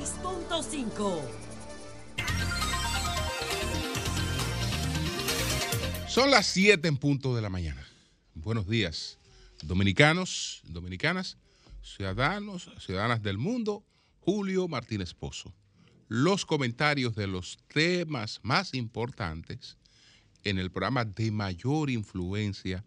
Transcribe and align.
96.5. 0.00 1.20
Son 6.08 6.30
las 6.30 6.46
7 6.46 6.88
en 6.88 6.96
punto 6.96 7.36
de 7.36 7.42
la 7.42 7.50
mañana. 7.50 7.86
Buenos 8.34 8.66
días, 8.66 9.18
dominicanos, 9.62 10.62
dominicanas, 10.64 11.36
ciudadanos, 11.82 12.70
ciudadanas 12.78 13.22
del 13.22 13.36
mundo. 13.36 13.84
Julio 14.20 14.68
Martínez 14.68 15.12
Pozo. 15.12 15.52
Los 16.08 16.46
comentarios 16.46 17.14
de 17.14 17.26
los 17.26 17.58
temas 17.68 18.40
más 18.42 18.74
importantes 18.74 19.76
en 20.44 20.58
el 20.58 20.70
programa 20.70 21.04
de 21.04 21.30
mayor 21.30 21.90
influencia 21.90 22.84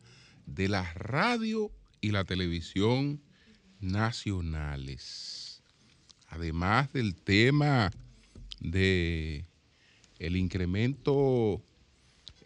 de 0.47 0.67
la 0.67 0.91
radio 0.93 1.71
y 2.01 2.11
la 2.11 2.23
televisión 2.23 3.21
nacionales. 3.79 5.42
Además 6.33 6.91
del 6.93 7.13
tema 7.13 7.91
de 8.59 9.45
el 10.17 10.35
incremento 10.35 11.61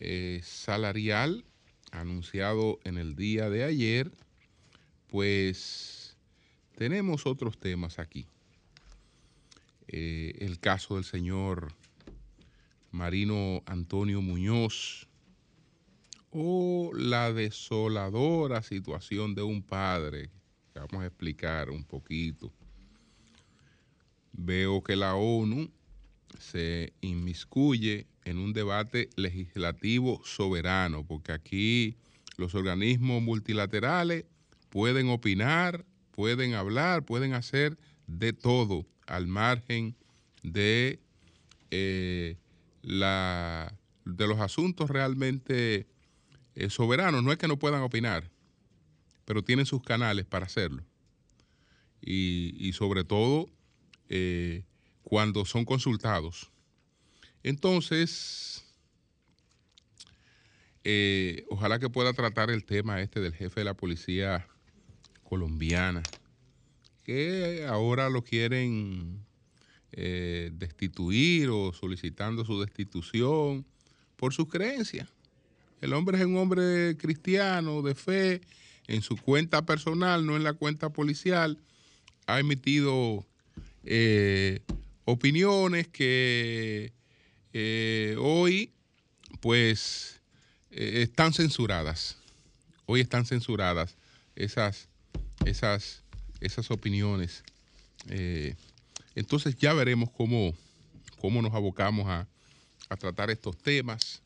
eh, 0.01 0.41
salarial 0.43 1.45
anunciado 1.93 2.79
en 2.83 2.97
el 2.97 3.15
día 3.15 3.49
de 3.49 3.63
ayer, 3.63 4.11
pues 5.07 6.17
tenemos 6.75 7.25
otros 7.25 7.57
temas 7.57 7.97
aquí. 7.97 8.27
Eh, 9.87 10.35
el 10.39 10.59
caso 10.59 10.95
del 10.95 11.05
señor 11.05 11.73
Marino 12.91 13.63
Antonio 13.65 14.21
Muñoz 14.21 15.07
o 16.31 16.91
la 16.93 17.31
desoladora 17.31 18.61
situación 18.63 19.33
de 19.33 19.43
un 19.43 19.63
padre, 19.63 20.29
vamos 20.75 21.03
a 21.03 21.05
explicar 21.05 21.69
un 21.69 21.85
poquito. 21.85 22.51
Veo 24.37 24.81
que 24.83 24.95
la 24.95 25.15
ONU 25.15 25.69
se 26.39 26.93
inmiscuye 27.01 28.07
en 28.23 28.37
un 28.37 28.53
debate 28.53 29.09
legislativo 29.15 30.21
soberano, 30.23 31.05
porque 31.05 31.31
aquí 31.31 31.97
los 32.37 32.55
organismos 32.55 33.21
multilaterales 33.21 34.25
pueden 34.69 35.09
opinar, 35.09 35.85
pueden 36.11 36.53
hablar, 36.53 37.03
pueden 37.03 37.33
hacer 37.33 37.77
de 38.05 38.31
todo 38.33 38.85
al 39.07 39.27
margen 39.27 39.95
de, 40.43 40.99
eh, 41.71 42.37
la, 42.81 43.73
de 44.05 44.27
los 44.27 44.39
asuntos 44.39 44.89
realmente 44.89 45.87
eh, 46.55 46.69
soberanos. 46.69 47.23
No 47.23 47.31
es 47.31 47.37
que 47.37 47.47
no 47.47 47.59
puedan 47.59 47.81
opinar, 47.81 48.29
pero 49.25 49.43
tienen 49.43 49.65
sus 49.65 49.81
canales 49.81 50.25
para 50.25 50.45
hacerlo. 50.45 50.83
Y, 52.01 52.71
sobre 52.73 53.03
todo 53.03 53.49
eh, 54.09 54.63
cuando 55.03 55.45
son 55.45 55.65
consultados. 55.65 56.51
Entonces, 57.43 58.63
ojalá 61.49 61.79
que 61.79 61.89
pueda 61.89 62.13
tratar 62.13 62.49
el 62.49 62.63
tema 62.63 63.01
este 63.01 63.19
del 63.19 63.33
jefe 63.33 63.59
de 63.59 63.65
la 63.65 63.73
policía 63.73 64.47
colombiana 65.23 66.01
que 67.07 67.65
ahora 67.65 68.09
lo 68.09 68.21
quieren 68.21 69.25
eh, 69.93 70.51
destituir 70.53 71.47
o 71.49 71.71
solicitando 71.71 72.43
su 72.43 72.59
destitución 72.59 73.65
por 74.17 74.33
sus 74.33 74.49
creencias. 74.49 75.07
El 75.79 75.93
hombre 75.93 76.17
es 76.17 76.25
un 76.25 76.35
hombre 76.35 76.97
cristiano, 76.97 77.81
de 77.81 77.95
fe, 77.95 78.41
en 78.87 79.01
su 79.01 79.15
cuenta 79.15 79.65
personal, 79.65 80.25
no 80.25 80.35
en 80.35 80.43
la 80.43 80.51
cuenta 80.51 80.89
policial, 80.89 81.57
ha 82.25 82.41
emitido 82.41 83.25
eh, 83.87 84.61
opiniones 85.05 85.87
que 85.87 86.93
eh, 87.53 88.15
hoy 88.19 88.73
pues 89.39 90.21
están 90.71 91.33
censuradas. 91.33 92.17
Hoy 92.85 93.01
están 93.01 93.25
censuradas 93.25 93.97
esas, 94.35 94.89
esas 95.45 96.03
esas 96.39 96.71
opiniones. 96.71 97.43
Eh, 98.09 98.55
entonces 99.15 99.57
ya 99.57 99.73
veremos 99.73 100.09
cómo, 100.11 100.53
cómo 101.19 101.41
nos 101.41 101.53
abocamos 101.53 102.07
a, 102.07 102.27
tratar 102.99 103.29
estos 103.29 103.57
temas. 103.57 104.21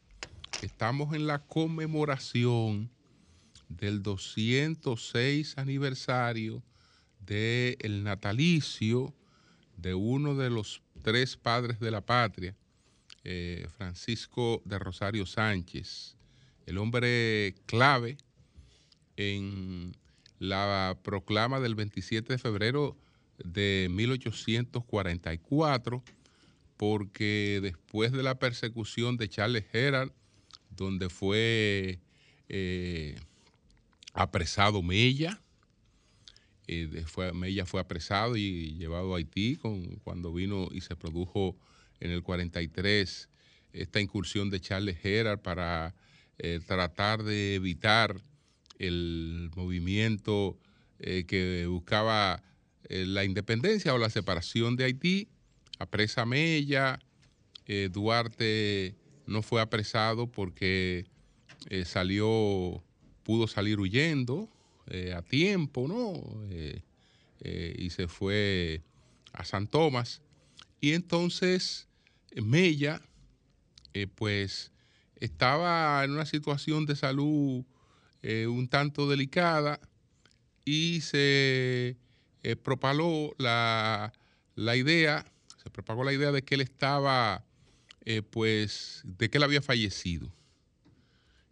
Estamos 0.62 1.16
en 1.16 1.26
la 1.26 1.40
conmemoración 1.40 2.92
del 3.70 4.04
206 4.04 5.58
aniversario 5.58 6.62
del 7.20 8.04
natalicio 8.04 9.16
de 9.82 9.96
uno 9.96 10.36
de 10.36 10.50
los 10.50 10.82
tres 11.02 11.38
padres 11.38 11.80
de 11.80 11.92
la 11.92 12.02
patria, 12.02 12.58
eh, 13.24 13.68
Francisco 13.78 14.62
de 14.66 14.78
Rosario 14.80 15.26
Sánchez, 15.26 16.18
el 16.66 16.78
hombre 16.78 17.56
clave 17.66 18.18
en 19.18 19.96
la 20.40 20.98
proclama 21.04 21.60
del 21.60 21.76
27 21.76 22.32
de 22.34 22.40
febrero 22.40 22.98
de 23.44 23.88
1844, 23.92 26.04
porque 26.78 27.60
después 27.62 28.12
de 28.12 28.24
la 28.24 28.40
persecución 28.40 29.18
de 29.18 29.30
Charles 29.30 29.66
Herald, 29.74 30.12
donde 30.70 31.10
fue 31.10 32.00
eh, 32.50 33.20
apresado 34.14 34.82
Mella, 34.82 35.41
eh, 36.72 37.32
Mella 37.34 37.66
fue 37.66 37.82
apresado 37.82 38.38
y 38.38 38.76
llevado 38.76 39.14
a 39.14 39.18
Haití 39.18 39.58
cuando 40.04 40.34
vino 40.34 40.70
y 40.72 40.82
se 40.82 40.96
produjo 40.96 41.58
en 42.00 42.12
el 42.12 42.24
43 42.24 43.30
esta 43.74 44.02
incursión 44.02 44.50
de 44.50 44.60
Charles 44.60 44.98
Herald 45.04 45.40
para 45.40 45.96
eh, 46.38 46.60
tratar 46.66 47.24
de 47.24 47.56
evitar 47.56 48.20
el 48.80 49.52
movimiento 49.56 50.58
eh, 51.00 51.26
que 51.28 51.68
buscaba 51.68 52.42
eh, 52.90 53.06
la 53.06 53.24
independencia 53.24 53.94
o 53.94 53.98
la 53.98 54.10
separación 54.10 54.76
de 54.76 54.86
Haití, 54.86 55.30
apresa 55.80 56.26
Mella, 56.26 57.00
Duarte 57.92 58.98
no 59.28 59.42
fue 59.42 59.62
apresado 59.62 60.28
porque 60.30 61.06
salió, 61.86 62.84
pudo 63.24 63.48
salir 63.48 63.80
huyendo 63.80 64.50
a 65.16 65.22
tiempo, 65.22 65.88
¿no? 65.88 66.22
y 67.44 67.90
se 67.90 68.08
fue 68.08 68.82
a 69.34 69.46
San 69.46 69.68
Tomás. 69.68 70.22
Y 70.80 70.94
entonces 70.94 71.88
Mella, 72.36 73.02
pues, 74.16 74.72
estaba 75.16 76.04
en 76.04 76.12
una 76.12 76.26
situación 76.26 76.86
de 76.86 76.96
salud 76.96 77.64
eh, 78.24 78.46
un 78.46 78.68
tanto 78.68 79.10
delicada 79.10 79.80
y 80.64 81.02
se 81.02 81.98
eh, 82.44 82.56
propagó 82.56 83.34
la, 83.40 84.14
idea, 84.56 85.26
se 85.64 85.70
propagó 85.72 86.04
la 86.04 86.14
idea 86.14 86.32
de 86.32 86.44
que 86.44 86.54
él 86.54 86.62
estaba, 86.62 87.44
eh, 88.06 88.22
pues, 88.22 89.02
de 89.06 89.30
que 89.30 89.40
él 89.40 89.44
había 89.44 89.62
fallecido. 89.64 90.32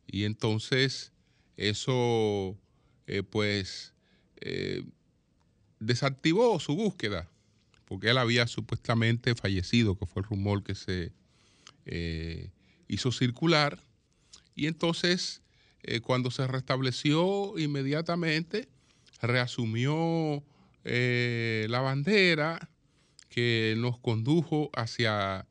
Y 0.05 0.25
entonces 0.25 1.11
eso, 1.57 2.55
pues, 3.29 3.93
desactivó 5.79 6.59
su 6.59 6.75
búsqueda, 6.75 7.29
porque 7.85 8.09
él 8.09 8.17
había 8.17 8.47
supuestamente 8.47 9.35
fallecido, 9.35 9.97
que 9.97 10.05
fue 10.05 10.21
el 10.21 10.27
rumor 10.27 10.63
que 10.63 10.75
se 10.75 11.11
hizo 12.87 13.11
circular. 13.11 13.79
Y 14.55 14.67
entonces 14.67 15.41
eh, 15.83 16.01
cuando 16.01 16.29
se 16.29 16.45
restableció 16.45 17.57
inmediatamente, 17.57 18.67
reasumió 19.21 20.43
eh, 20.83 21.67
la 21.69 21.79
bandera 21.81 22.69
que 23.29 23.75
nos 23.77 23.97
condujo 23.97 24.69
hacia, 24.75 25.47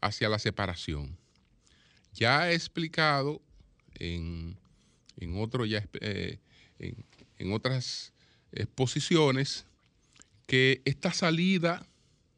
hacia 0.00 0.28
la 0.28 0.38
separación. 0.38 1.18
Ya 2.14 2.50
he 2.50 2.54
explicado 2.54 3.42
en, 3.94 4.56
otro, 5.36 5.66
ya, 5.66 5.86
eh, 6.00 6.38
en, 6.78 7.52
otras 7.52 8.12
exposiciones 8.52 9.66
que 10.46 10.82
esta 10.84 11.12
salida 11.12 11.86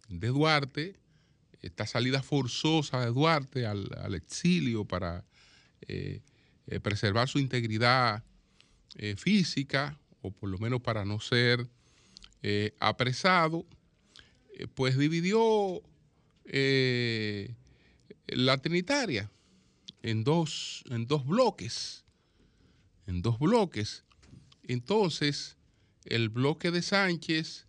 de 0.09 0.29
Duarte, 0.29 0.97
esta 1.63 1.87
salida 1.87 2.23
forzosa 2.23 3.01
de 3.01 3.13
Duarte 3.13 3.67
al, 3.67 4.15
exilio 4.15 4.85
para 4.85 5.25
eh, 5.83 6.21
preservar 6.83 7.29
su 7.29 7.39
integridad 7.39 8.23
eh, 8.97 9.15
física, 9.17 9.99
o 10.23 10.31
por 10.31 10.51
lo 10.51 10.59
menos 10.59 10.83
para 10.83 11.05
no 11.05 11.21
ser 11.21 11.67
eh, 12.43 12.75
apresado, 12.81 13.65
pues 14.75 14.99
dividió 14.99 15.81
la 18.27 18.59
Trinitaria 18.59 19.31
en 20.03 20.25
dos, 20.25 20.85
en 20.91 21.07
dos 21.07 21.27
bloques, 21.27 22.05
en 23.07 23.23
dos 23.23 23.39
bloques. 23.39 24.05
Entonces, 24.73 25.57
el 26.05 26.29
bloque 26.29 26.71
de 26.71 26.83
Sánchez 26.83 27.67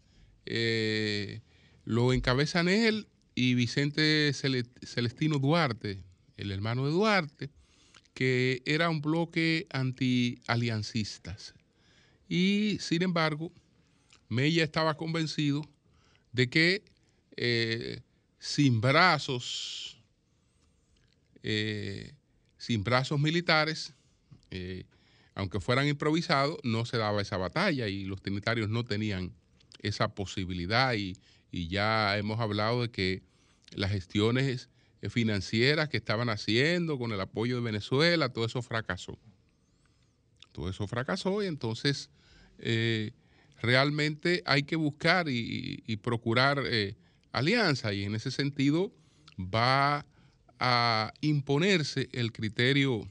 lo 1.85 2.13
encabezan 2.13 2.69
él 2.69 3.07
y 3.33 3.55
Vicente 3.55 4.31
Celestino 4.33 5.39
Duarte, 5.39 6.03
el 6.37 6.51
hermano 6.51 6.85
de 6.85 6.91
Duarte, 6.91 7.49
que 8.13 8.61
era 8.65 8.89
un 8.89 9.01
bloque 9.01 9.65
anti-aliancistas. 9.71 11.55
Y 12.29 12.77
sin 12.79 13.01
embargo, 13.01 13.51
Mella 14.29 14.63
estaba 14.63 14.95
convencido 14.95 15.67
de 16.31 16.49
que 16.49 16.83
eh, 17.35 18.01
sin 18.37 18.79
brazos, 18.79 19.97
eh, 21.41 22.13
sin 22.57 22.83
brazos 22.83 23.19
militares, 23.19 23.93
eh, 24.51 24.85
aunque 25.35 25.59
fueran 25.59 25.87
improvisados, 25.87 26.57
no 26.63 26.85
se 26.85 26.97
daba 26.97 27.21
esa 27.21 27.37
batalla 27.37 27.87
y 27.87 28.05
los 28.05 28.21
trinitarios 28.21 28.69
no 28.69 28.83
tenían 28.83 29.33
esa 29.79 30.13
posibilidad 30.13 30.93
y, 30.93 31.17
ya 31.51 32.17
hemos 32.17 32.39
hablado 32.39 32.81
de 32.81 32.91
que 32.91 33.23
las 33.75 33.91
gestiones 33.91 34.69
financieras 35.09 35.89
que 35.89 35.97
estaban 35.97 36.29
haciendo 36.29 36.97
con 36.97 37.11
el 37.11 37.19
apoyo 37.19 37.57
de 37.57 37.61
Venezuela, 37.61 38.29
todo 38.29 38.45
eso 38.45 38.61
fracasó. 38.61 39.19
Todo 40.53 40.69
eso 40.69 40.87
fracasó 40.87 41.43
y 41.43 41.47
entonces 41.47 42.09
eh, 42.57 43.11
realmente 43.61 44.43
hay 44.45 44.63
que 44.63 44.77
buscar 44.77 45.27
y, 45.27 45.97
procurar 45.97 46.63
eh, 46.65 46.95
alianza 47.33 47.93
y 47.93 48.03
en 48.03 48.15
ese 48.15 48.31
sentido 48.31 48.93
va 49.37 50.05
a 50.59 51.13
imponerse 51.21 52.07
el 52.13 52.31
criterio, 52.31 53.09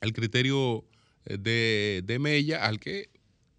el 0.00 0.12
criterio 0.12 0.78
eh, 0.78 0.91
de, 1.24 2.02
de 2.04 2.18
Mella 2.18 2.64
al 2.64 2.80
que 2.80 3.10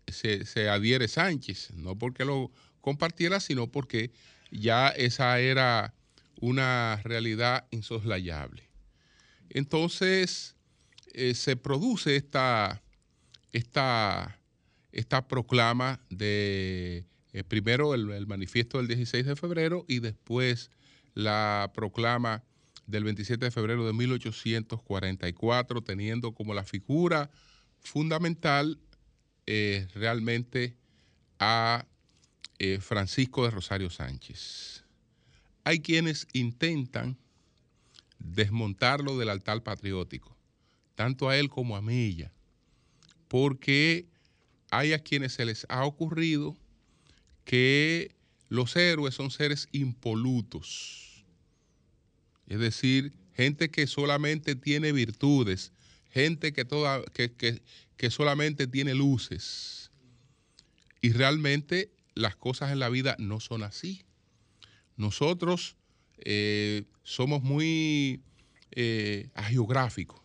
se, 0.08 0.46
se, 0.46 0.70
adhiere 0.70 1.08
Sánchez, 1.08 1.72
no 1.76 1.98
porque 1.98 2.26
lo 2.26 2.52
compartiera, 2.82 3.40
sino 3.40 3.72
porque 3.72 4.12
ya 4.52 4.90
esa 4.90 5.40
era 5.40 5.94
una 6.40 7.00
realidad 7.04 7.68
insoslayable. 7.72 8.70
Entonces 9.50 10.56
se 11.34 11.56
produce 11.56 12.16
esta, 12.16 12.82
esta 13.52 14.40
esta 14.94 15.28
proclama 15.28 16.00
de 16.10 17.06
eh, 17.34 17.44
primero 17.44 17.94
el, 17.96 18.28
manifiesto 18.28 18.78
del 18.78 18.88
16 18.88 19.26
de 19.26 19.36
febrero 19.36 19.86
y 19.88 20.00
después 20.00 20.70
la 21.16 21.72
proclama 21.74 22.44
del 22.86 23.04
27 23.04 23.46
de 23.46 23.52
febrero 23.52 23.86
de 23.86 23.94
1844, 23.94 25.82
teniendo 25.82 26.34
como 26.34 26.54
la 26.54 26.64
figura 26.64 27.32
fundamental 27.84 28.80
eh, 29.46 29.88
realmente 29.94 30.76
a 31.40 31.86
eh, 32.60 32.80
Francisco 32.80 33.44
de 33.44 33.52
Rosario 33.52 33.90
Sánchez. 33.90 34.84
Hay 35.64 35.80
quienes 35.80 36.28
intentan 36.34 37.18
desmontarlo 38.20 39.18
del 39.18 39.30
altar 39.30 39.64
patriótico, 39.64 40.38
tanto 40.96 41.30
a 41.30 41.38
él 41.38 41.50
como 41.50 41.76
a 41.76 41.82
Mella, 41.82 42.32
porque 43.28 44.08
hay 44.72 44.94
a 44.94 45.00
quienes 45.00 45.34
se 45.34 45.46
les 45.46 45.66
ha 45.70 45.86
ocurrido 45.86 46.58
que 47.44 48.16
los 48.50 48.76
héroes 48.76 49.16
son 49.16 49.32
seres 49.32 49.68
impolutos. 49.72 51.26
Es 52.48 52.60
decir, 52.60 53.14
gente 53.34 53.70
que 53.70 53.88
solamente 53.88 54.56
tiene 54.56 54.92
virtudes, 54.92 55.72
gente 56.14 56.54
que, 56.54 56.64
toda, 56.64 57.02
que, 57.12 58.10
solamente 58.10 58.68
tiene 58.68 58.94
luces. 58.94 59.92
Y 61.02 61.12
realmente 61.12 61.92
las 62.14 62.36
cosas 62.36 62.72
en 62.72 62.80
la 62.80 62.90
vida 62.90 63.16
no 63.20 63.40
son 63.40 63.64
así. 63.64 64.04
Nosotros 64.96 65.76
eh, 66.20 66.84
somos 67.04 67.42
muy 67.42 68.22
eh, 68.72 69.30
agiográficos 69.34 70.22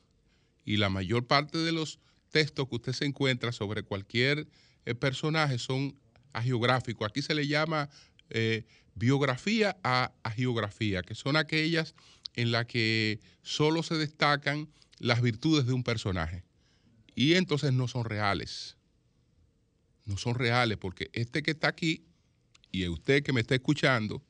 y 0.65 0.77
la 0.77 0.91
mayor 0.91 1.27
parte 1.27 1.57
de 1.57 1.73
los 1.73 1.99
textos 2.31 2.69
que 2.69 2.77
usted 2.77 2.93
se 2.93 3.07
encuentra 3.07 3.53
sobre 3.53 3.83
cualquier 3.83 4.47
eh, 4.85 4.95
personaje 4.95 5.59
son 5.59 5.99
agiográficos. 6.35 7.09
Aquí 7.09 7.23
se 7.23 7.35
le 7.35 7.47
llama 7.47 7.89
eh, 8.29 8.67
biografía 8.95 9.79
a 9.83 10.13
agiografía, 10.23 11.03
que 11.03 11.15
son 11.15 11.37
aquellas 11.37 11.95
en 12.35 12.53
las 12.53 12.67
que 12.67 13.21
solo 13.43 13.83
se 13.83 13.95
destacan 13.95 14.69
las 15.01 15.23
virtudes 15.23 15.67
de 15.67 15.73
un 15.73 15.83
personaje. 15.83 16.45
Y 17.15 17.35
entonces 17.35 17.73
no 17.73 17.89
son 17.89 18.05
reales. 18.05 18.77
No 20.05 20.17
son 20.17 20.35
reales 20.35 20.79
porque 20.79 21.11
este 21.13 21.43
que 21.43 21.51
está 21.51 21.69
aquí 21.69 22.05
y 22.71 22.87
usted 22.89 23.23
que 23.23 23.33
me 23.33 23.41
está 23.41 23.55
escuchando, 23.55 24.23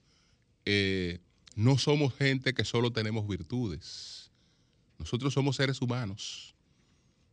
eh, 0.64 1.20
no 1.54 1.78
somos 1.78 2.14
gente 2.14 2.54
que 2.54 2.64
solo 2.64 2.92
tenemos 2.92 3.26
virtudes. 3.28 4.30
Nosotros 4.98 5.34
somos 5.34 5.56
seres 5.56 5.80
humanos 5.80 6.54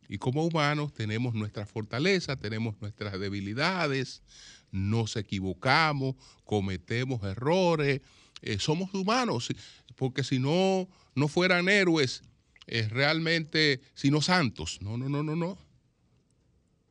y 0.08 0.18
como 0.18 0.44
humanos 0.44 0.92
tenemos 0.92 1.34
nuestras 1.34 1.70
fortalezas, 1.70 2.38
tenemos 2.38 2.80
nuestras 2.80 3.18
debilidades, 3.18 4.22
nos 4.70 5.16
equivocamos, 5.16 6.14
cometemos 6.44 7.22
errores, 7.24 8.00
eh, 8.42 8.58
somos 8.58 8.92
humanos, 8.94 9.48
porque 9.96 10.22
si 10.22 10.38
no, 10.38 10.88
no 11.14 11.28
fueran 11.28 11.68
héroes, 11.68 12.22
eh, 12.66 12.88
realmente, 12.88 13.80
sino 13.94 14.20
santos. 14.20 14.78
No, 14.80 14.96
no, 14.96 15.08
no, 15.08 15.22
no, 15.22 15.36
no. 15.36 15.58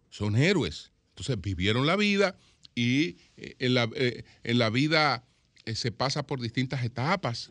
Son 0.10 0.36
héroes. 0.36 0.92
Entonces 1.10 1.40
vivieron 1.40 1.86
la 1.86 1.96
vida 1.96 2.38
y 2.74 3.18
eh, 3.38 3.56
en, 3.60 3.74
la, 3.74 3.90
en 3.94 4.58
la 4.58 4.70
vida 4.70 5.26
se 5.66 5.92
pasa 5.92 6.28
por 6.28 6.42
distintas 6.42 6.84
etapas, 6.84 7.50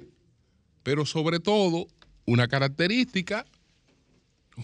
pero 0.82 1.04
sobre 1.04 1.40
todo 1.40 1.88
una 2.26 2.46
característica 2.48 3.44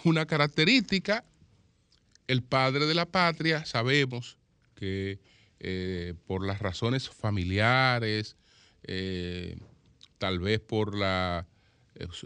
una 0.04 0.26
característica. 0.26 1.24
El 2.26 2.42
padre 2.42 2.86
de 2.86 2.94
la 2.94 3.06
patria, 3.06 3.64
sabemos 3.64 4.38
que 4.76 5.18
eh, 5.58 6.14
por 6.26 6.46
las 6.46 6.60
razones 6.60 7.08
familiares, 7.10 8.36
eh, 8.84 9.56
tal 10.18 10.38
vez 10.38 10.60
por 10.60 10.96
la, 10.96 11.48
eh, 11.48 11.50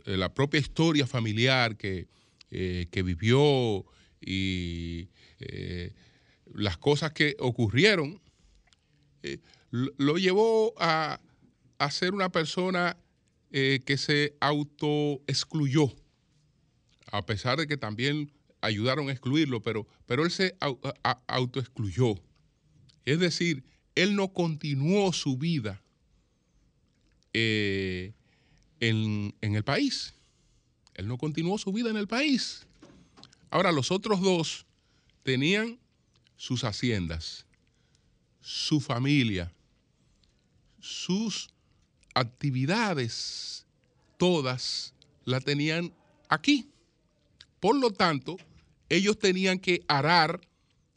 la, 0.05 0.35
propia 0.35 0.61
historia 0.61 1.07
familiar 1.07 1.77
que, 1.77 2.09
que 2.51 3.03
vivió 3.03 3.85
y 4.21 5.09
las 6.55 6.79
cosas 6.79 7.13
que 7.13 7.37
ocurrieron, 7.39 8.21
lo 9.71 10.19
llevó 10.19 10.75
a, 10.79 11.21
a, 11.79 11.91
ser 11.91 12.15
una 12.15 12.31
persona 12.31 12.97
que 13.51 13.97
se 13.99 14.37
autoexcluyó 14.41 15.93
a 17.15 17.25
pesar 17.25 17.59
de 17.59 17.69
que 17.69 17.77
también 17.77 18.33
ayudaron 18.61 19.09
a 19.09 19.13
excluirlo, 19.13 19.63
pero, 19.63 19.87
pero 20.05 20.25
él 20.25 20.33
se 20.33 20.57
autoexcluyó. 21.29 22.17
Es 23.05 23.21
decir, 23.21 23.63
él 23.95 24.17
no 24.17 24.33
continuó 24.33 25.13
su 25.13 25.39
vida 25.39 25.81
eh, 27.33 28.15
en, 28.89 29.35
el 29.41 29.65
país. 29.65 30.15
Él 30.95 31.09
no 31.09 31.19
continuó 31.19 31.59
su 31.59 31.73
vida 31.73 31.91
en 31.91 31.97
el 31.97 32.07
país. 32.07 32.67
Ahora, 33.51 33.73
los 33.73 33.91
otros 33.91 34.21
dos 34.21 34.67
tenían 35.23 35.79
sus 36.37 36.65
haciendas, 36.65 37.47
su 38.41 38.81
familia, 38.81 39.53
sus 40.81 41.49
actividades, 42.15 43.67
todas 44.19 44.93
la 45.25 45.41
tenían 45.41 45.93
aquí. 46.29 46.69
Por 47.61 47.77
lo 47.77 47.91
tanto, 47.91 48.37
ellos 48.89 49.19
tenían 49.19 49.59
que 49.59 49.85
arar 49.89 50.41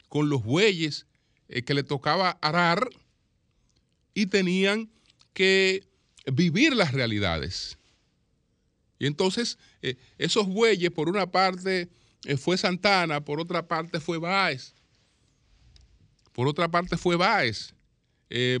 con 0.08 0.28
los 0.28 0.42
bueyes 0.42 1.06
eh, 1.48 1.62
que 1.62 1.74
le 1.74 1.82
tocaba 1.82 2.38
arar 2.42 2.88
y 4.12 4.26
tenían 4.26 4.90
que 5.32 5.88
vivir 6.32 6.74
las 6.74 6.92
realidades. 6.92 7.77
Y 8.98 9.06
entonces, 9.06 9.58
eh, 9.82 9.96
esos 10.18 10.46
bueyes, 10.46 10.90
por 10.90 11.08
una 11.08 11.30
parte 11.30 11.88
eh, 12.24 12.36
fue 12.36 12.58
Santana, 12.58 13.24
por 13.24 13.40
otra 13.40 13.66
parte 13.66 14.00
fue 14.00 14.18
Báez, 14.18 14.74
por 16.32 16.48
otra 16.48 16.68
parte 16.68 16.96
fue 16.96 17.16
Báez. 17.16 17.74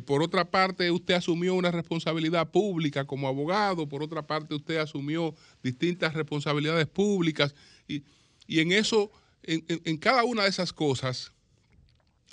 por 0.06 0.22
otra 0.22 0.50
parte, 0.50 0.90
usted 0.90 1.14
asumió 1.14 1.54
una 1.54 1.70
responsabilidad 1.70 2.50
pública 2.50 3.04
como 3.04 3.28
abogado, 3.28 3.86
por 3.86 4.02
otra 4.02 4.26
parte, 4.26 4.54
usted 4.54 4.78
asumió 4.78 5.34
distintas 5.62 6.14
responsabilidades 6.14 6.86
públicas 6.86 7.54
y, 7.86 8.02
en 8.48 8.72
eso, 8.72 9.10
en, 9.42 9.98
cada 9.98 10.24
una 10.24 10.44
de 10.44 10.48
esas 10.48 10.72
cosas, 10.72 11.32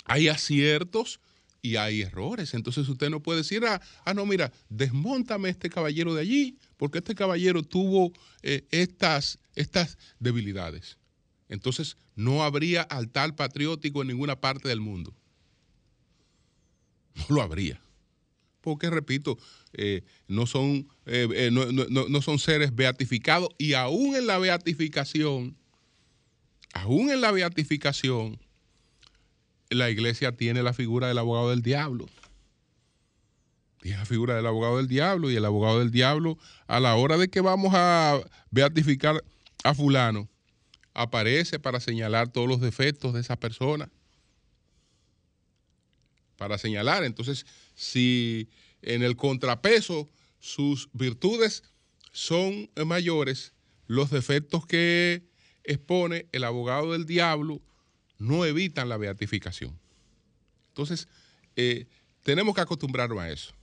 hay 0.06 0.28
aciertos 0.28 1.20
y 1.60 1.76
hay 1.76 2.02
errores. 2.02 2.54
Entonces 2.54 2.88
usted 2.88 3.10
no 3.10 3.20
puede 3.20 3.38
decir, 3.40 3.64
ah, 3.66 3.80
ah 4.04 4.14
no, 4.14 4.24
mira, 4.24 4.52
desmontame 4.68 5.48
este 5.48 5.68
caballero 5.68 6.14
de 6.14 6.22
allí, 6.22 6.58
porque 6.76 6.98
este 6.98 7.14
caballero 7.14 7.62
tuvo 7.62 8.12
eh, 8.42 8.66
estas, 8.70 9.38
estas 9.54 9.98
debilidades. 10.18 10.98
Entonces 11.48 11.96
no 12.14 12.42
habría 12.42 12.82
altar 12.82 13.36
patriótico 13.36 14.02
en 14.02 14.08
ninguna 14.08 14.40
parte 14.40 14.68
del 14.68 14.80
mundo. 14.80 15.14
No 17.14 17.36
lo 17.36 17.42
habría. 17.42 17.80
porque, 18.60 18.90
repito, 18.90 19.38
no, 20.26 20.46
son, 20.46 20.88
no, 21.06 22.08
no 22.08 22.22
son 22.22 22.38
seres 22.40 22.74
beatificados 22.74 23.48
y 23.58 23.74
aún 23.74 24.16
en 24.16 24.26
la 24.26 24.38
beatificación, 24.38 25.56
aún 26.74 27.10
en 27.10 27.20
la 27.20 27.30
beatificación, 27.30 28.40
la 29.70 29.90
iglesia 29.90 30.36
tiene 30.36 30.62
la 30.62 30.72
figura 30.72 31.08
del 31.08 31.18
abogado 31.18 31.50
del 31.50 31.62
diablo. 31.62 32.06
Tiene 33.86 34.00
la 34.00 34.04
figura 34.04 34.34
del 34.34 34.46
abogado 34.48 34.78
del 34.78 34.88
diablo 34.88 35.30
y 35.30 35.36
el 35.36 35.44
abogado 35.44 35.78
del 35.78 35.92
diablo 35.92 36.36
a 36.66 36.80
la 36.80 36.96
hora 36.96 37.16
de 37.16 37.28
que 37.28 37.40
vamos 37.40 37.72
a 37.72 38.20
beatificar 38.50 39.22
a 39.62 39.74
fulano, 39.74 40.28
aparece 40.92 41.60
para 41.60 41.78
señalar 41.78 42.26
todos 42.26 42.48
los 42.48 42.60
defectos 42.60 43.14
de 43.14 43.20
esa 43.20 43.36
persona. 43.36 43.88
Para 46.36 46.58
señalar, 46.58 47.04
entonces, 47.04 47.46
si 47.76 48.48
en 48.82 49.04
el 49.04 49.14
contrapeso 49.14 50.08
sus 50.40 50.88
virtudes 50.92 51.62
son 52.10 52.68
mayores, 52.86 53.52
los 53.86 54.10
defectos 54.10 54.66
que 54.66 55.22
expone 55.62 56.26
el 56.32 56.42
abogado 56.42 56.90
del 56.90 57.06
diablo 57.06 57.62
no 58.18 58.44
evitan 58.46 58.88
la 58.88 58.96
beatificación. 58.96 59.78
Entonces, 60.70 61.06
eh, 61.54 61.86
tenemos 62.24 62.52
que 62.52 62.62
acostumbrarnos 62.62 63.20
a 63.20 63.30
eso. 63.30 63.54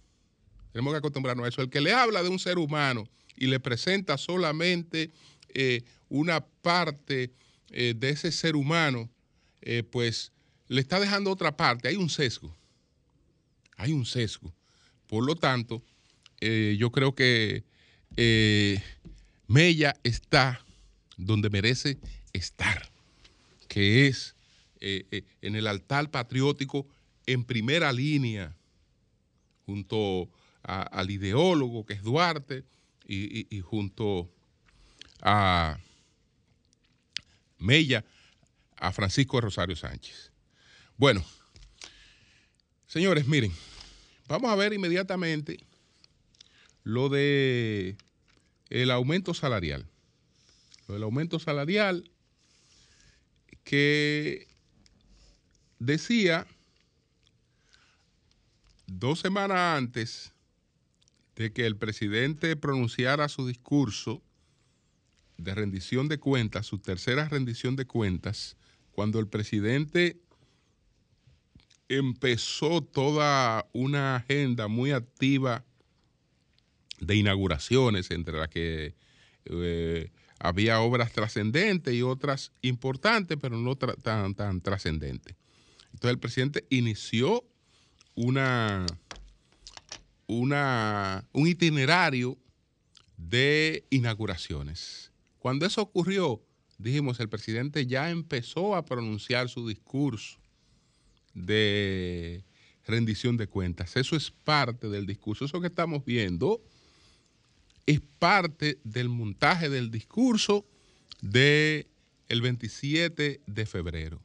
Tenemos 0.74 0.94
que 0.94 0.98
acostumbrarnos 0.98 1.46
a 1.46 1.50
eso. 1.50 1.62
El 1.62 1.70
que 1.70 1.80
le 1.80 1.94
habla 1.94 2.22
de 2.22 2.30
un 2.30 2.39
ser 2.39 2.58
humano 2.58 3.08
y 3.38 3.48
le 3.48 3.60
presenta 3.62 4.18
solamente 4.18 5.12
eh, 5.53 5.84
una 6.10 6.46
parte 6.46 7.32
eh, 7.70 7.94
de 7.96 8.10
ese 8.10 8.32
ser 8.32 8.56
humano, 8.56 9.10
pues 9.92 10.34
le 10.68 10.82
está 10.82 11.00
dejando 11.00 11.32
otra 11.32 11.56
parte. 11.56 11.88
Hay 11.88 11.96
un 11.96 12.10
sesgo. 12.10 12.53
Hay 13.77 13.94
un 13.94 14.06
sesgo. 14.06 14.53
Por 15.08 15.24
lo 15.24 15.36
tanto, 15.36 15.82
yo 16.42 16.92
creo 16.92 17.15
que 17.15 17.63
Mella 19.48 19.96
está 20.03 20.65
donde 21.18 21.50
merece 21.50 21.98
estar, 22.34 22.89
que 23.68 24.08
es 24.08 24.36
eh, 24.80 25.06
eh, 25.12 25.24
en 25.42 25.56
el 25.56 25.68
altar 25.68 26.10
patriótico 26.12 26.88
en 27.25 27.46
primera 27.46 27.94
línea, 27.94 28.56
junto 29.65 30.30
al 30.63 31.12
ideólogo 31.12 31.86
que 31.86 31.93
es 31.93 32.03
Duarte 32.03 32.63
y, 33.05 33.60
junto 33.62 34.29
a 35.22 35.77
Mella, 37.60 38.03
a 38.77 38.91
Francisco 38.91 39.39
Rosario 39.41 39.75
Sánchez. 39.75 40.32
Bueno, 40.98 41.24
señores, 42.88 43.27
miren, 43.27 43.51
vamos 44.27 44.51
a 44.51 44.55
ver 44.55 44.74
inmediatamente 44.74 45.60
lo 46.84 47.10
de 47.10 47.98
el 48.70 48.91
aumento 48.91 49.34
salarial. 49.34 49.86
Lo 50.88 50.96
del 50.96 51.03
aumento 51.03 51.39
salarial 51.39 52.10
que 53.63 54.48
decía 55.79 56.46
dos 58.88 59.20
semanas 59.20 59.77
antes 59.77 60.33
de 61.36 61.52
que 61.52 61.66
el 61.66 61.78
presidente 61.78 62.56
pronunciara 62.56 63.28
su 63.30 63.48
discurso 63.48 64.22
de 65.38 65.56
rendición 65.56 66.08
de 66.08 66.20
cuentas, 66.20 66.66
su 66.66 66.80
tercera 66.80 67.28
rendición 67.28 67.75
de 67.75 67.86
cuentas, 67.86 68.56
cuando 68.92 69.20
el 69.20 69.28
presidente 69.28 70.22
empezó 71.90 72.82
toda 72.82 73.68
una 73.74 74.18
agenda 74.18 74.68
muy 74.68 74.92
activa 74.92 75.66
de 77.00 77.16
inauguraciones, 77.16 78.12
entre 78.12 78.38
las 78.38 78.50
que 78.50 78.96
eh, 79.46 80.12
había 80.40 80.80
obras 80.82 81.12
trascendentes 81.12 81.94
y 81.94 82.02
otras 82.02 82.52
importantes, 82.62 83.38
pero 83.42 83.58
no 83.58 83.75
tan, 83.75 84.36
tan 84.36 84.62
trascendentes. 84.62 85.36
Entonces 85.94 86.12
el 86.12 86.20
presidente 86.20 86.66
inició 86.70 87.44
una, 88.16 88.86
una, 90.27 91.27
un 91.32 91.48
itinerario 91.48 92.38
de 93.18 93.86
inauguraciones. 93.89 95.12
Cuando 95.39 95.65
eso 95.65 95.82
ocurrió, 95.82 96.42
dijimos, 96.77 97.20
el 97.20 97.30
presidente 97.30 97.86
ya 97.86 98.10
empezó 98.10 98.75
a 98.75 98.86
pronunciar 98.86 99.50
su 99.50 99.68
discurso 99.68 100.38
de 101.34 102.44
rendición 102.86 103.38
de 103.38 103.48
cuentas. 103.48 103.96
Eso 103.96 104.15
es 104.15 104.32
parte 104.32 104.89
del 104.89 105.06
discurso. 105.06 105.46
Eso 105.46 105.62
que 105.62 105.68
estamos 105.68 106.06
viendo 106.06 106.62
es 107.86 108.01
parte 108.20 108.80
del 108.84 109.10
montaje 109.10 109.70
del 109.70 109.92
discurso 109.92 110.65
del 111.22 111.88
el 112.30 112.42
27 112.42 113.42
de 113.46 113.65
febrero. 113.65 114.22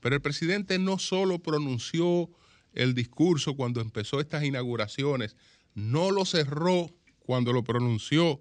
Pero 0.00 0.16
el 0.16 0.22
presidente 0.22 0.78
no 0.78 0.98
solo 0.98 1.38
pronunció 1.38 2.30
el 2.76 2.94
discurso 2.94 3.56
cuando 3.56 3.80
empezó 3.80 4.20
estas 4.20 4.44
inauguraciones, 4.44 5.34
no 5.74 6.10
lo 6.10 6.24
cerró 6.24 6.90
cuando 7.20 7.52
lo 7.52 7.64
pronunció 7.64 8.40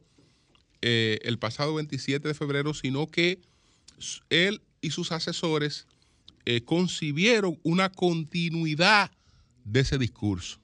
eh, 0.81 1.19
el 1.23 1.39
pasado 1.39 1.73
27 1.75 2.27
de 2.27 2.33
febrero, 2.33 2.73
sino 2.73 3.07
que 3.07 3.41
él 4.29 4.61
y 4.81 4.91
sus 4.91 5.11
asesores 5.11 5.87
eh, 6.45 6.61
concibieron 6.61 7.59
una 7.63 7.89
continuidad 7.91 9.11
de 9.63 9.79
ese 9.79 9.97
discurso. 9.97 10.59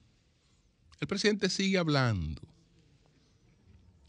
El 1.00 1.08
presidente 1.08 1.50
sigue 1.50 1.78
hablando. 1.78 2.40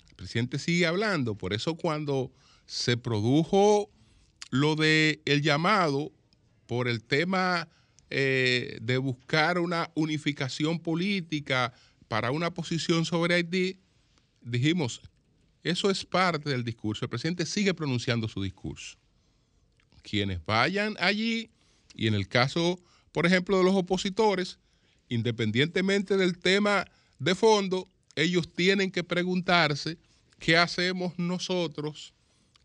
El 0.10 0.16
presidente 0.16 0.60
sigue 0.60 0.86
hablando. 0.86 1.36
Por 1.36 1.54
eso 1.54 1.76
cuando 1.76 2.32
se 2.68 2.98
produjo 2.98 3.90
lo 4.52 4.76
de 4.76 5.22
el 5.26 5.42
llamado 5.42 6.12
por 6.68 6.88
el 6.88 7.04
tema 7.04 7.68
eh, 8.16 8.78
de 8.80 9.00
buscar 9.00 9.58
una 9.58 9.90
unificación 9.96 10.80
política 10.80 11.74
para 12.08 12.30
una 12.30 12.54
posición 12.54 13.06
sobre 13.06 13.34
Haití, 13.34 13.80
dijimos, 14.40 15.02
eso 15.64 15.90
es 15.90 16.06
parte 16.06 16.52
del 16.52 16.64
discurso. 16.64 17.06
El 17.06 17.10
presidente 17.10 17.48
sigue 17.48 17.74
pronunciando 17.74 18.28
su 18.28 18.44
discurso. 18.44 18.98
Quienes 20.04 20.46
vayan 20.46 20.96
allí, 21.00 21.50
y 21.96 22.06
en 22.06 22.14
el 22.14 22.28
caso, 22.28 22.80
por 23.12 23.26
ejemplo, 23.26 23.58
de 23.58 23.64
los 23.64 23.74
opositores, 23.74 24.60
independientemente 25.10 26.16
del 26.16 26.38
tema 26.38 26.86
de 27.18 27.34
fondo, 27.34 27.90
ellos 28.16 28.54
tienen 28.54 28.92
que 28.92 29.04
preguntarse 29.04 29.98
qué 30.38 30.56
hacemos 30.56 31.18
nosotros, 31.18 32.14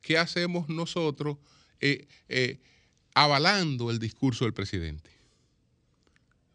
qué 0.02 0.18
hacemos 0.18 0.68
nosotros 0.68 1.38
eh, 1.80 2.06
eh, 2.28 2.60
avalando 3.14 3.90
el 3.90 3.98
discurso 3.98 4.44
del 4.44 4.52
presidente, 4.52 5.10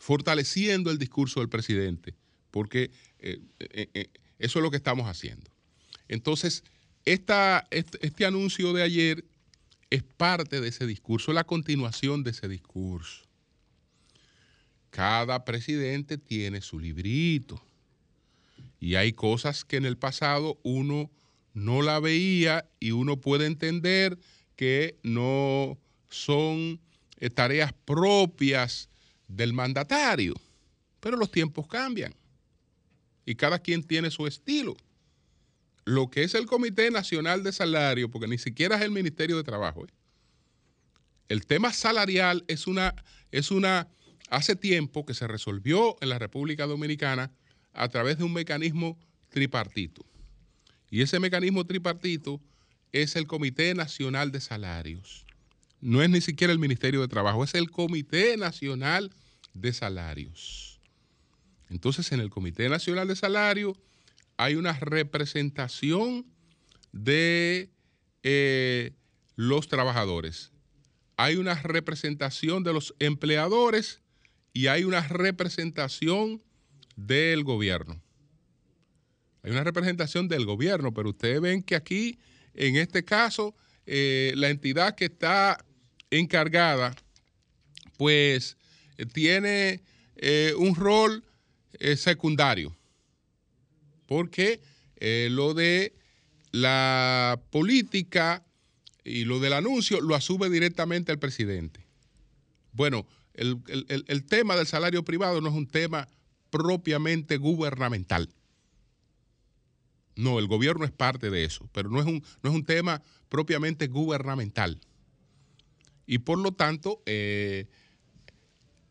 fortaleciendo 0.04 0.92
el 0.92 0.98
discurso 0.98 1.40
del 1.40 1.48
presidente, 1.48 2.14
porque 2.52 2.92
eh, 3.20 3.40
eh, 3.60 3.90
eh, 3.94 4.10
eso 4.38 4.60
es 4.60 4.64
lo 4.64 4.70
que 4.70 4.76
estamos 4.76 5.08
haciendo. 5.08 5.50
Entonces, 6.10 6.66
este, 7.06 7.34
este 7.72 8.26
anuncio 8.26 8.74
de 8.74 8.84
ayer 8.84 9.24
es 9.90 10.04
parte 10.04 10.60
de 10.60 10.68
ese 10.68 10.86
discurso, 10.86 11.32
la 11.32 11.46
continuación 11.46 12.22
de 12.22 12.32
ese 12.32 12.50
discurso. 12.50 13.24
Cada 14.90 15.46
presidente 15.46 16.18
tiene 16.18 16.60
su 16.60 16.82
librito 16.82 17.64
y 18.82 18.96
hay 18.96 19.14
cosas 19.14 19.64
que 19.64 19.78
en 19.78 19.86
el 19.86 19.98
pasado 19.98 20.60
uno 20.64 21.12
no 21.54 21.82
la 21.82 22.02
veía 22.02 22.70
y 22.82 22.92
uno 22.92 23.22
puede 23.22 23.46
entender 23.46 24.20
que 24.58 24.98
no 25.02 25.78
son 26.10 26.82
tareas 27.36 27.72
propias 27.86 28.90
del 29.36 29.54
mandatario, 29.54 30.34
pero 31.00 31.18
los 31.18 31.32
tiempos 31.32 31.68
cambian 31.68 32.14
y 33.26 33.36
cada 33.36 33.60
quien 33.60 33.84
tiene 33.84 34.12
su 34.12 34.28
estilo. 34.28 34.76
Lo 35.86 36.10
que 36.10 36.24
es 36.24 36.34
el 36.34 36.46
Comité 36.46 36.92
Nacional 36.92 37.44
de 37.44 37.52
Salario, 37.52 38.10
porque 38.10 38.28
ni 38.28 38.38
siquiera 38.38 38.78
es 38.78 38.82
el 38.82 38.92
Ministerio 38.92 39.38
de 39.38 39.44
Trabajo, 39.44 39.86
¿eh? 39.86 39.90
el 41.30 41.46
tema 41.46 41.74
salarial 41.74 42.46
es 42.48 42.68
una, 42.68 42.96
es 43.32 43.52
una, 43.52 43.90
hace 44.30 44.56
tiempo 44.56 45.06
que 45.06 45.14
se 45.14 45.28
resolvió 45.28 45.98
en 46.02 46.10
la 46.10 46.20
República 46.20 46.66
Dominicana 46.66 47.32
a 47.74 47.90
través 47.90 48.18
de 48.18 48.24
un 48.24 48.34
mecanismo 48.34 48.98
tripartito. 49.30 50.06
Y 50.90 51.02
ese 51.02 51.20
mecanismo 51.20 51.66
tripartito 51.66 52.40
es 52.92 53.16
el 53.16 53.26
Comité 53.26 53.74
Nacional 53.74 54.32
de 54.32 54.40
Salarios 54.40 55.26
no 55.84 56.02
es 56.02 56.10
ni 56.10 56.22
siquiera 56.22 56.54
el 56.54 56.60
Ministerio 56.60 57.02
de 57.02 57.10
Trabajo, 57.10 57.44
es 57.44 57.54
el 57.56 57.70
Comité 57.70 58.38
Nacional 58.38 59.12
de 59.54 59.74
Salarios. 59.74 60.80
Entonces, 61.70 62.12
en 62.12 62.20
el 62.20 62.30
Comité 62.30 62.70
Nacional 62.70 63.08
de 63.08 63.16
Salarios 63.16 63.78
hay 64.38 64.56
una 64.56 64.74
representación 64.74 66.26
de 66.92 67.70
eh, 68.24 68.92
los 69.36 69.68
trabajadores, 69.68 70.52
hay 71.18 71.36
una 71.36 71.56
representación 71.56 72.64
de 72.64 72.74
los 72.74 72.96
empleadores 73.00 74.02
y 74.54 74.68
hay 74.68 74.84
una 74.84 75.08
representación 75.08 76.42
del 76.96 77.44
gobierno. 77.44 78.02
Hay 79.44 79.52
una 79.52 79.64
representación 79.64 80.28
del 80.28 80.46
gobierno, 80.46 80.94
pero 80.94 81.10
ustedes 81.10 81.42
ven 81.42 81.64
que 81.64 81.76
aquí, 81.76 82.18
en 82.54 82.78
este 82.78 83.04
caso, 83.04 83.56
eh, 83.86 84.34
la 84.36 84.50
entidad 84.50 84.96
que 84.96 85.06
está 85.06 85.64
encargada, 86.10 86.96
pues 87.98 88.58
tiene 89.14 89.82
eh, 90.16 90.54
un 90.58 90.76
rol 90.76 91.24
eh, 91.80 91.96
secundario, 91.98 92.76
porque 94.06 94.62
lo 95.30 95.54
de 95.54 95.94
la 96.54 97.42
política 97.50 98.46
y 99.04 99.26
lo 99.26 99.40
del 99.42 99.52
anuncio 99.52 100.00
lo 100.00 100.16
asume 100.16 100.50
directamente 100.50 101.12
el 101.12 101.20
presidente. 101.20 101.86
Bueno, 102.72 103.06
el, 103.34 104.26
tema 104.26 104.56
del 104.56 104.68
salario 104.68 105.04
privado 105.04 105.42
no 105.42 105.50
es 105.50 105.56
un 105.56 105.68
tema 105.68 106.08
propiamente 106.50 107.38
gubernamental. 107.38 108.30
No, 110.16 110.38
el 110.38 110.48
gobierno 110.48 110.86
es 110.86 110.92
parte 110.92 111.30
de 111.30 111.44
eso, 111.44 111.68
pero 111.74 111.90
no 111.90 112.00
es 112.00 112.06
un, 112.06 112.24
no 112.44 112.52
es 112.52 112.56
un 112.56 112.66
tema 112.66 113.02
propiamente 113.30 113.88
gubernamental. 113.88 114.80
Y 116.06 116.20
por 116.20 116.38
lo 116.38 116.52
tanto, 116.52 117.02
eh, 117.06 117.68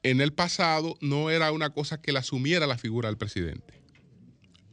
en 0.02 0.20
el 0.20 0.32
pasado 0.32 0.96
no 1.00 1.30
era 1.30 1.52
una 1.52 1.70
cosa 1.70 2.00
que 2.00 2.12
la 2.12 2.20
asumiera 2.20 2.66
la 2.66 2.78
figura 2.78 3.08
del 3.08 3.18
presidente. 3.18 3.80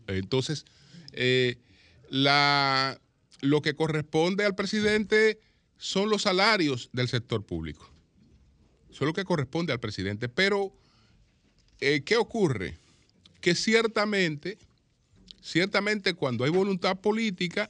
Entonces, 0.07 0.65
eh, 1.13 1.57
lo 2.09 3.61
que 3.61 3.75
corresponde 3.75 4.45
al 4.45 4.55
presidente 4.55 5.39
son 5.77 6.09
los 6.09 6.23
salarios 6.23 6.89
del 6.93 7.07
sector 7.07 7.45
público. 7.45 7.89
Eso 8.89 9.03
es 9.03 9.07
lo 9.07 9.13
que 9.13 9.23
corresponde 9.23 9.71
al 9.71 9.79
presidente. 9.79 10.29
Pero, 10.29 10.73
eh, 11.79 12.01
¿qué 12.01 12.17
ocurre? 12.17 12.77
Que 13.39 13.53
ciertamente, 13.55 14.57
ciertamente 15.41 16.15
cuando 16.15 16.43
hay 16.43 16.49
voluntad 16.49 16.99
política, 16.99 17.69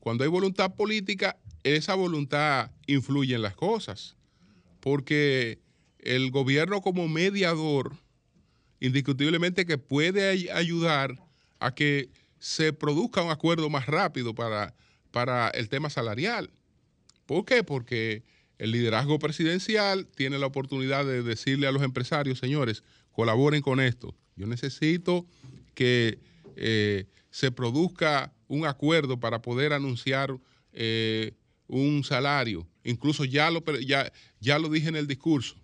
cuando 0.00 0.24
hay 0.24 0.30
voluntad 0.30 0.74
política, 0.74 1.38
esa 1.62 1.94
voluntad 1.94 2.70
influye 2.86 3.34
en 3.34 3.42
las 3.42 3.54
cosas. 3.54 4.16
Porque 4.80 5.58
el 6.06 6.30
gobierno 6.30 6.80
como 6.80 7.08
mediador, 7.08 7.96
indiscutiblemente 8.78 9.66
que 9.66 9.76
puede 9.76 10.52
ayudar 10.52 11.16
a 11.58 11.74
que 11.74 12.10
se 12.38 12.72
produzca 12.72 13.22
un 13.22 13.30
acuerdo 13.30 13.68
más 13.70 13.86
rápido 13.86 14.34
para, 14.34 14.74
para 15.10 15.48
el 15.48 15.68
tema 15.68 15.90
salarial. 15.90 16.50
¿Por 17.26 17.44
qué? 17.44 17.64
Porque 17.64 18.22
el 18.58 18.70
liderazgo 18.70 19.18
presidencial 19.18 20.06
tiene 20.14 20.38
la 20.38 20.46
oportunidad 20.46 21.04
de 21.04 21.22
decirle 21.22 21.66
a 21.66 21.72
los 21.72 21.82
empresarios, 21.82 22.38
señores, 22.38 22.84
colaboren 23.10 23.60
con 23.60 23.80
esto. 23.80 24.14
Yo 24.36 24.46
necesito 24.46 25.26
que 25.74 26.20
eh, 26.54 27.06
se 27.30 27.50
produzca 27.50 28.32
un 28.46 28.64
acuerdo 28.64 29.18
para 29.18 29.42
poder 29.42 29.72
anunciar 29.72 30.38
eh, 30.72 31.32
un 31.66 32.04
salario. 32.04 32.68
Incluso 32.84 33.24
ya 33.24 33.50
lo, 33.50 33.64
ya, 33.80 34.12
ya 34.38 34.58
lo 34.60 34.68
dije 34.68 34.88
en 34.88 34.96
el 34.96 35.08
discurso. 35.08 35.56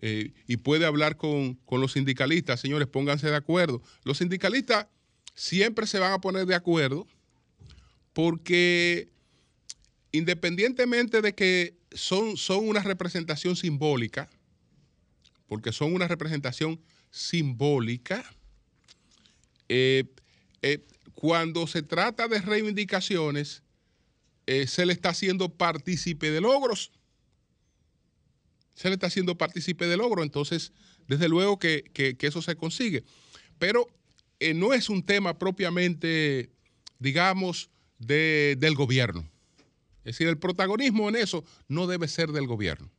Eh, 0.00 0.32
y 0.46 0.56
puede 0.58 0.86
hablar 0.86 1.16
con, 1.16 1.54
con 1.64 1.80
los 1.80 1.92
sindicalistas, 1.92 2.60
señores, 2.60 2.88
pónganse 2.88 3.28
de 3.28 3.36
acuerdo. 3.36 3.82
Los 4.04 4.18
sindicalistas 4.18 4.86
siempre 5.34 5.86
se 5.86 5.98
van 5.98 6.12
a 6.12 6.20
poner 6.20 6.46
de 6.46 6.54
acuerdo 6.54 7.06
porque 8.12 9.08
independientemente 10.12 11.22
de 11.22 11.34
que 11.34 11.76
son, 11.92 12.36
son 12.36 12.68
una 12.68 12.80
representación 12.80 13.56
simbólica, 13.56 14.30
porque 15.46 15.72
son 15.72 15.94
una 15.94 16.06
representación 16.06 16.80
simbólica, 17.10 18.24
eh, 19.68 20.04
eh, 20.62 20.84
cuando 21.14 21.66
se 21.66 21.82
trata 21.82 22.28
de 22.28 22.40
reivindicaciones, 22.40 23.62
se 24.66 24.84
le 24.84 24.92
está 24.92 25.08
haciendo 25.08 25.48
partícipe 25.48 26.30
de 26.30 26.42
logros. 26.42 26.92
Se 28.74 28.88
le 28.88 28.94
está 28.94 29.06
haciendo 29.06 29.38
partícipe 29.38 29.86
de 29.86 29.96
logros, 29.96 30.24
entonces, 30.24 30.72
desde 31.06 31.28
luego 31.28 31.58
que, 31.58 31.84
eso 32.20 32.42
se 32.42 32.56
consigue. 32.56 33.04
Pero 33.58 33.86
no 34.54 34.72
es 34.72 34.88
un 34.88 35.04
tema 35.04 35.38
propiamente, 35.38 36.50
digamos, 36.98 37.70
del 37.98 38.74
gobierno. 38.74 39.28
Es 39.98 40.16
decir, 40.16 40.28
el 40.28 40.38
protagonismo 40.38 41.08
en 41.08 41.16
eso 41.16 41.44
no 41.68 41.86
debe 41.86 42.08
ser 42.08 42.32
del 42.32 42.46
gobierno. 42.46 42.90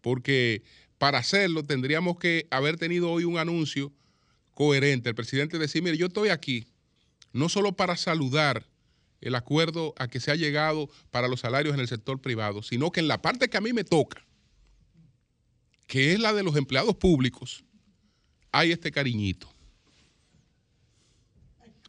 Porque 0.00 0.62
para 0.98 1.18
hacerlo 1.18 1.64
tendríamos 1.64 2.18
que 2.18 2.46
haber 2.50 2.76
tenido 2.76 3.10
hoy 3.10 3.24
un 3.24 3.38
anuncio 3.38 3.92
coherente. 4.54 5.10
El 5.10 5.14
presidente 5.14 5.58
decir, 5.58 5.82
mire, 5.82 5.96
yo 5.96 6.06
estoy 6.06 6.30
aquí 6.30 6.66
no 7.32 7.48
solo 7.48 7.72
para 7.72 7.96
saludar 7.96 8.66
el 9.20 9.34
acuerdo 9.34 9.94
a 9.98 10.08
que 10.08 10.20
se 10.20 10.30
ha 10.30 10.36
llegado 10.36 10.88
para 11.10 11.28
los 11.28 11.40
salarios 11.40 11.74
en 11.74 11.80
el 11.80 11.88
sector 11.88 12.20
privado, 12.20 12.62
sino 12.62 12.90
que 12.90 13.00
en 13.00 13.08
la 13.08 13.20
parte 13.20 13.48
que 13.48 13.56
a 13.56 13.60
mí 13.60 13.72
me 13.72 13.84
toca, 13.84 14.24
que 15.90 16.12
es 16.12 16.20
la 16.20 16.32
de 16.32 16.44
los 16.44 16.54
empleados 16.54 16.94
públicos, 16.94 17.64
hay 18.52 18.70
este 18.70 18.92
cariñito. 18.92 19.52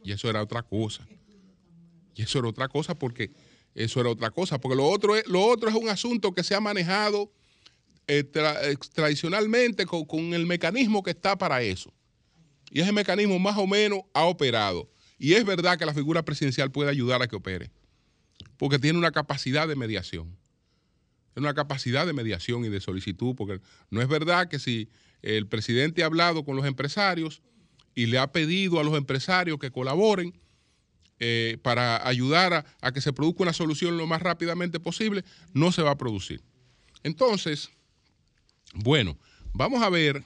Y 0.02 0.10
eso 0.10 0.28
era 0.28 0.42
otra 0.42 0.64
cosa. 0.64 1.06
Y 2.16 2.22
eso 2.22 2.40
era 2.40 2.48
otra 2.48 2.66
cosa 2.66 2.96
porque 2.96 3.30
eso 3.76 4.00
era 4.00 4.10
otra 4.10 4.32
cosa, 4.32 4.60
porque 4.60 4.74
lo 4.74 4.88
otro 4.88 5.14
es, 5.14 5.24
lo 5.28 5.46
otro 5.46 5.68
es 5.68 5.76
un 5.76 5.88
asunto 5.88 6.34
que 6.34 6.42
se 6.42 6.56
ha 6.56 6.60
manejado 6.60 7.32
eh, 8.08 8.28
eh, 8.34 8.76
tradicionalmente 8.92 9.86
con, 9.86 10.34
el 10.34 10.46
mecanismo 10.46 11.04
que 11.04 11.12
está 11.12 11.38
para 11.38 11.62
eso. 11.62 11.94
Y 12.72 12.80
ese 12.80 12.90
mecanismo 12.90 13.38
más 13.38 13.56
o 13.56 13.68
menos 13.68 14.00
ha 14.14 14.24
operado. 14.24 14.90
Y 15.16 15.34
es 15.34 15.44
verdad 15.44 15.78
que 15.78 15.86
la 15.86 15.94
figura 15.94 16.24
presidencial 16.24 16.72
puede 16.72 16.90
ayudar 16.90 17.22
a 17.22 17.28
que 17.28 17.36
opere, 17.36 17.70
porque 18.56 18.80
tiene 18.80 18.98
una 18.98 19.12
capacidad 19.12 19.68
de 19.68 19.76
mediación. 19.76 20.41
Tiene 21.34 21.46
una 21.48 21.54
capacidad 21.54 22.06
de 22.06 22.12
mediación 22.12 22.64
y 22.64 22.68
de 22.68 22.80
solicitud, 22.80 23.34
porque 23.34 23.60
no 23.90 24.02
es 24.02 24.08
verdad 24.08 24.48
que 24.48 24.58
si 24.58 24.88
el 25.22 25.46
presidente 25.46 26.02
ha 26.02 26.06
hablado 26.06 26.44
con 26.44 26.56
los 26.56 26.66
empresarios 26.66 27.42
y 27.94 28.06
le 28.06 28.18
ha 28.18 28.32
pedido 28.32 28.80
a 28.80 28.84
los 28.84 28.96
empresarios 28.96 29.58
que 29.58 29.70
colaboren, 29.70 30.34
eh, 31.24 31.58
para 31.62 32.04
ayudar 32.08 32.66
a, 32.80 32.92
que 32.92 33.00
se 33.00 33.12
produzca 33.12 33.44
una 33.44 33.52
solución 33.52 33.96
lo 33.96 34.08
más 34.08 34.20
rápidamente 34.20 34.80
posible, 34.80 35.24
no 35.54 35.70
se 35.70 35.80
va 35.80 35.92
a 35.92 35.96
producir. 35.96 36.42
Entonces, 37.04 37.70
bueno, 38.74 39.16
vamos 39.52 39.84
a 39.84 39.88
ver 39.88 40.24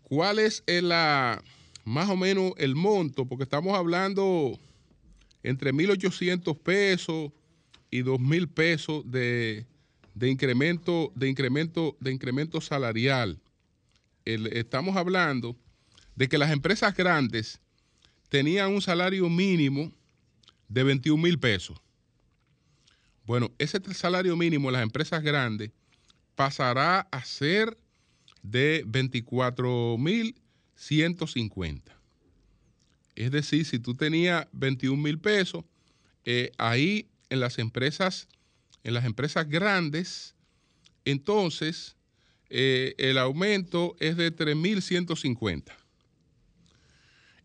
cuál 0.00 0.38
es 0.38 0.64
la, 0.66 1.44
más 1.84 2.08
o 2.08 2.16
menos 2.16 2.54
el 2.56 2.74
monto, 2.74 3.26
porque 3.26 3.44
estamos 3.44 3.76
hablando 3.76 4.58
entre 5.42 5.74
1.800 5.74 6.58
pesos 6.58 7.32
y 7.92 8.02
2.000 8.02 8.48
pesos 8.48 9.04
de, 9.08 9.66
incremento, 10.20 11.12
de, 11.14 11.28
incremento, 11.28 11.96
de 12.00 12.10
incremento 12.10 12.60
salarial. 12.60 13.38
estamos 14.24 14.96
hablando 14.96 15.54
de 16.16 16.26
que 16.26 16.38
las 16.38 16.50
empresas 16.50 16.96
grandes 16.96 17.60
tenían 18.30 18.72
un 18.72 18.80
salario 18.80 19.28
mínimo 19.28 19.92
de 20.68 20.84
21 20.84 21.22
mil 21.22 21.38
pesos. 21.38 21.78
Bueno, 23.26 23.52
ese 23.58 23.78
salario 23.92 24.36
mínimo 24.38 24.70
en 24.70 24.72
las 24.72 24.82
empresas 24.82 25.22
grandes 25.22 25.70
pasará 26.34 27.00
a 27.10 27.24
ser 27.24 27.76
de 28.42 28.84
24 28.86 29.98
mil 29.98 30.34
150. 30.76 31.94
Es 33.14 33.30
decir, 33.30 33.66
si 33.66 33.78
tú 33.78 33.94
tenías 33.94 34.46
21 34.52 35.00
mil 35.00 35.18
pesos, 35.18 35.64
eh, 36.24 36.52
ahí 36.56 37.11
en 37.32 37.40
las 37.40 37.58
empresas, 37.58 38.28
en 38.84 38.92
las 38.92 39.06
empresas 39.06 39.48
grandes, 39.48 40.34
entonces 41.06 41.96
eh, 42.50 42.94
el 42.98 43.16
aumento 43.16 43.96
es 44.00 44.18
de 44.18 44.36
3.150. 44.36 45.72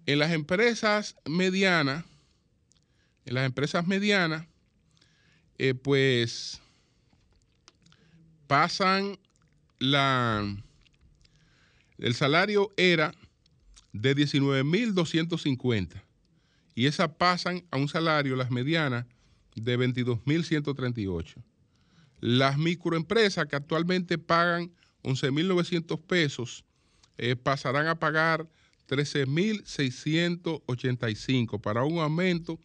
En 0.06 0.20
las 0.20 0.34
empresas 0.34 1.16
medianas, 1.26 2.04
en 3.26 3.36
las 3.36 3.46
empresas 3.46 3.88
medianas, 3.88 4.46
eh, 5.58 5.74
pues 5.74 6.62
pasan 8.46 9.18
la, 9.80 10.54
el 11.98 12.14
salario 12.14 12.74
era 12.76 13.14
de 13.94 14.18
19.250 14.18 16.04
y 16.76 16.88
esas 16.88 17.08
pasan 17.14 17.64
a 17.72 17.78
un 17.78 17.88
salario, 17.88 18.36
las 18.36 18.52
medianas, 18.52 19.06
de 19.62 19.78
22.138. 19.78 21.36
Las 22.20 22.58
microempresas 22.58 23.46
que 23.48 23.56
actualmente 23.56 24.18
pagan 24.18 24.72
11.900 25.04 26.02
pesos 26.02 26.66
eh, 27.18 27.36
pasarán 27.36 27.86
a 27.88 28.00
pagar 28.00 28.48
13.685 28.88 31.62
para 31.62 31.84
un 31.84 32.00
aumento 32.00 32.60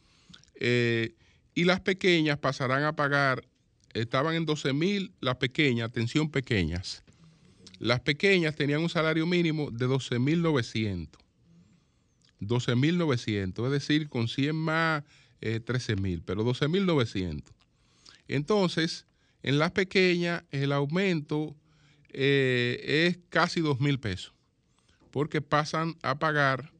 eh, 0.54 1.14
y 1.54 1.64
las 1.64 1.80
pequeñas 1.80 2.38
pasarán 2.38 2.84
a 2.84 2.94
pagar, 2.94 3.44
estaban 3.92 4.34
en 4.34 4.46
12.000 4.46 5.12
las 5.20 5.36
pequeñas, 5.36 5.88
atención 5.88 6.30
pequeñas, 6.30 7.04
Las 7.78 8.00
pequeñas 8.00 8.54
tenían 8.54 8.80
un 8.80 8.88
salario 8.88 9.26
mínimo 9.26 9.70
de 9.70 9.86
12.900. 9.86 11.08
12.900, 12.40 13.66
es 13.66 13.72
decir, 13.72 14.08
con 14.08 14.28
100 14.28 14.56
más, 14.56 15.04
13.000, 15.42 16.18
eh, 16.18 16.22
pero 16.24 16.44
12.900. 16.44 17.42
Entonces, 18.28 19.06
en 19.42 19.58
las 19.58 19.72
pequeñas, 19.72 20.44
el 20.50 20.72
aumento 20.72 21.54
eh, 22.10 23.08
es 23.08 23.18
casi 23.28 23.60
2.000 23.60 23.98
pesos, 23.98 24.32
porque 25.10 25.42
pasan 25.42 25.96
a 26.02 26.18
pagar 26.18 26.72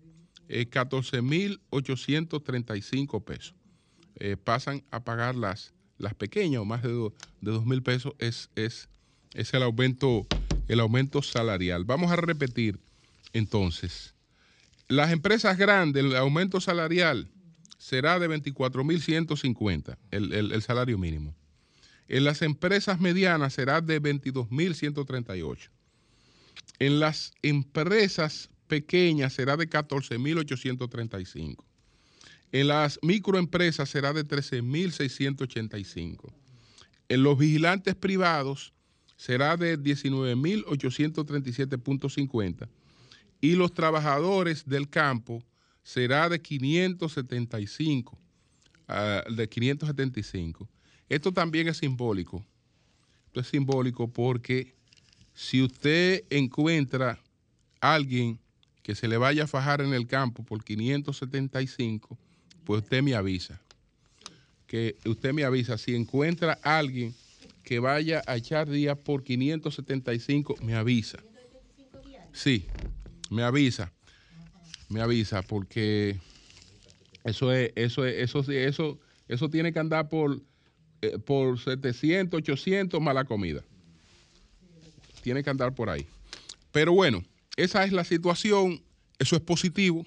14.835 0.48 3.16
eh, 3.16 3.20
pesos. 3.20 3.54
pasan 4.44 4.84
a 4.90 5.02
pagar 5.02 5.34
las, 5.34 5.74
pequeñas 6.16 6.60
o 6.60 6.64
más 6.64 6.82
de, 6.82 6.88
de 6.88 7.52
2.000 7.52 7.82
pesos, 7.82 8.14
es, 8.18 8.48
el 10.68 10.80
aumento 10.80 11.22
salarial. 11.22 11.84
Vamos 11.84 12.12
a 12.12 12.16
repetir 12.16 12.78
entonces. 13.32 14.14
Las 14.88 15.10
empresas 15.10 15.56
grandes, 15.56 16.04
el 16.04 16.14
aumento 16.16 16.60
salarial 16.60 17.30
será 17.82 18.18
de 18.20 18.30
24.150, 18.30 19.98
el, 20.12 20.32
el, 20.32 20.52
el 20.52 20.62
salario 20.62 20.96
mínimo. 20.98 21.34
En 22.06 22.22
las 22.22 22.42
empresas 22.42 23.00
medianas 23.00 23.54
será 23.54 23.80
de 23.80 24.00
22.138. 24.00 25.68
En 26.78 27.00
las 27.00 27.32
empresas 27.42 28.50
pequeñas 28.68 29.32
será 29.32 29.56
de 29.56 29.68
14.835. 29.68 31.56
En 32.52 32.68
las 32.68 33.00
microempresas 33.02 33.90
será 33.90 34.12
de 34.12 34.28
13.685. 34.28 36.32
En 37.08 37.24
los 37.24 37.36
vigilantes 37.36 37.96
privados 37.96 38.72
será 39.16 39.56
de 39.56 39.76
19.837.50 39.76 42.68
y 43.40 43.56
los 43.56 43.74
trabajadores 43.74 44.66
del 44.66 44.88
campo 44.88 45.42
será 45.82 46.28
de 46.28 46.40
575, 46.40 48.18
ah, 48.88 49.24
de 49.28 49.48
575. 49.48 50.68
Esto 51.08 51.32
también 51.32 51.68
es 51.68 51.78
simbólico. 51.78 52.44
Esto 53.26 53.40
es 53.40 53.48
simbólico 53.48 54.08
porque 54.08 54.74
si 55.34 55.62
usted 55.62 56.24
encuentra 56.30 57.18
alguien 57.80 58.38
que 58.82 58.94
se 58.94 59.08
le 59.08 59.16
vaya 59.16 59.44
a 59.44 59.46
fajar 59.46 59.80
en 59.80 59.94
el 59.94 60.06
campo 60.06 60.44
por 60.44 60.64
575, 60.64 62.18
pues 62.64 62.82
usted 62.82 63.02
me 63.02 63.14
avisa. 63.14 63.60
Que 64.66 64.96
usted 65.04 65.32
me 65.32 65.44
avisa. 65.44 65.78
Si 65.78 65.94
encuentra 65.94 66.58
alguien 66.62 67.14
que 67.62 67.78
vaya 67.78 68.22
a 68.26 68.36
echar 68.36 68.68
días 68.68 68.98
por 68.98 69.22
575, 69.22 70.56
me 70.62 70.74
avisa. 70.74 71.18
Sí, 72.32 72.66
me 73.30 73.42
avisa, 73.42 73.92
me 74.92 75.00
avisa, 75.00 75.42
porque 75.42 76.18
eso 77.24 77.52
es, 77.52 77.72
eso 77.74 78.04
es, 78.04 78.18
eso 78.18 78.52
eso, 78.52 78.98
eso 79.28 79.48
tiene 79.48 79.72
que 79.72 79.78
andar 79.78 80.08
por, 80.08 80.40
eh, 81.00 81.18
por 81.18 81.58
700, 81.58 82.38
800 82.38 83.00
más 83.00 83.14
la 83.14 83.24
comida. 83.24 83.64
Tiene 85.22 85.42
que 85.42 85.50
andar 85.50 85.74
por 85.74 85.88
ahí. 85.88 86.06
Pero 86.72 86.92
bueno, 86.92 87.24
esa 87.56 87.84
es 87.84 87.92
la 87.92 88.04
situación, 88.04 88.82
eso 89.18 89.36
es 89.36 89.42
positivo. 89.42 90.04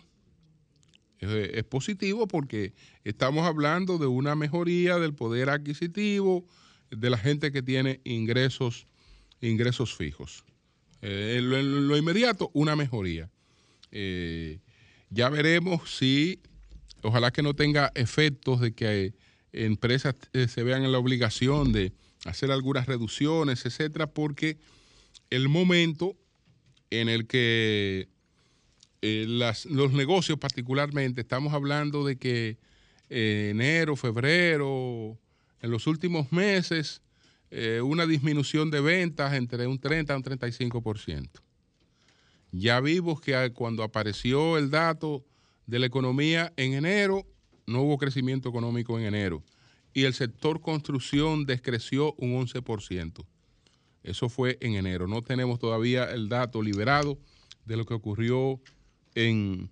Es, 1.19 1.63
positivo 1.63 2.27
porque 2.27 2.73
estamos 3.03 3.47
hablando 3.47 3.97
de 3.97 4.05
una 4.05 4.35
mejoría 4.35 4.99
del 4.99 5.15
poder 5.15 5.49
adquisitivo 5.49 6.45
de 6.91 7.09
la 7.09 7.17
gente 7.17 7.51
que 7.51 7.63
tiene 7.63 8.01
ingresos, 8.03 8.85
ingresos 9.41 9.95
fijos. 9.95 10.43
Eh, 11.01 11.37
en, 11.39 11.87
lo, 11.87 11.97
inmediato, 11.97 12.51
una 12.53 12.75
mejoría. 12.75 13.31
Eh, 13.91 14.59
ya 15.09 15.29
veremos 15.29 15.95
si, 15.95 16.39
ojalá 17.01 17.31
que 17.31 17.41
no 17.41 17.53
tenga 17.53 17.91
efectos 17.95 18.59
de 18.59 18.73
que 18.73 19.13
empresas 19.53 20.15
eh, 20.33 20.47
se 20.47 20.63
vean 20.63 20.83
en 20.83 20.91
la 20.91 20.99
obligación 20.99 21.71
de 21.71 21.93
hacer 22.25 22.51
algunas 22.51 22.87
reducciones, 22.87 23.65
etcétera, 23.65 24.07
porque 24.07 24.57
el 25.29 25.47
momento 25.49 26.15
en 26.89 27.09
el 27.09 27.27
que 27.27 28.07
los 29.01 29.91
negocios 29.91 30.39
particularmente, 30.39 31.21
estamos 31.21 31.53
hablando 31.53 32.03
de 32.05 32.15
que 32.15 32.57
enero, 33.09 33.95
febrero, 33.95 35.19
en 35.61 35.71
los 35.71 35.87
últimos 35.87 36.31
meses, 36.31 37.01
eh, 37.51 37.81
una 37.81 38.05
disminución 38.05 38.69
de 38.69 38.81
ventas 38.81 39.33
entre 39.33 39.67
un 39.67 39.79
30 39.79 40.13
a 40.13 40.17
un 40.17 40.23
35%. 40.23 41.29
Ya 42.57 42.79
vimos 42.79 43.19
que 43.19 43.51
cuando 43.53 43.83
apareció 43.83 44.57
el 44.57 44.69
dato 44.69 45.25
de 45.67 45.77
la 45.77 45.87
economía 45.87 46.53
en 46.55 46.73
enero, 46.73 47.27
no 47.67 47.81
hubo 47.81 47.97
crecimiento 47.97 48.47
económico 48.47 48.97
en 48.97 49.05
enero. 49.05 49.43
Y 49.93 50.05
el 50.05 50.13
sector 50.13 50.61
construcción 50.61 51.45
descreció 51.45 52.13
un 52.13 52.33
11%. 52.33 53.25
Eso 54.03 54.29
fue 54.29 54.57
en 54.61 54.75
enero. 54.75 55.05
No 55.05 55.21
tenemos 55.21 55.59
todavía 55.59 56.05
el 56.05 56.29
dato 56.29 56.61
liberado 56.61 57.17
de 57.65 57.75
lo 57.75 57.85
que 57.85 57.93
ocurrió 57.93 58.61
en, 59.15 59.69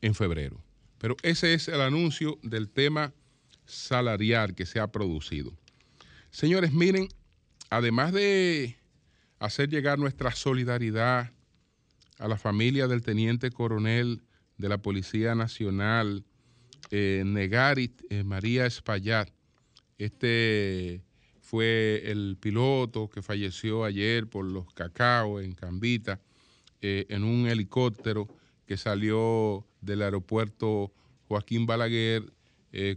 en 0.00 0.14
febrero. 0.16 0.60
Pero 0.98 1.16
ese 1.22 1.54
es 1.54 1.68
el 1.68 1.80
anuncio 1.80 2.40
del 2.42 2.68
tema 2.68 3.12
salarial 3.64 4.56
que 4.56 4.66
se 4.66 4.80
ha 4.80 4.88
producido. 4.88 5.52
Señores, 6.32 6.72
miren, 6.72 7.08
además 7.70 8.12
de 8.12 8.76
hacer 9.38 9.68
llegar 9.68 10.00
nuestra 10.00 10.34
solidaridad 10.34 11.30
a 12.24 12.28
la 12.28 12.38
familia 12.38 12.88
del 12.88 13.02
teniente 13.02 13.50
coronel 13.50 14.22
de 14.56 14.70
la 14.70 14.78
Policía 14.78 15.34
Nacional, 15.34 16.24
eh, 16.90 17.22
Negarit 17.22 18.00
eh, 18.08 18.24
María 18.24 18.64
Espaillat, 18.64 19.28
este 19.98 21.02
fue 21.42 22.00
el 22.06 22.38
piloto 22.40 23.10
que 23.10 23.20
falleció 23.20 23.84
ayer 23.84 24.26
por 24.26 24.46
los 24.46 24.72
cacao 24.72 25.38
en 25.38 25.52
Cambita, 25.52 26.18
eh, 26.80 27.04
en 27.10 27.24
un 27.24 27.46
helicóptero 27.46 28.26
que 28.64 28.78
salió 28.78 29.66
del 29.82 30.00
aeropuerto 30.00 30.94
Joaquín 31.28 31.66
Balaguer 31.66 32.32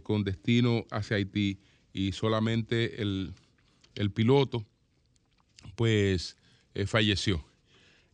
con 0.02 0.24
destino 0.24 0.86
hacia 0.90 1.18
Haití 1.18 1.60
y 1.92 2.10
solamente 2.10 3.00
el, 3.00 3.32
piloto 4.12 4.66
pues 5.76 6.36
falleció. 6.86 7.47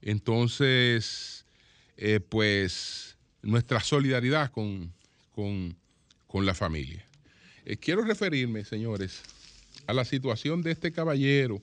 Entonces, 0.05 1.47
eh, 1.97 2.21
pues 2.21 3.17
nuestra 3.41 3.81
solidaridad 3.81 4.53
con, 4.53 4.93
la 6.35 6.53
familia. 6.53 7.07
Eh, 7.65 7.77
quiero 7.77 8.03
referirme, 8.03 8.65
señores, 8.65 9.23
a 9.87 9.95
la 9.95 10.05
situación 10.05 10.63
de 10.63 10.73
este 10.73 10.93
caballero 10.93 11.63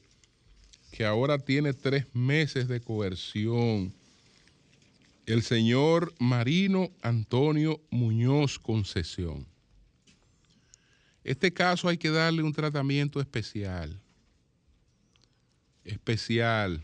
que 0.92 1.06
ahora 1.06 1.38
tiene 1.38 1.74
tres 1.74 2.08
meses 2.14 2.68
de 2.68 2.80
coerción. 2.82 3.94
El 5.28 5.44
señor 5.44 6.14
Marino 6.18 6.90
Antonio 7.02 7.80
Muñoz 7.92 8.58
Concesión. 8.58 9.46
Este 11.24 11.54
caso 11.54 11.90
hay 11.90 11.98
que 11.98 12.10
darle 12.10 12.42
un 12.42 12.54
tratamiento 12.54 13.20
especial. 13.20 14.02
Especial. 15.84 16.84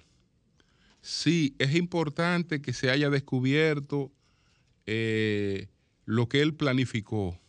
Sí, 1.08 1.56
es 1.58 1.74
importante 1.74 2.62
que 2.62 2.74
se 2.74 2.90
haya 2.90 3.10
descubierto 3.10 4.12
eh, 4.86 5.68
lo 6.04 6.28
que 6.28 6.42
él 6.42 6.54
planificó. 6.54 7.40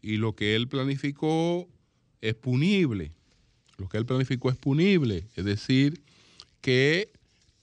Y 0.00 0.16
lo 0.16 0.34
que 0.34 0.56
él 0.56 0.66
planificó 0.66 1.68
es 2.22 2.34
punible. 2.34 3.12
Lo 3.76 3.90
que 3.90 3.98
él 3.98 4.06
planificó 4.06 4.48
es 4.48 4.56
punible. 4.56 5.26
Es 5.34 5.44
decir, 5.44 6.02
que 6.62 7.12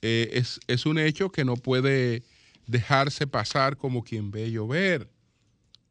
eh, 0.04 0.30
es, 0.34 0.60
es 0.68 0.86
un 0.86 1.00
hecho 1.00 1.32
que 1.32 1.44
no 1.44 1.56
puede 1.56 2.22
dejarse 2.68 3.26
pasar 3.26 3.78
como 3.78 4.04
quien 4.04 4.30
ve 4.30 4.52
llover 4.52 5.10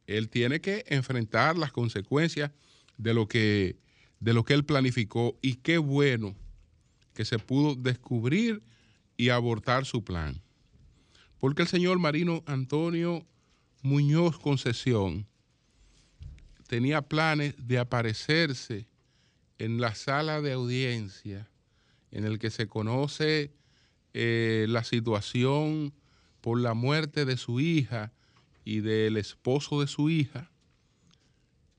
él 0.07 0.29
tiene 0.29 0.59
que 0.61 0.85
enfrentar 0.87 1.57
las 1.57 1.71
consecuencias 1.71 2.51
de 2.97 3.13
lo 3.13 3.27
que, 3.27 3.77
de 4.19 4.33
lo 4.33 4.43
que 4.43 4.53
él 4.53 4.65
planificó 4.65 5.37
y 5.41 5.55
qué 5.55 5.77
bueno 5.77 6.35
que 7.13 7.25
se 7.25 7.39
pudo 7.39 7.75
descubrir 7.75 8.61
y 9.17 9.29
abortar 9.29 9.85
su 9.85 10.03
plan. 10.03 10.41
Porque 11.39 11.61
el 11.61 11.67
señor 11.67 11.99
Marino 11.99 12.43
Antonio 12.45 13.25
Muñoz 13.81 14.39
Concesión 14.39 15.27
tenía 16.67 17.01
planes 17.01 17.55
de 17.57 17.79
aparecerse 17.79 18.87
en 19.59 19.81
la 19.81 19.93
sala 19.93 20.41
de 20.41 20.53
audiencia 20.53 21.49
en 22.11 22.25
el 22.25 22.39
que 22.39 22.49
se 22.49 22.67
conoce 22.67 23.53
eh, 24.13 24.65
la 24.69 24.83
situación 24.83 25.93
por 26.41 26.59
la 26.59 26.73
muerte 26.73 27.25
de 27.25 27.37
su 27.37 27.59
hija 27.59 28.11
y 28.63 28.79
del 28.79 29.17
esposo 29.17 29.81
de 29.81 29.87
su 29.87 30.09
hija 30.09 30.51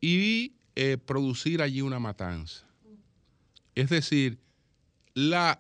y 0.01 0.57
eh, 0.75 0.99
producir 0.99 1.63
allí 1.63 1.81
una 1.81 1.99
matanza. 1.99 2.67
Es 3.75 3.89
decir, 3.89 4.39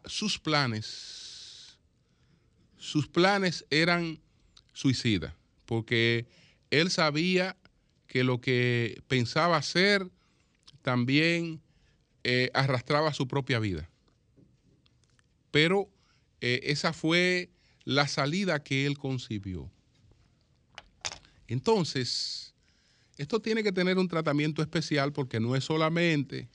sus 0.06 0.38
planes 0.38 1.23
sus 2.85 3.09
planes 3.09 3.64
eran 3.70 4.20
suicidas, 4.75 5.33
porque 5.64 6.27
él 6.70 6.90
sabía 6.90 7.57
que 8.07 8.25
lo 8.25 8.42
que 8.42 9.03
pensaba 9.09 9.57
hacer 9.57 10.11
también 10.83 11.62
eh, 12.25 12.51
arrastraba 12.53 13.14
su 13.14 13.27
propia 13.27 13.59
vida. 13.59 13.88
Pero 15.51 15.88
eh, 16.42 16.61
esa 16.64 16.92
fue 16.92 17.49
la 17.85 18.07
salida 18.07 18.62
que 18.62 18.85
él 18.85 18.99
concibió. 18.99 19.70
Entonces, 21.49 22.53
esto 23.16 23.40
tiene 23.40 23.62
que 23.62 23.73
tener 23.73 23.97
un 23.97 24.09
tratamiento 24.09 24.61
especial 24.61 25.11
porque 25.14 25.40
no 25.40 25.57
es 25.57 25.64
solamente 25.64 26.51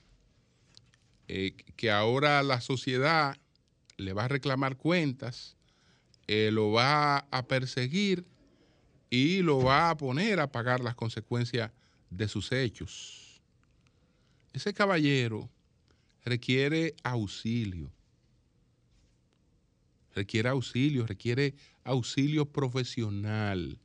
eh, 1.28 1.56
que 1.76 1.89
ahora 1.89 2.44
la 2.44 2.62
sociedad 2.62 3.36
le 3.98 4.13
va 4.13 4.26
a 4.26 4.28
reclamar 4.28 4.78
cuentas, 4.78 5.56
lo 6.52 6.72
va 6.72 7.18
a 7.32 7.48
perseguir 7.48 8.24
y 9.10 9.42
lo 9.42 9.63
va 9.63 9.89
a 9.89 9.98
poner 9.98 10.39
a 10.39 10.52
pagar 10.52 10.80
las 10.80 10.96
consecuencias 10.96 11.72
de 12.10 12.28
sus 12.28 12.52
hechos. 12.52 13.42
Ese 14.54 14.74
caballero 14.74 15.50
requiere 16.24 16.96
auxilio. 17.04 17.92
Requiere 20.13 20.50
auxilio, 20.50 21.06
requiere 21.06 21.56
auxilio 21.84 22.46
profesional. 22.46 23.80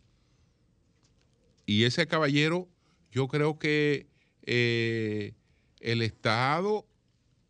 Y 1.67 1.85
ese 1.85 2.07
caballero, 2.07 2.69
yo 3.11 3.29
creo 3.29 3.59
que 3.59 4.07
eh, 4.43 5.35
el 5.81 6.03
Estado 6.03 6.87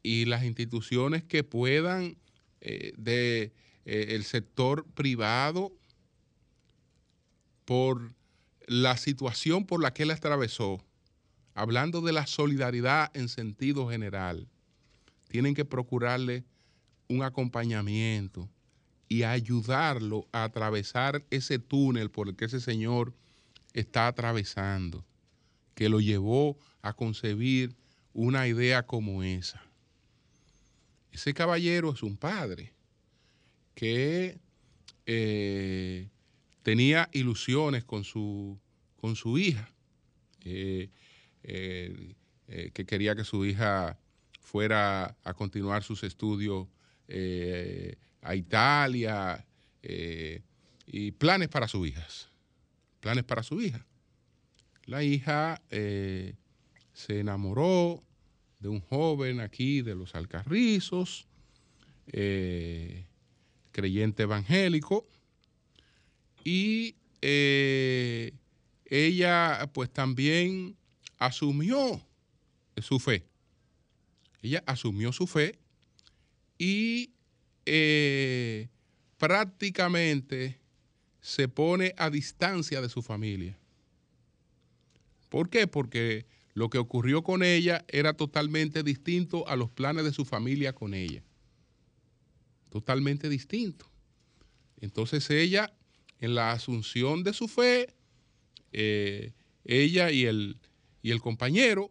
y 0.02 0.26
las 0.26 0.44
instituciones 0.44 1.24
que 1.24 1.42
puedan 1.42 2.16
eh, 2.60 2.92
de 2.96 3.52
eh, 3.84 4.08
el 4.10 4.24
sector 4.24 4.84
privado 4.94 5.72
por 7.64 8.14
la 8.66 8.96
situación 8.96 9.66
por 9.66 9.82
la 9.82 9.92
que 9.92 10.04
él 10.04 10.10
atravesó, 10.10 10.82
hablando 11.54 12.00
de 12.00 12.12
la 12.12 12.26
solidaridad 12.26 13.10
en 13.14 13.28
sentido 13.28 13.88
general, 13.88 14.48
tienen 15.28 15.54
que 15.54 15.64
procurarle 15.64 16.44
un 17.08 17.22
acompañamiento 17.22 18.48
y 19.08 19.22
ayudarlo 19.22 20.26
a 20.32 20.44
atravesar 20.44 21.24
ese 21.30 21.58
túnel 21.58 22.10
por 22.10 22.28
el 22.28 22.36
que 22.36 22.46
ese 22.46 22.60
señor 22.60 23.14
está 23.74 24.06
atravesando, 24.06 25.04
que 25.74 25.88
lo 25.88 26.00
llevó 26.00 26.56
a 26.80 26.94
concebir 26.94 27.76
una 28.12 28.48
idea 28.48 28.86
como 28.86 29.22
esa. 29.22 29.62
Ese 31.12 31.34
caballero 31.34 31.92
es 31.92 32.02
un 32.02 32.16
padre 32.16 32.73
que 33.74 34.38
eh, 35.06 36.08
tenía 36.62 37.08
ilusiones 37.12 37.84
con 37.84 38.04
su, 38.04 38.58
con 38.96 39.16
su 39.16 39.38
hija, 39.38 39.70
eh, 40.44 40.90
eh, 41.42 42.14
que 42.72 42.86
quería 42.86 43.14
que 43.14 43.24
su 43.24 43.44
hija 43.44 43.98
fuera 44.40 45.16
a 45.24 45.34
continuar 45.34 45.82
sus 45.82 46.04
estudios 46.04 46.68
a 48.22 48.34
Italia 48.34 49.44
y 50.86 51.10
planes 51.12 51.48
para 51.48 51.68
sus 51.68 51.86
hijas, 51.86 52.30
planes 53.00 53.24
para 53.24 53.42
su 53.42 53.60
hija. 53.60 53.84
La 54.86 55.02
hija 55.02 55.60
se 55.70 57.20
enamoró 57.20 58.02
de 58.60 58.68
un 58.68 58.80
joven 58.80 59.40
aquí 59.40 59.82
de 59.82 59.94
los 59.94 60.14
Alcarrizos, 60.14 61.26
creyente 63.74 64.22
evangélico, 64.22 65.06
y 66.44 66.94
eh, 67.20 68.32
ella 68.86 69.68
pues 69.74 69.90
también 69.90 70.76
asumió 71.18 72.00
su 72.76 73.00
fe. 73.00 73.26
Ella 74.42 74.62
asumió 74.66 75.10
su 75.12 75.26
fe 75.26 75.58
y 76.58 77.10
eh, 77.66 78.68
prácticamente 79.18 80.60
se 81.20 81.48
pone 81.48 81.94
a 81.96 82.10
distancia 82.10 82.80
de 82.80 82.88
su 82.88 83.02
familia. 83.02 83.58
¿Por 85.30 85.48
qué? 85.48 85.66
Porque 85.66 86.26
lo 86.52 86.68
que 86.68 86.78
ocurrió 86.78 87.24
con 87.24 87.42
ella 87.42 87.84
era 87.88 88.12
totalmente 88.12 88.82
distinto 88.82 89.48
a 89.48 89.56
los 89.56 89.70
planes 89.70 90.04
de 90.04 90.12
su 90.12 90.24
familia 90.24 90.74
con 90.74 90.94
ella. 90.94 91.22
Totalmente 92.74 93.28
distinto. 93.28 93.88
Entonces 94.80 95.30
ella 95.30 95.72
en 96.18 96.34
la 96.34 96.50
asunción 96.50 97.22
de 97.22 97.32
su 97.32 97.46
fe, 97.46 97.94
eh, 98.72 99.32
ella 99.64 100.10
y 100.10 100.24
el, 100.24 100.58
y 101.00 101.12
el 101.12 101.20
compañero 101.20 101.88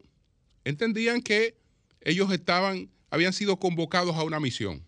entendían 0.65 1.21
que 1.21 1.55
ellos 2.01 2.29
estaban, 2.33 2.91
habían 3.09 3.31
sido 3.31 3.57
convocados 3.59 4.13
a 4.17 4.23
una 4.23 4.41
misión. 4.41 4.85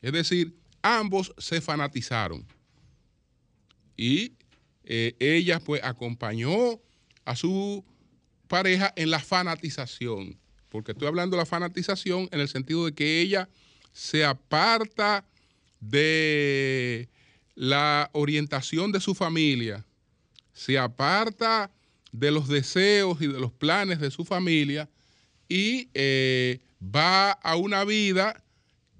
Es 0.00 0.14
decir, 0.14 0.56
ambos 0.80 1.34
se 1.36 1.60
fanatizaron. 1.60 2.46
Y 3.94 4.32
eh, 4.84 5.16
ella 5.18 5.60
pues 5.60 5.84
acompañó 5.84 6.80
a 7.26 7.36
su 7.36 7.84
pareja 8.48 8.90
en 8.96 9.10
la 9.10 9.20
fanatización. 9.20 10.38
Porque 10.70 10.92
estoy 10.92 11.08
hablando 11.08 11.36
de 11.36 11.42
la 11.42 11.46
fanatización 11.46 12.26
en 12.32 12.40
el 12.40 12.48
sentido 12.48 12.86
de 12.86 12.94
que 12.94 13.20
ella 13.20 13.50
se 13.94 14.24
aparta 14.24 15.24
de 15.80 17.08
la 17.54 18.10
orientación 18.12 18.92
de 18.92 19.00
su 19.00 19.14
familia, 19.14 19.86
se 20.52 20.78
aparta 20.78 21.70
de 22.12 22.30
los 22.30 22.48
deseos 22.48 23.22
y 23.22 23.28
de 23.28 23.40
los 23.40 23.52
planes 23.52 24.00
de 24.00 24.10
su 24.10 24.24
familia 24.24 24.90
y 25.48 25.88
eh, 25.94 26.60
va 26.82 27.30
a 27.30 27.56
una 27.56 27.84
vida 27.84 28.42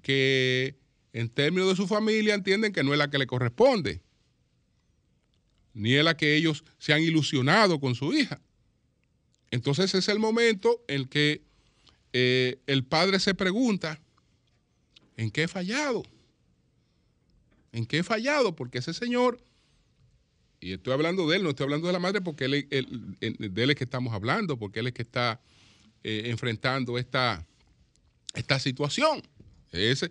que 0.01 0.75
en 1.13 1.29
términos 1.29 1.69
de 1.69 1.75
su 1.75 1.87
familia 1.87 2.33
entienden 2.33 2.71
que 2.71 2.83
no 2.83 2.93
es 2.93 2.97
la 2.97 3.09
que 3.09 3.17
le 3.17 3.27
corresponde, 3.27 4.01
ni 5.73 5.95
es 5.95 6.03
la 6.05 6.15
que 6.15 6.35
ellos 6.35 6.63
se 6.79 6.93
han 6.93 7.01
ilusionado 7.01 7.79
con 7.81 7.95
su 7.95 8.13
hija. 8.13 8.39
Entonces 9.51 9.93
es 9.93 10.07
el 10.07 10.19
momento 10.19 10.83
en 10.87 11.05
que 11.05 11.41
eh, 12.13 12.59
el 12.67 12.85
padre 12.85 13.19
se 13.19 13.33
pregunta, 13.33 13.99
¿en 15.17 15.31
qué 15.31 15.43
he 15.43 15.47
fallado? 15.47 16.03
¿En 17.71 17.85
qué 17.85 17.99
he 17.99 18.03
fallado? 18.03 18.55
Porque 18.55 18.77
ese 18.77 18.93
señor, 18.93 19.43
y 20.59 20.73
estoy 20.73 20.93
hablando 20.93 21.27
de 21.27 21.37
él, 21.37 21.43
no 21.43 21.49
estoy 21.49 21.65
hablando 21.65 21.87
de 21.87 21.93
la 21.93 21.99
madre 21.99 22.21
porque 22.21 22.45
él, 22.45 22.67
de 23.19 23.63
él 23.63 23.69
es 23.69 23.75
que 23.75 23.83
estamos 23.83 24.13
hablando, 24.13 24.57
porque 24.57 24.79
él 24.79 24.87
es 24.87 24.93
que 24.93 25.01
está 25.01 25.41
eh, 26.03 26.23
enfrentando 26.25 26.97
esta, 26.97 27.45
esta 28.33 28.59
situación. 28.59 29.21
Este, 29.71 30.09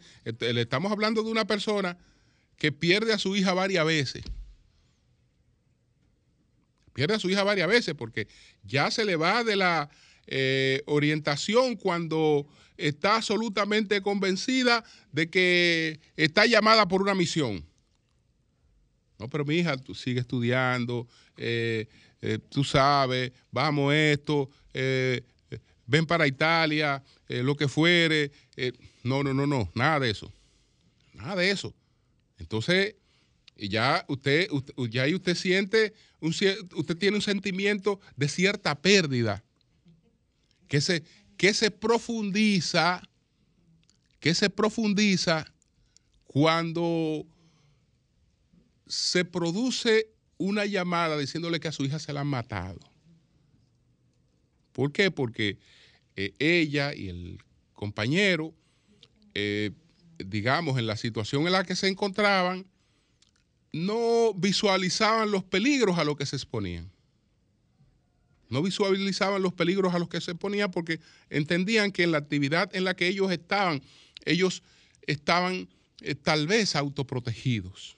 le 0.53 0.61
estamos 0.61 0.93
hablando 0.93 1.23
de 1.23 1.31
una 1.31 1.47
persona 1.47 1.97
que 2.57 2.73
pierde 2.73 3.12
a 3.12 3.19
su 3.19 3.35
hija 3.37 3.53
varias 3.55 3.87
veces. 3.87 4.25
Pierde 6.93 7.14
a 7.14 7.19
su 7.19 7.31
hija 7.31 7.43
varias 7.43 7.69
veces 7.69 7.95
porque 7.95 8.29
ya 8.62 8.90
se 8.90 9.05
le 9.05 9.17
va 9.17 9.43
de 9.43 9.57
la 9.57 9.90
eh, 10.27 10.83
orientación 10.87 11.77
cuando 11.77 12.47
está 12.76 13.16
absolutamente 13.16 14.00
convencida 14.02 14.84
de 15.12 15.30
que 15.30 16.00
está 16.16 16.46
llamada 16.46 16.87
por 16.88 17.02
una 17.02 17.14
misión. 17.14 17.64
No, 19.18 19.28
pero 19.28 19.44
mi 19.44 19.56
hija 19.56 19.76
tú 19.76 19.94
sigue 19.94 20.20
estudiando, 20.20 21.06
eh, 21.37 21.88
eh, 22.20 22.38
tú 22.48 22.64
sabes, 22.64 23.32
vamos 23.50 23.94
esto, 23.94 24.50
ven 25.87 26.06
para 26.06 26.26
Italia, 26.26 27.02
lo 27.28 27.56
que 27.56 27.68
fuere. 27.68 28.32
no, 29.02 29.22
no, 29.22 29.32
no, 29.32 29.46
no, 29.46 29.70
nada 29.74 30.00
de 30.00 30.10
eso. 30.10 30.32
Nada 31.12 31.37
de 31.37 31.50
eso. 31.50 31.72
Entonces, 32.38 32.96
ya 33.56 34.04
usted, 34.08 34.48
ya 34.90 35.02
ahí 35.04 35.14
usted 35.14 35.37
siente, 35.37 35.94
usted 36.20 36.96
tiene 36.98 37.16
un 37.16 37.22
sentimiento 37.22 38.00
de 38.16 38.28
cierta 38.28 38.74
pérdida 38.74 39.44
que 40.68 40.80
se, 40.80 41.04
que 41.44 41.52
se 41.52 41.70
profundiza, 41.70 43.02
que 44.18 44.35
se 44.35 44.48
profundiza 44.48 45.44
cuando 46.24 47.26
se 48.87 49.26
produce 49.26 50.09
una 50.38 50.64
llamada 50.64 51.18
diciéndole 51.18 51.61
que 51.61 51.68
a 51.68 51.72
su 51.72 51.85
hija 51.85 51.98
se 51.98 52.14
la 52.14 52.22
han 52.22 52.28
matado. 52.28 52.80
¿Por 54.72 54.90
qué? 54.90 55.11
Porque 55.11 55.59
eh, 56.16 56.33
ella 56.38 56.94
y 56.94 57.11
el 57.11 57.42
compañero, 57.74 58.54
eh, 59.35 59.70
digamos, 60.16 60.78
en 60.78 60.87
la 60.87 60.96
situación 60.96 61.44
en 61.46 61.52
la 61.52 61.64
que 61.64 61.76
se 61.76 61.88
encontraban, 61.88 62.64
no 63.70 64.33
visualizaban 64.33 65.30
los 65.30 65.44
peligros 65.44 65.98
a 65.98 66.04
los 66.04 66.16
que 66.16 66.24
se 66.24 66.37
exponían. 66.37 66.90
No 68.48 68.62
visualizaban 68.62 69.42
los 69.42 69.52
peligros 69.52 69.94
a 69.94 69.98
los 69.98 70.09
que 70.09 70.20
se 70.20 70.35
ponían 70.35 70.70
porque 70.70 71.00
entendían 71.30 71.92
que 71.92 72.02
en 72.02 72.12
la 72.12 72.18
actividad 72.18 72.74
en 72.74 72.85
la 72.85 72.94
que 72.94 73.09
ellos 73.09 73.30
estaban, 73.33 73.83
ellos 74.24 74.62
estaban 75.07 75.68
eh, 76.00 76.14
tal 76.14 76.46
vez 76.46 76.76
autoprotegidos. 76.76 77.96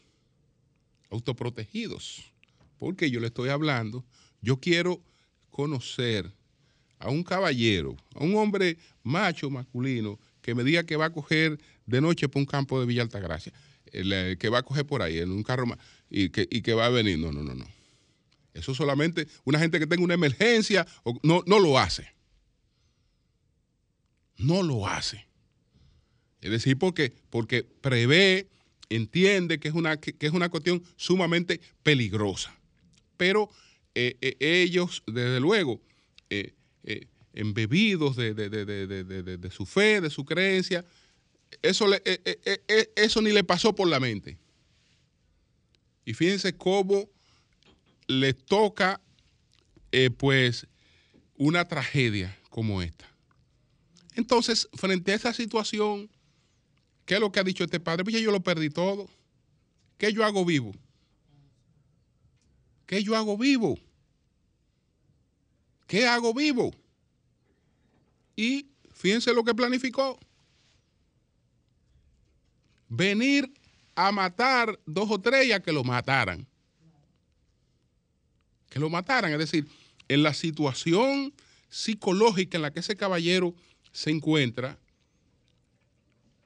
Autoprotegidos. 1.11 2.33
Porque 2.79 3.11
yo 3.11 3.21
le 3.21 3.29
estoy 3.29 3.49
hablando, 3.49 4.05
yo 4.41 4.59
quiero 4.59 5.03
conocer 5.51 6.33
a 6.99 7.11
un 7.11 7.23
caballero, 7.23 7.97
a 8.15 8.25
un 8.25 8.37
hombre 8.37 8.79
macho, 9.03 9.51
masculino, 9.51 10.19
que 10.43 10.55
me 10.55 10.65
diga 10.65 10.85
que 10.85 10.97
va 10.97 11.07
a 11.07 11.13
coger 11.13 11.59
de 11.87 12.01
noche 12.01 12.29
por 12.29 12.41
un 12.41 12.47
campo 12.47 12.79
de 12.81 12.87
Villa 12.87 13.03
Altagracia, 13.03 13.53
eh, 13.93 14.37
que 14.39 14.49
va 14.49 14.59
a 14.59 14.63
coger 14.63 14.87
por 14.87 15.03
ahí 15.03 15.19
en 15.19 15.31
un 15.31 15.43
carro 15.43 15.67
más, 15.67 15.79
que, 16.09 16.47
y 16.51 16.63
que 16.63 16.75
va 16.75 16.87
a 16.87 16.91
venir. 16.91 17.19
No, 17.19 17.33
no, 17.33 17.43
no, 17.43 17.55
no. 17.55 17.76
Eso 18.57 18.75
solamente 18.75 19.29
una 19.45 19.59
gente 19.59 19.79
que 19.79 19.87
tenga 19.87 20.03
una 20.03 20.15
emergencia 20.15 20.87
no, 21.23 21.43
no 21.47 21.59
lo 21.59 21.79
hace. 21.79 22.13
No 24.39 24.63
lo 24.63 24.87
hace. 24.87 25.27
Es 26.41 26.51
decir, 26.51 26.79
porque, 26.79 27.13
porque 27.31 27.65
prevé, 27.65 28.49
entiende 28.89 29.59
que 29.59 29.69
es, 29.69 29.75
una, 29.75 29.99
que, 29.99 30.15
es 30.19 30.33
una 30.33 30.49
cuestión 30.49 30.83
sumamente 30.97 31.61
peligrosa. 31.83 32.57
Pero 33.17 33.51
eh, 33.95 34.17
eh, 34.21 34.37
ellos, 34.41 35.03
desde 35.07 35.41
luego, 35.41 35.81
eh, 36.31 36.55
embebidos 37.33 38.17
de, 38.17 38.35
de, 38.35 39.51
su 39.51 39.67
fe, 39.67 40.01
de 40.01 40.11
su 40.11 40.25
creencia, 40.25 40.85
eso, 41.63 41.87
eso 42.97 43.23
ni 43.23 43.33
le 43.33 43.45
pasó 43.45 43.75
por 43.75 43.89
la 43.89 44.01
mente. 44.01 44.39
Y 46.05 46.15
fíjense 46.15 46.57
cómo 46.57 47.11
le 48.07 48.35
toca, 48.35 49.01
pues, 50.19 50.67
una 51.37 51.67
tragedia 51.67 52.37
como 52.51 52.83
esta. 52.83 53.07
Entonces, 54.15 54.69
frente 54.75 55.13
a 55.13 55.17
esa 55.17 55.33
situación, 55.33 56.09
¿qué 57.05 57.15
es 57.15 57.21
lo 57.21 57.31
que 57.31 57.41
ha 57.41 57.45
dicho 57.45 57.65
este 57.65 57.81
padre? 57.81 58.05
Pues 58.05 58.21
yo 58.21 58.33
lo 58.33 58.43
perdí 58.43 58.71
todo. 58.71 59.09
¿Qué 59.99 60.13
yo 60.13 60.25
hago 60.25 60.45
vivo? 60.45 60.73
¿Qué 62.87 63.03
yo 63.03 63.17
hago 63.17 63.37
vivo? 63.37 63.79
¿Qué 65.87 66.07
hago 66.07 66.33
vivo? 66.33 66.75
Y 68.35 68.69
fíjense 68.93 69.33
lo 69.33 69.45
que 69.45 69.55
planificó. 69.55 70.19
Venir 72.89 73.53
a 73.95 74.13
matar 74.13 74.79
dos 74.87 75.11
o 75.11 75.21
tres 75.21 75.47
y 75.47 75.61
que 75.63 75.73
lo 75.73 75.85
mataran. 75.85 76.47
Que 78.77 78.81
lo 78.81 78.91
mataran. 78.91 79.33
Es 79.33 79.39
decir, 79.39 79.67
en 80.07 80.23
la 80.23 80.35
situación 80.35 81.33
psicológica 81.71 82.59
en 82.59 82.63
la 82.63 82.75
que 82.75 82.81
ese 82.81 82.95
caballero 82.95 83.55
se 83.91 84.11
encuentra, 84.11 84.79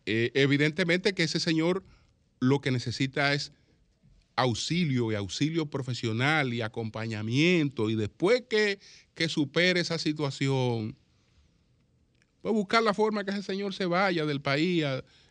eh, 0.06 0.30
evidentemente 0.34 1.12
que 1.12 1.24
ese 1.24 1.40
señor 1.40 1.82
lo 2.38 2.60
que 2.60 2.70
necesita 2.70 3.34
es 3.34 3.50
auxilio 4.36 5.10
y 5.10 5.16
auxilio 5.16 5.66
profesional 5.66 6.54
y 6.54 6.60
acompañamiento 6.60 7.90
y 7.90 7.96
después 7.96 8.44
que, 8.48 8.78
supere 9.28 9.80
esa 9.80 9.98
situación, 9.98 10.96
pues 12.42 12.54
buscar 12.54 12.84
la 12.84 12.94
forma 12.94 13.24
que 13.24 13.32
ese 13.32 13.42
señor 13.42 13.74
se 13.74 13.86
vaya 13.86 14.24
del 14.24 14.40
país 14.40 14.84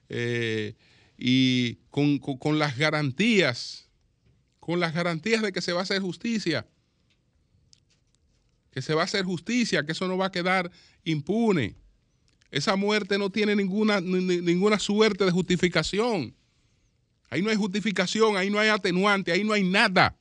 eh, 0.09 0.75
y 1.17 1.75
con, 1.91 2.19
con 2.19 2.59
las 2.59 2.77
garantías, 2.77 3.87
con 4.59 4.81
las 4.81 4.93
garantías 4.93 5.41
de 5.41 5.53
que 5.53 5.61
se 5.61 5.71
va 5.71 5.79
a 5.79 5.83
hacer 5.83 6.01
justicia, 6.01 6.67
que 8.71 8.81
se 8.81 8.93
va 8.93 9.01
a 9.01 9.05
hacer 9.05 9.25
justicia, 9.25 9.85
que 9.85 9.93
eso 9.93 10.07
no 10.07 10.17
va 10.17 10.27
a 10.27 10.31
quedar 10.31 10.71
impune. 11.03 11.75
Esa 12.51 12.75
muerte 12.75 13.17
no 13.17 13.29
tiene 13.29 13.55
ninguna, 13.55 14.01
ninguna 14.01 14.79
suerte 14.79 15.25
de 15.25 15.31
justificación. 15.31 16.35
Ahí 17.29 17.41
no 17.41 17.49
hay 17.49 17.55
justificación, 17.55 18.37
ahí 18.37 18.49
no 18.49 18.59
hay 18.59 18.69
atenuante, 18.69 19.31
ahí 19.31 19.43
no 19.43 19.53
hay 19.53 19.63
nada. 19.63 20.17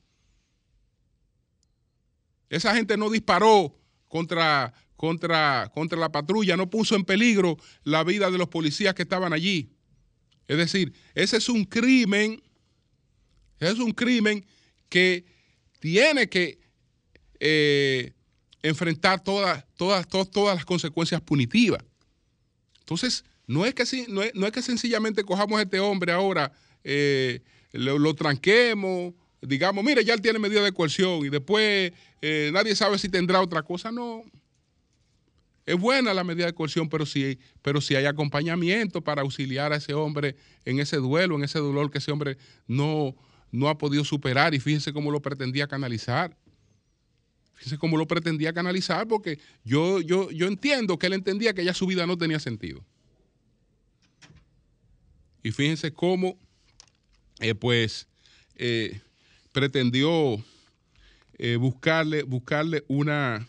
Esa 2.49 2.75
gente 2.75 2.97
no 2.97 3.09
disparó 3.09 3.75
contra, 4.07 4.73
contra, 4.95 5.71
contra 5.73 5.99
la 5.99 6.11
patrulla, 6.11 6.57
no 6.57 6.69
puso 6.69 6.95
en 6.95 7.05
peligro 7.05 7.57
la 7.83 8.03
vida 8.03 8.29
de 8.29 8.37
los 8.37 8.49
policías 8.49 8.93
que 8.93 9.03
estaban 9.03 9.33
allí. 9.33 9.71
Es 10.47 10.57
decir, 10.57 10.93
ese 11.13 11.37
es 11.37 11.49
un 11.49 11.63
crimen, 11.65 12.41
es 13.59 13.79
un 13.79 13.91
crimen 13.91 14.45
que 14.87 15.25
tiene 15.79 16.27
que 16.27 16.59
eh, 17.39 18.13
enfrentar 18.61 19.23
todas, 19.23 19.65
todas, 19.77 20.55
las 20.55 20.65
consecuencias 20.65 21.21
punitivas. 21.21 21.83
Entonces, 22.79 23.23
no 23.47 23.65
es 23.65 23.73
que, 23.73 23.83
no 24.07 24.21
no 24.33 24.45
es 24.45 24.51
que 24.51 24.61
sencillamente 24.61 25.23
cojamos 25.23 25.59
a 25.59 25.63
este 25.63 25.79
hombre 25.79 26.11
ahora, 26.11 26.51
eh, 26.83 27.41
lo, 27.71 28.13
tranquemos, 28.15 29.13
digamos, 29.41 29.83
mire, 29.83 30.03
ya 30.03 30.13
él 30.13 30.21
tiene 30.21 30.39
medida 30.39 30.63
de 30.63 30.71
coerción 30.71 31.25
y 31.25 31.29
después 31.29 31.93
eh, 32.21 32.49
nadie 32.53 32.75
sabe 32.75 32.97
si 32.97 33.09
tendrá 33.09 33.41
otra 33.41 33.63
cosa. 33.63 33.91
No. 33.91 34.23
Es 35.65 35.77
buena 35.77 36.15
la 36.15 36.23
medida 36.23 36.47
de 36.47 36.53
coerción, 36.53 36.89
pero 36.89 37.05
si, 37.05 37.37
pero 37.61 37.79
si 37.79 37.95
hay 37.95 38.05
acompañamiento 38.05 39.01
para 39.01 39.21
auxiliar 39.21 39.71
a 39.71 39.75
ese 39.75 39.93
hombre 39.93 40.35
en 40.65 40.79
ese 40.79 40.97
duelo, 40.97 41.35
en 41.35 41.43
ese 41.43 41.59
dolor 41.59 41.91
que 41.91 41.99
ese 41.99 42.11
hombre 42.11 42.37
no, 42.65 43.15
no 43.51 43.69
ha 43.69 43.77
podido 43.77 44.03
superar 44.03 44.55
y 44.55 44.59
fíjense 44.59 44.93
cómo 44.93 45.11
lo 45.11 45.21
pretendía 45.21 45.67
canalizar. 45.67 46.35
Fíjense 47.59 47.77
cómo 47.77 47.97
lo 47.97 48.07
pretendía 48.07 48.53
canalizar, 48.53 49.05
porque 49.05 49.37
yo, 49.65 49.99
yo, 49.99 50.31
yo 50.31 50.47
entiendo 50.47 50.97
que 50.97 51.07
él 51.07 51.13
entendía 51.13 51.53
que 51.53 51.65
ya 51.65 51.73
su 51.73 51.85
vida 51.85 52.07
no 52.07 52.17
tenía 52.17 52.39
sentido. 52.39 52.85
Y 55.43 55.51
fíjense 55.51 55.91
cómo, 55.91 56.37
eh, 57.41 57.53
pues, 57.55 58.07
eh, 58.55 59.01
pretendió 59.51 60.41
eh, 61.37 61.57
buscarle, 61.57 62.23
buscarle 62.23 62.85
una, 62.87 63.45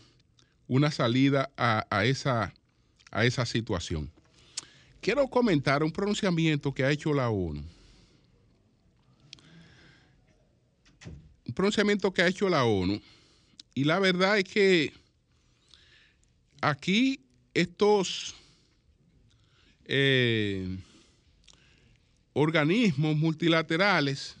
una 0.67 0.91
salida 0.91 1.49
a, 1.55 2.03
esa, 2.03 2.53
a 3.11 3.23
esa 3.23 3.45
situación. 3.45 4.11
Quiero 4.99 5.25
comentar 5.29 5.83
un 5.83 5.91
pronunciamiento 5.91 6.73
que 6.73 6.83
ha 6.83 6.91
hecho 6.91 7.13
la 7.13 7.29
ONU. 7.29 7.63
Un 11.47 11.53
pronunciamiento 11.53 12.11
que 12.13 12.23
ha 12.23 12.27
hecho 12.27 12.49
la 12.49 12.65
ONU 12.65 13.01
y 13.73 13.83
la 13.85 13.99
verdad 13.99 14.37
es 14.37 14.43
que 14.43 14.93
aquí 16.61 17.21
estos 17.53 18.35
eh, 19.85 20.77
organismos 22.33 23.15
multilaterales 23.17 24.35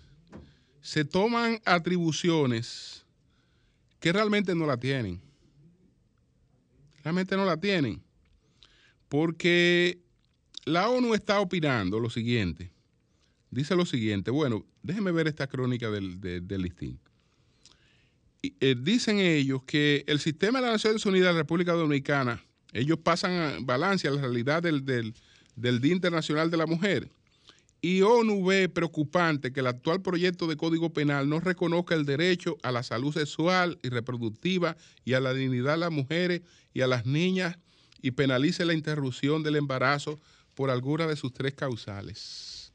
se 0.81 1.05
toman 1.05 1.61
atribuciones 1.65 3.05
que 3.99 4.11
realmente 4.11 4.55
no 4.55 4.65
la 4.65 4.77
tienen. 4.77 5.21
Realmente 7.03 7.35
no 7.35 7.45
la 7.45 7.57
tienen. 7.57 8.01
Porque 9.07 9.99
la 10.65 10.89
ONU 10.89 11.13
está 11.13 11.39
opinando 11.39 11.99
lo 11.99 12.09
siguiente. 12.09 12.71
Dice 13.49 13.75
lo 13.75 13.85
siguiente. 13.85 14.31
Bueno, 14.31 14.65
déjenme 14.81 15.11
ver 15.11 15.27
esta 15.27 15.47
crónica 15.47 15.89
del, 15.91 16.19
del 16.19 16.61
listín. 16.61 16.99
Eh, 18.43 18.75
dicen 18.77 19.19
ellos 19.19 19.61
que 19.63 20.03
el 20.07 20.19
sistema 20.19 20.59
de 20.59 20.65
las 20.65 20.73
Naciones 20.73 21.05
Unidas 21.05 21.27
de 21.27 21.33
la 21.33 21.39
República 21.39 21.73
Dominicana, 21.73 22.43
ellos 22.73 22.97
pasan 22.97 23.31
a 23.33 23.57
balance 23.61 24.07
a 24.07 24.11
la 24.11 24.21
realidad 24.21 24.63
del, 24.63 24.83
Día 25.55 25.91
Internacional 25.91 26.49
de 26.49 26.57
la 26.57 26.65
Mujer. 26.65 27.09
Y 27.83 28.01
ONU 28.01 28.45
ve 28.45 28.69
preocupante 28.69 29.51
que 29.51 29.59
el 29.59 29.67
actual 29.67 30.01
proyecto 30.01 30.47
de 30.47 30.55
Código 30.55 30.91
Penal 30.91 31.27
no 31.27 31.39
reconozca 31.39 31.95
el 31.95 32.05
derecho 32.05 32.57
a 32.63 32.71
la 32.71 32.83
salud 32.83 33.13
sexual 33.13 33.79
y 33.83 33.89
reproductiva 33.89 34.77
y 35.03 35.13
a 35.13 35.19
la 35.19 35.33
dignidad 35.33 35.73
de 35.73 35.79
las 35.79 35.91
mujeres 35.91 36.41
y 36.73 36.81
a 36.81 36.87
las 36.87 37.05
niñas 37.05 37.57
y 38.01 38.11
penalice 38.11 38.65
la 38.65 38.73
interrupción 38.73 39.43
del 39.43 39.55
embarazo 39.55 40.19
por 40.55 40.69
alguna 40.69 41.07
de 41.07 41.15
sus 41.15 41.33
tres 41.33 41.53
causales. 41.53 42.71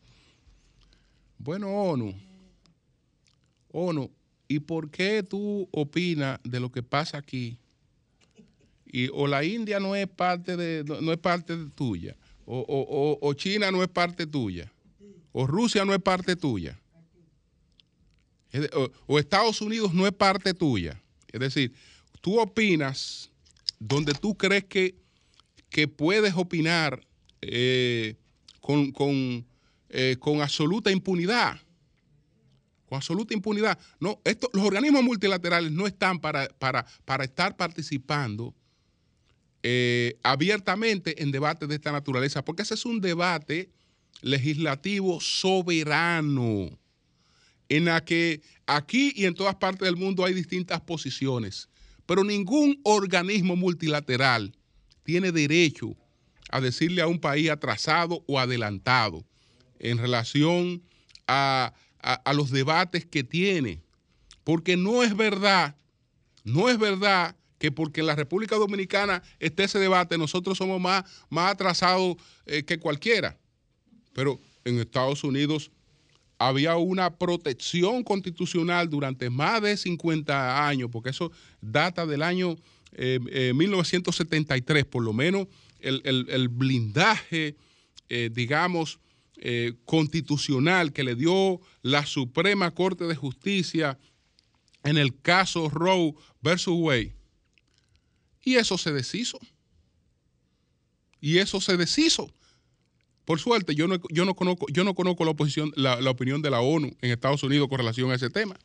Bueno, 1.38 1.68
ONU, 1.68 2.14
ONU, 3.70 4.10
¿y 4.48 4.60
por 4.60 4.90
qué 4.90 5.22
tú 5.22 5.68
opinas 5.72 6.40
de 6.44 6.60
lo 6.60 6.70
que 6.70 6.82
pasa 6.82 7.18
aquí? 7.18 7.58
Y, 8.86 9.08
o 9.12 9.26
la 9.26 9.44
India 9.44 9.80
no 9.80 9.96
es 9.96 10.06
parte 10.08 10.56
de, 10.56 10.84
no, 10.84 11.12
es 11.12 11.18
parte 11.18 11.56
tuya, 11.74 12.16
o, 12.44 13.34
China 13.34 13.70
no 13.70 13.82
es 13.82 13.88
parte 13.88 14.26
tuya, 14.26 14.72
o 15.32 15.46
Rusia 15.46 15.84
no 15.84 15.92
es 15.92 16.00
parte 16.00 16.36
tuya, 16.36 16.78
o, 19.06 19.18
Estados 19.18 19.60
Unidos 19.60 19.92
no 19.92 20.06
es 20.06 20.12
parte 20.12 20.54
tuya. 20.54 21.00
Es 21.32 21.40
decir, 21.40 21.74
tú 22.20 22.40
opinas 22.40 23.30
donde 23.78 24.14
tú 24.14 24.36
crees 24.36 24.64
que, 24.64 24.94
que 25.68 25.88
puedes 25.88 26.34
opinar 26.34 27.04
eh, 27.42 28.14
con, 28.60 28.92
con, 28.92 29.44
eh, 29.90 30.16
con 30.18 30.40
absoluta 30.40 30.90
impunidad 30.90 31.60
con 32.86 32.96
absoluta 32.96 33.34
impunidad. 33.34 33.78
No, 34.00 34.20
esto, 34.24 34.48
los 34.52 34.64
organismos 34.64 35.02
multilaterales 35.02 35.72
no 35.72 35.86
están 35.86 36.20
para, 36.20 36.48
para, 36.58 36.86
para 37.04 37.24
estar 37.24 37.56
participando 37.56 38.54
eh, 39.62 40.18
abiertamente 40.22 41.22
en 41.22 41.32
debates 41.32 41.68
de 41.68 41.74
esta 41.74 41.90
naturaleza, 41.92 42.44
porque 42.44 42.62
ese 42.62 42.74
es 42.74 42.86
un 42.86 43.00
debate 43.00 43.70
legislativo 44.22 45.20
soberano, 45.20 46.78
en 47.68 47.86
la 47.86 48.04
que 48.04 48.42
aquí 48.66 49.12
y 49.16 49.24
en 49.24 49.34
todas 49.34 49.56
partes 49.56 49.86
del 49.86 49.96
mundo 49.96 50.24
hay 50.24 50.34
distintas 50.34 50.80
posiciones, 50.80 51.68
pero 52.06 52.22
ningún 52.22 52.80
organismo 52.84 53.56
multilateral 53.56 54.56
tiene 55.02 55.32
derecho 55.32 55.96
a 56.50 56.60
decirle 56.60 57.02
a 57.02 57.08
un 57.08 57.18
país 57.18 57.50
atrasado 57.50 58.22
o 58.28 58.38
adelantado 58.38 59.24
en 59.80 59.98
relación 59.98 60.82
a, 61.26 61.74
los 62.34 62.50
debates 62.50 63.04
que 63.06 63.24
tiene. 63.24 63.80
Porque 64.44 64.76
no 64.76 65.02
es 65.02 65.16
verdad, 65.16 65.76
no 66.44 66.68
es 66.68 66.78
verdad 66.78 67.36
que 67.58 67.72
porque 67.72 68.00
en 68.00 68.06
la 68.06 68.14
República 68.14 68.56
Dominicana 68.56 69.22
esté 69.40 69.64
ese 69.64 69.78
debate, 69.78 70.18
nosotros 70.18 70.58
somos 70.58 70.80
más, 70.80 71.04
más 71.30 71.52
atrasados 71.52 72.16
eh, 72.44 72.62
que 72.64 72.78
cualquiera. 72.78 73.38
Pero 74.12 74.38
en 74.64 74.78
Estados 74.78 75.24
Unidos 75.24 75.70
había 76.38 76.76
una 76.76 77.16
protección 77.16 78.02
constitucional 78.02 78.90
durante 78.90 79.30
más 79.30 79.62
de 79.62 79.76
50 79.76 80.68
años, 80.68 80.90
porque 80.92 81.10
eso 81.10 81.32
data 81.60 82.06
del 82.06 82.22
año 82.22 82.56
1973, 82.96 84.82
eh, 84.82 84.86
eh, 84.86 84.90
por 84.90 85.02
lo 85.02 85.12
menos 85.12 85.48
el, 85.80 86.48
blindaje, 86.48 87.56
eh, 89.38 89.74
constitucional 89.84 90.92
que 90.92 91.04
le 91.04 91.14
dio 91.14 91.60
la 91.82 92.06
Suprema 92.06 92.70
Corte 92.72 93.04
de 93.04 93.14
Justicia 93.14 93.98
en 94.82 94.96
el 94.96 95.20
caso 95.20 95.68
Roe 95.68 96.14
versus 96.40 96.74
Wade. 96.78 97.14
Y 98.42 98.54
eso 98.54 98.78
se 98.78 98.92
deshizo. 98.92 99.38
Y 101.20 101.38
eso 101.38 101.60
se 101.60 101.76
deshizo. 101.76 102.32
Por 103.24 103.40
suerte, 103.40 103.74
yo 103.74 103.88
no, 103.88 103.96
yo 104.10 104.24
no 104.24 104.34
conozco, 104.34 104.66
yo 104.70 104.84
no 104.84 104.94
conozco 104.94 105.24
la, 105.24 105.32
oposición, 105.32 105.72
la, 105.74 105.98
opinión 106.08 106.40
de 106.40 106.50
la 106.50 106.60
ONU 106.60 106.96
en 107.00 107.10
Estados 107.10 107.42
Unidos 107.42 107.68
con 107.68 107.78
relación 107.78 108.10
a 108.12 108.14
ese 108.14 108.30
tema. 108.30 108.56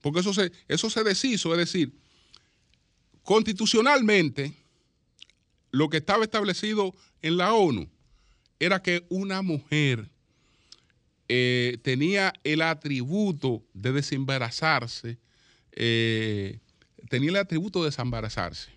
Porque 0.00 0.20
eso 0.20 0.32
se, 0.32 0.52
eso 0.68 0.88
se 0.88 1.02
deshizo, 1.02 1.52
es 1.52 1.58
decir, 1.58 1.92
constitucionalmente, 3.24 4.54
lo 5.72 5.88
que 5.88 5.96
estaba 5.96 6.22
establecido 6.22 6.94
en 7.22 7.36
la 7.36 7.54
ONU 7.54 7.90
era 8.64 8.80
que 8.80 9.04
una 9.08 9.42
mujer 9.42 10.08
eh, 11.28 11.78
tenía 11.82 12.32
el 12.44 12.62
atributo 12.62 13.64
de 13.74 13.90
desembarazarse, 13.90 15.18
eh, 15.72 16.60
tenía 17.08 17.30
el 17.30 17.36
atributo 17.36 17.80
de 17.80 17.86
desembarazarse, 17.86 18.70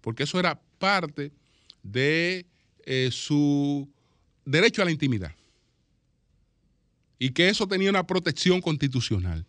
porque 0.00 0.22
eso 0.22 0.38
era 0.38 0.60
parte 0.78 1.32
de 1.82 2.46
eh, 2.86 3.08
su 3.10 3.88
derecho 4.44 4.80
a 4.80 4.84
la 4.84 4.92
intimidad 4.92 5.34
y 7.18 7.30
que 7.30 7.48
eso 7.48 7.66
tenía 7.66 7.90
una 7.90 8.06
protección 8.06 8.60
constitucional. 8.60 9.44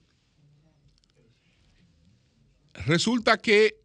Resulta 2.87 3.37
que 3.37 3.79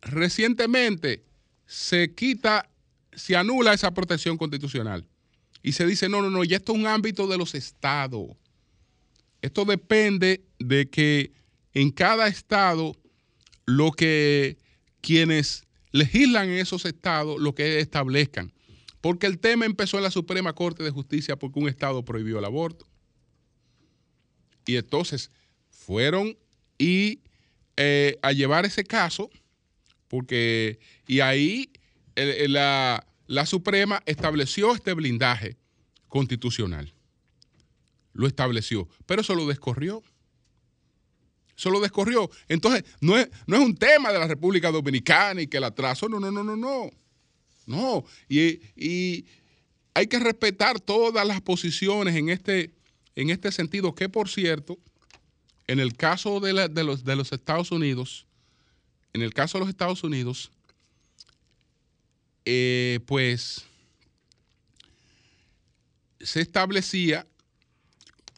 recientemente 0.00 1.24
se 1.66 2.14
quita, 2.14 2.70
se 3.16 3.36
anula 3.36 3.72
esa 3.72 3.92
protección 3.92 4.36
constitucional 4.36 5.06
y 5.62 5.72
se 5.72 5.86
dice, 5.86 6.08
no, 6.08 6.20
no, 6.20 6.30
no, 6.30 6.44
ya 6.44 6.56
esto 6.56 6.72
es 6.72 6.78
un 6.78 6.86
ámbito 6.86 7.26
de 7.26 7.38
los 7.38 7.54
estados. 7.54 8.28
Esto 9.40 9.64
depende 9.64 10.44
de 10.58 10.88
que 10.88 11.32
en 11.72 11.90
cada 11.90 12.28
estado 12.28 12.96
lo 13.66 13.92
que 13.92 14.58
quienes 15.00 15.64
legislan 15.92 16.48
en 16.48 16.58
esos 16.58 16.84
estados 16.84 17.40
lo 17.40 17.54
que 17.54 17.80
establezcan. 17.80 18.52
Porque 19.00 19.26
el 19.26 19.38
tema 19.38 19.66
empezó 19.66 19.98
en 19.98 20.02
la 20.02 20.10
Suprema 20.10 20.54
Corte 20.54 20.82
de 20.82 20.90
Justicia 20.90 21.36
porque 21.36 21.60
un 21.60 21.68
estado 21.68 22.04
prohibió 22.04 22.38
el 22.38 22.44
aborto. 22.44 22.86
Y 24.66 24.76
entonces 24.76 25.30
fueron 25.68 26.36
y 26.78 27.20
eh, 27.76 28.18
a 28.22 28.32
llevar 28.32 28.64
ese 28.64 28.84
caso, 28.84 29.30
porque, 30.08 30.78
y 31.06 31.20
ahí 31.20 31.70
la, 32.16 33.06
la 33.26 33.46
Suprema 33.46 34.02
estableció 34.06 34.74
este 34.74 34.92
blindaje 34.92 35.56
constitucional. 36.08 36.92
Lo 38.12 38.26
estableció, 38.26 38.88
pero 39.06 39.22
eso 39.22 39.34
lo 39.34 39.46
descorrió. 39.46 40.02
Eso 41.56 41.70
lo 41.70 41.80
descorrió. 41.80 42.30
Entonces, 42.48 42.84
no 43.00 43.16
es, 43.16 43.28
no 43.46 43.56
es 43.56 43.62
un 43.62 43.76
tema 43.76 44.12
de 44.12 44.18
la 44.18 44.26
República 44.26 44.70
Dominicana 44.70 45.42
y 45.42 45.46
que 45.46 45.58
el 45.58 45.64
atraso, 45.64 46.08
no, 46.08 46.18
no, 46.18 46.30
no, 46.30 46.42
no, 46.42 46.56
no. 46.56 46.90
No, 47.66 48.04
y, 48.28 49.24
hay 49.94 50.06
que 50.08 50.18
respetar 50.18 50.80
todas 50.80 51.26
las 51.26 51.40
posiciones 51.40 52.16
en 52.16 52.28
este, 52.28 52.74
en 53.14 53.30
este 53.30 53.52
sentido, 53.52 53.94
que 53.94 54.08
por 54.08 54.28
cierto, 54.28 54.78
en 55.68 55.78
el 55.78 55.96
caso 55.96 56.40
de, 56.40 56.52
los, 56.52 57.04
de 57.04 57.16
los 57.16 57.32
Estados 57.32 57.70
Unidos, 57.70 58.26
en 59.12 59.22
el 59.22 59.32
caso 59.32 59.56
de 59.56 59.60
los 59.60 59.68
Estados 59.68 60.02
Unidos, 60.02 60.50
eh, 62.44 63.00
pues 63.06 63.64
se 66.20 66.40
establecía, 66.40 67.26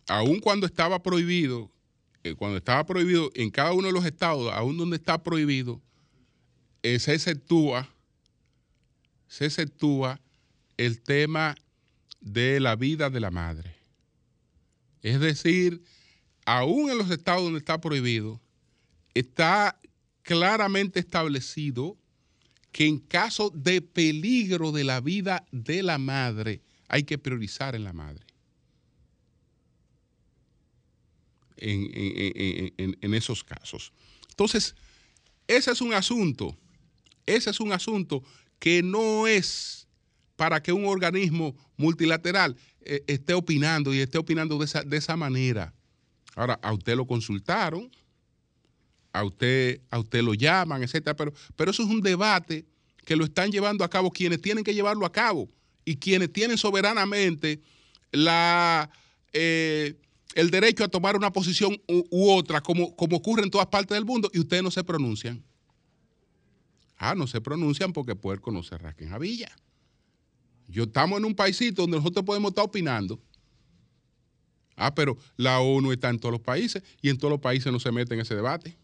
aun 0.07 0.41
cuando 0.41 0.67
estaba 0.67 1.03
prohibido 1.03 1.71
cuando 2.35 2.59
estaba 2.59 2.85
prohibido, 2.85 3.31
en 3.35 3.51
cada 3.51 3.73
uno 3.73 3.87
de 3.87 3.93
los 3.93 4.05
estados, 4.05 4.53
aún 4.53 4.77
donde 4.77 4.97
está 4.97 5.23
prohibido, 5.23 5.81
eh, 6.83 6.99
se 6.99 7.15
exceptúa, 7.15 7.89
se 9.29 9.47
exceptúa 9.47 10.21
el 10.77 11.01
tema 11.01 11.55
de 12.21 12.59
la 12.61 12.75
vida 12.75 13.11
de 13.11 13.21
la 13.21 13.31
madre. 13.31 13.77
Es 15.03 15.21
decir, 15.21 15.83
aún 16.45 16.91
en 16.91 16.99
los 16.99 17.11
estados 17.11 17.45
donde 17.45 17.59
está 17.59 17.81
prohibido, 17.81 18.41
está 19.15 19.79
claramente 20.23 20.99
establecido 20.99 21.97
que 22.77 22.87
en 22.87 22.99
caso 22.99 23.49
de 23.55 23.81
peligro 23.81 24.71
de 24.71 24.85
la 24.85 25.01
vida 25.01 25.47
de 25.51 25.83
la 25.83 25.97
madre, 25.97 26.61
hay 26.89 27.05
que 27.05 27.17
priorizar 27.17 27.75
en 27.75 27.85
la 27.85 27.95
madre. 27.95 28.23
en, 31.57 33.15
esos 33.15 33.43
casos. 33.43 33.95
Entonces, 34.29 34.75
ese 35.49 35.71
es 35.71 35.81
un 35.81 35.95
asunto, 35.95 36.55
ese 37.25 37.49
es 37.49 37.61
un 37.61 37.73
asunto 37.73 38.23
que 38.59 38.83
no 38.83 39.27
es 39.27 39.89
para 40.37 40.63
que 40.63 40.75
un 40.75 40.85
organismo 40.85 41.57
multilateral 41.79 42.59
eh, 42.83 43.03
esté 43.07 43.33
opinando 43.33 43.95
y 43.95 44.01
esté 44.01 44.19
opinando 44.19 44.59
de 44.59 44.67
esa, 44.67 44.83
de 44.83 44.99
esa 44.99 45.17
manera. 45.17 45.73
Ahora, 46.35 46.61
a 46.63 46.75
usted 46.75 46.95
lo 46.95 47.07
consultaron, 47.07 47.91
a 49.17 49.25
usted, 49.25 49.81
a 49.91 49.99
usted 49.99 50.23
lo 50.23 50.35
llaman, 50.35 50.83
etcétera, 50.83 51.17
pero, 51.17 51.33
pero 51.57 51.71
eso 51.71 51.83
es 51.83 51.89
un 51.89 52.01
debate 52.01 52.67
que 53.05 53.17
lo 53.17 53.25
están 53.25 53.51
llevando 53.51 53.85
a 53.85 53.89
cabo 53.89 54.11
quienes 54.11 54.41
tienen 54.41 54.63
que 54.63 54.75
llevarlo 54.75 55.07
a 55.07 55.13
cabo 55.13 55.49
y 55.85 55.97
quienes 55.97 56.33
tienen 56.33 56.59
soberanamente 56.59 57.63
la, 58.13 58.91
eh, 59.33 59.95
el 60.35 60.51
derecho 60.51 60.85
a 60.85 60.89
tomar 60.89 61.17
una 61.17 61.33
posición 61.33 61.81
u, 61.89 62.31
otra, 62.31 62.61
como, 62.61 62.95
como 62.95 63.17
ocurre 63.17 63.43
en 63.43 63.51
todas 63.51 63.69
partes 63.69 63.97
del 63.97 64.05
mundo, 64.05 64.31
y 64.35 64.41
ustedes 64.41 64.63
no 64.63 64.71
se 64.71 64.85
pronuncian. 64.85 65.43
Ah, 66.99 67.15
no 67.15 67.27
se 67.27 67.41
pronuncian 67.41 67.93
porque 67.93 68.15
puerco 68.15 68.51
no 68.51 68.63
se 68.63 68.77
rasca 68.77 69.05
en 69.05 69.11
Javilla. 69.11 69.55
Yo 70.69 70.85
estamos 70.85 71.19
en 71.19 71.25
un 71.25 71.35
paisito 71.35 71.83
donde 71.83 71.99
nosotros 71.99 72.25
podemos 72.25 72.51
estar 72.51 72.65
opinando. 72.65 73.21
Ah, 74.77 74.95
pero 74.95 75.17
la 75.37 75.61
ONU 75.61 75.93
está 75.93 76.11
en 76.11 76.19
todos 76.19 76.33
los 76.33 76.41
países 76.41 76.83
y 77.01 77.09
en 77.09 77.17
todos 77.17 77.31
los 77.31 77.41
países 77.41 77.73
no 77.73 77.81
se 77.81 77.93
mete 77.93 78.15
en 78.15 78.21
ese 78.21 78.35
debate. 78.35 78.77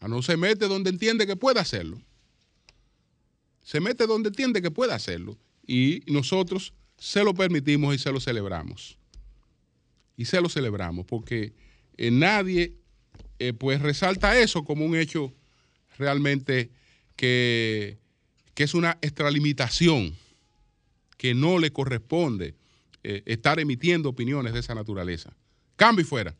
Ah, 0.00 0.08
no 0.08 0.22
se 0.22 0.36
mete 0.36 0.68
donde 0.68 0.90
entiende 0.90 1.26
que 1.26 1.36
puede 1.36 1.60
hacerlo. 1.60 2.00
Se 3.62 3.80
mete 3.80 4.06
donde 4.06 4.28
entiende 4.28 4.62
que 4.62 4.70
puede 4.70 4.92
hacerlo. 4.92 5.36
Y 5.66 6.02
nosotros 6.06 6.72
se 6.96 7.22
lo 7.24 7.34
permitimos 7.34 7.94
y 7.94 7.98
se 7.98 8.10
lo 8.12 8.20
celebramos 8.20 8.98
y 10.18 10.24
se 10.24 10.40
lo 10.40 10.50
celebramos, 10.50 11.06
porque 11.06 11.54
eh, 11.96 12.10
nadie 12.10 12.74
eh, 13.38 13.52
pues 13.52 13.80
resalta 13.80 14.36
eso 14.38 14.64
como 14.64 14.84
un 14.84 14.96
hecho 14.96 15.32
realmente 15.96 16.70
que, 17.14 17.98
que, 18.54 18.64
es 18.64 18.74
una 18.74 18.98
extralimitación, 19.00 20.16
que 21.16 21.34
no 21.34 21.58
le 21.60 21.72
corresponde 21.72 22.56
eh, 23.04 23.22
estar 23.26 23.60
emitiendo 23.60 24.08
opiniones 24.08 24.52
de 24.52 24.60
esa 24.60 24.74
naturaleza. 24.74 25.32
Cambio 25.76 26.02
y 26.02 26.06
fuera. 26.06 26.36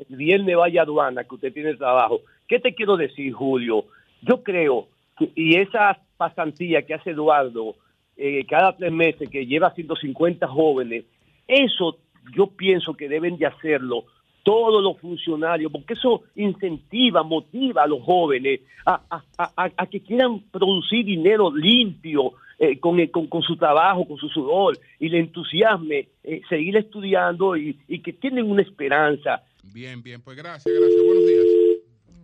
el 0.10 0.16
viernes 0.16 0.56
vaya 0.56 0.84
aduana, 0.84 1.24
que 1.24 1.36
usted 1.36 1.54
tiene 1.54 1.74
trabajo. 1.74 2.22
¿Qué 2.48 2.60
te 2.60 2.76
quiero 2.76 2.98
decir, 2.98 3.34
Julio? 3.34 3.86
Yo 4.22 4.44
creo, 4.44 4.88
que, 5.18 5.32
y 5.34 5.58
esa 5.58 5.98
pasantía 6.18 6.84
que 6.84 6.94
hace 6.94 7.12
Eduardo 7.12 7.76
eh, 8.16 8.46
cada 8.48 8.76
tres 8.78 8.92
meses, 8.92 9.28
que 9.30 9.48
lleva 9.48 9.74
150 9.74 10.48
jóvenes, 10.48 11.06
eso 11.48 11.98
yo 12.36 12.48
pienso 12.48 12.94
que 12.94 13.10
deben 13.10 13.38
de 13.38 13.48
hacerlo 13.48 14.04
todos 14.44 14.82
los 14.82 14.98
funcionarios, 15.00 15.72
porque 15.72 15.94
eso 15.94 16.24
incentiva, 16.36 17.24
motiva 17.24 17.84
a 17.84 17.88
los 17.88 18.02
jóvenes 18.04 18.62
a, 18.86 19.02
a, 19.38 19.88
que 19.88 20.02
quieran 20.02 20.39
producir 20.52 21.06
dinero 21.06 21.54
limpio 21.54 22.34
eh, 22.60 22.80
con, 22.80 23.06
con, 23.08 23.42
su 23.42 23.56
trabajo, 23.58 24.08
con 24.08 24.18
su 24.18 24.30
sudor, 24.30 24.78
y 25.00 25.10
le 25.10 25.20
entusiasme 25.20 26.08
eh, 26.24 26.42
seguir 26.48 26.78
estudiando 26.78 27.58
y, 27.58 27.74
que 28.04 28.14
tienen 28.14 28.50
una 28.50 28.62
esperanza. 28.62 29.44
Bien, 29.74 30.02
bien, 30.02 30.22
pues 30.22 30.38
gracias, 30.38 30.74
gracias. 30.74 31.02
Buenos 31.06 31.28
días. 31.28 31.46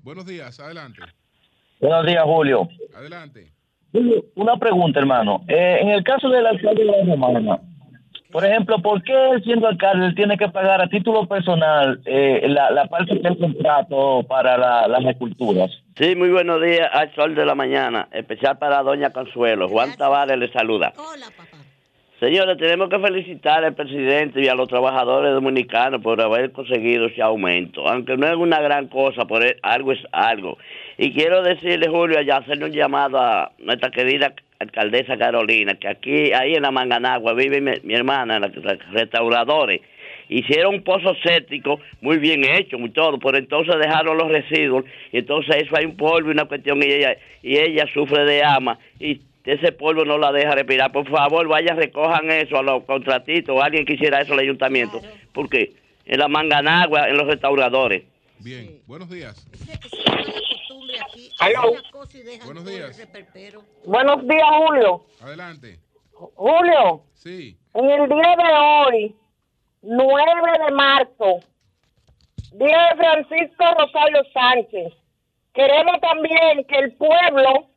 Buenos 0.04 0.26
días, 0.26 0.60
adelante. 0.60 1.02
Buenos 1.80 2.06
días, 2.06 2.24
Julio. 2.24 2.70
Adelante. 2.96 3.52
Una 4.36 4.58
pregunta, 4.58 5.00
hermano. 5.00 5.44
Eh, 5.48 5.80
en 5.82 5.90
el 5.90 6.04
caso 6.04 6.30
del 6.30 6.46
alcalde 6.46 6.84
de 6.84 6.92
la 6.92 7.04
Romana, 7.04 7.60
por 8.32 8.46
ejemplo, 8.46 8.80
¿por 8.80 9.02
qué 9.04 9.14
él 9.32 9.44
siendo 9.44 9.68
alcalde 9.68 10.14
tiene 10.14 10.38
que 10.38 10.50
pagar 10.50 10.82
a 10.82 10.88
título 10.88 11.26
personal 11.28 12.00
eh, 12.06 12.46
la, 12.48 12.86
parte 12.88 13.16
del 13.16 13.38
contrato 13.38 14.24
para 14.28 14.88
las 14.88 15.06
esculturas? 15.06 15.72
Sí, 15.96 16.16
muy 16.16 16.30
buenos 16.30 16.62
días 16.62 16.90
al 16.92 17.14
sol 17.16 17.36
de 17.36 17.46
la 17.46 17.56
mañana, 17.56 18.08
especial 18.12 18.58
para 18.58 18.84
doña 18.84 19.12
Consuelo. 19.12 19.70
Juan 19.70 19.96
Tavares 19.98 20.38
le 20.38 20.52
saluda. 20.52 20.94
Hola, 20.98 21.28
papá. 21.36 21.58
Señores, 22.20 22.58
tenemos 22.58 22.90
que 22.90 22.98
felicitar 22.98 23.64
al 23.64 23.76
presidente 23.76 24.42
y 24.42 24.48
a 24.48 24.56
los 24.56 24.68
trabajadores 24.68 25.34
dominicanos 25.34 26.02
por 26.02 26.20
haber 26.20 26.52
conseguido 26.52 27.06
ese 27.06 27.22
aumento, 27.22 27.88
aunque 27.88 28.18
no 28.18 28.28
es 28.28 28.36
una 28.36 28.60
gran 28.60 28.88
cosa, 28.88 29.26
por 29.26 29.44
algo 29.62 29.92
es 29.92 30.00
algo. 30.12 30.58
Y 30.98 31.14
quiero 31.14 31.44
decirle, 31.44 31.88
Julio, 31.88 32.20
ya 32.22 32.38
hacerle 32.38 32.66
un 32.66 32.72
llamado 32.72 33.20
a 33.20 33.52
nuestra 33.60 33.92
querida 33.92 34.34
alcaldesa 34.60 35.18
Carolina, 35.18 35.76
que 35.76 35.88
aquí, 35.88 36.34
ahí 36.34 36.56
en 36.56 36.64
la 36.64 36.72
Manganagua, 36.72 37.34
vive 37.34 37.62
mi, 37.62 37.94
hermana, 37.94 38.40
los 38.40 38.52
restauradores. 38.92 39.82
Hicieron 40.30 40.76
un 40.76 40.84
pozo 40.84 41.16
séptico 41.24 41.80
muy 42.02 42.18
bien 42.18 42.44
hecho, 42.44 42.78
muy 42.78 42.90
todo, 42.90 43.18
por 43.18 43.38
entonces 43.38 43.76
dejaron 43.80 44.18
los 44.18 44.28
residuos, 44.28 44.84
y 45.12 45.20
entonces 45.20 45.64
eso 45.64 45.78
hay 45.78 45.86
un 45.86 45.96
polvo 45.96 46.30
y 46.30 46.32
una 46.32 46.46
cuestión, 46.46 46.82
y 46.84 46.88
ella, 46.88 47.16
y 47.42 47.58
ella 47.58 47.86
sufre 47.94 48.26
de 48.26 48.44
ama, 48.44 48.78
y 49.00 49.22
ese 49.48 49.72
polvo 49.72 50.04
no 50.04 50.18
la 50.18 50.32
deja 50.34 50.52
respirar. 50.52 50.92
Por 50.92 51.10
favor, 51.10 51.48
vayan, 51.48 51.78
recojan 51.78 52.30
eso 52.32 52.58
a 52.58 52.64
los 52.64 52.84
contratistas 52.84 53.56
o 53.56 53.64
alguien 53.64 53.86
quisiera 53.86 54.20
eso 54.20 54.34
al 54.34 54.40
ayuntamiento. 54.40 55.02
porque 55.32 55.72
En 56.06 56.20
la 56.20 56.28
Manganagua, 56.28 57.08
en 57.08 57.18
los 57.18 57.28
restauradores. 57.28 58.04
Bien, 58.40 58.80
buenos 58.86 59.10
días. 59.10 59.48
Buenos 61.40 62.66
días. 62.66 62.98
Buenos 63.86 64.28
días, 64.28 64.48
Julio. 64.66 65.06
Adelante. 65.22 65.80
Julio. 66.14 67.04
Sí. 67.14 67.58
En 67.74 67.90
el 67.90 68.10
día 68.10 68.36
de 68.36 68.54
hoy, 68.60 69.16
9 69.84 70.32
de 70.66 70.72
marzo, 70.72 71.40
día 72.54 72.90
de 72.90 72.96
Francisco 72.98 73.66
Rosario 73.78 74.24
Sánchez, 74.34 74.94
queremos 75.54 76.02
también 76.02 76.66
que 76.68 76.76
el 76.76 76.94
pueblo 76.94 77.68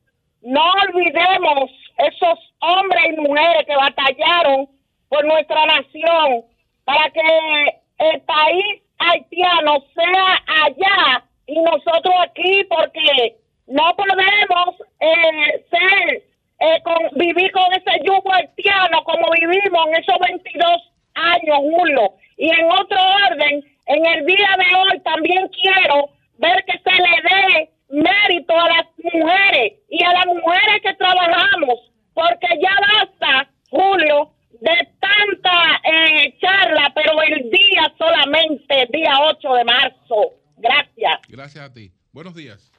no 0.42 0.72
olvidemos 0.88 1.70
esos 1.98 2.38
hombres 2.60 3.02
y 3.12 3.20
mujeres 3.20 3.66
que 3.66 3.76
batallaron 3.76 4.68
por 5.10 5.24
nuestra 5.26 5.66
nación 5.66 6.44
para 6.84 7.10
que 7.10 7.80
el 7.98 8.20
país 8.22 8.82
haitiano 8.98 9.84
sea 9.94 10.64
allá 10.64 11.24
y 11.46 11.60
nosotros 11.60 12.14
aquí, 12.22 12.64
porque 12.64 13.36
no 13.70 13.94
podemos 13.96 14.74
eh, 14.98 15.64
ser, 15.70 16.22
eh, 16.58 16.82
vivir 17.14 17.52
con 17.52 17.72
ese 17.72 18.04
yugo 18.04 18.32
haitiano 18.34 19.02
como 19.04 19.30
vivimos 19.30 19.86
en 19.86 19.94
esos 19.94 20.18
22 20.18 20.92
años, 21.14 21.58
Julio. 21.58 22.14
Y 22.36 22.50
en 22.50 22.70
otro 22.70 22.98
orden, 23.30 23.64
en 23.86 24.06
el 24.06 24.26
día 24.26 24.56
de 24.58 24.76
hoy 24.76 25.00
también 25.00 25.48
quiero 25.48 26.10
ver 26.38 26.64
que 26.64 26.78
se 26.78 26.96
le 26.96 27.14
dé 27.28 27.70
mérito 27.90 28.58
a 28.58 28.68
las 28.68 28.86
mujeres 29.12 29.74
y 29.88 30.04
a 30.04 30.12
las 30.12 30.26
mujeres 30.26 30.82
que 30.82 30.94
trabajamos, 30.94 31.92
porque 32.14 32.48
ya 32.60 32.74
basta, 32.96 33.50
Julio, 33.70 34.32
de 34.60 34.88
tanta 35.00 35.80
eh, 35.84 36.36
charla, 36.40 36.92
pero 36.94 37.22
el 37.22 37.50
día 37.50 37.92
solamente, 37.96 38.88
día 38.90 39.12
8 39.20 39.54
de 39.54 39.64
marzo. 39.64 40.34
Gracias. 40.56 41.20
Gracias 41.28 41.64
a 41.64 41.72
ti. 41.72 41.92
Buenos 42.12 42.34
días. 42.34 42.72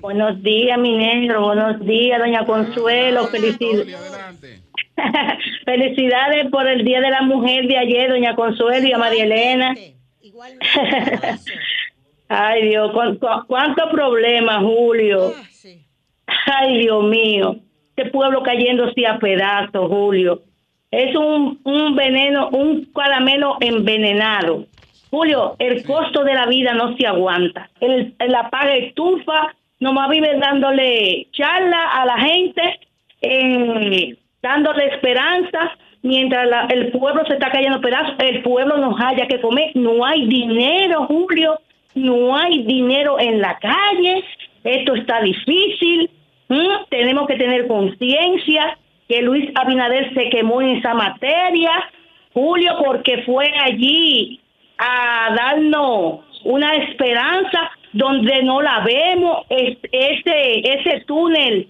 Buenos 0.00 0.42
días, 0.42 0.78
mi 0.78 0.96
negro. 0.96 1.42
Buenos 1.42 1.80
días, 1.80 2.18
doña 2.18 2.44
Consuelo. 2.44 3.26
Felicidades. 3.28 3.96
Felicidades 5.64 6.50
por 6.50 6.66
el 6.66 6.84
Día 6.84 7.00
de 7.00 7.10
la 7.10 7.22
Mujer 7.22 7.66
de 7.66 7.78
ayer, 7.78 8.10
doña 8.10 8.34
Consuelo 8.34 8.86
y 8.86 8.92
a 8.92 8.98
María 8.98 9.24
Elena. 9.24 9.74
Ay, 12.28 12.68
Dios, 12.68 12.92
cuántos 13.46 13.90
problemas, 13.90 14.62
Julio. 14.62 15.32
Ah, 16.26 16.60
Ay, 16.60 16.78
Dios 16.80 17.04
mío. 17.04 17.56
Este 17.96 18.10
pueblo 18.10 18.42
cayéndose 18.42 19.06
a 19.06 19.18
pedazos, 19.18 19.88
Julio. 19.88 20.42
Es 20.90 21.16
un, 21.16 21.60
un 21.64 21.96
veneno, 21.96 22.48
un 22.50 22.84
caramelo 22.92 23.56
envenenado. 23.60 24.66
Julio, 25.10 25.54
el 25.58 25.84
costo 25.84 26.24
de 26.24 26.34
la 26.34 26.46
vida 26.46 26.74
no 26.74 26.96
se 26.96 27.06
aguanta. 27.06 27.70
El, 27.80 28.14
la 28.18 28.50
paga 28.50 28.74
estufa, 28.76 29.54
nomás 29.84 30.08
vive 30.08 30.38
dándole 30.38 31.26
charla 31.32 31.90
a 31.92 32.06
la 32.06 32.18
gente, 32.18 32.80
dándole 34.42 34.86
esperanza, 34.86 35.76
mientras 36.00 36.48
el 36.70 36.90
pueblo 36.90 37.22
se 37.26 37.34
está 37.34 37.50
cayendo 37.50 37.82
pedazos, 37.82 38.14
el 38.18 38.42
pueblo 38.42 38.78
no 38.78 38.96
haya 38.98 39.26
que 39.26 39.42
comer, 39.42 39.72
no 39.74 40.02
hay 40.06 40.26
dinero, 40.26 41.04
Julio, 41.06 41.60
no 41.94 42.34
hay 42.34 42.62
dinero 42.62 43.20
en 43.20 43.42
la 43.42 43.58
calle, 43.58 44.24
esto 44.64 44.94
está 44.94 45.20
difícil, 45.20 46.08
tenemos 46.88 47.26
que 47.26 47.36
tener 47.36 47.66
conciencia 47.66 48.78
que 49.06 49.20
Luis 49.20 49.50
Abinader 49.54 50.14
se 50.14 50.30
quemó 50.30 50.62
en 50.62 50.78
esa 50.78 50.94
materia, 50.94 51.72
Julio, 52.32 52.72
porque 52.82 53.22
fue 53.26 53.52
allí 53.62 54.40
a 54.78 55.34
darnos 55.34 56.20
una 56.44 56.74
esperanza 56.76 57.70
donde 57.94 58.42
no 58.42 58.60
la 58.60 58.80
vemos, 58.80 59.46
ese, 59.48 60.58
ese 60.58 61.04
túnel 61.06 61.68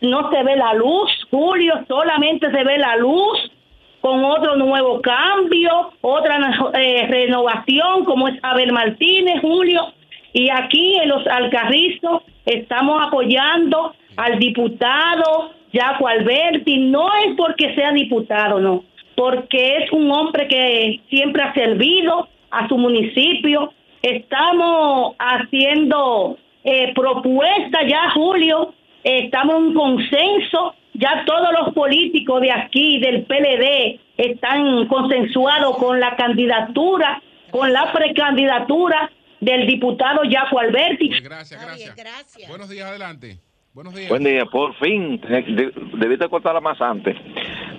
no 0.00 0.30
se 0.30 0.42
ve 0.42 0.56
la 0.56 0.74
luz, 0.74 1.10
Julio, 1.30 1.84
solamente 1.86 2.50
se 2.50 2.64
ve 2.64 2.78
la 2.78 2.96
luz 2.96 3.52
con 4.00 4.24
otro 4.24 4.56
nuevo 4.56 5.00
cambio, 5.02 5.92
otra 6.00 6.38
eh, 6.74 7.06
renovación, 7.06 8.04
como 8.04 8.28
es 8.28 8.38
Abel 8.42 8.72
Martínez, 8.72 9.40
Julio. 9.42 9.92
Y 10.32 10.48
aquí 10.48 10.96
en 10.96 11.08
los 11.10 11.26
Alcarrizos 11.26 12.22
estamos 12.46 13.06
apoyando 13.06 13.94
al 14.16 14.38
diputado 14.38 15.52
Jaco 15.72 16.08
Alberti, 16.08 16.78
no 16.78 17.08
es 17.26 17.36
porque 17.36 17.74
sea 17.74 17.92
diputado, 17.92 18.58
no, 18.58 18.84
porque 19.14 19.76
es 19.76 19.92
un 19.92 20.10
hombre 20.10 20.48
que 20.48 21.00
siempre 21.10 21.42
ha 21.42 21.52
servido 21.52 22.28
a 22.50 22.66
su 22.68 22.78
municipio. 22.78 23.72
Estamos 24.02 25.14
haciendo 25.18 26.38
eh, 26.64 26.92
propuestas 26.94 27.82
ya, 27.86 28.10
Julio, 28.14 28.74
estamos 29.04 29.56
en 29.56 29.62
un 29.62 29.74
consenso, 29.74 30.74
ya 30.94 31.24
todos 31.26 31.48
los 31.58 31.74
políticos 31.74 32.40
de 32.40 32.50
aquí, 32.50 32.98
del 32.98 33.24
PLD, 33.24 34.00
están 34.16 34.86
consensuados 34.88 35.76
con 35.76 36.00
la 36.00 36.16
candidatura, 36.16 37.22
con 37.50 37.72
la 37.72 37.92
precandidatura 37.92 39.10
del 39.40 39.66
diputado 39.66 40.22
Jaco 40.30 40.58
Alberti. 40.60 41.10
Gracias, 41.22 41.60
gracias. 41.60 42.48
Buenos 42.48 42.68
días, 42.68 42.88
adelante. 42.88 43.38
Buenos 43.72 43.94
días. 43.94 44.08
Buen 44.08 44.24
día, 44.24 44.44
por 44.46 44.74
fin. 44.76 45.20
Debiste 45.98 46.28
cortarla 46.28 46.60
más 46.60 46.80
antes. 46.80 47.16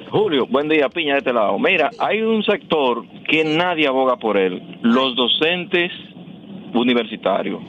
Julio, 0.10 0.46
buen 0.46 0.68
día, 0.68 0.90
Piña, 0.90 1.14
de 1.14 1.20
este 1.20 1.34
lado. 1.34 1.58
Mira, 1.58 1.90
hay 2.00 2.22
un 2.22 2.44
sector 2.44 3.06
que 3.30 3.44
nadie 3.44 3.88
aboga 3.88 4.18
por 4.18 4.38
él, 4.38 4.80
los 4.82 5.16
docentes 5.16 5.92
universitarios. 6.74 7.62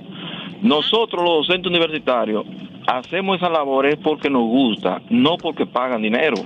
Nosotros, 0.62 1.22
los 1.22 1.46
docentes 1.46 1.70
universitarios, 1.70 2.44
hacemos 2.86 3.36
esa 3.36 3.48
labor 3.48 3.86
porque 4.02 4.30
nos 4.30 4.42
gusta, 4.42 5.02
no 5.10 5.36
porque 5.36 5.66
pagan 5.66 6.02
dinero. 6.02 6.36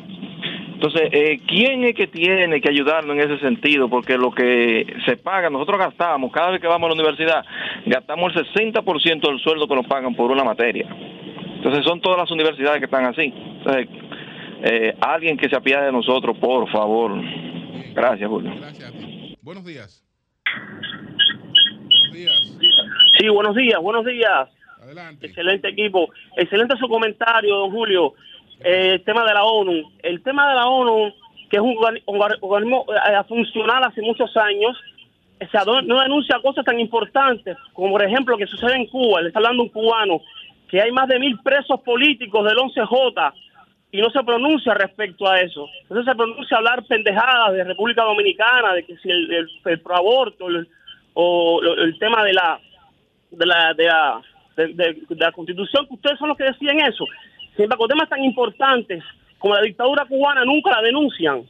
Entonces, 0.76 1.08
eh, 1.10 1.40
¿quién 1.46 1.84
es 1.84 1.94
que 1.94 2.06
tiene 2.06 2.60
que 2.60 2.68
ayudarnos 2.68 3.16
en 3.16 3.30
ese 3.30 3.40
sentido? 3.40 3.88
Porque 3.88 4.18
lo 4.18 4.30
que 4.30 4.86
se 5.06 5.16
paga, 5.16 5.48
nosotros 5.48 5.78
gastamos, 5.78 6.30
cada 6.30 6.50
vez 6.50 6.60
que 6.60 6.66
vamos 6.66 6.86
a 6.86 6.88
la 6.88 6.94
universidad, 6.94 7.44
gastamos 7.86 8.36
el 8.36 8.46
60% 8.52 9.26
del 9.26 9.40
sueldo 9.40 9.66
que 9.66 9.74
nos 9.74 9.86
pagan 9.86 10.14
por 10.14 10.30
una 10.30 10.44
materia. 10.44 10.86
Entonces, 11.56 11.82
son 11.84 12.00
todas 12.00 12.18
las 12.18 12.30
universidades 12.30 12.78
que 12.78 12.84
están 12.84 13.06
así. 13.06 13.32
Entonces, 13.34 13.88
eh, 14.62 14.94
alguien 15.00 15.38
que 15.38 15.48
se 15.48 15.56
apiade 15.56 15.86
de 15.86 15.92
nosotros, 15.92 16.36
por 16.38 16.70
favor. 16.70 17.12
Gracias, 17.94 18.28
Julio. 18.28 18.52
Gracias 18.56 18.92
Buenos 19.42 19.64
días. 19.64 20.04
Buenos 22.08 22.58
días. 22.58 22.86
Sí, 23.18 23.28
buenos 23.28 23.56
días, 23.56 23.80
buenos 23.80 24.04
días. 24.04 24.48
Adelante. 24.82 25.26
Excelente 25.26 25.68
equipo. 25.68 26.08
Excelente 26.36 26.76
su 26.76 26.88
comentario, 26.88 27.56
don 27.56 27.70
Julio. 27.70 28.14
Eh, 28.60 28.92
el 28.94 29.04
tema 29.04 29.24
de 29.24 29.34
la 29.34 29.44
ONU. 29.44 29.92
El 30.02 30.22
tema 30.22 30.48
de 30.48 30.54
la 30.54 30.66
ONU, 30.66 31.12
que 31.50 31.56
es 31.56 31.62
un 31.62 31.76
organismo 32.40 32.86
eh, 32.92 33.24
funcional 33.28 33.84
hace 33.84 34.02
muchos 34.02 34.36
años, 34.36 34.76
no 35.84 36.00
denuncia 36.00 36.40
cosas 36.40 36.64
tan 36.64 36.80
importantes 36.80 37.56
como, 37.72 37.92
por 37.92 38.02
ejemplo, 38.02 38.36
que 38.36 38.46
sucede 38.46 38.76
en 38.76 38.86
Cuba. 38.86 39.20
Le 39.20 39.28
está 39.28 39.38
hablando 39.40 39.64
un 39.64 39.68
cubano 39.68 40.20
que 40.68 40.80
hay 40.80 40.90
más 40.90 41.08
de 41.08 41.18
mil 41.18 41.38
presos 41.40 41.80
políticos 41.82 42.44
del 42.44 42.56
11J 42.56 43.32
y 43.92 44.00
no 44.00 44.10
se 44.10 44.22
pronuncia 44.24 44.74
respecto 44.74 45.28
a 45.28 45.40
eso. 45.40 45.68
Entonces 45.82 46.06
se 46.06 46.16
pronuncia 46.16 46.56
hablar 46.56 46.84
pendejadas 46.84 47.52
de 47.52 47.64
República 47.64 48.02
Dominicana, 48.02 48.74
de 48.74 48.84
que 48.84 48.96
si 48.98 49.10
el, 49.10 49.48
el, 49.64 49.80
proaborto 49.80 50.48
o 51.18 51.62
el 51.62 51.98
tema 51.98 52.22
de 52.24 52.34
la 52.34 52.60
de 53.30 53.46
la 53.46 53.74
de 53.74 53.84
la, 53.86 54.22
la 55.08 55.32
constitución, 55.32 55.86
que 55.86 55.94
ustedes 55.94 56.18
son 56.18 56.28
los 56.28 56.36
que 56.36 56.44
deciden 56.44 56.80
eso. 56.80 57.04
Sin 57.54 57.64
embargo, 57.64 57.88
temas 57.88 58.08
tan 58.08 58.22
importantes 58.22 59.02
como 59.38 59.54
la 59.54 59.62
dictadura 59.62 60.04
cubana 60.04 60.44
nunca 60.44 60.70
la 60.70 60.82
denuncian. 60.82 61.42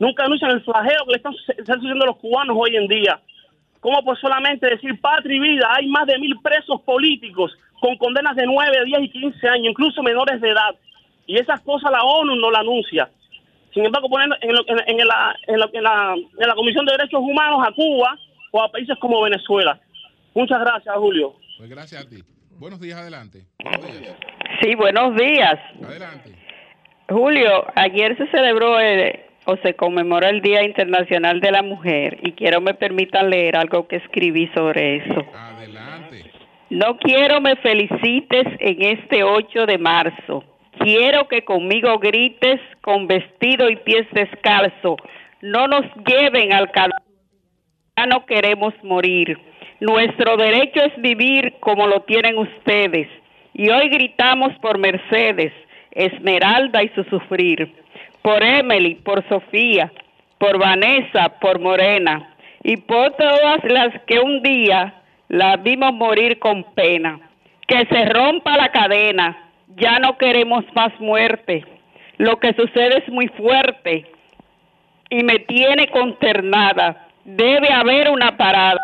Nunca 0.00 0.24
denuncian 0.24 0.50
el 0.50 0.62
flagelo 0.62 1.04
que 1.04 1.12
le 1.12 1.16
están, 1.16 1.32
sucediendo 1.32 2.04
a 2.04 2.08
los 2.08 2.16
cubanos 2.16 2.56
hoy 2.58 2.76
en 2.76 2.88
día. 2.88 3.20
¿Cómo 3.78 4.02
por 4.02 4.18
solamente 4.20 4.68
decir 4.68 5.00
patria 5.00 5.36
y 5.36 5.40
vida? 5.40 5.68
Hay 5.76 5.86
más 5.86 6.06
de 6.06 6.18
mil 6.18 6.36
presos 6.40 6.80
políticos 6.82 7.52
con 7.80 7.96
condenas 7.98 8.34
de 8.34 8.46
9, 8.46 8.84
10 8.84 9.00
y 9.02 9.08
15 9.10 9.48
años, 9.48 9.66
incluso 9.70 10.02
menores 10.02 10.40
de 10.40 10.50
edad. 10.50 10.74
Y 11.26 11.38
esas 11.38 11.60
cosas 11.60 11.92
la 11.92 12.02
ONU 12.02 12.34
no 12.34 12.50
la 12.50 12.60
anuncia. 12.60 13.08
Sin 13.72 13.84
embargo, 13.84 14.08
poniendo 14.08 14.36
en, 14.40 14.50
en, 14.50 15.06
la, 15.06 15.36
en, 15.46 15.58
la, 15.82 16.14
en 16.14 16.48
la 16.48 16.54
Comisión 16.54 16.84
de 16.84 16.92
Derechos 16.92 17.20
Humanos 17.20 17.60
a 17.64 17.72
Cuba 17.72 18.18
o 18.52 18.62
a 18.62 18.70
países 18.70 18.96
como 19.00 19.20
Venezuela. 19.22 19.80
Muchas 20.34 20.60
gracias, 20.60 20.94
Julio. 20.96 21.34
Pues 21.58 21.68
gracias 21.68 22.06
a 22.06 22.08
ti. 22.08 22.22
Buenos 22.58 22.80
días, 22.80 22.98
adelante. 22.98 23.42
Buenos 23.64 24.00
días. 24.00 24.16
Sí, 24.60 24.74
buenos 24.76 25.16
días. 25.16 25.58
Adelante. 25.84 26.30
Julio, 27.08 27.66
ayer 27.74 28.16
se 28.16 28.26
celebró 28.28 28.76
o 29.46 29.56
se 29.56 29.74
conmemora 29.74 30.28
el 30.28 30.40
Día 30.40 30.62
Internacional 30.62 31.40
de 31.40 31.50
la 31.50 31.62
Mujer 31.62 32.18
y 32.22 32.32
quiero 32.32 32.60
me 32.60 32.74
permitan 32.74 33.30
leer 33.30 33.56
algo 33.56 33.88
que 33.88 33.96
escribí 33.96 34.48
sobre 34.54 34.96
eso. 34.96 35.24
Adelante. 35.34 36.30
No 36.70 36.96
quiero 36.98 37.40
me 37.40 37.56
felicites 37.56 38.46
en 38.60 38.82
este 38.82 39.24
8 39.24 39.66
de 39.66 39.78
marzo. 39.78 40.44
Quiero 40.78 41.28
que 41.28 41.44
conmigo 41.44 41.98
grites 41.98 42.60
con 42.80 43.08
vestido 43.08 43.68
y 43.68 43.76
pies 43.76 44.06
descalzo. 44.12 44.96
No 45.40 45.66
nos 45.66 45.84
lleven 46.06 46.54
al 46.54 46.70
calor. 46.70 47.02
Ya 47.98 48.06
no 48.06 48.24
queremos 48.24 48.72
morir. 48.82 49.38
Nuestro 49.80 50.38
derecho 50.38 50.82
es 50.82 51.02
vivir 51.02 51.56
como 51.60 51.86
lo 51.86 52.00
tienen 52.00 52.38
ustedes 52.38 53.06
y 53.52 53.68
hoy 53.68 53.90
gritamos 53.90 54.56
por 54.62 54.78
Mercedes, 54.78 55.52
Esmeralda 55.90 56.82
y 56.82 56.88
su 56.94 57.04
sufrir, 57.04 57.70
por 58.22 58.42
Emily, 58.42 58.94
por 58.94 59.28
Sofía, 59.28 59.92
por 60.38 60.58
Vanessa, 60.58 61.38
por 61.38 61.60
Morena 61.60 62.34
y 62.64 62.78
por 62.78 63.10
todas 63.16 63.62
las 63.64 64.00
que 64.06 64.20
un 64.20 64.42
día 64.42 64.94
las 65.28 65.62
vimos 65.62 65.92
morir 65.92 66.38
con 66.38 66.64
pena. 66.72 67.20
Que 67.68 67.84
se 67.90 68.06
rompa 68.06 68.56
la 68.56 68.72
cadena, 68.72 69.50
ya 69.76 69.98
no 69.98 70.16
queremos 70.16 70.64
más 70.74 70.98
muerte. 70.98 71.62
Lo 72.16 72.38
que 72.40 72.54
sucede 72.54 73.02
es 73.04 73.08
muy 73.10 73.28
fuerte 73.28 74.06
y 75.10 75.22
me 75.24 75.40
tiene 75.40 75.88
consternada. 75.88 77.08
Debe 77.24 77.72
haber 77.72 78.10
una 78.10 78.36
parada. 78.36 78.80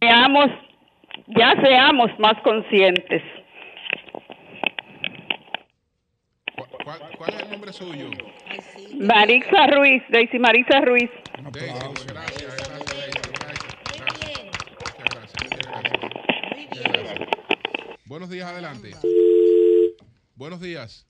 Seamos, 0.00 0.50
ya 1.28 1.54
seamos 1.62 2.10
más 2.18 2.40
conscientes. 2.42 3.22
¿Cuál, 6.84 7.34
es 7.34 7.42
el 7.42 7.50
nombre 7.50 7.72
suyo? 7.72 8.10
Marisa 8.98 9.66
Ruiz, 9.68 10.02
Daisy 10.08 10.38
Marisa 10.38 10.80
Ruiz. 10.80 11.10
Buenos 18.06 18.30
días, 18.30 18.50
adelante. 18.50 18.90
Buenos 20.34 20.60
días. 20.60 21.06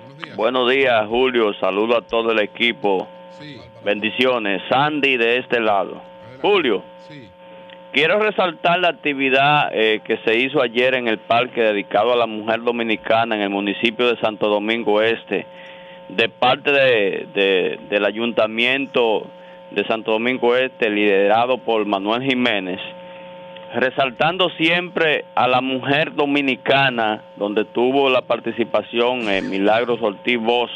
Buenos 0.00 0.22
días. 0.22 0.36
Buenos 0.36 0.70
días, 0.70 1.08
Julio. 1.08 1.54
Saludo 1.60 1.98
a 1.98 2.06
todo 2.06 2.32
el 2.32 2.40
equipo. 2.40 3.08
Bendiciones. 3.84 4.62
Sandy 4.68 5.16
de 5.16 5.38
este 5.38 5.60
lado. 5.60 6.00
Julio. 6.40 6.82
Quiero 7.92 8.18
resaltar 8.20 8.78
la 8.80 8.88
actividad 8.88 9.68
eh, 9.70 10.00
que 10.02 10.16
se 10.24 10.38
hizo 10.38 10.62
ayer 10.62 10.94
en 10.94 11.08
el 11.08 11.18
parque 11.18 11.60
dedicado 11.60 12.14
a 12.14 12.16
la 12.16 12.26
mujer 12.26 12.62
dominicana 12.62 13.34
en 13.36 13.42
el 13.42 13.50
municipio 13.50 14.06
de 14.06 14.18
Santo 14.18 14.48
Domingo 14.48 15.02
Este, 15.02 15.44
de 16.08 16.28
parte 16.30 16.72
de, 16.72 17.78
del 17.90 18.04
ayuntamiento 18.06 19.26
de 19.72 19.84
Santo 19.86 20.12
Domingo 20.12 20.56
Este, 20.56 20.88
liderado 20.88 21.58
por 21.58 21.84
Manuel 21.84 22.22
Jiménez, 22.22 22.80
resaltando 23.74 24.48
siempre 24.56 25.26
a 25.34 25.46
la 25.46 25.60
mujer 25.60 26.14
dominicana, 26.14 27.22
donde 27.36 27.66
tuvo 27.66 28.08
la 28.08 28.22
participación 28.22 29.28
en 29.28 29.50
Milagros 29.50 30.00
Ortiz 30.00 30.38
Voz, 30.40 30.70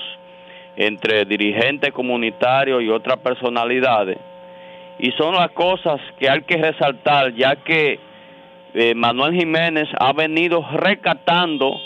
entre 0.76 1.24
dirigentes 1.24 1.92
comunitarios 1.92 2.82
y 2.82 2.88
otras 2.88 3.18
personalidades. 3.18 4.18
Y 4.98 5.10
son 5.12 5.34
las 5.34 5.50
cosas 5.50 6.00
que 6.18 6.28
hay 6.28 6.42
que 6.42 6.56
resaltar, 6.56 7.34
ya 7.34 7.56
que 7.56 7.98
eh, 8.74 8.94
Manuel 8.94 9.34
Jiménez 9.34 9.88
ha 9.98 10.12
venido 10.12 10.64
recatando 10.74 11.76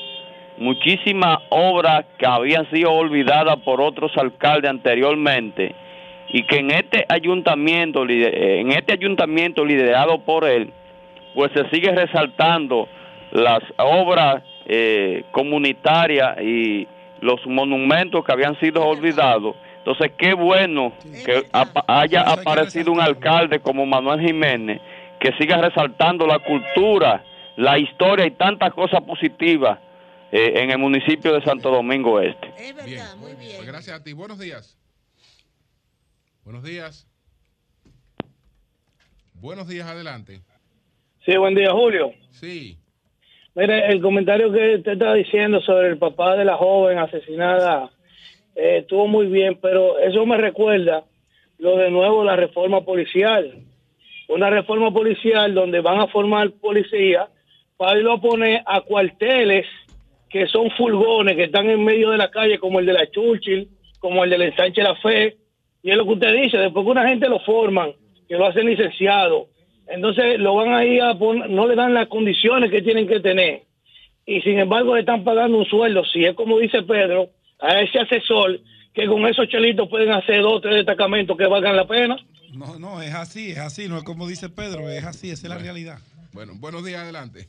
muchísimas 0.59 1.39
obras 1.49 2.05
que 2.19 2.27
habían 2.27 2.69
sido 2.71 2.93
olvidadas 2.93 3.57
por 3.65 3.81
otros 3.81 4.13
alcaldes 4.17 4.71
anteriormente 4.71 5.75
y 6.29 6.45
que 6.45 6.59
en 6.59 6.71
este 6.71 7.05
ayuntamiento, 7.09 8.05
eh, 8.09 8.61
en 8.61 8.71
este 8.73 8.93
ayuntamiento 8.93 9.65
liderado 9.65 10.21
por 10.21 10.45
él, 10.45 10.73
pues 11.35 11.51
se 11.53 11.69
sigue 11.71 11.91
resaltando 11.93 12.89
las 13.33 13.61
obras 13.79 14.43
eh, 14.67 15.25
comunitarias 15.33 16.41
y 16.43 16.87
los 17.21 17.45
monumentos 17.47 18.25
que 18.25 18.33
habían 18.33 18.59
sido 18.61 18.85
olvidados 18.87 19.57
entonces, 19.81 20.13
qué 20.19 20.35
bueno 20.35 20.93
que 21.25 21.47
haya 21.87 22.23
aparecido 22.23 22.93
un 22.93 23.01
alcalde 23.01 23.61
como 23.61 23.87
Manuel 23.87 24.21
Jiménez 24.21 24.81
que 25.19 25.33
siga 25.39 25.57
resaltando 25.57 26.27
la 26.27 26.39
cultura, 26.39 27.25
la 27.57 27.79
historia 27.79 28.27
y 28.27 28.31
tantas 28.33 28.73
cosas 28.75 29.03
positivas 29.03 29.79
eh, 30.33 30.53
en 30.57 30.71
el 30.71 30.79
municipio 30.79 31.33
de 31.33 31.43
Santo 31.43 31.71
Domingo 31.71 32.21
Este. 32.21 32.49
Es 32.59 32.75
verdad, 32.75 33.17
muy 33.17 33.35
bien. 33.35 33.57
Pues 33.57 33.67
gracias 33.67 34.01
a 34.01 34.05
ti. 34.05 34.13
Buenos 34.13 34.39
días. 34.39 34.79
Buenos 36.45 36.63
días. 36.63 37.07
Buenos 39.35 39.67
días, 39.67 39.89
adelante. 39.89 40.41
Sí, 41.25 41.37
buen 41.37 41.55
día, 41.55 41.71
Julio. 41.73 42.13
Sí. 42.33 42.79
Mire, 43.61 43.93
el 43.93 44.01
comentario 44.01 44.51
que 44.51 44.77
usted 44.77 44.93
está 44.93 45.13
diciendo 45.13 45.61
sobre 45.61 45.89
el 45.89 45.99
papá 45.99 46.35
de 46.35 46.47
la 46.47 46.57
joven 46.57 46.97
asesinada 46.97 47.91
eh, 48.57 48.79
estuvo 48.79 49.07
muy 49.07 49.27
bien, 49.27 49.59
pero 49.61 49.99
eso 49.99 50.25
me 50.25 50.39
recuerda 50.39 51.05
lo 51.59 51.77
de 51.77 51.91
nuevo 51.91 52.25
la 52.25 52.37
reforma 52.37 52.81
policial. 52.87 53.53
Una 54.29 54.49
reforma 54.49 54.91
policial 54.91 55.53
donde 55.53 55.83
van 55.83 56.01
a 56.01 56.07
formar 56.07 56.51
policía 56.53 57.29
para 57.77 57.99
irlo 57.99 58.15
a 58.15 58.21
poner 58.23 58.63
a 58.65 58.81
cuarteles 58.81 59.67
que 60.31 60.47
son 60.47 60.71
furgones, 60.71 61.37
que 61.37 61.45
están 61.45 61.69
en 61.69 61.85
medio 61.85 62.09
de 62.13 62.17
la 62.17 62.31
calle, 62.31 62.59
como 62.59 62.81
el 62.81 62.87
de 62.87 62.95
la 62.95 63.11
Churchill, 63.11 63.69
como 63.99 64.25
el 64.25 64.31
del 64.31 64.41
ensanche 64.41 64.83
La 64.83 64.95
Fe. 64.95 65.37
Y 65.83 65.91
es 65.91 65.99
lo 65.99 66.05
que 66.05 66.15
usted 66.15 66.33
dice, 66.33 66.57
después 66.57 66.83
que 66.83 66.93
una 66.93 67.07
gente 67.07 67.29
lo 67.29 67.41
forman, 67.41 67.93
que 68.27 68.39
lo 68.39 68.47
hacen 68.47 68.65
licenciado, 68.65 69.49
entonces 69.91 70.39
lo 70.39 70.55
van 70.55 70.73
a 70.73 70.85
ir 70.85 71.03
a 71.03 71.19
poner, 71.19 71.51
no 71.51 71.67
le 71.67 71.75
dan 71.75 71.95
las 71.95 72.07
condiciones 72.09 72.71
que 72.71 72.83
tienen 72.83 73.09
que 73.09 73.21
tener. 73.21 73.65
Y 74.25 74.41
sin 74.43 74.59
embargo 74.59 74.95
le 74.95 75.01
están 75.01 75.25
pagando 75.25 75.59
un 75.59 75.67
sueldo, 75.67 76.05
si 76.05 76.25
es 76.25 76.35
como 76.35 76.59
dice 76.59 76.83
Pedro, 76.83 77.31
a 77.59 77.81
ese 77.81 77.99
asesor, 77.99 78.61
que 78.95 79.07
con 79.07 79.27
esos 79.27 79.49
chelitos 79.49 79.89
pueden 79.89 80.13
hacer 80.13 80.43
dos 80.43 80.55
o 80.55 80.61
tres 80.61 80.77
destacamentos 80.77 81.37
que 81.37 81.47
valgan 81.47 81.77
la 81.77 81.87
pena. 81.87 82.17
No, 82.53 82.79
no, 82.79 83.03
es 83.03 83.15
así, 83.15 83.51
es 83.51 83.59
así, 83.59 83.89
no 83.89 83.97
es 83.97 84.05
como 84.05 84.29
dice 84.29 84.49
Pedro, 84.49 84.89
es 84.89 85.05
así, 85.05 85.31
esa 85.31 85.47
es 85.47 85.51
la 85.51 85.59
realidad. 85.59 85.99
Bueno, 86.33 86.53
buenos 86.57 86.85
días, 86.85 87.03
adelante. 87.03 87.47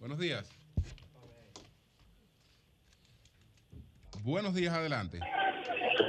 Buenos 0.00 0.18
días. 0.18 0.50
Buenos 4.24 4.54
días, 4.54 4.74
adelante. 4.74 5.20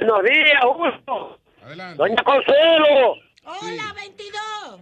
Buenos 0.00 0.22
días, 0.24 0.62
Augusto. 0.62 1.38
Adelante. 1.62 1.98
Doña 1.98 2.22
Consuelo. 2.24 3.27
Hola, 3.48 3.94
22. 3.96 4.80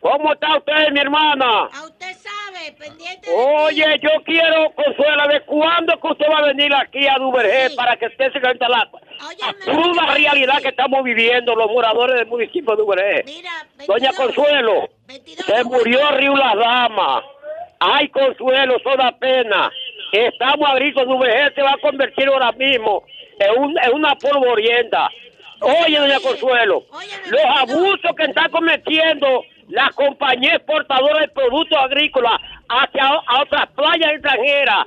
¿Cómo 0.00 0.32
está 0.32 0.56
usted, 0.56 0.90
mi 0.90 1.00
hermana? 1.00 1.68
A 1.70 1.84
usted 1.84 2.16
sabe, 2.16 2.72
pendiente 2.78 3.28
Oye, 3.30 4.00
yo 4.00 4.08
quiero, 4.24 4.70
Consuelo, 4.74 5.28
¿de 5.28 5.40
cuándo 5.42 6.00
que 6.00 6.06
usted 6.08 6.24
va 6.32 6.38
a 6.38 6.46
venir 6.46 6.74
aquí 6.74 7.06
a 7.06 7.18
Duvergé 7.18 7.74
para 7.76 7.94
que 7.96 8.06
usted 8.06 8.32
se 8.32 8.40
cuente 8.40 8.66
la, 8.68 8.88
la 8.88 9.52
cruda 9.64 10.14
realidad 10.14 10.62
que 10.62 10.68
estamos 10.68 11.04
viviendo 11.04 11.54
los 11.54 11.70
moradores 11.70 12.16
del 12.16 12.26
municipio 12.26 12.74
de 12.74 12.82
Duvergé? 12.82 13.24
Doña 13.86 14.12
Consuelo, 14.14 14.88
se 15.46 15.64
murió 15.64 16.10
Río 16.12 16.36
Las 16.36 16.56
Damas. 16.56 17.24
Ay, 17.80 18.08
Consuelo, 18.08 18.76
eso 18.78 18.96
da 18.96 19.12
pena. 19.12 19.70
Estamos 20.10 20.70
a 20.70 20.74
grito, 20.76 21.04
Duvergé 21.04 21.54
se 21.54 21.62
va 21.62 21.72
a 21.72 21.78
convertir 21.82 22.28
ahora 22.28 22.50
mismo 22.52 23.04
en, 23.38 23.62
un, 23.62 23.78
en 23.78 23.92
una. 23.92 24.16
Oye, 25.64 25.98
doña 25.98 26.20
Consuelo, 26.20 26.84
los 27.26 27.44
abusos 27.56 28.16
que 28.16 28.24
está 28.24 28.48
cometiendo 28.50 29.44
la 29.68 29.90
compañía 29.94 30.56
exportadora 30.56 31.20
de 31.20 31.28
productos 31.28 31.78
agrícolas 31.78 32.40
hacia 32.68 33.04
a 33.04 33.42
otras 33.42 33.66
playas 33.70 34.12
extranjeras 34.12 34.86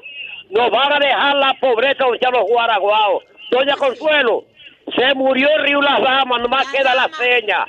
nos 0.49 0.69
van 0.71 0.93
a 0.93 0.99
dejar 0.99 1.35
la 1.35 1.53
pobreza 1.59 2.05
donde 2.05 2.19
los 2.31 2.47
guaraguaos. 2.47 3.23
Doña 3.51 3.75
Consuelo, 3.75 4.45
se 4.95 5.13
murió 5.15 5.49
el 5.57 5.63
río 5.63 5.81
Las 5.81 6.01
Damas, 6.01 6.41
nomás 6.41 6.67
queda 6.71 6.93
la 6.95 7.09
seña. 7.09 7.65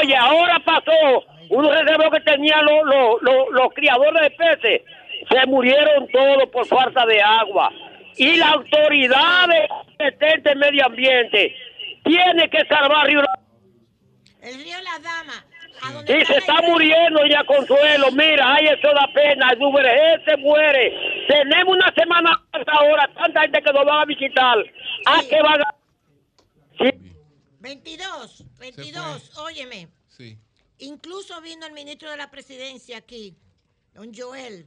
oye, 0.00 0.16
ahora 0.16 0.58
pasó 0.64 1.24
unos 1.50 1.72
reservos 1.72 2.10
que 2.12 2.20
tenían 2.20 2.64
los, 2.64 3.20
los, 3.22 3.50
los, 3.50 3.74
criadores 3.74 4.22
de 4.22 4.30
peces, 4.30 4.82
se 5.30 5.46
murieron 5.46 6.08
todos 6.08 6.48
por 6.50 6.66
falta 6.66 7.04
de 7.06 7.20
agua. 7.20 7.70
Y 8.16 8.36
la 8.36 8.48
autoridad 8.48 9.48
de 9.48 10.54
medio 10.54 10.86
ambiente 10.86 11.54
tiene 12.06 12.48
que 12.48 12.64
salvar 12.66 13.06
Río 13.06 13.20
El 14.40 14.54
río 14.62 14.80
Las 14.80 15.02
Damas. 15.02 15.44
Y 16.08 16.24
se 16.24 16.38
está 16.38 16.62
muriendo 16.62 17.20
ya 17.26 17.44
Consuelo. 17.44 18.10
Mira, 18.12 18.54
ay, 18.54 18.66
eso 18.66 18.88
da 18.94 19.12
pena. 19.12 19.50
El 19.50 20.24
se 20.24 20.36
muere. 20.38 21.26
Tenemos 21.28 21.74
una 21.76 21.92
semana 21.94 22.46
ahora. 22.68 23.10
Tanta 23.14 23.42
gente 23.42 23.60
que 23.60 23.72
nos 23.72 23.86
va 23.86 24.02
a 24.02 24.04
visitar. 24.06 24.58
¿A 25.06 25.20
qué 25.28 25.42
van 25.42 25.60
a.? 25.60 25.76
22, 27.60 28.44
22, 28.58 29.38
óyeme. 29.38 29.88
Sí. 30.08 30.38
Incluso 30.78 31.40
vino 31.40 31.66
el 31.66 31.72
ministro 31.72 32.10
de 32.10 32.16
la 32.16 32.30
presidencia 32.30 32.98
aquí, 32.98 33.36
don 33.92 34.14
Joel, 34.14 34.66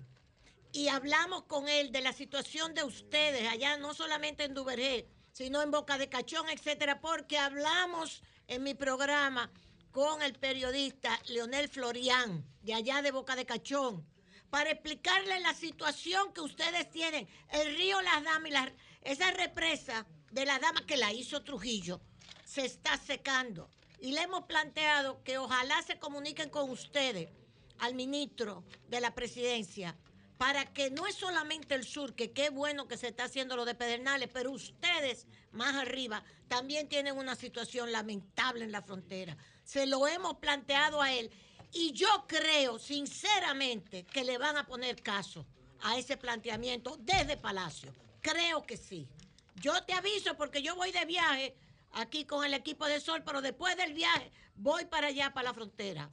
y 0.73 0.87
hablamos 0.89 1.43
con 1.43 1.69
él 1.69 1.91
de 1.91 2.01
la 2.01 2.13
situación 2.13 2.73
de 2.73 2.83
ustedes 2.83 3.47
allá, 3.47 3.77
no 3.77 3.93
solamente 3.93 4.43
en 4.43 4.53
Duvergé, 4.53 5.07
sino 5.39 5.61
en 5.61 5.71
Boca 5.71 5.97
de 5.97 6.09
Cachón, 6.09 6.49
etcétera, 6.49 6.99
porque 6.99 7.37
hablamos 7.37 8.21
en 8.49 8.61
mi 8.61 8.73
programa 8.73 9.49
con 9.93 10.21
el 10.21 10.33
periodista 10.33 11.17
Leonel 11.29 11.69
Florián, 11.69 12.43
de 12.61 12.73
allá 12.73 13.01
de 13.01 13.11
Boca 13.11 13.37
de 13.37 13.45
Cachón, 13.45 14.05
para 14.49 14.71
explicarle 14.71 15.39
la 15.39 15.53
situación 15.53 16.33
que 16.33 16.41
ustedes 16.41 16.91
tienen. 16.91 17.25
El 17.53 17.73
río 17.77 18.01
Las 18.01 18.21
Damas 18.21 18.73
esa 19.01 19.31
represa 19.31 20.05
de 20.29 20.43
Las 20.43 20.59
Damas 20.59 20.81
que 20.81 20.97
la 20.97 21.13
hizo 21.13 21.41
Trujillo 21.41 22.01
se 22.43 22.65
está 22.65 22.97
secando. 22.97 23.69
Y 24.01 24.11
le 24.11 24.23
hemos 24.23 24.43
planteado 24.43 25.23
que 25.23 25.37
ojalá 25.37 25.81
se 25.83 25.99
comuniquen 25.99 26.49
con 26.49 26.69
ustedes, 26.69 27.29
al 27.77 27.95
ministro 27.95 28.65
de 28.89 28.99
la 28.99 29.15
presidencia, 29.15 29.95
para 30.39 30.65
que 30.71 30.89
no 30.89 31.05
es 31.05 31.15
solamente 31.15 31.75
el 31.75 31.83
sur, 31.83 32.15
que 32.15 32.31
qué 32.31 32.49
bueno 32.49 32.87
que 32.87 32.95
se 32.95 33.09
está 33.09 33.25
haciendo 33.25 33.57
lo 33.57 33.65
de 33.65 33.75
Pedernales, 33.75 34.29
pero 34.31 34.51
ustedes 34.51 35.27
más 35.51 35.75
arriba 35.75 36.23
también 36.47 36.87
tienen 36.87 37.17
una 37.17 37.35
situación 37.35 37.91
lamentable 37.91 38.63
en 38.63 38.71
la 38.71 38.81
frontera. 38.81 39.35
Se 39.65 39.85
lo 39.85 40.07
hemos 40.07 40.37
planteado 40.37 41.01
a 41.01 41.11
él 41.11 41.29
y 41.73 41.91
yo 41.91 42.07
creo 42.25 42.79
sinceramente 42.79 44.05
que 44.05 44.23
le 44.23 44.37
van 44.37 44.55
a 44.55 44.65
poner 44.65 45.03
caso 45.03 45.45
a 45.81 45.97
ese 45.97 46.15
planteamiento 46.15 46.95
desde 47.01 47.35
Palacio. 47.35 47.93
Creo 48.21 48.65
que 48.65 48.77
sí. 48.77 49.09
Yo 49.55 49.83
te 49.83 49.91
aviso 49.91 50.37
porque 50.37 50.61
yo 50.61 50.73
voy 50.73 50.93
de 50.93 51.03
viaje 51.03 51.53
aquí 51.91 52.23
con 52.23 52.45
el 52.45 52.53
equipo 52.53 52.85
de 52.85 53.01
Sol, 53.01 53.23
pero 53.25 53.41
después 53.41 53.75
del 53.75 53.93
viaje 53.93 54.31
voy 54.55 54.85
para 54.85 55.07
allá, 55.07 55.33
para 55.33 55.49
la 55.49 55.53
frontera. 55.53 56.09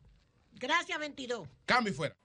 Gracias, 0.55 0.99
22. 0.99 1.49
Cambio 1.65 1.95
fuera. 1.95 2.17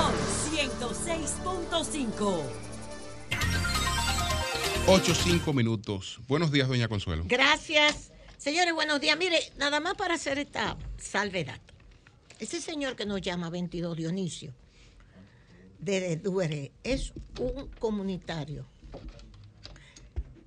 106.5. 0.00 2.42
8, 4.86 5.14
5 5.14 5.52
minutos. 5.52 6.20
Buenos 6.26 6.50
días, 6.50 6.68
doña 6.68 6.88
Consuelo. 6.88 7.24
Gracias. 7.26 8.10
Señores, 8.38 8.74
buenos 8.74 9.00
días. 9.00 9.18
Mire, 9.18 9.38
nada 9.58 9.80
más 9.80 9.94
para 9.94 10.14
hacer 10.14 10.38
esta 10.38 10.76
salvedad. 10.98 11.60
Ese 12.38 12.60
señor 12.60 12.96
que 12.96 13.04
nos 13.04 13.20
llama 13.20 13.50
22 13.50 13.96
Dionisio, 13.96 14.54
de 15.78 16.16
Duere, 16.16 16.72
es 16.82 17.12
un 17.38 17.68
comunitario 17.78 18.66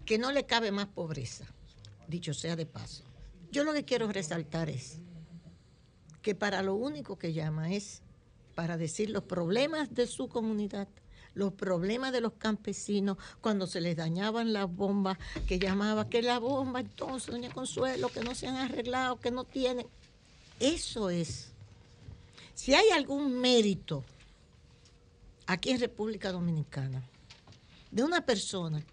que 0.05 0.17
no 0.17 0.31
le 0.31 0.45
cabe 0.45 0.71
más 0.71 0.87
pobreza, 0.87 1.45
dicho 2.07 2.33
sea 2.33 2.55
de 2.55 2.65
paso. 2.65 3.03
Yo 3.51 3.63
lo 3.63 3.73
que 3.73 3.85
quiero 3.85 4.11
resaltar 4.11 4.69
es 4.69 4.99
que 6.23 6.33
para 6.33 6.63
lo 6.63 6.75
único 6.75 7.17
que 7.17 7.33
llama 7.33 7.71
es 7.71 8.01
para 8.55 8.77
decir 8.77 9.09
los 9.09 9.23
problemas 9.23 9.93
de 9.93 10.07
su 10.07 10.27
comunidad, 10.27 10.87
los 11.33 11.53
problemas 11.53 12.11
de 12.11 12.21
los 12.21 12.33
campesinos 12.33 13.17
cuando 13.41 13.67
se 13.67 13.81
les 13.81 13.95
dañaban 13.95 14.53
las 14.53 14.71
bombas, 14.71 15.17
que 15.47 15.59
llamaba 15.59 16.09
que 16.09 16.21
la 16.21 16.39
bomba 16.39 16.81
entonces, 16.81 17.31
doña 17.31 17.51
Consuelo, 17.51 18.09
que 18.09 18.21
no 18.21 18.35
se 18.35 18.47
han 18.47 18.55
arreglado, 18.55 19.19
que 19.19 19.31
no 19.31 19.43
tienen. 19.43 19.87
Eso 20.59 21.09
es. 21.09 21.51
Si 22.53 22.73
hay 22.73 22.89
algún 22.91 23.39
mérito 23.39 24.03
aquí 25.47 25.71
en 25.71 25.79
República 25.79 26.31
Dominicana 26.31 27.03
de 27.89 28.03
una 28.03 28.25
persona 28.25 28.83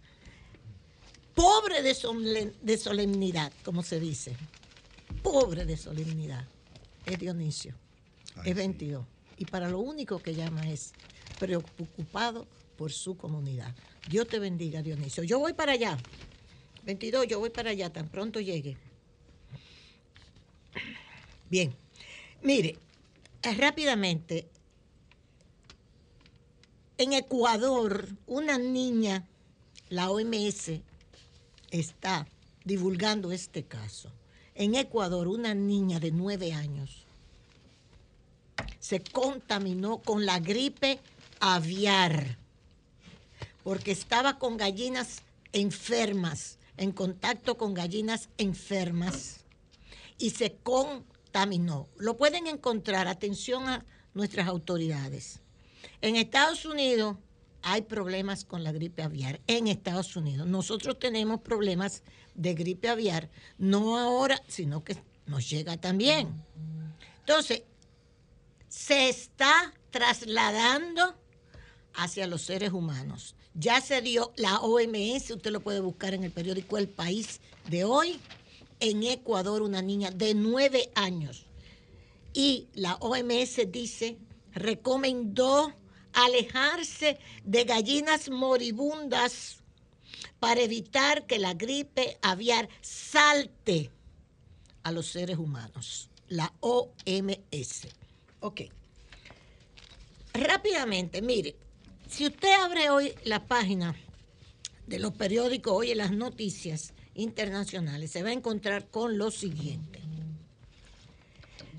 pobre 1.34 1.82
de, 1.82 2.54
de 2.62 2.78
solemnidad, 2.78 3.52
como 3.64 3.82
se 3.82 4.00
dice, 4.00 4.36
pobre 5.22 5.66
de 5.66 5.76
solemnidad, 5.76 6.46
es 7.04 7.18
Dionisio, 7.18 7.74
es 8.44 8.54
22 8.54 9.04
y 9.40 9.46
para 9.46 9.70
lo 9.70 9.80
único 9.80 10.18
que 10.18 10.34
llama 10.34 10.68
es 10.68 10.92
preocupado 11.38 12.46
por 12.76 12.92
su 12.92 13.16
comunidad. 13.16 13.74
Dios 14.06 14.28
te 14.28 14.38
bendiga, 14.38 14.82
Dionisio. 14.82 15.24
Yo 15.24 15.38
voy 15.38 15.54
para 15.54 15.72
allá. 15.72 15.96
22, 16.84 17.26
yo 17.26 17.38
voy 17.38 17.48
para 17.48 17.70
allá, 17.70 17.90
tan 17.90 18.06
pronto 18.08 18.38
llegue. 18.38 18.76
Bien, 21.48 21.74
mire, 22.42 22.76
eh, 23.42 23.54
rápidamente, 23.54 24.46
en 26.98 27.14
Ecuador, 27.14 28.08
una 28.26 28.58
niña, 28.58 29.26
la 29.88 30.10
OMS, 30.10 30.82
está 31.70 32.28
divulgando 32.66 33.32
este 33.32 33.64
caso. 33.64 34.12
En 34.54 34.74
Ecuador, 34.74 35.28
una 35.28 35.54
niña 35.54 35.98
de 35.98 36.10
nueve 36.10 36.52
años 36.52 37.06
se 38.78 39.00
contaminó 39.00 39.98
con 39.98 40.26
la 40.26 40.38
gripe 40.38 41.00
aviar, 41.40 42.38
porque 43.62 43.92
estaba 43.92 44.38
con 44.38 44.56
gallinas 44.56 45.22
enfermas, 45.52 46.58
en 46.76 46.92
contacto 46.92 47.56
con 47.56 47.74
gallinas 47.74 48.28
enfermas. 48.38 49.36
y 50.22 50.30
se 50.30 50.56
contaminó. 50.62 51.88
Lo 51.96 52.16
pueden 52.18 52.46
encontrar, 52.46 53.08
atención 53.08 53.66
a 53.66 53.84
nuestras 54.12 54.48
autoridades. 54.48 55.40
En 56.02 56.16
Estados 56.16 56.66
Unidos 56.66 57.16
hay 57.62 57.82
problemas 57.82 58.44
con 58.44 58.62
la 58.62 58.70
gripe 58.72 59.02
aviar. 59.02 59.40
En 59.46 59.66
Estados 59.66 60.16
Unidos 60.16 60.46
nosotros 60.46 60.98
tenemos 60.98 61.40
problemas 61.40 62.02
de 62.34 62.54
gripe 62.54 62.88
aviar, 62.88 63.30
no 63.58 63.98
ahora, 63.98 64.40
sino 64.46 64.84
que 64.84 64.96
nos 65.26 65.48
llega 65.48 65.76
también. 65.78 66.28
Entonces, 67.20 67.62
se 68.70 69.08
está 69.08 69.74
trasladando 69.90 71.14
hacia 71.92 72.26
los 72.26 72.42
seres 72.42 72.72
humanos. 72.72 73.34
Ya 73.52 73.80
se 73.80 74.00
dio 74.00 74.32
la 74.36 74.60
OMS, 74.60 75.30
usted 75.32 75.50
lo 75.50 75.60
puede 75.60 75.80
buscar 75.80 76.14
en 76.14 76.22
el 76.22 76.30
periódico 76.30 76.78
El 76.78 76.88
País 76.88 77.40
de 77.68 77.84
hoy, 77.84 78.18
en 78.78 79.02
Ecuador 79.02 79.60
una 79.60 79.82
niña 79.82 80.12
de 80.12 80.34
nueve 80.34 80.90
años. 80.94 81.46
Y 82.32 82.68
la 82.74 82.94
OMS 82.94 83.72
dice, 83.72 84.16
recomendó 84.52 85.74
alejarse 86.12 87.18
de 87.44 87.64
gallinas 87.64 88.30
moribundas 88.30 89.56
para 90.38 90.60
evitar 90.60 91.26
que 91.26 91.40
la 91.40 91.54
gripe 91.54 92.18
aviar 92.22 92.68
salte 92.82 93.90
a 94.84 94.92
los 94.92 95.08
seres 95.08 95.38
humanos. 95.38 96.08
La 96.28 96.52
OMS. 96.60 97.88
Ok. 98.40 98.62
Rápidamente, 100.32 101.20
mire, 101.22 101.56
si 102.08 102.26
usted 102.26 102.52
abre 102.60 102.90
hoy 102.90 103.14
la 103.24 103.46
página 103.46 103.94
de 104.86 104.98
los 104.98 105.12
periódicos, 105.12 105.72
oye 105.72 105.94
las 105.94 106.12
noticias 106.12 106.94
internacionales, 107.14 108.10
se 108.10 108.22
va 108.22 108.30
a 108.30 108.32
encontrar 108.32 108.88
con 108.88 109.18
lo 109.18 109.30
siguiente. 109.30 110.00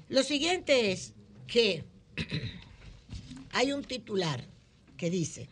Lo 0.09 0.23
siguiente 0.23 0.91
es 0.91 1.13
que 1.47 1.83
hay 3.51 3.71
un 3.71 3.83
titular 3.83 4.45
que 4.97 5.09
dice, 5.09 5.49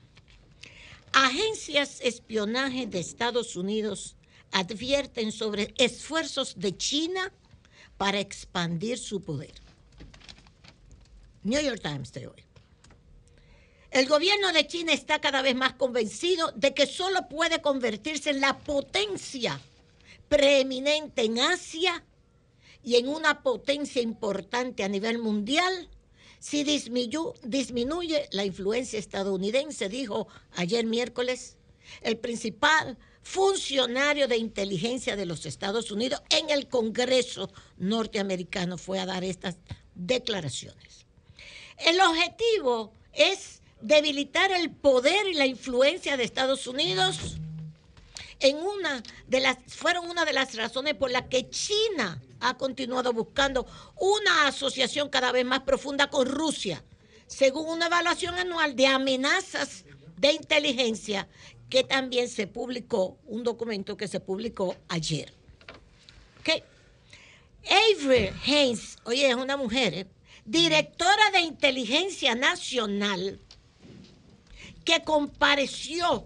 agencias 1.14 2.02
espionaje 2.02 2.86
de 2.86 3.00
Estados 3.00 3.56
Unidos 3.56 4.16
advierten 4.52 5.32
sobre 5.32 5.74
esfuerzos 5.78 6.60
de 6.60 6.78
China 6.78 7.32
para 7.98 8.20
expandir 8.20 8.98
su 8.98 9.22
poder. 9.22 9.69
New 11.44 11.62
York 11.62 11.82
Times 11.82 12.12
de 12.14 12.28
hoy. 12.28 12.44
El 13.92 14.08
gobierno 14.08 14.52
de 14.54 14.68
China 14.68 14.94
está 14.94 15.20
cada 15.20 15.42
vez 15.42 15.56
más 15.56 15.74
convencido 15.74 16.52
de 16.52 16.74
que 16.74 16.86
solo 16.86 17.28
puede 17.28 17.62
convertirse 17.62 18.30
en 18.30 18.42
la 18.42 18.58
potencia 18.60 19.60
preeminente 20.28 21.24
en 21.24 21.40
Asia 21.40 22.04
y 22.84 22.98
en 22.98 23.08
una 23.08 23.42
potencia 23.42 24.02
importante 24.02 24.84
a 24.84 24.88
nivel 24.88 25.18
mundial 25.18 25.90
si 26.40 26.64
disminuye 26.64 28.30
la 28.32 28.46
influencia 28.46 28.98
estadounidense, 28.98 29.90
dijo 29.90 30.28
ayer 30.56 30.86
miércoles 30.86 31.58
el 32.02 32.18
principal 32.18 32.98
funcionario 33.22 34.28
de 34.28 34.38
inteligencia 34.38 35.16
de 35.16 35.26
los 35.26 35.46
Estados 35.46 35.92
Unidos 35.92 36.22
en 36.30 36.50
el 36.50 36.70
Congreso 36.70 37.52
norteamericano 37.78 38.78
fue 38.78 39.00
a 39.00 39.06
dar 39.06 39.24
estas 39.24 39.58
declaraciones. 39.96 41.09
El 41.86 42.00
objetivo 42.02 42.94
es 43.14 43.62
debilitar 43.82 44.52
el 44.52 44.72
poder 44.72 45.28
y 45.28 45.34
la 45.34 45.46
influencia 45.46 46.18
de 46.18 46.24
Estados 46.24 46.68
Unidos 46.68 47.38
en 48.40 48.58
una 48.58 49.04
de 49.28 49.40
las 49.42 49.58
fueron 49.68 50.10
una 50.10 50.26
de 50.26 50.34
las 50.34 50.56
razones 50.56 50.96
por 50.96 51.12
las 51.12 51.24
que 51.24 51.50
China 51.50 52.22
ha 52.40 52.58
continuado 52.58 53.12
buscando 53.14 53.66
una 53.98 54.48
asociación 54.48 55.10
cada 55.10 55.32
vez 55.32 55.46
más 55.46 55.62
profunda 55.62 56.10
con 56.10 56.28
Rusia, 56.28 56.84
según 57.28 57.68
una 57.68 57.88
evaluación 57.88 58.36
anual 58.36 58.76
de 58.76 58.88
amenazas 58.88 59.84
de 60.18 60.34
inteligencia 60.34 61.28
que 61.70 61.84
también 61.84 62.28
se 62.30 62.48
publicó, 62.48 63.18
un 63.28 63.44
documento 63.44 63.96
que 63.96 64.08
se 64.08 64.20
publicó 64.20 64.76
ayer. 64.88 65.32
Okay. 66.40 66.64
Avery 67.66 68.32
Haynes, 68.46 68.98
oye, 69.04 69.30
es 69.30 69.36
una 69.36 69.58
mujer, 69.58 69.94
¿eh? 69.94 70.08
Directora 70.50 71.30
de 71.32 71.42
inteligencia 71.42 72.34
nacional, 72.34 73.40
que 74.84 75.04
compareció 75.04 76.26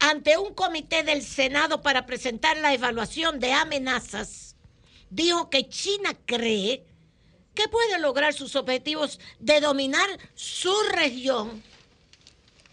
ante 0.00 0.38
un 0.38 0.54
comité 0.54 1.02
del 1.02 1.22
Senado 1.22 1.82
para 1.82 2.06
presentar 2.06 2.56
la 2.56 2.72
evaluación 2.72 3.40
de 3.40 3.52
amenazas, 3.52 4.56
dijo 5.10 5.50
que 5.50 5.68
China 5.68 6.16
cree 6.24 6.86
que 7.54 7.68
puede 7.68 7.98
lograr 7.98 8.32
sus 8.32 8.56
objetivos 8.56 9.20
de 9.38 9.60
dominar 9.60 10.08
su 10.34 10.74
región, 10.94 11.62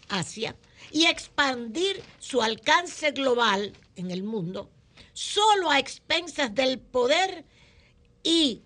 Asia, 0.08 0.56
y 0.92 1.04
expandir 1.06 2.02
su 2.18 2.40
alcance 2.40 3.10
global 3.10 3.74
en 3.96 4.10
el 4.10 4.22
mundo, 4.22 4.70
solo 5.12 5.70
a 5.70 5.78
expensas 5.78 6.54
del 6.54 6.78
poder 6.78 7.44
y 8.22 8.62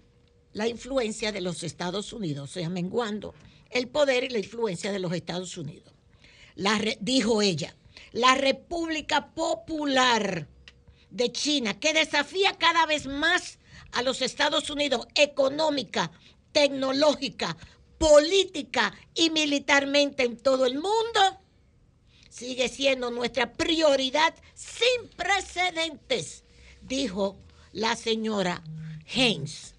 la 0.55 0.69
influencia 0.69 1.33
de 1.33 1.41
los 1.41 1.63
Estados 1.63 2.13
Unidos, 2.13 2.51
o 2.51 2.53
sea, 2.53 2.71
menguando 2.71 3.35
el 3.71 3.89
poder 3.89 4.25
y 4.25 4.31
la 4.31 4.39
influencia 4.39 4.93
de 4.93 5.01
los 5.01 5.13
Estados 5.13 5.59
Unidos. 5.59 5.93
La 6.55 6.81
dijo 7.01 7.43
ella, 7.43 7.75
la 8.13 8.37
República 8.37 9.35
Popular 9.35 10.47
de 11.11 11.33
China, 11.33 11.79
que 11.79 11.93
desafía 11.93 12.57
cada 12.57 12.87
vez 12.87 13.07
más 13.07 13.59
a 13.93 14.03
los 14.03 14.23
Estados 14.23 14.71
Unidos 14.71 15.07
económica, 15.17 16.13
tecnológica, 16.53 17.57
política 17.99 18.95
y 19.15 19.31
militarmente 19.31 20.23
en 20.23 20.37
todo 20.37 20.67
el 20.67 20.75
mundo, 20.75 21.41
sigue 22.31 22.69
siendo 22.69 23.11
nuestra 23.11 23.53
prioridad 23.53 24.35
sin 24.55 25.09
precedentes, 25.17 26.45
dijo 26.81 27.37
la 27.73 27.97
señora 27.97 28.63
Haynes. 29.13 29.74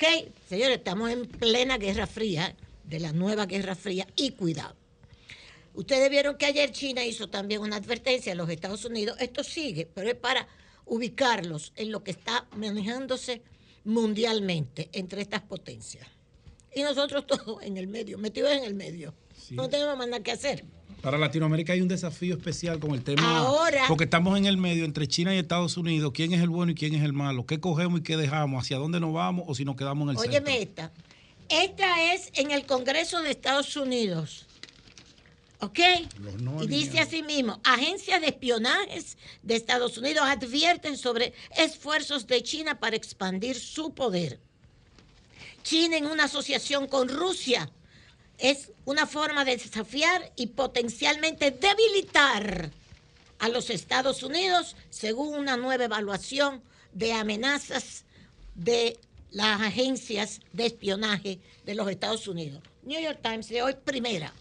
¿Ok? 0.00 0.32
Señores, 0.48 0.78
estamos 0.78 1.10
en 1.10 1.26
plena 1.26 1.76
Guerra 1.76 2.06
Fría 2.06 2.56
de 2.84 3.00
la 3.00 3.12
nueva 3.12 3.44
Guerra 3.44 3.74
Fría 3.74 4.06
y 4.16 4.30
cuidado. 4.30 4.74
Ustedes 5.74 6.08
vieron 6.08 6.38
que 6.38 6.46
ayer 6.46 6.72
China 6.72 7.04
hizo 7.04 7.28
también 7.28 7.60
una 7.60 7.76
advertencia 7.76 8.32
a 8.32 8.34
los 8.34 8.48
Estados 8.48 8.86
Unidos. 8.86 9.18
Esto 9.20 9.44
sigue, 9.44 9.84
pero 9.94 10.08
es 10.08 10.14
para 10.14 10.48
ubicarlos 10.86 11.74
en 11.76 11.92
lo 11.92 12.02
que 12.02 12.12
está 12.12 12.48
manejándose 12.56 13.42
mundialmente 13.84 14.88
entre 14.94 15.20
estas 15.20 15.42
potencias. 15.42 16.06
Y 16.74 16.82
nosotros 16.82 17.26
todos 17.26 17.62
en 17.62 17.76
el 17.76 17.86
medio, 17.86 18.16
metidos 18.16 18.52
en 18.52 18.64
el 18.64 18.74
medio. 18.74 19.12
No 19.50 19.68
tenemos 19.68 19.98
más 19.98 20.08
nada 20.08 20.22
que 20.22 20.32
hacer. 20.32 20.64
Para 21.00 21.16
Latinoamérica 21.16 21.72
hay 21.72 21.80
un 21.80 21.88
desafío 21.88 22.36
especial 22.36 22.78
con 22.78 22.92
el 22.92 23.02
tema. 23.02 23.38
Ahora. 23.38 23.84
Porque 23.88 24.04
estamos 24.04 24.36
en 24.36 24.46
el 24.46 24.58
medio 24.58 24.84
entre 24.84 25.08
China 25.08 25.34
y 25.34 25.38
Estados 25.38 25.76
Unidos. 25.76 26.12
¿Quién 26.14 26.32
es 26.34 26.40
el 26.42 26.50
bueno 26.50 26.72
y 26.72 26.74
quién 26.74 26.94
es 26.94 27.02
el 27.02 27.12
malo? 27.12 27.46
¿Qué 27.46 27.58
cogemos 27.58 28.00
y 28.00 28.02
qué 28.02 28.16
dejamos? 28.16 28.62
¿Hacia 28.62 28.76
dónde 28.76 29.00
nos 29.00 29.12
vamos 29.12 29.44
o 29.48 29.54
si 29.54 29.64
nos 29.64 29.76
quedamos 29.76 30.04
en 30.04 30.10
el 30.10 30.16
Óyeme 30.16 30.62
esta. 30.62 30.92
Esta 31.48 32.12
es 32.12 32.30
en 32.34 32.50
el 32.50 32.66
Congreso 32.66 33.22
de 33.22 33.30
Estados 33.30 33.76
Unidos. 33.76 34.46
¿Ok? 35.60 35.78
y 36.62 36.66
dice 36.68 37.00
así 37.00 37.22
mismo, 37.22 37.60
agencias 37.64 38.20
de 38.22 38.28
espionajes 38.28 39.18
de 39.42 39.56
Estados 39.56 39.98
Unidos 39.98 40.24
advierten 40.24 40.96
sobre 40.96 41.34
esfuerzos 41.54 42.26
de 42.26 42.42
China 42.42 42.80
para 42.80 42.96
expandir 42.96 43.56
su 43.56 43.92
poder. 43.92 44.40
China 45.62 45.98
en 45.98 46.06
una 46.06 46.24
asociación 46.24 46.86
con 46.86 47.08
Rusia 47.08 47.70
es 48.38 48.72
una 48.90 49.06
forma 49.06 49.44
de 49.44 49.56
desafiar 49.56 50.32
y 50.34 50.48
potencialmente 50.48 51.52
debilitar 51.52 52.70
a 53.38 53.48
los 53.48 53.70
Estados 53.70 54.24
Unidos 54.24 54.74
según 54.90 55.38
una 55.38 55.56
nueva 55.56 55.84
evaluación 55.84 56.60
de 56.92 57.12
amenazas 57.12 58.04
de 58.56 58.98
las 59.30 59.60
agencias 59.60 60.40
de 60.52 60.66
espionaje 60.66 61.38
de 61.64 61.74
los 61.76 61.88
Estados 61.88 62.26
Unidos. 62.26 62.64
New 62.82 63.00
York 63.00 63.20
Times 63.22 63.48
de 63.48 63.62
hoy, 63.62 63.76
primera. 63.84 64.32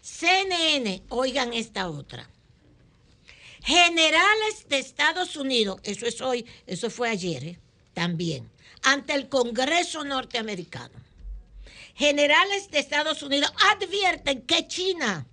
CNN, 0.00 1.04
oigan 1.08 1.52
esta 1.52 1.88
otra. 1.88 2.28
Generales 3.62 4.66
de 4.68 4.78
Estados 4.80 5.36
Unidos, 5.36 5.80
eso 5.84 6.06
es 6.06 6.20
hoy, 6.20 6.44
eso 6.66 6.90
fue 6.90 7.08
ayer 7.08 7.44
¿eh? 7.44 7.58
también, 7.94 8.50
ante 8.82 9.14
el 9.14 9.28
Congreso 9.28 10.02
norteamericano. 10.02 11.01
Generales 12.02 12.68
de 12.72 12.80
Estados 12.80 13.22
Unidos 13.22 13.52
advierten 13.76 14.42
que 14.42 14.66
China 14.66 15.24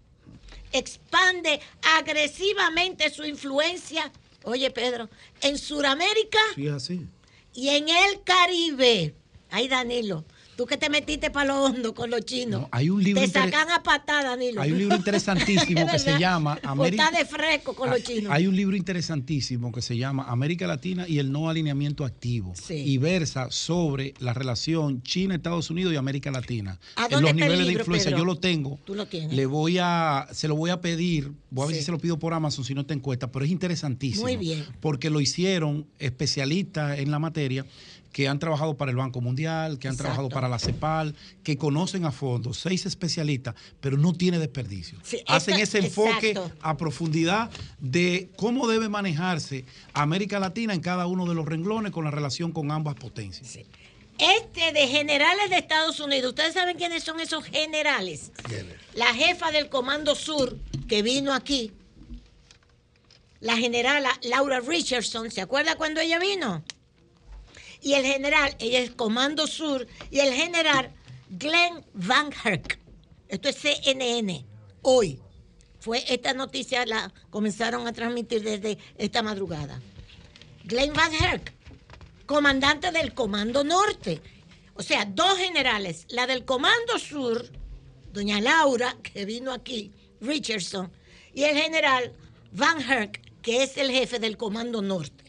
expande 0.72 1.60
agresivamente 1.98 3.10
su 3.10 3.24
influencia, 3.24 4.12
oye 4.44 4.70
Pedro, 4.70 5.10
en 5.42 5.58
Sudamérica. 5.58 6.38
Sí, 6.54 7.08
y 7.56 7.70
en 7.70 7.90
el 7.90 8.22
Caribe, 8.24 9.16
ay 9.50 9.68
Danilo, 9.68 10.26
Tú 10.60 10.66
que 10.66 10.76
te 10.76 10.90
metiste 10.90 11.32
para 11.32 11.46
lo 11.46 11.64
hondo 11.64 11.94
con 11.94 12.10
los 12.10 12.26
chinos. 12.26 12.68
hay 12.72 12.90
un 12.90 13.02
libro 13.02 13.22
te 13.22 13.30
sacan 13.30 13.72
a 13.72 13.82
patada, 13.82 14.32
Danilo. 14.32 14.62
Hay 14.62 14.74
un 14.74 14.78
libro 14.78 14.96
interesantísimo 14.98 15.88
que 15.90 16.00
se 16.00 16.20
llama 16.20 16.60
América. 16.64 17.12
de 17.12 17.24
fresco 17.24 17.74
con 17.74 17.90
los 17.90 18.04
chinos. 18.04 18.30
Hay 18.30 18.46
un 18.46 18.58
libro 18.58 18.76
interesantísimo 18.76 19.72
que 19.72 19.82
se 19.82 19.96
llama 19.96 20.26
América 20.28 20.68
Latina 20.68 21.08
y 21.08 21.20
el 21.20 21.32
no 21.32 21.50
alineamiento 21.50 22.04
activo. 22.04 22.54
Y 22.68 22.98
versa 22.98 23.50
sobre 23.52 24.16
la 24.20 24.34
relación 24.34 25.02
China-Estados 25.02 25.70
Unidos 25.70 25.94
y 25.94 25.96
América 25.96 26.30
Latina. 26.30 26.78
¿A 26.98 27.06
en 27.06 27.22
los 27.22 27.34
niveles 27.34 27.66
de 27.66 27.72
influencia. 27.72 28.12
Yo 28.12 28.26
lo 28.26 28.36
tengo. 28.36 28.82
Tú 28.84 28.96
lo 28.96 29.06
tienes. 29.06 29.34
Le 29.34 29.46
voy 29.46 29.78
a, 29.80 30.28
se 30.34 30.50
lo 30.50 30.58
voy 30.58 30.72
a 30.72 30.82
pedir. 30.82 31.32
Voy 31.52 31.64
a 31.64 31.68
ver 31.68 31.78
si 31.78 31.84
se 31.84 31.92
lo 31.94 32.00
pido 32.00 32.20
por 32.20 32.34
Amazon 32.34 32.66
si 32.66 32.74
no 32.74 32.86
te 32.86 32.94
encuesta, 32.94 33.32
pero 33.32 33.46
es 33.46 33.52
interesantísimo. 33.52 34.24
Muy 34.24 34.36
bien. 34.36 34.66
Porque 34.82 35.10
lo 35.10 35.22
hicieron 35.22 35.88
especialistas 36.00 37.00
en 37.00 37.12
la 37.12 37.20
materia 37.20 37.66
que 38.12 38.28
han 38.28 38.40
trabajado 38.40 38.76
para 38.76 38.92
el 38.92 38.98
Banco 38.98 39.22
Mundial, 39.22 39.80
que 39.80 39.88
han 39.88 39.98
trabajado 39.98 40.30
para 40.30 40.50
la 40.50 40.60
CEPAL, 40.60 41.16
que 41.44 41.58
conocen 41.58 42.06
a 42.06 42.12
fondo, 42.12 42.54
seis 42.54 42.86
especialistas, 42.86 43.56
pero 43.80 43.98
no 43.98 44.14
tiene 44.14 44.40
desperdicio. 44.40 44.98
Hacen 45.28 45.60
ese 45.60 45.80
enfoque 45.80 46.40
a 46.62 46.78
profundidad 46.78 47.50
de 47.80 48.30
cómo 48.36 48.68
debe 48.68 48.90
manejarse 48.90 49.66
América 49.94 50.40
Latina 50.40 50.74
en 50.74 50.82
cada 50.82 51.08
uno 51.08 51.26
de 51.26 51.36
los 51.36 51.46
renglones 51.46 51.92
con 51.92 52.04
la 52.06 52.12
relación 52.12 52.52
con 52.52 52.72
ambas 52.72 52.96
potencias. 52.96 53.58
Este 54.18 54.74
de 54.74 54.88
generales 54.88 55.50
de 55.50 55.58
Estados 55.58 56.00
Unidos, 56.02 56.32
¿ustedes 56.32 56.54
saben 56.54 56.76
quiénes 56.76 57.04
son 57.04 57.22
esos 57.22 57.46
generales? 57.46 58.32
La 58.94 59.14
jefa 59.14 59.52
del 59.52 59.70
Comando 59.70 60.14
Sur 60.14 60.58
que 60.90 61.02
vino 61.02 61.34
aquí, 61.34 61.72
la 63.40 63.56
general 63.56 64.04
Laura 64.24 64.60
Richardson, 64.60 65.32
¿se 65.32 65.40
acuerda 65.40 65.78
cuando 65.78 66.02
ella 66.02 66.20
vino? 66.20 66.64
Y 67.82 67.94
el 67.94 68.06
general, 68.06 68.56
ella 68.60 68.80
es 68.80 68.92
Comando 68.92 69.48
Sur, 69.48 69.88
y 70.12 70.20
el 70.20 70.34
general 70.34 70.92
Glenn 71.30 71.86
Van 71.94 72.32
Herk. 72.32 72.80
Esto 73.28 73.50
es 73.50 73.58
CNN, 73.58 74.46
hoy. 74.82 75.20
Fue 75.80 76.04
esta 76.14 76.34
noticia, 76.34 76.86
la 76.86 77.14
comenzaron 77.30 77.88
a 77.88 77.94
transmitir 77.94 78.44
desde 78.44 78.78
esta 78.98 79.22
madrugada. 79.22 79.82
Glenn 80.66 80.94
Van 80.94 81.14
Herk, 81.14 81.54
comandante 82.26 82.92
del 82.92 83.14
Comando 83.14 83.64
Norte. 83.64 84.22
O 84.76 84.84
sea, 84.84 85.06
dos 85.06 85.38
generales, 85.38 86.06
la 86.10 86.28
del 86.28 86.46
Comando 86.46 87.00
Sur, 87.00 87.50
doña 88.12 88.42
Laura, 88.42 88.98
que 89.02 89.26
vino 89.26 89.52
aquí, 89.54 89.92
Richardson, 90.22 90.92
y 91.34 91.44
el 91.44 91.56
general 91.56 92.14
Van 92.52 92.82
Herk, 92.82 93.22
que 93.42 93.64
es 93.64 93.78
el 93.78 93.92
jefe 93.92 94.20
del 94.20 94.38
Comando 94.38 94.82
Norte. 94.82 95.24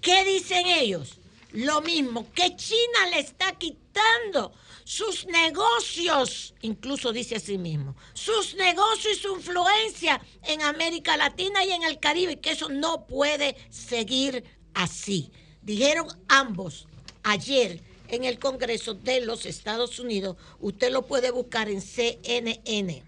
¿Qué 0.00 0.24
dicen 0.24 0.66
ellos? 0.66 1.19
Lo 1.52 1.80
mismo, 1.80 2.30
que 2.32 2.54
China 2.56 3.06
le 3.10 3.20
está 3.20 3.52
quitando 3.58 4.52
sus 4.84 5.26
negocios, 5.26 6.54
incluso 6.62 7.12
dice 7.12 7.36
así 7.36 7.58
mismo, 7.58 7.96
sus 8.12 8.54
negocios 8.54 9.16
y 9.16 9.20
su 9.20 9.36
influencia 9.36 10.20
en 10.44 10.62
América 10.62 11.16
Latina 11.16 11.64
y 11.64 11.72
en 11.72 11.82
el 11.84 11.98
Caribe, 11.98 12.40
que 12.40 12.52
eso 12.52 12.68
no 12.68 13.06
puede 13.06 13.56
seguir 13.70 14.44
así. 14.74 15.32
Dijeron 15.62 16.08
ambos 16.28 16.86
ayer 17.22 17.82
en 18.08 18.24
el 18.24 18.38
Congreso 18.38 18.94
de 18.94 19.20
los 19.20 19.46
Estados 19.46 19.98
Unidos, 19.98 20.36
usted 20.58 20.90
lo 20.90 21.06
puede 21.06 21.30
buscar 21.30 21.68
en 21.68 21.80
CNN. 21.80 23.04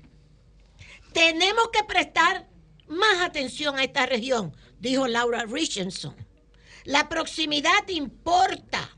Tenemos 1.13 1.69
que 1.73 1.85
prestar 1.85 2.49
más 2.87 3.21
atención 3.21 3.77
a 3.77 3.85
esta 3.85 4.07
región, 4.07 4.55
dijo 4.79 5.09
Laura 5.09 5.45
Richardson 5.45 6.15
la 6.85 7.09
proximidad 7.09 7.87
importa. 7.89 8.91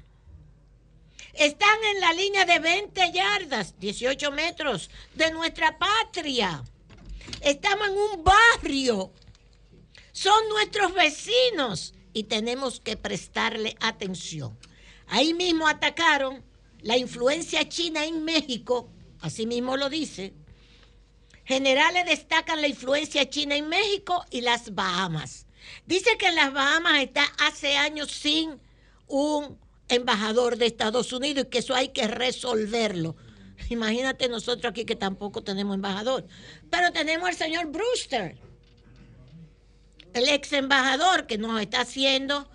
Están 1.35 1.79
en 1.95 2.01
la 2.01 2.13
línea 2.13 2.45
de 2.45 2.59
20 2.61 3.13
yardas, 3.13 3.79
18 3.81 4.31
metros, 4.31 4.91
de 5.15 5.31
nuestra 5.33 5.79
patria. 5.79 6.63
Estamos 7.41 7.89
en 7.89 7.95
un 7.95 8.25
barrio. 8.25 9.13
Son 10.13 10.49
nuestros 10.49 10.95
vecinos 10.95 11.95
y 12.13 12.25
tenemos 12.25 12.79
que 12.79 12.97
prestarle 12.97 13.77
atención. 13.81 14.57
Ahí 15.09 15.35
mismo 15.35 15.67
atacaron 15.67 16.45
la 16.83 16.97
influencia 16.97 17.69
china 17.69 18.05
en 18.05 18.25
México, 18.25 18.89
así 19.21 19.47
mismo 19.47 19.77
lo 19.77 19.91
dice. 19.91 20.35
Generales 21.45 22.07
destacan 22.07 22.61
la 22.61 22.69
influencia 22.69 23.29
china 23.29 23.57
en 23.57 23.69
México 23.69 24.25
y 24.31 24.41
las 24.41 24.75
Bahamas. 24.75 25.47
Dice 25.87 26.17
que 26.19 26.29
en 26.29 26.37
las 26.37 26.53
Bahamas 26.53 27.03
está 27.03 27.25
hace 27.39 27.77
años 27.77 28.11
sin 28.11 28.61
un 29.07 29.59
embajador 29.89 30.57
de 30.57 30.67
Estados 30.67 31.13
Unidos 31.13 31.45
y 31.47 31.51
que 31.51 31.59
eso 31.59 31.75
hay 31.75 31.89
que 31.89 32.07
resolverlo. 32.07 33.17
Imagínate 33.69 34.29
nosotros 34.29 34.71
aquí 34.71 34.85
que 34.85 34.97
tampoco 34.97 35.43
tenemos 35.43 35.75
embajador. 35.75 36.27
Pero 36.71 36.93
tenemos 36.93 37.29
al 37.29 37.35
señor 37.35 37.67
Brewster, 37.67 38.37
el 40.13 40.29
ex 40.29 40.53
embajador 40.53 41.27
que 41.27 41.39
nos 41.39 41.61
está 41.61 41.83
haciendo 41.83 42.49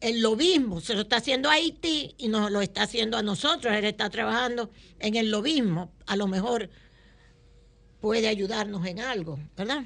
el 0.00 0.20
lobismo. 0.20 0.80
Se 0.80 0.94
lo 0.94 1.02
está 1.02 1.16
haciendo 1.16 1.48
a 1.48 1.54
Haití 1.54 2.14
y 2.18 2.28
nos 2.28 2.50
lo 2.50 2.60
está 2.60 2.82
haciendo 2.82 3.16
a 3.16 3.22
nosotros. 3.22 3.74
Él 3.74 3.84
está 3.84 4.10
trabajando 4.10 4.70
en 4.98 5.16
el 5.16 5.30
lobismo. 5.30 5.92
A 6.06 6.16
lo 6.16 6.26
mejor 6.26 6.70
puede 8.00 8.28
ayudarnos 8.28 8.86
en 8.86 9.00
algo, 9.00 9.38
¿verdad? 9.56 9.84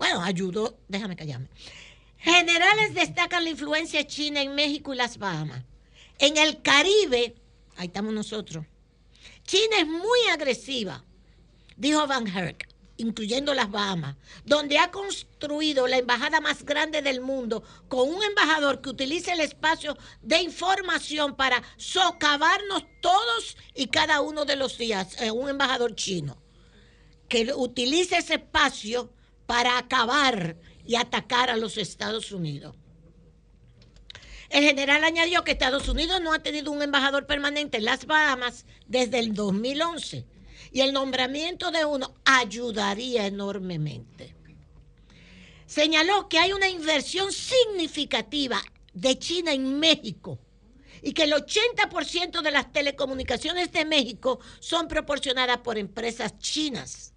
Bueno, 0.00 0.22
ayudó, 0.22 0.78
déjame 0.88 1.14
callarme. 1.14 1.48
Generales 2.16 2.94
destacan 2.94 3.44
la 3.44 3.50
influencia 3.50 4.06
china 4.06 4.40
en 4.40 4.54
México 4.54 4.94
y 4.94 4.96
las 4.96 5.18
Bahamas. 5.18 5.62
En 6.18 6.38
el 6.38 6.62
Caribe, 6.62 7.34
ahí 7.76 7.88
estamos 7.88 8.14
nosotros. 8.14 8.64
China 9.44 9.76
es 9.78 9.86
muy 9.86 10.20
agresiva, 10.32 11.04
dijo 11.76 12.06
Van 12.06 12.26
Herk, 12.26 12.66
incluyendo 12.96 13.52
las 13.52 13.70
Bahamas, 13.70 14.16
donde 14.46 14.78
ha 14.78 14.90
construido 14.90 15.86
la 15.86 15.98
embajada 15.98 16.40
más 16.40 16.64
grande 16.64 17.02
del 17.02 17.20
mundo 17.20 17.62
con 17.88 18.08
un 18.08 18.22
embajador 18.22 18.80
que 18.80 18.88
utiliza 18.88 19.34
el 19.34 19.40
espacio 19.40 19.98
de 20.22 20.40
información 20.40 21.36
para 21.36 21.62
socavarnos 21.76 22.84
todos 23.02 23.54
y 23.74 23.88
cada 23.88 24.22
uno 24.22 24.46
de 24.46 24.56
los 24.56 24.78
días, 24.78 25.20
eh, 25.20 25.30
un 25.30 25.50
embajador 25.50 25.94
chino, 25.94 26.38
que 27.28 27.52
utiliza 27.54 28.16
ese 28.16 28.36
espacio 28.36 29.12
para 29.50 29.78
acabar 29.78 30.56
y 30.86 30.94
atacar 30.94 31.50
a 31.50 31.56
los 31.56 31.76
Estados 31.76 32.30
Unidos. 32.30 32.76
El 34.48 34.62
general 34.62 35.02
añadió 35.02 35.42
que 35.42 35.50
Estados 35.50 35.88
Unidos 35.88 36.20
no 36.20 36.32
ha 36.32 36.38
tenido 36.38 36.70
un 36.70 36.80
embajador 36.82 37.26
permanente 37.26 37.78
en 37.78 37.84
las 37.84 38.06
Bahamas 38.06 38.64
desde 38.86 39.18
el 39.18 39.34
2011 39.34 40.24
y 40.70 40.80
el 40.82 40.92
nombramiento 40.92 41.72
de 41.72 41.84
uno 41.84 42.14
ayudaría 42.24 43.26
enormemente. 43.26 44.36
Señaló 45.66 46.28
que 46.28 46.38
hay 46.38 46.52
una 46.52 46.68
inversión 46.68 47.32
significativa 47.32 48.62
de 48.94 49.18
China 49.18 49.52
en 49.52 49.80
México 49.80 50.38
y 51.02 51.12
que 51.12 51.24
el 51.24 51.32
80% 51.32 52.40
de 52.40 52.50
las 52.52 52.70
telecomunicaciones 52.70 53.72
de 53.72 53.84
México 53.84 54.38
son 54.60 54.86
proporcionadas 54.86 55.58
por 55.58 55.76
empresas 55.76 56.38
chinas. 56.38 57.14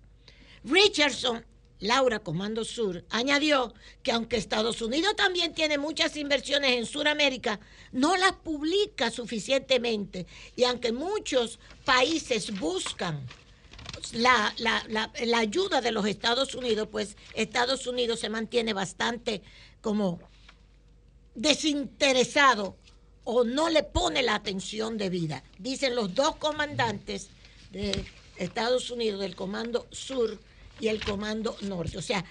Richardson 0.64 1.46
Laura 1.84 2.20
Comando 2.20 2.64
Sur, 2.64 3.04
añadió 3.10 3.74
que 4.04 4.14
aunque 4.14 4.38
Estados 4.38 4.82
Unidos 4.82 5.18
también 5.18 5.54
tiene 5.54 5.78
muchas 5.78 6.16
inversiones 6.16 6.78
en 6.78 6.86
Sudamérica, 6.86 7.60
no 7.92 8.16
las 8.16 8.32
publica 8.32 9.12
suficientemente. 9.12 10.26
Y 10.56 10.64
aunque 10.64 10.94
muchos 10.94 11.60
países 11.84 12.58
buscan 12.58 13.28
la, 14.14 14.54
ayuda 15.36 15.82
de 15.82 15.92
los 15.92 16.06
Estados 16.06 16.56
Unidos, 16.56 16.88
pues 16.90 17.18
Estados 17.34 17.86
Unidos 17.86 18.22
se 18.22 18.30
mantiene 18.30 18.72
bastante 18.72 19.42
como 19.82 20.22
desinteresado 21.36 22.78
o 23.26 23.44
no 23.44 23.68
le 23.68 23.84
pone 23.84 24.24
la 24.24 24.36
atención 24.36 24.98
debida. 24.98 25.44
Dicen 25.60 25.96
los 25.96 26.16
dos 26.16 26.38
comandantes 26.38 27.28
de 27.72 28.06
Estados 28.38 28.90
Unidos 28.90 29.20
del 29.20 29.36
Comando 29.36 29.86
Sur 29.92 30.40
y 30.80 30.88
el 30.88 31.04
Comando 31.04 31.56
Norte. 31.62 31.98
O 31.98 32.02
sea, 32.02 32.24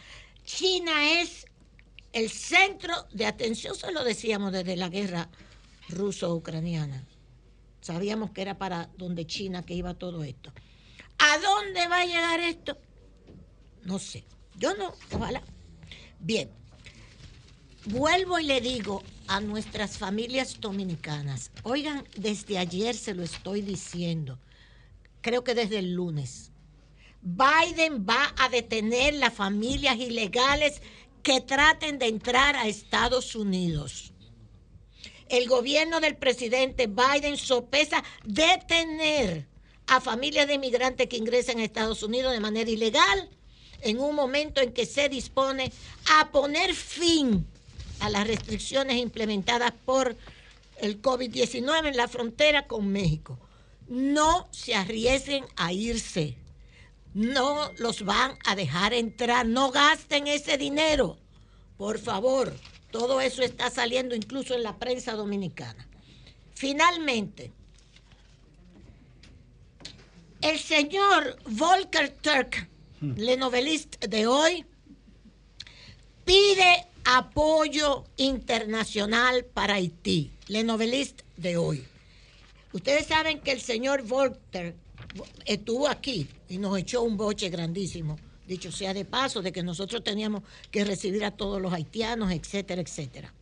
China 0.45 1.21
es 1.21 1.47
el 2.13 2.31
centro 2.31 2.95
de 3.13 3.27
atención, 3.27 3.75
se 3.75 3.93
lo 3.93 4.05
decíamos 4.05 4.53
desde 4.53 4.77
la 4.77 4.89
guerra 4.89 5.29
ruso-ucraniana. 5.89 7.05
Sabíamos 7.81 8.31
que 8.31 8.43
era 8.43 8.59
para 8.59 8.89
donde 8.97 9.27
China 9.27 9.65
que 9.65 9.75
iba 9.75 9.95
todo 9.95 10.23
esto. 10.23 10.53
¿A 11.19 11.39
dónde 11.39 11.89
va 11.89 12.01
a 12.01 12.07
llegar 12.07 12.41
esto? 12.41 12.79
No 13.85 13.99
sé. 13.99 14.25
Yo 14.57 14.75
no, 14.75 14.95
ojalá. 15.13 15.43
Bien. 16.21 16.51
Vuelvo 17.87 18.39
y 18.39 18.45
le 18.45 18.61
digo 18.61 19.03
a 19.27 19.41
nuestras 19.41 19.99
familias 19.99 20.61
dominicanas, 20.61 21.51
oigan, 21.65 22.05
desde 22.17 22.59
ayer 22.59 22.95
se 22.95 23.15
lo 23.15 23.25
estoy 23.25 23.61
diciendo, 23.61 24.39
creo 25.21 25.43
que 25.43 25.57
desde 25.57 25.81
el 25.81 25.95
lunes, 25.95 26.52
Biden 27.23 28.05
va 28.05 28.35
a 28.37 28.49
detener 28.49 29.15
las 29.15 29.33
familias 29.33 29.97
ilegales 29.97 30.83
que 31.23 31.41
traten 31.41 32.01
de 32.01 32.07
entrar 32.07 32.57
a 32.57 32.67
Estados 32.67 33.37
Unidos. 33.37 34.13
el 35.29 35.49
gobierno 35.49 36.01
del 36.01 36.17
presidente 36.17 36.89
Biden 36.89 37.39
sopesa 37.39 38.05
detener 38.25 39.47
a 39.87 40.01
familias 40.01 40.47
de 40.47 40.55
inmigrantes 40.55 41.09
que 41.09 41.17
ingresan 41.17 41.59
a 41.59 41.65
Estados 41.65 42.03
Unidos 42.03 42.33
de 42.33 42.41
manera 42.41 42.69
ilegal 42.69 43.31
en 43.81 43.99
un 43.99 44.15
momento 44.15 44.61
en 44.61 44.73
que 44.73 44.85
se 44.85 45.09
dispone 45.09 45.73
a 46.19 46.31
poner 46.31 46.75
fin 46.75 47.47
a 48.01 48.11
las 48.11 48.27
restricciones 48.27 48.97
implementadas 48.97 49.73
por 49.85 50.17
el 50.79 51.01
COVID-19 51.01 51.89
en 51.89 51.97
la 51.97 52.09
frontera 52.09 52.67
con 52.67 52.89
México. 52.89 53.39
No 53.89 54.49
se 54.51 54.75
arriesguen 54.75 55.45
a 55.57 55.73
irse. 55.73 56.42
No 57.15 57.73
los 57.79 58.05
van 58.05 58.39
a 58.45 58.57
dejar 58.57 58.95
entrar. 58.95 59.47
No 59.47 59.71
gasten 59.71 60.27
ese 60.27 60.57
dinero. 60.57 61.19
Por 61.77 61.99
favor, 61.99 62.55
todo 62.91 63.21
eso 63.21 63.43
está 63.43 63.71
saliendo 63.71 64.15
incluso 64.15 64.55
en 64.55 64.63
la 64.63 64.79
prensa 64.79 65.13
dominicana. 65.13 65.89
Finalmente, 66.55 67.53
el 70.41 70.59
señor 70.59 71.37
Volker 71.47 72.11
Turk, 72.21 72.69
le 73.01 73.37
novelista 73.37 74.07
de 74.07 74.27
hoy, 74.27 74.65
pide 76.25 76.87
apoyo 77.05 78.05
internacional 78.17 79.45
para 79.45 79.75
Haití, 79.75 80.31
le 80.49 80.63
novelista 80.63 81.25
de 81.37 81.57
hoy. 81.57 81.85
Ustedes 82.73 83.07
saben 83.07 83.41
que 83.41 83.53
el 83.53 83.61
señor 83.61 84.03
Volker 84.03 84.75
estuvo 85.45 85.89
aquí 85.89 86.29
y 86.53 86.59
nos 86.59 86.77
echó 86.77 87.01
un 87.01 87.17
boche 87.17 87.49
grandísimo, 87.49 88.19
dicho 88.47 88.71
sea 88.71 88.93
de 88.93 89.07
paso, 89.07 89.41
de 89.41 89.53
que 89.53 89.63
nosotros 89.63 90.05
teníamos 90.05 90.43
que 90.71 90.85
recibir 90.85 91.25
a 91.25 91.31
todos 91.31 91.63
los 91.63 91.73
haitianos, 91.73 92.31
etcétera, 92.31 92.83
etcétera. 92.83 93.33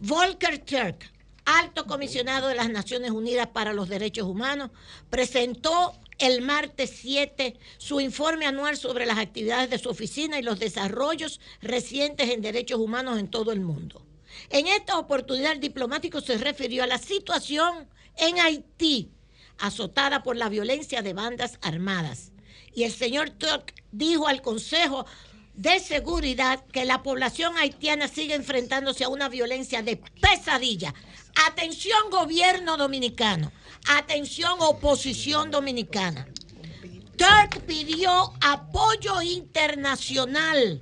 Volker 0.00 0.58
Turk, 0.60 1.12
alto 1.44 1.84
comisionado 1.84 2.48
de 2.48 2.54
las 2.54 2.70
Naciones 2.70 3.10
Unidas 3.10 3.48
para 3.48 3.74
los 3.74 3.90
Derechos 3.90 4.26
Humanos, 4.26 4.70
presentó 5.10 5.92
el 6.18 6.40
martes 6.40 6.94
7 7.02 7.58
su 7.76 8.00
informe 8.00 8.46
anual 8.46 8.78
sobre 8.78 9.04
las 9.04 9.18
actividades 9.18 9.68
de 9.68 9.78
su 9.78 9.90
oficina 9.90 10.38
y 10.38 10.42
los 10.42 10.58
desarrollos 10.58 11.38
recientes 11.60 12.30
en 12.30 12.40
derechos 12.40 12.80
humanos 12.80 13.18
en 13.18 13.28
todo 13.28 13.52
el 13.52 13.60
mundo. 13.60 14.06
En 14.48 14.68
esta 14.68 14.98
oportunidad 14.98 15.52
el 15.52 15.60
diplomático 15.60 16.22
se 16.22 16.38
refirió 16.38 16.82
a 16.82 16.86
la 16.86 16.96
situación 16.96 17.86
en 18.16 18.40
Haití, 18.40 19.10
azotada 19.62 20.22
por 20.22 20.36
la 20.36 20.48
violencia 20.48 21.00
de 21.00 21.14
bandas 21.14 21.58
armadas. 21.62 22.32
Y 22.74 22.84
el 22.84 22.92
señor 22.92 23.30
Turk 23.30 23.74
dijo 23.90 24.28
al 24.28 24.42
Consejo 24.42 25.06
de 25.54 25.80
Seguridad 25.80 26.64
que 26.66 26.84
la 26.84 27.02
población 27.02 27.56
haitiana 27.56 28.08
sigue 28.08 28.34
enfrentándose 28.34 29.04
a 29.04 29.08
una 29.08 29.28
violencia 29.28 29.82
de 29.82 29.96
pesadilla. 29.96 30.94
Atención 31.46 32.10
gobierno 32.10 32.76
dominicano 32.76 33.50
Atención, 33.88 34.58
oposición 34.60 35.50
dominicana. 35.50 36.28
Turk 37.16 37.60
pidió 37.66 38.32
apoyo 38.40 39.20
internacional 39.22 40.80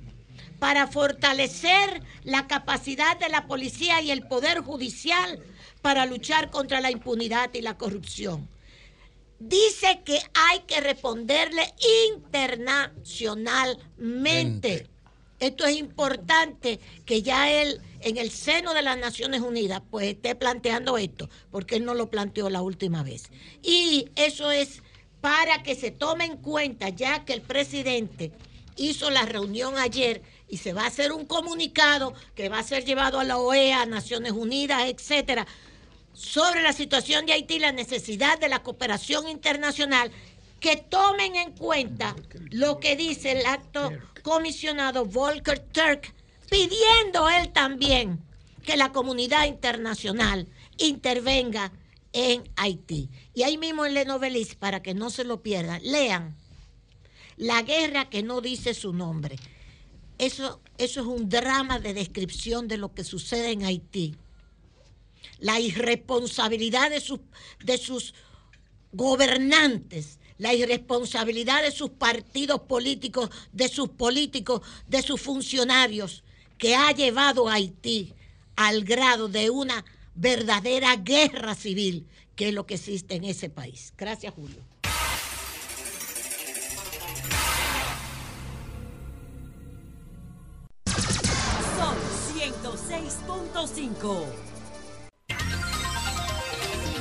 para 0.59 0.87
fortalecer 0.87 2.03
la 2.23 2.47
capacidad 2.47 3.17
de 3.17 3.29
la 3.29 3.47
policía 3.47 4.01
y 4.01 4.11
el 4.11 4.27
poder 4.27 4.59
judicial 4.59 5.39
para 5.81 6.05
luchar 6.05 6.51
contra 6.51 6.79
la 6.79 6.91
impunidad 6.91 7.51
y 7.53 7.61
la 7.61 7.77
corrupción. 7.77 8.47
Dice 9.43 10.01
que 10.05 10.19
hay 10.35 10.59
que 10.67 10.81
responderle 10.81 11.63
internacionalmente. 12.11 14.85
Esto 15.39 15.65
es 15.65 15.77
importante 15.77 16.79
que 17.05 17.23
ya 17.23 17.51
él 17.51 17.81
en 18.01 18.17
el 18.17 18.29
seno 18.29 18.75
de 18.75 18.83
las 18.83 18.99
Naciones 18.99 19.41
Unidas 19.41 19.81
pues 19.89 20.09
esté 20.09 20.35
planteando 20.35 20.99
esto, 20.99 21.27
porque 21.49 21.77
él 21.77 21.85
no 21.85 21.95
lo 21.95 22.11
planteó 22.11 22.51
la 22.51 22.61
última 22.61 23.01
vez. 23.01 23.31
Y 23.63 24.09
eso 24.15 24.51
es 24.51 24.83
para 25.21 25.63
que 25.63 25.73
se 25.73 25.89
tome 25.89 26.25
en 26.25 26.37
cuenta, 26.37 26.89
ya 26.89 27.25
que 27.25 27.33
el 27.33 27.41
presidente 27.41 28.31
hizo 28.75 29.09
la 29.09 29.25
reunión 29.25 29.79
ayer 29.79 30.21
y 30.49 30.57
se 30.57 30.73
va 30.73 30.83
a 30.83 30.87
hacer 30.87 31.11
un 31.11 31.25
comunicado 31.25 32.13
que 32.35 32.47
va 32.47 32.59
a 32.59 32.63
ser 32.63 32.85
llevado 32.85 33.19
a 33.19 33.23
la 33.23 33.39
OEA, 33.39 33.81
a 33.81 33.87
Naciones 33.87 34.33
Unidas, 34.33 34.83
etcétera, 34.85 35.47
sobre 36.13 36.61
la 36.61 36.73
situación 36.73 37.25
de 37.25 37.33
Haití, 37.33 37.59
la 37.59 37.71
necesidad 37.71 38.39
de 38.39 38.49
la 38.49 38.63
cooperación 38.63 39.27
internacional, 39.29 40.11
que 40.59 40.77
tomen 40.77 41.35
en 41.35 41.51
cuenta 41.53 42.15
lo 42.51 42.79
que 42.79 42.95
dice 42.95 43.31
el 43.31 43.45
acto 43.45 43.91
comisionado 44.21 45.05
Volker 45.05 45.59
Turk 45.59 46.13
pidiendo 46.49 47.29
él 47.29 47.51
también 47.51 48.19
que 48.63 48.77
la 48.77 48.91
comunidad 48.91 49.45
internacional 49.45 50.47
intervenga 50.77 51.71
en 52.13 52.43
Haití. 52.55 53.09
Y 53.33 53.43
ahí 53.43 53.57
mismo 53.57 53.85
en 53.85 53.93
Lenovelis, 53.93 54.55
para 54.55 54.81
que 54.81 54.93
no 54.93 55.09
se 55.09 55.23
lo 55.23 55.41
pierdan, 55.41 55.81
lean 55.83 56.35
La 57.37 57.63
guerra 57.63 58.09
que 58.09 58.21
no 58.21 58.41
dice 58.41 58.73
su 58.73 58.93
nombre. 58.93 59.37
Eso, 60.19 60.61
eso 60.77 61.01
es 61.01 61.07
un 61.07 61.29
drama 61.29 61.79
de 61.79 61.95
descripción 61.95 62.67
de 62.67 62.77
lo 62.77 62.93
que 62.93 63.03
sucede 63.03 63.51
en 63.51 63.63
Haití. 63.63 64.15
La 65.41 65.59
irresponsabilidad 65.59 66.89
de 66.89 67.01
sus, 67.01 67.19
de 67.63 67.77
sus 67.77 68.13
gobernantes, 68.93 70.19
la 70.37 70.53
irresponsabilidad 70.53 71.61
de 71.61 71.71
sus 71.71 71.91
partidos 71.91 72.61
políticos, 72.61 73.29
de 73.51 73.67
sus 73.67 73.89
políticos, 73.89 74.61
de 74.87 75.01
sus 75.01 75.21
funcionarios 75.21 76.23
que 76.57 76.75
ha 76.75 76.91
llevado 76.91 77.49
a 77.49 77.53
Haití 77.53 78.13
al 78.55 78.83
grado 78.83 79.27
de 79.27 79.49
una 79.49 79.83
verdadera 80.15 80.95
guerra 80.95 81.55
civil, 81.55 82.07
que 82.35 82.49
es 82.49 82.53
lo 82.53 82.65
que 82.65 82.75
existe 82.75 83.15
en 83.15 83.23
ese 83.23 83.49
país. 83.49 83.93
Gracias, 83.97 84.33
Julio. 84.33 84.63
Son 91.77 91.95
106.5. 92.35 94.50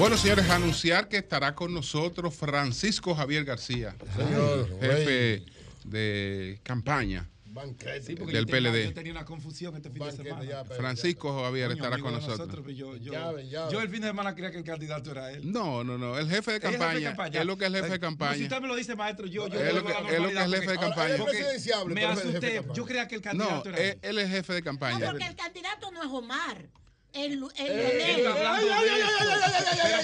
Bueno, 0.00 0.16
señores, 0.16 0.48
anunciar 0.48 1.08
que 1.08 1.18
estará 1.18 1.54
con 1.54 1.74
nosotros 1.74 2.34
Francisco 2.34 3.14
Javier 3.14 3.44
García, 3.44 3.94
jefe 4.80 5.44
de 5.84 6.58
campaña 6.62 7.28
Sí, 8.00 8.14
del 8.14 8.46
PLD. 8.46 8.84
Yo 8.84 8.94
tenía 8.94 9.12
una 9.12 9.26
confusión 9.26 9.76
este 9.76 9.90
fin 9.90 10.02
de 10.02 10.12
semana. 10.12 10.64
Francisco 10.64 11.42
Javier 11.42 11.72
estará 11.72 11.98
con 11.98 12.14
nosotros. 12.14 12.64
yo, 12.74 12.96
yo, 12.96 13.80
el 13.82 13.90
fin 13.90 14.00
de 14.00 14.08
semana 14.08 14.34
creía 14.34 14.50
que 14.50 14.56
el 14.56 14.64
candidato 14.64 15.10
era 15.10 15.32
él. 15.32 15.52
No, 15.52 15.84
no, 15.84 15.98
no. 15.98 16.18
El 16.18 16.30
jefe 16.30 16.52
de 16.52 16.60
campaña. 16.60 17.14
Es 17.32 17.44
lo 17.44 17.58
que 17.58 17.66
es 17.66 17.74
el 17.74 17.76
jefe 17.76 17.92
de 17.92 18.00
campaña. 18.00 18.36
si 18.36 18.44
usted 18.44 18.60
me 18.62 18.68
lo 18.68 18.76
dice, 18.76 18.96
maestro, 18.96 19.26
yo. 19.26 19.48
yo 19.48 19.60
es 19.60 19.74
lo 19.74 19.84
que, 19.84 19.92
es, 19.92 20.18
lo 20.18 20.28
que 20.28 20.34
es 20.34 20.44
el 20.44 20.54
jefe 20.54 20.70
de 20.70 20.78
campaña. 20.78 21.16
Me 21.88 22.04
asusté. 22.06 22.64
Yo 22.72 22.86
creía 22.86 23.06
que 23.06 23.16
el 23.16 23.22
candidato 23.22 23.68
era 23.68 23.78
él. 23.78 23.98
Él 24.00 24.18
es 24.18 24.24
el 24.24 24.30
jefe 24.30 24.54
de 24.54 24.62
campaña. 24.62 24.98
No, 24.98 25.10
porque 25.10 25.26
el 25.26 25.36
candidato 25.36 25.90
no 25.90 26.02
es 26.02 26.08
Omar. 26.08 26.79
El, 27.12 27.32
el, 27.32 27.48
Pero 27.56 28.32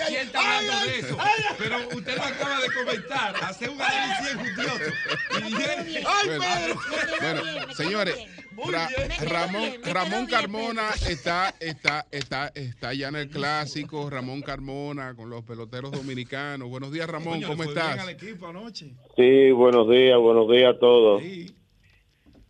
¿quién 0.09 0.27
está 0.27 0.59
hablando 0.59 0.87
de 0.87 0.99
eso? 0.99 1.17
Pero 1.57 1.89
usted 1.97 2.17
lo 2.17 2.23
acaba 2.25 2.61
de 2.61 2.73
comentar, 2.73 3.35
hace 3.43 3.69
un 3.69 3.81
análisis 3.81 4.35
injustioso. 4.35 4.93
Bueno, 7.21 7.43
señores, 7.75 8.17
Ramón, 9.21 9.71
Ramón 9.85 10.27
Carmona 10.27 10.91
está, 11.09 11.55
está, 11.61 12.07
está, 12.11 12.51
está 12.55 12.93
ya 12.95 13.09
en 13.09 13.17
el 13.17 13.29
clásico. 13.29 14.11
Ramón 14.11 14.43
Carmona 14.43 15.15
con 15.15 15.31
los 15.31 15.45
peloteros 15.45 15.93
dominicanos. 15.93 16.69
Buenos 16.69 16.91
días, 16.91 17.09
Ramón, 17.09 17.41
¿cómo 17.43 17.63
estás? 17.63 18.05
Sí, 19.17 19.51
buenos 19.53 19.89
días, 19.89 20.19
buenos 20.19 20.49
días 20.51 20.75
a 20.75 20.79
todos. 20.79 21.23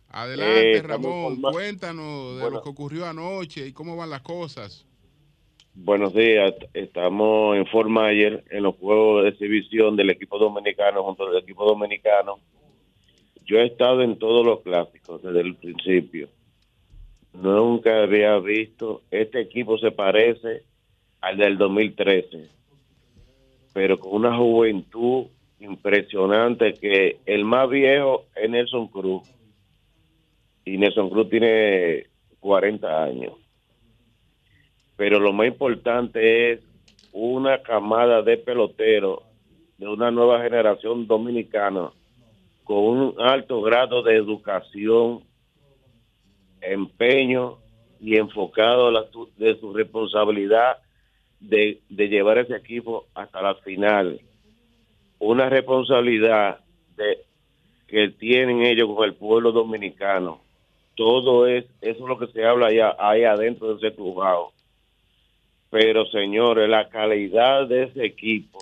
Adelante, 0.09 0.77
eh, 0.77 0.81
Ramón, 0.81 1.41
cuéntanos 1.41 2.39
de 2.39 2.49
lo 2.49 2.61
que 2.61 2.69
ocurrió 2.69 3.05
anoche 3.05 3.67
y 3.67 3.73
cómo 3.73 3.95
van 3.95 4.09
las 4.09 4.21
cosas. 4.21 4.85
Buenos 5.73 6.13
días, 6.13 6.55
estamos 6.73 7.55
en 7.55 7.67
forma 7.67 8.07
ayer 8.07 8.43
en 8.49 8.63
los 8.63 8.75
juegos 8.77 9.23
de 9.23 9.29
exhibición 9.29 9.95
del 9.95 10.09
equipo 10.09 10.39
dominicano 10.39 11.03
junto 11.03 11.27
al 11.27 11.37
equipo 11.37 11.65
dominicano. 11.65 12.39
Yo 13.45 13.57
he 13.57 13.67
estado 13.67 14.01
en 14.01 14.17
todos 14.17 14.45
los 14.45 14.61
clásicos 14.61 15.21
desde 15.21 15.41
el 15.41 15.55
principio. 15.55 16.29
Nunca 17.33 18.01
había 18.01 18.39
visto, 18.39 19.03
este 19.11 19.41
equipo 19.41 19.77
se 19.77 19.91
parece 19.91 20.63
al 21.21 21.37
del 21.37 21.57
2013, 21.57 22.49
pero 23.73 23.99
con 23.99 24.15
una 24.15 24.35
juventud 24.35 25.27
impresionante 25.59 26.73
que 26.73 27.19
el 27.25 27.45
más 27.45 27.69
viejo 27.69 28.25
es 28.35 28.49
Nelson 28.49 28.87
Cruz 28.87 29.36
y 30.67 30.77
Nelson 30.77 31.09
Cruz 31.09 31.29
tiene 31.29 32.07
40 32.41 33.03
años. 33.03 33.33
Pero 34.97 35.17
lo 35.17 35.31
más 35.31 35.47
importante 35.47 36.51
es 36.51 36.59
una 37.13 37.61
camada 37.61 38.21
de 38.21 38.37
peloteros 38.37 39.21
de 39.77 39.87
una 39.87 40.11
nueva 40.11 40.43
generación 40.43 41.07
dominicana 41.07 41.91
con 42.65 42.79
un 42.79 43.15
alto 43.17 43.61
grado 43.61 44.03
de 44.03 44.17
educación, 44.17 45.21
empeño 46.59 47.59
y 48.01 48.17
enfocado 48.17 48.91
de 49.37 49.57
su 49.61 49.73
responsabilidad 49.73 50.79
de, 51.39 51.79
de 51.87 52.09
llevar 52.09 52.39
ese 52.39 52.57
equipo 52.57 53.05
hasta 53.15 53.41
la 53.41 53.55
final. 53.55 54.19
Una 55.19 55.47
responsabilidad 55.47 56.59
de, 56.97 57.19
que 57.87 58.09
tienen 58.09 58.63
ellos 58.63 58.89
con 58.93 59.05
el 59.05 59.13
pueblo 59.13 59.53
dominicano. 59.53 60.45
Todo 60.97 61.45
es, 61.45 61.63
eso 61.79 61.99
es 62.03 62.09
lo 62.09 62.17
que 62.17 62.25
se 62.27 62.43
habla 62.43 62.67
allá, 62.67 62.95
ahí 62.97 63.23
adentro 63.23 63.75
de 63.75 63.87
ese 63.87 63.95
crujado. 63.95 64.51
Pero 65.69 66.07
señores, 66.07 66.67
la 66.67 66.89
calidad 66.89 67.67
de 67.67 67.83
ese 67.83 68.03
equipo 68.03 68.59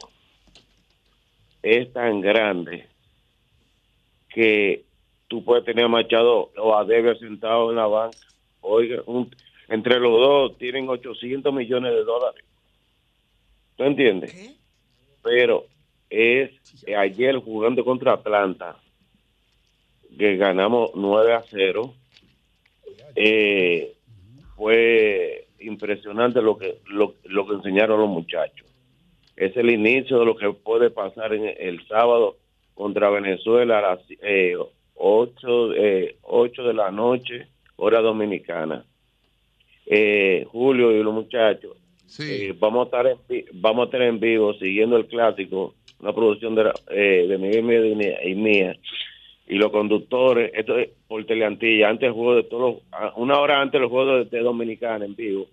es 1.64 1.94
tan 1.94 2.20
grande 2.20 2.88
que 4.28 4.84
tú 5.30 5.46
puedes 5.46 5.64
tener 5.64 5.86
a 5.86 5.88
Machado 5.88 6.52
o 6.58 6.76
a 6.76 6.84
Debe 6.84 7.18
sentado 7.18 7.70
en 7.70 7.78
la 7.78 7.88
banca. 7.88 8.18
Oiga, 8.60 9.02
entre 9.70 9.98
los 10.02 10.12
dos 10.20 10.58
tienen 10.58 10.90
800 10.90 11.54
millones 11.54 11.94
de 11.94 12.04
dólares. 12.04 12.44
¿Tú 13.78 13.84
entiendes? 13.86 14.60
Pero 15.24 15.68
es 16.10 16.52
ayer 16.98 17.38
jugando 17.38 17.86
contra 17.86 18.12
Atlanta, 18.12 18.76
que 20.18 20.36
ganamos 20.36 20.92
9 20.96 21.34
a 21.34 21.42
0. 21.44 21.94
Eh, 23.16 23.94
fue 24.56 25.48
impresionante 25.60 26.42
lo 26.42 26.58
que, 26.58 26.80
lo, 26.88 27.16
lo 27.26 27.48
que 27.48 27.56
enseñaron 27.56 28.00
los 28.00 28.10
muchachos. 28.10 28.68
Es 29.36 29.56
el 29.58 29.70
inicio 29.70 30.20
de 30.20 30.26
lo 30.26 30.36
que 30.36 30.52
puede 30.52 30.90
pasar 30.90 31.34
en 31.34 31.54
el 31.58 31.86
sábado 31.88 32.38
contra 32.74 33.10
Venezuela 33.10 33.80
a 33.80 33.96
las 33.96 34.00
eh, 34.22 34.56
8, 34.96 35.74
eh, 35.76 36.18
de 36.58 36.74
la 36.74 36.92
noche, 36.92 37.48
hora 37.76 38.02
dominicana. 38.02 38.86
Eh, 39.86 40.46
Julio 40.52 40.92
y 40.92 41.04
los 41.04 41.14
muchachos, 41.14 41.78
eh, 42.20 42.56
vamos, 42.58 42.84
a 42.84 42.86
estar 42.86 43.08
en, 43.08 43.46
vamos 43.54 43.84
a 43.84 43.86
estar 43.86 44.02
en 44.02 44.20
vivo 44.20 44.54
siguiendo 44.56 44.98
el 44.98 45.06
clásico, 45.06 45.76
una 46.00 46.14
producción 46.14 46.56
de, 46.56 46.72
eh, 46.90 47.26
de 47.28 47.38
Miguel 47.38 47.64
Medina 47.64 48.24
y 48.24 48.36
mía. 48.36 48.76
Y 49.48 49.56
los 49.56 49.72
conductores, 49.72 50.52
esto 50.54 50.78
es 50.78 50.90
por 51.08 51.24
Teleantilla, 51.26 51.90
antes 51.90 52.08
del 52.08 52.14
juego 52.14 52.36
de 52.36 52.44
todos, 52.44 52.82
una 53.16 53.40
hora 53.40 53.62
antes 53.62 53.80
del 53.80 53.90
juego 53.90 54.24
de, 54.24 54.40
Dominicana 54.40 55.06
en 55.06 55.16
vivo, 55.16 55.48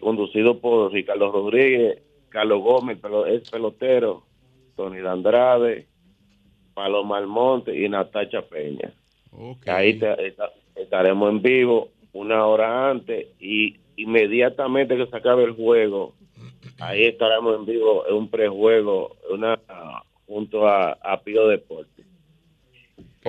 conducido 0.00 0.58
por 0.58 0.92
Ricardo 0.92 1.30
Rodríguez, 1.30 1.98
Carlos 2.30 2.62
Gómez, 2.62 2.98
pero 3.00 3.26
es 3.26 3.48
pelotero, 3.50 4.24
Tony 4.76 4.98
Andrade, 5.06 5.86
Paloma 6.74 7.18
Almonte 7.18 7.78
y 7.78 7.88
Natacha 7.88 8.42
Peña. 8.42 8.92
Ahí 9.66 10.00
estaremos 10.74 11.30
en 11.30 11.42
vivo 11.42 11.88
una 12.12 12.46
hora 12.46 12.90
antes 12.90 13.26
y 13.38 13.76
inmediatamente 13.96 14.96
que 14.96 15.06
se 15.06 15.16
acabe 15.16 15.44
el 15.44 15.52
juego, 15.52 16.14
ahí 16.78 17.04
estaremos 17.04 17.56
en 17.56 17.66
vivo 17.66 18.06
en 18.08 18.14
un 18.14 18.28
prejuego 18.28 19.16
una, 19.30 19.58
junto 20.26 20.66
a, 20.66 20.92
a 20.92 21.20
Pío 21.20 21.48
Deporte. 21.48 22.05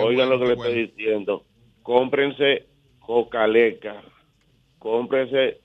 Oigan 0.02 0.30
lo 0.30 0.38
que 0.38 0.46
le 0.46 0.52
estoy 0.54 0.86
diciendo. 0.86 1.44
Cómprense 1.82 2.66
Cocaleca, 3.00 4.02
cómprense 4.78 5.58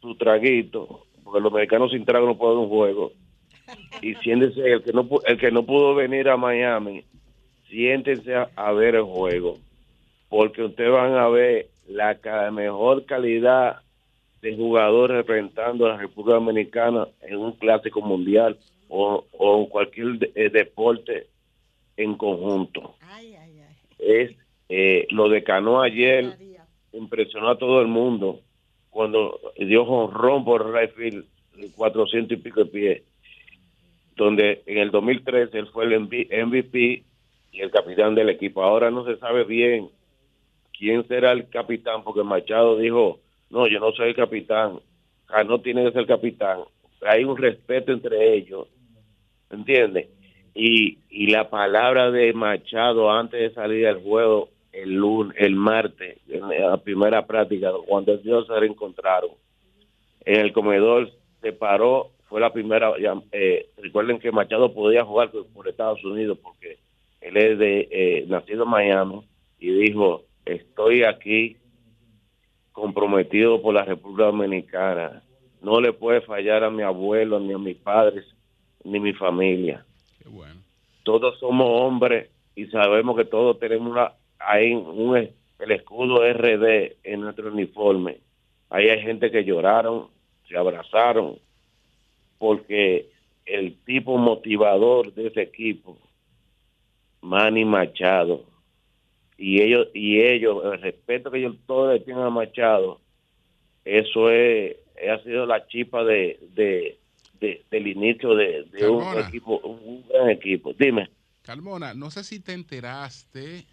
su 0.00 0.14
traguito, 0.16 1.06
porque 1.24 1.40
los 1.40 1.52
mexicanos 1.52 1.90
sin 1.90 2.04
trago 2.04 2.26
no 2.26 2.36
pueden 2.36 2.58
un 2.58 2.68
juego 2.68 3.12
y 4.00 4.14
siéntese, 4.16 4.72
el 4.72 4.82
que 4.82 4.92
no, 4.92 5.08
el 5.26 5.38
que 5.38 5.50
no 5.50 5.64
pudo 5.64 5.94
venir 5.94 6.28
a 6.28 6.36
Miami, 6.36 7.04
siéntense 7.68 8.34
a, 8.34 8.72
ver 8.72 8.94
el 8.94 9.02
juego, 9.02 9.58
porque 10.28 10.62
ustedes 10.62 10.90
van 10.90 11.14
a 11.14 11.28
ver 11.28 11.68
la 11.88 12.16
mejor 12.52 13.04
calidad 13.04 13.80
de 14.40 14.56
jugadores 14.56 15.16
representando 15.18 15.86
a 15.86 15.90
la 15.90 15.96
República 15.96 16.34
Dominicana 16.34 17.08
en 17.22 17.38
un 17.38 17.52
clásico 17.52 18.00
mundial 18.00 18.56
o, 18.88 19.24
o 19.32 19.58
en 19.58 19.66
cualquier 19.66 20.30
eh, 20.34 20.48
deporte 20.48 21.26
en 21.96 22.14
conjunto. 22.14 22.94
Es 23.98 24.32
eh, 24.68 25.06
lo 25.10 25.28
de 25.28 25.42
Cano 25.42 25.80
ayer 25.80 26.36
impresionó 26.92 27.50
a 27.50 27.58
todo 27.58 27.80
el 27.80 27.88
mundo 27.88 28.40
cuando 28.90 29.40
dio 29.56 29.84
honrón 29.84 30.44
por 30.44 30.70
Rayfield 30.70 31.24
400 31.76 32.38
y 32.38 32.40
pico 32.40 32.64
de 32.64 32.70
pies 32.70 33.02
donde 34.18 34.62
en 34.66 34.78
el 34.78 34.90
2013 34.90 35.56
él 35.58 35.68
fue 35.68 35.84
el 35.84 36.00
MVP 36.00 37.04
y 37.52 37.60
el 37.60 37.70
capitán 37.70 38.14
del 38.14 38.28
equipo. 38.28 38.62
Ahora 38.62 38.90
no 38.90 39.04
se 39.06 39.16
sabe 39.16 39.44
bien 39.44 39.88
quién 40.76 41.06
será 41.06 41.32
el 41.32 41.48
capitán, 41.48 42.02
porque 42.04 42.22
Machado 42.24 42.76
dijo, 42.76 43.20
no, 43.48 43.66
yo 43.68 43.80
no 43.80 43.92
soy 43.92 44.10
el 44.10 44.16
capitán, 44.16 44.80
no 45.46 45.60
tiene 45.60 45.84
que 45.84 45.92
ser 45.92 46.06
capitán. 46.06 46.60
Hay 47.06 47.24
un 47.24 47.36
respeto 47.36 47.92
entre 47.92 48.34
ellos, 48.34 48.66
¿entiendes? 49.50 50.08
Y, 50.60 50.98
y 51.08 51.28
la 51.28 51.48
palabra 51.50 52.10
de 52.10 52.32
Machado 52.32 53.12
antes 53.12 53.38
de 53.38 53.54
salir 53.54 53.86
al 53.86 54.02
juego 54.02 54.48
el 54.72 54.94
lunes, 54.94 55.36
el 55.38 55.54
martes, 55.54 56.18
la 56.26 56.76
primera 56.78 57.24
práctica, 57.24 57.70
cuando 57.86 58.14
ellos 58.14 58.46
se 58.48 58.58
reencontraron, 58.58 59.30
en 60.24 60.40
el 60.40 60.52
comedor 60.52 61.12
se 61.40 61.52
paró 61.52 62.10
fue 62.28 62.40
la 62.40 62.52
primera. 62.52 62.92
Eh, 63.32 63.68
recuerden 63.78 64.18
que 64.18 64.32
Machado 64.32 64.74
podía 64.74 65.04
jugar 65.04 65.30
por, 65.30 65.68
Estados 65.68 66.04
Unidos 66.04 66.38
porque 66.42 66.78
él 67.20 67.36
es 67.36 67.58
de 67.58 67.88
eh, 67.90 68.24
nacido 68.28 68.64
en 68.64 68.70
Miami 68.70 69.22
y 69.58 69.70
dijo: 69.70 70.24
Estoy 70.44 71.04
aquí 71.04 71.56
comprometido 72.72 73.62
por 73.62 73.74
la 73.74 73.84
República 73.84 74.24
Dominicana. 74.24 75.22
No 75.62 75.80
le 75.80 75.92
puede 75.92 76.20
fallar 76.20 76.64
a 76.64 76.70
mi 76.70 76.82
abuelo, 76.82 77.40
ni 77.40 77.52
a 77.52 77.58
mis 77.58 77.76
padres, 77.76 78.24
ni 78.84 79.00
mi 79.00 79.12
familia. 79.12 79.84
Todos 81.02 81.38
somos 81.38 81.66
hombres 81.68 82.28
y 82.54 82.66
sabemos 82.66 83.16
que 83.16 83.24
todos 83.24 83.58
tenemos 83.58 83.90
una, 83.90 84.12
hay 84.38 84.74
un, 84.74 85.16
el 85.58 85.70
escudo 85.70 86.20
RD 86.30 86.96
en 87.04 87.20
nuestro 87.20 87.52
uniforme. 87.52 88.18
Ahí 88.70 88.88
hay 88.88 89.00
gente 89.00 89.30
que 89.30 89.44
lloraron, 89.44 90.08
se 90.48 90.56
abrazaron, 90.56 91.38
porque 92.38 93.08
el 93.46 93.76
tipo 93.84 94.18
motivador 94.18 95.12
de 95.14 95.28
ese 95.28 95.42
equipo, 95.42 95.96
Manny 97.22 97.64
Machado, 97.64 98.44
y 99.36 99.62
ellos, 99.62 99.88
y 99.94 100.20
ellos, 100.20 100.64
el 100.64 100.80
respeto 100.80 101.30
que 101.30 101.38
ellos 101.38 101.56
todos 101.66 101.94
le 101.94 102.00
tienen 102.00 102.24
a 102.24 102.30
Machado, 102.30 103.00
eso 103.84 104.30
es, 104.30 104.76
ha 105.08 105.18
sido 105.22 105.46
la 105.46 105.66
chipa 105.66 106.04
de, 106.04 106.38
de, 106.54 106.97
del 107.40 107.86
inicio 107.86 108.34
de, 108.34 108.66
un 108.88 109.18
equipo, 109.18 109.58
un 109.60 110.04
gran 110.08 110.30
equipo. 110.30 110.72
Dime. 110.72 111.10
Carmona, 111.42 111.94
no 111.94 112.10
sé 112.10 112.24
si 112.24 112.40
te 112.40 112.52
enteraste 112.52 113.66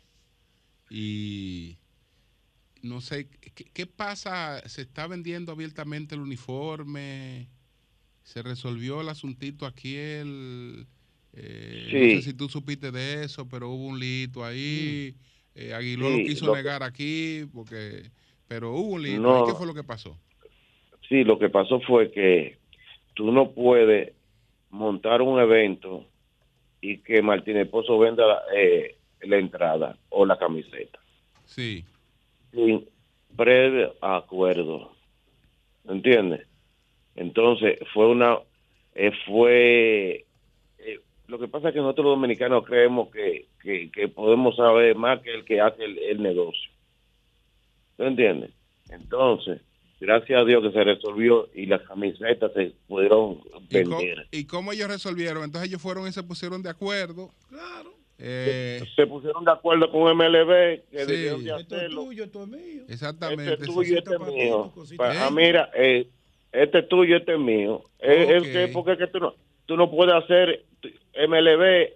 y 0.89 1.77
no 2.81 3.01
sé, 3.01 3.27
¿qué, 3.53 3.65
¿qué, 3.73 3.85
pasa? 3.85 4.61
¿Se 4.67 4.83
está 4.83 5.07
vendiendo 5.07 5.51
abiertamente 5.51 6.15
el 6.15 6.21
uniforme? 6.21 7.47
se 8.25 8.41
resolvió 8.41 9.01
el 9.01 9.09
asuntito 9.09 9.67
aquí 9.67 9.95
el 9.95 10.87
eh, 11.33 11.89
no 11.93 11.99
sé 11.99 12.21
si 12.23 12.33
tú 12.33 12.49
supiste 12.49 12.91
de 12.91 13.23
eso 13.23 13.47
pero 13.47 13.69
hubo 13.69 13.85
un 13.85 13.99
lito 13.99 14.43
ahí 14.43 15.13
mm. 15.15 15.59
eh, 15.59 15.73
Aguiló 15.73 16.09
lo 16.09 16.17
quiso 16.17 16.53
negar 16.53 16.81
aquí 16.81 17.45
porque 17.53 18.09
pero 18.47 18.73
hubo 18.73 18.95
un 18.95 19.03
lito 19.03 19.45
¿qué 19.45 19.53
fue 19.53 19.67
lo 19.67 19.75
que 19.75 19.83
pasó? 19.83 20.19
sí 21.07 21.23
lo 21.23 21.37
que 21.37 21.49
pasó 21.49 21.79
fue 21.81 22.11
que 22.11 22.57
tú 23.15 23.31
no 23.31 23.51
puedes 23.51 24.13
montar 24.69 25.21
un 25.21 25.39
evento 25.39 26.05
y 26.81 26.99
que 26.99 27.21
Martínez 27.23 27.67
Pozo 27.69 27.97
venda 27.97 28.27
la, 28.27 28.41
eh, 28.55 28.95
la 29.21 29.37
entrada 29.37 29.97
o 30.09 30.25
la 30.25 30.37
camiseta 30.37 30.99
sí 31.45 31.83
sin 32.51 32.87
previo 33.35 33.95
acuerdo 34.01 34.95
¿entiendes? 35.87 36.47
Entonces, 37.15 37.79
fue 37.93 38.07
una, 38.07 38.39
eh, 38.93 39.11
fue, 39.25 40.25
eh, 40.79 40.99
lo 41.27 41.39
que 41.39 41.47
pasa 41.47 41.69
es 41.69 41.73
que 41.73 41.79
nosotros 41.79 42.05
los 42.05 42.15
dominicanos 42.15 42.65
creemos 42.65 43.09
que, 43.09 43.47
que, 43.61 44.07
podemos 44.09 44.55
saber 44.55 44.95
más 44.95 45.21
que 45.21 45.33
el 45.33 45.45
que 45.45 45.61
hace 45.61 45.83
el, 45.83 46.21
negocio. 46.21 46.69
¿Tú 47.97 48.03
entiendes? 48.03 48.51
Entonces, 48.89 49.61
gracias 49.99 50.39
a 50.39 50.45
Dios 50.45 50.63
que 50.63 50.72
se 50.72 50.84
resolvió 50.84 51.49
y 51.53 51.65
las 51.65 51.81
camisetas 51.84 52.51
se 52.53 52.73
pudieron 52.88 53.39
vender. 53.69 54.27
¿Y 54.31 54.45
cómo, 54.45 54.72
ellos 54.72 54.88
resolvieron? 54.88 55.43
Entonces 55.43 55.69
ellos 55.69 55.81
fueron 55.81 56.07
y 56.07 56.11
se 56.11 56.23
pusieron 56.23 56.61
de 56.61 56.69
acuerdo. 56.69 57.31
Claro. 57.49 57.93
Eh, 58.17 58.81
se 58.95 59.05
pusieron 59.07 59.43
de 59.43 59.51
acuerdo 59.51 59.91
con 59.91 60.03
MLB 60.15 60.84
que 60.89 61.05
sí. 61.05 61.26
Esto 61.26 61.76
es 61.76 61.89
tuyo, 61.89 62.23
esto 62.23 62.43
es 62.43 62.49
mío. 62.49 62.84
Exactamente. 62.88 63.53
Este 63.53 63.65
es 63.65 63.73
tuyo, 63.73 63.97
este 63.97 64.15
es 64.15 64.22
mío. 64.22 64.73
Ah, 64.99 65.30
mira, 65.31 65.69
eh, 65.76 66.07
este 66.53 66.80
es 66.80 66.88
tuyo, 66.88 67.17
este 67.17 67.34
es 67.34 67.39
mío. 67.39 67.84
Es, 67.99 68.43
que, 68.43 68.69
porque 68.69 68.97
que 68.97 69.07
tú 69.07 69.19
no, 69.19 69.35
tú 69.65 69.76
no 69.76 69.91
puedes 69.91 70.15
hacer 70.15 70.63
MLB, 71.27 71.89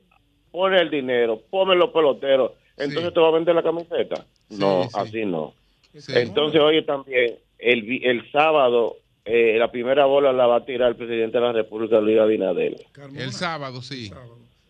pone 0.52 0.82
el 0.82 0.90
dinero, 0.90 1.42
pone 1.50 1.76
los 1.76 1.92
peloteros, 1.92 2.52
entonces 2.76 3.14
te 3.14 3.20
va 3.20 3.30
a 3.30 3.32
vender 3.32 3.56
la 3.56 3.64
camiseta. 3.64 4.26
no, 4.50 4.90
así 4.94 5.26
no. 5.26 5.54
Entonces, 5.94 6.62
oye, 6.62 6.82
también, 6.84 7.38
el, 7.60 8.04
el 8.04 8.32
sábado, 8.32 8.98
eh, 9.26 9.58
la 9.58 9.70
primera 9.70 10.06
bola 10.06 10.34
la 10.34 10.48
va 10.48 10.58
a 10.58 10.66
tirar 10.66 10.90
el 10.90 10.96
presidente 10.96 11.38
de 11.38 11.44
la 11.44 11.52
República, 11.52 12.00
Luis 12.00 12.18
Abinader. 12.18 12.76
el 13.16 13.32
sábado, 13.32 13.82
sí. 13.82 14.12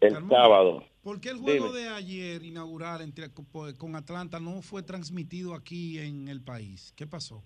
El 0.02 0.14
sábado. 0.28 0.84
¿Por 1.04 1.22
qué 1.22 1.30
el 1.30 1.38
juego 1.38 1.72
de 1.72 1.88
ayer 1.88 2.44
inaugural 2.44 3.02
entre, 3.02 3.30
con 3.78 3.96
Atlanta 3.96 4.40
no 4.40 4.62
fue 4.62 4.84
transmitido 4.84 5.54
aquí 5.54 5.98
en 5.98 6.28
el 6.28 6.42
país? 6.42 6.94
¿Qué 6.96 7.08
pasó? 7.08 7.42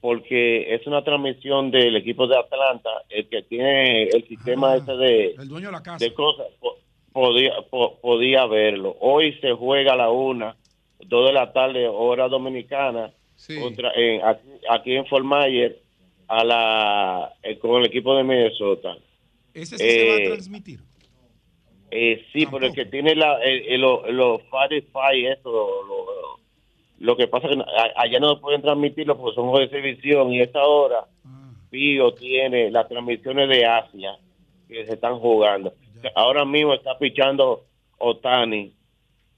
Porque 0.00 0.74
es 0.74 0.86
una 0.86 1.02
transmisión 1.02 1.70
del 1.70 1.96
equipo 1.96 2.26
de 2.26 2.36
Atlanta, 2.36 2.90
el 3.08 3.28
que 3.28 3.42
tiene 3.42 4.04
el 4.04 4.26
sistema 4.26 4.72
ah, 4.72 4.76
ese 4.76 4.92
de, 4.92 5.26
el 5.38 5.48
dueño 5.48 5.68
de, 5.68 5.72
la 5.72 5.82
casa. 5.82 6.04
de 6.04 6.12
cosas, 6.12 6.46
podía, 7.12 7.52
podía 8.02 8.46
verlo. 8.46 8.96
Hoy 9.00 9.32
se 9.40 9.52
juega 9.52 9.94
a 9.94 9.96
la 9.96 10.10
una, 10.10 10.56
dos 11.06 11.26
de 11.26 11.32
la 11.32 11.52
tarde, 11.52 11.88
hora 11.88 12.28
dominicana, 12.28 13.12
contra, 13.60 13.92
aquí, 14.70 14.94
en 14.94 15.06
Fort 15.06 15.24
Myers, 15.24 15.76
a 16.28 16.44
la, 16.44 17.32
eh, 17.42 17.58
con 17.58 17.80
el 17.80 17.86
equipo 17.86 18.16
de 18.16 18.24
Minnesota. 18.24 18.96
¿Ese 19.54 19.78
sí 19.78 19.84
se 19.84 20.08
va 20.08 20.14
a 20.14 20.18
eh, 20.18 20.28
transmitir? 20.28 20.80
Eh, 21.90 22.26
sí, 22.32 22.46
pero 22.46 22.66
el 22.66 22.74
que 22.74 22.86
tiene 22.86 23.14
la, 23.14 23.38
los 23.78 24.12
lo, 24.12 24.40
eso, 24.40 25.40
lo, 25.44 26.40
lo, 26.98 27.16
que 27.16 27.28
pasa 27.28 27.48
es 27.48 27.56
que 27.56 27.64
allá 27.96 28.18
no 28.18 28.40
pueden 28.40 28.60
transmitirlo 28.60 29.16
porque 29.16 29.36
son 29.36 29.52
de 29.54 29.64
exhibición 29.64 30.32
y 30.32 30.40
esta 30.40 30.64
hora 30.64 31.06
ah. 31.24 31.52
Pío 31.70 32.12
tiene 32.14 32.70
las 32.70 32.88
transmisiones 32.88 33.48
de 33.48 33.64
Asia 33.64 34.18
que 34.68 34.84
se 34.84 34.94
están 34.94 35.18
jugando. 35.20 35.74
Ahora 36.14 36.44
mismo 36.44 36.74
está 36.74 36.98
pichando 36.98 37.64
Otani 37.98 38.74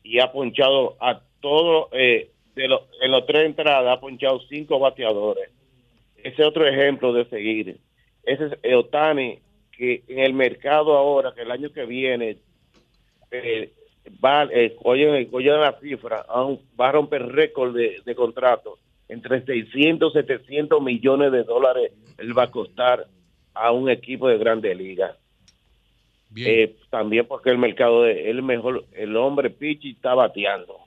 y 0.03 0.19
ha 0.21 0.33
ponchado 0.33 0.97
a 1.01 1.21
todos, 1.41 1.89
eh, 1.93 2.31
de 2.59 2.79
en 3.01 3.11
los 3.11 3.27
tres 3.27 3.47
entradas 3.47 3.97
ha 3.97 4.01
ponchado 4.01 4.41
cinco 4.49 4.79
bateadores. 4.79 5.51
Ese 6.17 6.43
es 6.43 6.49
otro 6.49 6.67
ejemplo 6.67 7.13
de 7.13 7.25
seguir. 7.27 7.79
Ese 8.25 8.51
es 8.63 8.75
Otani 8.75 9.39
que 9.73 10.03
en 10.09 10.19
el 10.19 10.35
mercado 10.35 10.97
ahora, 10.97 11.33
que 11.35 11.43
el 11.43 11.51
año 11.51 11.71
que 11.71 11.87
viene, 11.87 12.37
eh, 13.31 13.73
va, 14.23 14.45
eh, 14.45 14.77
oye, 14.83 15.29
oye 15.31 15.51
la 15.51 15.79
cifra, 15.81 16.27
va 16.29 16.89
a 16.89 16.93
romper 16.93 17.27
récord 17.27 17.75
de, 17.75 18.03
de 18.05 18.15
contrato. 18.15 18.79
Entre 19.09 19.43
600 19.45 20.13
700 20.13 20.83
millones 20.83 21.33
de 21.33 21.45
dólares 21.45 21.93
él 22.19 22.37
va 22.37 22.45
a 22.45 22.51
costar 22.51 23.07
a 23.55 23.73
un 23.73 23.89
equipo 23.89 24.29
de 24.29 24.39
grande 24.39 24.75
liga. 24.75 25.17
Eh, 26.37 26.77
también 26.91 27.27
porque 27.27 27.51
el 27.51 27.59
mercado 27.59 28.03
de 28.03 28.29
el 28.29 28.43
mejor, 28.43 28.85
el 28.93 29.17
hombre 29.17 29.49
Pichi 29.51 29.93
está 29.93 30.15
bateando. 30.15 30.79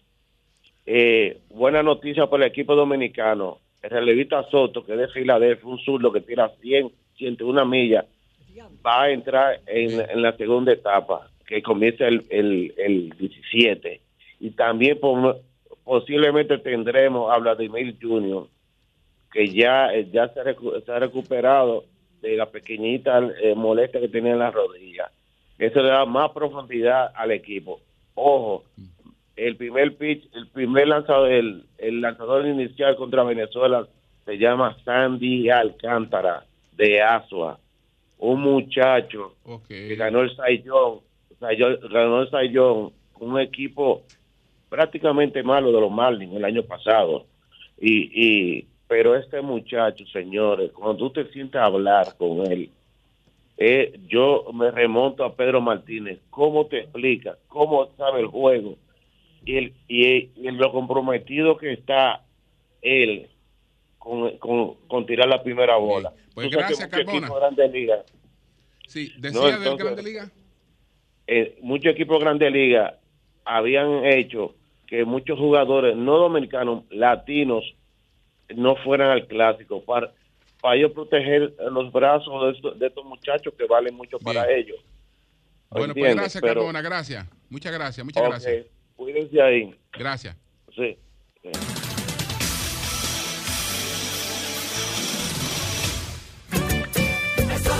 Eh, 0.86 1.40
buena 1.50 1.84
noticia 1.84 2.28
para 2.28 2.46
el 2.46 2.52
equipo 2.52 2.76
dominicano. 2.76 3.60
El 3.82 3.90
relevista 3.90 4.44
Soto, 4.50 4.86
que 4.86 4.94
es 4.94 5.00
de 5.00 5.08
Filadelfia, 5.10 5.68
un 5.68 5.80
zurdo 5.80 6.12
que 6.12 6.22
tira 6.22 6.50
100, 6.62 6.92
101 7.18 7.66
millas, 7.66 8.06
va 8.86 9.04
a 9.04 9.12
entrar 9.12 9.60
en, 9.66 10.22
la 10.22 10.36
segunda 10.38 10.72
etapa, 10.72 11.30
que 11.48 11.62
comienza 11.62 12.08
el, 12.08 12.26
el, 12.30 13.14
17. 13.18 14.02
Y 14.40 14.52
también 14.52 15.00
posiblemente 15.84 16.58
tendremos 16.60 17.32
a 17.32 17.38
Vladimir 17.38 17.96
Junior, 18.02 18.48
que 19.32 19.48
ya, 19.48 19.90
ya 20.12 20.30
se, 20.30 20.40
ha 20.40 21.00
recuperado 21.00 21.86
de 22.22 22.38
la 22.38 22.48
pequeñita 22.48 23.20
eh, 23.42 23.56
molestia 23.56 24.00
que 24.00 24.10
tenía 24.10 24.34
en 24.34 24.40
la 24.40 24.52
rodilla. 24.52 25.12
Eso 25.58 25.82
le 25.82 25.90
da 25.90 26.06
más 26.06 26.32
profundidad 26.32 27.12
al 27.16 27.32
equipo. 27.32 27.82
Ojo, 28.16 28.64
el 29.48 29.56
primer 29.56 29.96
pitch, 29.96 30.28
el 30.34 30.48
primer 30.48 30.88
lanzador, 30.88 31.32
el, 31.32 32.02
lanzador 32.02 32.46
inicial 32.46 32.96
contra 32.96 33.24
Venezuela 33.24 33.88
se 34.26 34.38
llama 34.38 34.78
Sandy 34.86 35.50
Alcántara 35.50 36.46
de 36.78 37.02
Asua, 37.02 37.60
un 38.20 38.42
muchacho 38.42 39.34
que 39.68 39.96
ganó 39.96 40.22
el 40.22 40.36
Sayón, 40.36 41.00
ganó 41.40 42.22
el 42.22 42.30
Sayón, 42.30 42.92
un 43.20 43.40
equipo 43.40 44.04
prácticamente 44.70 45.42
malo 45.42 45.72
de 45.72 45.82
los 45.82 45.92
Marlins 45.92 46.36
el 46.36 46.46
año 46.46 46.64
pasado. 46.64 47.26
Y, 47.80 48.12
y 48.14 48.68
pero 48.88 49.16
este 49.16 49.42
muchacho, 49.42 50.06
señores, 50.14 50.72
cuando 50.72 50.98
tú 50.98 51.10
te 51.10 51.32
sientes 51.32 51.60
a 51.60 51.66
hablar 51.66 52.16
con 52.18 52.46
él, 52.52 52.70
eh, 53.58 54.00
yo 54.08 54.46
me 54.54 54.70
remonto 54.70 55.24
a 55.24 55.36
Pedro 55.36 55.62
Martínez. 55.62 56.20
¿Cómo 56.30 56.68
te 56.68 56.80
explica? 56.80 57.38
¿Cómo 57.48 57.88
sabe 57.98 58.22
el 58.22 58.28
juego? 58.28 58.76
Y, 59.44 59.58
el, 59.58 59.74
y, 59.88 60.52
lo 60.52 60.72
comprometido 60.72 61.58
que 61.58 61.74
está 61.74 62.24
él 62.82 63.30
con, 63.98 64.38
con, 64.38 65.06
tirar 65.06 65.28
la 65.28 65.42
primera 65.44 65.78
bola. 65.78 66.14
Pues 66.34 66.50
gracias, 66.50 66.88
Carbona. 66.88 67.30
Grande 67.30 67.68
Liga, 67.68 68.04
sí, 68.88 69.12
decía 69.18 69.58
del 69.58 69.78
Grande 69.78 70.04
Liga. 70.04 70.32
Eh, 71.28 71.58
muchos 71.62 71.94
equipos 71.94 72.20
de 72.20 72.26
Grande 72.26 72.50
Liga 72.50 72.98
habían 73.46 74.06
hecho 74.06 74.56
que 74.88 75.06
muchos 75.06 75.40
jugadores 75.40 75.96
no 75.96 76.18
dominicanos, 76.18 76.84
latinos, 76.90 77.64
no 78.56 78.76
fueran 78.76 79.10
al 79.12 79.28
clásico. 79.28 79.82
Para, 79.84 80.12
para 80.62 80.76
ellos 80.76 80.92
proteger 80.92 81.56
los 81.72 81.92
brazos 81.92 82.62
de 82.78 82.88
estos, 82.88 83.06
muchachos 83.06 83.54
que 83.58 83.66
valen 83.66 83.96
mucho 83.96 84.20
para 84.20 84.52
ellos. 84.52 84.78
Bueno, 85.70 85.94
pues 85.94 86.16
gracias, 86.16 86.44
Carbona, 86.44 86.82
gracias. 86.82 87.26
Muchas 87.50 87.72
gracias, 87.72 88.06
muchas 88.06 88.24
gracias. 88.24 88.66
Cuídense 89.02 89.42
ahí. 89.42 89.76
Gracias. 89.94 90.38
Sí. 90.76 90.96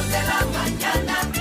de 0.02 0.22
la 0.28 0.48
mañana. 0.52 1.32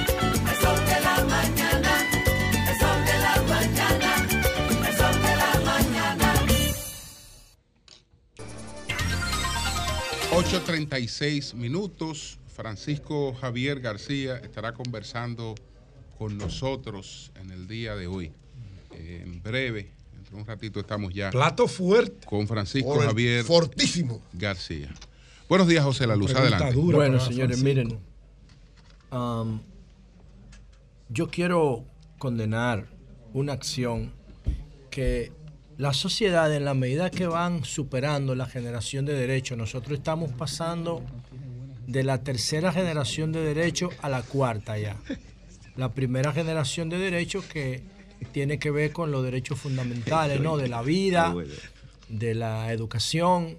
8.36 10.31 11.55
minutos. 11.55 12.39
Francisco 12.49 13.33
Javier 13.33 13.81
García 13.81 14.37
estará 14.37 14.75
conversando 14.75 15.55
con 16.19 16.37
nosotros 16.37 17.33
en 17.41 17.51
el 17.51 17.67
día 17.67 17.97
de 17.97 18.07
hoy. 18.09 18.35
Eh, 19.01 19.23
en 19.23 19.43
breve, 19.43 19.91
en 20.31 20.39
un 20.39 20.47
ratito 20.47 20.79
estamos 20.79 21.15
ya. 21.15 21.31
Plato 21.31 21.67
fuerte. 21.67 22.27
Con 22.27 22.47
Francisco 22.47 22.99
Javier. 22.99 23.45
Fortísimo. 23.45 24.21
García. 24.33 24.93
Buenos 25.49 25.67
días, 25.67 25.83
José 25.85 26.07
La 26.07 26.17
Luz. 26.17 26.35
Adelante. 26.35 26.77
Bueno, 26.77 27.19
señores, 27.19 27.63
miren. 27.63 27.99
Um, 29.11 29.61
yo 31.09 31.29
quiero 31.29 31.85
condenar 32.19 32.87
una 33.33 33.55
acción 33.55 34.13
que 34.91 35.33
la 35.79 35.95
sociedad, 35.95 36.55
en 36.55 36.67
la 36.67 36.75
medida 36.75 37.11
que 37.11 37.27
van 37.27 37.65
superando 37.65 38.35
la 38.35 38.47
generación 38.47 39.07
de 39.07 39.15
derechos, 39.15 39.57
nosotros 39.57 39.99
estamos 39.99 40.31
pasando 40.33 41.03
de 41.87 42.05
la 42.05 42.23
tercera 42.23 42.71
generación 42.71 43.33
de 43.33 43.41
derechos 43.41 43.95
a 44.03 44.11
la 44.11 44.23
cuarta 44.23 44.79
ya. 44.79 44.97
La 45.77 45.93
primera 45.93 46.33
generación 46.33 46.91
de 46.91 46.99
derechos 46.99 47.47
que 47.47 47.83
tiene 48.27 48.59
que 48.59 48.71
ver 48.71 48.93
con 48.93 49.11
los 49.11 49.25
derechos 49.25 49.59
fundamentales, 49.59 50.41
¿no? 50.41 50.57
De 50.57 50.69
la 50.69 50.83
vida, 50.83 51.35
de 52.09 52.35
la 52.35 52.73
educación. 52.73 53.57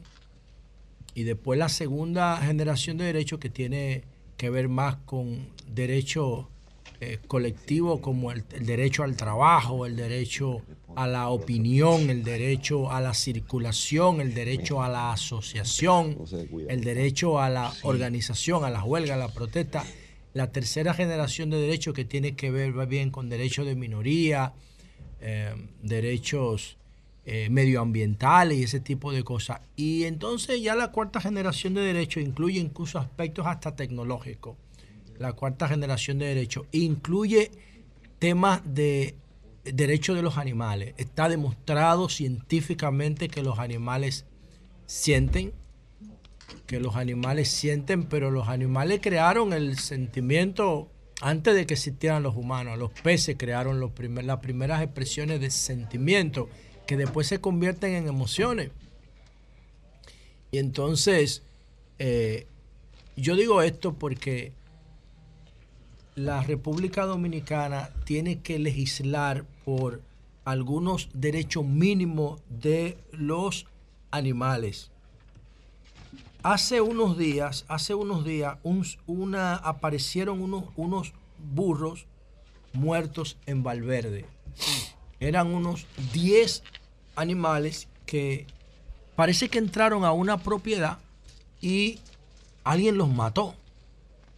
Y 1.13 1.23
después 1.23 1.59
la 1.59 1.69
segunda 1.69 2.37
generación 2.37 2.97
de 2.97 3.05
derechos 3.05 3.39
que 3.39 3.49
tiene 3.49 4.03
que 4.37 4.49
ver 4.49 4.69
más 4.69 4.95
con 5.05 5.49
derechos 5.67 6.45
eh, 6.99 7.17
colectivos 7.27 7.99
como 7.99 8.31
el, 8.31 8.43
el, 8.51 8.65
derecho 8.65 9.03
al 9.03 9.15
trabajo, 9.15 9.85
el 9.85 9.95
derecho 9.95 10.61
a 10.95 11.07
la 11.07 11.29
opinión, 11.29 12.09
el 12.09 12.23
derecho 12.23 12.91
a 12.91 13.01
la 13.01 13.13
circulación, 13.13 14.21
el 14.21 14.33
derecho 14.33 14.83
a 14.83 14.89
la 14.89 15.11
asociación, 15.11 16.17
el 16.69 16.83
derecho 16.83 17.39
a 17.39 17.49
la 17.49 17.73
organización, 17.83 18.65
a 18.65 18.69
la 18.69 18.83
huelga, 18.83 19.15
a 19.15 19.17
la 19.17 19.29
protesta. 19.29 19.83
La 20.33 20.51
tercera 20.51 20.93
generación 20.93 21.49
de 21.49 21.57
derechos 21.57 21.93
que 21.93 22.05
tiene 22.05 22.35
que 22.35 22.51
ver 22.51 22.73
bien 22.87 23.11
con 23.11 23.29
derechos 23.29 23.65
de 23.65 23.75
minoría, 23.75 24.53
eh, 25.19 25.53
derechos 25.81 26.77
eh, 27.23 27.49
medioambientales 27.51 28.57
y 28.57 28.63
ese 28.63 28.79
tipo 28.79 29.11
de 29.11 29.23
cosas. 29.23 29.61
Y 29.75 30.05
entonces 30.05 30.61
ya 30.61 30.73
la 30.75 30.91
cuarta 30.91 31.21
generación 31.21 31.73
de 31.73 31.81
derechos 31.81 32.23
incluye 32.23 32.59
incluso 32.59 32.97
aspectos 32.97 33.45
hasta 33.45 33.75
tecnológicos. 33.75 34.57
La 35.19 35.33
cuarta 35.33 35.67
generación 35.67 36.17
de 36.17 36.25
derechos 36.25 36.65
incluye 36.71 37.51
temas 38.17 38.61
de 38.65 39.15
derecho 39.63 40.15
de 40.15 40.23
los 40.23 40.37
animales. 40.37 40.95
Está 40.97 41.29
demostrado 41.29 42.09
científicamente 42.09 43.27
que 43.27 43.43
los 43.43 43.59
animales 43.59 44.25
sienten, 44.87 45.53
que 46.71 46.79
los 46.79 46.95
animales 46.95 47.49
sienten, 47.49 48.05
pero 48.05 48.31
los 48.31 48.47
animales 48.47 49.01
crearon 49.03 49.51
el 49.51 49.77
sentimiento 49.77 50.87
antes 51.19 51.53
de 51.53 51.65
que 51.65 51.73
existieran 51.73 52.23
los 52.23 52.37
humanos. 52.37 52.79
Los 52.79 52.91
peces 52.91 53.35
crearon 53.37 53.81
los 53.81 53.91
las 54.23 54.37
primeras 54.37 54.81
expresiones 54.81 55.41
de 55.41 55.51
sentimiento 55.51 56.47
que 56.87 56.95
después 56.95 57.27
se 57.27 57.41
convierten 57.41 57.91
en 57.95 58.07
emociones. 58.07 58.71
Y 60.49 60.59
entonces, 60.59 61.43
eh, 61.99 62.47
yo 63.17 63.35
digo 63.35 63.61
esto 63.61 63.95
porque 63.95 64.53
la 66.15 66.41
República 66.41 67.05
Dominicana 67.05 67.89
tiene 68.05 68.39
que 68.39 68.59
legislar 68.59 69.43
por 69.65 70.01
algunos 70.45 71.09
derechos 71.13 71.65
mínimos 71.65 72.41
de 72.47 72.97
los 73.11 73.65
animales. 74.09 74.89
Hace 76.43 76.81
unos 76.81 77.19
días, 77.19 77.65
hace 77.67 77.93
unos 77.93 78.25
días, 78.25 78.57
una, 79.05 79.55
aparecieron 79.55 80.41
unos, 80.41 80.63
unos 80.75 81.13
burros 81.53 82.07
muertos 82.73 83.37
en 83.45 83.61
Valverde. 83.61 84.25
Eran 85.19 85.53
unos 85.53 85.85
10 86.13 86.63
animales 87.15 87.87
que 88.07 88.47
parece 89.15 89.49
que 89.49 89.59
entraron 89.59 90.03
a 90.03 90.13
una 90.13 90.37
propiedad 90.37 90.97
y 91.61 91.99
alguien 92.63 92.97
los 92.97 93.09
mató. 93.09 93.53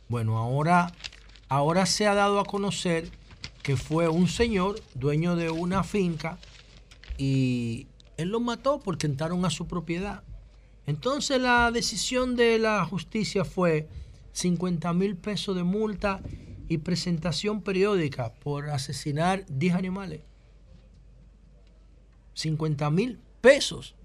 Bueno, 0.10 0.38
ahora, 0.38 0.92
ahora 1.48 1.86
se 1.86 2.06
ha 2.06 2.16
dado 2.16 2.42
a 2.42 2.46
conocer 2.46 3.10
que 3.62 3.78
fue 3.78 4.10
un 4.10 4.28
señor 4.28 4.82
dueño 4.94 5.38
de 5.38 5.52
una 5.52 5.86
finca 5.86 6.38
y 7.18 7.88
él 8.18 8.28
los 8.28 8.42
mató 8.42 8.82
porque 8.82 9.08
entraron 9.08 9.46
a 9.46 9.50
su 9.50 9.68
propiedad. 9.68 10.22
Entonces 10.86 11.40
la 11.40 11.72
decisión 11.72 12.36
de 12.36 12.60
la 12.60 12.84
justicia 12.86 13.46
fue 13.46 13.88
50 14.34 14.94
mil 14.94 15.16
pesos 15.16 15.56
de 15.56 15.64
multa 15.64 16.22
y 16.68 16.80
presentación 16.80 17.62
periódica 17.62 18.34
por 18.34 18.70
asesinar 18.70 19.46
10 19.48 19.76
animales. 19.76 20.22
50 22.34 22.90
mil 22.90 23.20
pesos 23.42 23.96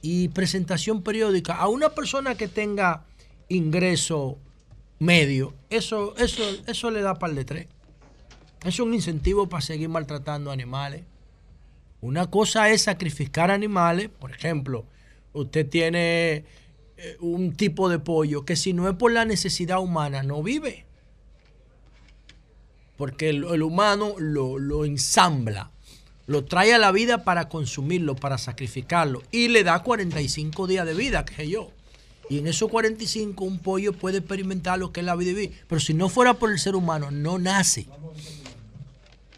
y 0.00 0.28
presentación 0.28 1.02
periódica 1.02 1.54
a 1.54 1.68
una 1.68 1.90
persona 1.90 2.36
que 2.36 2.48
tenga 2.48 3.04
ingreso 3.48 4.38
medio, 4.98 5.54
eso, 5.70 6.16
eso, 6.16 6.42
eso 6.66 6.90
le 6.90 7.02
da 7.02 7.18
par 7.18 7.34
de 7.34 7.44
tres. 7.44 7.66
Es 8.64 8.80
un 8.80 8.94
incentivo 8.94 9.48
para 9.48 9.60
seguir 9.60 9.88
maltratando 9.88 10.50
animales. 10.50 11.04
Una 12.00 12.28
cosa 12.28 12.70
es 12.70 12.82
sacrificar 12.82 13.50
animales, 13.50 14.08
por 14.08 14.30
ejemplo, 14.30 14.86
usted 15.40 15.68
tiene 15.68 16.44
eh, 16.96 17.16
un 17.20 17.54
tipo 17.54 17.88
de 17.88 17.98
pollo 17.98 18.44
que 18.44 18.56
si 18.56 18.72
no 18.72 18.88
es 18.88 18.96
por 18.96 19.12
la 19.12 19.24
necesidad 19.24 19.80
humana 19.80 20.22
no 20.22 20.42
vive. 20.42 20.84
Porque 22.96 23.28
el, 23.30 23.62
humano 23.62 24.14
lo, 24.18 24.84
ensambla 24.84 25.70
lo 26.26 26.44
trae 26.44 26.74
a 26.74 26.78
la 26.78 26.90
vida 26.90 27.24
para 27.24 27.48
consumirlo, 27.48 28.16
para 28.16 28.36
sacrificarlo, 28.36 29.22
y 29.30 29.48
le 29.48 29.64
da 29.64 29.82
45 29.82 30.66
días 30.66 30.84
de 30.84 30.92
vida, 30.92 31.24
que 31.24 31.34
sé 31.34 31.48
yo. 31.48 31.70
Y 32.28 32.38
en 32.38 32.48
esos 32.48 32.68
45 32.68 33.44
un 33.44 33.60
pollo 33.60 33.94
puede 33.94 34.18
experimentar 34.18 34.78
lo 34.78 34.92
que 34.92 35.00
es 35.00 35.06
la 35.06 35.16
vida 35.16 35.32
vida. 35.32 35.54
Pero 35.68 35.80
si 35.80 35.94
no 35.94 36.10
fuera 36.10 36.34
por 36.34 36.50
el 36.50 36.58
ser 36.58 36.74
humano, 36.74 37.10
no 37.10 37.38
nace. 37.38 37.86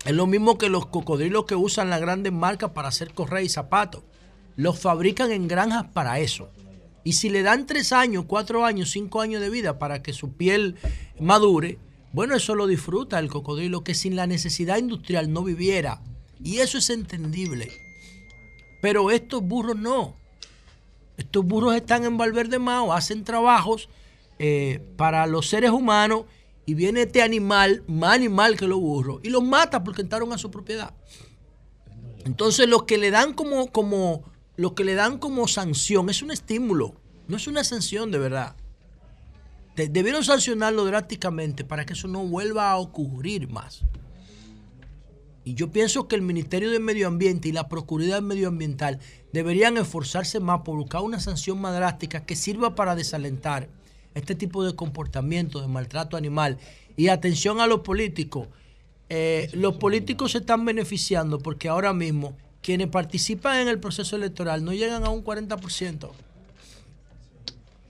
Es 0.05 0.13
lo 0.13 0.27
mismo 0.27 0.59
que 0.59 0.69
los 0.69 0.87
cocodrilos 0.87 1.45
que 1.45 1.55
usan 1.55 1.91
las 1.91 2.01
grandes 2.01 2.33
marcas 2.33 2.71
para 2.71 2.89
hacer 2.89 3.13
correas 3.13 3.45
y 3.45 3.49
zapatos. 3.51 4.03
Los 4.57 4.79
fabrican 4.79 5.33
en 5.33 5.49
granjas 5.49 5.87
para 5.93 6.19
eso. 6.21 6.51
Y 7.05 7.15
si 7.15 7.31
le 7.31 7.43
dan 7.43 7.67
3 7.67 7.93
años, 7.93 8.25
4 8.27 8.65
años, 8.65 8.91
5 8.91 9.21
años 9.21 9.41
de 9.41 9.51
vida 9.51 9.79
para 9.79 10.03
que 10.03 10.13
su 10.13 10.33
piel 10.33 10.77
madure, 11.19 11.79
bueno, 12.13 12.35
eso 12.35 12.55
lo 12.55 12.67
disfruta 12.67 13.19
el 13.19 13.29
cocodrilo 13.29 13.85
que 13.85 13.95
sin 13.95 14.17
la 14.17 14.27
necesidad 14.27 14.79
industrial 14.79 15.33
no 15.33 15.43
viviera. 15.45 16.03
Y 16.43 16.59
eso 16.59 16.79
es 16.79 16.91
entendible. 16.91 17.71
Pero 18.81 19.11
estos 19.11 19.43
burros 19.43 19.77
no. 19.77 20.15
Estos 21.17 21.45
burros 21.45 21.75
están 21.75 22.05
en 22.05 22.17
Valverde 22.17 22.59
Mao, 22.59 22.93
hacen 22.93 23.25
trabajos 23.25 23.89
eh, 24.39 24.83
para 24.97 25.27
los 25.27 25.49
seres 25.49 25.71
humanos 25.71 26.25
y 26.65 26.75
viene 26.75 27.03
este 27.03 27.21
animal, 27.21 27.83
más 27.87 28.15
animal 28.15 28.57
que 28.57 28.67
los 28.67 28.81
burros, 28.81 29.21
y 29.23 29.29
los 29.29 29.43
mata 29.43 29.85
porque 29.85 30.03
entraron 30.03 30.33
a 30.33 30.39
su 30.39 30.51
propiedad. 30.51 30.95
Entonces 32.25 32.69
lo 32.69 32.87
que 32.87 32.97
le 32.97 33.11
dan 33.11 33.35
como, 33.35 33.71
como, 33.71 34.23
lo 34.61 34.74
que 34.74 34.85
le 34.85 34.95
dan 34.95 35.16
como 35.16 35.49
sanción 35.49 36.11
es 36.11 36.20
un 36.20 36.31
estímulo, 36.31 36.93
no 37.28 37.39
es 37.39 37.47
una 37.47 37.65
sanción 37.65 38.11
de 38.11 38.19
verdad. 38.19 38.57
debieron 39.74 40.23
sancionarlo 40.23 40.85
drásticamente 40.85 41.65
para 41.65 41.87
que 41.87 41.95
eso 41.95 42.09
no 42.09 42.27
vuelva 42.27 42.70
a 42.70 42.77
ocurrir 42.77 43.49
más. 43.49 43.81
Y 45.45 45.55
yo 45.55 45.70
pienso 45.73 46.09
que 46.09 46.16
el 46.16 46.20
Ministerio 46.20 46.70
de 46.70 46.78
Medio 46.78 47.09
Ambiente 47.09 47.49
y 47.49 47.53
la 47.53 47.70
Procuraduría 47.70 48.20
Medioambiental 48.20 48.99
deberían 49.32 49.78
esforzarse 49.78 50.41
más 50.41 50.61
por 50.61 50.77
buscar 50.77 51.01
una 51.01 51.20
sanción 51.20 51.59
más 51.59 51.74
drástica 51.74 52.27
que 52.27 52.37
sirva 52.37 52.74
para 52.74 52.95
desalentar 52.95 53.70
este 54.12 54.35
tipo 54.35 54.62
de 54.62 54.77
comportamiento 54.77 55.62
de 55.62 55.69
maltrato 55.69 56.19
animal. 56.19 56.59
Y 56.99 57.09
atención 57.09 57.62
a 57.62 57.66
los 57.66 57.81
políticos. 57.81 58.49
Eh, 59.09 59.49
los 59.55 59.77
políticos 59.77 60.32
se 60.32 60.39
están 60.39 60.66
beneficiando 60.66 61.39
porque 61.39 61.70
ahora 61.70 61.95
mismo 61.95 62.37
quienes 62.62 62.89
participan 62.89 63.59
en 63.59 63.69
el 63.69 63.81
proceso 63.81 64.16
electoral 64.16 64.65
no 64.65 64.73
llegan 64.73 65.05
a 65.05 65.11
un 65.11 65.24
40%. 65.24 66.11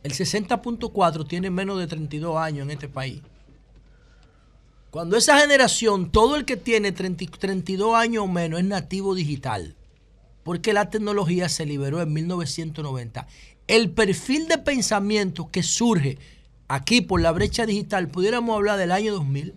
El 0.03 0.13
60.4 0.13 1.29
tiene 1.29 1.51
menos 1.51 1.79
de 1.79 1.87
32 1.87 2.37
años 2.39 2.65
en 2.65 2.71
este 2.71 2.89
país. 2.89 3.21
Cuando 4.91 5.17
esa 5.17 5.39
generación, 5.39 6.11
todo 6.11 6.37
el 6.37 6.45
que 6.45 6.57
tiene 6.57 6.91
32 6.91 7.95
años 7.95 8.25
o 8.25 8.27
menos 8.27 8.59
es 8.61 8.67
nativo 8.67 9.15
digital, 9.15 9.77
porque 10.43 10.73
la 10.73 10.91
tecnología 10.91 11.49
se 11.49 11.67
liberó 11.67 12.01
en 12.01 12.13
1990. 12.13 13.27
El 13.69 13.91
perfil 13.91 14.49
de 14.49 14.59
pensamiento 14.59 15.51
que 15.51 15.63
surge 15.63 16.19
aquí 16.67 17.03
por 17.03 17.21
la 17.21 17.31
brecha 17.31 17.67
digital, 17.67 18.09
pudiéramos 18.09 18.57
hablar 18.57 18.79
del 18.79 18.91
año 18.91 19.13
2000, 19.13 19.55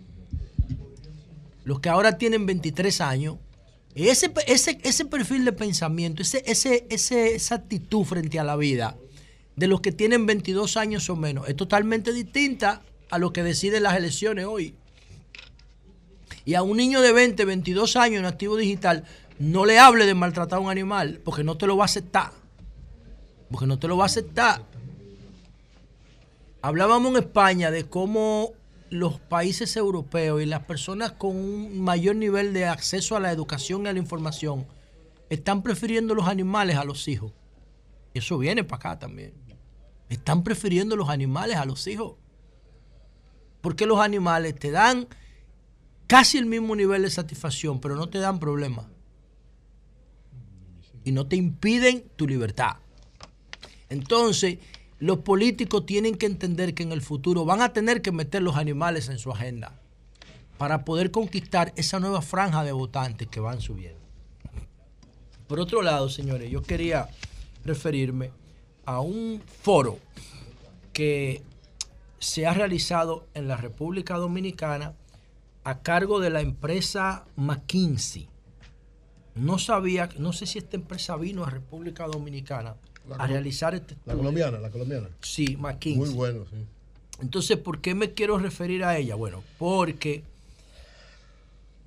los 1.64 1.80
que 1.80 1.88
ahora 1.88 2.18
tienen 2.18 2.46
23 2.46 3.00
años, 3.00 3.38
ese, 3.94 4.32
ese, 4.46 4.78
ese 4.82 5.04
perfil 5.04 5.44
de 5.44 5.52
pensamiento, 5.52 6.22
ese, 6.22 6.42
ese, 6.46 6.86
esa 6.90 7.54
actitud 7.54 8.04
frente 8.04 8.38
a 8.40 8.44
la 8.44 8.56
vida 8.56 8.96
de 9.56 9.68
los 9.68 9.80
que 9.80 9.92
tienen 9.92 10.26
22 10.26 10.76
años 10.76 11.08
o 11.10 11.16
menos, 11.16 11.48
es 11.48 11.56
totalmente 11.56 12.12
distinta 12.12 12.82
a 13.10 13.18
lo 13.18 13.32
que 13.32 13.44
deciden 13.44 13.84
las 13.84 13.96
elecciones 13.96 14.46
hoy. 14.46 14.74
Y 16.44 16.54
a 16.54 16.62
un 16.62 16.76
niño 16.76 17.00
de 17.00 17.12
20, 17.12 17.44
22 17.44 17.96
años 17.96 18.18
en 18.18 18.26
activo 18.26 18.56
digital, 18.56 19.04
no 19.38 19.64
le 19.64 19.78
hable 19.78 20.06
de 20.06 20.14
maltratar 20.14 20.58
a 20.58 20.62
un 20.62 20.70
animal, 20.70 21.20
porque 21.24 21.44
no 21.44 21.56
te 21.56 21.66
lo 21.66 21.76
va 21.76 21.84
a 21.84 21.86
aceptar. 21.86 22.32
Porque 23.50 23.66
no 23.66 23.78
te 23.78 23.88
lo 23.88 23.96
va 23.96 24.04
a 24.04 24.06
aceptar. 24.06 24.64
Hablábamos 26.60 27.12
en 27.12 27.22
España 27.22 27.70
de 27.70 27.84
cómo 27.84 28.52
los 28.90 29.20
países 29.20 29.76
europeos 29.76 30.42
y 30.42 30.46
las 30.46 30.64
personas 30.64 31.12
con 31.12 31.36
un 31.36 31.80
mayor 31.80 32.16
nivel 32.16 32.52
de 32.52 32.66
acceso 32.66 33.16
a 33.16 33.20
la 33.20 33.32
educación 33.32 33.84
y 33.84 33.88
a 33.88 33.92
la 33.92 33.98
información 33.98 34.66
están 35.30 35.62
prefiriendo 35.62 36.14
los 36.14 36.28
animales 36.28 36.76
a 36.76 36.84
los 36.84 37.08
hijos. 37.08 37.32
Eso 38.12 38.38
viene 38.38 38.62
para 38.62 38.76
acá 38.76 38.98
también. 38.98 39.34
Están 40.08 40.44
prefiriendo 40.44 40.96
los 40.96 41.08
animales 41.08 41.56
a 41.56 41.64
los 41.64 41.86
hijos. 41.86 42.14
Porque 43.60 43.86
los 43.86 43.98
animales 43.98 44.54
te 44.54 44.70
dan 44.70 45.08
casi 46.06 46.38
el 46.38 46.46
mismo 46.46 46.76
nivel 46.76 47.02
de 47.02 47.10
satisfacción, 47.10 47.80
pero 47.80 47.96
no 47.96 48.08
te 48.08 48.18
dan 48.18 48.38
problemas. 48.38 48.86
Y 51.02 51.12
no 51.12 51.26
te 51.26 51.36
impiden 51.36 52.04
tu 52.16 52.28
libertad. 52.28 52.76
Entonces, 53.88 54.58
los 55.04 55.18
políticos 55.18 55.84
tienen 55.84 56.14
que 56.14 56.24
entender 56.24 56.72
que 56.72 56.82
en 56.82 56.90
el 56.90 57.02
futuro 57.02 57.44
van 57.44 57.60
a 57.60 57.74
tener 57.74 58.00
que 58.00 58.10
meter 58.10 58.40
los 58.40 58.56
animales 58.56 59.10
en 59.10 59.18
su 59.18 59.30
agenda 59.30 59.78
para 60.56 60.86
poder 60.86 61.10
conquistar 61.10 61.74
esa 61.76 62.00
nueva 62.00 62.22
franja 62.22 62.64
de 62.64 62.72
votantes 62.72 63.28
que 63.28 63.38
van 63.38 63.60
subiendo. 63.60 64.00
Por 65.46 65.60
otro 65.60 65.82
lado, 65.82 66.08
señores, 66.08 66.50
yo 66.50 66.62
quería 66.62 67.10
referirme 67.66 68.30
a 68.86 69.00
un 69.00 69.42
foro 69.60 69.98
que 70.94 71.42
se 72.18 72.46
ha 72.46 72.54
realizado 72.54 73.26
en 73.34 73.46
la 73.46 73.58
República 73.58 74.16
Dominicana 74.16 74.94
a 75.64 75.80
cargo 75.80 76.18
de 76.18 76.30
la 76.30 76.40
empresa 76.40 77.26
McKinsey. 77.36 78.26
No 79.34 79.58
sabía, 79.58 80.08
no 80.16 80.32
sé 80.32 80.46
si 80.46 80.56
esta 80.56 80.78
empresa 80.78 81.14
vino 81.18 81.44
a 81.44 81.50
República 81.50 82.06
Dominicana 82.06 82.76
a 83.18 83.26
realizar 83.26 83.74
este 83.74 83.96
La 84.06 84.14
colombiana, 84.14 84.58
la 84.58 84.70
colombiana. 84.70 85.08
Sí, 85.20 85.56
McKinsey. 85.56 85.98
Muy 85.98 86.14
bueno, 86.14 86.44
sí. 86.50 86.56
Entonces, 87.20 87.56
¿por 87.58 87.80
qué 87.80 87.94
me 87.94 88.12
quiero 88.12 88.38
referir 88.38 88.84
a 88.84 88.96
ella? 88.96 89.14
Bueno, 89.14 89.42
porque 89.58 90.24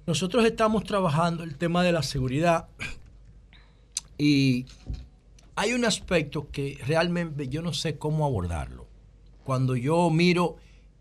nosotros 0.06 0.46
estamos 0.46 0.84
trabajando 0.84 1.44
el 1.44 1.56
tema 1.56 1.84
de 1.84 1.92
la 1.92 2.02
seguridad 2.02 2.68
y 4.18 4.66
hay 5.56 5.74
un 5.74 5.86
aspecto 5.86 6.50
que 6.52 6.80
realmente 6.86 7.50
yo 7.50 7.62
no 7.62 7.74
sé 7.74 7.98
cómo 7.98 8.26
abordarlo. 8.26 8.86
Cuando 9.44 9.76
yo 9.76 10.10
miro 10.10 10.58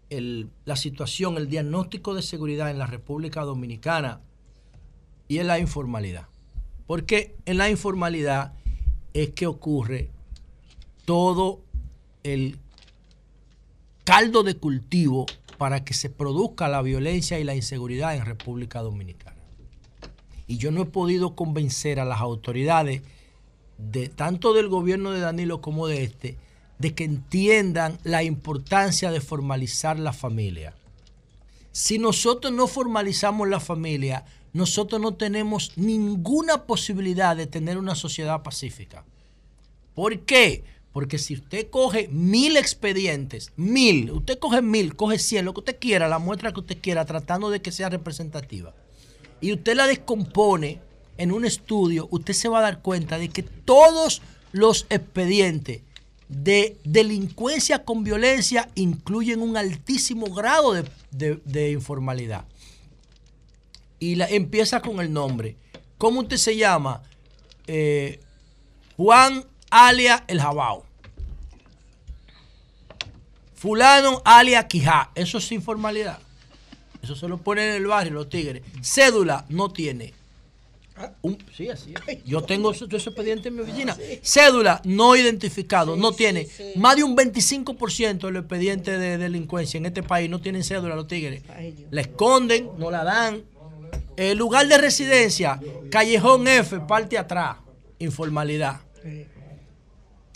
la 0.09 0.77
situación, 0.77 1.37
el 1.37 1.49
diagnóstico 1.49 2.15
de 2.15 2.23
seguridad 2.23 2.71
en 2.71 2.79
la 2.79 2.87
República 2.87 3.43
Dominicana 3.43 4.21
y 5.29 5.39
en 5.39 5.49
la 5.49 5.59
informalidad. 5.59 6.29
Porque 6.87 7.35
en 7.45 7.59
la 7.59 7.69
informalidad 7.71 8.55
es 9.17 9.31
que 9.31 9.47
ocurre 9.47 10.11
todo 11.07 11.61
el 12.23 12.59
caldo 14.05 14.43
de 14.43 14.57
cultivo 14.57 15.25
para 15.57 15.85
que 15.85 15.95
se 15.95 16.11
produzca 16.11 16.69
la 16.69 16.83
violencia 16.83 17.39
y 17.39 17.45
la 17.45 17.55
inseguridad 17.55 18.15
en 18.15 18.27
República 18.27 18.83
Dominicana. 18.83 19.41
Y 20.47 20.59
yo 20.59 20.71
no 20.71 20.83
he 20.83 20.87
podido 20.87 21.35
convencer 21.35 21.99
a 21.99 22.05
las 22.05 22.21
autoridades 22.21 23.01
de 23.79 24.11
tanto 24.11 24.53
del 24.53 24.69
gobierno 24.69 25.13
de 25.13 25.21
Danilo 25.21 25.63
como 25.63 25.87
de 25.87 26.05
este 26.05 26.37
de 26.79 26.95
que 26.95 27.05
entiendan 27.05 27.99
la 28.05 28.23
importancia 28.23 29.11
de 29.11 29.23
formalizar 29.23 29.99
la 29.99 30.13
familia. 30.13 30.75
Si 31.73 31.99
nosotros 31.99 32.53
no 32.53 32.67
formalizamos 32.67 33.49
la 33.49 33.61
familia, 33.61 34.27
nosotros 34.57 35.01
no 35.01 35.15
tenemos 35.15 35.73
ninguna 35.77 36.65
posibilidad 36.65 37.37
de 37.37 37.47
tener 37.47 37.79
una 37.79 37.95
sociedad 37.95 38.43
pacífica. 38.43 39.05
¿Por 39.95 40.21
qué? 40.21 40.65
Porque 40.93 41.19
si 41.19 41.35
usted 41.35 41.69
coge 41.69 42.09
mil 42.09 42.57
expedientes, 42.57 43.53
mil, 43.57 44.11
usted 44.11 44.39
coge 44.39 44.63
mil, 44.63 44.97
coge 44.97 45.19
cien, 45.19 45.45
lo 45.45 45.53
que 45.53 45.61
usted 45.61 45.79
quiera, 45.79 46.09
la 46.09 46.19
muestra 46.19 46.53
que 46.53 46.61
usted 46.61 46.79
quiera, 46.81 47.05
tratando 47.05 47.51
de 47.51 47.61
que 47.61 47.71
sea 47.71 47.91
representativa, 47.91 48.75
y 49.43 49.53
usted 49.53 49.77
la 49.77 49.87
descompone 49.87 50.81
en 51.19 51.33
un 51.33 51.45
estudio, 51.45 52.09
usted 52.11 52.33
se 52.33 52.49
va 52.49 52.61
a 52.61 52.63
dar 52.63 52.81
cuenta 52.81 53.19
de 53.19 53.29
que 53.29 53.43
todos 53.43 54.23
los 54.53 54.87
expedientes 54.89 55.83
de 56.29 56.77
delincuencia 56.85 57.85
con 57.85 58.05
violencia 58.05 58.71
incluyen 58.75 59.43
un 59.43 59.57
altísimo 59.57 60.35
grado 60.35 60.75
de, 61.11 61.71
informalidad. 61.71 62.47
Y 63.99 64.17
la, 64.17 64.27
empieza 64.27 64.81
con 64.81 65.01
el 65.01 65.13
nombre. 65.13 65.57
¿Cómo 65.99 66.21
usted 66.21 66.37
se 66.37 66.57
llama? 66.57 67.03
Eh, 67.67 68.21
Juan 68.97 69.45
alia 69.71 70.25
El 70.27 70.41
Jabao. 70.41 70.85
Fulano 73.55 74.23
alia 74.25 74.69
Quijá. 74.69 75.11
Eso 75.15 75.39
es 75.39 75.51
informalidad. 75.53 76.19
Eso 77.03 77.15
se 77.15 77.29
lo 77.29 77.39
ponen 77.39 77.71
en 77.71 77.75
el 77.77 77.87
barrio 77.87 78.13
los 78.13 78.29
tigres. 78.29 78.63
Cédula 78.83 79.47
no 79.49 79.73
tiene 79.73 80.13
sí, 81.55 81.69
así 81.69 81.95
Yo 82.25 82.43
tengo 82.43 82.73
ese, 82.73 82.85
expediente 82.85 83.49
en 83.49 83.57
mi 83.57 83.63
oficina. 83.63 83.97
Cédula 84.23 84.81
no 84.85 85.17
identificado, 85.17 85.97
no 85.97 86.13
tiene. 86.13 86.49
Más 86.77 86.97
de 86.97 87.05
un 87.05 87.17
25% 87.17 88.27
del 88.27 88.37
expediente 88.37 88.99
de 88.99 89.19
delincuencia 89.19 89.79
en 89.79 89.87
este 89.87 90.03
país 90.03 90.31
no 90.31 90.41
tienen 90.41 90.65
cédula 90.65 90.95
los 90.95 91.07
tigres. 91.07 91.43
La 91.91 92.01
esconden, 92.01 92.71
no 92.79 92.91
la 92.91 93.05
dan. 93.05 93.43
El 94.17 94.39
lugar 94.39 94.67
de 94.67 94.79
residencia, 94.79 95.61
Callejón 95.91 96.49
F, 96.49 96.81
parte 96.81 97.19
atrás, 97.19 97.59
informalidad. 97.99 98.81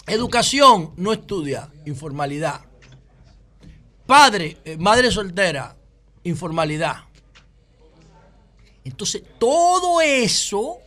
Educación, 0.06 0.92
no 0.96 1.12
estudia, 1.12 1.70
informalidad. 1.86 2.62
Padre, 4.06 4.58
eh, 4.64 4.76
madre 4.76 5.10
soltera, 5.10 5.76
informalidad. 6.24 7.04
Entonces, 8.84 9.22
todo 9.38 10.00
eso, 10.00 10.78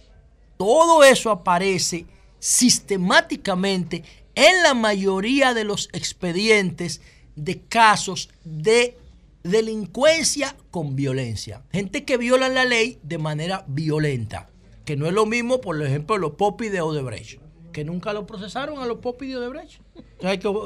todo 0.57 1.03
eso 1.03 1.29
aparece 1.31 2.05
sistemáticamente 2.39 4.03
en 4.35 4.63
la 4.63 4.73
mayoría 4.73 5.53
de 5.53 5.63
los 5.63 5.89
expedientes 5.93 7.01
de 7.35 7.61
casos 7.61 8.29
de 8.43 8.97
delincuencia 9.43 10.55
con 10.71 10.95
violencia. 10.95 11.63
Gente 11.71 12.05
que 12.05 12.17
viola 12.17 12.49
la 12.49 12.65
ley 12.65 12.99
de 13.03 13.17
manera 13.17 13.65
violenta, 13.67 14.49
que 14.85 14.95
no 14.95 15.05
es 15.05 15.13
lo 15.13 15.25
mismo, 15.25 15.61
por 15.61 15.81
ejemplo, 15.81 16.17
los 16.17 16.31
popis 16.31 16.71
de 16.71 16.81
Odebrecht, 16.81 17.39
que 17.71 17.83
nunca 17.83 18.13
lo 18.13 18.25
procesaron 18.25 18.79
a 18.79 18.85
los 18.85 18.99
popis 18.99 19.29
de 19.29 19.37
Odebrecht. 19.37 19.81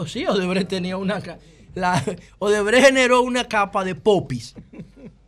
sí, 0.07 0.25
Odebrecht 0.25 0.69
tenía 0.69 0.97
una... 0.97 1.21
La, 1.75 2.03
Odebrecht 2.39 2.85
generó 2.85 3.21
una 3.21 3.47
capa 3.47 3.83
de 3.83 3.93
popis 3.93 4.55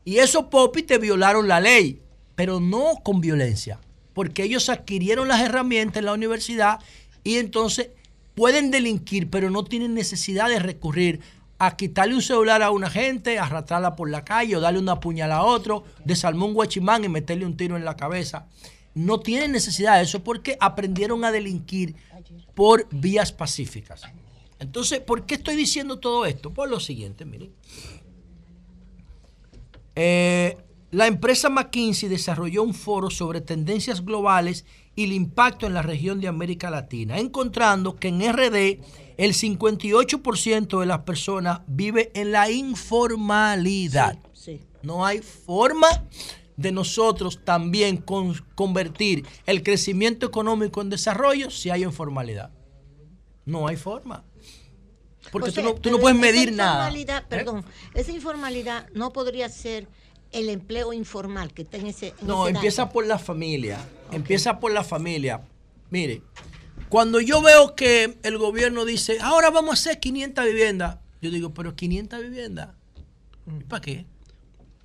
y 0.03 0.17
esos 0.17 0.45
popis 0.45 0.85
te 0.87 0.97
violaron 0.97 1.47
la 1.47 1.59
ley, 1.59 2.01
pero 2.35 2.59
no 2.59 2.95
con 3.03 3.21
violencia, 3.21 3.79
porque 4.13 4.43
ellos 4.43 4.69
adquirieron 4.69 5.27
las 5.27 5.41
herramientas 5.41 5.97
en 5.97 6.05
la 6.05 6.13
universidad 6.13 6.79
y 7.23 7.35
entonces 7.35 7.89
pueden 8.33 8.71
delinquir, 8.71 9.29
pero 9.29 9.49
no 9.49 9.63
tienen 9.63 9.93
necesidad 9.93 10.49
de 10.49 10.59
recurrir 10.59 11.19
a 11.59 11.75
quitarle 11.75 12.15
un 12.15 12.21
celular 12.21 12.63
a 12.63 12.71
una 12.71 12.89
gente, 12.89 13.37
arrastrarla 13.37 13.95
por 13.95 14.09
la 14.09 14.23
calle 14.23 14.55
o 14.55 14.61
darle 14.61 14.79
una 14.79 15.01
puñal 15.01 15.31
a 15.33 15.43
otro, 15.43 15.83
desarmar 16.05 16.47
un 16.47 16.53
guachimán 16.53 17.03
y 17.03 17.09
meterle 17.09 17.45
un 17.45 17.57
tiro 17.57 17.75
en 17.75 17.83
la 17.83 17.97
cabeza. 17.97 18.47
No 18.95 19.19
tienen 19.19 19.51
necesidad 19.51 19.97
de 19.97 20.03
eso 20.03 20.23
porque 20.23 20.57
aprendieron 20.61 21.23
a 21.25 21.31
delinquir 21.31 21.95
por 22.55 22.87
vías 22.91 23.33
pacíficas. 23.33 24.03
Entonces, 24.59 25.01
¿por 25.01 25.25
qué 25.25 25.35
estoy 25.35 25.57
diciendo 25.57 25.99
todo 25.99 26.25
esto? 26.25 26.53
Por 26.53 26.69
lo 26.69 26.79
siguiente, 26.79 27.25
miren. 27.25 27.51
Eh, 29.95 30.57
la 30.91 31.07
empresa 31.07 31.49
McKinsey 31.49 32.07
desarrolló 32.07 32.63
un 32.63 32.73
foro 32.73 33.09
sobre 33.09 33.41
tendencias 33.41 34.03
globales 34.03 34.65
y 34.95 35.03
el 35.03 35.13
impacto 35.13 35.67
en 35.67 35.73
la 35.73 35.81
región 35.81 36.21
de 36.21 36.29
América 36.29 36.69
Latina, 36.69 37.19
encontrando 37.19 37.97
que 37.97 38.07
en 38.07 38.21
RD 38.21 38.79
el 39.19 39.33
58% 39.33 40.79
de 40.79 40.85
las 40.85 40.99
personas 40.99 41.59
vive 41.67 42.09
en 42.13 42.31
la 42.31 42.49
informalidad. 42.49 44.17
No 44.81 45.05
hay 45.05 45.19
forma 45.19 45.89
de 46.55 46.71
nosotros 46.71 47.43
también 47.43 47.97
convertir 47.97 49.25
el 49.45 49.61
crecimiento 49.61 50.25
económico 50.25 50.81
en 50.81 50.89
desarrollo 50.89 51.51
si 51.51 51.69
hay 51.69 51.83
informalidad. 51.83 52.51
No 53.43 53.67
hay 53.67 53.75
forma. 53.75 54.23
Porque 55.33 55.51
tú, 55.51 55.91
no, 55.91 55.99
puedes 55.99 56.17
medir 56.17 56.53
nada. 56.53 56.89
¿Eh? 56.89 57.05
Perdón, 57.27 57.65
esa 57.93 58.13
informalidad 58.13 58.87
no 58.93 59.11
podría 59.11 59.49
ser 59.49 59.89
el 60.31 60.47
empleo 60.47 60.93
informal 60.93 61.53
que 61.53 61.63
está 61.63 61.75
en 61.75 61.87
ese. 61.87 62.13
no, 62.21 62.47
empieza 62.47 62.87
por 62.89 63.05
la 63.05 63.19
familia. 63.19 63.85
Empieza 64.13 64.61
por 64.61 64.71
la 64.71 64.85
familia. 64.85 65.41
Mire, 65.89 66.21
cuando 66.89 67.21
yo 67.21 67.41
veo 67.41 67.75
que 67.75 68.17
el 68.23 68.37
gobierno 68.37 68.85
dice, 68.85 69.17
ahora 69.21 69.49
vamos 69.49 69.71
a 69.71 69.73
hacer 69.73 69.99
500 69.99 70.45
viviendas, 70.45 70.97
yo 71.21 71.31
digo, 71.31 71.53
pero 71.53 71.75
500 71.75 72.21
viviendas, 72.21 72.69
¿para 73.67 73.81
qué? 73.81 74.05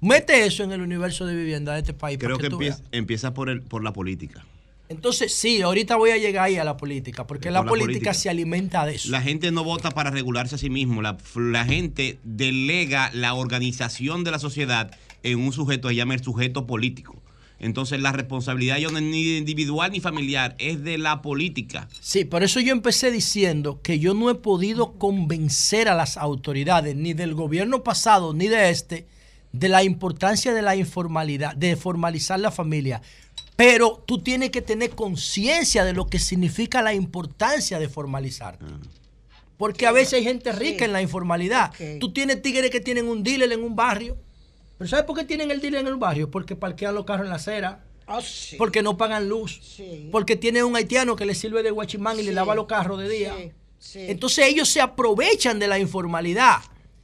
Mete 0.01 0.45
eso 0.45 0.63
en 0.65 0.73
el 0.73 0.83
universo 0.83 1.25
de 1.25 1.35
vivienda 1.35 1.73
de 1.73 1.81
este 1.81 1.95
país. 1.95 2.19
Creo 2.19 2.37
que, 2.37 2.49
empieza, 2.49 2.83
empieza, 2.93 3.33
por, 3.33 3.49
el, 3.49 3.63
por 3.63 3.83
la 3.83 3.93
política. 3.93 4.45
Entonces, 4.91 5.33
sí, 5.33 5.63
ahorita 5.63 5.97
voy 5.97 6.11
a 6.11 6.19
llegar 6.19 6.45
ahí 6.45 6.57
a 6.57 6.65
la 6.65 6.77
política, 6.77 7.27
porque 7.27 7.51
la, 7.51 7.65
política, 7.65 8.13
se 8.13 8.29
alimenta 8.29 8.85
de 8.85 8.97
eso. 8.97 9.11
La 9.11 9.23
gente 9.23 9.51
no 9.51 9.65
vota 9.65 9.91
para 9.91 10.11
regularse 10.11 10.57
a 10.57 10.59
sí 10.59 10.69
mismo, 10.69 11.01
la, 11.01 11.65
gente 11.65 12.19
delega 12.23 13.11
la 13.15 13.33
organización 13.33 14.25
de 14.25 14.31
la 14.31 14.39
sociedad 14.39 14.91
en 15.23 15.41
un 15.41 15.53
sujeto, 15.53 15.89
se 15.89 15.95
llama 15.95 16.15
el 16.15 16.23
sujeto 16.23 16.67
político. 16.67 17.23
Entonces 17.65 17.99
la 17.99 18.13
responsabilidad 18.13 18.77
ya 18.77 18.91
no 18.91 18.99
es 18.99 19.05
ni 19.05 19.39
individual 19.39 19.91
ni 19.91 19.99
familiar, 19.99 20.55
es 20.59 20.85
de 20.85 20.99
la 20.99 21.23
política. 21.23 21.89
Sí, 21.99 22.27
por 22.27 22.43
eso 22.43 22.61
yo 22.61 22.73
empecé 22.73 23.11
diciendo 23.11 23.81
que 23.83 23.99
yo 23.99 24.13
no 24.13 24.29
he 24.29 24.35
podido 24.35 24.99
convencer 24.99 25.89
a 25.89 25.95
las 25.95 26.19
autoridades, 26.19 26.95
ni 26.95 27.15
del 27.15 27.33
gobierno 27.33 27.83
pasado, 27.83 28.35
ni 28.35 28.49
de 28.49 28.69
este, 28.69 29.07
de 29.53 29.71
la 29.71 29.83
importancia 29.83 30.53
de 30.53 30.61
la 30.61 30.77
informalidad, 30.77 31.57
de 31.57 31.75
formalizar 31.77 32.39
la 32.39 32.51
familia. 32.51 33.01
Pero 33.57 34.05
tú 34.07 34.23
tienes 34.23 34.51
que 34.51 34.61
tener 34.61 34.91
conciencia 34.91 35.87
de 35.87 35.95
lo 35.95 36.07
que 36.09 36.19
significa 36.19 36.83
la 36.83 36.93
importancia 36.93 37.79
de 37.79 37.89
formalizar. 37.89 38.59
Ah. 38.61 38.79
Porque 39.57 39.87
a 39.87 39.93
veces 39.93 40.15
hay 40.15 40.25
gente 40.25 40.53
rica 40.53 40.85
en 40.85 40.93
la 40.93 41.01
informalidad. 41.01 41.73
Tú 41.99 42.13
tienes 42.13 42.43
tigres 42.43 42.71
que 42.71 42.81
tienen 42.81 43.09
un 43.09 43.23
dealer 43.23 43.51
en 43.53 43.65
un 43.65 43.75
barrio. 43.75 44.19
Pero 44.79 44.89
¿sabes 44.89 45.05
por 45.05 45.17
qué 45.17 45.25
tienen 45.25 45.51
el 45.51 45.61
dealer 45.61 45.81
en 45.81 45.87
el 45.87 45.97
barrio? 45.97 46.31
Porque 46.31 46.57
parquean 46.57 46.95
los 46.95 47.05
carros 47.05 47.25
en 47.25 47.31
la 47.31 47.37
acera. 47.37 47.85
Ah, 48.07 48.21
porque 48.59 48.83
no 48.83 48.97
pagan 48.97 49.29
luz. 49.29 49.61
Porque 50.13 50.37
tiene 50.37 50.63
un 50.63 50.77
haitiano 50.77 51.17
que 51.17 51.25
le 51.25 51.35
sirve 51.35 51.63
de 51.63 51.71
guachimán 51.71 52.19
y 52.19 52.23
le 52.23 52.33
lava 52.33 52.55
los 52.55 52.67
carros 52.67 52.99
de 52.99 53.09
día. 53.09 53.35
Entonces 53.95 54.47
ellos 54.47 54.69
se 54.69 54.81
aprovechan 54.81 55.59
de 55.59 55.69
la 55.69 55.79
informalidad. 55.79 56.59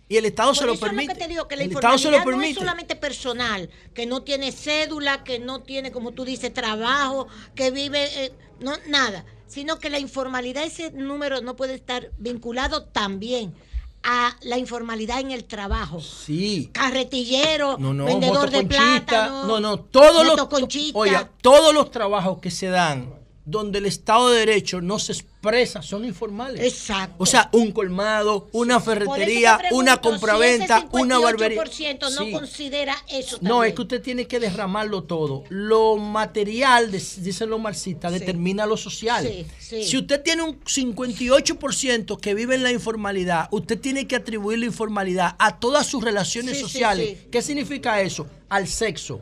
Y 0.08 0.16
el 0.16 0.24
Estado 0.24 0.54
se 0.56 0.66
lo 0.66 0.76
permite. 0.76 1.14
que 1.14 1.20
te 1.20 1.28
digo, 1.28 1.46
que 1.46 1.54
la 1.54 1.62
informalidad 1.62 2.24
no 2.24 2.42
es 2.42 2.56
solamente 2.56 2.96
personal, 2.96 3.70
que 3.94 4.06
no 4.06 4.24
tiene 4.24 4.50
cédula, 4.50 5.22
que 5.22 5.38
no 5.38 5.62
tiene, 5.62 5.92
como 5.92 6.10
tú 6.10 6.24
dices, 6.24 6.52
trabajo, 6.52 7.28
que 7.54 7.70
vive, 7.70 8.24
eh, 8.24 8.32
no, 8.58 8.72
nada, 8.88 9.24
sino 9.46 9.78
que 9.78 9.88
la 9.88 10.00
informalidad, 10.00 10.64
ese 10.64 10.90
número 10.90 11.42
no 11.42 11.54
puede 11.54 11.74
estar 11.74 12.10
vinculado 12.18 12.86
también 12.86 13.54
a 14.02 14.36
la 14.42 14.58
informalidad 14.58 15.20
en 15.20 15.30
el 15.30 15.44
trabajo. 15.44 16.00
Sí. 16.00 16.70
Carretillero, 16.72 17.76
vendedor 17.78 18.50
de 18.50 18.64
plata. 18.64 19.28
No, 19.46 19.60
no, 19.60 19.78
todos 19.78 20.26
los, 20.26 20.48
oiga, 20.94 21.30
todos 21.42 21.74
los 21.74 21.90
trabajos 21.90 22.38
que 22.38 22.50
se 22.50 22.68
dan 22.68 23.19
donde 23.44 23.78
el 23.78 23.86
Estado 23.86 24.30
de 24.30 24.40
Derecho 24.40 24.80
no 24.80 24.98
se 24.98 25.12
expresa 25.12 25.82
son 25.82 26.04
informales. 26.04 26.60
Exacto. 26.62 27.16
O 27.18 27.26
sea, 27.26 27.48
un 27.52 27.72
colmado, 27.72 28.48
una 28.52 28.80
ferretería, 28.80 29.58
una 29.72 30.00
compraventa, 30.00 30.86
una 30.92 31.18
barbería. 31.18 31.64
no 32.18 32.30
considera 32.30 32.94
eso 33.08 33.38
No, 33.40 33.64
es 33.64 33.74
que 33.74 33.82
usted 33.82 34.02
tiene 34.02 34.26
que 34.26 34.38
derramarlo 34.38 35.04
todo. 35.04 35.44
Lo 35.48 35.96
material, 35.96 36.90
dicen 36.90 37.50
los 37.50 37.60
marxistas, 37.60 38.12
determina 38.12 38.66
lo 38.66 38.76
social. 38.76 39.28
Si 39.58 39.96
usted 39.96 40.22
tiene 40.22 40.42
un 40.42 40.60
58% 40.60 42.20
que 42.20 42.34
vive 42.34 42.54
en 42.54 42.62
la 42.62 42.72
informalidad, 42.72 43.48
usted 43.50 43.78
tiene 43.78 44.06
que 44.06 44.16
atribuir 44.16 44.58
la 44.58 44.66
informalidad 44.66 45.36
a 45.38 45.58
todas 45.58 45.86
sus 45.86 46.04
relaciones 46.04 46.60
sociales. 46.60 47.18
¿Qué 47.30 47.42
significa 47.42 48.00
eso? 48.00 48.26
Al 48.48 48.66
sexo, 48.66 49.20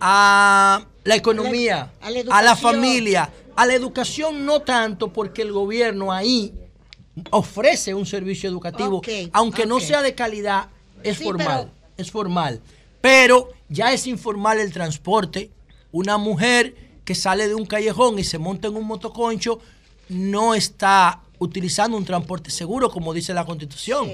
a 0.00 0.86
la 1.04 1.16
economía, 1.16 1.92
a 2.00 2.42
la, 2.42 2.56
familia, 2.56 3.30
a 3.54 3.66
la 3.66 3.74
educación 3.74 4.44
no 4.44 4.62
tanto 4.62 5.12
porque 5.12 5.42
el 5.42 5.52
gobierno 5.52 6.12
ahí 6.12 6.52
ofrece 7.30 7.94
un 7.94 8.06
servicio 8.06 8.48
educativo, 8.48 9.00
aunque 9.32 9.66
no 9.66 9.80
sea 9.80 10.02
de 10.02 10.14
calidad, 10.14 10.68
es 11.02 11.18
formal, 11.18 11.70
es 11.96 12.10
formal. 12.10 12.60
Pero 13.00 13.50
ya 13.68 13.92
es 13.92 14.06
informal 14.06 14.58
el 14.58 14.72
transporte. 14.72 15.50
Una 15.92 16.18
mujer 16.18 16.74
que 17.04 17.14
sale 17.14 17.46
de 17.46 17.54
un 17.54 17.64
callejón 17.64 18.18
y 18.18 18.24
se 18.24 18.38
monta 18.38 18.68
en 18.68 18.76
un 18.76 18.84
motoconcho 18.84 19.60
no 20.08 20.54
está 20.54 21.20
utilizando 21.38 21.96
un 21.96 22.04
transporte 22.04 22.50
seguro, 22.50 22.90
como 22.90 23.14
dice 23.14 23.32
la 23.32 23.44
Constitución. 23.44 24.10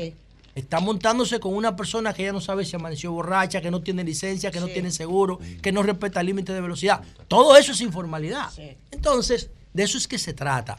Está 0.55 0.81
montándose 0.81 1.41
con 1.41 1.55
una 1.55 1.75
persona 1.75 2.13
que 2.13 2.25
ya 2.25 2.33
no 2.33 2.41
sabe 2.41 2.65
si 2.65 2.77
amaneció 2.77 3.13
borracha, 3.13 3.63
que 3.63 3.71
no 3.71 3.81
tiene 3.81 4.05
licencia, 4.05 4.51
que 4.51 4.61
no 4.61 4.69
tiene 4.69 4.91
seguro, 4.91 5.39
que 5.63 5.73
no 5.73 5.83
respeta 5.83 6.21
el 6.21 6.27
límite 6.27 6.53
de 6.53 6.61
velocidad. 6.61 7.03
Todo 7.27 7.57
eso 7.57 7.73
es 7.73 7.81
informalidad. 7.81 8.51
Entonces, 8.91 9.49
de 9.73 9.83
eso 9.83 9.97
es 9.97 10.07
que 10.07 10.19
se 10.19 10.35
trata. 10.35 10.79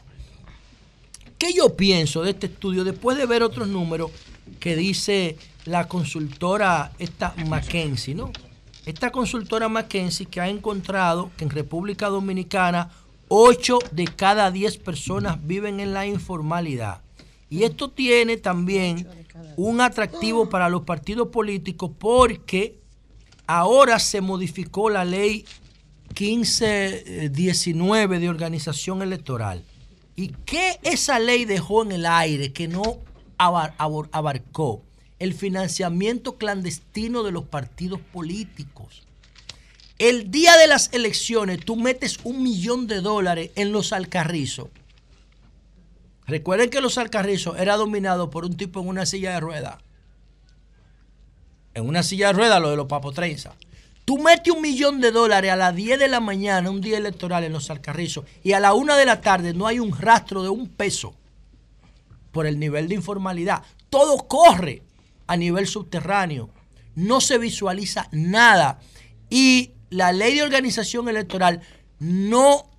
¿Qué 1.38 1.52
yo 1.52 1.74
pienso 1.74 2.22
de 2.22 2.30
este 2.30 2.46
estudio 2.46 2.84
después 2.84 3.18
de 3.18 3.26
ver 3.26 3.42
otros 3.42 3.66
números 3.66 4.12
que 4.60 4.76
dice 4.76 5.36
la 5.64 5.88
consultora 5.88 6.92
esta 6.98 7.34
McKenzie, 7.48 8.14
¿no? 8.14 8.30
Esta 8.86 9.10
consultora 9.10 9.68
McKenzie 9.68 10.26
que 10.26 10.40
ha 10.40 10.48
encontrado 10.48 11.30
que 11.36 11.44
en 11.44 11.50
República 11.50 12.08
Dominicana 12.08 12.90
8 13.28 13.78
de 13.90 14.04
cada 14.04 14.50
10 14.50 14.78
personas 14.78 15.44
viven 15.44 15.80
en 15.80 15.94
la 15.94 16.06
informalidad. 16.06 17.00
Y 17.50 17.64
esto 17.64 17.90
tiene 17.90 18.36
también 18.36 19.06
un 19.56 19.80
atractivo 19.80 20.48
para 20.48 20.68
los 20.68 20.82
partidos 20.82 21.28
políticos 21.28 21.90
porque 21.98 22.78
ahora 23.46 23.98
se 23.98 24.20
modificó 24.20 24.90
la 24.90 25.04
ley 25.04 25.44
1519 26.18 28.18
de 28.18 28.28
organización 28.28 29.02
electoral. 29.02 29.64
¿Y 30.16 30.28
qué 30.44 30.78
esa 30.82 31.18
ley 31.18 31.44
dejó 31.44 31.82
en 31.82 31.92
el 31.92 32.06
aire 32.06 32.52
que 32.52 32.68
no 32.68 32.98
abarcó? 33.36 34.82
El 35.18 35.34
financiamiento 35.34 36.36
clandestino 36.36 37.22
de 37.22 37.32
los 37.32 37.44
partidos 37.44 38.00
políticos. 38.12 39.02
El 39.98 40.30
día 40.30 40.56
de 40.56 40.66
las 40.66 40.92
elecciones 40.92 41.64
tú 41.64 41.76
metes 41.76 42.18
un 42.24 42.42
millón 42.42 42.86
de 42.86 43.00
dólares 43.00 43.50
en 43.54 43.72
los 43.72 43.92
alcarrizos 43.92 44.68
Recuerden 46.26 46.70
que 46.70 46.80
los 46.80 46.98
Alcarrizos 46.98 47.58
era 47.58 47.76
dominado 47.76 48.30
por 48.30 48.44
un 48.44 48.56
tipo 48.56 48.80
en 48.80 48.88
una 48.88 49.06
silla 49.06 49.32
de 49.32 49.40
ruedas. 49.40 49.76
En 51.74 51.86
una 51.86 52.02
silla 52.02 52.28
de 52.28 52.32
ruedas, 52.34 52.60
lo 52.60 52.70
de 52.70 52.76
los 52.76 52.86
papotrenza. 52.86 53.54
Tú 54.04 54.18
metes 54.18 54.52
un 54.52 54.62
millón 54.62 55.00
de 55.00 55.10
dólares 55.10 55.50
a 55.50 55.56
las 55.56 55.74
10 55.74 55.98
de 55.98 56.08
la 56.08 56.20
mañana, 56.20 56.70
un 56.70 56.80
día 56.80 56.98
electoral 56.98 57.44
en 57.44 57.52
los 57.52 57.70
Alcarrizos, 57.70 58.24
y 58.42 58.52
a 58.52 58.60
la 58.60 58.74
1 58.74 58.96
de 58.96 59.06
la 59.06 59.20
tarde 59.20 59.54
no 59.54 59.66
hay 59.66 59.78
un 59.80 59.96
rastro 59.96 60.42
de 60.42 60.50
un 60.50 60.68
peso 60.68 61.14
por 62.30 62.46
el 62.46 62.58
nivel 62.58 62.88
de 62.88 62.96
informalidad. 62.96 63.62
Todo 63.88 64.18
corre 64.28 64.82
a 65.26 65.36
nivel 65.36 65.66
subterráneo. 65.66 66.50
No 66.94 67.20
se 67.20 67.38
visualiza 67.38 68.08
nada. 68.12 68.78
Y 69.30 69.72
la 69.90 70.12
ley 70.12 70.34
de 70.34 70.42
organización 70.42 71.08
electoral 71.08 71.62
no 71.98 72.70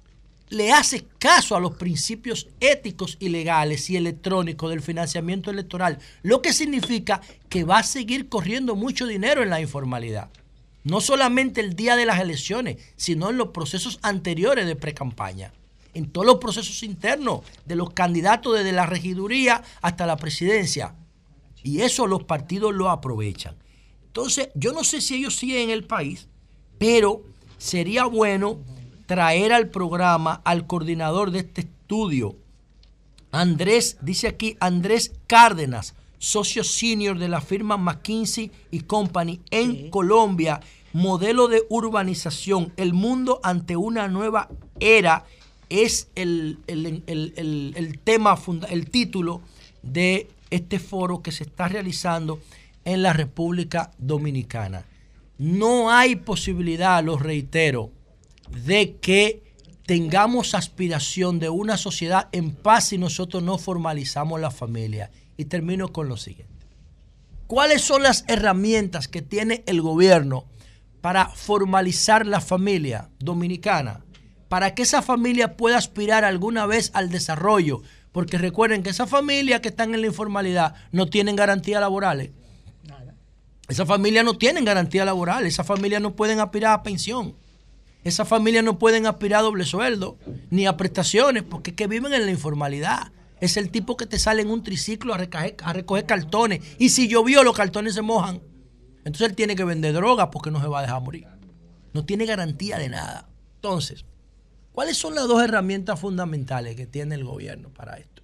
le 0.49 0.71
hace 0.71 1.05
caso 1.17 1.55
a 1.55 1.59
los 1.59 1.75
principios 1.75 2.47
éticos 2.59 3.17
y 3.19 3.29
legales 3.29 3.89
y 3.89 3.97
electrónicos 3.97 4.69
del 4.69 4.81
financiamiento 4.81 5.49
electoral, 5.49 5.99
lo 6.21 6.41
que 6.41 6.53
significa 6.53 7.21
que 7.49 7.63
va 7.63 7.79
a 7.79 7.83
seguir 7.83 8.29
corriendo 8.29 8.75
mucho 8.75 9.07
dinero 9.07 9.41
en 9.41 9.49
la 9.49 9.61
informalidad. 9.61 10.29
No 10.83 11.01
solamente 11.01 11.61
el 11.61 11.75
día 11.75 11.95
de 11.95 12.05
las 12.05 12.19
elecciones, 12.19 12.77
sino 12.95 13.31
en 13.31 13.37
los 13.37 13.49
procesos 13.49 13.97
anteriores 14.03 14.67
de 14.67 14.75
precampaña, 14.75 15.51
en 15.95 16.11
todos 16.11 16.27
los 16.27 16.37
procesos 16.37 16.83
internos 16.83 17.41
de 17.65 17.75
los 17.75 17.91
candidatos 17.91 18.55
desde 18.55 18.71
la 18.71 18.85
regiduría 18.85 19.63
hasta 19.81 20.05
la 20.05 20.17
presidencia. 20.17 20.93
Y 21.63 21.81
eso 21.81 22.05
los 22.05 22.23
partidos 22.25 22.75
lo 22.75 22.91
aprovechan. 22.91 23.55
Entonces, 24.05 24.49
yo 24.53 24.73
no 24.73 24.83
sé 24.83 25.01
si 25.01 25.15
ellos 25.15 25.35
siguen 25.35 25.63
en 25.63 25.69
el 25.71 25.85
país, 25.85 26.27
pero 26.77 27.23
sería 27.57 28.05
bueno 28.05 28.59
traer 29.05 29.53
al 29.53 29.69
programa 29.69 30.41
al 30.43 30.67
coordinador 30.67 31.31
de 31.31 31.39
este 31.39 31.61
estudio, 31.61 32.35
Andrés, 33.31 33.97
dice 34.01 34.27
aquí 34.27 34.55
Andrés 34.59 35.13
Cárdenas, 35.27 35.95
socio 36.17 36.63
senior 36.63 37.19
de 37.19 37.27
la 37.27 37.41
firma 37.41 37.77
McKinsey 37.77 38.51
y 38.71 38.81
Company 38.81 39.41
en 39.51 39.89
Colombia, 39.89 40.61
modelo 40.93 41.47
de 41.47 41.63
urbanización, 41.69 42.71
el 42.77 42.93
mundo 42.93 43.41
ante 43.43 43.75
una 43.75 44.07
nueva 44.07 44.49
era, 44.79 45.25
es 45.69 46.09
el, 46.15 46.59
el 46.67 47.99
tema, 48.03 48.37
el 48.69 48.89
título 48.89 49.41
de 49.83 50.29
este 50.49 50.79
foro 50.79 51.21
que 51.21 51.31
se 51.31 51.43
está 51.43 51.67
realizando 51.67 52.39
en 52.85 53.01
la 53.01 53.13
República 53.13 53.91
Dominicana. 53.97 54.85
No 55.37 55.91
hay 55.91 56.15
posibilidad, 56.15 57.03
lo 57.03 57.17
reitero, 57.17 57.91
de 58.49 58.97
que 58.97 59.43
tengamos 59.85 60.55
aspiración 60.55 61.39
de 61.39 61.49
una 61.49 61.77
sociedad 61.77 62.29
en 62.31 62.51
paz 62.51 62.89
si 62.89 62.97
nosotros 62.97 63.43
no 63.43 63.57
formalizamos 63.57 64.39
la 64.39 64.51
familia. 64.51 65.11
Y 65.37 65.45
termino 65.45 65.89
con 65.89 66.07
lo 66.07 66.17
siguiente. 66.17 66.65
¿Cuáles 67.47 67.81
son 67.81 68.03
las 68.03 68.23
herramientas 68.27 69.07
que 69.07 69.21
tiene 69.21 69.63
el 69.67 69.81
gobierno 69.81 70.45
para 71.01 71.27
formalizar 71.27 72.25
la 72.25 72.41
familia 72.41 73.09
dominicana? 73.19 74.05
Para 74.47 74.73
que 74.73 74.83
esa 74.83 75.01
familia 75.01 75.57
pueda 75.57 75.77
aspirar 75.77 76.23
alguna 76.23 76.65
vez 76.65 76.89
al 76.93 77.09
desarrollo. 77.09 77.81
Porque 78.11 78.37
recuerden 78.37 78.81
que 78.81 78.89
esas 78.89 79.09
familias 79.09 79.59
que 79.59 79.67
están 79.67 79.93
en 79.93 80.01
la 80.01 80.07
informalidad 80.07 80.73
no 80.91 81.07
tienen 81.07 81.35
garantías 81.35 81.81
laborales. 81.81 82.31
Esa 83.67 83.85
familia 83.85 84.23
no 84.23 84.37
tienen 84.37 84.63
garantía 84.63 85.05
laboral. 85.05 85.45
Esa 85.45 85.63
familia 85.63 85.99
no 85.99 86.15
pueden 86.15 86.39
aspirar 86.39 86.73
a 86.73 86.83
pensión. 86.83 87.35
Esas 88.05 88.27
familias 88.27 88.63
no 88.63 88.77
pueden 88.77 89.07
aspirar 89.07 89.39
a 89.39 89.43
doble 89.43 89.65
sueldo 89.65 90.19
ni 90.51 90.67
a 90.67 90.77
prestaciones 90.77 91.41
porque 91.41 91.73
que 91.73 91.87
viven 91.87 92.13
en 92.13 92.25
la 92.25 92.31
informalidad. 92.31 93.11
Es 93.41 93.57
el 93.57 93.71
tipo 93.71 93.97
que 93.97 94.05
te 94.05 94.19
sale 94.19 94.43
en 94.43 94.51
un 94.51 94.61
triciclo 94.61 95.15
a 95.15 95.17
recoger, 95.17 95.55
a 95.63 95.73
recoger 95.73 96.05
cartones. 96.05 96.61
Y 96.77 96.89
si 96.89 97.07
llovió, 97.07 97.43
los 97.43 97.57
cartones 97.57 97.95
se 97.95 98.03
mojan. 98.03 98.41
Entonces 98.99 99.29
él 99.29 99.35
tiene 99.35 99.55
que 99.55 99.63
vender 99.63 99.91
droga 99.93 100.29
porque 100.29 100.51
no 100.51 100.61
se 100.61 100.67
va 100.67 100.79
a 100.79 100.81
dejar 100.83 101.01
morir. 101.01 101.25
No 101.93 102.05
tiene 102.05 102.27
garantía 102.27 102.77
de 102.77 102.89
nada. 102.89 103.27
Entonces, 103.55 104.05
¿cuáles 104.71 104.97
son 104.97 105.15
las 105.15 105.27
dos 105.27 105.43
herramientas 105.43 105.99
fundamentales 105.99 106.75
que 106.75 106.85
tiene 106.85 107.15
el 107.15 107.23
gobierno 107.23 107.69
para 107.69 107.97
esto? 107.97 108.21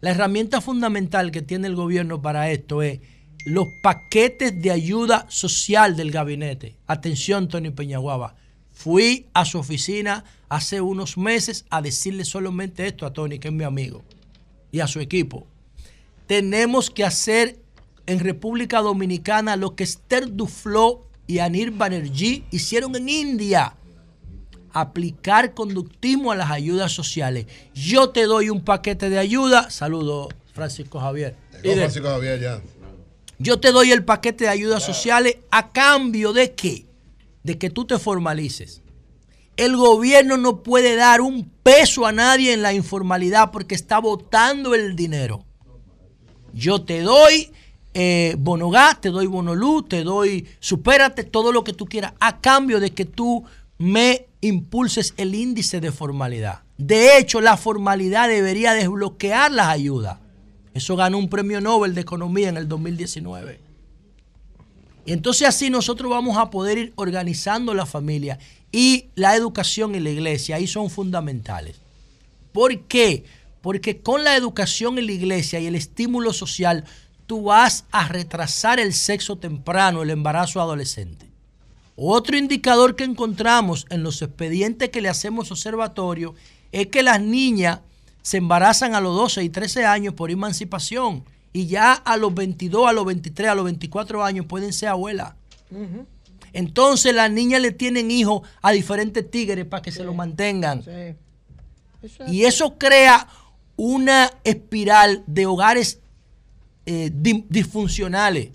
La 0.00 0.12
herramienta 0.12 0.62
fundamental 0.62 1.30
que 1.30 1.42
tiene 1.42 1.66
el 1.66 1.76
gobierno 1.76 2.22
para 2.22 2.50
esto 2.50 2.80
es 2.80 3.00
los 3.44 3.66
paquetes 3.82 4.62
de 4.62 4.70
ayuda 4.70 5.26
social 5.28 5.94
del 5.94 6.10
gabinete. 6.10 6.78
Atención, 6.86 7.48
Tony 7.48 7.68
Peñaguaba 7.68 8.34
Fui 8.78 9.26
a 9.34 9.44
su 9.44 9.58
oficina 9.58 10.22
hace 10.48 10.80
unos 10.80 11.18
meses 11.18 11.64
a 11.68 11.82
decirle 11.82 12.24
solamente 12.24 12.86
esto 12.86 13.06
a 13.06 13.12
Tony, 13.12 13.40
que 13.40 13.48
es 13.48 13.54
mi 13.54 13.64
amigo, 13.64 14.04
y 14.70 14.78
a 14.78 14.86
su 14.86 15.00
equipo. 15.00 15.48
Tenemos 16.28 16.88
que 16.88 17.04
hacer 17.04 17.58
en 18.06 18.20
República 18.20 18.80
Dominicana 18.80 19.56
lo 19.56 19.74
que 19.74 19.82
Esther 19.82 20.32
Duflo 20.32 21.08
y 21.26 21.40
Anir 21.40 21.72
Banerjee 21.72 22.44
hicieron 22.52 22.94
en 22.94 23.08
India. 23.08 23.74
Aplicar 24.72 25.54
conductismo 25.54 26.30
a 26.30 26.36
las 26.36 26.52
ayudas 26.52 26.92
sociales. 26.92 27.46
Yo 27.74 28.10
te 28.10 28.26
doy 28.26 28.48
un 28.48 28.62
paquete 28.64 29.10
de 29.10 29.18
ayuda. 29.18 29.70
Saludo, 29.70 30.28
Francisco 30.54 31.00
Javier. 31.00 31.34
Francisco 31.50 32.06
Javier 32.06 32.40
ya. 32.40 32.62
Yo 33.40 33.58
te 33.58 33.72
doy 33.72 33.90
el 33.90 34.04
paquete 34.04 34.44
de 34.44 34.50
ayudas 34.50 34.84
sociales 34.84 35.38
a 35.50 35.72
cambio 35.72 36.32
de 36.32 36.52
qué? 36.52 36.87
De 37.48 37.56
que 37.56 37.70
tú 37.70 37.86
te 37.86 37.98
formalices. 37.98 38.82
El 39.56 39.74
gobierno 39.74 40.36
no 40.36 40.62
puede 40.62 40.96
dar 40.96 41.22
un 41.22 41.50
peso 41.62 42.04
a 42.04 42.12
nadie 42.12 42.52
en 42.52 42.60
la 42.60 42.74
informalidad 42.74 43.50
porque 43.50 43.74
está 43.74 43.98
votando 44.00 44.74
el 44.74 44.94
dinero. 44.94 45.46
Yo 46.52 46.82
te 46.82 47.00
doy 47.00 47.50
eh, 47.94 48.36
bonogá, 48.38 48.98
te 49.00 49.08
doy 49.08 49.26
bonolú, 49.26 49.82
te 49.82 50.04
doy 50.04 50.46
supérate, 50.60 51.24
todo 51.24 51.50
lo 51.50 51.64
que 51.64 51.72
tú 51.72 51.86
quieras, 51.86 52.12
a 52.20 52.38
cambio 52.42 52.80
de 52.80 52.90
que 52.90 53.06
tú 53.06 53.44
me 53.78 54.26
impulses 54.42 55.14
el 55.16 55.34
índice 55.34 55.80
de 55.80 55.90
formalidad. 55.90 56.60
De 56.76 57.16
hecho, 57.16 57.40
la 57.40 57.56
formalidad 57.56 58.28
debería 58.28 58.74
desbloquear 58.74 59.50
las 59.52 59.68
ayudas. 59.68 60.18
Eso 60.74 60.96
ganó 60.96 61.16
un 61.16 61.30
premio 61.30 61.62
Nobel 61.62 61.94
de 61.94 62.02
Economía 62.02 62.50
en 62.50 62.58
el 62.58 62.68
2019. 62.68 63.67
Y 65.08 65.12
entonces 65.14 65.48
así 65.48 65.70
nosotros 65.70 66.10
vamos 66.10 66.36
a 66.36 66.50
poder 66.50 66.76
ir 66.76 66.92
organizando 66.94 67.72
la 67.72 67.86
familia 67.86 68.38
y 68.70 69.06
la 69.14 69.34
educación 69.36 69.94
y 69.94 70.00
la 70.00 70.10
iglesia 70.10 70.56
ahí 70.56 70.66
son 70.66 70.90
fundamentales. 70.90 71.76
¿Por 72.52 72.80
qué? 72.80 73.24
Porque 73.62 74.02
con 74.02 74.22
la 74.22 74.36
educación 74.36 74.98
en 74.98 75.06
la 75.06 75.12
iglesia 75.12 75.60
y 75.60 75.66
el 75.66 75.76
estímulo 75.76 76.34
social, 76.34 76.84
tú 77.26 77.44
vas 77.44 77.86
a 77.90 78.06
retrasar 78.06 78.80
el 78.80 78.92
sexo 78.92 79.36
temprano, 79.36 80.02
el 80.02 80.10
embarazo 80.10 80.60
adolescente. 80.60 81.24
Otro 81.96 82.36
indicador 82.36 82.94
que 82.94 83.04
encontramos 83.04 83.86
en 83.88 84.02
los 84.02 84.20
expedientes 84.20 84.90
que 84.90 85.00
le 85.00 85.08
hacemos 85.08 85.50
observatorio 85.50 86.34
es 86.70 86.88
que 86.88 87.02
las 87.02 87.18
niñas 87.18 87.80
se 88.20 88.36
embarazan 88.36 88.94
a 88.94 89.00
los 89.00 89.16
12 89.16 89.42
y 89.42 89.48
13 89.48 89.86
años 89.86 90.12
por 90.12 90.30
emancipación 90.30 91.24
y 91.52 91.66
ya 91.66 91.92
a 91.92 92.16
los 92.16 92.34
22, 92.34 92.88
a 92.88 92.92
los 92.92 93.04
23, 93.04 93.50
a 93.50 93.54
los 93.54 93.64
24 93.64 94.24
años 94.24 94.46
pueden 94.46 94.72
ser 94.72 94.90
abuelas. 94.90 95.34
Entonces 96.52 97.14
las 97.14 97.30
niñas 97.30 97.60
le 97.60 97.72
tienen 97.72 98.10
hijos 98.10 98.42
a 98.62 98.72
diferentes 98.72 99.30
tigres 99.30 99.66
para 99.66 99.82
que 99.82 99.92
se 99.92 100.04
lo 100.04 100.14
mantengan. 100.14 100.82
y 102.26 102.44
eso 102.44 102.78
crea 102.78 103.28
una 103.76 104.30
espiral 104.44 105.22
de 105.26 105.46
hogares 105.46 106.00
eh, 106.86 107.10
disfuncionales, 107.12 108.50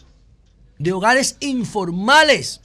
de 0.80 0.92
hogares 0.92 1.38
informales 1.40 2.62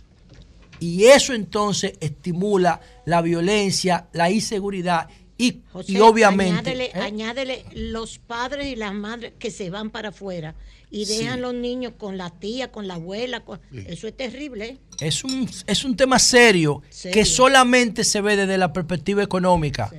y 0.81 1.05
eso 1.07 1.35
entonces 1.35 1.95
estimula 2.01 2.81
la 3.05 3.21
violencia, 3.23 4.07
la 4.13 4.31
inseguridad 4.31 5.09
y, 5.39 5.63
obviamente... 6.01 6.91
Añádele, 6.95 7.55
¿eh? 7.55 7.65
los 7.75 8.19
padres 8.19 8.67
y 8.67 8.75
las 8.75 8.93
madres 8.93 9.35
que 9.39 9.53
se 9.53 9.71
van 9.71 9.91
para 9.91 10.09
afuera 10.09 10.57
y 10.91 11.05
dejan 11.05 11.41
los 11.41 11.55
niños 11.55 11.93
con 11.97 12.19
la 12.19 12.31
tía, 12.31 12.73
con 12.73 12.89
la 12.89 12.95
abuela. 12.95 13.45
Eso 13.73 14.09
es 14.09 14.17
terrible. 14.17 14.67
¿eh? 14.67 14.79
Es, 15.01 15.23
un, 15.23 15.49
es 15.67 15.85
un 15.85 15.97
tema 15.97 16.19
serio, 16.19 16.83
que 17.13 17.25
solamente 17.25 18.03
se 18.03 18.21
ve 18.21 18.37
desde 18.37 18.59
la 18.59 18.73
perspectiva 18.73 19.23
económica 19.23 19.93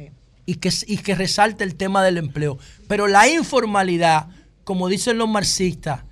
y, 0.45 0.55
que, 0.55 0.71
y 0.87 0.97
que 0.97 1.15
resalta 1.15 1.63
el 1.63 1.75
tema 1.75 2.03
del 2.03 2.17
empleo. 2.17 2.59
Pero 2.89 3.07
la 3.07 3.29
informalidad, 3.29 4.27
como 4.65 4.89
dicen 4.89 5.17
los 5.17 5.29
marxistas, 5.29 6.03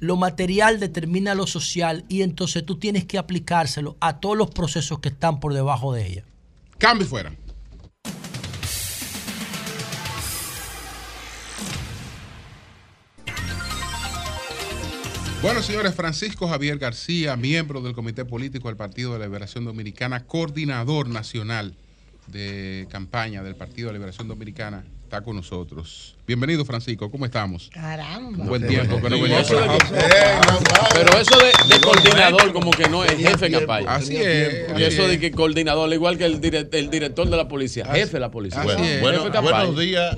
lo 0.00 0.16
material 0.16 0.80
determina 0.80 1.36
lo 1.36 1.46
social 1.46 2.04
y 2.08 2.22
entonces 2.22 2.66
tú 2.66 2.76
tienes 2.76 3.04
que 3.04 3.18
aplicárselo 3.18 3.96
a 4.00 4.18
todos 4.18 4.36
los 4.36 4.50
procesos 4.50 4.98
que 4.98 5.10
están 5.10 5.38
por 5.38 5.54
debajo 5.54 5.92
de 5.92 6.06
ella. 6.06 6.24
Cambio 6.78 7.06
fuera. 7.06 7.32
Bueno, 15.40 15.62
señores, 15.62 15.94
Francisco 15.94 16.48
Javier 16.48 16.78
García, 16.78 17.36
miembro 17.36 17.80
del 17.80 17.92
Comité 17.92 18.24
Político 18.24 18.66
del 18.66 18.76
Partido 18.76 19.12
de 19.12 19.20
la 19.20 19.26
Liberación 19.26 19.64
Dominicana, 19.64 20.24
coordinador 20.24 21.08
nacional 21.08 21.74
de 22.26 22.88
campaña 22.90 23.44
del 23.44 23.54
Partido 23.54 23.86
de 23.86 23.92
la 23.92 23.98
Liberación 23.98 24.26
Dominicana, 24.26 24.82
está 25.04 25.20
con 25.22 25.36
nosotros. 25.36 26.16
Bienvenido, 26.26 26.64
Francisco. 26.64 27.08
¿Cómo 27.08 27.24
estamos? 27.24 27.70
Caramba. 27.72 28.36
Un 28.36 28.48
buen 28.48 28.66
tiempo 28.66 29.00
que 29.00 29.10
no 29.10 29.16
Pero 30.92 31.18
eso 31.20 31.38
de, 31.38 31.80
coordinador 31.82 32.52
como 32.52 32.72
que 32.72 32.88
no 32.88 33.04
es 33.04 33.16
jefe 33.16 33.48
capaz. 33.48 33.82
Así 33.86 34.16
es. 34.16 34.76
Y 34.76 34.82
eso 34.82 35.06
de 35.06 35.20
que 35.20 35.30
coordinador, 35.30 35.92
igual 35.92 36.18
que 36.18 36.24
el, 36.24 36.40
director 36.40 37.30
de 37.30 37.36
la 37.36 37.46
policía, 37.46 37.86
jefe 37.86 38.14
de 38.14 38.20
la 38.20 38.32
policía. 38.32 38.64
Bueno, 39.00 39.30
buenos 39.30 39.78
días 39.78 40.16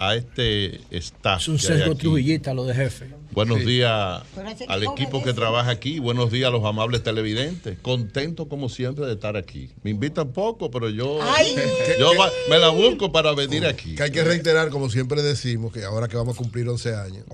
a 0.00 0.16
este 0.16 0.80
staff. 0.90 1.40
Es 1.40 1.48
un 1.48 1.58
sesgo 1.60 1.94
trujillita 1.94 2.52
lo 2.52 2.64
de 2.64 2.74
jefe. 2.74 3.06
Buenos 3.36 3.66
días 3.66 4.22
al 4.66 4.82
equipo 4.82 5.22
que 5.22 5.34
trabaja 5.34 5.70
aquí. 5.70 5.98
Buenos 5.98 6.30
días 6.30 6.48
a 6.48 6.50
los 6.50 6.64
amables 6.64 7.02
televidentes. 7.02 7.76
Contento 7.82 8.48
como 8.48 8.70
siempre 8.70 9.04
de 9.04 9.12
estar 9.12 9.36
aquí. 9.36 9.68
Me 9.82 9.90
invitan 9.90 10.32
poco, 10.32 10.70
pero 10.70 10.88
yo, 10.88 11.20
yo 11.98 12.12
me 12.48 12.58
la 12.58 12.70
busco 12.70 13.12
para 13.12 13.34
venir 13.34 13.66
aquí. 13.66 13.94
Que 13.94 14.04
hay 14.04 14.10
que 14.10 14.24
reiterar, 14.24 14.70
como 14.70 14.88
siempre 14.88 15.20
decimos, 15.20 15.70
que 15.70 15.84
ahora 15.84 16.08
que 16.08 16.16
vamos 16.16 16.36
a 16.36 16.38
cumplir 16.38 16.66
11 16.66 16.94
años, 16.94 17.24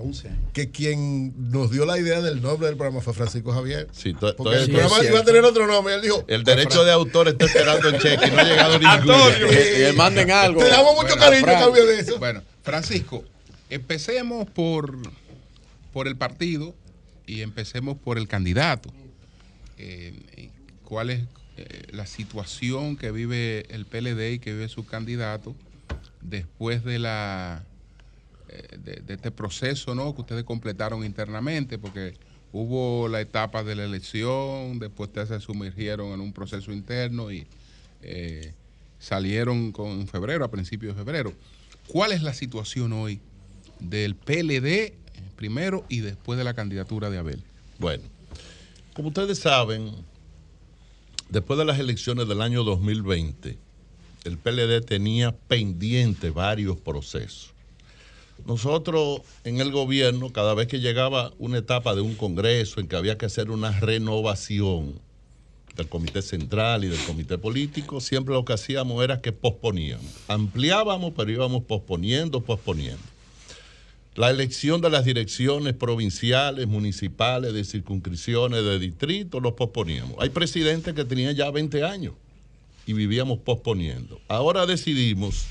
que 0.51 0.71
quien 0.71 1.33
nos 1.49 1.71
dio 1.71 1.85
la 1.85 1.97
idea 1.97 2.19
del 2.19 2.41
nombre 2.41 2.67
del 2.67 2.75
programa 2.75 2.99
fue 2.99 3.13
Francisco 3.13 3.53
Javier. 3.53 3.87
Sí, 3.93 4.13
Porque 4.13 4.57
el 4.57 4.71
programa 4.71 5.05
iba 5.05 5.19
a 5.21 5.23
tener 5.23 5.45
otro 5.45 5.67
nombre. 5.67 5.95
Él 5.95 6.01
dijo: 6.01 6.25
El 6.27 6.43
derecho 6.43 6.83
de 6.83 6.91
autor 6.91 7.29
está 7.29 7.45
esperando 7.45 7.87
el 7.87 7.99
cheque 7.99 8.27
y 8.27 8.31
no 8.31 8.39
ha 8.39 8.43
llegado 8.43 8.77
ninguno. 8.77 9.15
Y, 9.89 9.95
manden 9.95 10.31
algo. 10.31 10.59
Te 10.59 10.67
damos 10.67 11.01
mucho 11.01 11.15
cariño 11.15 11.49
a 11.49 11.59
cambio 11.59 11.85
de 11.85 11.99
eso. 12.01 12.19
Bueno, 12.19 12.41
Francisco, 12.61 13.23
empecemos 13.69 14.49
por 14.49 14.97
por 15.93 16.07
el 16.07 16.17
partido 16.17 16.75
y 17.25 17.41
empecemos 17.41 17.97
por 17.97 18.17
el 18.17 18.27
candidato. 18.27 18.91
Eh, 19.77 20.49
¿Cuál 20.83 21.11
es 21.11 21.23
eh, 21.57 21.87
la 21.91 22.05
situación 22.05 22.97
que 22.97 23.11
vive 23.11 23.65
el 23.73 23.85
PLD 23.85 24.33
y 24.33 24.39
que 24.39 24.51
vive 24.53 24.67
su 24.67 24.85
candidato 24.85 25.55
después 26.21 26.83
de 26.83 26.99
la 26.99 27.63
eh, 28.49 29.01
de, 29.05 29.13
este 29.13 29.31
proceso 29.31 29.95
¿no? 29.95 30.13
que 30.13 30.21
ustedes 30.21 30.43
completaron 30.43 31.05
internamente? 31.05 31.77
Porque 31.77 32.15
hubo 32.51 33.07
la 33.07 33.21
etapa 33.21 33.63
de 33.63 33.75
la 33.75 33.85
elección, 33.85 34.79
después 34.79 35.09
ustedes 35.09 35.29
se 35.29 35.39
sumergieron 35.39 36.11
en 36.11 36.19
un 36.19 36.33
proceso 36.33 36.71
interno 36.71 37.31
y 37.31 37.47
salieron 38.99 39.71
con, 39.71 40.07
febrero, 40.07 40.43
a 40.43 40.51
principios 40.51 40.95
de 40.95 41.03
febrero. 41.03 41.33
¿Cuál 41.87 42.11
es 42.11 42.21
la 42.21 42.33
situación 42.33 42.91
hoy 42.91 43.21
del 43.79 44.15
PLD 44.15 45.02
primero 45.43 45.83
y 45.89 45.99
después 45.99 46.37
de 46.37 46.45
la 46.45 46.53
candidatura 46.53 47.09
de 47.09 47.17
Abel? 47.17 47.43
Bueno, 47.77 48.01
como 48.93 49.09
ustedes 49.09 49.39
saben, 49.39 49.91
después 51.27 51.59
de 51.59 51.65
las 51.65 51.79
elecciones 51.79 52.29
del 52.29 52.41
año 52.41 52.63
2020, 52.63 53.57
el 54.23 54.37
PLD 54.37 54.79
tenía 54.85 55.35
pendiente 55.35 56.29
varios 56.29 56.77
procesos. 56.77 57.51
Nosotros 58.45 59.19
en 59.43 59.59
el 59.59 59.73
gobierno, 59.73 60.31
cada 60.31 60.53
vez 60.53 60.67
que 60.67 60.79
llegaba 60.79 61.33
una 61.39 61.57
etapa 61.57 61.93
de 61.93 61.99
un 61.99 62.15
congreso 62.15 62.79
en 62.79 62.87
que 62.87 62.95
había 62.95 63.17
que 63.17 63.25
hacer 63.25 63.51
una 63.51 63.77
renovación 63.77 64.93
del 65.75 65.89
comité 65.89 66.21
central 66.21 66.85
y 66.85 66.87
del 66.87 67.03
comité 67.03 67.37
político, 67.37 67.99
siempre 67.99 68.33
lo 68.33 68.45
que 68.45 68.53
hacíamos 68.53 69.03
era 69.03 69.19
que 69.19 69.33
posponíamos. 69.33 70.09
Ampliábamos, 70.29 71.11
pero 71.17 71.29
íbamos 71.29 71.63
posponiendo, 71.63 72.39
posponiendo. 72.39 73.12
La 74.15 74.29
elección 74.29 74.79
de 74.79 74.91
las 74.91 75.05
direcciones 75.05 75.73
provinciales, 75.73 76.67
municipales, 76.67 77.51
de 77.51 77.63
circunscripciones, 77.63 78.63
de 78.63 78.77
distritos, 78.77 79.41
los 79.41 79.53
posponíamos. 79.53 80.17
Hay 80.19 80.29
presidentes 80.29 80.93
que 80.93 81.03
tenían 81.03 81.35
ya 81.35 81.49
20 81.49 81.83
años 81.83 82.13
y 82.85 82.93
vivíamos 82.93 83.39
posponiendo. 83.39 84.21
Ahora 84.27 84.67
decidimos 84.67 85.45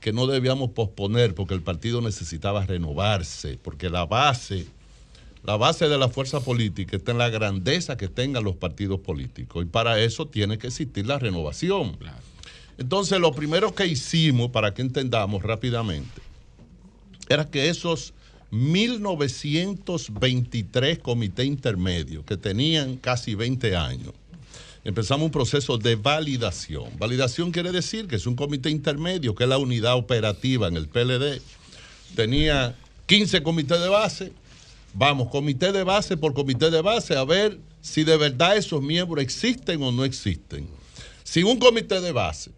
que 0.00 0.12
no 0.12 0.26
debíamos 0.26 0.70
posponer 0.70 1.34
porque 1.34 1.54
el 1.54 1.62
partido 1.62 2.00
necesitaba 2.00 2.66
renovarse, 2.66 3.56
porque 3.62 3.88
la 3.88 4.04
base, 4.04 4.66
la 5.44 5.56
base 5.56 5.88
de 5.88 5.96
la 5.96 6.08
fuerza 6.08 6.40
política 6.40 6.96
está 6.96 7.12
en 7.12 7.18
la 7.18 7.30
grandeza 7.30 7.96
que 7.96 8.08
tengan 8.08 8.42
los 8.42 8.56
partidos 8.56 8.98
políticos 8.98 9.64
y 9.64 9.68
para 9.68 10.00
eso 10.00 10.26
tiene 10.26 10.58
que 10.58 10.66
existir 10.66 11.06
la 11.06 11.20
renovación. 11.20 11.96
Entonces, 12.78 13.20
lo 13.20 13.32
primero 13.32 13.76
que 13.76 13.86
hicimos, 13.86 14.50
para 14.50 14.74
que 14.74 14.82
entendamos 14.82 15.44
rápidamente, 15.44 16.25
era 17.28 17.50
que 17.50 17.68
esos 17.68 18.14
1923 18.50 20.98
comités 20.98 21.46
intermedios 21.46 22.24
que 22.24 22.36
tenían 22.36 22.96
casi 22.96 23.34
20 23.34 23.74
años, 23.76 24.12
empezamos 24.84 25.24
un 25.26 25.32
proceso 25.32 25.78
de 25.78 25.96
validación. 25.96 26.90
Validación 26.98 27.50
quiere 27.50 27.72
decir 27.72 28.06
que 28.06 28.16
es 28.16 28.26
un 28.26 28.36
comité 28.36 28.68
intermedio, 28.70 29.34
que 29.34 29.44
es 29.44 29.48
la 29.48 29.56
unidad 29.58 29.96
operativa 29.96 30.68
en 30.68 30.76
el 30.76 30.88
PLD. 30.88 31.40
Tenía 32.14 32.76
15 33.06 33.42
comités 33.42 33.80
de 33.80 33.88
base. 33.88 34.32
Vamos, 34.94 35.28
comité 35.28 35.72
de 35.72 35.82
base 35.82 36.16
por 36.16 36.32
comité 36.32 36.70
de 36.70 36.80
base, 36.80 37.16
a 37.16 37.24
ver 37.24 37.58
si 37.82 38.04
de 38.04 38.16
verdad 38.16 38.56
esos 38.56 38.80
miembros 38.80 39.22
existen 39.22 39.82
o 39.82 39.92
no 39.92 40.04
existen. 40.04 40.66
Si 41.22 41.42
un 41.42 41.58
comité 41.58 42.00
de 42.00 42.12
base 42.12 42.50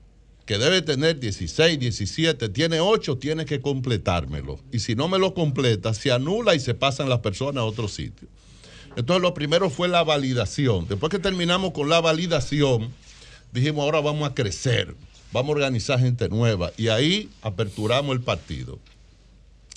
que 0.48 0.56
debe 0.56 0.80
tener 0.80 1.20
16, 1.20 1.78
17, 1.78 2.48
tiene 2.48 2.80
8, 2.80 3.18
tiene 3.18 3.44
que 3.44 3.60
completármelo. 3.60 4.58
Y 4.72 4.78
si 4.78 4.94
no 4.94 5.06
me 5.06 5.18
lo 5.18 5.34
completa, 5.34 5.92
se 5.92 6.10
anula 6.10 6.54
y 6.54 6.60
se 6.60 6.72
pasan 6.72 7.10
las 7.10 7.18
personas 7.18 7.60
a 7.60 7.64
otro 7.66 7.86
sitio. 7.86 8.28
Entonces 8.96 9.20
lo 9.20 9.34
primero 9.34 9.68
fue 9.68 9.88
la 9.88 10.02
validación. 10.04 10.88
Después 10.88 11.10
que 11.10 11.18
terminamos 11.18 11.72
con 11.72 11.90
la 11.90 12.00
validación, 12.00 12.94
dijimos 13.52 13.84
ahora 13.84 14.00
vamos 14.00 14.26
a 14.26 14.34
crecer, 14.34 14.96
vamos 15.32 15.50
a 15.50 15.52
organizar 15.56 16.00
gente 16.00 16.30
nueva. 16.30 16.72
Y 16.78 16.88
ahí 16.88 17.28
aperturamos 17.42 18.16
el 18.16 18.22
partido. 18.22 18.78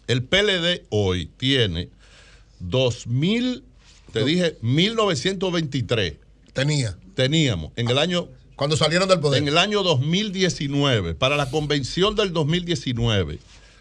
El 0.07 0.23
PLD 0.23 0.85
hoy 0.87 1.25
tiene 1.35 1.89
2000, 2.61 3.65
te 4.13 4.23
dije, 4.23 4.57
1923. 4.61 6.13
Tenía. 6.53 6.97
Teníamos. 7.13 7.73
En 7.75 7.89
el 7.89 7.97
año 7.97 8.29
Cuando 8.61 8.77
salieron 8.77 9.09
del 9.09 9.19
poder. 9.19 9.41
En 9.41 9.47
el 9.47 9.57
año 9.57 9.81
2019, 9.81 11.15
para 11.15 11.35
la 11.35 11.49
convención 11.49 12.15
del 12.15 12.31
2019, 12.31 13.39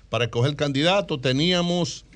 para 0.09 0.25
escoger 0.25 0.57
candidato, 0.57 1.21
teníamos 1.21 2.07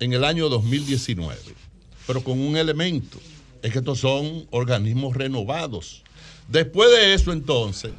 en 0.00 0.12
el 0.12 0.24
año 0.24 0.50
2019. 0.50 1.34
Pero 2.06 2.22
con 2.22 2.40
un 2.40 2.58
elemento, 2.58 3.18
es 3.62 3.72
que 3.72 3.78
estos 3.78 4.00
son 4.00 4.46
organismos 4.50 5.16
renovados. 5.16 6.03
Después 6.48 6.90
de 6.90 7.14
eso, 7.14 7.32
entonces, 7.32 7.92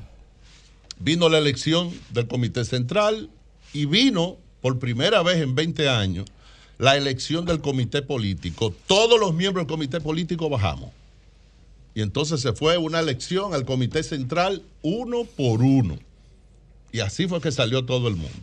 vino 1.00 1.30
la 1.30 1.38
elección 1.38 1.92
del 2.12 2.28
Comité 2.28 2.66
Central 2.66 3.30
y 3.74 3.86
vino 3.86 4.38
por 4.62 4.80
primera 4.80 5.22
vez 5.24 5.38
en 5.38 5.56
20 5.56 5.90
años 5.90 6.26
la 6.78 6.98
elección 6.98 7.46
del 7.46 7.62
comité 7.62 8.02
político. 8.02 8.74
Todos 8.88 9.20
los 9.20 9.34
miembros 9.34 9.66
del 9.66 9.72
comité 9.72 10.02
político 10.02 10.50
bajamos. 10.50 10.92
Y 11.94 12.02
entonces 12.02 12.42
se 12.42 12.54
fue 12.54 12.78
una 12.78 13.00
elección 13.00 13.54
al 13.54 13.66
comité 13.66 14.04
central 14.04 14.62
uno 14.82 15.24
por 15.24 15.62
uno. 15.62 15.98
Y 16.92 17.00
así 17.00 17.28
fue 17.28 17.40
que 17.40 17.52
salió 17.52 17.86
todo 17.86 18.08
el 18.08 18.16
mundo. 18.16 18.38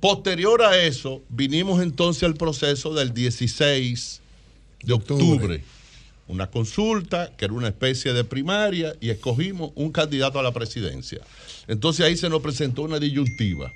Posterior 0.00 0.62
a 0.62 0.82
eso, 0.82 1.22
vinimos 1.28 1.82
entonces 1.82 2.24
al 2.24 2.34
proceso 2.34 2.94
del 2.94 3.12
16 3.12 4.20
de 4.82 4.92
octubre. 4.92 5.62
Una 6.30 6.50
consulta 6.50 7.32
que 7.36 7.44
era 7.44 7.54
una 7.54 7.68
especie 7.68 8.12
de 8.12 8.24
primaria 8.24 8.94
y 9.00 9.10
escogimos 9.10 9.72
un 9.74 9.92
candidato 9.92 10.38
a 10.38 10.42
la 10.42 10.52
presidencia. 10.52 11.20
Entonces 11.66 12.06
ahí 12.06 12.16
se 12.16 12.28
nos 12.28 12.40
presentó 12.40 12.82
una 12.82 12.98
disyuntiva. 12.98 13.72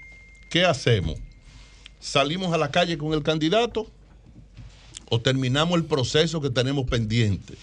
¿Qué 0.50 0.64
hacemos? 0.64 1.18
salimos 2.04 2.52
a 2.52 2.58
la 2.58 2.70
calle 2.70 2.98
con 2.98 3.14
el 3.14 3.22
candidato 3.22 3.86
o 5.08 5.20
terminamos 5.20 5.78
el 5.78 5.84
proceso 5.84 6.40
que 6.42 6.50
tenemos 6.50 6.86
pendiente, 6.86 7.54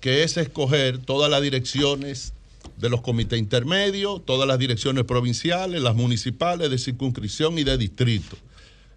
que 0.00 0.22
es 0.22 0.38
escoger 0.38 0.98
todas 0.98 1.30
las 1.30 1.42
direcciones 1.42 2.32
de 2.78 2.88
los 2.88 3.02
comités 3.02 3.38
intermedios, 3.38 4.24
todas 4.24 4.48
las 4.48 4.58
direcciones 4.58 5.04
provinciales, 5.04 5.82
las 5.82 5.94
municipales, 5.94 6.70
de 6.70 6.78
circunscripción 6.78 7.58
y 7.58 7.64
de 7.64 7.76
distrito. 7.76 8.36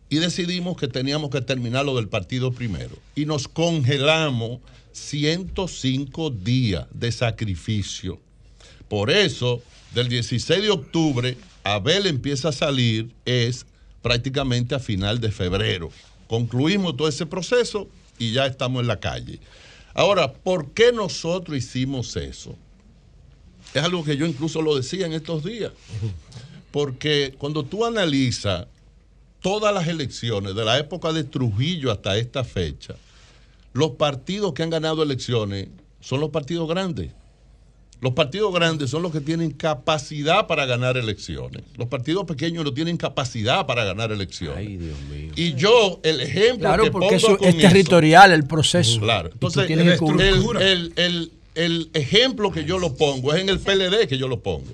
Y 0.09 0.17
decidimos 0.17 0.77
que 0.77 0.87
teníamos 0.87 1.29
que 1.29 1.41
terminar 1.41 1.85
lo 1.85 1.95
del 1.97 2.07
partido 2.07 2.53
primero. 2.53 2.95
Y 3.15 3.25
nos 3.25 3.49
congelamos 3.49 4.59
105 4.95 6.29
días 6.29 6.87
de 6.91 7.11
sacrificio. 7.11 8.19
Por 8.87 9.11
eso, 9.11 9.61
del 9.93 10.07
16 10.07 10.61
de 10.61 10.69
octubre, 10.69 11.37
Abel 11.65 12.07
empieza 12.07 12.49
a 12.49 12.53
salir, 12.53 13.13
es 13.25 13.65
prácticamente 14.01 14.73
a 14.73 14.79
final 14.79 15.19
de 15.19 15.31
febrero. 15.31 15.91
Concluimos 16.27 16.95
todo 16.95 17.09
ese 17.09 17.25
proceso 17.25 17.89
y 18.17 18.31
ya 18.31 18.45
estamos 18.45 18.81
en 18.81 18.87
la 18.87 18.99
calle. 18.99 19.39
Ahora, 19.93 20.31
¿por 20.31 20.71
qué 20.71 20.93
nosotros 20.93 21.57
hicimos 21.57 22.15
eso? 22.15 22.55
Es 23.73 23.83
algo 23.83 24.03
que 24.03 24.15
yo 24.15 24.25
incluso 24.25 24.61
lo 24.61 24.77
decía 24.77 25.05
en 25.05 25.13
estos 25.13 25.43
días. 25.43 25.73
Porque 26.71 27.35
cuando 27.37 27.63
tú 27.63 27.85
analizas 27.85 28.67
todas 29.41 29.73
las 29.73 29.87
elecciones 29.89 30.55
de 30.55 30.63
la 30.63 30.77
época 30.77 31.11
de 31.11 31.25
Trujillo 31.25 31.91
hasta 31.91 32.17
esta 32.17 32.45
fecha, 32.45 32.95
los 33.75 33.91
partidos 33.91 34.53
que 34.53 34.63
han 34.63 34.69
ganado 34.69 35.03
elecciones 35.03 35.67
son 35.99 36.21
los 36.21 36.29
partidos 36.29 36.67
grandes. 36.69 37.11
Los 37.99 38.13
partidos 38.13 38.53
grandes 38.53 38.89
son 38.89 39.03
los 39.03 39.11
que 39.11 39.19
tienen 39.19 39.51
capacidad 39.51 40.47
para 40.47 40.65
ganar 40.65 40.95
elecciones. 40.95 41.63
Los 41.75 41.89
partidos 41.89 42.23
pequeños 42.23 42.63
no 42.63 42.73
tienen 42.73 42.95
capacidad 42.95 43.65
para 43.65 43.83
ganar 43.83 44.13
elecciones. 44.13 44.59
Ay, 44.59 44.77
Dios 44.77 44.97
mío. 45.11 45.33
Y 45.35 45.55
yo, 45.55 45.99
el 46.03 46.21
ejemplo 46.21 46.69
claro, 46.69 46.89
porque 46.89 47.15
eso 47.15 47.37
es 47.41 47.57
territorial 47.57 48.31
el 48.31 48.45
proceso. 48.45 49.01
Claro. 49.01 49.31
Entonces, 49.33 49.69
el, 49.69 50.93
el, 50.95 51.31
el, 51.55 51.89
ejemplo 51.93 52.51
que 52.51 52.63
yo 52.63 52.79
lo 52.79 52.95
pongo 52.95 53.33
es 53.33 53.41
en 53.41 53.49
el 53.49 53.59
PLD 53.59 54.07
que 54.07 54.17
yo 54.17 54.29
lo 54.29 54.39
pongo. 54.39 54.71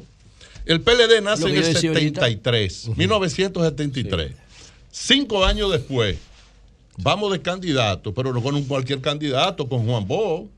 El 0.68 0.82
PLD 0.82 1.24
nace 1.24 1.50
en 1.50 1.56
el 1.56 1.64
73, 1.76 2.92
1973. 2.96 4.32
Cinco 4.92 5.44
años 5.44 5.72
después, 5.72 6.18
vamos 6.98 7.32
de 7.32 7.42
candidato, 7.42 8.14
pero 8.14 8.34
no 8.34 8.42
con 8.42 8.62
cualquier 8.64 9.02
candidato, 9.02 9.68
con 9.68 9.86
Juan 9.86 10.08
Bo 10.08 10.50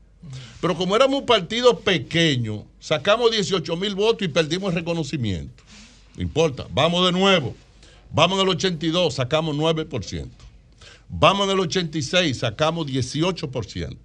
pero 0.60 0.76
como 0.76 0.96
éramos 0.96 1.20
un 1.20 1.26
partido 1.26 1.80
pequeño, 1.80 2.64
sacamos 2.80 3.30
18 3.30 3.76
mil 3.76 3.94
votos 3.94 4.22
y 4.22 4.28
perdimos 4.28 4.74
reconocimiento. 4.74 5.62
No 6.16 6.22
importa, 6.22 6.66
vamos 6.70 7.04
de 7.06 7.12
nuevo. 7.12 7.54
Vamos 8.10 8.38
en 8.38 8.44
el 8.44 8.54
82, 8.54 9.14
sacamos 9.14 9.56
9%. 9.56 10.28
Vamos 11.08 11.44
en 11.46 11.50
el 11.52 11.60
86, 11.60 12.38
sacamos 12.38 12.86
18%. 12.86 13.96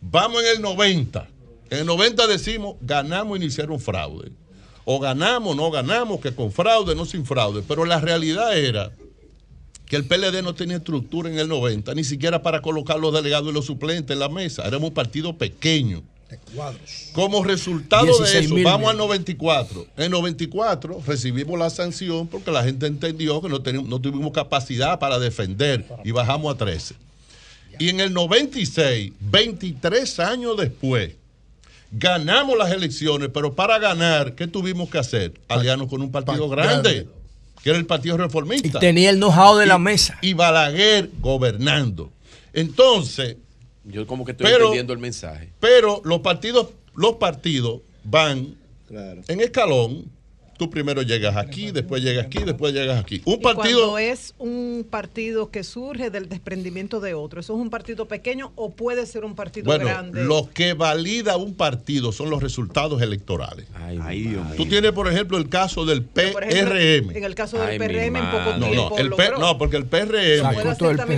Vamos 0.00 0.42
en 0.42 0.56
el 0.56 0.62
90. 0.62 1.28
En 1.70 1.78
el 1.78 1.86
90 1.86 2.26
decimos, 2.26 2.76
ganamos 2.80 3.36
iniciar 3.36 3.70
un 3.70 3.80
fraude. 3.80 4.32
O 4.84 4.98
ganamos, 4.98 5.54
no 5.56 5.70
ganamos, 5.70 6.20
que 6.20 6.34
con 6.34 6.50
fraude, 6.50 6.94
no 6.94 7.06
sin 7.06 7.24
fraude. 7.24 7.62
Pero 7.66 7.84
la 7.84 8.00
realidad 8.00 8.58
era 8.58 8.90
que 9.94 9.98
el 9.98 10.06
PLD 10.06 10.42
no 10.42 10.56
tenía 10.56 10.78
estructura 10.78 11.30
en 11.30 11.38
el 11.38 11.46
90, 11.46 11.94
ni 11.94 12.02
siquiera 12.02 12.42
para 12.42 12.60
colocar 12.60 12.98
los 12.98 13.14
delegados 13.14 13.48
y 13.48 13.52
los 13.52 13.66
suplentes 13.66 14.12
en 14.12 14.18
la 14.18 14.28
mesa. 14.28 14.66
Éramos 14.66 14.88
un 14.88 14.94
partido 14.94 15.38
pequeño. 15.38 16.02
Como 17.12 17.44
resultado 17.44 18.06
de 18.18 18.40
eso, 18.40 18.56
vamos 18.64 18.90
al 18.90 18.96
94. 18.96 19.86
En 19.96 20.10
94 20.10 21.00
recibimos 21.06 21.56
la 21.56 21.70
sanción 21.70 22.26
porque 22.26 22.50
la 22.50 22.64
gente 22.64 22.88
entendió 22.88 23.40
que 23.40 23.48
no, 23.48 23.60
no 23.60 24.00
tuvimos 24.00 24.32
capacidad 24.32 24.98
para 24.98 25.20
defender 25.20 25.86
y 26.02 26.10
bajamos 26.10 26.52
a 26.52 26.58
13. 26.58 26.96
Y 27.78 27.90
en 27.90 28.00
el 28.00 28.12
96, 28.12 29.12
23 29.20 30.18
años 30.18 30.56
después, 30.56 31.12
ganamos 31.92 32.58
las 32.58 32.72
elecciones, 32.72 33.30
pero 33.32 33.54
para 33.54 33.78
ganar, 33.78 34.34
¿qué 34.34 34.48
tuvimos 34.48 34.90
que 34.90 34.98
hacer? 34.98 35.34
Aliarnos 35.46 35.88
con 35.88 36.02
un 36.02 36.10
partido 36.10 36.48
grande 36.48 37.06
que 37.64 37.70
era 37.70 37.78
el 37.78 37.86
Partido 37.86 38.18
Reformista. 38.18 38.68
Y 38.68 38.70
tenía 38.72 39.08
el 39.08 39.16
know-how 39.16 39.56
de 39.56 39.64
la 39.64 39.78
mesa. 39.78 40.18
Y 40.20 40.34
Balaguer 40.34 41.08
gobernando. 41.18 42.12
Entonces. 42.52 43.38
Yo 43.84 44.06
como 44.06 44.26
que 44.26 44.32
estoy 44.32 44.52
entendiendo 44.52 44.92
el 44.92 44.98
mensaje. 44.98 45.48
Pero 45.60 46.02
los 46.04 46.20
partidos, 46.20 46.68
los 46.94 47.14
partidos 47.14 47.80
van 48.04 48.54
en 48.90 49.40
escalón 49.40 50.04
tú 50.56 50.70
primero 50.70 51.02
llegas 51.02 51.36
aquí, 51.36 51.70
después 51.70 52.02
llegas 52.02 52.26
aquí, 52.26 52.44
después 52.44 52.72
llegas 52.72 53.00
aquí. 53.00 53.22
Un 53.24 53.40
partido. 53.40 53.90
Cuando 53.90 53.98
es 53.98 54.34
un 54.38 54.86
partido 54.88 55.50
que 55.50 55.64
surge 55.64 56.10
del 56.10 56.28
desprendimiento 56.28 57.00
de 57.00 57.14
otro, 57.14 57.40
¿eso 57.40 57.54
es 57.54 57.60
un 57.60 57.70
partido 57.70 58.06
pequeño 58.06 58.52
o 58.56 58.70
puede 58.70 59.06
ser 59.06 59.24
un 59.24 59.34
partido 59.34 59.66
bueno, 59.66 59.86
grande? 59.86 60.24
Lo 60.24 60.48
que 60.52 60.74
valida 60.74 61.36
un 61.36 61.54
partido 61.54 62.12
son 62.12 62.30
los 62.30 62.42
resultados 62.42 63.02
electorales. 63.02 63.66
Ay, 63.74 64.36
tú 64.56 64.66
tienes, 64.66 64.92
por 64.92 65.08
ejemplo, 65.08 65.38
el 65.38 65.48
caso 65.48 65.84
del 65.84 66.02
PRM. 66.02 67.10
en 67.16 67.24
el 67.24 67.34
caso 67.34 67.58
del 67.58 67.78
PRM, 67.78 68.16
en 68.16 68.30
poco 68.30 68.56
no, 68.58 68.74
No, 68.74 68.96
el 68.96 69.10
no, 69.38 69.58
porque 69.58 69.76
el 69.76 69.86
PRM. 69.86 70.14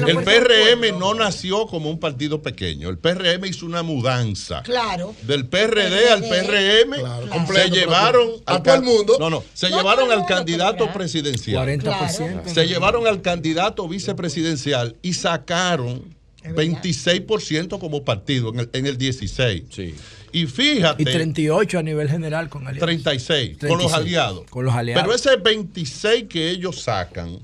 El, 0.07 0.17
PRM 0.25 0.99
no 0.99 1.15
nació 1.15 1.67
como 1.67 1.91
un 1.91 1.99
partido 1.99 2.43
pequeño. 2.43 2.89
El 2.89 2.99
PRM 2.99 3.45
hizo 3.47 3.67
una 3.67 3.83
mudanza. 3.83 4.63
Claro. 4.63 5.15
Del 5.23 5.47
PRD, 5.47 6.11
al 6.11 6.23
PRM. 6.23 7.01
Claro, 7.01 7.47
se 7.53 7.71
llevaron 7.71 8.29
a 8.47 8.63
todo 8.63 8.75
el 8.75 8.83
mundo. 8.83 9.17
No, 9.19 9.26
no. 9.31 9.45
Se 9.55 9.69
llevaron 9.69 10.11
al 10.13 10.27
candidato 10.27 10.93
presidencial. 10.93 11.67
40%. 11.67 12.47
Se 12.47 12.67
llevaron 12.67 13.07
al 13.07 13.23
candidato 13.23 13.89
vicepresidencial 13.89 14.97
y 15.03 15.15
sacaron 15.15 16.17
26% 16.45 17.79
como 17.79 18.05
partido 18.05 18.51
en 18.51 18.61
el, 18.61 18.71
en 18.73 18.87
el 18.87 18.99
16. 18.99 19.65
Sí. 19.71 19.95
Y 20.33 20.47
fíjate. 20.47 21.03
Y 21.03 21.07
38 21.07 21.79
a 21.79 21.83
nivel 21.83 22.09
general 22.09 22.49
con 22.49 22.67
aliados. 22.67 22.87
36, 22.87 23.59
con 23.59 23.79
los 23.79 23.93
aliados. 23.93 24.45
Con 24.51 24.65
los 24.65 24.75
aliados. 24.75 25.03
Pero 25.03 25.15
ese 25.15 25.37
26 25.37 26.25
que 26.25 26.51
ellos 26.51 26.83
sacan, 26.83 27.39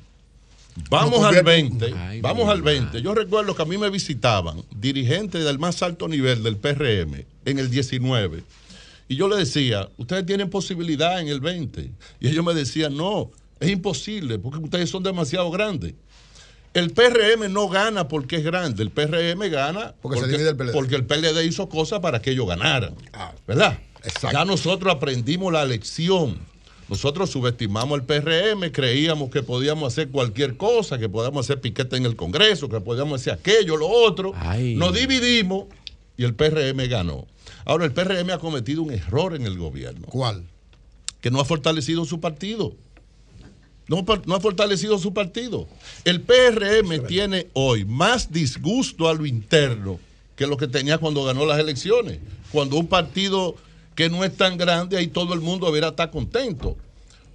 vamos 0.91 1.25
al 1.25 1.43
20. 1.43 2.21
vamos 2.21 2.49
al 2.49 2.63
20. 2.63 3.01
Yo 3.01 3.15
recuerdo 3.15 3.55
que 3.55 3.63
a 3.63 3.65
mí 3.65 3.79
me 3.79 3.89
visitaban 3.91 4.63
dirigentes 4.77 5.45
del 5.45 5.59
más 5.59 5.83
alto 5.83 6.09
nivel 6.09 6.43
del 6.43 6.57
PRM 6.57 7.25
en 7.45 7.59
el 7.59 7.71
19 7.71 8.43
y 9.13 9.17
yo 9.17 9.29
le 9.29 9.37
decía, 9.37 9.91
ustedes 9.99 10.25
tienen 10.25 10.49
posibilidad 10.49 11.21
en 11.21 11.29
el 11.29 11.41
20. 11.41 11.93
Y 12.19 12.29
ellos 12.29 12.43
me 12.43 12.55
decían, 12.55 12.97
no, 12.97 13.31
es 13.61 13.69
imposible 13.69 14.39
porque 14.39 14.59
ustedes 14.59 14.89
son 14.89 15.03
demasiado 15.03 15.51
grandes. 15.51 15.93
El 16.73 16.93
PRM 16.93 17.53
no 17.53 17.69
gana 17.69 18.09
porque 18.09 18.37
es 18.37 18.45
grande, 18.45 18.83
el 18.83 18.91
PRM 18.91 19.51
gana 19.51 19.95
porque, 20.01 20.21
el, 20.21 20.57
PLD. 20.57 20.73
porque 20.73 20.95
el 20.95 21.05
PLD 21.05 21.45
hizo 21.45 21.69
cosas 21.69 22.01
para 22.01 22.23
que 22.23 22.31
ellos 22.31 22.49
ganaran. 22.49 22.95
Ah, 23.13 23.33
¿Verdad? 23.47 23.79
Ya 24.33 24.47
nosotros 24.47 24.95
aprendimos 24.95 25.53
la 25.53 25.67
lección. 25.67 26.39
Nosotros 26.89 27.29
subestimamos 27.29 28.01
el 28.01 28.07
PRM, 28.07 28.71
creíamos 28.73 29.31
que 29.31 29.43
podíamos 29.43 29.93
hacer 29.93 30.09
cualquier 30.09 30.57
cosa, 30.57 30.99
que 30.99 31.11
podíamos 31.11 31.45
hacer 31.45 31.61
piquete 31.61 31.97
en 31.97 32.07
el 32.07 32.17
Congreso, 32.17 32.71
que 32.71 32.81
podíamos 32.81 33.21
hacer 33.21 33.35
aquello, 33.35 33.77
lo 33.77 33.89
otro. 33.89 34.33
Nos 34.77 34.95
dividimos 34.95 35.67
y 36.23 36.25
el 36.25 36.35
PRM 36.35 36.89
ganó. 36.89 37.27
Ahora, 37.65 37.85
el 37.85 37.93
PRM 37.93 38.31
ha 38.31 38.39
cometido 38.39 38.83
un 38.83 38.93
error 38.93 39.35
en 39.35 39.45
el 39.47 39.59
gobierno. 39.59 40.07
¿Cuál? 40.07 40.47
que 41.23 41.31
no 41.31 41.41
ha 41.41 41.45
fortalecido 41.47 42.05
su 42.05 42.21
partido. 42.21 42.75
No, 43.89 44.05
no, 44.27 44.35
ha 44.35 44.41
fortalecido 44.41 44.99
su 44.99 45.15
partido. 45.15 45.69
El 46.05 46.21
PRM 46.21 47.07
tiene 47.07 47.47
hoy 47.55 47.85
más 47.85 48.33
disgusto 48.33 49.09
a 49.09 49.15
lo 49.15 49.25
interno 49.25 49.99
que 50.37 50.47
lo 50.47 50.57
que 50.57 50.67
tenía 50.67 50.99
cuando 50.99 51.25
ganó 51.25 51.47
las 51.47 51.59
elecciones. 51.59 52.19
Cuando 52.51 52.77
un 52.77 52.89
partido 52.89 53.55
que 53.95 54.11
no 54.11 54.25
es 54.25 54.37
tan 54.37 54.59
grande, 54.59 54.99
ahí 54.99 55.07
todo 55.07 55.33
el 55.33 55.41
mundo 55.41 55.67
debería 55.67 55.91
estar 55.91 56.11
contento. 56.11 56.77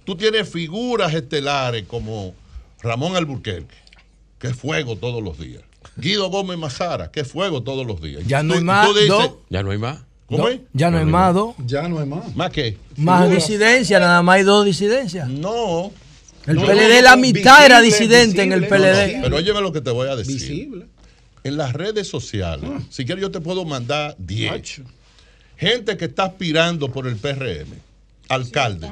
Tú 0.04 0.16
tienes 0.16 0.48
figuras 0.48 1.14
estelares 1.14 1.84
como 1.84 2.34
Ramón 2.82 3.16
Alburquerque, 3.16 3.76
que 4.38 4.48
es 4.48 4.56
fuego 4.56 4.96
todos 4.96 5.22
los 5.22 5.38
días. 5.38 5.62
Guido 5.98 6.30
Gómez 6.30 6.56
Mazara, 6.56 7.10
que 7.10 7.24
fuego 7.24 7.62
todos 7.62 7.86
los 7.86 8.00
días. 8.00 8.22
Ya 8.26 8.42
no 8.42 8.54
hay 8.54 8.60
más. 8.60 8.88
Ya 9.50 9.62
no 9.62 9.70
hay 9.70 9.78
más. 9.78 9.98
¿Cómo 10.26 10.48
es? 10.48 10.60
Ya 10.72 10.90
no 10.90 10.98
hay 10.98 11.06
más 11.06 11.34
dos. 11.34 11.56
Ya 11.66 11.88
no 11.88 11.98
hay 11.98 12.06
más. 12.06 12.34
¿Más 12.36 12.50
qué? 12.50 12.76
Más 12.96 13.30
disidencia, 13.30 13.98
nada 13.98 14.22
más 14.22 14.36
hay 14.36 14.42
dos 14.44 14.64
disidencias. 14.64 15.28
No. 15.28 15.90
El 16.46 16.56
PLD, 16.56 17.02
la 17.02 17.16
mitad 17.16 17.64
era 17.64 17.80
disidente 17.80 18.42
en 18.42 18.52
el 18.52 18.66
PLD. 18.66 19.22
pero 19.22 19.36
óyeme 19.36 19.60
lo 19.60 19.72
que 19.72 19.80
te 19.80 19.90
voy 19.90 20.08
a 20.08 20.16
decir. 20.16 20.34
Visible. 20.34 20.86
En 21.44 21.56
las 21.56 21.72
redes 21.72 22.08
sociales, 22.08 22.70
si 22.90 23.04
quieres 23.04 23.22
yo 23.22 23.30
te 23.30 23.40
puedo 23.40 23.64
mandar 23.64 24.14
10. 24.18 24.82
Gente 25.56 25.96
que 25.96 26.04
está 26.04 26.24
aspirando 26.24 26.90
por 26.90 27.06
el 27.06 27.16
PRM, 27.16 27.74
alcalde 28.28 28.88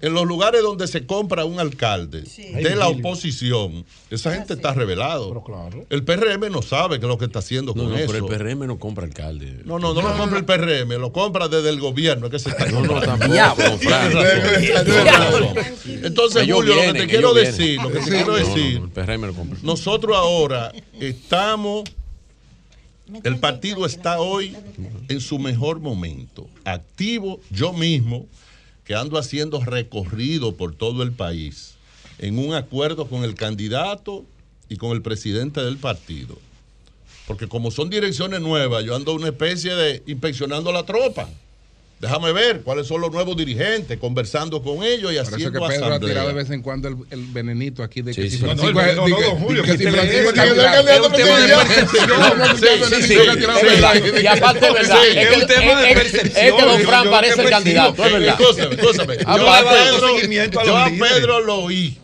en 0.00 0.14
los 0.14 0.26
lugares 0.26 0.62
donde 0.62 0.86
se 0.86 1.06
compra 1.06 1.44
un 1.44 1.60
alcalde 1.60 2.22
de 2.22 2.76
la 2.76 2.88
oposición, 2.88 3.84
esa 4.10 4.34
gente 4.34 4.54
está 4.54 4.72
revelado. 4.74 5.42
El 5.90 6.04
PRM 6.04 6.50
no 6.50 6.62
sabe 6.62 6.98
qué 6.98 7.06
es 7.06 7.08
lo 7.08 7.18
que 7.18 7.26
está 7.26 7.40
haciendo 7.40 7.74
con 7.74 7.94
eso. 7.94 8.12
Pero 8.12 8.26
el 8.28 8.38
PRM 8.38 8.66
no 8.66 8.78
compra 8.78 9.04
alcalde. 9.04 9.62
No, 9.64 9.78
no, 9.78 9.94
no, 9.94 10.02
lo 10.02 10.16
compra 10.16 10.38
el 10.38 10.44
PRM, 10.44 11.00
lo 11.00 11.12
compra 11.12 11.48
desde 11.48 11.70
el 11.70 11.80
gobierno. 11.80 12.30
Que 12.30 12.38
se 12.38 12.50
está 12.50 12.66
no, 12.66 12.82
no, 12.82 13.00
tampoco. 13.00 13.34
Entonces, 15.86 16.48
Julio, 16.50 16.74
lo 16.74 16.92
que 16.92 17.00
te 17.00 17.06
quiero 17.06 17.34
decir, 17.34 17.80
lo 17.80 17.90
que 17.90 18.00
te 18.00 18.10
quiero 18.10 18.34
decir, 18.34 18.82
nosotros 19.62 20.16
ahora 20.16 20.72
estamos 21.00 21.84
el 23.24 23.38
partido 23.38 23.86
está 23.86 24.20
hoy 24.20 24.54
en 25.08 25.20
su 25.20 25.38
mejor 25.38 25.80
momento, 25.80 26.46
activo 26.64 27.40
yo 27.50 27.72
mismo 27.72 28.26
que 28.88 28.94
ando 28.94 29.18
haciendo 29.18 29.62
recorrido 29.62 30.56
por 30.56 30.74
todo 30.74 31.02
el 31.02 31.12
país 31.12 31.74
en 32.18 32.38
un 32.38 32.54
acuerdo 32.54 33.06
con 33.06 33.22
el 33.22 33.34
candidato 33.34 34.24
y 34.70 34.78
con 34.78 34.92
el 34.92 35.02
presidente 35.02 35.60
del 35.60 35.76
partido. 35.76 36.38
Porque 37.26 37.48
como 37.48 37.70
son 37.70 37.90
direcciones 37.90 38.40
nuevas, 38.40 38.82
yo 38.86 38.96
ando 38.96 39.12
una 39.12 39.28
especie 39.28 39.74
de 39.74 40.02
inspeccionando 40.06 40.72
la 40.72 40.86
tropa. 40.86 41.28
Déjame 42.00 42.32
ver 42.32 42.60
cuáles 42.60 42.86
son 42.86 43.00
los 43.00 43.10
nuevos 43.10 43.36
dirigentes, 43.36 43.98
conversando 43.98 44.62
con 44.62 44.84
ellos 44.84 45.12
y 45.12 45.18
haciendo 45.18 45.58
Por 45.58 45.72
eso 45.72 45.80
que 45.80 45.80
Pedro 45.80 45.94
ha 45.94 46.00
tirado 46.00 46.28
de 46.28 46.34
vez 46.34 46.50
en 46.50 46.62
cuando 46.62 46.86
el, 46.86 46.96
el 47.10 47.24
venenito 47.26 47.82
aquí 47.82 48.02
de 48.02 48.14
que 48.14 48.30
si 48.30 48.38
Francisco 48.38 48.80
es 48.80 48.94
candidato 50.32 51.10
Sí, 52.88 53.02
sí, 53.02 53.18
Y 54.22 54.26
aparte 54.26 54.66
es 54.66 54.72
verdad, 54.72 55.06
es 55.06 55.36
un 55.36 55.46
tema 55.46 55.82
de 55.82 55.94
percepción. 55.94 56.46
Es 56.46 56.52
que 56.52 56.62
Don 56.62 56.80
Fran 56.82 57.10
parece 57.10 57.42
el 57.42 57.50
candidato, 57.50 58.04
es 58.04 58.12
verdad. 58.12 58.40
Escúchame, 58.40 58.74
escúchame. 58.74 59.16
Yo 60.64 60.76
a 60.76 60.90
Pedro 60.90 61.40
lo 61.40 61.64
oí. 61.64 61.98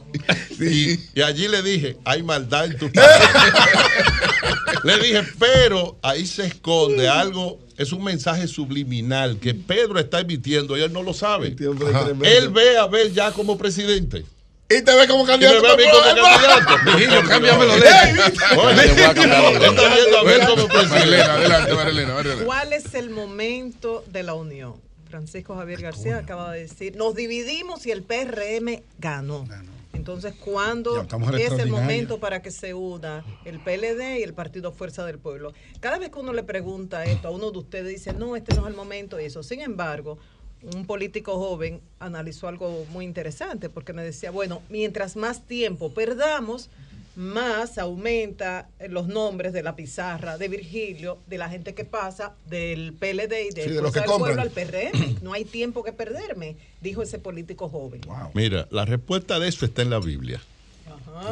Y, 0.61 0.99
y, 1.15 1.23
allí 1.23 1.49
le 1.49 1.63
dije, 1.63 1.97
hay 2.05 2.23
maldad 2.23 2.67
en 2.67 2.79
tu 2.79 2.89
Le 4.85 4.99
dije, 4.99 5.23
pero 5.39 5.99
ahí 6.03 6.25
se 6.27 6.47
esconde 6.47 7.09
algo 7.09 7.59
es 7.77 7.93
un 7.93 8.03
mensaje 8.05 8.47
subliminal 8.49 9.39
que 9.39 9.53
Pedro 9.55 9.99
está 9.99 10.21
emitiendo 10.21 10.77
y 10.77 10.83
él 10.83 10.93
no 10.93 11.03
lo 11.03 11.15
sabe. 11.15 11.57
Él 12.23 12.51
ve 12.51 12.79
a 12.79 12.87
ver 12.87 13.13
ya 13.13 13.33
como 13.33 13.59
presidente. 13.59 14.25
Y 14.71 14.81
te 14.83 14.95
ve 14.95 15.07
como 15.07 15.27
candidato. 15.27 15.59
Y 15.59 15.61
me 15.61 15.77
ve 15.77 15.87
a 15.89 15.93
como 15.93 16.03
candidato. 16.03 16.79
Mijillo, 16.85 17.23
cámbiamelo 17.29 17.75
de 17.75 17.81
¿Cuál 22.45 22.73
es 22.73 22.95
el 22.95 23.11
momento 23.11 24.03
de 24.11 24.23
la 24.23 24.33
unión? 24.35 24.75
Francisco 25.11 25.55
Javier 25.55 25.83
García 25.83 26.17
acaba 26.19 26.53
de 26.53 26.63
decir, 26.63 26.97
nos 26.97 27.15
dividimos 27.15 27.87
y 27.87 27.91
el 27.93 28.03
PRM 28.03 28.81
ganó. 28.99 29.47
Entonces, 29.95 30.35
¿cuándo 30.35 31.07
es 31.39 31.53
el 31.53 31.71
momento 31.71 32.21
para 32.21 32.43
que 32.43 32.51
se 32.51 32.75
una 32.75 33.25
el 33.45 33.61
PLD 33.61 34.19
y 34.19 34.23
el 34.23 34.35
Partido 34.35 34.73
Fuerza 34.73 35.05
del 35.07 35.19
Pueblo? 35.19 35.53
Cada 35.81 35.99
vez 35.99 36.11
que 36.11 36.19
uno 36.19 36.33
le 36.33 36.43
pregunta 36.43 37.05
esto 37.05 37.29
a 37.29 37.31
uno 37.31 37.51
de 37.51 37.59
ustedes, 37.59 37.89
dice, 37.89 38.13
no, 38.13 38.37
este 38.37 38.55
no 38.55 38.63
es 38.63 38.69
el 38.69 38.77
momento 38.77 39.21
y 39.21 39.25
eso. 39.25 39.43
Sin 39.43 39.61
embargo, 39.61 40.19
un 40.75 40.87
político 40.87 41.39
joven 41.39 41.81
analizó 41.99 42.49
algo 42.49 42.87
muy 42.91 43.05
interesante 43.05 43.69
porque 43.69 43.93
me 43.93 44.03
decía, 44.03 44.31
bueno, 44.31 44.63
mientras 44.69 45.17
más 45.17 45.47
tiempo 45.47 45.93
perdamos, 45.93 46.71
más 47.17 47.79
aumenta 47.79 48.69
los 48.89 49.07
nombres 49.07 49.53
de 49.53 49.63
la 49.63 49.77
pizarra 49.77 50.39
de 50.39 50.49
Virgilio, 50.49 51.19
de 51.27 51.39
la 51.39 51.49
gente 51.49 51.75
que 51.75 51.85
pasa 51.85 52.35
del 52.47 52.93
PLD 52.93 53.51
y 53.51 53.55
del 53.55 53.81
pueblo 54.19 54.43
al 54.43 54.51
PRM. 54.51 55.19
No 55.23 55.33
hay 55.33 55.45
tiempo 55.45 55.83
que 55.83 55.93
perderme, 55.93 56.57
dijo 56.81 57.03
ese 57.03 57.19
político 57.19 57.69
joven. 57.69 58.01
Mira, 58.35 58.67
la 58.71 58.85
respuesta 58.85 59.39
de 59.39 59.49
eso 59.49 59.65
está 59.65 59.83
en 59.83 59.91
la 59.91 60.01
Biblia. 60.01 60.41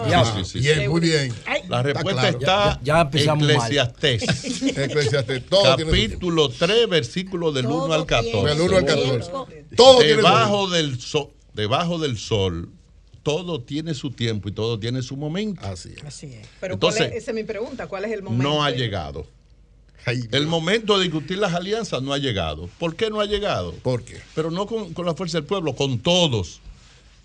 Ya, 0.09 0.23
bien, 0.55 0.91
muy 0.91 1.01
bien. 1.01 1.35
La 1.69 1.83
respuesta 1.83 2.29
está, 2.29 2.81
ya, 2.83 3.01
empezamos 3.01 3.49
Eclesiastés. 3.49 4.23
Eclesiastés. 4.79 5.43
Capítulo 5.77 6.49
3, 6.49 6.89
versículo 6.89 7.51
del 7.51 7.67
1 7.67 7.93
al 7.93 8.07
14. 8.07 8.49
Del 8.49 8.61
1 8.61 8.77
al 8.77 8.85
14. 8.85 9.31
Todo 9.77 10.01
debajo, 10.01 10.71
del 10.71 11.01
sol, 11.01 11.31
debajo 11.55 11.99
del 11.99 12.17
sol 12.17 12.71
todo 13.23 13.61
tiene 13.61 13.94
su 13.94 14.11
tiempo 14.11 14.49
y 14.49 14.53
todo 14.53 14.78
tiene 14.78 15.03
su 15.03 15.16
momento. 15.16 15.66
Así 15.66 15.94
es. 15.97 16.05
Así 16.05 16.27
es. 16.27 16.49
Pero 16.61 16.74
Entonces, 16.74 17.12
esa 17.12 17.31
es 17.31 17.35
mi 17.35 17.44
pregunta, 17.44 17.86
¿cuál 17.86 18.05
es 18.05 18.12
el 18.12 18.23
momento? 18.23 18.43
No 18.43 18.65
ha 18.65 18.70
llegado. 18.70 19.27
el 20.07 20.47
momento 20.47 20.99
de 20.99 21.05
discutir 21.05 21.39
las 21.39 21.55
alianzas 21.55 22.03
no 22.03 22.12
ha 22.12 22.19
llegado. 22.19 22.69
¿Por 22.78 22.97
qué 22.97 23.11
no 23.11 23.20
ha 23.20 23.27
llegado? 23.27 23.73
¿Por 23.74 24.03
qué? 24.05 24.20
Pero 24.35 24.51
no 24.51 24.66
con, 24.66 24.93
con 24.94 25.07
la 25.07 25.15
fuerza 25.15 25.39
del 25.39 25.47
pueblo, 25.47 25.74
con 25.74 25.99
todos. 26.01 26.61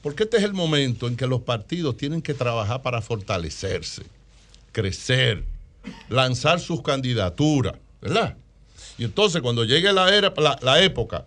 Porque 0.02 0.24
este 0.24 0.38
es 0.38 0.44
el 0.44 0.54
momento 0.54 1.08
en 1.08 1.16
que 1.16 1.26
los 1.26 1.42
partidos 1.42 1.98
tienen 1.98 2.22
que 2.22 2.34
trabajar 2.34 2.82
para 2.82 3.02
fortalecerse, 3.02 4.04
crecer, 4.72 5.44
lanzar 6.08 6.60
sus 6.60 6.82
candidaturas, 6.82 7.76
¿verdad? 8.02 8.38
Y 8.98 9.04
entonces 9.04 9.42
cuando 9.42 9.64
llegue 9.66 9.92
la, 9.92 10.16
era, 10.16 10.34
la, 10.38 10.60
la 10.62 10.82
época 10.84 11.26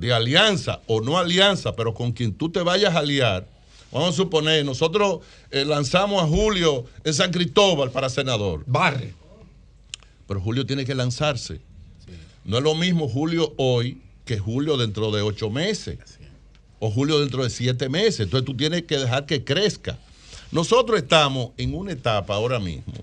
de 0.00 0.14
alianza 0.14 0.80
o 0.86 1.02
no 1.02 1.18
alianza, 1.18 1.76
pero 1.76 1.92
con 1.92 2.12
quien 2.12 2.32
tú 2.32 2.48
te 2.48 2.62
vayas 2.62 2.94
a 2.94 3.00
aliar, 3.00 3.46
vamos 3.92 4.14
a 4.14 4.16
suponer, 4.16 4.64
nosotros 4.64 5.20
eh, 5.50 5.64
lanzamos 5.66 6.22
a 6.22 6.26
Julio 6.26 6.86
en 7.04 7.12
San 7.12 7.30
Cristóbal 7.30 7.90
para 7.90 8.08
senador. 8.08 8.64
Barre. 8.66 9.14
Pero 10.26 10.40
Julio 10.40 10.64
tiene 10.64 10.86
que 10.86 10.94
lanzarse. 10.94 11.60
No 12.46 12.56
es 12.56 12.64
lo 12.64 12.74
mismo 12.74 13.08
Julio 13.08 13.52
hoy 13.58 14.00
que 14.24 14.38
Julio 14.38 14.78
dentro 14.78 15.10
de 15.10 15.20
ocho 15.20 15.50
meses. 15.50 15.98
O 16.78 16.90
Julio 16.90 17.20
dentro 17.20 17.44
de 17.44 17.50
siete 17.50 17.90
meses. 17.90 18.20
Entonces 18.20 18.46
tú 18.46 18.56
tienes 18.56 18.84
que 18.84 18.96
dejar 18.96 19.26
que 19.26 19.44
crezca. 19.44 19.98
Nosotros 20.50 20.98
estamos 20.98 21.50
en 21.58 21.74
una 21.74 21.92
etapa 21.92 22.34
ahora 22.34 22.58
mismo 22.58 22.94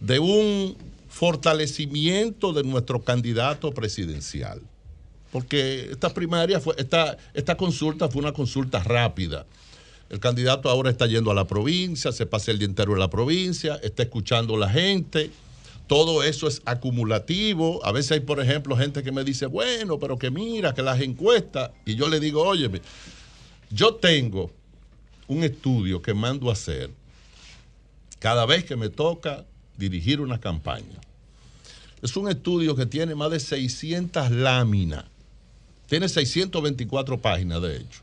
de 0.00 0.18
un 0.18 0.76
fortalecimiento 1.08 2.52
de 2.52 2.64
nuestro 2.64 3.02
candidato 3.02 3.70
presidencial 3.72 4.60
porque 5.32 5.88
esta 5.90 6.12
primaria, 6.12 6.60
fue, 6.60 6.74
esta, 6.78 7.16
esta 7.34 7.56
consulta 7.56 8.08
fue 8.08 8.22
una 8.22 8.32
consulta 8.32 8.82
rápida. 8.82 9.46
El 10.08 10.18
candidato 10.18 10.68
ahora 10.68 10.90
está 10.90 11.06
yendo 11.06 11.30
a 11.30 11.34
la 11.34 11.46
provincia, 11.46 12.10
se 12.10 12.26
pasa 12.26 12.50
el 12.50 12.58
día 12.58 12.66
entero 12.66 12.92
en 12.92 12.98
la 12.98 13.10
provincia, 13.10 13.78
está 13.82 14.02
escuchando 14.02 14.56
a 14.56 14.58
la 14.58 14.68
gente. 14.68 15.30
Todo 15.86 16.24
eso 16.24 16.48
es 16.48 16.62
acumulativo. 16.64 17.84
A 17.84 17.92
veces 17.92 18.12
hay, 18.12 18.20
por 18.20 18.40
ejemplo, 18.40 18.76
gente 18.76 19.04
que 19.04 19.12
me 19.12 19.22
dice, 19.22 19.46
bueno, 19.46 19.98
pero 20.00 20.18
que 20.18 20.30
mira, 20.30 20.74
que 20.74 20.82
las 20.82 21.00
encuestas. 21.00 21.70
Y 21.86 21.94
yo 21.94 22.08
le 22.08 22.18
digo, 22.18 22.42
óyeme, 22.42 22.80
yo 23.70 23.94
tengo 23.94 24.50
un 25.28 25.44
estudio 25.44 26.02
que 26.02 26.12
mando 26.12 26.50
a 26.50 26.54
hacer 26.54 26.90
cada 28.18 28.46
vez 28.46 28.64
que 28.64 28.74
me 28.74 28.88
toca 28.88 29.44
dirigir 29.76 30.20
una 30.20 30.40
campaña. 30.40 31.00
Es 32.02 32.16
un 32.16 32.28
estudio 32.28 32.74
que 32.74 32.86
tiene 32.86 33.14
más 33.14 33.30
de 33.30 33.38
600 33.38 34.30
láminas 34.32 35.04
tiene 35.90 36.08
624 36.08 37.18
páginas, 37.18 37.60
de 37.62 37.78
hecho. 37.78 38.02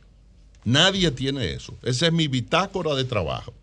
Nadie 0.66 1.10
tiene 1.10 1.54
eso. 1.54 1.74
Esa 1.84 2.08
es 2.08 2.12
mi 2.12 2.28
bitácora 2.28 2.94
de 2.96 3.06
trabajo. 3.06 3.54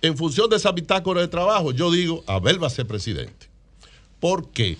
En 0.00 0.16
función 0.16 0.48
de 0.48 0.56
esa 0.56 0.72
bitácora 0.72 1.20
de 1.20 1.28
trabajo, 1.28 1.70
yo 1.70 1.92
digo, 1.92 2.24
Abel 2.26 2.62
va 2.62 2.68
a 2.68 2.70
ser 2.70 2.86
presidente. 2.86 3.46
¿Por 4.20 4.48
qué? 4.48 4.78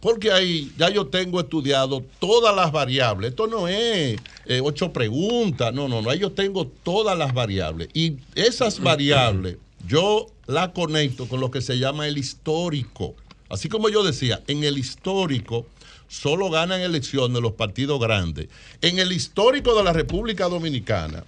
Porque 0.00 0.32
ahí 0.32 0.72
ya 0.78 0.88
yo 0.88 1.08
tengo 1.08 1.38
estudiado 1.38 2.02
todas 2.18 2.56
las 2.56 2.72
variables. 2.72 3.32
Esto 3.32 3.46
no 3.46 3.68
es 3.68 4.18
eh, 4.46 4.60
ocho 4.64 4.90
preguntas, 4.90 5.74
no, 5.74 5.86
no, 5.86 6.00
no. 6.00 6.08
Ahí 6.08 6.20
yo 6.20 6.32
tengo 6.32 6.66
todas 6.66 7.18
las 7.18 7.34
variables. 7.34 7.90
Y 7.92 8.16
esas 8.34 8.80
variables 8.82 9.58
yo 9.86 10.28
las 10.46 10.70
conecto 10.70 11.28
con 11.28 11.40
lo 11.40 11.50
que 11.50 11.60
se 11.60 11.78
llama 11.78 12.08
el 12.08 12.16
histórico. 12.16 13.14
Así 13.50 13.68
como 13.68 13.90
yo 13.90 14.02
decía, 14.02 14.42
en 14.46 14.64
el 14.64 14.78
histórico 14.78 15.66
solo 16.10 16.50
ganan 16.50 16.80
elecciones 16.80 17.40
los 17.40 17.52
partidos 17.52 18.00
grandes. 18.00 18.48
En 18.82 18.98
el 18.98 19.12
histórico 19.12 19.76
de 19.76 19.84
la 19.84 19.92
República 19.92 20.48
Dominicana, 20.48 21.24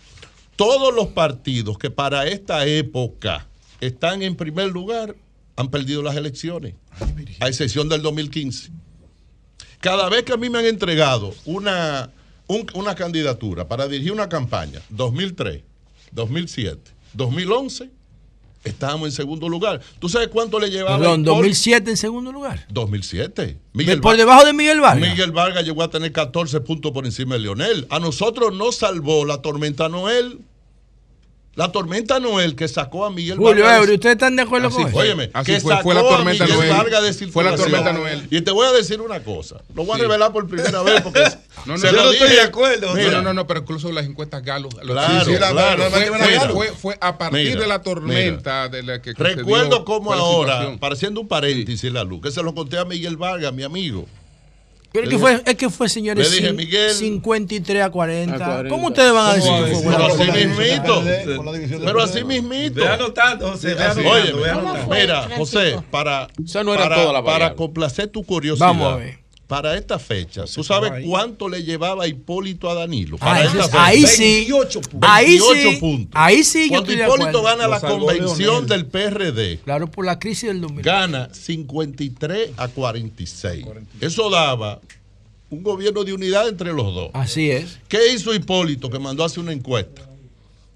todos 0.57 0.93
los 0.93 1.09
partidos 1.09 1.79
que 1.79 1.91
para 1.91 2.27
esta 2.27 2.67
época 2.67 3.47
están 3.81 4.23
en 4.23 4.35
primer 4.35 4.69
lugar 4.69 5.15
han 5.55 5.71
perdido 5.71 6.03
las 6.03 6.17
elecciones, 6.17 6.75
a 7.39 7.49
excepción 7.49 7.89
del 7.89 8.03
2015. 8.03 8.71
Cada 9.79 10.09
vez 10.09 10.25
que 10.25 10.33
a 10.33 10.37
mí 10.37 10.51
me 10.51 10.59
han 10.59 10.67
entregado 10.67 11.33
una, 11.45 12.11
una 12.49 12.95
candidatura 12.97 13.69
para 13.69 13.87
dirigir 13.87 14.13
una 14.13 14.29
campaña, 14.29 14.83
2003, 14.91 15.63
2007, 16.11 16.91
2011, 17.15 17.91
estábamos 18.64 19.09
en 19.09 19.12
segundo 19.12 19.48
lugar. 19.48 19.80
¿Tú 19.98 20.09
sabes 20.09 20.28
cuánto 20.28 20.59
le 20.59 20.70
llevaba? 20.70 20.98
Perdón, 20.98 21.24
2007 21.24 21.90
en 21.90 21.97
segundo 21.97 22.32
lugar. 22.32 22.66
2007. 22.70 23.59
por 24.01 24.16
debajo 24.16 24.44
de 24.44 24.52
Miguel 24.52 24.80
Vargas. 24.80 25.10
Miguel 25.10 25.32
Vargas 25.32 25.64
llegó 25.64 25.82
a 25.82 25.90
tener 25.90 26.12
14 26.12 26.60
puntos 26.60 26.93
por 26.93 27.05
encima 27.06 27.34
de 27.34 27.40
Leonel. 27.40 27.86
A 27.90 27.98
nosotros 27.98 28.55
nos 28.55 28.76
salvó 28.76 29.24
la 29.24 29.43
tormenta 29.43 29.89
Noel. 29.89 30.40
La 31.55 31.70
tormenta 31.70 32.19
Noel 32.19 32.57
que 32.57 32.66
sacó 32.66 33.05
a 33.05 33.11
Miguel 33.11 33.37
Julio 33.37 33.65
Vargas. 33.65 33.91
¿ustedes 33.91 34.15
están 34.15 34.37
de 34.37 34.43
acuerdo 34.43 34.70
con 34.70 34.89
eso? 34.89 34.97
Óyeme, 34.97 35.31
Así 35.35 35.53
que 35.53 35.61
fue, 35.61 35.73
sacó 35.74 35.83
fue 35.83 35.95
la 35.95 36.01
tormenta 36.01 36.45
a 36.45 36.47
Miguel 36.47 36.66
Noel. 36.66 36.77
Vargas 36.79 37.19
de 37.19 37.27
Fue 37.29 37.45
la 37.45 37.55
tormenta 37.57 37.93
Noel. 37.93 38.27
Y 38.31 38.41
te 38.41 38.51
voy 38.53 38.66
a 38.66 38.73
decir 38.73 39.03
una 39.03 39.23
cosa. 39.23 39.57
Lo 39.74 39.85
voy 39.85 39.97
a 39.97 40.03
revelar 40.03 40.33
por 40.33 40.49
primera 40.49 40.83
vez 40.83 41.03
porque 41.03 41.20
No, 41.66 41.74
no, 41.74 41.79
se 41.79 41.89
yo 41.89 41.93
lo 41.93 42.05
no 42.05 42.11
dije. 42.11 42.24
estoy 42.24 42.37
de 42.39 42.43
acuerdo. 42.43 42.95
Mira, 42.95 43.11
No, 43.12 43.23
no, 43.23 43.35
no, 43.35 43.47
pero 43.47 43.61
incluso 43.61 43.93
las 43.93 44.07
encuestas 44.07 44.43
Galo. 44.43 44.70
lo- 44.83 44.95
Claro, 44.95 45.24
sí, 45.27 45.33
sí, 45.35 45.39
la- 45.39 45.51
claro. 45.51 45.85
fue, 45.91 46.11
Mira, 46.11 46.41
fue- 46.41 46.49
fue- 46.49 46.69
fue 46.73 46.99
a 47.01 47.19
partir 47.19 47.49
mira, 47.49 47.61
de 47.61 47.66
la 47.66 47.83
tormenta 47.83 48.69
de 48.70 48.83
la 48.83 49.03
que 49.03 49.12
Recuerdo 49.12 49.85
la 49.87 50.15
ahora, 50.16 50.77
pareciendo 50.81 51.20
un 51.20 51.29
paréntesis 51.29 51.93
la 51.93 52.03
luz, 52.03 52.23
que 52.23 52.31
se 52.31 52.43
lo 52.43 52.55
conté 52.55 52.79
a 52.79 52.87
Miguel 52.87 53.19
Vargas, 53.19 53.53
mi 53.53 53.62
amigo. 53.62 54.07
Pero 54.93 55.05
es 55.06 55.10
que, 55.10 55.19
fue, 55.19 55.43
es 55.44 55.55
que 55.55 55.70
fue, 55.70 55.89
señores, 55.89 56.31
Le 56.31 56.36
dije, 56.36 56.52
Miguel. 56.52 56.90
53 56.90 57.82
a 57.82 57.90
40. 57.90 58.35
A 58.35 58.39
40. 58.39 58.69
¿Cómo 58.69 58.89
ustedes 58.89 59.12
van 59.12 59.31
a 59.31 59.35
decir 59.35 59.51
¿Cómo 59.51 59.90
va 59.90 60.05
a 60.05 60.09
que 60.09 60.14
fue 60.14 60.23
Pero 60.23 60.32
así 60.32 60.47
mismito. 60.47 61.05
Pero 61.85 62.02
así 62.02 62.24
mismito. 62.24 62.81
Ve 62.81 62.89
anotando, 62.89 63.51
José, 63.52 63.74
Oye, 63.74 64.35
mira, 64.90 65.28
José, 65.36 65.78
para, 65.90 66.28
Esa 66.44 66.62
no 66.62 66.74
era 66.74 66.82
para, 66.85 66.97
toda 66.97 67.12
la 67.12 67.23
para 67.23 67.32
variable. 67.32 67.56
complacer 67.56 68.09
tu 68.09 68.23
curiosidad. 68.23 68.66
Vamos 68.66 68.93
a 68.93 68.97
ver. 68.97 69.22
Para 69.53 69.77
esta 69.77 69.99
fecha, 69.99 70.45
¿tú 70.47 70.65
sabes 70.65 71.05
cuánto 71.07 71.47
le 71.47 71.62
llevaba 71.62 72.07
Hipólito 72.09 72.70
a 72.70 72.74
Danilo? 72.74 73.19
Ah, 73.20 73.27
Para 73.27 73.45
eso 73.45 73.61
esta 73.61 73.65
es- 73.65 73.70
fecha. 73.70 73.85
ahí 73.85 74.07
sí. 74.07 74.23
28 74.49 74.81
puntos. 74.81 75.11
Ahí 75.12 75.27
28 75.39 75.70
sí. 75.73 75.77
puntos. 75.77 76.11
Ahí 76.15 76.43
sí 76.45 76.62
yo 76.65 76.69
Cuando 76.70 76.91
estoy 76.91 76.97
de 76.97 77.03
Hipólito 77.05 77.29
acuerdo. 77.39 77.43
gana 77.59 77.69
la 77.69 77.81
convención 77.81 78.39
Leonel. 78.39 78.66
del 78.69 78.87
PRD, 78.87 79.59
Claro, 79.62 79.91
por 79.91 80.07
la 80.07 80.19
crisis 80.19 80.49
del 80.49 80.62
2000. 80.62 80.83
gana 80.83 81.29
53 81.35 82.51
a 82.57 82.69
46. 82.69 83.66
Eso 84.01 84.31
daba 84.31 84.81
un 85.51 85.62
gobierno 85.62 86.03
de 86.03 86.15
unidad 86.15 86.49
entre 86.49 86.73
los 86.73 86.95
dos. 86.95 87.11
Así 87.12 87.51
es. 87.51 87.79
¿Qué 87.89 88.11
hizo 88.15 88.33
Hipólito? 88.35 88.89
Que 88.89 88.99
mandó 88.99 89.23
a 89.23 89.27
hacer 89.27 89.41
una 89.41 89.53
encuesta. 89.53 90.01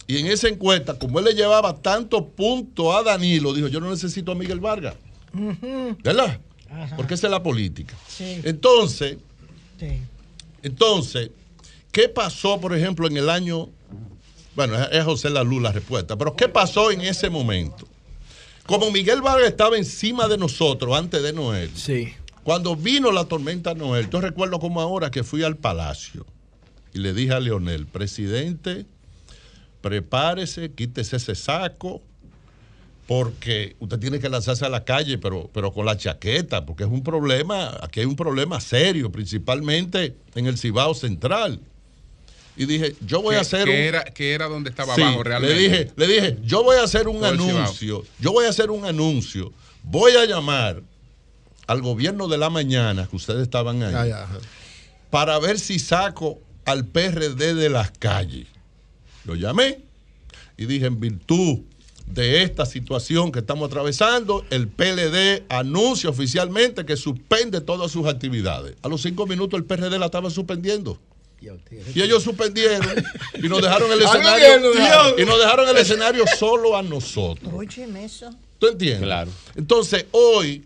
Y 0.06 0.18
en 0.18 0.26
esa 0.26 0.48
encuesta, 0.48 0.98
como 0.98 1.18
él 1.18 1.24
le 1.24 1.32
llevaba 1.32 1.74
tantos 1.78 2.22
puntos 2.36 2.94
a 2.94 3.02
Danilo, 3.02 3.54
dijo, 3.54 3.68
yo 3.68 3.80
no 3.80 3.88
necesito 3.88 4.32
a 4.32 4.34
Miguel 4.34 4.60
Vargas. 4.60 4.96
¿Verdad? 6.04 6.40
Porque 6.96 7.14
esa 7.14 7.26
es 7.26 7.30
la 7.30 7.42
política. 7.42 7.94
Sí. 8.08 8.40
Entonces, 8.44 9.18
Sí. 9.78 10.00
entonces, 10.62 11.30
¿qué 11.92 12.08
pasó, 12.08 12.60
por 12.60 12.74
ejemplo, 12.76 13.06
en 13.06 13.16
el 13.16 13.30
año... 13.30 13.68
Bueno, 14.54 14.74
es- 14.82 14.88
es 14.92 15.04
José 15.04 15.28
Lalú 15.30 15.60
la 15.60 15.72
respuesta, 15.72 16.16
pero 16.16 16.34
¿qué 16.34 16.48
pasó 16.48 16.90
en 16.90 17.02
ese 17.02 17.28
momento? 17.30 17.86
Como 18.66 18.90
Miguel 18.90 19.20
Vargas 19.22 19.48
estaba 19.48 19.76
encima 19.76 20.26
de 20.28 20.38
nosotros 20.38 20.96
antes 20.96 21.22
de 21.22 21.32
Noel, 21.32 21.70
Sí. 21.76 22.12
cuando 22.42 22.74
vino 22.74 23.12
la 23.12 23.26
tormenta 23.26 23.74
Noel, 23.74 24.08
yo 24.10 24.20
recuerdo 24.20 24.58
como 24.58 24.80
ahora 24.80 25.10
que 25.10 25.22
fui 25.22 25.42
al 25.44 25.56
palacio 25.56 26.24
y 26.94 26.98
le 26.98 27.12
dije 27.12 27.32
a 27.34 27.40
Leonel, 27.40 27.86
presidente, 27.86 28.86
prepárese, 29.82 30.72
quítese 30.72 31.16
ese 31.16 31.34
saco, 31.34 32.02
porque 33.06 33.76
usted 33.78 33.98
tiene 33.98 34.18
que 34.18 34.28
lanzarse 34.28 34.64
a 34.64 34.68
la 34.68 34.84
calle, 34.84 35.18
pero, 35.18 35.48
pero 35.52 35.72
con 35.72 35.86
la 35.86 35.96
chaqueta, 35.96 36.66
porque 36.66 36.84
es 36.84 36.90
un 36.90 37.02
problema, 37.02 37.78
aquí 37.80 38.00
hay 38.00 38.06
un 38.06 38.16
problema 38.16 38.60
serio, 38.60 39.12
principalmente 39.12 40.16
en 40.34 40.46
el 40.46 40.58
Cibao 40.58 40.94
Central. 40.94 41.60
Y 42.56 42.64
dije, 42.64 42.96
yo 43.06 43.22
voy 43.22 43.36
a 43.36 43.40
hacer 43.40 43.64
que 43.64 43.70
un... 43.70 43.76
era, 43.76 44.04
que 44.04 44.32
era 44.32 44.48
donde 44.48 44.70
estaba 44.70 44.94
Sí, 44.94 45.02
abajo 45.02 45.22
realmente. 45.22 45.54
Le 45.54 45.62
dije, 45.62 45.92
le 45.94 46.06
dije, 46.06 46.38
yo 46.42 46.64
voy 46.64 46.78
a 46.78 46.82
hacer 46.82 47.06
un 47.06 47.18
Todo 47.18 47.26
anuncio, 47.26 48.04
yo 48.18 48.32
voy 48.32 48.46
a 48.46 48.48
hacer 48.48 48.70
un 48.70 48.84
anuncio, 48.84 49.52
voy 49.84 50.12
a 50.12 50.24
llamar 50.24 50.82
al 51.66 51.82
gobierno 51.82 52.28
de 52.28 52.38
la 52.38 52.50
mañana, 52.50 53.06
que 53.08 53.16
ustedes 53.16 53.42
estaban 53.42 53.82
ahí, 53.82 53.94
Ay, 53.94 54.12
para 55.10 55.38
ver 55.38 55.58
si 55.60 55.78
saco 55.78 56.40
al 56.64 56.86
PRD 56.86 57.54
de 57.54 57.68
las 57.68 57.92
calles. 57.92 58.48
Lo 59.24 59.34
llamé 59.34 59.80
y 60.56 60.66
dije, 60.66 60.86
en 60.86 60.98
virtud 60.98 61.60
de 62.06 62.42
esta 62.42 62.64
situación 62.64 63.32
que 63.32 63.40
estamos 63.40 63.66
atravesando, 63.68 64.44
el 64.50 64.68
PLD 64.68 65.44
anuncia 65.48 66.08
oficialmente 66.08 66.86
que 66.86 66.96
suspende 66.96 67.60
todas 67.60 67.90
sus 67.90 68.06
actividades. 68.06 68.76
A 68.82 68.88
los 68.88 69.02
cinco 69.02 69.26
minutos 69.26 69.58
el 69.58 69.64
PRD 69.64 69.98
la 69.98 70.06
estaba 70.06 70.30
suspendiendo. 70.30 70.98
Y 71.94 72.02
ellos 72.02 72.22
suspendieron 72.22 73.04
y 73.34 73.48
nos 73.48 73.60
dejaron 73.60 73.92
el 73.92 74.00
escenario 74.02 75.18
y 75.18 75.24
nos 75.24 75.38
dejaron 75.38 75.68
el 75.68 75.76
escenario 75.76 76.24
solo 76.38 76.76
a 76.76 76.82
nosotros. 76.82 77.52
¿Tú 78.58 78.68
entiendes? 78.68 79.02
Claro. 79.02 79.30
Entonces, 79.54 80.06
hoy, 80.12 80.64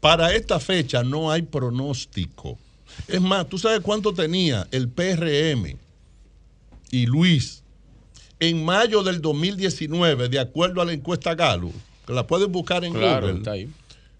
para 0.00 0.34
esta 0.34 0.58
fecha, 0.58 1.04
no 1.04 1.30
hay 1.30 1.42
pronóstico. 1.42 2.58
Es 3.06 3.20
más, 3.20 3.48
¿tú 3.48 3.58
sabes 3.58 3.80
cuánto 3.80 4.12
tenía 4.12 4.66
el 4.72 4.88
PRM 4.88 5.76
y 6.90 7.06
Luis 7.06 7.62
en 8.40 8.64
mayo 8.64 9.02
del 9.02 9.20
2019, 9.20 10.28
de 10.28 10.38
acuerdo 10.38 10.80
a 10.82 10.84
la 10.84 10.92
encuesta 10.92 11.34
Galo, 11.34 11.72
que 12.06 12.12
la 12.12 12.26
pueden 12.26 12.52
buscar 12.52 12.84
en 12.84 12.92
Claro, 12.92 13.26
Google? 13.26 13.38
está 13.38 13.52
ahí. 13.52 13.68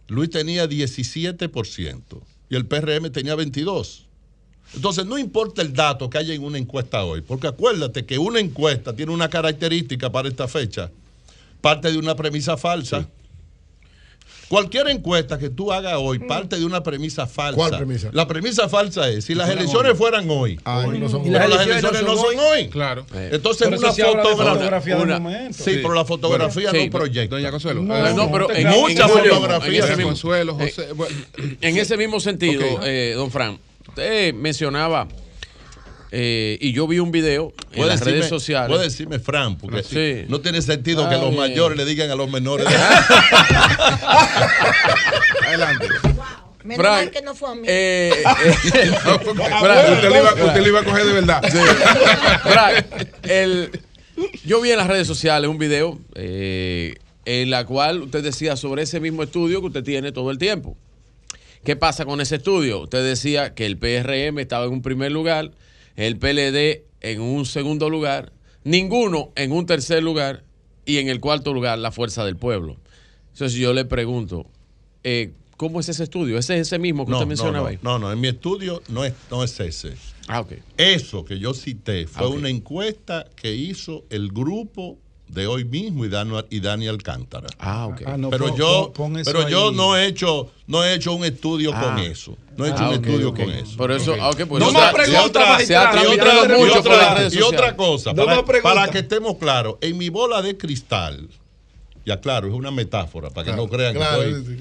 Luis 0.08 0.30
tenía 0.30 0.66
17% 0.68 2.00
y 2.48 2.56
el 2.56 2.66
PRM 2.66 3.10
tenía 3.10 3.34
22%. 3.34 4.02
Entonces, 4.74 5.06
no 5.06 5.16
importa 5.16 5.62
el 5.62 5.72
dato 5.72 6.10
que 6.10 6.18
haya 6.18 6.34
en 6.34 6.42
una 6.42 6.58
encuesta 6.58 7.04
hoy, 7.04 7.20
porque 7.20 7.46
acuérdate 7.46 8.04
que 8.04 8.18
una 8.18 8.40
encuesta 8.40 8.94
tiene 8.94 9.12
una 9.12 9.28
característica 9.30 10.10
para 10.10 10.28
esta 10.28 10.48
fecha, 10.48 10.90
parte 11.60 11.90
de 11.92 11.98
una 11.98 12.16
premisa 12.16 12.56
falsa. 12.56 13.08
Cualquier 14.48 14.88
encuesta 14.88 15.38
que 15.38 15.50
tú 15.50 15.72
hagas 15.72 15.94
hoy 15.98 16.20
parte 16.20 16.56
de 16.56 16.64
una 16.64 16.82
premisa 16.82 17.26
falsa. 17.26 17.56
¿Cuál 17.56 17.76
premisa? 17.78 18.10
La 18.12 18.28
premisa 18.28 18.68
falsa 18.68 19.08
es, 19.08 19.24
si 19.24 19.34
las 19.34 19.48
elecciones 19.50 19.92
hoy. 19.92 19.98
fueran 19.98 20.30
hoy, 20.30 20.60
Ay, 20.64 20.98
no 21.00 21.08
son 21.08 21.24
pero 21.24 21.44
hoy. 21.44 21.50
las 21.50 21.60
elecciones 21.66 22.02
no 22.04 22.16
son 22.16 22.38
hoy. 22.38 22.68
Claro. 22.68 23.04
Entonces, 23.12 23.66
Pero 23.68 23.78
una 23.80 23.92
fotografía. 23.92 24.46
fotografía 24.52 24.96
una- 24.98 25.18
momento. 25.18 25.52
Sí, 25.58 25.64
Sí. 25.64 25.78
pero 25.82 25.94
la 25.94 26.04
fotografía 26.04 26.70
Bueno, 26.70 26.78
no 26.78 26.84
sí, 26.84 26.90
proyecta. 26.90 27.34
Doña 27.36 27.50
Consuelo. 27.50 27.82
No, 27.82 27.96
eh, 28.06 28.14
No, 28.14 28.30
pero 28.30 28.52
en, 28.52 28.68
Muchas 28.68 29.10
fotografías. 29.10 29.66
en 29.66 29.74
ese 29.74 29.80
Doña 29.82 29.96
mismo- 29.96 30.10
Consuelo, 30.10 30.56
eh, 30.60 30.70
José. 30.70 30.92
bueno, 30.92 31.16
En 31.60 31.76
ese 31.78 31.96
mismo 31.96 32.20
sentido, 32.20 32.62
eh, 32.84 33.14
don 33.16 33.30
Fran, 33.32 33.58
usted 33.88 34.32
mencionaba, 34.32 35.08
eh, 36.12 36.58
y 36.60 36.72
yo 36.72 36.86
vi 36.86 36.98
un 36.98 37.10
video 37.10 37.52
en 37.72 37.88
las 37.88 38.00
redes 38.00 38.28
sociales. 38.28 38.68
Puede 38.68 38.84
decirme 38.84 39.18
Fran, 39.18 39.56
porque 39.58 39.82
Sí. 39.82 40.24
no 40.28 40.40
tiene 40.40 40.62
sentido 40.62 41.08
que 41.08 41.16
los 41.16 41.34
mayores 41.34 41.76
le 41.76 41.84
digan 41.84 42.10
a 42.10 42.14
los 42.14 42.30
menores. 42.30 42.66
Adelante. 45.46 45.88
Menos 46.64 46.84
Frank, 46.84 46.96
mal 47.04 47.10
que 47.12 47.22
no 47.22 47.34
fue 47.34 47.50
a 47.50 47.54
mí. 47.54 47.62
eh, 47.68 48.10
eh, 48.12 48.52
Frank, 49.04 49.92
usted, 49.92 50.08
lo 50.08 50.16
iba, 50.16 50.34
usted 50.34 50.60
lo 50.60 50.66
iba 50.68 50.80
a 50.80 50.84
coger 50.84 51.04
de 51.06 51.12
verdad. 51.12 51.42
Frank, 52.42 52.86
el- 53.22 53.70
yo 54.44 54.60
vi 54.60 54.70
en 54.72 54.78
las 54.78 54.86
redes 54.88 55.06
sociales 55.06 55.48
un 55.48 55.58
video 55.58 55.98
eh, 56.14 56.94
en 57.24 57.50
la 57.50 57.64
cual 57.66 58.02
usted 58.02 58.22
decía 58.24 58.56
sobre 58.56 58.82
ese 58.82 58.98
mismo 58.98 59.22
estudio 59.22 59.60
que 59.60 59.66
usted 59.68 59.84
tiene 59.84 60.10
todo 60.10 60.30
el 60.32 60.38
tiempo. 60.38 60.76
¿Qué 61.64 61.76
pasa 61.76 62.04
con 62.04 62.20
ese 62.20 62.36
estudio? 62.36 62.80
Usted 62.82 63.04
decía 63.04 63.54
que 63.54 63.66
el 63.66 63.76
PRM 63.76 64.38
estaba 64.40 64.64
en 64.66 64.72
un 64.72 64.82
primer 64.82 65.12
lugar, 65.12 65.50
el 65.96 66.18
PLD 66.18 66.84
en 67.00 67.20
un 67.20 67.44
segundo 67.46 67.90
lugar, 67.90 68.32
ninguno 68.64 69.32
en 69.36 69.52
un 69.52 69.66
tercer 69.66 70.02
lugar 70.02 70.44
y 70.84 70.98
en 70.98 71.08
el 71.08 71.20
cuarto 71.20 71.52
lugar 71.52 71.78
la 71.78 71.90
Fuerza 71.92 72.24
del 72.24 72.36
Pueblo. 72.36 72.76
Entonces 73.32 73.58
yo 73.58 73.72
le 73.72 73.84
pregunto, 73.84 74.46
eh, 75.04 75.32
¿cómo 75.56 75.80
es 75.80 75.88
ese 75.88 76.04
estudio? 76.04 76.38
¿Ese 76.38 76.54
es 76.54 76.68
ese 76.68 76.78
mismo 76.78 77.04
que 77.04 77.10
No, 77.10 77.16
usted 77.18 77.24
no, 77.26 77.28
mencionaba 77.28 77.60
no, 77.60 77.66
ahí? 77.68 77.78
no, 77.82 77.98
no, 77.98 78.12
en 78.12 78.20
mi 78.20 78.28
estudio 78.28 78.82
no 78.88 79.04
es, 79.04 79.12
no 79.30 79.42
es 79.44 79.58
ese. 79.60 79.94
Ah, 80.28 80.40
ok. 80.40 80.52
Eso 80.76 81.24
que 81.24 81.38
yo 81.38 81.54
cité 81.54 82.06
fue 82.06 82.24
Ah, 82.24 82.28
una 82.28 82.48
encuesta 82.48 83.26
que 83.36 83.54
hizo 83.54 84.04
el 84.10 84.28
grupo 84.32 84.98
de 85.28 85.46
hoy 85.46 85.64
mismo 85.64 86.04
y 86.04 86.08
Dani, 86.08 86.32
y 86.50 86.60
Dani 86.60 86.86
Alcántara. 86.88 87.48
Ah, 87.58 87.86
ok. 87.86 88.02
Ah, 88.06 88.16
no, 88.16 88.30
pero 88.30 88.46
pon- 88.48 88.56
yo, 88.56 88.92
pon- 88.94 89.20
pero 89.24 89.48
yo 89.48 89.68
ahí. 89.70 89.74
no 89.74 89.96
he 89.96 90.06
hecho, 90.06 90.50
no 90.66 90.84
he 90.84 90.94
hecho 90.94 91.12
un 91.14 91.24
estudio 91.24 91.72
Ah. 91.74 91.82
con 91.82 91.98
eso. 91.98 92.36
No 92.56 92.64
he 92.64 92.70
hecho 92.70 92.78
Ah, 92.84 92.88
un 92.90 92.94
estudio 92.94 93.34
con 93.34 93.50
eso. 93.50 93.76
Por 93.76 93.90
eso, 93.92 94.14
ah, 94.20 94.30
ok, 94.30 94.44
pues 94.46 94.64
No 94.64 94.72
más 94.72 94.92
preguntas, 94.94 95.68
y 95.68 95.72
y 95.72 95.76
otra- 95.76 95.94
las 95.94 96.46
redes 96.46 97.34
y 97.34 97.42
otra 97.42 97.58
sociales. 97.58 97.74
cosa, 97.74 98.12
No 98.12 98.24
para, 98.62 98.88
que 98.90 98.98
estemos 99.00 99.36
claros, 99.36 99.76
en 99.80 99.98
mi 99.98 100.08
bola 100.08 100.40
de 100.42 100.56
cristal, 100.56 101.28
Y 102.04 102.12
aclaro, 102.12 102.46
es 102.46 102.54
una 102.54 102.70
metáfora 102.70 103.30
para 103.30 103.50
que 103.50 103.56
no 103.56 103.68
crean 103.68 103.94
que 103.94 104.04
soy. 104.04 104.58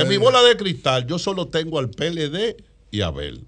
en 0.00 0.08
mi 0.08 0.16
bola 0.16 0.40
de 0.42 0.56
cristal, 0.56 1.04
yo 1.08 1.18
solo 1.18 1.48
tengo 1.48 1.80
al 1.80 1.90
PLD 1.90 2.56
y 2.92 3.00
a 3.00 3.08
Abel. 3.08 3.44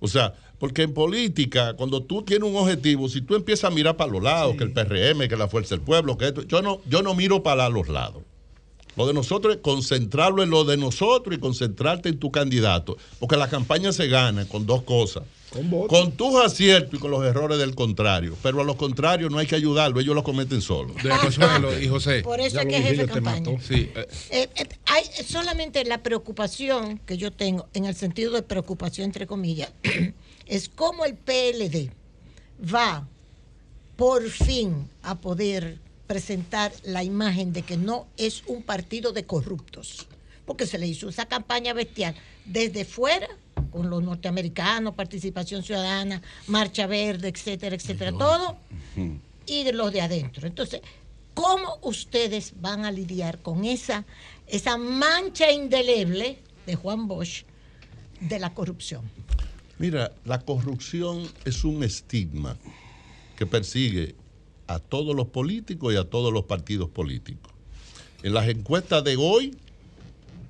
O 0.00 0.08
sea, 0.08 0.34
porque 0.58 0.82
en 0.82 0.94
política, 0.94 1.74
cuando 1.74 2.02
tú 2.02 2.22
tienes 2.22 2.48
un 2.48 2.56
objetivo, 2.56 3.08
si 3.08 3.20
tú 3.20 3.34
empiezas 3.34 3.70
a 3.70 3.74
mirar 3.74 3.96
para 3.96 4.10
los 4.10 4.22
lados, 4.22 4.56
que 4.56 4.64
el 4.64 4.72
PRM, 4.72 5.28
que 5.28 5.36
la 5.36 5.48
Fuerza 5.48 5.74
del 5.74 5.84
Pueblo, 5.84 6.16
que 6.16 6.28
esto, 6.28 6.42
yo 6.42 6.62
no, 6.62 6.80
yo 6.86 7.02
no 7.02 7.14
miro 7.14 7.42
para 7.42 7.68
los 7.68 7.88
lados. 7.88 8.22
Lo 8.96 9.06
de 9.06 9.12
nosotros 9.12 9.56
es 9.56 9.60
concentrarlo 9.60 10.42
en 10.42 10.48
lo 10.48 10.64
de 10.64 10.78
nosotros 10.78 11.36
y 11.36 11.38
concentrarte 11.38 12.08
en 12.08 12.18
tu 12.18 12.30
candidato. 12.30 12.96
Porque 13.18 13.36
la 13.36 13.48
campaña 13.48 13.92
se 13.92 14.08
gana 14.08 14.46
con 14.48 14.64
dos 14.64 14.82
cosas. 14.82 15.24
Con, 15.88 16.12
tus 16.12 16.34
aciertos 16.36 16.94
y 16.94 16.98
con 16.98 17.10
los 17.10 17.24
errores 17.24 17.58
del 17.58 17.74
contrario. 17.74 18.36
Pero 18.42 18.60
a 18.60 18.64
los 18.64 18.76
contrarios 18.76 19.30
no 19.30 19.38
hay 19.38 19.46
que 19.46 19.54
ayudarlo, 19.54 20.00
ellos 20.00 20.14
lo 20.14 20.22
cometen 20.22 20.60
solos. 20.60 20.96
De 21.02 21.10
Consuelo 21.10 21.78
y 21.78 21.88
José. 21.88 22.20
Por 22.22 22.40
eso 22.40 22.60
es 22.60 22.66
que 22.66 22.76
es 22.76 22.82
jefe 22.82 23.06
de 23.06 23.06
campaña. 23.06 23.60
Sí. 23.60 23.90
Eh. 23.94 24.06
Eh, 24.30 24.48
eh, 24.54 24.68
hay 24.86 25.04
solamente 25.24 25.84
la 25.84 26.02
preocupación 26.02 26.98
que 27.06 27.16
yo 27.16 27.30
tengo, 27.32 27.68
en 27.74 27.84
el 27.84 27.94
sentido 27.94 28.32
de 28.32 28.42
preocupación 28.42 29.06
entre 29.06 29.26
comillas, 29.26 29.70
es 30.46 30.68
cómo 30.68 31.04
el 31.04 31.14
PLD 31.14 31.90
va 32.62 33.06
por 33.96 34.28
fin 34.30 34.88
a 35.02 35.16
poder 35.16 35.78
presentar 36.06 36.72
la 36.84 37.02
imagen 37.02 37.52
de 37.52 37.62
que 37.62 37.76
no 37.76 38.06
es 38.16 38.44
un 38.46 38.62
partido 38.62 39.12
de 39.12 39.24
corruptos, 39.24 40.06
porque 40.44 40.66
se 40.66 40.78
le 40.78 40.86
hizo 40.86 41.08
esa 41.08 41.26
campaña 41.26 41.72
bestial 41.72 42.14
desde 42.44 42.84
fuera 42.84 43.28
con 43.70 43.90
los 43.90 44.02
norteamericanos, 44.02 44.94
participación 44.94 45.62
ciudadana, 45.62 46.22
marcha 46.46 46.86
verde, 46.86 47.28
etcétera, 47.28 47.74
etcétera, 47.74 48.12
todo, 48.12 48.56
y 49.46 49.64
de 49.64 49.72
los 49.72 49.92
de 49.92 50.00
adentro. 50.00 50.46
Entonces, 50.46 50.82
¿cómo 51.34 51.78
ustedes 51.82 52.52
van 52.60 52.84
a 52.84 52.92
lidiar 52.92 53.38
con 53.42 53.64
esa, 53.64 54.04
esa 54.46 54.76
mancha 54.76 55.50
indeleble 55.50 56.38
de 56.64 56.74
Juan 56.76 57.08
Bosch 57.08 57.44
de 58.20 58.38
la 58.38 58.54
corrupción? 58.54 59.10
Mira, 59.78 60.12
la 60.24 60.40
corrupción 60.40 61.28
es 61.44 61.64
un 61.64 61.84
estigma 61.84 62.56
que 63.36 63.46
persigue 63.46 64.14
a 64.66 64.78
todos 64.78 65.14
los 65.14 65.28
políticos 65.28 65.92
y 65.92 65.96
a 65.96 66.04
todos 66.04 66.32
los 66.32 66.44
partidos 66.44 66.88
políticos. 66.88 67.52
En 68.22 68.32
las 68.34 68.48
encuestas 68.48 69.04
de 69.04 69.16
hoy, 69.16 69.54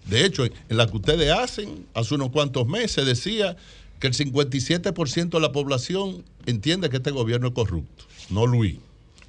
de 0.06 0.24
hecho, 0.24 0.44
en 0.44 0.76
la 0.76 0.86
que 0.86 0.96
ustedes 0.96 1.30
hacen, 1.32 1.86
hace 1.94 2.14
unos 2.14 2.30
cuantos 2.30 2.66
meses 2.68 3.04
decía 3.04 3.56
que 3.98 4.06
el 4.06 4.14
57% 4.14 5.30
de 5.30 5.40
la 5.40 5.52
población 5.52 6.24
entiende 6.46 6.88
que 6.88 6.98
este 6.98 7.10
gobierno 7.10 7.48
es 7.48 7.54
corrupto. 7.54 8.04
No 8.30 8.46
Luis, 8.46 8.76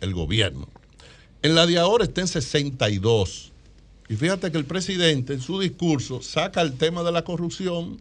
el 0.02 0.14
gobierno. 0.14 0.68
En 1.41 1.56
la 1.56 1.65
de 1.65 1.80
ahora 1.80 2.03
está 2.03 2.22
en 2.22 2.28
62. 2.28 3.52
Y 4.10 4.15
fíjate 4.15 4.52
que 4.52 4.57
el 4.57 4.65
presidente 4.65 5.34
en 5.34 5.41
su 5.41 5.60
discurso 5.60 6.22
saca 6.22 6.61
el 6.61 6.74
tema 6.74 7.03
de 7.03 7.11
la 7.11 7.24
corrupción, 7.24 7.99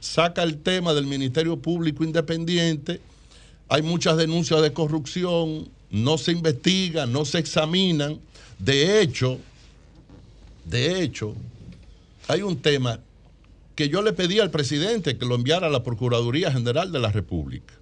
saca 0.00 0.42
el 0.42 0.58
tema 0.58 0.94
del 0.94 1.06
Ministerio 1.06 1.58
Público 1.58 2.04
Independiente. 2.04 3.00
Hay 3.68 3.82
muchas 3.82 4.16
denuncias 4.16 4.60
de 4.62 4.72
corrupción, 4.72 5.68
no 5.90 6.18
se 6.18 6.32
investigan, 6.32 7.12
no 7.12 7.24
se 7.24 7.38
examinan. 7.38 8.20
De 8.58 9.00
hecho, 9.00 9.38
de 10.64 11.02
hecho, 11.02 11.34
hay 12.28 12.42
un 12.42 12.56
tema 12.56 13.00
que 13.74 13.88
yo 13.88 14.02
le 14.02 14.12
pedí 14.12 14.40
al 14.40 14.50
presidente 14.50 15.18
que 15.18 15.26
lo 15.26 15.34
enviara 15.34 15.66
a 15.66 15.70
la 15.70 15.82
Procuraduría 15.82 16.52
General 16.52 16.92
de 16.92 16.98
la 16.98 17.10
República. 17.10 17.74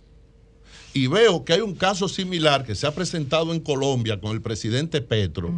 Y 0.94 1.06
veo 1.06 1.44
que 1.44 1.54
hay 1.54 1.60
un 1.60 1.74
caso 1.74 2.08
similar 2.08 2.64
que 2.64 2.74
se 2.74 2.86
ha 2.86 2.94
presentado 2.94 3.52
en 3.52 3.60
Colombia 3.60 4.20
con 4.20 4.32
el 4.32 4.42
presidente 4.42 5.00
Petro, 5.00 5.52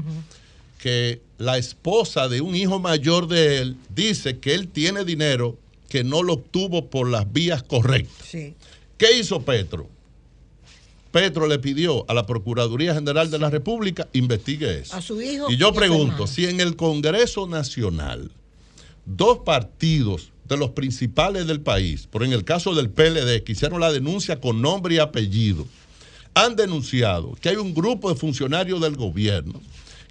que 0.78 1.22
la 1.38 1.58
esposa 1.58 2.28
de 2.28 2.40
un 2.40 2.54
hijo 2.54 2.78
mayor 2.78 3.26
de 3.26 3.58
él 3.58 3.76
dice 3.88 4.38
que 4.38 4.54
él 4.54 4.68
tiene 4.68 5.04
dinero 5.04 5.58
que 5.94 6.02
no 6.02 6.24
lo 6.24 6.32
obtuvo 6.32 6.90
por 6.90 7.08
las 7.08 7.32
vías 7.32 7.62
correctas. 7.62 8.30
¿Qué 8.32 9.16
hizo 9.16 9.42
Petro? 9.42 9.88
Petro 11.12 11.46
le 11.46 11.60
pidió 11.60 12.04
a 12.10 12.14
la 12.14 12.26
Procuraduría 12.26 12.94
General 12.94 13.30
de 13.30 13.38
la 13.38 13.48
República 13.48 14.08
investigue 14.12 14.80
eso. 14.80 14.96
A 14.96 15.00
su 15.00 15.22
hijo. 15.22 15.48
Y 15.48 15.56
yo 15.56 15.72
pregunto, 15.72 16.26
si 16.26 16.46
en 16.46 16.58
el 16.58 16.74
Congreso 16.74 17.46
Nacional 17.46 18.32
dos 19.06 19.38
partidos 19.44 20.32
de 20.48 20.56
los 20.56 20.70
principales 20.70 21.46
del 21.46 21.60
país, 21.60 22.08
por 22.08 22.24
en 22.24 22.32
el 22.32 22.42
caso 22.42 22.74
del 22.74 22.90
PLD, 22.90 23.44
que 23.44 23.52
hicieron 23.52 23.78
la 23.78 23.92
denuncia 23.92 24.40
con 24.40 24.60
nombre 24.60 24.96
y 24.96 24.98
apellido, 24.98 25.64
han 26.34 26.56
denunciado 26.56 27.36
que 27.40 27.50
hay 27.50 27.56
un 27.56 27.72
grupo 27.72 28.12
de 28.12 28.16
funcionarios 28.16 28.80
del 28.80 28.96
gobierno 28.96 29.60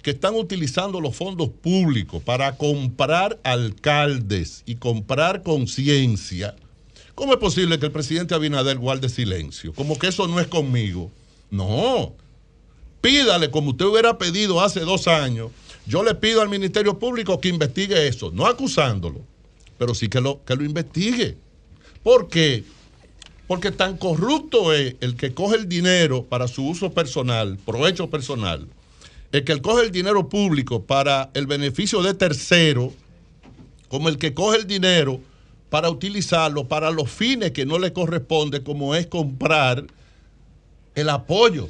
que 0.04 0.12
están 0.12 0.36
utilizando 0.36 1.00
los 1.00 1.16
fondos 1.16 1.48
públicos 1.48 2.22
para 2.22 2.56
comprar 2.56 3.40
alcaldes 3.42 4.62
y 4.66 4.76
comprar 4.76 5.42
conciencia 5.42 6.54
¿Cómo 7.14 7.32
es 7.32 7.38
posible 7.38 7.78
que 7.78 7.86
el 7.86 7.92
presidente 7.92 8.34
Abinader 8.34 8.78
guarde 8.78 9.08
silencio? 9.08 9.72
Como 9.72 9.98
que 9.98 10.08
eso 10.08 10.26
no 10.26 10.40
es 10.40 10.48
conmigo. 10.48 11.12
No. 11.50 12.14
Pídale, 13.00 13.50
como 13.50 13.70
usted 13.70 13.84
hubiera 13.84 14.18
pedido 14.18 14.60
hace 14.60 14.80
dos 14.80 15.06
años, 15.06 15.52
yo 15.86 16.02
le 16.02 16.14
pido 16.14 16.40
al 16.40 16.48
Ministerio 16.48 16.98
Público 16.98 17.40
que 17.40 17.48
investigue 17.48 18.08
eso, 18.08 18.30
no 18.32 18.46
acusándolo, 18.46 19.20
pero 19.78 19.94
sí 19.94 20.08
que 20.08 20.20
lo, 20.20 20.44
que 20.44 20.56
lo 20.56 20.64
investigue. 20.64 21.36
¿Por 22.02 22.28
qué? 22.28 22.64
Porque 23.46 23.70
tan 23.70 23.96
corrupto 23.96 24.72
es 24.72 24.96
el 25.00 25.16
que 25.16 25.34
coge 25.34 25.56
el 25.56 25.68
dinero 25.68 26.24
para 26.24 26.48
su 26.48 26.66
uso 26.66 26.92
personal, 26.92 27.58
provecho 27.64 28.10
personal, 28.10 28.66
el 29.34 29.42
que 29.42 29.60
coge 29.60 29.82
el 29.82 29.90
dinero 29.90 30.28
público 30.28 30.84
para 30.84 31.32
el 31.34 31.48
beneficio 31.48 32.00
de 32.02 32.14
tercero, 32.14 32.92
como 33.88 34.08
el 34.08 34.16
que 34.16 34.32
coge 34.32 34.58
el 34.58 34.66
dinero 34.68 35.20
para 35.70 35.90
utilizarlo 35.90 36.68
para 36.68 36.92
los 36.92 37.10
fines 37.10 37.50
que 37.50 37.66
no 37.66 37.80
le 37.80 37.92
corresponde, 37.92 38.62
como 38.62 38.94
es 38.94 39.08
comprar 39.08 39.86
el 40.94 41.08
apoyo 41.08 41.68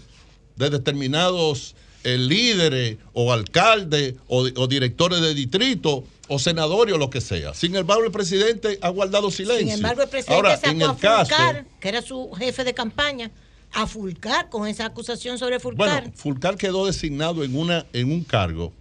de 0.56 0.68
determinados 0.68 1.74
eh, 2.02 2.18
líderes 2.18 2.98
o 3.14 3.32
alcaldes 3.32 4.16
o, 4.28 4.66
directores 4.66 5.22
de 5.22 5.32
distrito 5.32 6.04
o 6.28 6.38
senadores 6.38 6.94
o 6.94 6.98
lo 6.98 7.08
que 7.08 7.22
sea. 7.22 7.54
Sin 7.54 7.74
embargo, 7.76 8.04
el 8.04 8.12
presidente 8.12 8.78
ha 8.82 8.90
guardado 8.90 9.30
silencio. 9.30 9.64
Sin 9.64 9.76
embargo, 9.76 10.02
el 10.02 10.10
presidente 10.10 10.34
Ahora, 10.34 10.60
en 10.64 10.82
el 10.82 10.90
Fulcar, 10.90 11.64
que 11.80 11.88
era 11.88 12.02
su 12.02 12.30
jefe 12.32 12.62
de 12.62 12.74
campaña, 12.74 13.30
a 13.74 13.86
Fulcar 13.86 14.48
con 14.48 14.66
esa 14.66 14.86
acusación 14.86 15.38
sobre 15.38 15.60
Fulcar. 15.60 16.02
Bueno, 16.02 16.16
Fulcar 16.16 16.56
quedó 16.56 16.86
designado 16.86 17.44
en, 17.44 17.56
una, 17.56 17.86
en 17.92 18.12
un 18.12 18.24
cargo 18.24 18.72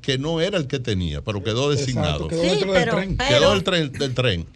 que 0.00 0.18
no 0.18 0.40
era 0.40 0.56
el 0.56 0.66
que 0.66 0.78
tenía, 0.78 1.22
pero 1.22 1.42
quedó 1.42 1.70
designado. 1.70 2.28
quedó 2.28 2.42
dentro 2.42 2.72
del 2.72 2.88
tren. 2.88 3.18
quedó 3.18 3.52
el 3.52 3.64
tren, 3.64 3.92
del 3.92 4.14
tren. 4.14 4.46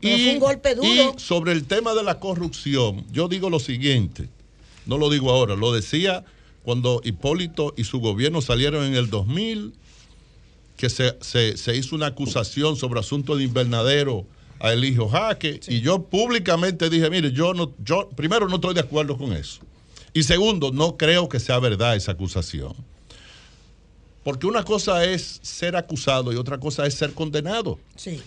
Y, 0.00 0.28
un 0.28 0.38
golpe 0.38 0.74
duro. 0.74 0.88
y 0.88 1.18
sobre 1.18 1.52
el 1.52 1.64
tema 1.64 1.94
de 1.94 2.04
la 2.04 2.20
corrupción, 2.20 3.04
yo 3.10 3.26
digo 3.26 3.50
lo 3.50 3.58
siguiente, 3.58 4.28
no 4.86 4.98
lo 4.98 5.10
digo 5.10 5.30
ahora, 5.30 5.56
lo 5.56 5.72
decía 5.72 6.24
cuando 6.62 7.00
Hipólito 7.04 7.74
y 7.76 7.84
su 7.84 8.00
gobierno 8.00 8.40
salieron 8.40 8.84
en 8.84 8.94
el 8.94 9.10
2000, 9.10 9.74
que 10.76 10.90
se, 10.90 11.16
se, 11.20 11.76
hizo 11.76 11.94
una 11.94 12.06
acusación 12.06 12.76
sobre 12.76 13.00
asunto 13.00 13.36
de 13.36 13.44
invernadero 13.44 14.26
a 14.64 14.72
Eligio 14.72 15.10
Jaque, 15.10 15.60
y 15.68 15.82
yo 15.82 16.04
públicamente 16.04 16.88
dije, 16.88 17.10
mire, 17.10 17.30
yo 17.32 17.52
no, 17.52 17.74
yo 17.84 18.08
primero 18.16 18.48
no 18.48 18.54
estoy 18.54 18.72
de 18.72 18.80
acuerdo 18.80 19.18
con 19.18 19.34
eso. 19.34 19.60
Y 20.14 20.22
segundo, 20.22 20.70
no 20.72 20.96
creo 20.96 21.28
que 21.28 21.38
sea 21.38 21.58
verdad 21.58 21.96
esa 21.96 22.12
acusación. 22.12 22.74
Porque 24.22 24.46
una 24.46 24.64
cosa 24.64 25.04
es 25.04 25.38
ser 25.42 25.76
acusado 25.76 26.32
y 26.32 26.36
otra 26.36 26.58
cosa 26.58 26.86
es 26.86 26.94
ser 26.94 27.12
condenado. 27.12 27.78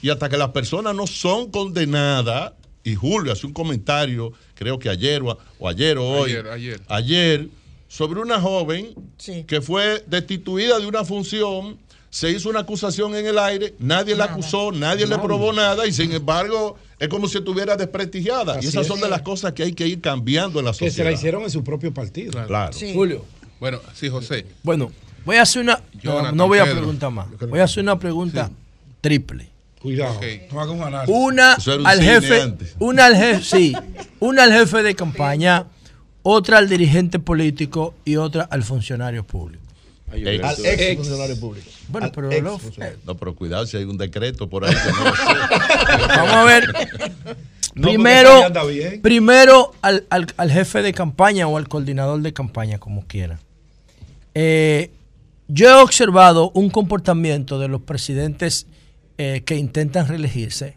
Y 0.04 0.12
hasta 0.12 0.30
que 0.30 0.38
las 0.38 0.50
personas 0.50 0.94
no 0.94 1.08
son 1.08 1.50
condenadas, 1.50 2.54
y 2.84 2.94
Julio 2.94 3.32
hace 3.32 3.48
un 3.48 3.54
comentario, 3.54 4.32
creo 4.54 4.78
que 4.78 4.90
ayer 4.90 5.24
o, 5.24 5.68
ayer 5.68 5.98
o 5.98 6.08
hoy, 6.08 6.34
ayer, 6.34 6.82
ayer. 6.88 7.50
sobre 7.88 8.20
una 8.20 8.40
joven 8.40 8.94
que 9.48 9.60
fue 9.60 10.04
destituida 10.06 10.78
de 10.78 10.86
una 10.86 11.04
función, 11.04 11.80
se 12.10 12.32
hizo 12.32 12.50
una 12.50 12.62
acusación 12.62 13.16
en 13.16 13.26
el 13.26 13.38
aire, 13.38 13.76
nadie 13.80 14.16
la 14.16 14.26
acusó, 14.26 14.72
nadie, 14.72 15.06
le 15.06 15.18
probó 15.18 15.54
nada 15.54 15.86
y 15.86 15.92
sin 15.92 16.12
embargo 16.12 16.78
es 17.00 17.08
como 17.10 17.28
si 17.28 17.38
estuviera 17.38 17.76
desprestigiada. 17.76 18.60
y 18.62 18.68
esas 18.68 18.88
son 18.88 19.00
de 19.00 19.10
las 19.10 19.22
cosas 19.22 19.54
que 19.54 19.64
hay 19.64 19.74
que 19.74 19.88
ir 19.88 20.02
cambiando 20.02 20.60
en 20.60 20.66
la 20.66 20.74
sociedad. 20.74 20.92
Que 20.92 20.96
se 20.96 21.04
la 21.04 21.12
hicieron 21.12 21.44
en 21.44 21.50
su 21.52 21.64
propio 21.64 21.94
partido. 21.94 22.46
Claro. 22.48 22.72
Julio. 22.94 23.26
Bueno, 23.60 23.80
sí, 23.94 24.10
José. 24.10 24.46
Bueno, 24.64 24.92
Voy 25.28 25.36
a 25.36 25.42
hacer 25.42 25.62
una. 25.62 25.82
no, 26.34 26.48
voy 26.48 26.60
a 26.60 26.64
preguntar 26.64 27.12
más. 27.12 27.28
Voy 27.50 27.60
a 27.60 27.66
hacer 27.66 27.84
una 27.84 28.00
pregunta 28.00 28.50
triple. 29.02 29.50
Cuidado. 29.82 30.18
Una 31.08 31.58
al 31.84 32.02
jefe. 32.02 32.54
Una 32.80 33.06
al 33.08 33.16
jefe, 33.18 33.44
sí. 33.44 33.76
Una 34.22 34.44
al 34.44 34.54
jefe 34.54 34.84
de 34.84 34.96
campaña, 34.96 35.66
otra 36.24 36.60
al 36.60 36.70
dirigente 36.70 37.20
político 37.20 37.94
y 38.06 38.16
otra 38.16 38.44
al 38.44 38.64
funcionario 38.64 39.26
público. 39.26 39.66
Al 40.12 40.28
ex, 40.28 40.96
funcionario 40.96 41.40
público. 41.40 41.70
Bueno, 41.90 42.12
pero 42.14 42.30
no, 43.06 43.16
pero 43.16 43.36
cuidado 43.36 43.66
si 43.66 43.78
hay 43.78 43.84
un 43.84 43.98
decreto 43.98 44.50
por 44.50 44.66
ahí 44.66 44.74
que 44.74 44.92
no 44.92 46.08
Vamos 46.08 46.34
a 46.34 46.44
ver. 46.46 46.74
primero, 47.74 48.42
primero 49.02 49.74
al, 49.82 50.06
al, 50.10 50.52
jefe 50.52 50.82
de 50.82 50.94
campaña 50.94 51.48
o 51.48 51.58
al 51.58 51.68
coordinador 51.68 52.22
de 52.22 52.34
campaña, 52.34 52.80
como 52.80 53.06
quiera. 53.06 53.40
Eh, 54.34 54.92
yo 55.48 55.70
he 55.70 55.82
observado 55.82 56.52
un 56.52 56.70
comportamiento 56.70 57.60
de 57.60 57.68
los 57.68 57.82
presidentes 57.82 58.68
eh, 59.18 59.42
que 59.46 59.56
intentan 59.56 60.08
reelegirse. 60.08 60.76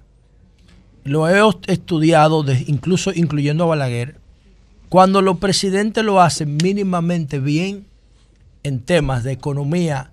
Lo 1.04 1.28
he 1.28 1.40
estudiado, 1.66 2.44
incluso 2.66 3.12
incluyendo 3.14 3.64
a 3.64 3.68
Balaguer. 3.68 4.16
Cuando 4.88 5.22
los 5.22 5.38
presidentes 5.38 6.04
lo 6.04 6.20
hacen 6.20 6.56
mínimamente 6.56 7.38
bien 7.38 7.86
en 8.62 8.80
temas 8.80 9.24
de 9.24 9.32
economía 9.32 10.12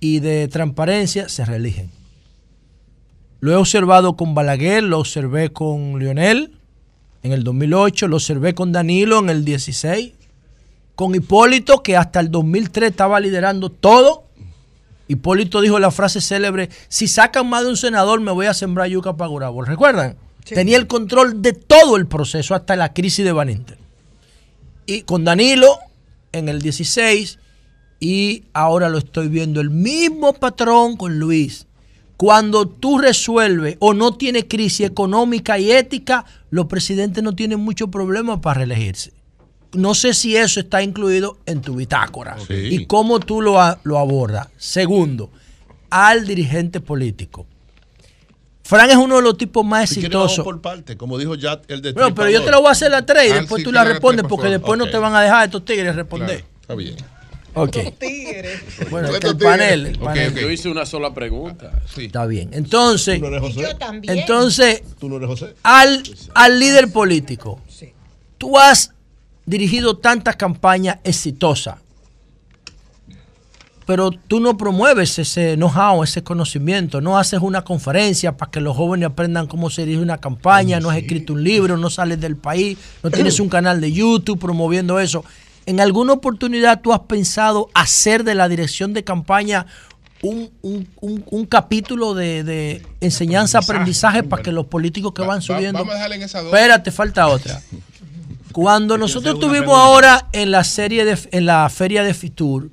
y 0.00 0.20
de 0.20 0.48
transparencia, 0.48 1.28
se 1.28 1.44
reeligen. 1.44 1.90
Lo 3.40 3.52
he 3.52 3.56
observado 3.56 4.16
con 4.16 4.34
Balaguer, 4.34 4.82
lo 4.82 4.98
observé 4.98 5.52
con 5.52 5.98
Lionel 5.98 6.58
en 7.22 7.32
el 7.32 7.44
2008, 7.44 8.08
lo 8.08 8.16
observé 8.16 8.54
con 8.54 8.72
Danilo 8.72 9.18
en 9.18 9.30
el 9.30 9.44
16 9.44 10.12
con 10.94 11.14
Hipólito, 11.14 11.82
que 11.82 11.96
hasta 11.96 12.20
el 12.20 12.30
2003 12.30 12.90
estaba 12.90 13.20
liderando 13.20 13.70
todo. 13.70 14.24
Hipólito 15.08 15.60
dijo 15.60 15.78
la 15.78 15.90
frase 15.90 16.20
célebre, 16.20 16.70
si 16.88 17.08
sacan 17.08 17.48
más 17.48 17.64
de 17.64 17.70
un 17.70 17.76
senador 17.76 18.20
me 18.20 18.32
voy 18.32 18.46
a 18.46 18.54
sembrar 18.54 18.88
yuca 18.88 19.16
para 19.16 19.28
Gurabo. 19.28 19.62
¿Recuerdan? 19.62 20.16
Tenía 20.44 20.76
el 20.76 20.86
control 20.86 21.42
de 21.42 21.52
todo 21.52 21.96
el 21.96 22.06
proceso 22.06 22.54
hasta 22.54 22.76
la 22.76 22.92
crisis 22.92 23.24
de 23.24 23.32
Van 23.32 23.50
Inter. 23.50 23.78
Y 24.86 25.02
con 25.02 25.24
Danilo 25.24 25.78
en 26.32 26.48
el 26.48 26.60
16 26.60 27.38
y 28.00 28.44
ahora 28.52 28.88
lo 28.88 28.98
estoy 28.98 29.28
viendo 29.28 29.60
el 29.60 29.70
mismo 29.70 30.34
patrón 30.34 30.96
con 30.96 31.18
Luis. 31.18 31.66
Cuando 32.16 32.68
tú 32.68 32.98
resuelves 32.98 33.76
o 33.80 33.92
no 33.92 34.14
tienes 34.14 34.44
crisis 34.48 34.86
económica 34.86 35.58
y 35.58 35.70
ética, 35.72 36.24
los 36.50 36.66
presidentes 36.66 37.24
no 37.24 37.34
tienen 37.34 37.60
mucho 37.60 37.88
problema 37.88 38.40
para 38.40 38.58
reelegirse 38.58 39.12
no 39.74 39.94
sé 39.94 40.14
si 40.14 40.36
eso 40.36 40.60
está 40.60 40.82
incluido 40.82 41.38
en 41.46 41.60
tu 41.60 41.76
bitácora 41.76 42.36
y 42.48 42.86
cómo 42.86 43.20
tú 43.20 43.40
lo, 43.40 43.58
lo 43.82 43.98
abordas. 43.98 44.48
Segundo, 44.56 45.30
al 45.90 46.26
dirigente 46.26 46.80
político. 46.80 47.46
Fran 48.62 48.88
es 48.88 48.96
uno 48.96 49.16
de 49.16 49.22
los 49.22 49.36
tipos 49.36 49.64
más 49.64 49.92
exitosos. 49.92 50.42
por 50.42 50.60
parte, 50.62 50.96
como 50.96 51.18
dijo 51.18 51.34
ya 51.34 51.60
el 51.68 51.82
de 51.82 51.92
Bueno, 51.92 52.14
pero 52.14 52.30
yo 52.30 52.42
te 52.42 52.50
lo 52.50 52.60
voy 52.60 52.68
a 52.68 52.72
hacer 52.72 52.90
la 52.90 53.04
tres 53.04 53.28
y 53.28 53.32
ah, 53.32 53.34
después 53.40 53.62
tú 53.62 53.70
la 53.70 53.84
respondes 53.84 54.24
porque 54.26 54.48
después 54.48 54.78
no 54.78 54.88
te 54.88 54.96
van 54.96 55.14
a 55.14 55.20
dejar 55.20 55.44
estos 55.44 55.64
tigres 55.64 55.94
responder. 55.94 56.44
está 56.60 56.74
bien. 56.74 56.96
Ok. 57.54 57.76
Bueno, 58.90 59.08
el, 59.14 59.36
panel, 59.36 59.98
Yo 60.34 60.50
hice 60.50 60.68
una 60.68 60.84
sola 60.84 61.14
pregunta. 61.14 61.82
Está 61.96 62.26
bien. 62.26 62.50
Entonces, 62.52 63.20
¿Tú 63.20 63.26
no 63.26 63.28
eres 63.28 63.40
José? 63.40 63.60
Yo 63.62 63.76
también. 63.76 64.18
Entonces, 64.18 64.82
¿Tú 64.98 65.08
no 65.08 65.16
eres 65.16 65.28
José? 65.28 65.54
Al, 65.62 66.02
al 66.34 66.58
líder 66.58 66.92
político, 66.92 67.60
tú 68.38 68.58
has 68.58 68.92
dirigido 69.46 69.98
tantas 69.98 70.36
campañas 70.36 70.98
exitosas, 71.04 71.76
pero 73.86 74.10
tú 74.10 74.40
no 74.40 74.56
promueves 74.56 75.18
ese 75.18 75.56
know-how, 75.56 76.02
ese 76.02 76.24
conocimiento, 76.24 77.00
no 77.00 77.18
haces 77.18 77.40
una 77.40 77.62
conferencia 77.62 78.36
para 78.36 78.50
que 78.50 78.60
los 78.60 78.76
jóvenes 78.76 79.10
aprendan 79.10 79.46
cómo 79.46 79.68
se 79.70 79.84
dirige 79.84 80.02
una 80.02 80.18
campaña, 80.18 80.80
no 80.80 80.90
has 80.90 80.96
escrito 80.96 81.34
un 81.34 81.44
libro, 81.44 81.76
no 81.76 81.90
sales 81.90 82.20
del 82.20 82.36
país, 82.36 82.78
no 83.02 83.10
tienes 83.10 83.38
un 83.40 83.48
canal 83.48 83.80
de 83.80 83.92
YouTube 83.92 84.38
promoviendo 84.38 84.98
eso. 84.98 85.24
¿En 85.66 85.80
alguna 85.80 86.12
oportunidad 86.12 86.80
tú 86.80 86.92
has 86.92 87.00
pensado 87.00 87.68
hacer 87.74 88.24
de 88.24 88.34
la 88.34 88.48
dirección 88.48 88.92
de 88.92 89.04
campaña 89.04 89.66
un, 90.22 91.46
capítulo 91.48 92.14
de, 92.14 92.82
enseñanza, 93.00 93.58
aprendizaje. 93.58 94.22
para 94.22 94.42
que 94.42 94.52
los 94.52 94.66
políticos 94.66 95.12
que 95.12 95.22
van 95.22 95.42
subiendo... 95.42 95.84
Vamos 95.84 95.94
a 95.94 96.14
en 96.14 96.22
esa 96.22 96.40
Espérate, 96.40 96.90
falta 96.90 97.28
otra. 97.28 97.60
Cuando 98.52 98.96
nosotros 98.96 99.34
estuvimos 99.34 99.76
ahora 99.76 100.28
en 100.32 100.52
la 100.52 100.62
serie 100.62 101.04
de, 101.04 101.18
en 101.32 101.44
la 101.44 101.68
feria 101.68 102.04
de 102.04 102.14
Fitur, 102.14 102.70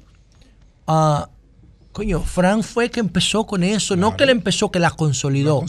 uh, 0.86 1.24
coño, 1.92 2.22
Fran 2.22 2.62
fue 2.62 2.92
que 2.92 3.00
empezó 3.00 3.48
con 3.48 3.64
eso, 3.64 3.96
no 3.96 4.16
que 4.16 4.28
le 4.28 4.32
empezó, 4.32 4.70
que 4.70 4.78
la 4.78 4.92
consolidó. 4.92 5.66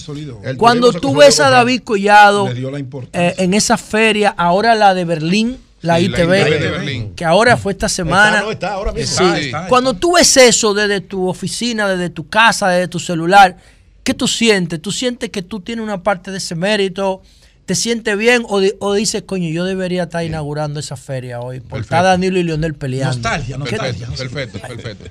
Cuando 0.59 0.93
tú 0.93 1.17
ves 1.17 1.41
a 1.41 1.49
David 1.49 1.81
Collado 1.83 2.47
eh, 2.51 3.35
en 3.39 3.55
esa 3.55 3.79
feria, 3.79 4.35
ahora 4.37 4.75
la 4.75 4.93
de 4.93 5.07
Berlín, 5.07 5.59
la 5.83 6.01
ITV, 6.01 7.15
que 7.15 7.25
ahora 7.25 7.57
fue 7.57 7.73
esta 7.73 7.89
semana. 7.89 8.45
Cuando 9.69 9.95
tú 9.95 10.15
ves 10.15 10.37
eso 10.37 10.73
desde 10.73 11.01
tu 11.01 11.29
oficina, 11.29 11.89
desde 11.89 12.11
tu 12.11 12.29
casa, 12.29 12.69
desde 12.69 12.89
tu 12.89 12.99
celular, 12.99 13.57
¿qué 14.03 14.15
tú 14.15 14.27
sientes? 14.27 14.81
¿Tú 14.81 14.91
sientes 14.93 15.31
que 15.31 15.43
tú 15.43 15.61
tienes 15.61 15.83
una 15.83 16.03
parte 16.03 16.31
de 16.31 16.39
ese 16.39 16.55
mérito? 16.55 17.23
Te 17.73 17.77
sientes 17.77 18.19
bien 18.19 18.45
o, 18.51 18.61
o, 18.81 18.93
dices, 18.93 19.23
coño, 19.23 19.49
yo 19.49 19.65
debería 19.65 20.03
estar 20.03 20.23
inaugurando 20.23 20.79
esa 20.79 20.95
feria 20.95 21.41
hoy. 21.41 21.61
Porque 21.61 21.85
está 21.85 22.03
Danilo 22.03 22.39
y 22.39 22.43
Leonel 22.43 22.75
peleando. 22.75 23.15
Nostalgia, 23.15 23.57
nostalgia. 23.57 24.09
Perfecto, 24.09 24.59
perfecto. 24.59 25.11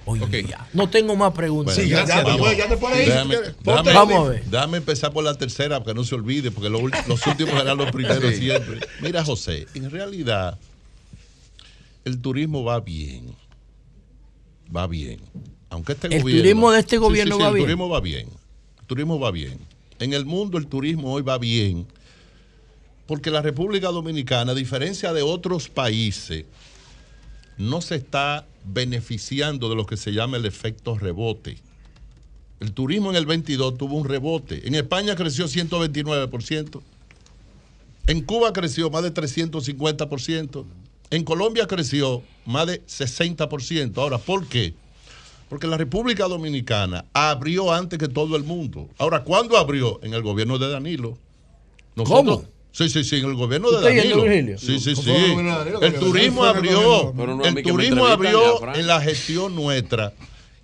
No 0.72 0.88
tengo 0.88 1.16
más 1.16 1.34
preguntas. 1.34 1.74
Sí, 1.74 1.90
ya, 1.90 2.06
ya, 2.06 2.24
te 2.24 2.78
pones 2.78 3.10
ahí. 3.10 3.28
Vamos 3.64 4.28
a 4.28 4.30
ver. 4.30 4.46
Déjame 4.46 4.78
empezar 4.78 5.12
por 5.12 5.24
la 5.24 5.34
tercera, 5.34 5.80
porque 5.80 5.96
no 5.96 6.04
se 6.04 6.14
olvide, 6.14 6.52
porque 6.52 6.70
los, 6.70 6.84
últimos 6.84 7.56
serán 7.58 7.78
los 7.78 7.92
primeros 7.92 8.36
siempre. 8.36 8.82
Mira, 9.02 9.26
José, 9.26 9.66
en 9.74 9.90
realidad, 9.90 10.60
el 12.06 12.22
turismo 12.22 12.64
va 12.64 12.80
bien. 12.80 13.34
Va 14.76 14.86
bien. 14.86 15.20
Aunque 15.72 15.94
este 15.94 16.16
el 16.16 16.22
turismo 16.22 16.72
de 16.72 16.80
este 16.80 17.00
gobierno 17.00 17.40
va 17.40 17.50
bien. 17.50 17.64
El 17.64 17.66
turismo 17.66 17.90
va 17.90 18.02
bien. 18.02 18.28
El 18.82 18.86
turismo 18.86 19.20
va 19.20 19.32
bien. 19.32 19.58
En 19.98 20.14
el 20.14 20.26
mundo 20.26 20.60
el 20.60 20.68
turismo 20.68 21.12
hoy 21.12 21.24
va 21.24 21.40
bien 21.40 21.88
porque 23.12 23.30
la 23.30 23.42
República 23.42 23.90
Dominicana, 23.90 24.54
a 24.54 24.56
diferencia 24.56 25.12
de 25.12 25.22
otros 25.22 25.68
países, 25.68 26.46
no 27.58 27.82
se 27.82 27.96
está 27.96 28.48
beneficiando 28.64 29.68
de 29.68 29.76
lo 29.76 29.86
que 29.86 29.98
se 29.98 30.14
llama 30.14 30.38
el 30.38 30.46
efecto 30.46 30.98
rebote. 30.98 31.58
El 32.62 32.72
turismo 32.72 33.10
en 33.10 33.18
el 33.18 33.26
22 33.26 33.78
tuvo 33.78 33.98
un 33.98 34.08
rebote. 34.08 34.66
En 34.66 34.76
España 34.76 35.18
creció 35.18 35.50
129%. 35.50 36.82
En 38.08 38.22
Cuba 38.22 38.54
creció 38.54 38.90
más 38.90 39.04
de 39.04 39.14
350%. 39.14 40.64
En 41.10 41.26
Colombia 41.26 41.68
creció 41.68 42.24
más 42.46 42.68
de 42.68 42.82
60%. 42.86 43.98
Ahora, 43.98 44.20
¿por 44.20 44.48
qué? 44.48 44.74
Porque 45.50 45.68
la 45.68 45.76
República 45.76 46.30
Dominicana 46.30 47.04
abrió 47.12 47.74
antes 47.74 48.00
que 48.00 48.08
todo 48.08 48.38
el 48.38 48.46
mundo. 48.46 48.88
Ahora, 48.98 49.26
¿cuándo 49.26 49.58
abrió? 49.58 50.00
En 50.02 50.14
el 50.14 50.22
gobierno 50.22 50.58
de 50.58 50.70
Danilo. 50.70 51.18
¿Cómo? 52.06 52.46
Sí, 52.72 52.89
sí, 52.89 53.03
sí, 53.03 53.18
en 53.18 53.26
el 53.26 53.35
gobierno 53.35 53.69
de 53.72 53.95
Danilo. 53.95 54.57
Sí, 54.57 54.80
sí, 54.80 54.95
sí. 54.95 55.11
El 55.81 55.93
turismo 55.95 56.45
abrió, 56.45 57.14
el 57.43 57.64
turismo 57.64 58.06
abrió 58.07 58.73
en 58.73 58.88
la 58.88 59.02
gestión 59.02 59.56
nuestra 59.56 60.14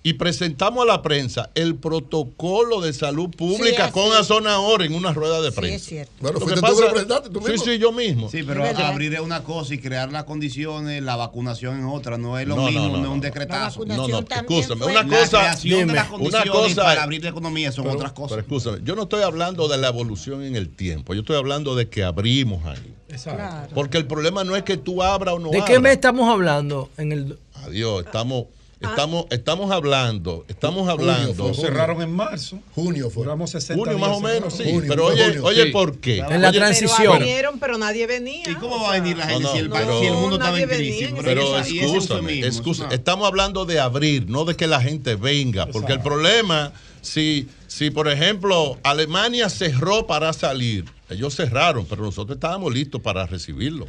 y 0.04 0.14
presentamos 0.14 0.84
a 0.84 0.86
la 0.86 1.02
prensa 1.02 1.50
el 1.56 1.76
protocolo 1.76 2.80
de 2.82 2.94
salud 2.94 3.30
pública 3.30 3.92
con 3.92 4.14
Azonahora 4.14 4.86
en 4.86 4.94
una 4.94 5.12
rueda 5.12 5.42
de 5.42 5.52
prensa. 5.52 5.70
Sí, 5.70 5.76
es 5.76 5.84
cierto. 5.84 6.14
Bueno, 6.22 6.40
fuiste 6.40 6.62
tú 6.62 6.76
que 6.76 6.82
lo 6.82 6.92
presentaste, 6.92 7.30
tú 7.30 7.42
mismo. 7.42 7.58
Sí, 7.58 7.72
sí, 7.72 7.78
yo 7.78 7.92
mismo. 7.92 8.30
Sí, 8.30 8.44
pero 8.44 8.64
abrir 8.64 9.14
es 9.16 9.20
una 9.20 9.44
cosa 9.44 9.74
y 9.74 9.80
crear 9.80 10.12
las 10.12 10.24
condiciones, 10.24 11.04
la 11.04 11.16
vacunación 11.16 11.80
es 11.80 11.86
otra, 11.86 12.18
no 12.18 12.40
es 12.40 12.48
lo 12.48 12.56
mismo, 12.56 12.98
no, 12.98 13.04
es 13.04 13.10
un 13.10 13.20
decretazo. 13.20 13.86
No, 13.86 14.08
no, 14.08 14.20
escúchame, 14.20 14.86
una 14.86 15.08
cosa, 15.08 15.44
la 15.44 15.50
creación 15.52 15.88
de 15.88 15.94
las 15.94 16.08
condiciones 16.08 16.46
una 16.46 16.54
cosa, 16.54 16.84
para 16.84 17.04
abrir 17.04 17.24
la 17.24 17.30
economía 17.30 17.72
son 17.72 17.88
otras 17.88 18.14
cosas. 18.14 18.38
Pero 18.38 18.42
escúchame, 18.42 18.84
yo 18.84 18.96
no 18.96 19.04
estoy 19.04 19.24
hablando 19.24 19.68
de 19.68 19.78
la 19.78 19.90
evolución 19.90 20.44
en 20.44 20.56
el 20.56 20.70
tiempo, 20.70 21.14
yo 21.14 21.22
estoy 21.22 21.36
hablando 21.36 21.76
de 21.76 21.90
que 21.90 22.04
abrimos 22.04 22.66
ahí. 22.66 22.94
Exacto. 23.10 23.74
Porque 23.74 23.98
el 23.98 24.06
problema 24.06 24.44
no 24.44 24.56
es 24.56 24.64
que 24.64 24.78
tú 24.78 25.02
abras 25.02 25.36
o 25.36 25.40
no 25.40 25.50
¿De 25.50 25.64
qué 25.66 25.80
mes 25.80 25.94
estamos 25.94 26.30
hablando? 26.30 26.90
En 26.98 27.12
el... 27.12 27.38
Adiós, 27.64 28.06
estamos 28.06 28.46
Ah. 28.84 28.90
Estamos, 28.90 29.26
estamos 29.32 29.72
hablando, 29.72 30.46
estamos 30.48 30.88
hablando. 30.88 31.52
cerraron 31.56 32.02
en 32.04 32.12
marzo. 32.12 32.60
Junio 32.76 33.10
fue. 33.10 33.24
Duramos 33.24 33.50
60 33.50 33.84
junio 33.84 33.98
más 33.98 34.18
o 34.18 34.20
menos, 34.20 34.54
sí. 34.54 34.64
pero 34.88 35.08
oye, 35.08 35.40
oye 35.40 35.66
¿por 35.72 35.98
qué? 35.98 36.20
En 36.20 36.42
la 36.44 36.52
transición. 36.52 37.14
Pero 37.14 37.20
vinieron, 37.20 37.60
pero 37.60 37.78
nadie 37.80 38.06
venía. 38.06 38.44
¿Y 38.48 38.56
cómo 38.56 38.80
va 38.84 38.90
a 38.90 39.00
venir 39.00 39.18
la 39.18 39.28
gente 39.28 39.48
si, 39.52 39.58
el, 39.58 39.72
si, 39.72 40.06
el, 40.06 40.14
mundo 40.14 40.36
estaba 40.36 40.60
en 40.60 40.70
crisis? 40.70 41.10
Pero 41.24 41.58
escúchame, 41.58 42.94
estamos 42.94 43.28
hablando 43.28 43.66
de 43.66 43.80
abrir, 43.80 44.30
no 44.30 44.46
de 44.46 44.56
que 44.56 44.68
la 44.68 44.80
gente 44.80 45.16
venga, 45.16 45.66
porque 45.66 45.94
el 45.94 46.02
problema, 46.02 46.72
si, 47.02 47.48
si 47.66 47.90
por 47.90 48.08
ejemplo 48.08 48.78
Alemania 48.84 49.50
cerró 49.50 50.06
para 50.06 50.34
salir, 50.34 50.86
ellos 51.10 51.36
cerraron, 51.36 51.86
pero 51.86 52.04
nosotros 52.04 52.36
estábamos 52.36 52.72
listos 52.72 53.02
para 53.02 53.26
recibirlo. 53.26 53.88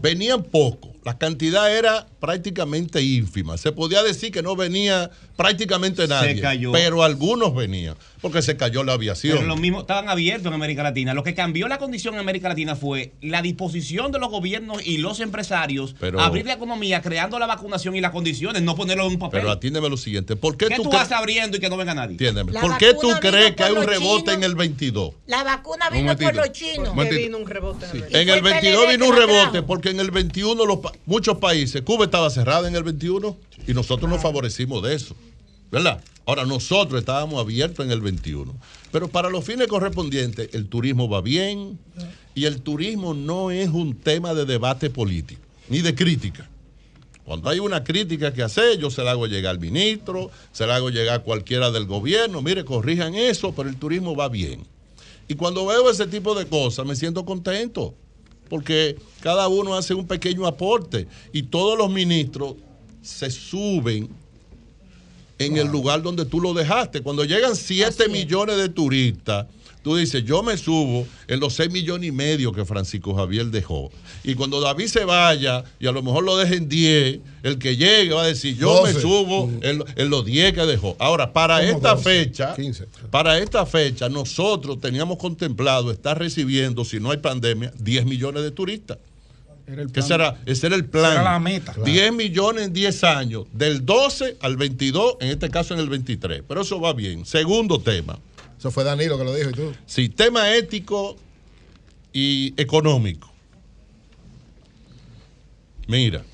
Venían 0.00 0.44
pocos 0.44 0.92
la 1.08 1.16
cantidad 1.16 1.74
era 1.74 2.06
prácticamente 2.20 3.00
ínfima. 3.00 3.56
Se 3.56 3.72
podía 3.72 4.02
decir 4.02 4.30
que 4.30 4.42
no 4.42 4.56
venía 4.56 5.10
prácticamente 5.36 6.06
nadie, 6.06 6.42
pero 6.70 7.02
algunos 7.02 7.54
venían, 7.54 7.96
porque 8.20 8.42
se 8.42 8.58
cayó 8.58 8.84
la 8.84 8.92
aviación. 8.92 9.38
Pero 9.38 9.48
los 9.48 9.58
mismos 9.58 9.82
estaban 9.82 10.10
abiertos 10.10 10.48
en 10.48 10.52
América 10.52 10.82
Latina. 10.82 11.14
Lo 11.14 11.22
que 11.22 11.34
cambió 11.34 11.66
la 11.66 11.78
condición 11.78 12.12
en 12.12 12.20
América 12.20 12.50
Latina 12.50 12.76
fue 12.76 13.12
la 13.22 13.40
disposición 13.40 14.12
de 14.12 14.18
los 14.18 14.28
gobiernos 14.28 14.86
y 14.86 14.98
los 14.98 15.20
empresarios 15.20 15.94
a 16.18 16.26
abrir 16.26 16.44
la 16.44 16.52
economía, 16.52 17.00
creando 17.00 17.38
la 17.38 17.46
vacunación 17.46 17.96
y 17.96 18.02
las 18.02 18.10
condiciones, 18.10 18.60
no 18.60 18.76
ponerlo 18.76 19.06
en 19.06 19.12
un 19.12 19.18
papel. 19.18 19.40
Pero 19.40 19.50
atiéndeme 19.50 19.88
lo 19.88 19.96
siguiente, 19.96 20.36
¿por 20.36 20.58
qué, 20.58 20.68
tú, 20.68 20.82
tú 20.82 20.90
vas 20.90 21.10
abriendo 21.10 21.56
y 21.56 21.60
que 21.60 21.70
no 21.70 21.78
venga 21.78 21.94
nadie? 21.94 22.16
Atiéndeme. 22.16 22.52
¿Por 22.52 22.76
qué 22.76 22.92
tú 22.92 23.08
crees 23.18 23.54
que 23.54 23.64
hay 23.64 23.72
un 23.72 23.86
rebote 23.86 24.34
en 24.34 24.42
el 24.42 24.56
22? 24.56 25.14
La 25.26 25.42
vacuna 25.42 25.88
vino 25.88 26.14
por 26.14 26.34
los 26.34 26.52
chinos. 26.52 26.94
vino 26.94 27.38
un 27.38 27.48
rebote 27.48 27.86
en 28.10 28.28
el 28.28 28.42
22 28.42 28.88
vino 28.90 29.08
un 29.08 29.16
rebote, 29.16 29.62
porque 29.62 29.88
en 29.88 30.00
el 30.00 30.10
21 30.10 30.66
los 30.66 30.80
muchos 31.06 31.38
países. 31.38 31.82
Cuba 31.82 32.04
estaba 32.04 32.30
cerrada 32.30 32.68
en 32.68 32.76
el 32.76 32.82
21. 32.82 33.36
Y 33.66 33.74
nosotros 33.74 34.10
nos 34.10 34.22
favorecimos 34.22 34.82
de 34.82 34.94
eso. 34.94 35.14
¿Verdad? 35.70 36.02
Ahora, 36.24 36.44
nosotros 36.44 37.00
estábamos 37.00 37.40
abiertos 37.40 37.84
en 37.84 37.92
el 37.92 38.00
21. 38.00 38.54
Pero 38.92 39.08
para 39.08 39.30
los 39.30 39.44
fines 39.44 39.66
correspondientes, 39.68 40.50
el 40.52 40.68
turismo 40.68 41.08
va 41.08 41.20
bien 41.20 41.78
y 42.34 42.44
el 42.44 42.62
turismo 42.62 43.14
no 43.14 43.50
es 43.50 43.68
un 43.68 43.94
tema 43.94 44.34
de 44.34 44.44
debate 44.44 44.90
político, 44.90 45.42
ni 45.68 45.80
de 45.80 45.94
crítica. 45.94 46.48
Cuando 47.24 47.50
hay 47.50 47.58
una 47.58 47.84
crítica 47.84 48.32
que 48.32 48.42
hacer, 48.42 48.78
yo 48.78 48.90
se 48.90 49.02
la 49.02 49.10
hago 49.10 49.26
llegar 49.26 49.50
al 49.50 49.60
ministro, 49.60 50.30
se 50.52 50.66
la 50.66 50.76
hago 50.76 50.88
llegar 50.88 51.16
a 51.16 51.22
cualquiera 51.22 51.70
del 51.70 51.84
gobierno, 51.84 52.40
mire, 52.40 52.64
corrijan 52.64 53.14
eso, 53.14 53.52
pero 53.54 53.68
el 53.68 53.76
turismo 53.76 54.16
va 54.16 54.28
bien. 54.28 54.66
Y 55.28 55.34
cuando 55.34 55.66
veo 55.66 55.90
ese 55.90 56.06
tipo 56.06 56.34
de 56.34 56.46
cosas, 56.46 56.86
me 56.86 56.96
siento 56.96 57.26
contento, 57.26 57.94
porque 58.48 58.96
cada 59.20 59.48
uno 59.48 59.74
hace 59.74 59.94
un 59.94 60.06
pequeño 60.06 60.46
aporte 60.46 61.06
y 61.32 61.42
todos 61.44 61.76
los 61.76 61.90
ministros 61.90 62.54
se 63.02 63.30
suben 63.30 64.08
en 65.38 65.56
el 65.56 65.68
lugar 65.68 66.02
donde 66.02 66.24
tú 66.24 66.40
lo 66.40 66.52
dejaste. 66.52 67.02
Cuando 67.02 67.24
llegan 67.24 67.54
7 67.54 68.08
millones 68.08 68.56
de 68.56 68.68
turistas, 68.68 69.46
tú 69.88 69.96
dices, 69.96 70.22
yo 70.22 70.42
me 70.42 70.58
subo 70.58 71.06
en 71.28 71.40
los 71.40 71.54
6 71.54 71.70
millones 71.70 72.10
y 72.10 72.12
medio 72.12 72.52
que 72.52 72.66
Francisco 72.66 73.14
Javier 73.14 73.46
dejó. 73.46 73.90
Y 74.22 74.34
cuando 74.34 74.60
David 74.60 74.86
se 74.88 75.06
vaya, 75.06 75.64
y 75.80 75.86
a 75.86 75.92
lo 75.92 76.02
mejor 76.02 76.24
lo 76.24 76.36
dejen 76.36 76.68
10, 76.68 77.20
el 77.42 77.58
que 77.58 77.78
llegue 77.78 78.12
va 78.12 78.24
a 78.24 78.26
decir, 78.26 78.54
yo 78.58 78.82
me 78.82 78.92
subo 78.92 79.50
en, 79.62 80.10
los 80.10 80.26
10 80.26 80.52
que 80.52 80.66
dejó. 80.66 80.94
Ahora, 80.98 81.32
para 81.32 81.62
esta 81.62 81.96
fecha, 81.96 82.54
para 83.10 83.38
esta 83.38 83.64
fecha, 83.64 84.10
nosotros 84.10 84.78
teníamos 84.78 85.16
contemplado 85.16 85.90
estar 85.90 86.18
recibiendo, 86.18 86.84
si 86.84 87.00
no 87.00 87.10
hay 87.10 87.16
pandemia, 87.16 87.72
10 87.78 88.04
millones 88.04 88.42
de 88.42 88.50
turistas. 88.50 88.98
será? 90.02 90.36
Ese 90.44 90.66
era 90.66 90.76
el 90.76 90.84
plan. 90.84 91.12
Era 91.12 91.22
la 91.22 91.38
meta. 91.38 91.74
10 91.82 92.12
millones 92.12 92.66
en 92.66 92.74
10 92.74 93.04
años, 93.04 93.46
del 93.54 93.86
12 93.86 94.36
al 94.42 94.58
22, 94.58 95.16
en 95.20 95.30
este 95.30 95.48
caso 95.48 95.72
en 95.72 95.80
el 95.80 95.88
23. 95.88 96.42
Pero 96.46 96.60
eso 96.60 96.78
va 96.78 96.92
bien. 96.92 97.24
Segundo 97.24 97.80
tema. 97.80 98.18
Eso 98.58 98.70
fue 98.72 98.82
Danilo 98.82 99.16
que 99.16 99.24
lo 99.24 99.34
dijo 99.34 99.50
y 99.50 99.52
tú. 99.52 99.72
Sistema 99.86 100.54
ético 100.56 101.16
y 102.12 102.54
económico. 102.60 103.30
Mira, 105.86 106.24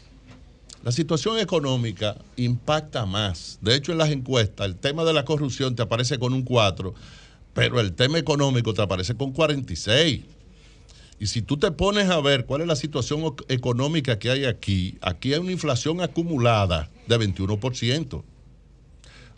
la 0.83 0.91
situación 0.91 1.39
económica 1.39 2.17
impacta 2.37 3.07
más. 3.07 3.59
De 3.61 3.75
hecho, 3.75 3.93
en 3.93 3.99
las 3.99 4.11
encuestas, 4.11 4.67
el 4.67 4.77
tema 4.77 5.05
de 5.05 5.13
la 5.13 5.25
corrupción 5.25 5.77
te 5.77 5.83
aparece 5.83 6.19
con 6.19 6.33
un 6.33 6.43
4, 6.43 6.95
pero 7.53 7.79
el 7.79 7.93
tema 7.93 8.19
económico 8.19 8.73
te 8.73 8.83
aparece 8.83 9.15
con 9.15 9.33
46. 9.33 10.23
Y 11.21 11.27
si 11.27 11.43
tú 11.43 11.59
te 11.59 11.71
pones 11.71 12.11
a 12.11 12.21
ver 12.21 12.47
cuál 12.47 12.63
es 12.63 12.67
la 12.67 12.77
situación 12.77 13.35
económica 13.49 14.19
que 14.19 14.31
hay 14.31 14.45
aquí, 14.47 14.99
aquí 15.01 15.35
hay 15.35 15.41
una 15.41 15.53
inflación 15.53 16.01
acumulada 16.01 16.91
de 17.07 17.19
21%. 17.19 18.23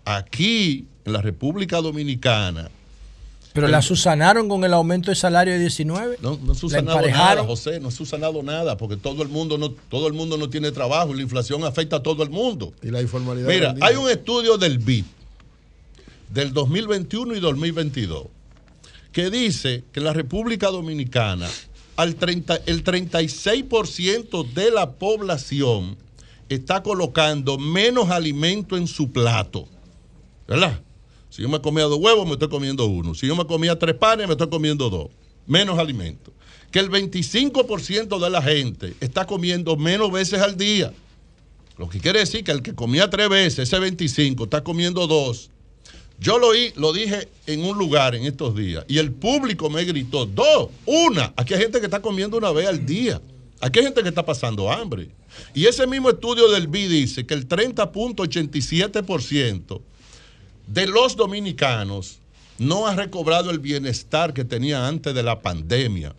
Aquí, 0.05 0.87
en 1.05 1.13
la 1.13 1.21
República 1.21 1.81
Dominicana, 1.81 2.71
pero 3.57 3.69
la 3.69 3.81
susanaron 3.81 4.49
con 4.51 4.65
el 4.65 4.75
aumento 4.75 5.11
de 5.11 5.15
salario 5.15 5.55
de 5.55 5.59
19. 5.61 6.19
No, 6.21 6.39
no 6.45 6.55
susanado 6.55 7.01
nada, 7.09 7.43
José, 7.43 7.81
no 7.81 7.89
ha 7.89 7.91
susanado 7.91 8.43
nada, 8.43 8.77
porque 8.77 8.99
todo 8.99 9.23
el 9.23 9.31
mundo 9.31 9.57
no, 9.57 9.71
todo 9.71 10.09
el 10.09 10.13
mundo 10.13 10.37
no 10.37 10.51
tiene 10.51 10.73
trabajo 10.73 11.15
y 11.15 11.17
la 11.17 11.23
inflación 11.23 11.65
afecta 11.65 11.97
a 11.97 12.03
todo 12.03 12.23
el 12.23 12.29
mundo. 12.29 12.75
Y 12.83 12.91
la 12.91 13.01
informalidad. 13.01 13.49
Mira, 13.49 13.75
hay 13.81 13.97
un 13.97 14.11
estudio 14.11 14.59
del 14.59 14.79
BID 14.79 15.05
del 16.29 16.53
2021 16.53 17.35
y 17.35 17.41
2022 17.41 18.27
que 19.11 19.31
dice 19.31 19.85
que 19.91 20.01
en 20.01 20.05
la 20.05 20.13
República 20.13 20.69
Dominicana 20.69 21.49
al 21.97 22.17
30, 22.17 22.61
el 22.67 22.85
36% 22.85 24.53
de 24.53 24.71
la 24.71 24.93
población 24.93 25.97
está 26.51 26.83
colocando 26.83 27.57
menos 27.57 28.11
alimento 28.11 28.77
en 28.77 28.87
su 28.87 29.11
plato. 29.11 29.67
¿Verdad? 30.47 30.81
Si 31.37 31.43
yo 31.43 31.51
me 31.51 31.61
comía 31.61 31.85
dos 31.85 31.99
huevos, 31.99 32.27
me 32.27 32.33
estoy 32.33 32.49
comiendo 32.49 32.87
uno. 32.87 33.15
Si 33.15 33.27
yo 33.27 33.37
me 33.37 33.45
comía 33.45 33.79
tres 33.79 33.95
panes, 33.95 34.27
me 34.27 34.33
estoy 34.33 34.49
comiendo 34.49 34.89
dos. 34.89 35.09
Menos 35.47 35.79
alimento. 35.79 36.33
Que 36.71 36.79
el 36.79 36.91
25% 36.91 38.19
de 38.19 38.31
la 38.31 38.41
gente 38.41 38.95
está 39.01 39.27
comiendo 39.27 39.77
menos 39.77 40.11
veces 40.11 40.41
al 40.41 40.57
día. 40.57 40.95
Lo 41.77 41.91
que 41.91 42.01
quiere 42.01 42.21
decir 42.21 42.43
que 42.43 42.53
el 42.53 42.63
que 42.63 42.75
comía 42.75 43.11
tres 43.11 43.29
veces, 43.29 43.69
ese 43.69 43.79
25, 43.79 44.45
está 44.45 44.65
comiendo 44.65 45.07
dos. 45.07 45.51
Yo 46.19 46.39
lo, 46.39 46.53
lo 46.77 46.95
dije 46.95 47.29
en 47.47 47.67
un 47.67 47.77
lugar 47.77 48.15
en 48.15 48.25
estos 48.25 48.57
días 48.57 48.87
y 48.89 48.97
el 48.97 49.13
público 49.13 49.69
me 49.69 49.85
gritó, 49.85 50.25
dos, 50.25 50.71
una. 50.87 51.35
Aquí 51.37 51.53
hay 51.53 51.61
gente 51.61 51.81
que 51.81 51.85
está 51.85 52.01
comiendo 52.01 52.39
una 52.39 52.51
vez 52.51 52.67
al 52.67 52.87
día. 52.87 53.21
Aquí 53.61 53.81
hay 53.81 53.85
gente 53.85 54.03
que 54.03 54.09
está 54.09 54.25
pasando 54.25 54.73
hambre. 54.73 55.11
Y 55.53 55.67
ese 55.67 55.87
mismo 55.87 56.09
estudio 56.09 56.49
del 56.49 56.67
BI 56.67 56.87
dice 56.87 57.27
que 57.27 57.35
el 57.35 57.47
30.87% 57.47 59.83
de 60.67 60.87
los 60.87 61.17
dominicanos 61.17 62.19
no 62.59 62.87
ha 62.87 62.95
recobrado 62.95 63.51
el 63.51 63.59
bienestar 63.59 64.33
que 64.33 64.45
tenía 64.45 64.87
antes 64.87 65.15
de 65.15 65.23
la 65.23 65.41
pandemia. 65.41 66.15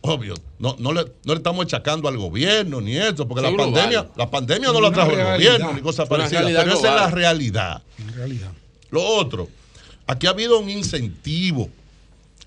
Obvio, 0.00 0.34
no, 0.58 0.74
no, 0.80 0.92
le, 0.92 1.04
estamos 1.26 1.64
achacando 1.64 2.08
al 2.08 2.18
gobierno 2.18 2.80
ni 2.80 2.96
eso, 2.96 3.28
porque 3.28 3.48
la 3.48 3.56
pandemia, 3.56 4.08
la 4.16 4.28
pandemia 4.28 4.72
no 4.72 4.80
la 4.80 4.90
trajo 4.90 5.12
el 5.12 5.24
gobierno 5.24 5.72
ni 5.72 5.80
cosas 5.80 6.08
parecidas, 6.08 6.44
pero 6.44 6.74
esa 6.74 6.88
es 6.88 7.00
la 7.02 7.10
realidad. 7.10 7.82
realidad. 8.16 8.50
Lo 8.90 9.04
otro, 9.04 9.48
aquí 10.06 10.26
ha 10.26 10.30
habido 10.30 10.58
un 10.58 10.68
incentivo 10.68 11.70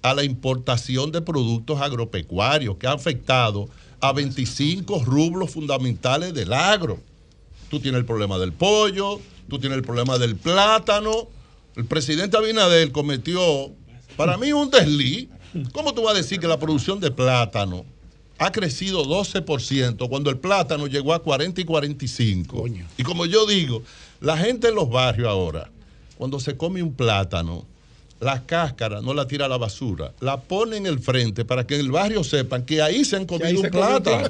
a 0.02 0.14
la 0.14 0.24
importación 0.24 1.12
de 1.12 1.22
productos 1.22 1.82
agropecuarios 1.82 2.76
que 2.76 2.88
ha 2.88 2.92
afectado 2.92 3.70
a 4.02 4.12
25 4.12 5.04
rublos 5.06 5.52
fundamentales 5.52 6.34
del 6.34 6.52
agro. 6.54 7.00
Tú 7.70 7.80
tienes 7.80 8.00
el 8.00 8.06
problema 8.06 8.38
del 8.38 8.52
pollo, 8.52 9.20
tú 9.50 9.60
tienes 9.60 9.78
el 9.78 9.84
problema 9.84 10.18
del 10.18 10.36
plátano, 10.36 11.28
el 11.76 11.86
presidente 11.86 12.38
Abinader 12.38 12.92
cometió, 12.92 13.72
para 14.16 14.38
mí, 14.38 14.54
un 14.54 14.70
desliz. 14.70 15.28
¿Cómo 15.72 15.94
tú 15.94 16.04
vas 16.04 16.16
a 16.16 16.18
decir 16.18 16.40
que 16.40 16.48
la 16.48 16.60
producción 16.60 17.00
de 17.00 17.12
plátano 17.12 17.86
ha 18.38 18.52
crecido 18.52 19.06
12% 19.06 20.10
cuando 20.10 20.30
el 20.30 20.38
plátano 20.38 20.88
llegó 20.88 21.14
a 21.14 21.24
40 21.24 21.62
y 21.62 21.66
45? 21.66 22.66
Y 22.98 23.04
como 23.04 23.26
yo 23.26 23.46
digo, 23.46 23.84
la 24.20 24.38
gente 24.38 24.70
en 24.70 24.76
los 24.76 24.90
barrios 24.90 25.30
ahora, 25.30 25.70
cuando 26.18 26.40
se 26.40 26.58
come 26.58 26.82
un 26.82 26.94
plátano, 26.94 27.66
la 28.26 28.44
cáscara 28.44 29.02
no 29.02 29.14
la 29.14 29.28
tira 29.28 29.46
a 29.46 29.48
la 29.48 29.58
basura, 29.58 30.12
la 30.20 30.42
pone 30.42 30.78
en 30.78 30.88
el 30.88 30.98
frente 31.00 31.46
para 31.46 31.68
que 31.68 31.76
en 31.76 31.82
el 31.82 31.92
barrio 31.92 32.24
sepan 32.24 32.66
que 32.66 32.82
ahí 32.82 33.06
se 33.06 33.18
han 33.18 33.26
comido 33.26 33.62
un 33.62 33.70
plátano. 33.70 34.28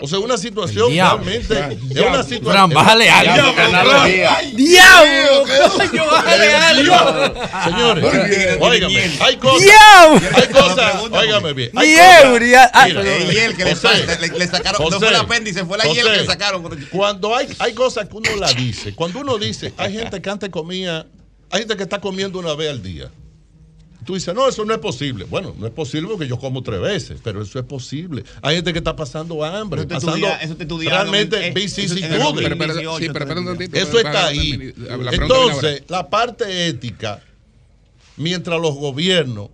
O 0.00 0.08
sea, 0.08 0.18
una 0.18 0.36
situación 0.36 0.90
realmente. 0.90 1.78
Es 1.90 2.00
una 2.00 2.24
situación. 2.24 2.70
bájale 2.70 3.08
algo. 3.08 3.52
¡Diablo! 4.56 5.44
¡Bájale 6.10 6.54
algo! 6.54 6.94
Señores, 7.64 8.58
óigame, 8.60 9.10
hay 9.20 9.36
cosas. 9.36 9.68
Hay 10.34 10.48
cosas, 10.48 10.94
óigame 11.10 11.52
bien. 11.52 11.70
Hay 11.76 11.94
hiel 11.94 13.56
que 13.56 13.64
le, 13.64 14.46
sacaron, 14.46 14.90
no 14.90 14.98
fue 14.98 15.08
el 15.08 15.14
apéndice, 15.14 15.64
fue 15.64 15.78
la 15.78 15.84
hiel 15.84 16.04
que 16.04 16.16
le 16.16 16.26
sacaron. 16.26 16.68
Cuando 16.90 17.36
hay, 17.36 17.48
hay 17.60 17.72
cosas 17.72 18.08
que 18.08 18.16
uno 18.16 18.34
la 18.36 18.52
dice, 18.52 18.94
cuando 18.96 19.20
uno 19.20 19.38
dice, 19.38 19.72
hay 19.76 19.92
gente 19.92 20.20
que 20.20 20.28
antes 20.28 20.50
comía 20.50 21.06
hay 21.50 21.60
gente 21.60 21.76
que 21.76 21.82
está 21.82 22.00
comiendo 22.00 22.38
una 22.38 22.54
vez 22.54 22.70
al 22.70 22.82
día. 22.82 23.10
Tú 24.08 24.14
dices, 24.14 24.34
no, 24.34 24.48
eso 24.48 24.64
no 24.64 24.72
es 24.72 24.80
posible. 24.80 25.26
Bueno, 25.26 25.54
no 25.58 25.66
es 25.66 25.72
posible 25.74 26.08
porque 26.08 26.26
yo 26.26 26.38
como 26.38 26.62
tres 26.62 26.80
veces, 26.80 27.20
pero 27.22 27.42
eso 27.42 27.58
es 27.58 27.66
posible. 27.66 28.24
Hay 28.40 28.56
gente 28.56 28.72
que 28.72 28.78
está 28.78 28.96
pasando 28.96 29.44
hambre, 29.44 29.82
eso 29.82 29.88
pasando 29.90 30.26
eso 30.40 30.56
te 30.56 30.64
realmente 30.64 31.50
vicisitudes. 31.50 32.10
Eso 33.70 33.98
está 33.98 34.28
ahí. 34.28 34.72
Entonces, 35.12 35.82
la 35.88 36.08
parte 36.08 36.68
ética, 36.68 37.22
mientras 38.16 38.58
los 38.58 38.76
gobiernos 38.76 39.50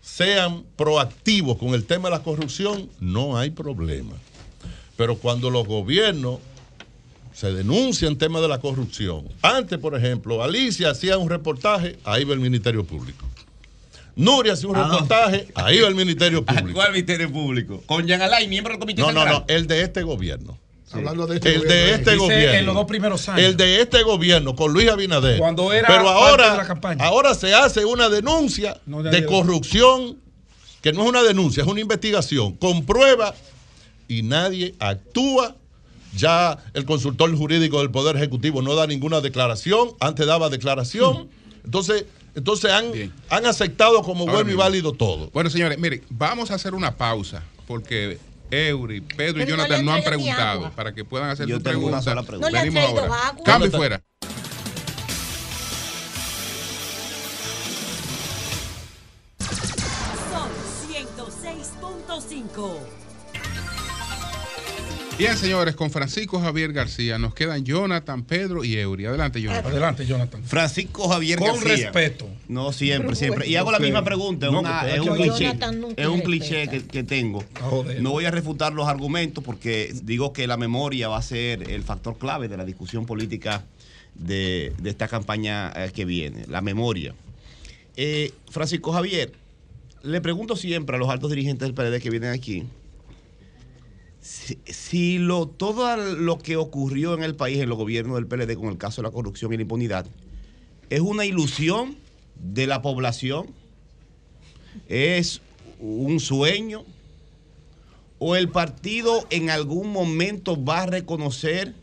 sean 0.00 0.64
proactivos 0.74 1.58
con 1.58 1.74
el 1.74 1.84
tema 1.84 2.08
de 2.08 2.16
la 2.16 2.22
corrupción, 2.22 2.88
no 3.00 3.36
hay 3.36 3.50
problema. 3.50 4.14
Pero 4.96 5.18
cuando 5.18 5.50
los 5.50 5.66
gobiernos 5.66 6.38
se 7.34 7.52
denuncia 7.52 8.08
en 8.08 8.16
tema 8.16 8.40
de 8.40 8.48
la 8.48 8.60
corrupción. 8.60 9.28
Antes, 9.42 9.78
por 9.78 9.94
ejemplo, 9.94 10.42
Alicia 10.42 10.90
hacía 10.90 11.18
un 11.18 11.28
reportaje, 11.28 11.98
ahí 12.02 12.24
va 12.24 12.32
el 12.32 12.40
Ministerio 12.40 12.82
Público. 12.84 13.27
Nuria 14.18 14.54
hacía 14.54 14.68
un 14.68 14.76
ah. 14.76 14.88
reportaje, 14.90 15.46
ahí 15.54 15.80
va 15.80 15.88
el 15.88 15.94
Ministerio 15.94 16.44
Público. 16.44 16.72
¿Cuál 16.74 16.90
Ministerio 16.90 17.32
Público? 17.32 17.82
Con 17.86 18.04
Jean 18.04 18.20
Alain, 18.20 18.50
miembro 18.50 18.72
del 18.72 18.80
Comité 18.80 19.00
No, 19.00 19.12
no, 19.12 19.24
no, 19.24 19.44
el 19.46 19.68
de 19.68 19.82
este 19.82 20.02
gobierno. 20.02 20.58
Hablando 20.90 21.26
de 21.26 21.36
este 21.36 21.54
el 21.54 21.62
de 21.62 21.94
este 21.94 22.16
gobierno. 22.16 22.58
En 22.58 22.66
los 22.66 22.74
dos 22.74 22.86
primeros 22.86 23.28
años. 23.28 23.46
El 23.46 23.56
de 23.56 23.80
este 23.80 24.02
gobierno 24.02 24.56
con 24.56 24.72
Luis 24.72 24.88
Abinader. 24.88 25.38
Cuando 25.38 25.72
era 25.72 25.86
Pero 25.86 26.08
ahora, 26.08 26.56
la 26.56 26.66
campaña. 26.66 27.04
ahora 27.04 27.34
se 27.34 27.54
hace 27.54 27.84
una 27.84 28.08
denuncia 28.08 28.80
de, 28.86 29.24
corrupción, 29.24 30.16
que 30.82 30.92
no 30.92 31.04
es 31.04 31.08
una 31.10 31.22
denuncia, 31.22 31.62
es 31.62 31.68
una 31.68 31.80
investigación, 31.80 32.56
con 32.56 32.86
prueba 32.86 33.34
y 34.08 34.22
nadie 34.22 34.74
actúa 34.80 35.54
ya 36.16 36.58
el 36.74 36.84
consultor 36.86 37.32
jurídico 37.36 37.78
del 37.78 37.92
Poder 37.92 38.16
Ejecutivo 38.16 38.62
no 38.62 38.74
da 38.74 38.88
ninguna 38.88 39.20
declaración, 39.20 39.90
antes 40.00 40.26
daba 40.26 40.48
declaración. 40.48 41.28
Entonces, 41.64 42.06
entonces 42.38 42.70
han, 42.70 43.12
han 43.28 43.46
aceptado 43.46 44.02
como 44.02 44.26
bueno 44.26 44.50
y 44.50 44.54
válido 44.54 44.92
todo. 44.92 45.30
Bueno, 45.30 45.50
señores, 45.50 45.78
miren, 45.78 46.02
vamos 46.08 46.50
a 46.50 46.54
hacer 46.54 46.74
una 46.74 46.96
pausa 46.96 47.42
porque 47.66 48.18
Eury, 48.50 49.00
Pedro 49.00 49.42
y 49.42 49.46
Jonathan 49.46 49.84
no, 49.84 49.92
han 49.92 50.02
preguntado 50.02 50.70
para 50.70 50.94
que 50.94 51.04
puedan 51.04 51.30
hacer 51.30 51.48
su 51.48 51.62
pregunta. 51.62 52.00
pregunta. 52.00 52.50
No 52.50 52.52
Venimos 52.58 52.84
ahora. 52.84 53.34
Cambio 53.44 53.70
fuera. 53.70 54.02
Son 60.30 60.48
106.5. 60.88 62.97
Bien, 65.18 65.36
señores, 65.36 65.74
con 65.74 65.90
Francisco 65.90 66.38
Javier 66.40 66.72
García 66.72 67.18
nos 67.18 67.34
quedan 67.34 67.64
Jonathan, 67.64 68.22
Pedro 68.22 68.62
y 68.62 68.76
Eury. 68.76 69.06
Adelante, 69.06 69.42
Jonathan. 69.42 69.72
Adelante, 69.72 70.06
Jonathan. 70.06 70.44
Francisco 70.44 71.08
Javier 71.08 71.40
con 71.40 71.48
García. 71.48 71.62
Con 71.62 71.76
respeto. 71.76 72.28
No, 72.46 72.72
siempre, 72.72 73.16
siempre. 73.16 73.48
Y 73.48 73.56
hago 73.56 73.72
la 73.72 73.80
misma 73.80 74.04
pregunta. 74.04 74.46
es, 74.88 75.00
un 75.00 75.16
cliché, 75.16 75.58
es 75.96 76.06
un 76.06 76.20
cliché 76.20 76.68
que, 76.68 77.02
tengo. 77.02 77.44
No 78.00 78.12
voy 78.12 78.26
a 78.26 78.30
refutar 78.30 78.72
los 78.72 78.86
argumentos 78.86 79.42
porque 79.42 79.92
digo 80.04 80.32
que 80.32 80.46
la 80.46 80.56
memoria 80.56 81.08
va 81.08 81.16
a 81.16 81.22
ser 81.22 81.68
el 81.68 81.82
factor 81.82 82.16
clave 82.16 82.46
de 82.46 82.56
la 82.56 82.64
discusión 82.64 83.04
política 83.04 83.64
de, 84.14 84.72
esta 84.84 85.08
campaña 85.08 85.72
eh, 85.74 85.90
que 85.92 86.04
viene. 86.04 86.44
La 86.46 86.60
memoria. 86.60 87.12
Eh, 87.96 88.32
Francisco 88.50 88.92
Javier, 88.92 89.32
le 90.04 90.20
pregunto 90.20 90.54
siempre 90.54 90.94
a 90.94 90.98
los 91.00 91.08
altos 91.08 91.30
dirigentes 91.30 91.66
del 91.66 91.74
PLD 91.74 92.00
que 92.00 92.10
vienen 92.10 92.30
aquí 92.30 92.64
si, 94.28 95.18
lo, 95.18 95.48
todo 95.48 95.96
lo 95.96 96.38
que 96.38 96.56
ocurrió 96.56 97.14
en 97.14 97.22
el 97.22 97.34
país, 97.34 97.60
en 97.60 97.68
los 97.68 97.78
gobiernos 97.78 98.16
del 98.16 98.26
PLD 98.26 98.56
con 98.56 98.68
el 98.68 98.78
caso 98.78 99.00
de 99.00 99.08
la 99.08 99.12
corrupción 99.12 99.52
y 99.52 99.56
la 99.56 99.62
impunidad, 99.62 100.06
es 100.90 101.00
una 101.00 101.24
ilusión 101.24 101.96
de 102.34 102.66
la 102.66 102.82
población, 102.82 103.46
es 104.88 105.40
un 105.80 106.20
sueño, 106.20 106.84
o 108.18 108.36
el 108.36 108.50
partido 108.50 109.26
en 109.30 109.48
algún 109.48 109.92
momento 109.92 110.62
va 110.62 110.82
a 110.82 110.86
reconocer 110.86 111.74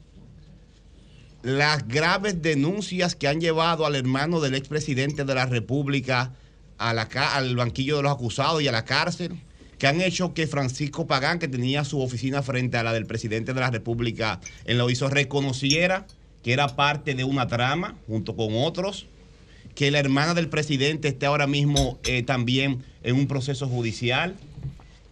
las 1.41 1.87
graves 1.87 2.41
denuncias 2.41 3.15
que 3.15 3.27
han 3.27 3.39
llevado 3.39 3.85
al 3.85 3.95
hermano 3.95 4.39
del 4.39 4.55
expresidente 4.55 5.23
de 5.23 5.35
la 5.35 5.45
República 5.45 6.33
al 6.77 7.55
banquillo 7.55 7.97
de 7.97 8.03
los 8.03 8.11
acusados 8.11 8.61
y 8.61 8.67
a 8.67 8.71
la 8.71 8.85
cárcel 8.85 9.39
que 9.77 9.87
han 9.87 10.01
hecho 10.01 10.33
que 10.33 10.47
Francisco 10.47 11.07
Pagán, 11.07 11.39
que 11.39 11.47
tenía 11.47 11.83
su 11.83 12.01
oficina 12.01 12.41
frente 12.41 12.77
a 12.77 12.83
la 12.83 12.93
del 12.93 13.05
presidente 13.05 13.53
de 13.53 13.59
la 13.59 13.71
República 13.71 14.39
en 14.65 14.77
lo 14.77 14.89
hizo, 14.89 15.09
reconociera 15.09 16.07
que 16.43 16.53
era 16.53 16.75
parte 16.75 17.15
de 17.15 17.23
una 17.23 17.47
trama 17.47 17.95
junto 18.07 18.35
con 18.35 18.49
otros, 18.51 19.07
que 19.73 19.91
la 19.91 19.99
hermana 19.99 20.33
del 20.33 20.47
presidente 20.47 21.07
esté 21.07 21.25
ahora 21.25 21.47
mismo 21.47 21.99
eh, 22.03 22.23
también 22.23 22.83
en 23.03 23.15
un 23.15 23.27
proceso 23.27 23.67
judicial, 23.67 24.35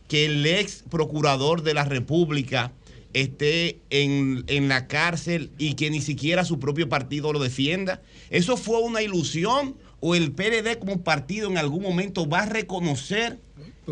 que 0.07 0.25
el 0.25 0.45
ex 0.45 0.83
procurador 0.89 1.63
de 1.63 1.73
la 1.73 1.85
República 1.85 2.71
esté 3.13 3.79
en, 3.89 4.43
en, 4.47 4.69
la 4.69 4.87
cárcel 4.87 5.51
y 5.57 5.73
que 5.73 5.89
ni 5.89 6.01
siquiera 6.01 6.45
su 6.45 6.59
propio 6.59 6.87
partido 6.87 7.33
lo 7.33 7.39
defienda. 7.39 8.01
¿Eso 8.29 8.57
fue 8.57 8.79
una 8.79 9.01
ilusión 9.01 9.75
o 9.99 10.15
el 10.15 10.33
PLD 10.33 10.79
como 10.79 11.01
partido 11.01 11.49
en 11.49 11.57
algún 11.57 11.81
momento 11.81 12.27
va 12.27 12.41
a 12.41 12.45
reconocer 12.45 13.39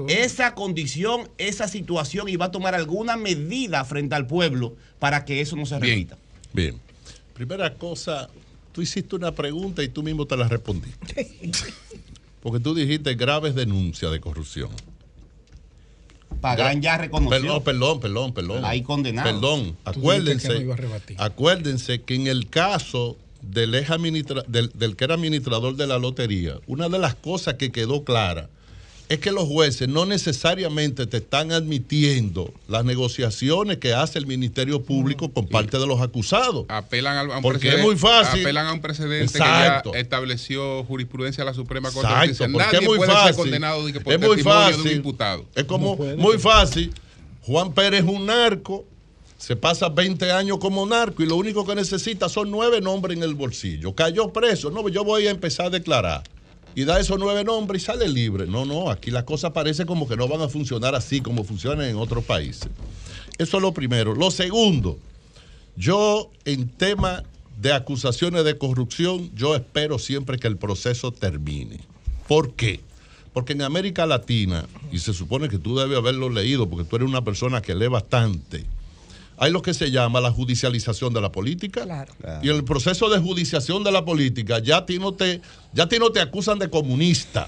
esa 0.08 0.56
condición, 0.56 1.30
esa 1.38 1.68
situación 1.68 2.30
y 2.30 2.36
va 2.36 2.46
a 2.46 2.52
tomar 2.52 2.76
alguna 2.76 3.18
medida 3.18 3.84
frente 3.86 4.16
al 4.16 4.28
pueblo 4.28 4.76
para 5.00 5.26
que 5.26 5.42
eso 5.42 5.56
no 5.56 5.66
se 5.66 5.80
repita. 5.80 6.18
Bien. 6.54 6.80
Primera 7.34 7.74
cosa, 7.74 8.30
tú 8.72 8.82
hiciste 8.82 9.16
una 9.16 9.34
pregunta 9.34 9.84
y 9.84 9.90
tú 9.90 10.04
mismo 10.04 10.26
te 10.26 10.38
la 10.38 10.48
respondiste. 10.48 11.30
Porque 12.42 12.60
tú 12.60 12.74
dijiste 12.74 13.16
graves 13.16 13.56
denuncias 13.56 14.12
de 14.12 14.20
corrupción. 14.20 14.70
Pagán 16.40 16.82
ya 16.82 16.98
reconoció. 16.98 17.62
Perdón, 17.62 18.00
perdón, 18.00 18.34
perdón, 18.34 18.66
Ahí 18.66 18.82
condenado. 18.82 19.30
Perdón, 19.30 19.78
acuérdense, 19.86 20.68
acuérdense 21.18 22.02
que 22.02 22.16
en 22.16 22.28
el 22.28 22.50
caso 22.50 23.18
del, 23.42 23.72
del, 24.48 24.72
del 24.74 24.96
que 24.96 25.04
era 25.04 25.16
administrador 25.16 25.76
de 25.76 25.86
la 25.86 26.00
lotería, 26.00 26.56
una 26.66 26.90
de 26.90 26.98
las 26.98 27.14
cosas 27.14 27.56
que 27.56 27.72
quedó 27.72 28.04
clara 28.04 28.50
es 29.12 29.20
que 29.20 29.32
los 29.32 29.44
jueces 29.44 29.90
no 29.90 30.06
necesariamente 30.06 31.06
te 31.06 31.18
están 31.18 31.52
admitiendo 31.52 32.54
las 32.70 32.86
negociaciones 32.86 33.76
que 33.76 33.94
hace 33.94 34.18
el 34.18 34.26
Ministerio 34.26 34.84
Público 34.84 35.34
con 35.34 35.48
parte 35.48 35.78
de 35.78 35.86
los 35.86 36.00
acusados. 36.00 36.66
Apelan 36.70 37.30
a, 37.30 37.36
un 37.36 37.42
porque 37.42 37.76
es 37.76 37.82
muy 37.82 37.98
fácil. 37.98 38.40
Apelan 38.40 38.68
a 38.68 38.74
un 38.74 38.80
precedente 38.80 39.34
que 39.34 39.40
ya 39.40 39.84
estableció 39.96 40.86
jurisprudencia 40.86 41.44
de 41.44 41.50
la 41.50 41.54
Suprema 41.54 41.92
Corte. 41.92 42.10
Exacto, 42.10 42.54
porque 42.54 42.78
es 42.78 42.88
muy 42.88 43.06
fácil. 43.06 43.36
condenado 43.36 43.86
es 43.90 44.20
muy 44.22 44.42
fácil. 44.42 45.04
Es 45.56 45.66
como 45.66 45.98
muy 45.98 46.38
fácil. 46.38 46.94
Juan 47.42 47.74
Pérez 47.74 48.06
es 48.06 48.10
un 48.10 48.28
narco, 48.28 48.86
se 49.38 49.58
pasa 49.58 49.90
20 49.90 50.32
años 50.32 50.58
como 50.60 50.86
narco 50.86 51.22
y 51.22 51.26
lo 51.26 51.36
único 51.36 51.66
que 51.66 51.76
necesita 51.76 52.30
son 52.30 52.50
nueve 52.50 52.80
nombres 52.80 53.18
en 53.18 53.24
el 53.24 53.36
bolsillo. 53.36 53.94
Cayó 53.94 54.32
preso. 54.32 54.72
No, 54.72 54.88
yo 54.88 55.04
voy 55.04 55.28
a 55.28 55.32
empezar 55.32 55.66
a 55.66 55.70
declarar 55.70 56.24
y 56.76 56.86
da 56.86 57.00
esos 57.00 57.20
nueve 57.20 57.44
nombres 57.44 57.84
y 57.84 57.86
sale 57.86 58.08
libre. 58.08 58.48
No, 58.48 58.66
no, 58.66 58.90
aquí 58.90 59.12
las 59.12 59.24
cosas 59.24 59.52
parece 59.52 59.86
como 59.86 60.08
que 60.08 60.16
no 60.16 60.28
van 60.28 60.42
a 60.42 60.50
funcionar 60.50 60.96
así 60.96 61.22
como 61.22 61.44
funcionan 61.44 61.88
en 61.88 61.98
otros 61.98 62.24
países. 62.24 62.70
Eso 63.38 63.58
es 63.58 63.64
lo 63.64 63.74
primero. 63.74 64.16
Lo 64.16 64.32
segundo, 64.32 64.98
yo 65.76 66.30
en 66.46 66.70
tema 66.70 67.24
de 67.60 67.74
acusaciones 67.74 68.44
de 68.44 68.58
corrupción, 68.58 69.32
yo 69.36 69.56
espero 69.56 70.00
siempre 70.00 70.40
que 70.40 70.48
el 70.48 70.58
proceso 70.58 71.12
termine. 71.12 71.80
¿Por 72.28 72.54
qué? 72.54 72.80
Porque 73.34 73.54
en 73.54 73.62
América 73.62 74.06
Latina, 74.06 74.66
y 74.92 75.00
se 75.00 75.14
supone 75.14 75.48
que 75.48 75.58
tú 75.58 75.78
debes 75.78 75.98
haberlo 75.98 76.30
leído, 76.30 76.70
porque 76.70 76.86
tú 76.86 76.96
eres 76.98 77.08
una 77.08 77.24
persona 77.24 77.62
que 77.62 77.76
lee 77.76 77.88
bastante, 77.88 78.66
hay 79.42 79.52
lo 79.52 79.64
que 79.64 79.74
se 79.74 79.90
llama 79.90 80.22
la 80.22 80.32
judicialización 80.32 81.16
de 81.16 81.20
la 81.20 81.32
política. 81.32 81.82
Claro. 81.84 82.14
Y 82.44 82.50
en 82.52 82.58
el 82.58 82.64
proceso 82.64 83.10
de 83.10 83.18
judicialización 83.18 83.84
de 83.84 83.92
la 83.92 84.06
política, 84.06 84.60
ya 84.60 84.78
a 84.78 84.86
ti 84.86 85.00
no 85.00 85.16
te, 85.16 85.42
ya 85.74 85.90
ti 85.90 85.98
no 85.98 86.12
te 86.12 86.22
acusan 86.22 86.60
de 86.60 86.70
comunista. 86.70 87.48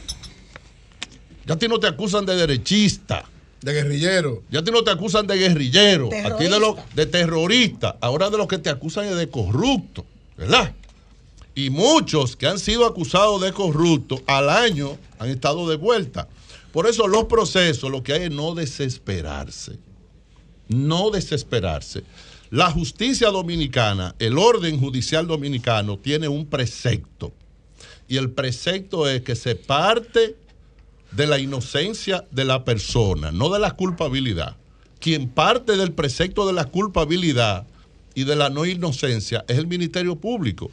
Ya 1.45 1.53
a 1.53 1.57
ti 1.59 1.67
no 1.67 1.79
te 1.79 1.85
acusan 1.85 2.25
de 2.25 2.35
derechista. 2.35 3.25
De 3.61 3.73
guerrillero. 3.73 4.41
Ya 4.49 4.61
a 4.61 4.63
ti 4.63 4.71
no 4.71 4.83
te 4.83 4.89
acusan 4.89 5.27
de 5.27 5.37
guerrillero. 5.37 6.09
Aquí 6.25 6.45
de, 6.45 6.59
lo, 6.59 6.77
de 6.95 7.05
terrorista. 7.05 7.95
Ahora 8.01 8.31
de 8.31 8.39
los 8.39 8.47
que 8.47 8.57
te 8.57 8.71
acusan 8.71 9.05
es 9.05 9.15
de 9.15 9.29
corrupto. 9.29 10.03
¿Verdad? 10.35 10.73
Y 11.53 11.69
muchos 11.69 12.35
que 12.35 12.47
han 12.47 12.57
sido 12.57 12.87
acusados 12.87 13.39
de 13.39 13.53
corrupto 13.53 14.19
al 14.25 14.49
año 14.49 14.97
han 15.19 15.29
estado 15.29 15.69
de 15.69 15.75
vuelta. 15.75 16.27
Por 16.71 16.87
eso 16.87 17.07
los 17.07 17.25
procesos, 17.25 17.91
lo 17.91 18.01
que 18.01 18.13
hay 18.13 18.23
es 18.23 18.31
no 18.31 18.55
desesperarse 18.55 19.77
no 20.67 21.09
desesperarse. 21.11 22.03
La 22.49 22.69
justicia 22.69 23.29
dominicana, 23.29 24.15
el 24.19 24.37
orden 24.37 24.79
judicial 24.79 25.25
dominicano 25.25 25.97
tiene 25.97 26.27
un 26.27 26.45
precepto. 26.45 27.33
Y 28.07 28.17
el 28.17 28.29
precepto 28.31 29.09
es 29.09 29.21
que 29.21 29.35
se 29.35 29.55
parte 29.55 30.35
de 31.11 31.27
la 31.27 31.39
inocencia 31.39 32.25
de 32.31 32.45
la 32.45 32.63
persona, 32.63 33.31
no 33.31 33.49
de 33.49 33.59
la 33.59 33.71
culpabilidad. 33.71 34.55
Quien 34.99 35.29
parte 35.29 35.77
del 35.77 35.91
precepto 35.93 36.45
de 36.45 36.53
la 36.53 36.65
culpabilidad 36.65 37.65
y 38.15 38.23
de 38.23 38.35
la 38.35 38.49
no 38.49 38.65
inocencia 38.65 39.43
es 39.47 39.57
el 39.57 39.67
Ministerio 39.67 40.15
Público. 40.15 40.69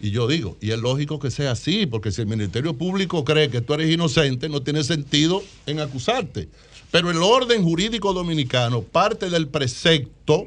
Y 0.00 0.10
yo 0.10 0.26
digo, 0.26 0.56
y 0.60 0.72
es 0.72 0.78
lógico 0.78 1.18
que 1.18 1.30
sea 1.30 1.52
así, 1.52 1.86
porque 1.86 2.10
si 2.10 2.20
el 2.20 2.26
Ministerio 2.26 2.74
Público 2.74 3.24
cree 3.24 3.50
que 3.50 3.60
tú 3.60 3.74
eres 3.74 3.90
inocente, 3.90 4.48
no 4.48 4.60
tiene 4.60 4.82
sentido 4.82 5.42
en 5.64 5.80
acusarte. 5.80 6.48
Pero 6.92 7.10
el 7.10 7.16
orden 7.16 7.64
jurídico 7.64 8.12
dominicano 8.12 8.82
parte 8.82 9.28
del 9.28 9.48
precepto 9.48 10.46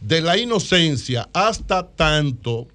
de 0.00 0.20
la 0.22 0.36
inocencia 0.36 1.28
hasta 1.32 1.86
tanto 1.86 2.66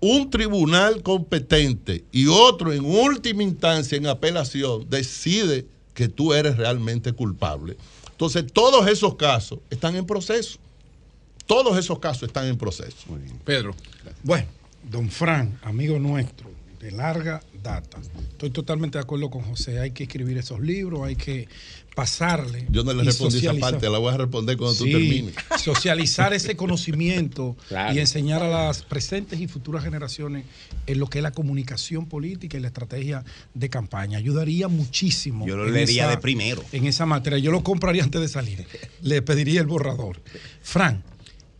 un 0.00 0.30
tribunal 0.30 1.02
competente 1.02 2.04
y 2.10 2.26
otro 2.28 2.72
en 2.72 2.84
última 2.84 3.42
instancia 3.42 3.98
en 3.98 4.06
apelación 4.06 4.88
decide 4.88 5.66
que 5.94 6.08
tú 6.08 6.32
eres 6.32 6.56
realmente 6.56 7.12
culpable. 7.12 7.76
Entonces, 8.10 8.44
todos 8.52 8.86
esos 8.88 9.16
casos 9.16 9.58
están 9.68 9.96
en 9.96 10.06
proceso. 10.06 10.58
Todos 11.46 11.76
esos 11.76 11.98
casos 11.98 12.24
están 12.24 12.46
en 12.46 12.56
proceso. 12.56 12.96
Pedro. 13.44 13.74
Bueno, 14.22 14.46
don 14.88 15.10
Fran, 15.10 15.58
amigo 15.62 15.98
nuestro 15.98 16.50
de 16.80 16.90
larga 16.90 17.40
data, 17.62 17.98
estoy 18.32 18.50
totalmente 18.50 18.98
de 18.98 19.02
acuerdo 19.02 19.30
con 19.30 19.42
José. 19.42 19.78
Hay 19.78 19.92
que 19.92 20.04
escribir 20.04 20.38
esos 20.38 20.60
libros, 20.60 21.02
hay 21.04 21.14
que 21.14 21.46
pasarle. 21.94 22.66
Yo 22.70 22.84
no 22.84 22.92
le 22.92 23.04
respondí 23.04 23.38
esa 23.38 23.54
parte, 23.54 23.88
la 23.88 23.98
voy 23.98 24.12
a 24.12 24.16
responder 24.16 24.56
cuando 24.56 24.76
tú 24.76 24.84
termines. 24.84 25.34
Socializar 25.62 26.32
ese 26.32 26.56
conocimiento 26.56 27.56
y 27.92 27.98
enseñar 27.98 28.42
a 28.42 28.48
las 28.48 28.82
presentes 28.82 29.40
y 29.40 29.48
futuras 29.48 29.84
generaciones 29.84 30.44
en 30.86 30.98
lo 30.98 31.06
que 31.08 31.18
es 31.18 31.22
la 31.22 31.32
comunicación 31.32 32.06
política 32.06 32.56
y 32.56 32.60
la 32.60 32.68
estrategia 32.68 33.24
de 33.54 33.68
campaña. 33.68 34.18
Ayudaría 34.18 34.68
muchísimo. 34.68 35.46
Yo 35.46 35.56
lo 35.56 35.66
leería 35.66 36.08
de 36.08 36.18
primero. 36.18 36.64
En 36.72 36.86
esa 36.86 37.06
materia. 37.06 37.38
Yo 37.38 37.50
lo 37.50 37.62
compraría 37.62 38.02
antes 38.02 38.20
de 38.20 38.28
salir. 38.28 38.66
le 39.02 39.22
pediría 39.22 39.60
el 39.60 39.66
borrador. 39.66 40.22
Fran, 40.62 41.02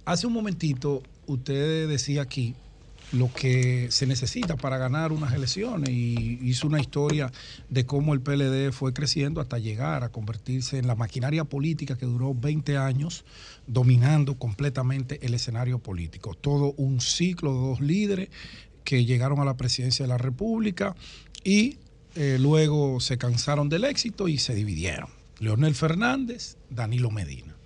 hace 0.05 0.27
un 0.27 0.33
momentito 0.33 1.03
usted 1.27 1.89
decía 1.89 2.23
aquí 2.23 2.55
lo 3.13 3.33
que 3.33 3.91
se 3.91 4.07
necesita 4.07 4.57
para 4.57 4.79
ganar 4.79 5.13
unas 5.13 5.35
elecciones 5.35 5.91
y 5.91 6.39
hizo 6.43 6.67
una 6.67 6.81
historia 6.81 7.31
de 7.69 7.85
cómo 7.85 8.15
el 8.15 8.21
PLD 8.21 8.73
fue 8.73 8.93
creciendo 8.95 9.41
hasta 9.41 9.59
llegar 9.59 10.03
a 10.03 10.09
convertirse 10.09 10.79
en 10.79 10.87
la 10.87 10.95
maquinaria 10.95 11.45
política 11.45 11.97
que 11.97 12.07
duró 12.07 12.35
20 12.35 12.79
años 12.79 13.25
dominando 13.67 14.39
completamente 14.39 15.19
el 15.23 15.35
escenario 15.35 15.79
político. 15.79 16.35
Todo 16.35 16.73
un 16.77 17.01
ciclo 17.01 17.53
de 17.53 17.61
dos 17.61 17.81
líderes 17.81 18.29
que 18.85 19.05
llegaron 19.05 19.41
a 19.41 19.45
la 19.45 19.57
presidencia 19.57 20.05
de 20.05 20.09
la 20.09 20.19
República 20.19 20.97
y 21.45 21.79
eh, 22.15 22.39
luego 22.41 23.01
se 23.01 23.19
cansaron 23.19 23.69
del 23.69 23.85
éxito 23.85 24.29
y 24.29 24.39
se 24.39 24.55
dividieron. 24.55 25.09
Leonel 25.39 25.75
Fernández, 25.75 26.57
Danilo 26.71 27.11
Medina. 27.11 27.57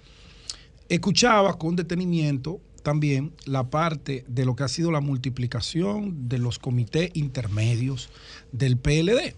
Escuchaba 0.88 1.58
con 1.58 1.76
detenimiento 1.76 2.60
también 2.86 3.32
la 3.46 3.64
parte 3.68 4.24
de 4.28 4.44
lo 4.44 4.54
que 4.54 4.62
ha 4.62 4.68
sido 4.68 4.92
la 4.92 5.00
multiplicación 5.00 6.28
de 6.28 6.38
los 6.38 6.60
comités 6.60 7.10
intermedios 7.14 8.10
del 8.52 8.76
PLD. 8.76 9.34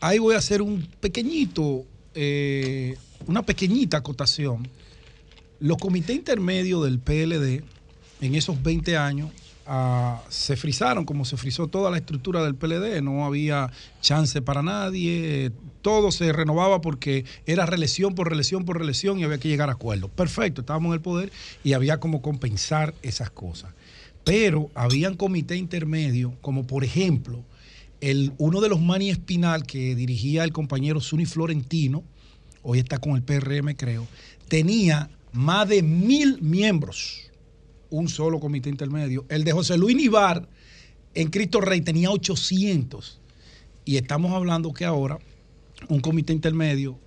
Ahí 0.00 0.18
voy 0.18 0.34
a 0.34 0.38
hacer 0.38 0.62
un 0.62 0.84
pequeñito, 0.98 1.84
eh, 2.16 2.96
una 3.28 3.42
pequeñita 3.46 3.98
acotación. 3.98 4.66
Los 5.60 5.78
comités 5.78 6.16
intermedios 6.16 6.82
del 6.82 6.98
PLD 6.98 7.62
en 8.20 8.34
esos 8.34 8.60
20 8.60 8.96
años 8.96 9.30
se 10.28 10.56
frizaron 10.56 11.04
como 11.04 11.24
se 11.24 11.36
frizó 11.36 11.68
toda 11.68 11.88
la 11.92 11.98
estructura 11.98 12.42
del 12.42 12.56
PLD, 12.56 13.00
no 13.00 13.24
había 13.24 13.70
chance 14.00 14.42
para 14.42 14.64
nadie, 14.64 15.52
todo 15.86 16.10
se 16.10 16.32
renovaba 16.32 16.80
porque 16.80 17.24
era 17.46 17.64
reelección 17.64 18.16
por 18.16 18.26
reelección 18.26 18.64
por 18.64 18.76
reelección 18.76 19.20
y 19.20 19.22
había 19.22 19.38
que 19.38 19.46
llegar 19.46 19.68
a 19.68 19.74
acuerdos. 19.74 20.10
Perfecto, 20.10 20.62
estábamos 20.62 20.88
en 20.88 20.94
el 20.94 21.00
poder 21.00 21.30
y 21.62 21.74
había 21.74 22.00
como 22.00 22.22
compensar 22.22 22.92
esas 23.02 23.30
cosas. 23.30 23.72
Pero 24.24 24.68
habían 24.74 25.14
comité 25.14 25.54
intermedio, 25.54 26.34
como 26.40 26.66
por 26.66 26.82
ejemplo, 26.82 27.44
el, 28.00 28.32
uno 28.38 28.60
de 28.60 28.68
los 28.68 28.80
Mani 28.80 29.10
Espinal 29.10 29.64
que 29.64 29.94
dirigía 29.94 30.42
el 30.42 30.52
compañero 30.52 31.00
Zuni 31.00 31.24
Florentino, 31.24 32.02
hoy 32.64 32.80
está 32.80 32.98
con 32.98 33.14
el 33.14 33.22
PRM 33.22 33.76
creo, 33.76 34.08
tenía 34.48 35.08
más 35.30 35.68
de 35.68 35.84
mil 35.84 36.42
miembros 36.42 37.30
un 37.90 38.08
solo 38.08 38.40
comité 38.40 38.70
intermedio. 38.70 39.24
El 39.28 39.44
de 39.44 39.52
José 39.52 39.78
Luis 39.78 39.94
Nivar 39.94 40.48
en 41.14 41.30
Cristo 41.30 41.60
Rey 41.60 41.80
tenía 41.80 42.10
800. 42.10 43.20
Y 43.84 43.98
estamos 43.98 44.32
hablando 44.32 44.72
que 44.72 44.84
ahora 44.84 45.20
un 45.88 46.00
comité 46.00 46.32
intermedio, 46.32 46.98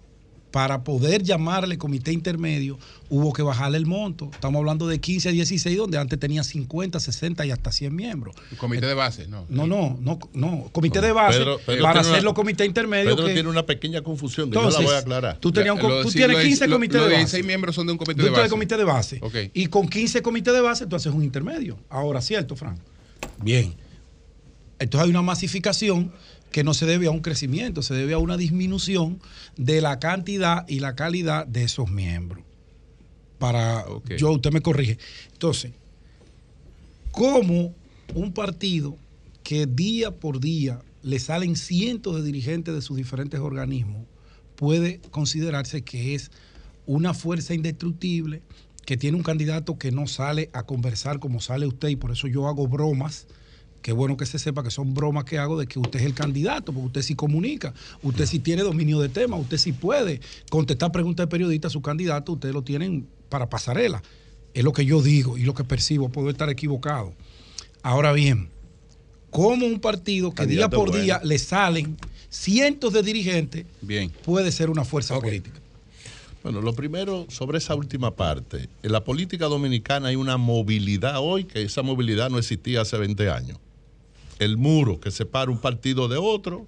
para 0.52 0.84
poder 0.84 1.24
llamarle 1.24 1.78
comité 1.78 2.12
intermedio, 2.12 2.78
hubo 3.10 3.34
que 3.34 3.42
bajarle 3.42 3.78
el 3.78 3.86
monto. 3.86 4.30
Estamos 4.34 4.60
hablando 4.60 4.88
de 4.88 5.00
15 5.00 5.30
a 5.30 5.32
16, 5.32 5.78
donde 5.78 5.98
antes 5.98 6.20
tenía 6.20 6.44
50, 6.44 7.00
60 7.00 7.46
y 7.46 7.52
hasta 7.52 7.72
100 7.72 7.96
miembros. 7.96 8.36
comité 8.58 8.86
de 8.88 8.94
base, 8.94 9.28
no. 9.28 9.46
No, 9.50 9.68
no, 9.68 9.98
no, 10.02 10.20
no. 10.34 10.70
Comité 10.72 11.02
de 11.02 11.12
base 11.12 11.40
para 11.82 12.02
hacer 12.02 12.24
los 12.24 12.34
comités 12.34 12.66
intermedios. 12.66 13.16
Pedro 13.16 13.34
tiene 13.34 13.50
una 13.50 13.66
pequeña 13.66 14.02
confusión, 14.02 14.52
yo 14.52 14.70
la 14.70 14.80
voy 14.80 14.94
a 14.94 14.98
aclarar. 14.98 15.38
Tú, 15.40 15.52
tienes 15.52 15.74
15 15.74 16.70
comités 16.70 17.02
de 17.02 17.08
base. 17.08 17.18
16 17.18 17.46
miembros 17.46 17.76
son 17.76 17.86
de 17.88 17.94
un 17.94 17.98
comité 17.98 18.24
de 18.24 18.30
base. 18.30 18.44
de 18.44 18.50
comité 18.50 18.78
de 18.78 18.84
base. 18.84 19.22
Y 19.54 19.68
con 19.68 19.88
15 19.88 20.22
comités 20.22 20.54
de 20.54 20.62
base 20.62 20.88
tú 20.88 20.96
haces 20.96 21.14
un 21.14 21.24
intermedio. 21.24 21.78
Ahora, 21.90 22.22
¿cierto, 22.22 22.56
Frank? 22.56 22.80
Bien. 23.42 23.76
Entonces 24.80 25.06
hay 25.06 25.10
una 25.10 25.22
masificación 25.22 26.12
que 26.52 26.64
no 26.64 26.74
se 26.74 26.86
debe 26.86 27.08
a 27.08 27.12
un 27.12 27.22
crecimiento, 27.22 27.82
se 27.82 27.94
debe 27.94 28.14
a 28.14 28.18
una 28.18 28.38
disminución 28.38 29.20
de 29.58 29.82
la 29.82 30.00
cantidad 30.00 30.68
y 30.68 30.80
la 30.80 30.96
calidad 30.96 31.46
de 31.46 31.64
esos 31.64 31.90
miembros. 31.90 32.44
Para 33.38 33.86
yo, 34.18 34.32
usted 34.32 34.52
me 34.52 34.62
corrige. 34.62 34.98
Entonces, 35.32 35.72
¿cómo 37.12 37.74
un 38.14 38.34
partido 38.34 38.98
que 39.44 39.66
día 39.66 40.12
por 40.12 40.40
día 40.40 40.82
le 41.04 41.20
salen 41.20 41.56
cientos 41.56 42.16
de 42.16 42.24
dirigentes 42.24 42.74
de 42.74 42.82
sus 42.82 42.98
diferentes 42.98 43.40
organismos 43.40 44.06
puede 44.56 45.00
considerarse 45.12 45.84
que 45.84 46.16
es 46.16 46.32
una 46.86 47.14
fuerza 47.14 47.54
indestructible, 47.54 48.42
que 48.86 48.98
tiene 48.98 49.16
un 49.16 49.24
candidato 49.24 49.78
que 49.78 49.92
no 49.92 50.08
sale 50.08 50.50
a 50.52 50.64
conversar 50.64 51.20
como 51.20 51.40
sale 51.40 51.68
usted 51.68 51.90
y 51.90 51.96
por 51.96 52.12
eso 52.12 52.28
yo 52.28 52.48
hago 52.48 52.68
bromas 52.68 53.28
Qué 53.82 53.94
bueno 53.94 54.18
que 54.18 54.26
se 54.26 54.40
sepa 54.40 54.64
que 54.64 54.72
son 54.72 54.94
bromas 54.94 55.24
que 55.24 55.38
hago 55.38 55.58
de 55.58 55.66
que 55.66 55.80
usted 55.80 56.00
es 56.00 56.06
el 56.06 56.14
candidato, 56.14 56.74
porque 56.74 56.88
usted 56.88 57.02
sí 57.02 57.16
comunica, 57.16 57.74
usted 58.04 58.26
sí 58.26 58.40
tiene 58.40 58.62
dominio 58.64 59.00
de 59.00 59.10
tema, 59.10 59.38
usted 59.38 59.58
sí 59.58 59.72
puede 59.72 60.20
contestar 60.50 60.92
preguntas 60.92 61.26
de 61.26 61.30
periodistas 61.30 61.72
a 61.72 61.74
su 61.74 61.82
candidato, 61.82 62.34
ustedes 62.34 62.54
lo 62.54 62.64
tienen 62.64 63.08
para 63.30 63.50
pasarela. 63.50 64.04
Es 64.54 64.64
lo 64.64 64.74
que 64.74 64.84
yo 64.84 65.02
digo 65.02 65.38
y 65.38 65.44
lo 65.44 65.54
que 65.54 65.64
percibo, 65.64 66.10
puedo 66.10 66.30
estar 66.30 66.50
equivocado. 66.50 67.14
Ahora 67.82 68.12
bien, 68.12 68.50
¿cómo 69.30 69.66
un 69.66 69.80
partido 69.80 70.34
que 70.34 70.46
día 70.46 70.70
por 70.70 70.92
día 70.92 71.22
le 71.24 71.40
salen 71.40 71.96
cientos 72.30 72.92
de 72.92 73.02
dirigentes 73.02 73.66
bien. 73.82 74.12
puede 74.26 74.52
ser 74.52 74.70
una 74.70 74.84
fuerza 74.84 75.18
política? 75.20 75.58
Bueno, 76.44 76.62
lo 76.62 76.74
primero 76.74 77.26
sobre 77.30 77.58
esa 77.58 77.76
última 77.76 78.16
parte. 78.16 78.70
En 78.82 78.92
la 78.92 79.04
política 79.04 79.46
dominicana 79.46 80.10
hay 80.10 80.16
una 80.16 80.38
movilidad 80.38 81.16
hoy 81.20 81.46
que 81.46 81.62
esa 81.62 81.82
movilidad 81.82 82.30
no 82.30 82.38
existía 82.38 82.82
hace 82.82 82.98
20 82.98 83.30
años 83.30 83.58
el 84.40 84.58
muro 84.58 85.00
que 85.00 85.12
separa 85.12 85.52
un 85.52 85.60
partido 85.60 86.08
de 86.08 86.18
otro, 86.18 86.66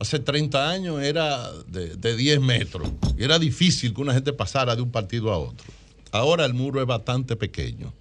hace 0.00 0.18
30 0.18 0.68
años 0.68 1.02
era 1.02 1.52
de, 1.68 2.16
10 2.16 2.40
metros. 2.40 2.88
Y 3.16 3.22
era 3.22 3.38
difícil 3.38 3.94
que 3.94 4.00
una 4.00 4.14
gente 4.14 4.32
pasara 4.32 4.74
de 4.74 4.82
un 4.82 4.90
partido 4.90 5.30
a 5.32 5.38
otro. 5.38 5.66
Ahora 6.10 6.44
el 6.44 6.54
muro 6.54 6.80
es 6.80 6.86
bastante 6.86 7.36
pequeño. 7.36 7.92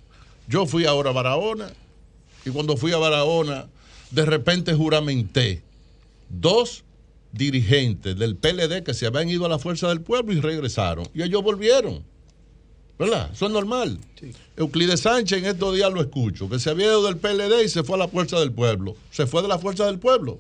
Yo 0.48 0.66
fui 0.66 0.86
ahora 0.86 1.12
a 1.12 1.14
Barahona 1.14 1.72
y 2.46 2.50
cuando 2.50 2.76
fui 2.76 2.92
a 2.92 2.98
Barahona, 2.98 3.68
de 4.10 4.26
repente 4.26 4.74
juramenté 4.74 5.62
dos 6.30 6.84
dirigentes 7.32 8.18
del 8.18 8.36
PLD 8.36 8.84
que 8.84 8.94
se 8.94 9.06
habían 9.06 9.30
ido 9.30 9.46
a 9.46 9.50
la 9.50 9.60
Fuerza 9.60 9.88
del 9.90 10.02
Pueblo 10.02 10.34
y 10.34 10.42
regresaron. 10.42 11.08
Y 11.14 11.22
ellos 11.22 11.44
volvieron. 11.44 12.04
¿Verdad? 13.02 13.32
Eso 13.34 13.48
es 13.48 13.52
normal. 13.52 13.98
Euclides 14.56 15.00
Sánchez 15.00 15.40
en 15.40 15.46
estos 15.48 15.74
días 15.74 15.92
lo 15.92 16.02
escucho, 16.02 16.48
que 16.48 16.60
se 16.60 16.70
había 16.70 16.86
ido 16.86 17.02
del 17.02 17.18
PLD 17.18 17.64
y 17.66 17.68
se 17.68 17.82
fue 17.82 17.96
a 17.96 17.98
la 17.98 18.08
fuerza 18.08 18.40
del 18.40 18.52
pueblo. 18.52 18.96
Se 19.10 19.26
fue 19.26 19.42
de 19.42 19.48
la 19.48 19.58
fuerza 19.58 19.88
del 19.88 19.98
pueblo. 19.98 20.38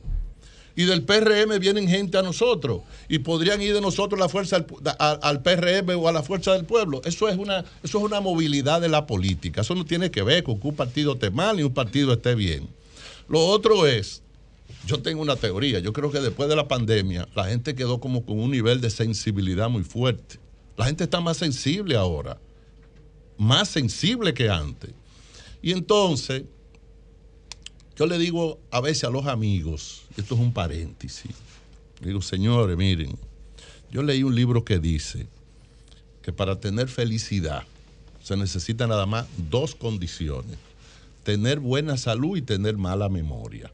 Y 0.76 0.84
del 0.84 1.02
PRM 1.02 1.58
vienen 1.60 1.88
gente 1.88 2.20
a 2.20 2.22
nosotros. 2.22 2.82
Y 3.10 3.18
podrían 3.18 3.64
ir 3.64 3.74
de 3.74 3.82
nosotros 3.82 4.20
la 4.20 4.30
fuerza 4.30 4.64
al, 5.00 5.42
PRM 5.42 5.90
o 5.98 6.08
a 6.08 6.12
la 6.12 6.22
fuerza 6.22 6.54
del 6.54 6.66
pueblo. 6.66 7.02
Eso 7.04 7.28
es, 7.28 7.36
una, 7.36 7.66
eso 7.82 7.98
es 7.98 8.04
una 8.04 8.22
movilidad 8.22 8.80
de 8.80 8.90
la 8.90 9.08
política. 9.08 9.62
Eso 9.62 9.74
no 9.74 9.84
tiene 9.84 10.12
que 10.12 10.22
ver 10.22 10.44
con 10.44 10.60
que 10.60 10.68
un 10.68 10.76
partido 10.76 11.14
esté 11.14 11.32
mal 11.32 11.60
y 11.60 11.64
un 11.64 11.74
partido 11.74 12.14
esté 12.14 12.36
bien. 12.36 12.68
Lo 13.28 13.44
otro 13.44 13.88
es, 13.88 14.22
yo 14.86 15.02
tengo 15.02 15.24
una 15.24 15.36
teoría. 15.36 15.80
Yo 15.80 15.94
creo 15.94 16.12
que 16.12 16.20
después 16.20 16.48
de 16.48 16.56
la 16.56 16.68
pandemia, 16.68 17.28
la 17.34 17.46
gente 17.46 17.74
quedó 17.74 18.00
como 18.00 18.24
con 18.24 18.40
un 18.40 18.52
nivel 18.52 18.82
de 18.82 18.92
sensibilidad 18.92 19.68
muy 19.68 19.84
fuerte. 19.84 20.38
La 20.78 20.86
gente 20.86 21.06
está 21.06 21.22
más 21.22 21.38
sensible 21.38 21.96
ahora 21.96 22.38
más 23.38 23.70
sensible 23.70 24.34
que 24.34 24.50
antes. 24.50 24.92
Y 25.62 25.72
entonces, 25.72 26.44
yo 27.96 28.06
le 28.06 28.18
digo 28.18 28.60
a 28.72 28.82
veces 28.82 29.04
a 29.04 29.10
los 29.10 29.28
amigos, 29.28 30.04
esto 30.18 30.36
es 30.36 30.42
un 30.42 30.54
paréntesis, 30.54 31.32
digo, 32.02 32.22
señores, 32.22 32.78
miren, 32.78 33.18
yo 33.92 34.02
leí 34.02 34.24
un 34.24 34.36
libro 34.36 34.64
que 34.66 34.80
dice 34.80 35.28
que 36.22 36.32
para 36.32 36.60
tener 36.60 36.88
felicidad 36.88 37.64
se 38.24 38.38
necesitan 38.38 38.90
nada 38.90 39.06
más 39.06 39.28
dos 39.50 39.76
condiciones, 39.76 40.58
tener 41.24 41.60
buena 41.60 41.98
salud 41.98 42.38
y 42.38 42.42
tener 42.42 42.78
mala 42.78 43.10
memoria. 43.10 43.72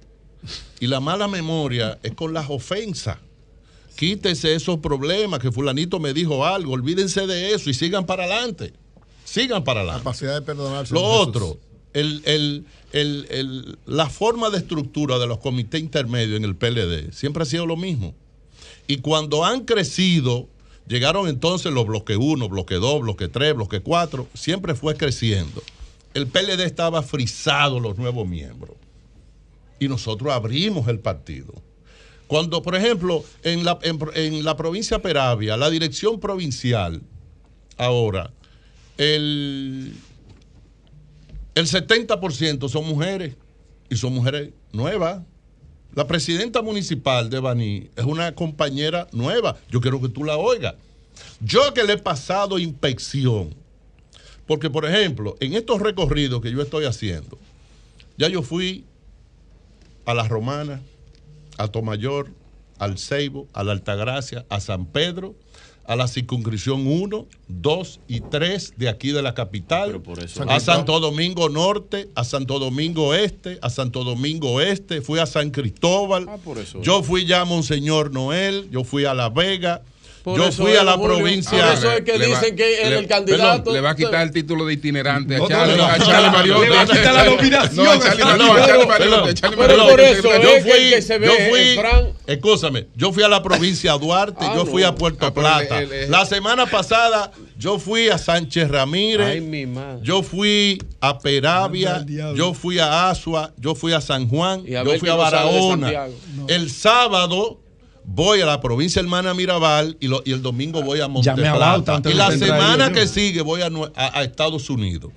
Y 0.80 0.88
la 0.88 1.00
mala 1.00 1.28
memoria 1.28 2.00
es 2.04 2.14
con 2.14 2.34
las 2.34 2.50
ofensas. 2.50 3.18
Quítese 3.96 4.54
esos 4.54 4.80
problemas, 4.80 5.40
que 5.40 5.52
fulanito 5.52 6.00
me 6.00 6.14
dijo 6.14 6.46
algo, 6.46 6.74
olvídense 6.74 7.28
de 7.28 7.54
eso 7.54 7.70
y 7.70 7.74
sigan 7.74 8.06
para 8.06 8.26
adelante 8.26 8.74
sigan 9.28 9.64
para 9.64 9.84
la 9.84 9.94
Capacidad 9.94 10.36
de 10.36 10.42
perdonarse. 10.42 10.94
Lo 10.94 11.04
otro, 11.04 11.60
la 13.86 14.10
forma 14.10 14.50
de 14.50 14.58
estructura 14.58 15.20
de 15.20 15.28
los 15.28 15.40
comités 15.40 15.82
intermedios 15.82 16.38
en 16.38 16.46
el 16.46 16.56
PLD 16.56 17.12
siempre 17.12 17.44
ha 17.44 17.46
sido 17.46 17.66
lo 17.66 17.76
mismo. 17.76 18.16
Y 18.88 18.98
cuando 18.98 19.44
han 19.44 19.66
crecido, 19.66 20.48
llegaron 20.88 21.28
entonces 21.28 21.74
los 21.74 21.86
bloque 21.86 22.16
1, 22.16 22.48
bloque 22.48 22.76
2, 22.76 23.02
bloque 23.02 23.28
3, 23.28 23.56
bloque 23.56 23.82
4, 23.82 24.28
siempre 24.34 24.76
fue 24.76 24.96
creciendo. 24.96 25.62
El 26.14 26.28
PLD 26.28 26.62
estaba 26.62 27.04
frisado 27.04 27.82
los 27.82 27.98
nuevos 27.98 28.26
miembros. 28.26 28.78
Y 29.78 29.90
nosotros 29.90 30.34
abrimos 30.34 30.88
el 30.88 31.00
partido. 31.00 31.54
Cuando, 32.28 32.62
por 32.62 32.76
ejemplo, 32.76 33.24
en 33.44 33.66
la, 33.66 33.78
en 33.84 34.44
la 34.46 34.56
provincia 34.56 35.02
Peravia, 35.02 35.58
la 35.58 35.70
dirección 35.70 36.20
provincial 36.20 37.02
ahora 37.78 38.32
el, 38.98 39.94
el 41.56 41.68
70% 41.68 42.70
son 42.70 42.86
mujeres 42.88 43.36
y 43.90 43.96
son 43.96 44.14
mujeres 44.14 44.52
nuevas. 44.72 45.22
La 45.96 46.06
presidenta 46.06 46.62
municipal 46.62 47.30
de 47.30 47.40
Baní 47.40 47.90
es 47.96 48.06
una 48.06 48.36
compañera 48.36 49.08
nueva. 49.12 49.58
Yo 49.70 49.82
quiero 49.82 50.02
que 50.02 50.10
tú 50.10 50.24
la 50.24 50.38
oigas. 50.38 50.76
Yo 51.40 51.74
que 51.74 51.84
le 51.84 51.94
he 51.94 51.98
pasado 51.98 52.60
inspección, 52.60 53.56
porque 54.46 54.70
por 54.70 54.86
ejemplo, 54.86 55.36
en 55.40 55.54
estos 55.54 55.82
recorridos 55.82 56.42
que 56.42 56.52
yo 56.52 56.62
estoy 56.62 56.86
haciendo, 56.86 57.40
Ya 58.18 58.28
yo 58.30 58.42
fui 58.42 58.84
a 60.06 60.14
la 60.14 60.28
Romana, 60.28 60.82
a 61.58 61.68
Tomayor, 61.68 62.32
al 62.80 62.98
Ceibo, 62.98 63.48
a 63.54 63.64
la 63.64 63.74
Altagracia, 63.74 64.46
a 64.50 64.60
San 64.60 64.88
Pedro, 64.88 65.36
a 65.88 65.96
la 65.96 66.08
circunscripción 66.08 66.86
1, 66.86 67.26
2 67.48 68.00
y 68.10 68.20
3 68.20 68.74
de 68.76 68.90
aquí 68.90 69.12
de 69.12 69.22
la 69.22 69.34
capital, 69.34 70.02
a 70.48 70.60
Santo 70.60 71.00
Domingo 71.00 71.48
Norte, 71.48 72.10
a 72.14 72.26
Santo 72.26 72.60
Domingo 72.60 73.14
Este, 73.14 73.58
a 73.62 73.70
Santo 73.70 74.04
Domingo 74.04 74.60
Este, 74.60 75.02
fui 75.02 75.20
a 75.20 75.26
San 75.26 75.50
Cristóbal, 75.50 76.28
Ah, 76.28 76.38
yo 76.82 77.04
fui 77.04 77.26
ya 77.26 77.42
a 77.42 77.46
Monseñor 77.46 78.12
Noel, 78.12 78.70
yo 78.70 78.84
fui 78.84 79.06
a 79.06 79.14
La 79.14 79.30
Vega, 79.30 79.82
yo 80.36 80.52
fui 80.52 80.76
a 80.76 80.84
la 80.84 81.00
provincia. 81.00 81.52
Por 81.66 81.74
eso 81.74 81.92
es 81.92 82.02
que 82.02 82.18
Le 82.18 82.28
va- 82.28 82.40
dicen 82.40 82.56
que 82.56 82.82
el, 82.84 82.90
le- 82.90 82.98
el 83.00 83.08
candidato. 83.08 83.58
perdón, 83.64 83.74
le 83.76 83.82
va 83.82 83.90
a 83.92 83.96
quitar 83.96 84.22
el 84.24 84.32
título 84.32 84.66
de 84.66 84.74
itinerante 84.74 85.36
a 85.36 85.40
No, 85.40 85.48
Charlie, 85.48 85.78
no, 85.78 85.86
a 85.86 85.98
no, 85.98 86.06
Charlie 86.06 86.26
no, 86.28 86.32
Mariotti. 86.32 86.62
le 86.62 86.70
va 86.70 86.82
a 86.82 86.86
quitar 86.86 87.14
la 87.14 87.26
nominación 87.26 87.86
No, 87.86 87.92
a 87.92 88.00
Charlie 88.00 88.24
a 89.54 89.68
Pero 89.68 89.88
por 89.88 90.02
eso 90.02 90.22
yo 90.42 90.50
es 90.50 90.64
que 90.66 90.72
fui, 90.72 90.90
que 90.90 91.02
se 91.02 91.18
ve 91.20 91.28
yo 91.28 91.34
fui, 91.50 91.76
Fran. 91.76 92.08
escúchame, 92.28 92.88
yo 92.96 93.12
fui 93.14 93.24
a 93.24 93.28
la 93.30 93.42
provincia 93.44 93.94
de 93.94 94.00
Duarte, 94.00 94.46
Ah, 94.46 94.54
yo 94.56 94.66
fui 94.66 94.82
no. 94.82 94.90
a 94.90 94.96
Puerto 94.96 95.26
Ah, 95.28 95.34
Plata. 95.34 95.82
el- 95.82 95.92
el- 95.92 96.12
la 96.12 96.26
semana 96.26 96.66
pasada 96.66 97.32
yo 97.58 97.80
fui 97.80 98.10
a 98.10 98.18
Sánchez 98.18 98.70
Ramírez, 98.70 99.28
Ay, 99.28 99.42
mi 99.42 99.66
madre. 99.66 100.00
yo 100.04 100.24
fui 100.24 100.82
a 101.02 101.18
Peravia, 101.20 102.06
yo 102.36 102.54
fui 102.54 102.80
a 102.80 103.10
Asua, 103.10 103.54
yo 103.58 103.76
fui 103.76 103.94
a 103.94 104.02
San 104.02 104.28
Juan, 104.28 104.64
yo 104.66 104.98
fui 105.00 105.10
a 105.10 105.16
Barahona. 105.16 106.08
El 106.48 106.70
sábado 106.70 107.60
voy 108.08 108.42
a 108.42 108.46
la 108.46 108.60
provincia 108.62 109.00
hermana 109.02 109.34
Mirabal 109.34 109.98
y, 110.00 110.08
lo- 110.08 110.24
y 110.26 110.32
el 110.32 110.42
domingo 110.42 110.82
voy 110.82 111.02
a 111.02 111.08
Monteplata. 111.10 112.02
Y 112.10 112.14
la 112.16 112.28
semana 112.48 112.92
que 112.94 113.06
sigue 113.08 113.42
voy 113.42 113.62
a, 113.62 113.70
Nue- 113.70 113.92
a- 113.96 114.20
a 114.20 114.24
Estados 114.24 114.70
Unidos. 114.70 115.12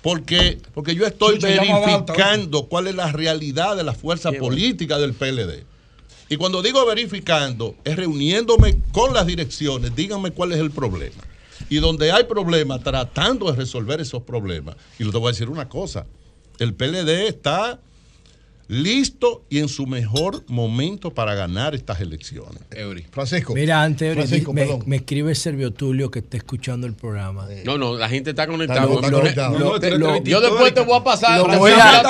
Porque, 0.00 0.58
porque 0.72 0.94
yo 0.94 1.04
estoy 1.06 1.34
Chucho, 1.34 1.46
verificando 2.06 2.66
cuál 2.68 2.86
es 2.86 2.94
la 2.94 3.12
realidad 3.12 3.76
de 3.76 3.84
la 3.84 3.92
fuerza 3.92 4.30
política 4.40 4.98
del 4.98 5.12
PLD. 5.12 5.64
Y 6.30 6.36
cuando 6.36 6.62
digo 6.62 6.86
verificando, 6.86 7.74
es 7.84 7.96
reuniéndome 7.96 8.78
con 8.92 9.12
las 9.12 9.26
direcciones, 9.26 9.94
díganme 9.94 10.30
cuál 10.30 10.52
es 10.52 10.58
el 10.58 10.70
problema. 10.70 11.22
Y 11.68 11.76
donde 11.76 12.12
hay 12.12 12.24
problemas, 12.24 12.82
tratando 12.82 13.50
de 13.50 13.56
resolver 13.58 14.00
esos 14.00 14.22
problemas. 14.22 14.76
Y 14.98 15.04
te 15.10 15.18
voy 15.18 15.28
a 15.28 15.32
decir 15.32 15.50
una 15.50 15.68
cosa, 15.68 16.06
el 16.58 16.72
PLD 16.74 17.26
está 17.28 17.78
listo 18.70 19.42
y 19.50 19.58
en 19.58 19.68
su 19.68 19.84
mejor 19.86 20.44
momento 20.46 21.10
para 21.12 21.34
ganar 21.34 21.74
estas 21.74 22.00
elecciones. 22.00 22.62
Francisco. 23.10 23.52
Mira, 23.52 23.82
antes 23.82 24.14
Francisco, 24.14 24.52
me, 24.52 24.62
perdón. 24.62 24.82
me 24.86 24.96
escribe 24.96 25.34
Servio 25.34 25.72
Tulio 25.72 26.08
que 26.10 26.20
está 26.20 26.36
escuchando 26.36 26.86
el 26.86 26.94
programa. 26.94 27.48
No, 27.64 27.76
no, 27.78 27.96
la 27.96 28.08
gente 28.08 28.30
está 28.30 28.46
conectada. 28.46 28.82
Lo- 28.86 29.00
lo- 29.00 29.10
Lo- 29.10 29.58
lo- 29.58 29.78
lo- 29.78 29.98
lo- 29.98 30.22
yo 30.22 30.40
después 30.40 30.72
te 30.72 30.80
voy 30.82 30.98
a 31.00 31.02
pasar. 31.02 31.38
Lo 31.40 31.58
voy 31.58 31.72
a- 31.72 32.02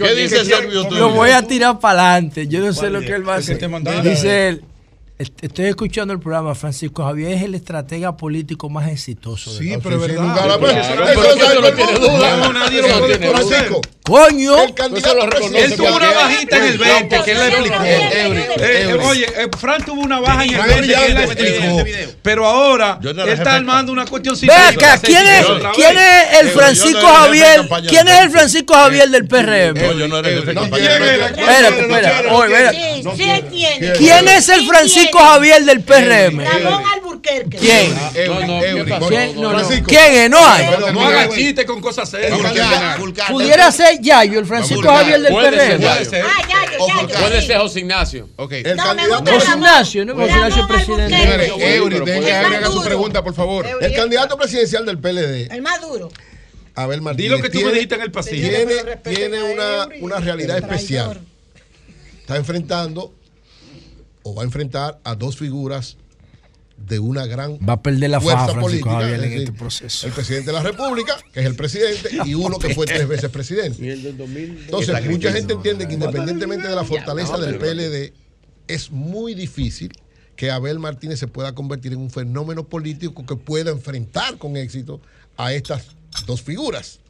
¿Qué 0.00 0.14
dice- 0.14 0.44
Servio 0.44 0.84
Tulio? 0.84 1.00
Lo 1.00 1.10
voy 1.10 1.30
a 1.30 1.42
tirar 1.46 1.78
para 1.78 2.12
adelante. 2.12 2.48
Yo 2.48 2.60
no 2.60 2.72
sé 2.72 2.78
¿Cuál 2.80 2.92
lo 2.94 3.00
que 3.00 3.12
él 3.12 3.28
va 3.28 3.34
a 3.34 3.38
hacer. 3.38 3.58
Dice 4.02 4.48
él. 4.48 4.64
"Est- 5.18 5.44
Estoy 5.44 5.66
escuchando 5.66 6.12
el 6.12 6.18
programa. 6.18 6.54
Francisco 6.56 7.04
Javier 7.04 7.32
es 7.32 7.42
el 7.42 7.54
estratega 7.54 8.16
político 8.16 8.68
más 8.68 8.88
exitoso. 8.90 9.50
Sí, 9.52 9.68
país". 9.68 9.78
pero 9.82 9.96
es 9.96 10.00
verdad. 10.00 10.34
nadie 12.52 12.82
lo 12.82 12.88
puede. 13.00 13.18
Francisco. 13.30 13.80
Coño. 14.04 14.62
El 14.64 14.74
candidato. 14.74 15.18
Él 15.54 15.76
tuvo 15.76 15.96
una 15.96 16.12
bajita 16.12 16.58
en 16.58 16.64
el 16.64 16.76
20 16.78 17.22
que 17.24 17.30
él 17.32 17.38
le 17.38 17.48
explicó. 17.48 17.82
Eh, 17.84 18.82
Eury. 18.82 19.04
Oye, 19.06 19.24
eh, 19.24 19.48
Fran 19.58 19.82
tuvo 19.82 20.02
una 20.02 20.20
baja 20.20 20.44
en 20.44 20.50
el 20.50 20.56
Fran 20.56 20.68
20 20.68 20.86
que 20.94 21.06
él 21.06 21.14
le 21.14 21.26
brillante, 21.26 21.80
explicó. 21.80 22.14
Pero 22.20 22.46
ahora 22.46 22.98
él 23.02 23.28
está 23.30 23.54
armando 23.54 23.92
una 23.92 24.04
cuestión 24.04 24.36
Ve 24.42 24.52
acá, 24.52 24.98
¿quién 25.02 25.26
es, 25.26 25.46
quién 25.74 25.96
es 25.96 26.40
el 26.40 26.50
Francisco 26.50 27.06
Javier? 27.06 27.66
¿Quién 27.88 28.08
es 28.08 28.20
el? 28.20 28.30
Francisco 28.30 28.74
Javier 28.74 29.08
del 29.08 29.26
PRM? 29.26 29.74
No, 29.74 29.92
yo 29.94 30.08
no 30.08 30.18
era 30.18 30.28
jefe 30.28 30.46
de 30.46 30.54
No, 30.54 30.60
campaña. 30.62 30.86
¿quién 30.86 31.02
era? 31.02 31.26
Espérate, 31.28 31.80
espera. 31.80 32.22
Oye, 32.32 32.52
espera. 32.52 32.72
Sí, 32.72 33.02
sí 33.16 33.44
tiene. 33.50 33.92
¿Quién 33.94 34.28
es 34.28 34.48
el 34.50 34.66
Francisco. 34.66 35.18
Javier 35.18 35.64
del 35.64 35.80
PRM? 35.80 36.44
Ramón 36.44 36.82
Alburquerque. 36.92 37.56
¿Quién? 37.56 37.94
¿Quién? 38.12 39.40
No, 39.40 39.50
no. 39.50 39.50
Francisco. 39.50 39.86
¿Quién 39.86 40.12
es? 40.14 40.30
No 40.30 40.46
hay. 40.46 40.66
No 40.92 41.06
haga 41.06 41.28
chistes 41.30 41.64
con 41.64 41.80
cosas 41.80 42.10
serias. 42.10 42.38
Pudiera 43.30 43.72
ser 43.72 43.93
Yayo, 44.00 44.38
el 44.40 44.46
Francisco 44.46 44.82
Javier 44.82 45.20
del 45.20 45.32
PRM. 45.34 45.80
puede 45.80 46.04
ser. 46.04 46.24
Ah, 46.26 46.42
ya, 46.48 46.78
ya, 46.78 47.08
ya. 47.08 47.18
Puede 47.20 47.42
ser 47.42 47.58
José 47.58 47.80
Ignacio. 47.80 48.28
Ok. 48.36 48.52
El 48.52 48.76
No, 48.76 48.94
me 48.94 49.08
gusta 49.08 49.32
José. 49.34 49.50
Ignacio, 49.54 50.04
¿no? 50.04 50.14
José 50.14 50.30
Ignacio 50.32 50.62
Ramón 50.62 50.76
presidente. 50.76 51.16
Señores, 51.18 51.52
Eury, 51.58 52.00
dejen 52.00 52.24
que 52.24 52.32
haga 52.32 52.66
su 52.70 52.82
pregunta, 52.82 53.22
por 53.24 53.34
favor. 53.34 53.66
El 53.80 53.94
candidato 53.94 54.36
presidencial 54.36 54.84
del 54.86 54.98
PLD, 54.98 55.52
El 55.52 55.62
más 55.62 55.80
duro. 55.80 56.10
Abel 56.76 56.98
Di 56.98 57.04
Martínez, 57.04 57.30
lo 57.30 57.36
que 57.38 57.50
tú 57.50 57.58
me 57.58 57.62
tiene, 57.62 57.72
dijiste 57.74 57.94
en 57.94 58.00
el 58.02 58.10
pasillo. 58.10 58.48
tiene, 58.48 58.96
tiene 59.04 59.42
una, 59.44 59.88
una 60.00 60.16
realidad 60.18 60.58
especial. 60.58 61.20
Está 62.20 62.36
enfrentando 62.36 63.12
o 64.24 64.34
va 64.34 64.42
a 64.42 64.44
enfrentar 64.44 64.98
a 65.04 65.14
dos 65.14 65.36
figuras 65.36 65.96
de 66.76 66.98
una 66.98 67.26
gran 67.26 67.58
Va 67.66 67.74
a 67.74 67.82
perder 67.82 68.10
la 68.10 68.20
fuerza 68.20 68.58
política, 68.58 68.90
Javier 68.90 69.24
en 69.24 69.32
este 69.32 69.52
proceso. 69.52 70.06
El 70.06 70.12
presidente 70.12 70.46
de 70.46 70.52
la 70.52 70.62
República, 70.62 71.16
que 71.32 71.40
es 71.40 71.46
el 71.46 71.54
presidente, 71.54 72.10
y 72.24 72.34
uno 72.34 72.58
que 72.58 72.74
fue 72.74 72.86
tres 72.86 73.06
veces 73.08 73.30
presidente. 73.30 73.92
Entonces, 73.92 75.08
mucha 75.08 75.32
gente 75.32 75.54
entiende 75.54 75.86
que 75.86 75.94
independientemente 75.94 76.68
de 76.68 76.74
la 76.74 76.84
fortaleza 76.84 77.38
del 77.38 77.58
PLD, 77.58 78.12
es 78.66 78.90
muy 78.90 79.34
difícil 79.34 79.92
que 80.36 80.50
Abel 80.50 80.78
Martínez 80.78 81.18
se 81.18 81.28
pueda 81.28 81.54
convertir 81.54 81.92
en 81.92 82.00
un 82.00 82.10
fenómeno 82.10 82.64
político 82.64 83.24
que 83.24 83.36
pueda 83.36 83.70
enfrentar 83.70 84.38
con 84.38 84.56
éxito 84.56 85.00
a 85.36 85.52
estas 85.52 85.88
dos 86.26 86.42
figuras. 86.42 87.00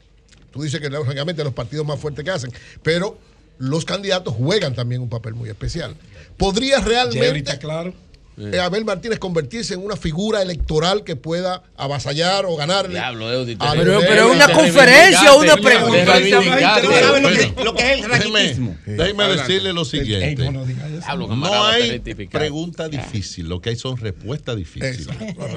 Tú 0.51 0.61
dices 0.61 0.79
que 0.79 0.89
lógicamente 0.89 1.43
los 1.43 1.53
partidos 1.53 1.85
más 1.85 1.99
fuertes 1.99 2.23
que 2.23 2.31
hacen, 2.31 2.51
pero 2.83 3.17
los 3.57 3.85
candidatos 3.85 4.33
juegan 4.33 4.75
también 4.75 5.01
un 5.01 5.09
papel 5.09 5.33
muy 5.33 5.49
especial. 5.49 5.95
¿Podría 6.37 6.79
realmente 6.79 7.57
claro. 7.57 7.93
Eh, 8.37 8.59
Abel 8.59 8.83
Martínez 8.85 9.17
convertirse 9.19 9.73
en 9.75 9.83
una 9.83 9.95
figura 9.95 10.41
electoral 10.41 11.03
que 11.03 11.15
pueda 11.15 11.63
avasallar 11.77 12.45
o 12.45 12.55
ganarle? 12.55 12.95
Diablo, 12.99 13.31
Eudi, 13.31 13.53
a 13.59 13.71
te- 13.71 13.77
Pero, 13.79 13.95
Abel- 13.97 14.05
pero 14.07 14.29
es 14.29 14.35
una 14.35 14.51
conferencia 14.51 15.33
o 15.33 15.39
una 15.41 15.55
pregunta. 15.57 15.97
te 15.97 16.05
reivindicaste. 16.05 16.87
¿Tú 16.87 16.93
sabes 16.93 17.21
lo 17.23 17.29
que, 17.29 17.63
lo 17.63 17.75
que 17.75 17.83
es 17.83 17.89
el 18.03 18.09
Déjeme, 18.09 18.39
raquitismo? 18.39 18.77
déjeme 18.85 19.23
decirle 19.29 19.73
lo 19.73 19.85
siguiente. 19.85 20.43
Ey, 20.43 20.49
no, 20.51 21.65
hay 21.65 21.99
pregunta 22.29 22.89
difícil, 22.89 23.47
lo 23.47 23.61
que 23.61 23.69
hay 23.69 23.75
son 23.75 23.97
respuestas 23.97 24.55
difíciles. 24.57 25.07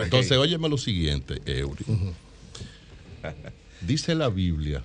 Entonces, 0.02 0.32
óyeme 0.38 0.68
lo 0.68 0.78
siguiente, 0.78 1.40
Eury. 1.46 1.84
Dice 3.80 4.14
la 4.14 4.28
Biblia 4.28 4.82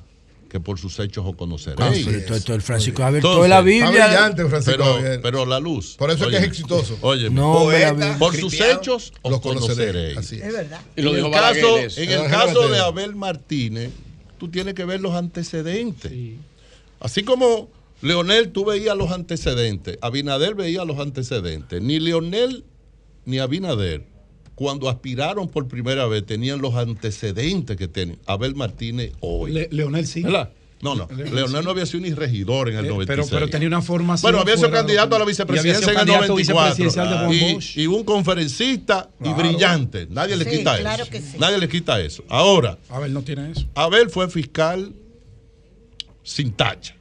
que 0.54 0.60
por 0.60 0.78
sus 0.78 1.00
hechos 1.00 1.26
os 1.26 1.34
Ah, 1.34 1.36
conoceréis. 1.36 2.06
esto- 2.06 2.36
esto 2.36 2.54
el 2.54 2.62
Francisco 2.62 3.02
Javier, 3.02 3.18
Entonces, 3.22 3.38
toda 3.38 3.48
la 3.48 3.56
Está 3.56 3.66
Biblia. 3.88 4.06
brillante, 4.08 4.46
Francisco 4.46 4.84
pero, 5.02 5.22
pero 5.24 5.46
la 5.48 5.60
luz. 5.60 5.96
Por 5.98 6.12
eso 6.12 6.26
es 6.26 6.30
que 6.30 6.38
es 6.38 6.44
exitoso. 6.44 6.96
Oye, 7.02 7.32
No, 7.32 7.68
por 8.20 8.36
sus 8.36 8.54
hechos 8.62 9.12
os 9.24 9.32
Los 9.32 9.42
conoceréis. 9.42 10.16
Así 10.16 10.36
es. 10.36 10.44
Es 10.44 10.54
verdad. 10.54 10.80
Y 10.96 11.02
lo 11.02 11.18
en 11.18 11.26
el 11.26 11.32
caso, 11.32 11.80
en 11.98 12.12
el 12.12 12.72
de. 12.72 12.80
Abel 12.80 13.16
Martínez, 13.16 13.90
tú 14.38 14.48
tienes 14.50 14.76
que 14.76 14.86
ver 14.86 15.02
los 15.02 15.16
antecedentes. 15.16 16.12
Así 17.00 17.24
como 17.24 17.68
Leonel, 18.04 18.52
tú 18.52 18.64
veías 18.66 18.96
los 18.96 19.12
antecedentes, 19.12 19.98
Abinader 20.02 20.54
veía 20.54 20.86
los 20.86 21.00
antecedentes. 21.00 21.82
Ni 21.82 22.00
Leonel 22.00 22.64
ni 23.26 23.40
Abinader, 23.40 24.06
cuando 24.64 24.90
aspiraron 24.90 25.48
por 25.50 25.68
primera 25.68 26.06
vez, 26.08 26.26
tenían 26.26 26.62
los 26.62 26.74
antecedentes 26.76 27.78
que 27.78 27.88
tiene 27.88 28.18
Abel 28.26 28.56
Martínez 28.56 29.12
hoy. 29.20 29.52
Le- 29.52 29.68
Leonel 29.72 30.08
sí. 30.08 30.22
¿Verdad? 30.24 30.50
No, 30.82 30.96
no. 30.96 31.08
Leonel 31.16 31.64
no 31.64 31.72
había 31.72 31.86
sido 31.86 32.02
ni 32.02 32.14
regidor 32.14 32.68
en 32.70 32.76
el 32.78 32.86
Eh, 32.86 32.90
96. 32.90 33.30
pero, 33.30 33.40
pero 33.40 33.50
tenía 33.52 33.68
una 33.70 33.82
formación. 33.82 34.24
Bueno, 34.32 34.42
había 34.42 34.58
sido 34.58 34.70
candidato 34.72 35.16
a 35.16 35.20
la 35.20 35.24
y 35.24 35.28
había 35.28 35.36
sido 35.36 35.46
vicepresidencia 35.48 35.84
en 35.86 35.90
el 35.92 35.96
candidato 35.96 36.28
94. 36.28 36.76
vicepresidencial 36.76 37.10
de 37.10 37.16
Juan 37.54 37.62
y, 37.76 37.88
un 37.88 38.04
conferencista 38.04 39.10
y 39.24 39.30
brillante. 39.34 40.08
Nadie 40.10 40.36
le 40.36 40.44
Sí, 40.44 40.58
quita 40.58 40.78
claro 40.80 41.04
eso. 41.04 41.12
que 41.12 41.22
sí. 41.22 41.38
Nadie 41.40 41.58
le 41.58 41.70
quita 41.70 42.02
eso. 42.02 42.24
Ahora, 42.28 42.78
A 42.90 43.00
ver, 43.00 43.12
no 43.12 43.22
tiene 43.22 43.52
eso. 43.52 43.66
Abel 43.76 44.10
fue 44.10 44.30
fiscal 44.30 44.92
sin 46.24 46.52
tacha. 46.52 46.96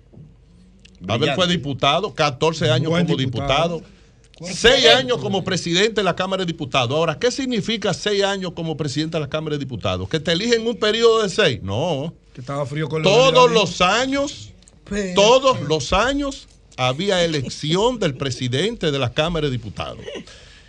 Abel 1.08 1.32
fue 1.34 1.48
diputado, 1.48 2.14
14 2.14 2.70
años 2.70 2.90
Buen 2.90 3.06
como 3.06 3.16
diputado. 3.18 3.78
diputado. 3.78 3.91
Seis 4.40 4.86
años 4.86 5.18
como 5.18 5.44
presidente 5.44 6.00
de 6.00 6.04
la 6.04 6.16
Cámara 6.16 6.42
de 6.42 6.46
Diputados. 6.46 6.90
Ahora, 6.90 7.18
¿qué 7.18 7.30
significa 7.30 7.94
seis 7.94 8.22
años 8.24 8.52
como 8.52 8.76
presidente 8.76 9.16
de 9.16 9.20
la 9.20 9.28
Cámara 9.28 9.56
de 9.56 9.60
Diputados? 9.60 10.08
¿Que 10.08 10.18
te 10.20 10.32
eligen 10.32 10.66
un 10.66 10.76
periodo 10.76 11.22
de 11.22 11.28
seis? 11.28 11.60
No. 11.62 12.12
Que 12.34 12.40
estaba 12.40 12.64
frío 12.66 12.88
con 12.88 13.02
Todos 13.02 13.50
los 13.50 13.80
años, 13.80 14.50
todos 15.14 15.60
los 15.62 15.92
años 15.92 16.48
había 16.76 17.24
elección 17.24 17.98
del 17.98 18.14
presidente 18.14 18.90
de 18.90 18.98
la 18.98 19.12
Cámara 19.12 19.46
de 19.46 19.52
Diputados. 19.52 20.00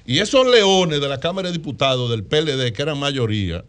Y 0.06 0.20
esos 0.20 0.46
leones 0.46 1.00
de 1.00 1.08
la 1.08 1.20
Cámara 1.20 1.48
de 1.48 1.54
Diputados 1.54 2.10
del 2.10 2.24
PLD, 2.24 2.74
que 2.74 2.82
eran 2.82 3.00
mayoría, 3.00 3.64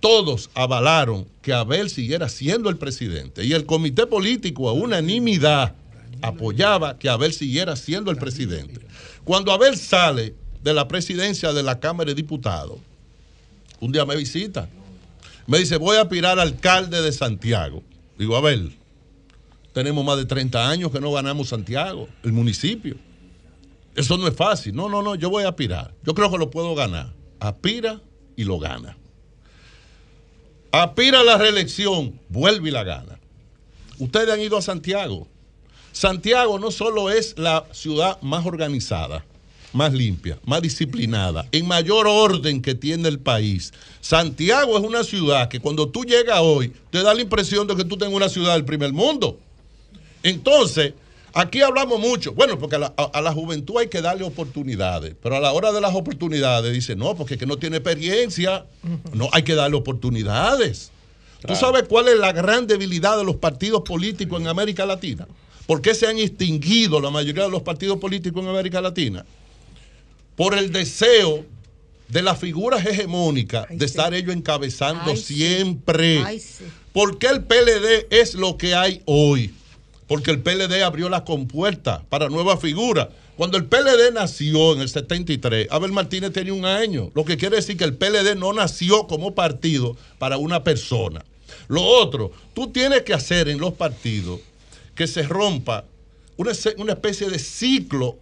todos 0.00 0.50
avalaron 0.54 1.26
que 1.42 1.52
Abel 1.52 1.90
siguiera 1.90 2.28
siendo 2.28 2.70
el 2.70 2.78
presidente. 2.78 3.44
Y 3.44 3.52
el 3.52 3.66
comité 3.66 4.06
político 4.06 4.68
a 4.68 4.72
unanimidad 4.72 5.74
apoyaba 6.22 6.98
que 6.98 7.08
Abel 7.08 7.32
siguiera 7.32 7.76
siendo 7.76 8.10
el 8.10 8.16
presidente. 8.16 8.85
Cuando 9.26 9.50
Abel 9.50 9.76
sale 9.76 10.36
de 10.62 10.72
la 10.72 10.86
presidencia 10.86 11.52
de 11.52 11.64
la 11.64 11.80
Cámara 11.80 12.10
de 12.10 12.14
Diputados, 12.14 12.78
un 13.80 13.90
día 13.90 14.06
me 14.06 14.14
visita. 14.14 14.68
Me 15.48 15.58
dice, 15.58 15.78
voy 15.78 15.96
a 15.96 16.02
aspirar 16.02 16.38
alcalde 16.38 17.02
de 17.02 17.10
Santiago. 17.10 17.82
Digo, 18.16 18.36
Abel, 18.36 18.76
tenemos 19.72 20.04
más 20.04 20.16
de 20.16 20.26
30 20.26 20.70
años 20.70 20.92
que 20.92 21.00
no 21.00 21.10
ganamos 21.10 21.48
Santiago, 21.48 22.08
el 22.22 22.32
municipio. 22.32 22.94
Eso 23.96 24.16
no 24.16 24.28
es 24.28 24.36
fácil. 24.36 24.76
No, 24.76 24.88
no, 24.88 25.02
no, 25.02 25.16
yo 25.16 25.28
voy 25.28 25.42
a 25.42 25.48
aspirar. 25.48 25.92
Yo 26.04 26.14
creo 26.14 26.30
que 26.30 26.38
lo 26.38 26.48
puedo 26.48 26.76
ganar. 26.76 27.12
Aspira 27.40 28.00
y 28.36 28.44
lo 28.44 28.60
gana. 28.60 28.96
Aspira 30.70 31.24
la 31.24 31.36
reelección, 31.36 32.20
vuelve 32.28 32.68
y 32.68 32.72
la 32.72 32.84
gana. 32.84 33.18
Ustedes 33.98 34.30
han 34.30 34.40
ido 34.40 34.56
a 34.56 34.62
Santiago. 34.62 35.26
Santiago 35.96 36.58
no 36.58 36.70
solo 36.70 37.08
es 37.08 37.38
la 37.38 37.64
ciudad 37.72 38.20
más 38.20 38.44
organizada, 38.44 39.24
más 39.72 39.94
limpia, 39.94 40.38
más 40.44 40.60
disciplinada, 40.60 41.48
en 41.52 41.66
mayor 41.66 42.06
orden 42.06 42.60
que 42.60 42.74
tiene 42.74 43.08
el 43.08 43.18
país. 43.18 43.72
Santiago 44.02 44.76
es 44.76 44.84
una 44.84 45.04
ciudad 45.04 45.48
que 45.48 45.58
cuando 45.58 45.88
tú 45.88 46.04
llegas 46.04 46.40
hoy 46.42 46.70
te 46.90 47.02
da 47.02 47.14
la 47.14 47.22
impresión 47.22 47.66
de 47.66 47.74
que 47.76 47.84
tú 47.84 47.96
tengas 47.96 48.14
una 48.14 48.28
ciudad 48.28 48.52
del 48.52 48.66
primer 48.66 48.92
mundo. 48.92 49.38
Entonces, 50.22 50.92
aquí 51.32 51.62
hablamos 51.62 51.98
mucho, 51.98 52.34
bueno, 52.34 52.58
porque 52.58 52.76
a 52.76 53.22
la, 53.22 53.32
juventud 53.32 53.78
hay 53.78 53.88
que 53.88 54.02
darle 54.02 54.24
oportunidades, 54.24 55.14
pero 55.22 55.36
a 55.36 55.40
la 55.40 55.52
hora 55.52 55.72
de 55.72 55.80
las 55.80 55.94
oportunidades 55.94 56.74
dice, 56.74 56.94
no, 56.94 57.16
porque 57.16 57.38
que 57.38 57.46
no 57.46 57.56
tiene 57.56 57.78
experiencia, 57.78 58.66
no, 59.14 59.30
hay 59.32 59.44
que 59.44 59.54
darle 59.54 59.78
oportunidades. 59.78 60.90
¿Tú 61.46 61.56
sabes 61.56 61.84
cuál 61.88 62.08
es 62.08 62.18
la 62.18 62.32
gran 62.32 62.66
debilidad 62.66 63.16
de 63.16 63.24
los 63.24 63.36
partidos 63.36 63.80
políticos 63.80 64.42
en 64.42 64.48
América 64.48 64.84
Latina? 64.84 65.26
¿Por 65.66 65.82
qué 65.82 65.94
se 65.94 66.06
han 66.06 66.18
extinguido 66.18 67.00
la 67.00 67.10
mayoría 67.10 67.44
de 67.44 67.50
los 67.50 67.62
partidos 67.62 67.98
políticos 67.98 68.42
en 68.42 68.48
América 68.48 68.80
Latina? 68.80 69.24
por 70.36 70.56
el 70.56 70.70
deseo 70.70 71.44
de 72.08 72.22
las 72.22 72.38
figuras 72.38 72.86
hegemónicas 72.86 73.66
de 73.70 73.84
estar 73.84 74.14
ellos 74.14 74.36
encabezando 74.36 75.16
siempre. 75.16 76.22
¿Por 76.92 77.18
qué 77.18 77.26
el 77.28 77.42
PLD 77.42 78.06
es 78.10 78.34
lo 78.34 78.56
que 78.56 78.74
hay 78.74 79.02
hoy? 79.06 79.52
Porque 80.06 80.30
el 80.30 80.40
PLD 80.40 80.82
abrió 80.84 81.08
la 81.08 81.24
compuerta 81.24 82.04
para 82.08 82.28
nuevas 82.28 82.60
figuras. 82.60 83.08
Cuando 83.36 83.58
el 83.58 83.64
PLD 83.64 84.14
nació 84.14 84.74
en 84.74 84.82
el 84.82 84.88
73, 84.88 85.68
Abel 85.70 85.92
Martínez 85.92 86.32
tenía 86.32 86.54
un 86.54 86.64
año, 86.64 87.10
lo 87.14 87.24
que 87.24 87.36
quiere 87.36 87.56
decir 87.56 87.76
que 87.76 87.84
el 87.84 87.94
PLD 87.94 88.36
no 88.36 88.52
nació 88.52 89.06
como 89.06 89.34
partido 89.34 89.96
para 90.18 90.38
una 90.38 90.62
persona. 90.62 91.24
Lo 91.68 91.82
otro, 91.82 92.30
tú 92.54 92.68
tienes 92.68 93.02
que 93.02 93.12
hacer 93.12 93.48
en 93.48 93.58
los 93.58 93.74
partidos 93.74 94.40
que 94.96 95.06
se 95.06 95.22
rompa 95.22 95.84
una, 96.36 96.52
una 96.78 96.92
especie 96.94 97.28
de 97.30 97.38
ciclo 97.38 98.18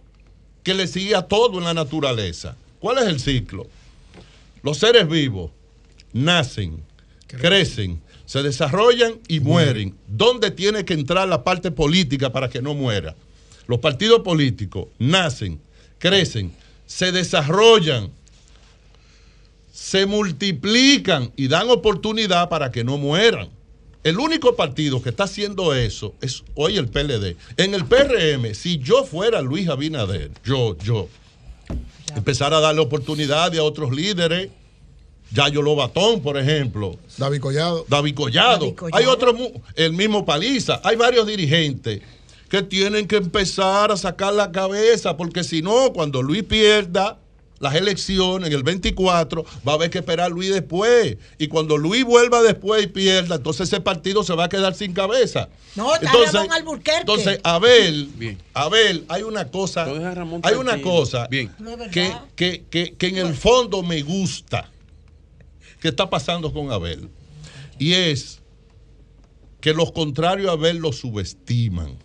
que 0.61 0.73
le 0.73 0.87
sigue 0.87 1.15
a 1.15 1.23
todo 1.23 1.57
en 1.57 1.63
la 1.63 1.73
naturaleza. 1.73 2.55
¿Cuál 2.79 2.99
es 2.99 3.05
el 3.05 3.19
ciclo? 3.19 3.67
Los 4.61 4.77
seres 4.77 5.07
vivos 5.07 5.51
nacen, 6.13 6.83
crecen, 7.27 8.01
se 8.25 8.43
desarrollan 8.43 9.19
y 9.27 9.39
mueren. 9.39 9.95
¿Dónde 10.07 10.51
tiene 10.51 10.85
que 10.85 10.93
entrar 10.93 11.27
la 11.27 11.43
parte 11.43 11.71
política 11.71 12.31
para 12.31 12.49
que 12.49 12.61
no 12.61 12.73
muera? 12.73 13.15
Los 13.67 13.79
partidos 13.79 14.21
políticos 14.21 14.87
nacen, 14.99 15.59
crecen, 15.97 16.53
se 16.85 17.11
desarrollan, 17.11 18.11
se 19.71 20.05
multiplican 20.05 21.31
y 21.35 21.47
dan 21.47 21.69
oportunidad 21.69 22.49
para 22.49 22.71
que 22.71 22.83
no 22.83 22.97
mueran. 22.97 23.49
El 24.05 24.19
único 24.19 24.55
partido 24.55 25.01
que 25.01 25.09
está 25.09 25.23
haciendo 25.23 25.73
eso 25.73 26.13
es 26.21 26.43
hoy 26.53 26.77
el 26.77 26.89
PLD. 26.89 27.35
En 27.57 27.73
el 27.73 27.85
PRM, 27.85 28.53
si 28.53 28.77
yo 28.77 29.03
fuera 29.03 29.41
Luis 29.41 29.67
Abinader, 29.67 30.29
yo, 30.43 30.77
yo, 30.77 31.09
empezar 32.15 32.53
a 32.53 32.59
darle 32.59 32.81
oportunidades 32.81 33.59
a 33.59 33.63
otros 33.63 33.91
líderes, 33.91 34.51
Yayo 35.31 35.63
Lobatón, 35.63 36.21
por 36.21 36.37
ejemplo. 36.37 36.99
David 37.17 37.41
Collado. 37.41 37.83
David 37.89 38.13
Collado. 38.13 38.75
Hay 38.91 39.05
otros, 39.05 39.37
el 39.73 39.93
mismo 39.93 40.23
Paliza. 40.23 40.79
Hay 40.83 40.97
varios 40.97 41.25
dirigentes 41.25 42.03
que 42.47 42.61
tienen 42.61 43.07
que 43.07 43.15
empezar 43.15 43.91
a 43.91 43.97
sacar 43.97 44.35
la 44.35 44.51
cabeza, 44.51 45.17
porque 45.17 45.43
si 45.43 45.63
no, 45.63 45.91
cuando 45.93 46.21
Luis 46.21 46.43
pierda, 46.43 47.17
las 47.59 47.75
elecciones, 47.75 48.49
en 48.49 48.55
el 48.55 48.63
24, 48.63 49.45
va 49.67 49.71
a 49.73 49.75
haber 49.75 49.89
que 49.89 49.99
esperar 49.99 50.27
a 50.27 50.29
Luis 50.29 50.53
después. 50.53 51.17
Y 51.37 51.47
cuando 51.47 51.77
Luis 51.77 52.03
vuelva 52.03 52.41
después 52.41 52.83
y 52.83 52.87
pierda, 52.87 53.35
entonces 53.35 53.67
ese 53.67 53.81
partido 53.81 54.23
se 54.23 54.33
va 54.33 54.45
a 54.45 54.49
quedar 54.49 54.75
sin 54.75 54.93
cabeza. 54.93 55.49
No, 55.75 55.95
entonces, 55.95 56.35
Alburquerque. 56.51 56.99
Entonces, 57.01 57.39
Abel, 57.43 58.37
Abel, 58.53 59.05
hay 59.07 59.23
una 59.23 59.49
cosa, 59.49 59.85
hay 60.43 60.55
una 60.55 60.81
cosa 60.81 61.27
que, 61.29 61.49
que, 62.35 62.65
que, 62.69 62.95
que 62.95 63.07
en 63.07 63.17
el 63.17 63.33
fondo 63.35 63.83
me 63.83 64.01
gusta 64.01 64.69
que 65.79 65.89
está 65.89 66.09
pasando 66.09 66.51
con 66.51 66.71
Abel. 66.71 67.09
Y 67.77 67.93
es 67.93 68.41
que 69.61 69.73
los 69.73 69.91
contrarios 69.91 70.49
a 70.49 70.53
Abel 70.53 70.77
lo 70.77 70.91
subestiman. 70.91 71.97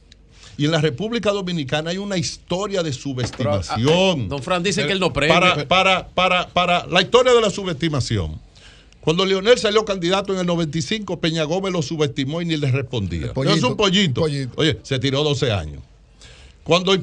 Y 0.60 0.66
en 0.66 0.72
la 0.72 0.80
República 0.82 1.30
Dominicana 1.30 1.88
hay 1.88 1.96
una 1.96 2.18
historia 2.18 2.82
de 2.82 2.92
subestimación. 2.92 4.24
Ah, 4.24 4.26
don 4.28 4.42
Fran 4.42 4.62
dice 4.62 4.86
que 4.86 4.92
él 4.92 5.00
no 5.00 5.10
prende. 5.10 5.32
Para, 5.32 5.66
para, 5.66 6.08
para, 6.08 6.48
para 6.48 6.86
la 6.86 7.00
historia 7.00 7.32
de 7.32 7.40
la 7.40 7.48
subestimación. 7.48 8.38
Cuando 9.00 9.24
Leonel 9.24 9.56
salió 9.56 9.86
candidato 9.86 10.34
en 10.34 10.40
el 10.40 10.44
95, 10.44 11.18
Peña 11.18 11.44
Gómez 11.44 11.72
lo 11.72 11.80
subestimó 11.80 12.42
y 12.42 12.44
ni 12.44 12.58
le 12.58 12.70
respondía. 12.70 13.32
es 13.46 13.62
un 13.62 13.74
pollito. 13.74 14.20
Oye, 14.20 14.78
se 14.82 14.98
tiró 14.98 15.24
12 15.24 15.50
años. 15.50 15.82
Cuando 16.62 16.94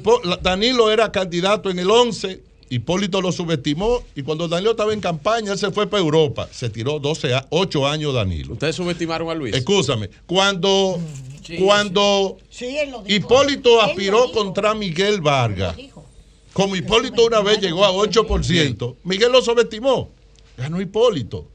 Danilo 0.43 0.91
era 0.91 1.11
candidato 1.11 1.71
en 1.71 1.79
el 1.79 1.89
11, 1.89 2.39
Hipólito 2.69 3.21
lo 3.21 3.31
subestimó 3.31 4.03
y 4.15 4.23
cuando 4.23 4.47
Danilo 4.47 4.71
estaba 4.71 4.93
en 4.93 5.01
campaña, 5.01 5.53
él 5.53 5.57
se 5.57 5.71
fue 5.71 5.87
para 5.87 6.01
Europa. 6.01 6.47
Se 6.51 6.69
tiró 6.69 6.99
12, 6.99 7.33
8 7.49 7.87
años 7.87 8.13
Danilo. 8.13 8.53
¿Ustedes 8.53 8.75
subestimaron 8.75 9.29
a 9.29 9.33
Luis? 9.33 9.55
Escúchame. 9.55 10.09
Cuando 10.25 10.99
cuando 11.55 12.37
Hipólito 13.07 13.81
aspiró 13.81 14.31
contra 14.31 14.73
Miguel 14.73 15.21
Vargas, 15.21 15.75
como 16.51 16.75
Hipólito 16.75 17.25
una 17.25 17.41
vez 17.41 17.61
llegó 17.61 17.85
a 17.85 17.91
8%, 17.91 18.95
Miguel 19.03 19.31
lo 19.31 19.41
subestimó, 19.41 20.09
ganó 20.57 20.81
Hipólito. 20.81 21.47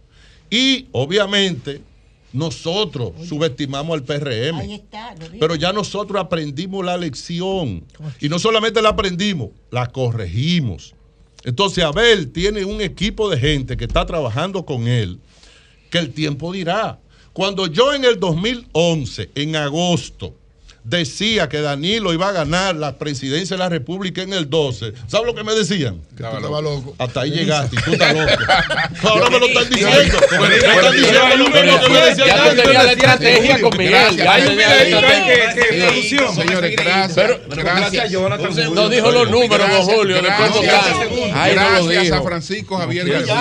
Y 0.49 0.87
obviamente 0.93 1.83
nosotros 2.33 3.13
subestimamos 3.27 3.95
al 3.95 4.05
PRM. 4.05 4.81
pero 5.39 5.55
ya 5.55 5.73
nosotros 5.73 6.21
aprendimos 6.21 6.85
la 6.85 6.97
lección. 6.97 7.85
Y 8.21 8.29
no 8.29 8.39
solamente 8.39 8.81
la 8.81 8.91
aprendimos, 8.91 9.51
la 9.71 9.89
corregimos. 9.89 10.95
Entonces 11.45 11.83
Abel 11.85 12.31
tiene 12.31 12.65
un 12.65 12.81
equipo 12.81 13.29
de 13.29 13.39
gente 13.39 13.77
que 13.77 13.85
está 13.85 14.07
trabajando 14.07 14.65
con 14.65 14.87
él, 14.87 15.19
que 15.91 15.99
el 15.99 16.13
tiempo 16.13 16.53
dirá. 16.53 17.01
Cuando 17.33 17.67
yo 17.67 17.95
en 17.95 18.05
el 18.05 18.21
2011, 18.21 19.31
en 19.35 19.57
agosto, 19.57 20.37
decía 20.85 21.49
que 21.49 21.61
Danilo 21.61 22.13
iba 22.13 22.29
a 22.29 22.33
ganar 22.33 22.75
la 22.75 22.99
presidencia 22.99 23.57
de 23.57 23.59
la 23.59 23.69
República 23.69 24.23
en 24.23 24.33
el 24.33 24.51
12. 24.51 24.93
¿Sabes 25.07 25.27
lo 25.27 25.35
que 25.35 25.45
me 25.45 25.55
decían? 25.55 26.01
Que 26.17 26.25
tú 26.25 26.37
estabas 26.37 26.63
loco. 26.63 26.95
Hasta 26.99 27.21
ahí 27.23 27.31
llegaste 27.31 27.77
tú 27.83 27.93
estás 27.93 28.15
loco. 28.15 28.33
Ahora 29.09 29.31
me 29.31 29.39
lo 29.39 29.47
están 29.47 29.69
diciendo. 29.69 30.19
Me 30.41 30.57
están 30.57 30.93
diciendo 30.93 31.37
lo 31.37 31.45
mismo 31.51 31.81
que 31.81 31.89
me 31.89 32.01
decían 32.07 32.27
Ya 32.27 32.51
tú 32.51 32.57
tenías 32.57 32.85
la 32.85 32.93
estrategia 32.93 33.61
con 33.61 33.79
Miguel. 33.79 34.29
Hay 34.29 34.47
un 34.47 34.57
videito 34.57 36.33
Señores, 36.35 36.77
gracias. 36.77 37.31
Gracias, 37.49 38.11
Jonathan. 38.11 38.75
No 38.75 38.89
dijo 38.89 39.11
los 39.11 39.31
números, 39.31 39.71
don 39.71 39.83
Julio. 39.83 40.23
Gracias 40.23 42.13
a 42.13 42.23
Francisco 42.23 42.77
Javier 42.77 43.09
García. 43.09 43.35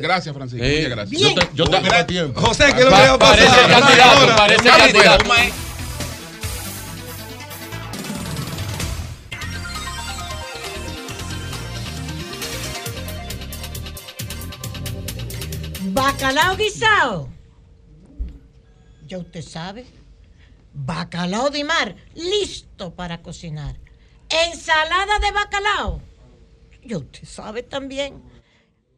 Gracias, 0.00 0.34
Francisco. 0.34 0.64
Muchas 0.64 0.90
gracias. 0.90 1.20
Yo 1.54 1.64
tengo 1.64 2.06
tiempo. 2.06 2.40
José, 2.40 2.66
¿qué 2.74 2.80
es 2.80 2.84
lo 2.84 2.90
que 2.90 2.96
va 2.96 3.12
a 3.12 3.18
pasar? 3.18 3.36
Parece 3.36 3.68
candidato, 3.68 4.36
parece 4.36 4.64
candidato. 4.68 5.65
Bacalao 15.96 16.56
guisado. 16.58 17.32
Ya 19.06 19.16
usted 19.16 19.40
sabe. 19.40 19.86
Bacalao 20.74 21.48
de 21.48 21.64
mar, 21.64 21.96
listo 22.14 22.94
para 22.94 23.22
cocinar. 23.22 23.80
Ensalada 24.28 25.18
de 25.20 25.32
bacalao. 25.32 26.02
Ya 26.84 26.98
usted 26.98 27.24
sabe 27.24 27.62
también. 27.62 28.22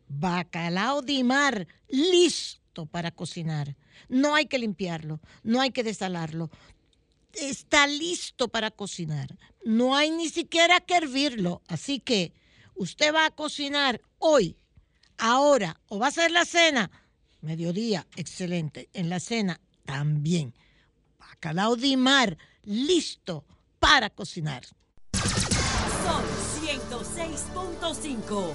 Bacalao 0.08 1.00
de 1.00 1.22
mar, 1.22 1.68
listo 1.88 2.86
para 2.86 3.12
cocinar. 3.12 3.76
No 4.08 4.34
hay 4.34 4.46
que 4.46 4.58
limpiarlo, 4.58 5.20
no 5.44 5.60
hay 5.60 5.70
que 5.70 5.84
desalarlo. 5.84 6.50
Está 7.32 7.86
listo 7.86 8.48
para 8.48 8.72
cocinar. 8.72 9.38
No 9.64 9.94
hay 9.94 10.10
ni 10.10 10.28
siquiera 10.28 10.80
que 10.80 10.96
hervirlo. 10.96 11.62
Así 11.68 12.00
que 12.00 12.32
usted 12.74 13.14
va 13.14 13.26
a 13.26 13.30
cocinar 13.30 14.00
hoy 14.18 14.56
ahora 15.18 15.80
o 15.88 15.98
va 15.98 16.06
a 16.08 16.12
ser 16.12 16.30
la 16.30 16.44
cena, 16.44 16.90
mediodía, 17.40 18.06
excelente, 18.16 18.88
en 18.92 19.08
la 19.08 19.20
cena 19.20 19.60
también. 19.84 20.54
Bacalao 21.18 21.76
de 21.76 21.96
mar, 21.96 22.38
listo 22.64 23.44
para 23.78 24.10
cocinar. 24.10 24.64
Son 25.12 26.24
106.5. 26.62 28.52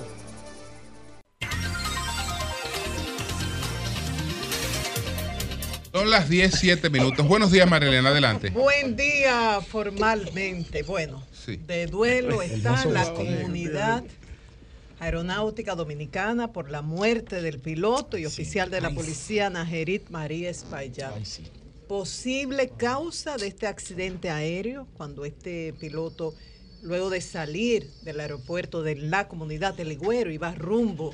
Son 5.92 6.09
las 6.09 6.27
10, 6.27 6.56
7 6.59 6.90
minutos. 6.90 7.27
Buenos 7.27 7.51
días, 7.51 7.69
Marilena, 7.69 8.09
adelante. 8.09 8.50
Buen 8.50 8.95
día, 8.95 9.61
formalmente. 9.61 10.82
Bueno, 10.82 11.24
de 11.45 11.85
duelo 11.85 12.42
está 12.42 12.83
la 12.85 13.14
comunidad 13.14 14.03
aeronáutica 15.04 15.76
dominicana 15.76 16.54
por 16.54 16.72
la 16.72 16.82
muerte 16.82 17.42
del 17.42 17.60
piloto 17.60 18.18
y 18.18 18.26
oficial 18.26 18.70
de 18.70 18.80
la 18.80 18.90
policía 18.90 19.50
Najerit 19.50 20.10
María 20.10 20.50
Espaillat. 20.50 21.14
Posible 21.88 22.70
causa 22.70 23.36
de 23.36 23.48
este 23.48 23.68
accidente 23.68 24.30
aéreo 24.30 24.88
cuando 24.96 25.26
este 25.26 25.74
piloto, 25.74 26.34
luego 26.82 27.10
de 27.10 27.20
salir 27.20 27.90
del 28.04 28.22
aeropuerto 28.22 28.82
de 28.82 28.96
la 28.96 29.28
comunidad 29.28 29.74
de 29.74 29.84
Ligüero, 29.84 30.32
iba 30.32 30.56
rumbo 30.56 31.14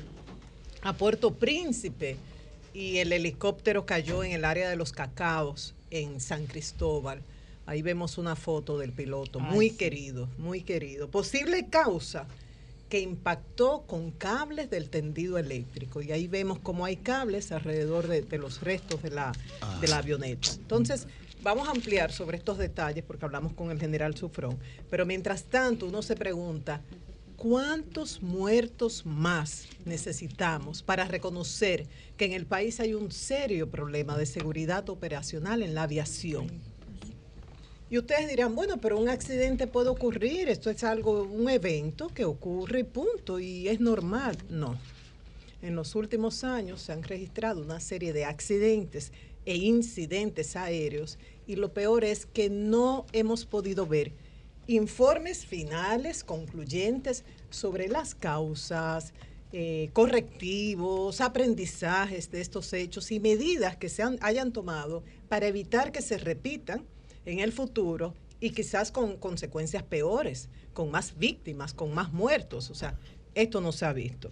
a 0.82 0.92
Puerto 0.92 1.34
Príncipe 1.34 2.16
y 2.72 2.98
el 2.98 3.12
helicóptero 3.12 3.86
cayó 3.86 4.22
en 4.22 4.30
el 4.30 4.44
área 4.44 4.70
de 4.70 4.76
los 4.76 4.92
cacaos 4.92 5.74
en 5.90 6.20
San 6.20 6.46
Cristóbal. 6.46 7.22
Ahí 7.66 7.82
vemos 7.82 8.18
una 8.18 8.36
foto 8.36 8.78
del 8.78 8.92
piloto, 8.92 9.40
muy 9.40 9.70
querido, 9.70 10.28
muy 10.38 10.62
querido. 10.62 11.10
Posible 11.10 11.66
causa 11.68 12.26
que 12.90 13.00
impactó 13.00 13.84
con 13.86 14.10
cables 14.10 14.68
del 14.68 14.90
tendido 14.90 15.38
eléctrico. 15.38 16.02
Y 16.02 16.10
ahí 16.10 16.26
vemos 16.26 16.58
cómo 16.58 16.84
hay 16.84 16.96
cables 16.96 17.52
alrededor 17.52 18.08
de, 18.08 18.38
los 18.38 18.60
restos 18.60 19.02
de 19.02 19.10
la, 19.10 19.32
de 19.80 19.88
la 19.88 19.98
avioneta. 19.98 20.50
Entonces, 20.52 21.06
vamos 21.40 21.68
a 21.68 21.70
ampliar 21.70 22.10
sobre 22.10 22.36
estos 22.36 22.58
detalles 22.58 23.04
porque 23.04 23.24
hablamos 23.24 23.52
con 23.52 23.70
el 23.70 23.78
general 23.78 24.16
Sufrón. 24.16 24.58
Pero 24.90 25.06
mientras 25.06 25.44
tanto, 25.44 25.86
uno 25.86 26.02
se 26.02 26.16
pregunta, 26.16 26.82
¿cuántos 27.36 28.22
muertos 28.22 29.06
más 29.06 29.68
necesitamos 29.84 30.82
para 30.82 31.04
reconocer 31.04 31.86
que 32.16 32.24
en 32.24 32.32
el 32.32 32.44
país 32.44 32.80
hay 32.80 32.94
un 32.94 33.12
serio 33.12 33.70
problema 33.70 34.18
de 34.18 34.26
seguridad 34.26 34.90
operacional 34.90 35.62
en 35.62 35.76
la 35.76 35.84
aviación? 35.84 36.48
Y 37.90 37.98
ustedes 37.98 38.28
dirán, 38.28 38.54
bueno, 38.54 38.78
pero 38.80 39.00
un 39.00 39.08
accidente 39.08 39.66
puede 39.66 39.88
ocurrir, 39.88 40.48
esto 40.48 40.70
es 40.70 40.84
algo, 40.84 41.24
un 41.24 41.50
evento 41.50 42.08
que 42.08 42.24
ocurre, 42.24 42.84
punto, 42.84 43.40
y 43.40 43.66
es 43.66 43.80
normal. 43.80 44.38
No. 44.48 44.78
En 45.60 45.74
los 45.74 45.96
últimos 45.96 46.44
años 46.44 46.82
se 46.82 46.92
han 46.92 47.02
registrado 47.02 47.60
una 47.60 47.80
serie 47.80 48.12
de 48.12 48.24
accidentes 48.24 49.12
e 49.44 49.56
incidentes 49.56 50.54
aéreos 50.54 51.18
y 51.48 51.56
lo 51.56 51.72
peor 51.72 52.04
es 52.04 52.26
que 52.26 52.48
no 52.48 53.06
hemos 53.12 53.44
podido 53.44 53.86
ver 53.86 54.12
informes 54.68 55.44
finales, 55.44 56.22
concluyentes 56.22 57.24
sobre 57.50 57.88
las 57.88 58.14
causas, 58.14 59.12
eh, 59.52 59.90
correctivos, 59.92 61.20
aprendizajes 61.20 62.30
de 62.30 62.40
estos 62.40 62.72
hechos 62.72 63.10
y 63.10 63.18
medidas 63.18 63.76
que 63.76 63.88
se 63.88 64.04
hayan 64.20 64.52
tomado 64.52 65.02
para 65.28 65.48
evitar 65.48 65.90
que 65.90 66.02
se 66.02 66.18
repitan 66.18 66.84
en 67.26 67.40
el 67.40 67.52
futuro 67.52 68.14
y 68.40 68.50
quizás 68.50 68.90
con 68.90 69.16
consecuencias 69.16 69.82
peores, 69.82 70.48
con 70.72 70.90
más 70.90 71.18
víctimas, 71.18 71.74
con 71.74 71.92
más 71.94 72.12
muertos. 72.12 72.70
O 72.70 72.74
sea, 72.74 72.98
esto 73.34 73.60
no 73.60 73.72
se 73.72 73.84
ha 73.84 73.92
visto. 73.92 74.30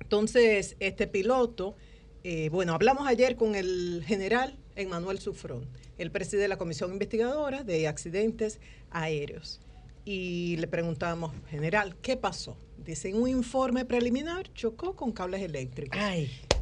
Entonces, 0.00 0.76
este 0.80 1.06
piloto, 1.06 1.76
eh, 2.24 2.48
bueno, 2.50 2.74
hablamos 2.74 3.06
ayer 3.06 3.36
con 3.36 3.54
el 3.54 4.02
general 4.06 4.58
Emmanuel 4.74 5.18
Sufrón. 5.18 5.66
Él 5.98 6.10
preside 6.10 6.48
la 6.48 6.58
Comisión 6.58 6.92
Investigadora 6.92 7.62
de 7.62 7.86
Accidentes 7.86 8.58
Aéreos. 8.90 9.60
Y 10.04 10.56
le 10.56 10.66
preguntamos, 10.66 11.32
general, 11.48 11.94
¿qué 12.02 12.16
pasó? 12.16 12.56
Dice, 12.84 13.08
en 13.08 13.22
un 13.22 13.28
informe 13.28 13.84
preliminar 13.84 14.52
chocó 14.52 14.96
con 14.96 15.12
cables 15.12 15.42
eléctricos. 15.42 16.00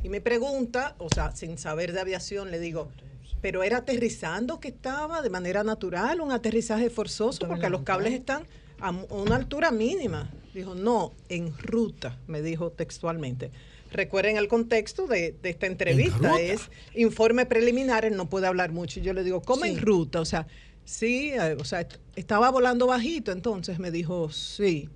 Y 0.02 0.08
me 0.10 0.20
pregunta, 0.20 0.94
o 0.98 1.08
sea, 1.08 1.34
sin 1.34 1.56
saber 1.56 1.92
de 1.92 2.00
aviación, 2.00 2.50
le 2.50 2.58
digo, 2.58 2.90
pero 3.40 3.62
era 3.62 3.78
aterrizando 3.78 4.60
que 4.60 4.68
estaba 4.68 5.22
de 5.22 5.30
manera 5.30 5.64
natural, 5.64 6.20
un 6.20 6.32
aterrizaje 6.32 6.90
forzoso, 6.90 7.46
porque 7.48 7.70
los 7.70 7.82
cables 7.82 8.12
están 8.12 8.44
a 8.80 8.90
una 8.90 9.36
altura 9.36 9.70
mínima. 9.70 10.30
Dijo, 10.54 10.74
no, 10.74 11.12
en 11.28 11.56
ruta, 11.58 12.18
me 12.26 12.42
dijo 12.42 12.70
textualmente. 12.70 13.50
Recuerden 13.92 14.36
el 14.36 14.46
contexto 14.46 15.06
de, 15.06 15.34
esta 15.42 15.66
entrevista, 15.66 16.40
es 16.40 16.70
informe 16.94 17.46
preliminar, 17.46 18.04
él 18.04 18.16
no 18.16 18.28
puede 18.28 18.46
hablar 18.46 18.72
mucho. 18.72 19.00
Y 19.00 19.02
yo 19.02 19.12
le 19.12 19.24
digo, 19.24 19.42
¿cómo 19.42 19.64
en 19.64 19.80
ruta? 19.80 20.20
O 20.20 20.24
sea, 20.24 20.46
sí, 20.84 21.30
eh, 21.32 21.56
o 21.58 21.64
sea, 21.64 21.86
estaba 22.16 22.50
volando 22.50 22.86
bajito, 22.86 23.32
entonces 23.32 23.78
me 23.78 23.90
dijo, 23.90 24.30
sí. 24.30 24.88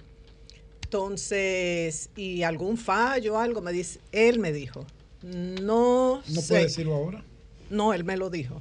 Entonces, 0.85 2.11
¿y 2.15 2.43
algún 2.43 2.77
fallo, 2.77 3.39
algo? 3.39 3.61
Me 3.61 3.73
dice, 3.73 4.01
él 4.13 4.39
me 4.39 4.53
dijo, 4.53 4.85
no, 5.23 6.23
no 6.29 6.43
puede 6.47 6.65
decirlo 6.65 6.95
ahora. 6.95 7.25
No, 7.71 7.93
él 7.93 8.05
me 8.05 8.17
lo 8.17 8.31
dijo. 8.31 8.61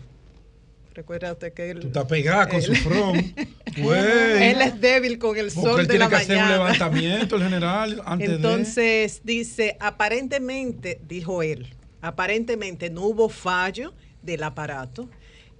Recuerda 0.94 1.36
que 1.36 1.72
él. 1.72 1.80
Tú 1.80 1.88
estás 1.88 2.06
pegada 2.06 2.48
con 2.48 2.62
su 2.62 2.76
front. 2.76 3.38
él 3.76 4.62
es 4.62 4.80
débil 4.80 5.18
con 5.18 5.36
el 5.38 5.50
sol 5.50 5.80
él 5.80 5.88
de 5.88 5.94
tiene 5.94 6.10
que 6.10 6.16
hacer 6.16 6.38
un 6.38 6.50
levantamiento, 6.50 7.36
el 7.36 7.44
general, 7.44 8.02
antes 8.06 8.30
Entonces, 8.30 9.22
dice, 9.24 9.76
aparentemente, 9.80 11.00
dijo 11.08 11.42
él, 11.42 11.68
aparentemente 12.02 12.92
no 12.92 13.02
hubo 13.02 13.30
fallo 13.30 13.94
del 14.22 14.44
aparato 14.44 15.10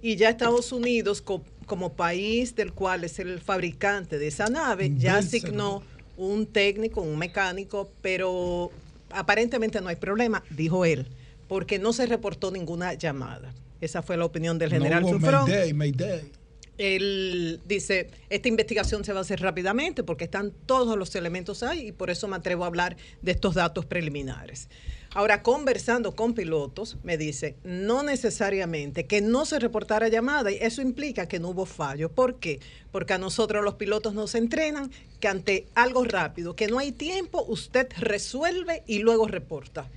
y 0.00 0.14
ya 0.16 0.28
Estados 0.28 0.70
Unidos, 0.70 1.22
como 1.22 1.92
país 1.94 2.54
del 2.54 2.72
cual 2.72 3.04
es 3.04 3.18
el 3.18 3.40
fabricante 3.40 4.18
de 4.18 4.28
esa 4.28 4.46
nave, 4.46 4.92
ya 4.96 5.16
asignó 5.16 5.82
un 6.16 6.46
técnico, 6.46 7.00
un 7.00 7.18
mecánico, 7.18 7.90
pero 8.02 8.70
aparentemente 9.10 9.80
no 9.80 9.88
hay 9.88 9.96
problema, 9.96 10.44
dijo 10.50 10.84
él 10.84 11.08
porque 11.48 11.78
no 11.78 11.92
se 11.92 12.06
reportó 12.06 12.50
ninguna 12.50 12.94
llamada. 12.94 13.54
Esa 13.80 14.02
fue 14.02 14.16
la 14.16 14.24
opinión 14.24 14.58
del 14.58 14.70
general 14.70 15.02
no 15.02 15.18
Mayday, 15.18 15.72
Mayday. 15.72 16.32
Él 16.76 17.60
dice, 17.66 18.10
esta 18.30 18.48
investigación 18.48 19.04
se 19.04 19.12
va 19.12 19.20
a 19.20 19.22
hacer 19.22 19.40
rápidamente 19.40 20.02
porque 20.02 20.24
están 20.24 20.52
todos 20.66 20.98
los 20.98 21.14
elementos 21.14 21.62
ahí 21.62 21.88
y 21.88 21.92
por 21.92 22.10
eso 22.10 22.26
me 22.26 22.36
atrevo 22.36 22.64
a 22.64 22.66
hablar 22.66 22.96
de 23.22 23.30
estos 23.30 23.54
datos 23.54 23.84
preliminares. 23.86 24.68
Ahora, 25.14 25.44
conversando 25.44 26.16
con 26.16 26.34
pilotos, 26.34 26.96
me 27.04 27.16
dice, 27.16 27.54
no 27.62 28.02
necesariamente 28.02 29.06
que 29.06 29.20
no 29.20 29.46
se 29.46 29.60
reportara 29.60 30.08
llamada, 30.08 30.50
y 30.50 30.56
eso 30.56 30.82
implica 30.82 31.28
que 31.28 31.38
no 31.38 31.50
hubo 31.50 31.66
fallo. 31.66 32.10
¿Por 32.10 32.40
qué? 32.40 32.58
Porque 32.90 33.12
a 33.12 33.18
nosotros 33.18 33.62
los 33.62 33.74
pilotos 33.74 34.14
nos 34.14 34.34
entrenan 34.34 34.90
que 35.20 35.28
ante 35.28 35.68
algo 35.76 36.04
rápido, 36.04 36.56
que 36.56 36.66
no 36.66 36.80
hay 36.80 36.90
tiempo, 36.90 37.44
usted 37.46 37.86
resuelve 37.96 38.82
y 38.88 38.98
luego 38.98 39.28
reporta 39.28 39.88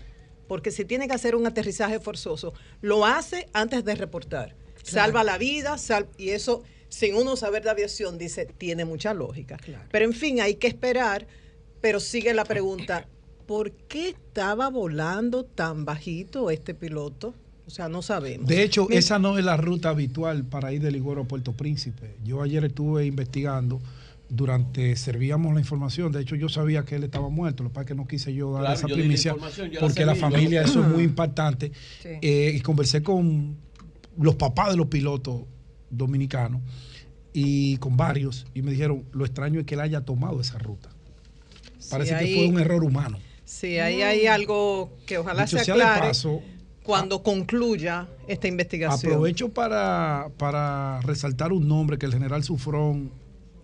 porque 0.47 0.71
si 0.71 0.85
tiene 0.85 1.07
que 1.07 1.13
hacer 1.13 1.35
un 1.35 1.45
aterrizaje 1.45 1.99
forzoso, 1.99 2.53
lo 2.81 3.05
hace 3.05 3.47
antes 3.53 3.83
de 3.83 3.95
reportar. 3.95 4.55
Salva 4.83 5.23
la 5.23 5.37
vida, 5.37 5.75
y 6.17 6.29
eso, 6.29 6.63
sin 6.87 7.15
uno 7.15 7.35
saber 7.35 7.63
de 7.63 7.69
aviación, 7.69 8.17
dice, 8.17 8.45
tiene 8.45 8.85
mucha 8.85 9.13
lógica. 9.13 9.57
Pero 9.91 10.05
en 10.05 10.13
fin, 10.13 10.39
hay 10.39 10.55
que 10.55 10.67
esperar, 10.67 11.27
pero 11.81 11.99
sigue 11.99 12.33
la 12.33 12.45
pregunta, 12.45 13.07
¿por 13.45 13.71
qué 13.71 14.09
estaba 14.09 14.69
volando 14.69 15.43
tan 15.43 15.83
bajito 15.83 16.49
este 16.51 16.73
piloto? 16.73 17.33
O 17.65 17.69
sea, 17.69 17.89
no 17.89 18.01
sabemos. 18.01 18.47
De 18.47 18.63
hecho, 18.63 18.87
esa 18.89 19.19
no 19.19 19.37
es 19.37 19.43
la 19.43 19.57
ruta 19.57 19.89
habitual 19.89 20.45
para 20.45 20.71
ir 20.71 20.81
de 20.81 20.89
Ligüero 20.89 21.23
a 21.23 21.25
Puerto 21.25 21.51
Príncipe. 21.51 22.15
Yo 22.23 22.41
ayer 22.41 22.63
estuve 22.63 23.05
investigando 23.05 23.81
durante 24.29 24.95
servíamos 24.95 25.53
la 25.53 25.59
información. 25.59 26.11
De 26.11 26.21
hecho, 26.21 26.35
yo 26.35 26.49
sabía 26.49 26.83
que 26.83 26.95
él 26.95 27.03
estaba 27.03 27.29
muerto, 27.29 27.63
lo 27.63 27.69
que 27.69 27.73
pasa 27.73 27.83
es 27.83 27.87
que 27.87 27.95
no 27.95 28.07
quise 28.07 28.33
yo 28.33 28.53
dar 28.53 28.73
esa 28.73 28.87
primicia 28.87 29.35
porque 29.79 30.05
la, 30.05 30.15
familia, 30.15 30.61
eso 30.61 30.81
es 30.81 30.87
muy 30.87 31.03
impactante. 31.03 31.71
Eh, 32.03 32.53
y 32.55 32.61
conversé 32.61 33.03
con 33.03 33.57
los 34.17 34.35
papás 34.35 34.71
de 34.71 34.77
los 34.77 34.87
pilotos 34.87 35.43
dominicanos 35.89 36.61
y 37.33 37.77
con 37.77 37.95
varios 37.95 38.45
y 38.53 38.61
me 38.61 38.71
dijeron, 38.71 39.05
lo 39.11 39.25
extraño 39.25 39.59
es 39.59 39.65
que 39.65 39.75
él 39.75 39.81
haya 39.81 40.01
tomado 40.01 40.41
esa 40.41 40.57
ruta. 40.57 40.89
Parece 41.89 42.17
que 42.17 42.35
fue 42.35 42.47
un 42.47 42.59
error 42.59 42.83
humano. 42.83 43.19
Sí, 43.45 43.79
ahí 43.79 44.01
hay 44.01 44.27
algo 44.27 44.91
que 45.05 45.17
ojalá 45.19 45.47
se 45.47 45.59
aclare 45.59 46.11
cuando 46.83 47.21
concluya 47.23 48.07
esta 48.27 48.47
investigación. 48.47 49.11
Aprovecho 49.11 49.49
para, 49.49 50.29
para 50.37 50.99
resaltar 51.01 51.53
un 51.53 51.67
nombre 51.67 51.97
que 51.97 52.05
el 52.05 52.13
general 52.13 52.43
Sufrón 52.43 53.11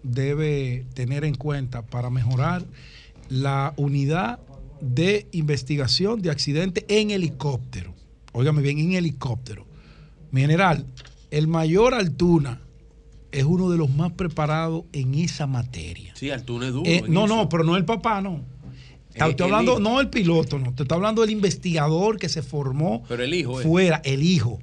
debe 0.03 0.85
tener 0.93 1.23
en 1.25 1.35
cuenta 1.35 1.81
para 1.81 2.09
mejorar 2.09 2.63
la 3.29 3.73
unidad 3.77 4.39
de 4.81 5.27
investigación 5.31 6.21
de 6.21 6.29
accidentes 6.29 6.83
en 6.87 7.11
helicóptero. 7.11 7.93
Óigame 8.33 8.61
bien, 8.61 8.79
en 8.79 8.93
helicóptero. 8.93 9.65
Mi 10.31 10.41
general, 10.41 10.85
el 11.31 11.47
mayor 11.47 11.93
Altuna 11.93 12.59
es 13.31 13.43
uno 13.45 13.69
de 13.69 13.77
los 13.77 13.89
más 13.89 14.11
preparados 14.11 14.83
en 14.91 15.15
esa 15.15 15.47
materia. 15.47 16.13
Sí, 16.15 16.29
Altuna 16.29 16.67
es 16.67 16.73
duro. 16.73 16.89
Eh, 16.89 17.03
no, 17.07 17.27
no, 17.27 17.49
pero 17.49 17.63
no 17.63 17.77
el 17.77 17.85
papá, 17.85 18.21
no. 18.21 18.41
Te 19.13 19.29
estoy 19.29 19.45
hablando, 19.45 19.79
no 19.79 20.01
el 20.01 20.09
piloto, 20.09 20.57
no. 20.57 20.73
Te 20.73 20.83
estoy 20.83 20.95
hablando 20.95 21.21
del 21.21 21.29
investigador 21.29 22.17
que 22.17 22.29
se 22.29 22.41
formó 22.41 23.03
pero 23.07 23.23
el 23.23 23.33
hijo, 23.33 23.57
fuera, 23.59 24.01
el 24.03 24.23
hijo. 24.23 24.59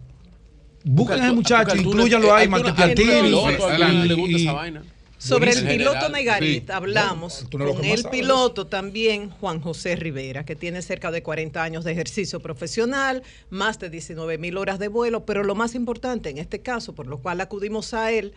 Busquen 0.85 1.20
a 1.20 1.27
ese 1.27 1.35
muchacho, 1.35 1.77
incluyanlo 1.77 2.35
ahí, 2.35 2.49
Martín 2.49 2.75
Le 2.77 4.15
gusta 4.15 4.36
esa 4.36 4.52
vaina. 4.52 4.83
Sobre 5.21 5.53
el 5.53 5.67
piloto 5.67 6.09
Negarit 6.09 6.71
hablamos 6.71 7.45
con 7.53 7.85
el 7.85 8.05
piloto 8.05 8.67
también, 8.67 9.29
Juan 9.29 9.61
José 9.61 9.95
Rivera, 9.95 10.47
que 10.47 10.57
tiene 10.57 10.81
cerca 10.81 11.11
de 11.11 11.23
40 11.23 11.63
años 11.63 11.85
de 11.85 11.93
ejercicio 11.93 12.41
profesional, 12.41 13.23
más 13.51 13.79
de 13.79 13.91
19 13.91 14.39
mil 14.39 14.57
horas 14.57 14.79
de 14.79 14.89
vuelo, 14.89 15.27
pero 15.27 15.45
lo 15.45 15.55
más 15.55 15.75
importante 15.75 16.31
en 16.31 16.39
este 16.39 16.61
caso, 16.61 16.95
por 16.95 17.07
lo 17.07 17.19
cual 17.19 17.43
acudimos 17.43 17.93
a 17.93 18.11
él, 18.11 18.33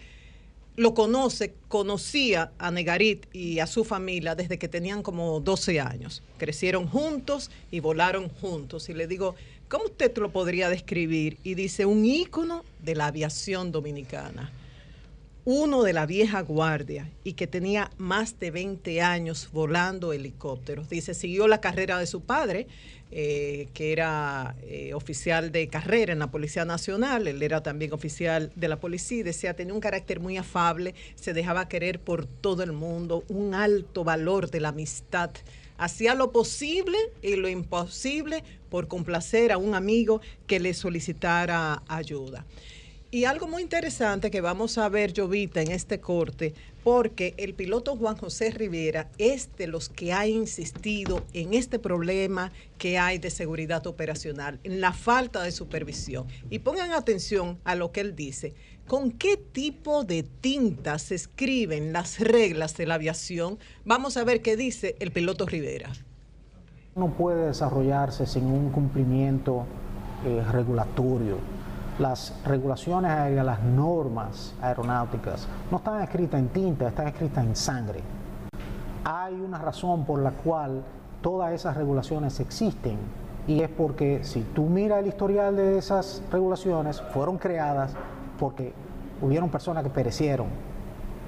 lo 0.76 0.94
conoce, 0.94 1.54
conocía 1.70 2.52
a 2.58 2.70
Negarit 2.70 3.34
y 3.34 3.60
a 3.60 3.68
su 3.68 3.86
familia 3.86 4.36
desde 4.36 4.60
que 4.60 4.68
tenían 4.68 5.04
como 5.04 5.40
12 5.40 5.80
años. 5.80 6.22
Crecieron 6.38 6.88
juntos 6.88 7.50
y 7.72 7.80
volaron 7.80 8.28
juntos. 8.28 8.90
Y 8.90 8.94
le 8.94 9.08
digo, 9.08 9.36
¿cómo 9.70 9.86
usted 9.86 10.18
lo 10.18 10.32
podría 10.32 10.68
describir? 10.68 11.38
Y 11.46 11.54
dice, 11.54 11.86
un 11.86 12.06
ícono 12.06 12.66
de 12.84 12.96
la 12.96 13.08
aviación 13.08 13.72
dominicana 13.72 14.52
uno 15.46 15.84
de 15.84 15.94
la 15.94 16.06
vieja 16.06 16.42
guardia 16.42 17.10
y 17.24 17.34
que 17.34 17.48
tenía 17.48 17.92
más 17.98 18.40
de 18.40 18.52
20 18.52 19.02
años 19.02 19.50
volando 19.52 20.14
helicópteros. 20.14 20.90
Dice, 20.90 21.14
siguió 21.14 21.48
la 21.48 21.60
carrera 21.60 22.00
de 22.00 22.08
su 22.08 22.22
padre, 22.22 22.68
eh, 23.12 23.68
que 23.74 23.92
era 23.92 24.56
eh, 24.64 24.94
oficial 24.94 25.52
de 25.52 25.68
carrera 25.68 26.14
en 26.14 26.20
la 26.20 26.32
Policía 26.32 26.66
Nacional, 26.66 27.28
él 27.28 27.44
era 27.44 27.62
también 27.62 27.94
oficial 27.94 28.52
de 28.56 28.68
la 28.68 28.80
policía, 28.80 29.24
decía, 29.24 29.54
tenía 29.54 29.74
un 29.74 29.82
carácter 29.82 30.20
muy 30.20 30.38
afable, 30.38 30.96
se 31.14 31.34
dejaba 31.34 31.68
querer 31.68 32.00
por 32.00 32.26
todo 32.26 32.64
el 32.64 32.72
mundo, 32.72 33.24
un 33.28 33.54
alto 33.54 34.04
valor 34.04 34.50
de 34.50 34.62
la 34.62 34.70
amistad. 34.70 35.30
Hacía 35.78 36.16
lo 36.16 36.32
posible 36.32 36.98
y 37.22 37.36
lo 37.36 37.50
imposible 37.50 38.44
por 38.70 38.88
complacer 38.88 39.52
a 39.52 39.58
un 39.58 39.76
amigo 39.76 40.22
que 40.48 40.60
le 40.60 40.74
solicitara 40.74 41.84
ayuda. 41.88 42.46
Y 43.14 43.26
algo 43.26 43.46
muy 43.46 43.62
interesante 43.62 44.32
que 44.32 44.42
vamos 44.42 44.80
a 44.80 44.90
ver, 44.90 45.14
Jovita, 45.16 45.62
en 45.62 45.70
este 45.70 46.00
corte, 46.00 46.56
porque 46.84 47.36
el 47.38 47.54
piloto 47.54 47.96
Juan 47.96 48.18
José 48.18 48.50
Rivera 48.50 49.08
es 49.20 49.56
de 49.56 49.68
los 49.68 49.88
que 49.88 50.14
ha 50.14 50.26
insistido 50.26 51.22
en 51.32 51.54
este 51.54 51.78
problema 51.78 52.52
que 52.80 52.98
hay 52.98 53.20
de 53.20 53.30
seguridad 53.30 53.86
operacional, 53.86 54.60
en 54.64 54.82
la 54.82 54.94
falta 54.94 55.44
de 55.44 55.52
supervisión. 55.52 56.26
Y 56.50 56.58
pongan 56.58 56.92
atención 56.92 57.60
a 57.66 57.76
lo 57.76 57.92
que 57.92 58.02
él 58.02 58.16
dice. 58.16 58.56
¿Con 58.88 59.12
qué 59.12 59.38
tipo 59.38 60.04
de 60.04 60.24
tinta 60.24 60.98
se 60.98 61.14
escriben 61.14 61.94
las 61.94 62.20
reglas 62.20 62.76
de 62.78 62.88
la 62.88 62.96
aviación? 62.96 63.60
Vamos 63.86 64.18
a 64.18 64.24
ver 64.24 64.42
qué 64.42 64.58
dice 64.58 64.96
el 65.00 65.12
piloto 65.12 65.46
Rivera. 65.46 65.92
No 66.96 67.14
puede 67.14 67.46
desarrollarse 67.46 68.26
sin 68.26 68.46
un 68.46 68.72
cumplimiento 68.72 69.68
eh, 70.26 70.44
regulatorio 70.52 71.38
las 72.00 72.34
regulaciones 72.46 73.32
y 73.32 73.36
las 73.36 73.62
normas 73.62 74.54
aeronáuticas 74.62 75.48
no 75.70 75.78
están 75.78 76.02
escritas 76.02 76.40
en 76.40 76.50
tinta, 76.50 76.88
están 76.88 77.08
escritas 77.08 77.46
en 77.46 77.56
sangre. 77.56 78.00
Hay 79.04 79.34
una 79.36 79.60
razón 79.60 80.06
por 80.06 80.20
la 80.20 80.32
cual 80.32 80.84
todas 81.22 81.54
esas 81.54 81.78
regulaciones 81.78 82.40
existen 82.40 82.98
y 83.48 83.62
es 83.62 83.70
porque 83.70 84.24
si 84.24 84.42
tú 84.42 84.64
miras 84.64 85.00
el 85.00 85.08
historial 85.08 85.56
de 85.56 85.78
esas 85.78 86.24
regulaciones, 86.32 87.02
fueron 87.14 87.38
creadas 87.38 87.94
porque 88.40 88.74
hubieron 89.22 89.50
personas 89.50 89.84
que 89.84 89.90
perecieron 89.90 90.48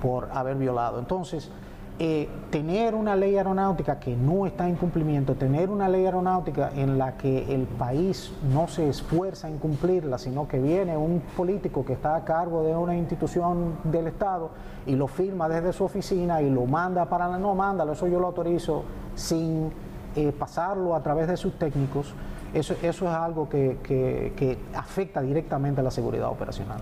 por 0.01 0.29
haber 0.31 0.55
violado. 0.55 0.99
Entonces, 0.99 1.51
eh, 1.97 2.27
tener 2.49 2.93
una 2.93 3.15
ley 3.15 3.37
aeronáutica 3.37 4.01
que 4.01 4.17
no 4.17 4.45
está 4.45 4.67
en 4.67 4.75
cumplimiento, 4.75 5.35
tener 5.35 5.69
una 5.69 5.87
ley 5.87 6.03
aeronáutica 6.03 6.71
en 6.75 6.97
la 6.97 7.15
que 7.15 7.55
el 7.55 7.67
país 7.67 8.33
no 8.51 8.67
se 8.67 8.89
esfuerza 8.89 9.47
en 9.47 9.59
cumplirla, 9.59 10.17
sino 10.17 10.45
que 10.45 10.59
viene 10.59 10.97
un 10.97 11.21
político 11.37 11.85
que 11.85 11.93
está 11.93 12.17
a 12.17 12.25
cargo 12.25 12.63
de 12.63 12.75
una 12.75 12.97
institución 12.97 13.77
del 13.85 14.07
Estado 14.07 14.49
y 14.85 14.97
lo 14.97 15.07
firma 15.07 15.47
desde 15.47 15.71
su 15.71 15.85
oficina 15.85 16.41
y 16.41 16.49
lo 16.49 16.65
manda 16.65 17.05
para 17.05 17.29
la 17.29 17.37
no, 17.37 17.55
mándalo, 17.55 17.93
eso 17.93 18.07
yo 18.09 18.19
lo 18.19 18.27
autorizo 18.27 18.83
sin 19.15 19.71
eh, 20.17 20.33
pasarlo 20.37 20.95
a 20.95 21.01
través 21.01 21.29
de 21.29 21.37
sus 21.37 21.57
técnicos, 21.57 22.13
eso, 22.53 22.75
eso 22.81 23.05
es 23.05 23.13
algo 23.13 23.47
que, 23.47 23.77
que 23.83 24.57
afecta 24.73 25.21
directamente 25.21 25.79
a 25.79 25.83
la 25.85 25.91
seguridad 25.91 26.27
operacional. 26.27 26.81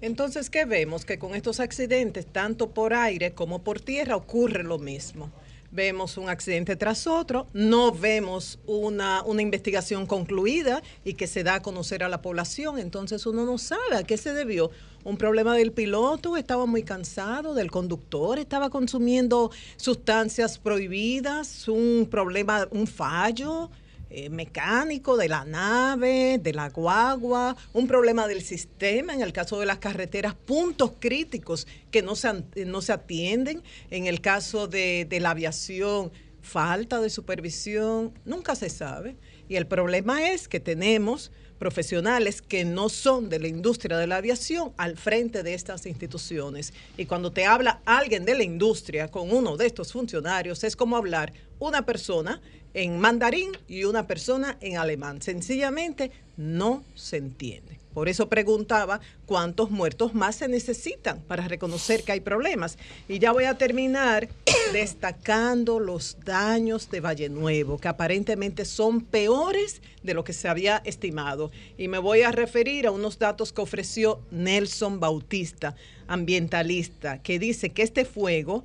Entonces, 0.00 0.50
¿qué 0.50 0.64
vemos? 0.66 1.04
Que 1.04 1.18
con 1.18 1.34
estos 1.34 1.58
accidentes, 1.58 2.26
tanto 2.26 2.70
por 2.70 2.92
aire 2.92 3.32
como 3.32 3.62
por 3.62 3.80
tierra, 3.80 4.16
ocurre 4.16 4.62
lo 4.62 4.78
mismo. 4.78 5.30
Vemos 5.72 6.16
un 6.16 6.28
accidente 6.28 6.76
tras 6.76 7.06
otro, 7.06 7.48
no 7.52 7.92
vemos 7.92 8.58
una, 8.66 9.22
una 9.24 9.42
investigación 9.42 10.06
concluida 10.06 10.82
y 11.04 11.14
que 11.14 11.26
se 11.26 11.42
da 11.42 11.56
a 11.56 11.62
conocer 11.62 12.02
a 12.02 12.08
la 12.08 12.22
población, 12.22 12.78
entonces 12.78 13.26
uno 13.26 13.44
no 13.44 13.58
sabe 13.58 13.96
a 13.96 14.04
qué 14.04 14.16
se 14.16 14.32
debió. 14.32 14.70
Un 15.02 15.16
problema 15.16 15.54
del 15.56 15.72
piloto, 15.72 16.36
estaba 16.36 16.66
muy 16.66 16.82
cansado, 16.82 17.54
del 17.54 17.70
conductor, 17.70 18.38
estaba 18.38 18.70
consumiendo 18.70 19.50
sustancias 19.76 20.58
prohibidas, 20.58 21.68
un 21.68 22.06
problema, 22.10 22.68
un 22.70 22.86
fallo, 22.86 23.70
eh, 24.08 24.30
mecánico 24.30 25.16
de 25.16 25.28
la 25.28 25.44
nave, 25.44 26.38
de 26.38 26.52
la 26.52 26.68
guagua, 26.70 27.56
un 27.72 27.86
problema 27.86 28.28
del 28.28 28.42
sistema, 28.42 29.14
en 29.14 29.22
el 29.22 29.32
caso 29.32 29.58
de 29.58 29.66
las 29.66 29.78
carreteras, 29.78 30.34
puntos 30.34 30.92
críticos 30.98 31.66
que 31.90 32.02
no 32.02 32.14
se, 32.14 32.44
no 32.66 32.82
se 32.82 32.92
atienden, 32.92 33.62
en 33.90 34.06
el 34.06 34.20
caso 34.20 34.68
de, 34.68 35.06
de 35.08 35.20
la 35.20 35.30
aviación, 35.30 36.12
falta 36.40 37.00
de 37.00 37.10
supervisión, 37.10 38.12
nunca 38.24 38.54
se 38.54 38.70
sabe. 38.70 39.16
Y 39.48 39.56
el 39.56 39.66
problema 39.66 40.30
es 40.30 40.48
que 40.48 40.60
tenemos 40.60 41.32
profesionales 41.58 42.42
que 42.42 42.64
no 42.64 42.88
son 42.88 43.28
de 43.28 43.38
la 43.38 43.48
industria 43.48 43.96
de 43.96 44.06
la 44.06 44.16
aviación 44.16 44.72
al 44.76 44.96
frente 44.96 45.42
de 45.42 45.54
estas 45.54 45.86
instituciones. 45.86 46.72
Y 46.96 47.06
cuando 47.06 47.32
te 47.32 47.44
habla 47.44 47.80
alguien 47.84 48.24
de 48.24 48.36
la 48.36 48.44
industria 48.44 49.08
con 49.08 49.32
uno 49.32 49.56
de 49.56 49.66
estos 49.66 49.92
funcionarios, 49.92 50.64
es 50.64 50.76
como 50.76 50.96
hablar 50.96 51.32
una 51.58 51.84
persona 51.86 52.40
en 52.76 52.98
mandarín 53.00 53.52
y 53.68 53.84
una 53.84 54.06
persona 54.06 54.58
en 54.60 54.76
alemán. 54.76 55.22
Sencillamente 55.22 56.10
no 56.36 56.84
se 56.94 57.16
entiende. 57.16 57.80
Por 57.94 58.10
eso 58.10 58.28
preguntaba 58.28 59.00
cuántos 59.24 59.70
muertos 59.70 60.12
más 60.12 60.36
se 60.36 60.48
necesitan 60.48 61.22
para 61.22 61.48
reconocer 61.48 62.02
que 62.02 62.12
hay 62.12 62.20
problemas. 62.20 62.76
Y 63.08 63.18
ya 63.18 63.32
voy 63.32 63.44
a 63.44 63.56
terminar 63.56 64.28
destacando 64.74 65.80
los 65.80 66.18
daños 66.22 66.90
de 66.90 67.00
Valle 67.00 67.30
Nuevo, 67.30 67.78
que 67.78 67.88
aparentemente 67.88 68.66
son 68.66 69.00
peores 69.00 69.80
de 70.02 70.12
lo 70.12 70.24
que 70.24 70.34
se 70.34 70.46
había 70.46 70.82
estimado. 70.84 71.50
Y 71.78 71.88
me 71.88 71.96
voy 71.96 72.20
a 72.20 72.32
referir 72.32 72.86
a 72.86 72.90
unos 72.90 73.18
datos 73.18 73.54
que 73.54 73.62
ofreció 73.62 74.20
Nelson 74.30 75.00
Bautista, 75.00 75.76
ambientalista, 76.08 77.22
que 77.22 77.38
dice 77.38 77.70
que 77.70 77.82
este 77.82 78.04
fuego 78.04 78.64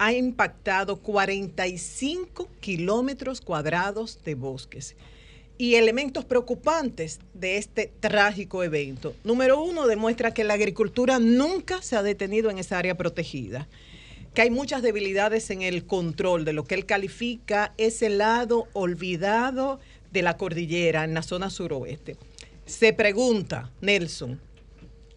ha 0.00 0.14
impactado 0.14 0.96
45 0.96 2.48
kilómetros 2.60 3.42
cuadrados 3.42 4.18
de 4.24 4.34
bosques. 4.34 4.96
Y 5.58 5.74
elementos 5.74 6.24
preocupantes 6.24 7.20
de 7.34 7.58
este 7.58 7.92
trágico 8.00 8.64
evento. 8.64 9.14
Número 9.24 9.62
uno, 9.62 9.86
demuestra 9.86 10.32
que 10.32 10.42
la 10.42 10.54
agricultura 10.54 11.18
nunca 11.18 11.82
se 11.82 11.96
ha 11.96 12.02
detenido 12.02 12.48
en 12.48 12.56
esa 12.56 12.78
área 12.78 12.96
protegida, 12.96 13.68
que 14.32 14.40
hay 14.40 14.50
muchas 14.50 14.80
debilidades 14.80 15.50
en 15.50 15.60
el 15.60 15.84
control 15.84 16.46
de 16.46 16.54
lo 16.54 16.64
que 16.64 16.76
él 16.76 16.86
califica 16.86 17.74
ese 17.76 18.08
lado 18.08 18.68
olvidado 18.72 19.80
de 20.12 20.22
la 20.22 20.38
cordillera 20.38 21.04
en 21.04 21.12
la 21.12 21.22
zona 21.22 21.50
suroeste. 21.50 22.16
Se 22.64 22.94
pregunta, 22.94 23.70
Nelson, 23.82 24.40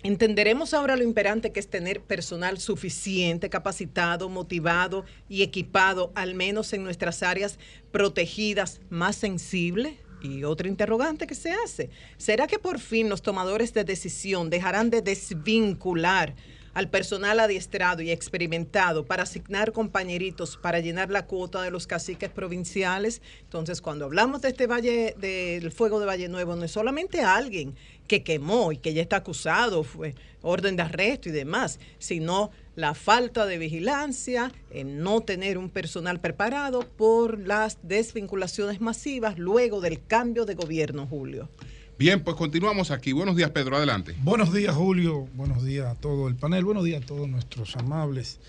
Entenderemos 0.04 0.74
ahora 0.74 0.98
lo 0.98 1.04
imperante 1.04 1.54
que 1.54 1.62
es 1.62 1.70
tener 1.70 2.02
personal 2.02 2.60
suficiente, 2.60 3.50
capacitado, 3.50 4.28
motivado 4.28 5.06
y 5.30 5.44
equipado, 5.44 6.12
al 6.14 6.36
menos 6.36 6.74
en 6.74 6.84
nuestras 6.84 7.24
áreas 7.24 7.58
protegidas 7.94 8.82
más 8.90 9.16
sensibles. 9.16 9.94
Y 10.22 10.44
otra 10.44 10.68
interrogante 10.68 11.26
que 11.26 11.36
se 11.36 11.52
hace, 11.52 11.90
¿será 12.18 12.48
que 12.48 12.60
por 12.60 12.80
fin 12.80 13.10
los 13.10 13.22
tomadores 13.22 13.74
de 13.74 13.86
decisión 13.86 14.50
dejarán 14.50 14.90
de 14.90 15.02
desvincular 15.02 16.36
al 16.74 16.90
personal 16.90 17.40
adiestrado 17.40 18.02
y 18.02 18.12
experimentado 18.12 19.06
para 19.06 19.24
asignar 19.24 19.72
compañeritos 19.72 20.58
para 20.58 20.80
llenar 20.80 21.10
la 21.12 21.26
cuota 21.26 21.62
de 21.62 21.72
los 21.72 21.88
caciques 21.88 22.30
provinciales. 22.30 23.22
Entonces, 23.42 23.82
cuando 23.82 24.06
hablamos 24.06 24.42
de 24.42 24.50
este 24.50 24.68
valle, 24.68 25.16
del 25.18 25.72
fuego 25.72 26.00
de 26.00 26.06
Valle 26.06 26.30
Nuevo, 26.30 26.56
no 26.56 26.64
es 26.64 26.72
solamente 26.72 27.22
alguien 27.22 27.76
que 28.08 28.24
quemó 28.24 28.72
y 28.72 28.78
que 28.78 28.94
ya 28.94 29.02
está 29.02 29.18
acusado, 29.18 29.84
fue 29.84 30.16
orden 30.42 30.76
de 30.76 30.84
arresto 30.84 31.30
y 31.30 31.32
demás, 31.32 31.80
sino 32.00 32.52
la 32.76 32.94
falta 32.96 33.46
de 33.46 33.58
vigilancia, 33.58 34.52
en 34.72 35.00
no 35.02 35.22
tener 35.22 35.58
un 35.58 35.70
personal 35.70 36.20
preparado 36.20 36.82
por 36.82 37.40
las 37.40 37.78
desvinculaciones 37.84 38.82
masivas 38.82 39.38
luego 39.38 39.80
del 39.80 40.06
cambio 40.06 40.46
de 40.46 40.56
gobierno, 40.56 41.08
Julio. 41.08 41.50
Bien, 42.00 42.24
pues 42.24 42.36
continuamos 42.36 42.90
aquí. 42.90 43.12
Buenos 43.12 43.36
días, 43.36 43.52
Pedro, 43.52 43.78
adelante. 43.78 44.16
Buenos 44.24 44.52
días, 44.52 44.76
Julio. 44.76 45.28
Buenos 45.36 45.64
días 45.64 45.86
a 45.86 45.96
todo 45.96 46.28
el 46.28 46.36
panel. 46.36 46.66
Buenos 46.66 46.84
días 46.84 47.04
a 47.04 47.06
todos 47.06 47.30
nuestros 47.30 47.76
amables 47.76 48.40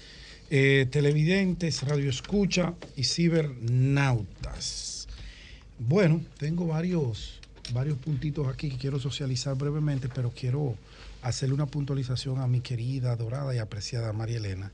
eh, 0.48 0.86
televidentes, 0.90 1.82
radioescucha 1.82 2.74
y 2.96 3.04
cibernautas. 3.04 5.08
Bueno, 5.78 6.22
tengo 6.38 6.66
varios, 6.66 7.38
varios 7.74 7.98
puntitos 7.98 8.48
aquí 8.48 8.70
que 8.70 8.78
quiero 8.78 8.98
socializar 8.98 9.54
brevemente, 9.56 10.08
pero 10.08 10.30
quiero 10.30 10.74
hacerle 11.20 11.54
una 11.54 11.66
puntualización 11.66 12.40
a 12.40 12.46
mi 12.46 12.62
querida, 12.62 13.12
adorada 13.12 13.54
y 13.54 13.58
apreciada 13.58 14.14
María 14.14 14.38
Elena, 14.38 14.72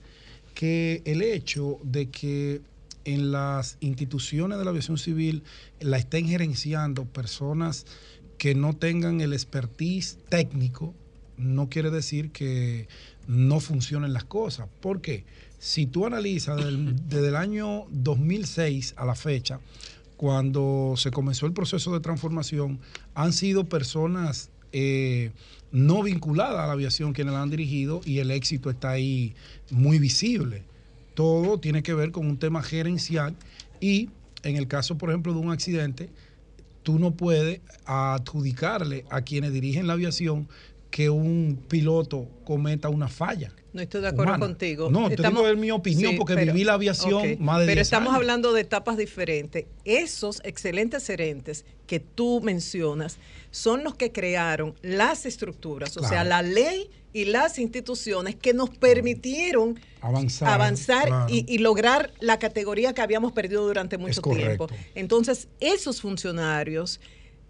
que 0.54 1.02
el 1.06 1.22
hecho 1.22 1.80
de 1.82 2.08
que 2.08 2.60
en 3.04 3.32
las 3.32 3.76
instituciones 3.80 4.58
de 4.58 4.64
la 4.64 4.70
aviación 4.70 4.98
civil 4.98 5.42
la 5.80 5.98
estén 5.98 6.28
gerenciando 6.28 7.04
personas 7.04 7.86
que 8.40 8.54
no 8.54 8.72
tengan 8.72 9.20
el 9.20 9.34
expertise 9.34 10.16
técnico, 10.30 10.94
no 11.36 11.68
quiere 11.68 11.90
decir 11.90 12.30
que 12.30 12.88
no 13.28 13.60
funcionen 13.60 14.14
las 14.14 14.24
cosas. 14.24 14.66
¿Por 14.80 15.02
qué? 15.02 15.24
Si 15.58 15.84
tú 15.84 16.06
analizas 16.06 16.56
desde 17.06 17.28
el 17.28 17.36
año 17.36 17.84
2006 17.90 18.94
a 18.96 19.04
la 19.04 19.14
fecha, 19.14 19.60
cuando 20.16 20.94
se 20.96 21.10
comenzó 21.10 21.44
el 21.44 21.52
proceso 21.52 21.92
de 21.92 22.00
transformación, 22.00 22.80
han 23.14 23.34
sido 23.34 23.64
personas 23.64 24.48
eh, 24.72 25.32
no 25.70 26.02
vinculadas 26.02 26.60
a 26.60 26.66
la 26.66 26.72
aviación 26.72 27.12
quienes 27.12 27.34
la 27.34 27.42
han 27.42 27.50
dirigido 27.50 28.00
y 28.06 28.20
el 28.20 28.30
éxito 28.30 28.70
está 28.70 28.92
ahí 28.92 29.34
muy 29.70 29.98
visible. 29.98 30.62
Todo 31.12 31.60
tiene 31.60 31.82
que 31.82 31.92
ver 31.92 32.10
con 32.10 32.26
un 32.26 32.38
tema 32.38 32.62
gerencial 32.62 33.36
y 33.82 34.08
en 34.44 34.56
el 34.56 34.66
caso, 34.66 34.96
por 34.96 35.10
ejemplo, 35.10 35.34
de 35.34 35.40
un 35.40 35.52
accidente, 35.52 36.08
tú 36.90 36.98
no 36.98 37.12
puedes 37.12 37.60
adjudicarle 37.84 39.04
a 39.10 39.22
quienes 39.22 39.52
dirigen 39.52 39.86
la 39.86 39.92
aviación 39.92 40.48
que 40.90 41.08
un 41.08 41.64
piloto 41.68 42.26
cometa 42.44 42.88
una 42.88 43.06
falla. 43.06 43.52
No 43.72 43.80
estoy 43.80 44.00
de 44.00 44.08
acuerdo 44.08 44.36
contigo. 44.40 44.90
No, 44.90 45.08
estamos, 45.08 45.44
te 45.44 45.54
mi 45.54 45.70
opinión 45.70 46.16
porque 46.16 46.34
viví 46.34 46.64
la 46.64 46.72
aviación 46.72 47.36
más 47.38 47.60
de 47.60 47.66
Pero 47.66 47.80
estamos 47.80 48.12
hablando 48.12 48.52
de 48.52 48.62
etapas 48.62 48.96
diferentes. 48.96 49.66
Esos 49.84 50.42
excelentes 50.44 51.06
gerentes 51.06 51.64
que 51.86 52.00
tú 52.00 52.40
mencionas 52.42 53.18
son 53.50 53.84
los 53.84 53.94
que 53.94 54.12
crearon 54.12 54.74
las 54.82 55.26
estructuras, 55.26 55.96
o 55.96 56.04
sea, 56.04 56.24
la 56.24 56.42
ley 56.42 56.90
y 57.12 57.24
las 57.24 57.58
instituciones 57.58 58.36
que 58.36 58.54
nos 58.54 58.70
permitieron 58.70 59.80
avanzar, 60.00 61.26
y, 61.28 61.58
lograr 61.58 62.12
la 62.20 62.38
categoría 62.38 62.94
que 62.94 63.00
habíamos 63.00 63.32
perdido 63.32 63.66
durante 63.66 63.98
mucho 63.98 64.22
tiempo. 64.22 64.68
Entonces, 64.94 65.48
esos 65.58 66.00
funcionarios 66.00 67.00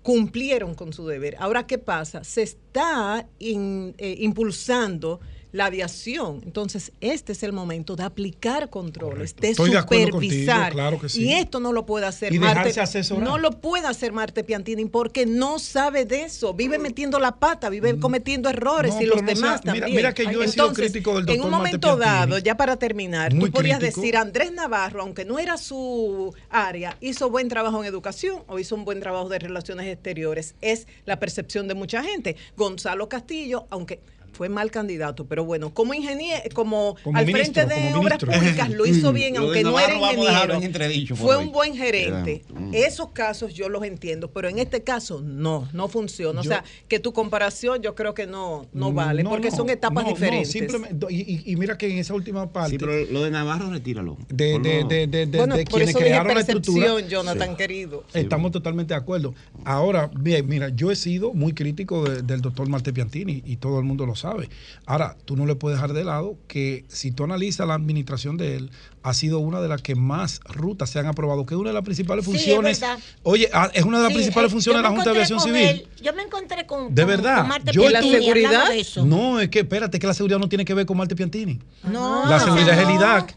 cumplieron 0.03 0.75
con 0.75 0.93
su 0.93 1.07
deber. 1.07 1.37
Ahora, 1.39 1.67
¿qué 1.67 1.79
pasa? 1.79 2.25
Se 2.25 2.43
está 2.43 3.27
eh, 3.39 4.17
impulsando 4.19 5.21
la 5.53 5.67
aviación. 5.67 6.41
Entonces, 6.45 6.93
este 7.01 7.33
es 7.33 7.43
el 7.43 7.53
momento 7.53 7.97
de 7.97 8.05
aplicar 8.05 8.71
controles, 8.71 9.35
de 9.37 9.55
supervisar. 9.55 10.75
Y 11.15 11.33
esto 11.33 11.61
no 11.61 11.73
lo 11.73 11.87
puede 11.87 12.07
hacer 12.07 12.33
Marte. 12.35 12.73
No 13.19 13.39
lo 13.39 13.53
puede 13.61 13.87
hacer 13.87 14.13
Marte 14.13 14.45
Piantini 14.45 14.85
porque 14.87 15.27
no 15.27 15.59
sabe 15.59 16.05
de 16.05 16.25
eso. 16.25 16.55
Vive 16.55 16.79
metiendo 16.79 17.19
la 17.19 17.37
pata, 17.37 17.69
vive 17.69 17.95
mm. 17.95 18.01
cometiendo 18.01 18.49
errores 18.49 18.95
y 19.01 19.07
los 19.07 19.25
demás 19.25 19.61
también. 19.63 19.95
Mira, 19.95 20.15
que 20.15 20.25
yo 20.25 20.43
he 20.43 20.49
sido 20.49 20.73
crítico 20.73 21.15
del 21.15 21.27
doctor 21.27 21.37
En 21.37 21.43
un 21.45 21.51
momento 21.51 21.97
dado, 21.97 22.39
ya 22.39 22.57
para 22.57 22.77
terminar, 22.77 23.33
tú 23.33 23.51
podrías 23.51 23.81
decir, 23.81 24.17
Andrés 24.17 24.53
Navarro, 24.53 25.03
aunque 25.03 25.25
no 25.25 25.39
era 25.39 25.57
su 25.57 26.35
área, 26.49 26.97
hizo 27.01 27.31
buen 27.31 27.49
trabajo 27.49 27.81
en 27.81 27.89
educación 27.89 28.43
o 28.47 28.59
hizo 28.59 28.75
un 28.75 28.85
buen 28.85 29.01
trabajo 29.01 29.29
de 29.29 29.39
relaciones 29.39 29.87
exteriores. 29.87 30.55
Es 30.61 30.87
la 31.07 31.19
percepción 31.19 31.69
de 31.69 31.75
mucha 31.75 32.03
gente. 32.03 32.37
Gonzalo 32.57 33.09
Castillo, 33.09 33.67
aunque 33.71 34.01
fue 34.41 34.49
mal 34.49 34.71
candidato, 34.71 35.27
pero 35.27 35.45
bueno, 35.45 35.75
como 35.75 35.93
ingeniero, 35.93 36.41
como, 36.55 36.97
al 37.13 37.31
frente 37.31 37.67
de 37.67 37.93
obras 37.93 38.25
públicas 38.25 38.71
lo 38.71 38.87
hizo 38.87 39.13
bien, 39.13 39.37
aunque 39.37 39.63
no 39.63 39.79
era 39.79 39.95
ingeniero. 39.95 41.15
Fue 41.15 41.37
un 41.37 41.53
buen 41.53 41.77
gerente. 41.77 42.43
Mm. 42.49 42.71
Esos 42.73 43.11
casos 43.11 43.53
yo 43.53 43.69
los 43.69 43.85
entiendo, 43.85 44.31
pero 44.31 44.49
en 44.49 44.59
este 44.59 44.83
caso 44.83 45.21
no, 45.21 45.69
no 45.75 45.89
funciona. 45.89 46.41
o 46.41 46.43
sea, 46.43 46.65
que 46.89 46.99
tu 46.99 47.13
comparación 47.13 47.83
yo 47.83 47.95
creo 47.95 48.15
que 48.15 48.27
no, 48.27 48.65
no 48.73 48.95
vale, 48.95 49.25
porque 49.25 49.51
son 49.51 49.69
etapas 49.69 50.07
diferentes. 50.07 50.51
simplemente, 50.51 51.07
y, 51.11 51.55
mira 51.57 51.77
que 51.77 51.93
en 51.93 51.99
esa 51.99 52.15
última 52.15 52.51
parte. 52.51 52.71
Sí, 52.71 52.79
pero 52.79 52.95
lo 53.13 53.25
de 53.25 53.31
Navarro 53.31 53.69
retíralo. 53.69 54.17
De, 54.31 54.59
de, 54.59 55.07
de, 55.07 55.27
de, 55.27 55.37
bueno, 55.37 55.55
de 55.55 55.67
quienes 55.67 55.95
crearon 55.95 56.33
la 56.33 56.41
estructura. 56.41 56.99
Jonathan, 57.07 57.59
querido. 57.59 58.05
Estamos 58.15 58.53
totalmente 58.53 58.95
de 58.95 59.01
acuerdo. 59.01 59.35
Ahora, 59.67 60.11
bien, 60.19 60.49
mira, 60.49 60.71
yo 60.71 60.91
he 60.91 60.97
sido 60.97 61.35
muy 61.35 61.53
crítico 61.53 62.09
del 62.09 62.41
doctor 62.41 62.71
Marte 62.71 62.95
Piantini 62.95 63.43
y 63.45 63.57
todo 63.57 63.79
el 63.79 63.85
mundo 63.85 64.07
lo 64.07 64.15
sabe. 64.15 64.30
Ahora, 64.87 65.17
tú 65.25 65.37
no 65.37 65.47
le 65.47 65.55
puedes 65.55 65.79
dejar 65.79 65.93
de 65.93 66.05
lado 66.05 66.37
que 66.49 66.85
si 66.89 67.13
tú 67.13 67.25
analizas 67.25 67.67
la 67.67 67.75
administración 67.75 68.37
de 68.37 68.57
él, 68.57 68.71
ha 69.03 69.15
sido 69.15 69.39
una 69.39 69.61
de 69.61 69.69
las 69.69 69.83
que 69.83 69.95
más 69.95 70.41
rutas 70.45 70.91
se 70.91 70.99
han 70.99 71.07
aprobado, 71.07 71.47
que 71.47 71.55
es 71.55 71.61
una 71.61 71.71
de 71.71 71.75
las 71.75 71.85
principales 71.85 72.25
funciones. 72.25 72.81
oye, 73.23 73.49
ah, 73.53 73.71
es 73.73 73.85
una 73.85 73.99
de 73.99 74.05
las 74.05 74.13
principales 74.13 74.51
eh, 74.51 74.53
funciones 74.53 74.79
de 74.79 74.83
la 74.83 74.91
Junta 74.91 75.05
de 75.05 75.11
Aviación 75.11 75.41
Civil. 75.41 75.87
yo 76.03 76.13
me 76.13 76.23
encontré 76.23 76.67
con. 76.67 76.95
De 76.95 77.05
verdad. 77.05 77.47
yo 77.73 77.89
la 77.89 78.03
seguridad. 78.03 78.69
No, 79.05 79.41
es 79.41 79.49
que 79.49 79.61
espérate, 79.61 79.99
que 79.99 80.07
la 80.07 80.15
seguridad 80.15 80.39
no 80.39 80.49
tiene 80.49 80.65
que 80.65 80.75
ver 80.75 80.87
con 80.87 80.97
Marte 80.97 81.17
Piantini. 81.17 81.59
No. 81.85 82.29
La 82.29 82.41
seguridad 82.41 82.79
es 82.79 82.89
el 82.89 82.95
IDAC. 82.95 83.37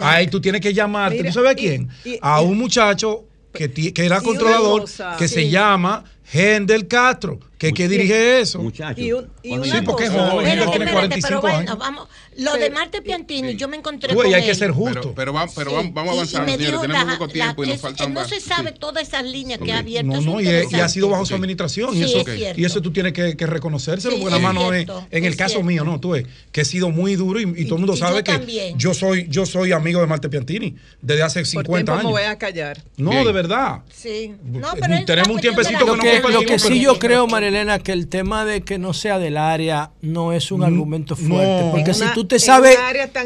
Ahí 0.00 0.28
tú 0.28 0.40
tienes 0.40 0.60
que 0.60 0.72
llamarte, 0.72 1.22
¿tú 1.22 1.32
sabes 1.32 1.52
a 1.52 1.54
quién? 1.54 1.88
a 2.20 2.40
un 2.40 2.58
muchacho 2.58 3.24
que, 3.52 3.70
que 3.70 4.06
era 4.06 4.20
controlador, 4.20 4.84
que 5.18 5.28
se 5.28 5.48
llama 5.50 6.04
Gendel 6.24 6.86
Castro, 6.86 7.38
que, 7.58 7.72
que 7.72 7.88
dirige 7.88 8.40
eso. 8.40 8.60
Muchacho. 8.60 9.00
sí, 9.00 9.72
porque 9.84 10.04
es 10.04 10.10
joven, 10.10 10.46
Gendel 10.46 10.70
tiene 10.70 10.92
45 10.92 11.40
pero 11.42 11.56
años. 11.56 11.78
Vamos, 11.78 12.08
lo 12.36 12.54
de 12.54 12.70
Marte 12.70 13.02
Piantini, 13.02 13.56
yo 13.56 13.66
me 13.66 13.76
encontré 13.76 14.14
con 14.14 14.32
hay 14.32 14.44
que 14.44 14.54
ser 14.54 14.70
justo. 14.70 15.12
Pero, 15.14 15.32
pero, 15.32 15.46
pero 15.54 15.72
vamos, 15.72 15.92
vamos 15.92 16.10
a 16.10 16.14
avanzar, 16.14 16.48
señores, 16.48 16.80
tenemos 16.80 17.14
poco 17.14 17.28
tiempo 17.28 17.64
y 17.64 17.68
nos 17.68 17.80
faltan 17.80 18.14
No 18.14 18.24
se 18.26 18.40
sabe 18.40 18.72
todas 18.72 19.08
esas 19.08 19.24
líneas 19.24 19.58
que 19.58 19.72
ha 19.72 19.78
abierto. 19.78 20.08
No, 20.08 20.20
no, 20.20 20.40
y, 20.40 20.48
ha 20.48 20.88
sido 20.88 21.08
bajo 21.08 21.26
su 21.26 21.34
administración. 21.34 21.96
y, 21.96 22.04
eso, 22.04 22.24
y 22.56 22.64
eso 22.64 22.80
tú 22.80 22.92
tienes 22.92 23.12
que, 23.12 23.36
que 23.36 23.46
reconocérselo, 23.46 24.18
porque 24.18 24.34
la 24.34 24.38
mano 24.38 24.72
es, 24.72 24.86
en 25.10 25.24
el 25.24 25.36
caso 25.36 25.62
mío, 25.62 25.84
no, 25.84 25.98
tú 25.98 26.10
ves, 26.10 26.26
que 26.52 26.60
he 26.60 26.64
sido 26.64 26.90
muy 26.90 27.16
duro 27.16 27.40
y, 27.40 27.64
todo 27.64 27.74
el 27.74 27.80
mundo 27.80 27.96
sabe 27.96 28.22
que 28.22 28.74
yo 28.76 28.94
soy, 28.94 29.26
yo 29.28 29.44
soy 29.44 29.72
amigo 29.72 30.00
de 30.00 30.06
Marte 30.06 30.28
Piantini 30.28 30.76
desde 31.02 31.22
hace 31.22 31.44
50 31.44 31.92
años. 31.92 32.04
No 32.04 32.10
voy 32.10 32.22
a 32.22 32.38
callar. 32.38 32.82
No, 32.96 33.24
de 33.24 33.32
verdad. 33.32 33.80
Sí. 33.92 34.34
Tenemos 35.06 35.28
un 35.28 35.40
tiempecito 35.40 35.80
que 35.96 36.20
no 36.20 36.28
lo 36.28 36.40
que 36.42 36.58
sí 36.58 36.80
yo 36.80 36.98
creo, 36.98 37.26
Marilena, 37.50 37.78
que 37.78 37.92
el 37.92 38.08
tema 38.08 38.44
de 38.44 38.60
que 38.60 38.78
no 38.78 38.92
sea 38.92 39.18
del 39.18 39.36
área 39.36 39.90
no 40.02 40.32
es 40.32 40.52
un 40.52 40.62
argumento 40.62 41.16
fuerte. 41.16 41.70
porque 41.70 41.94
si 41.94 42.04
tú 42.14 42.26
te 42.26 42.38
sabes, 42.38 42.76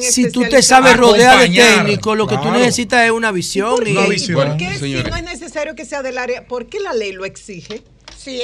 si 0.01 0.31
tú 0.31 0.43
te 0.43 0.63
sabes 0.63 0.97
rodear 0.97 1.41
de 1.41 1.49
técnicos, 1.49 2.17
lo 2.17 2.27
que 2.27 2.39
tú 2.39 2.51
necesitas 2.51 3.05
es 3.05 3.11
una 3.11 3.33
visión. 3.33 3.71
¿Por, 3.71 3.85
qué, 3.85 3.95
¿por 4.33 4.57
qué 4.57 4.79
si 4.79 4.95
no 4.95 5.17
es 5.17 5.25
necesario 5.25 5.75
que 5.75 5.85
sea 5.85 6.03
del 6.03 6.19
área? 6.19 6.47
¿Por 6.47 6.67
qué 6.67 6.79
la 6.81 6.93
ley 6.93 7.13
lo 7.13 7.25
exige? 7.25 7.83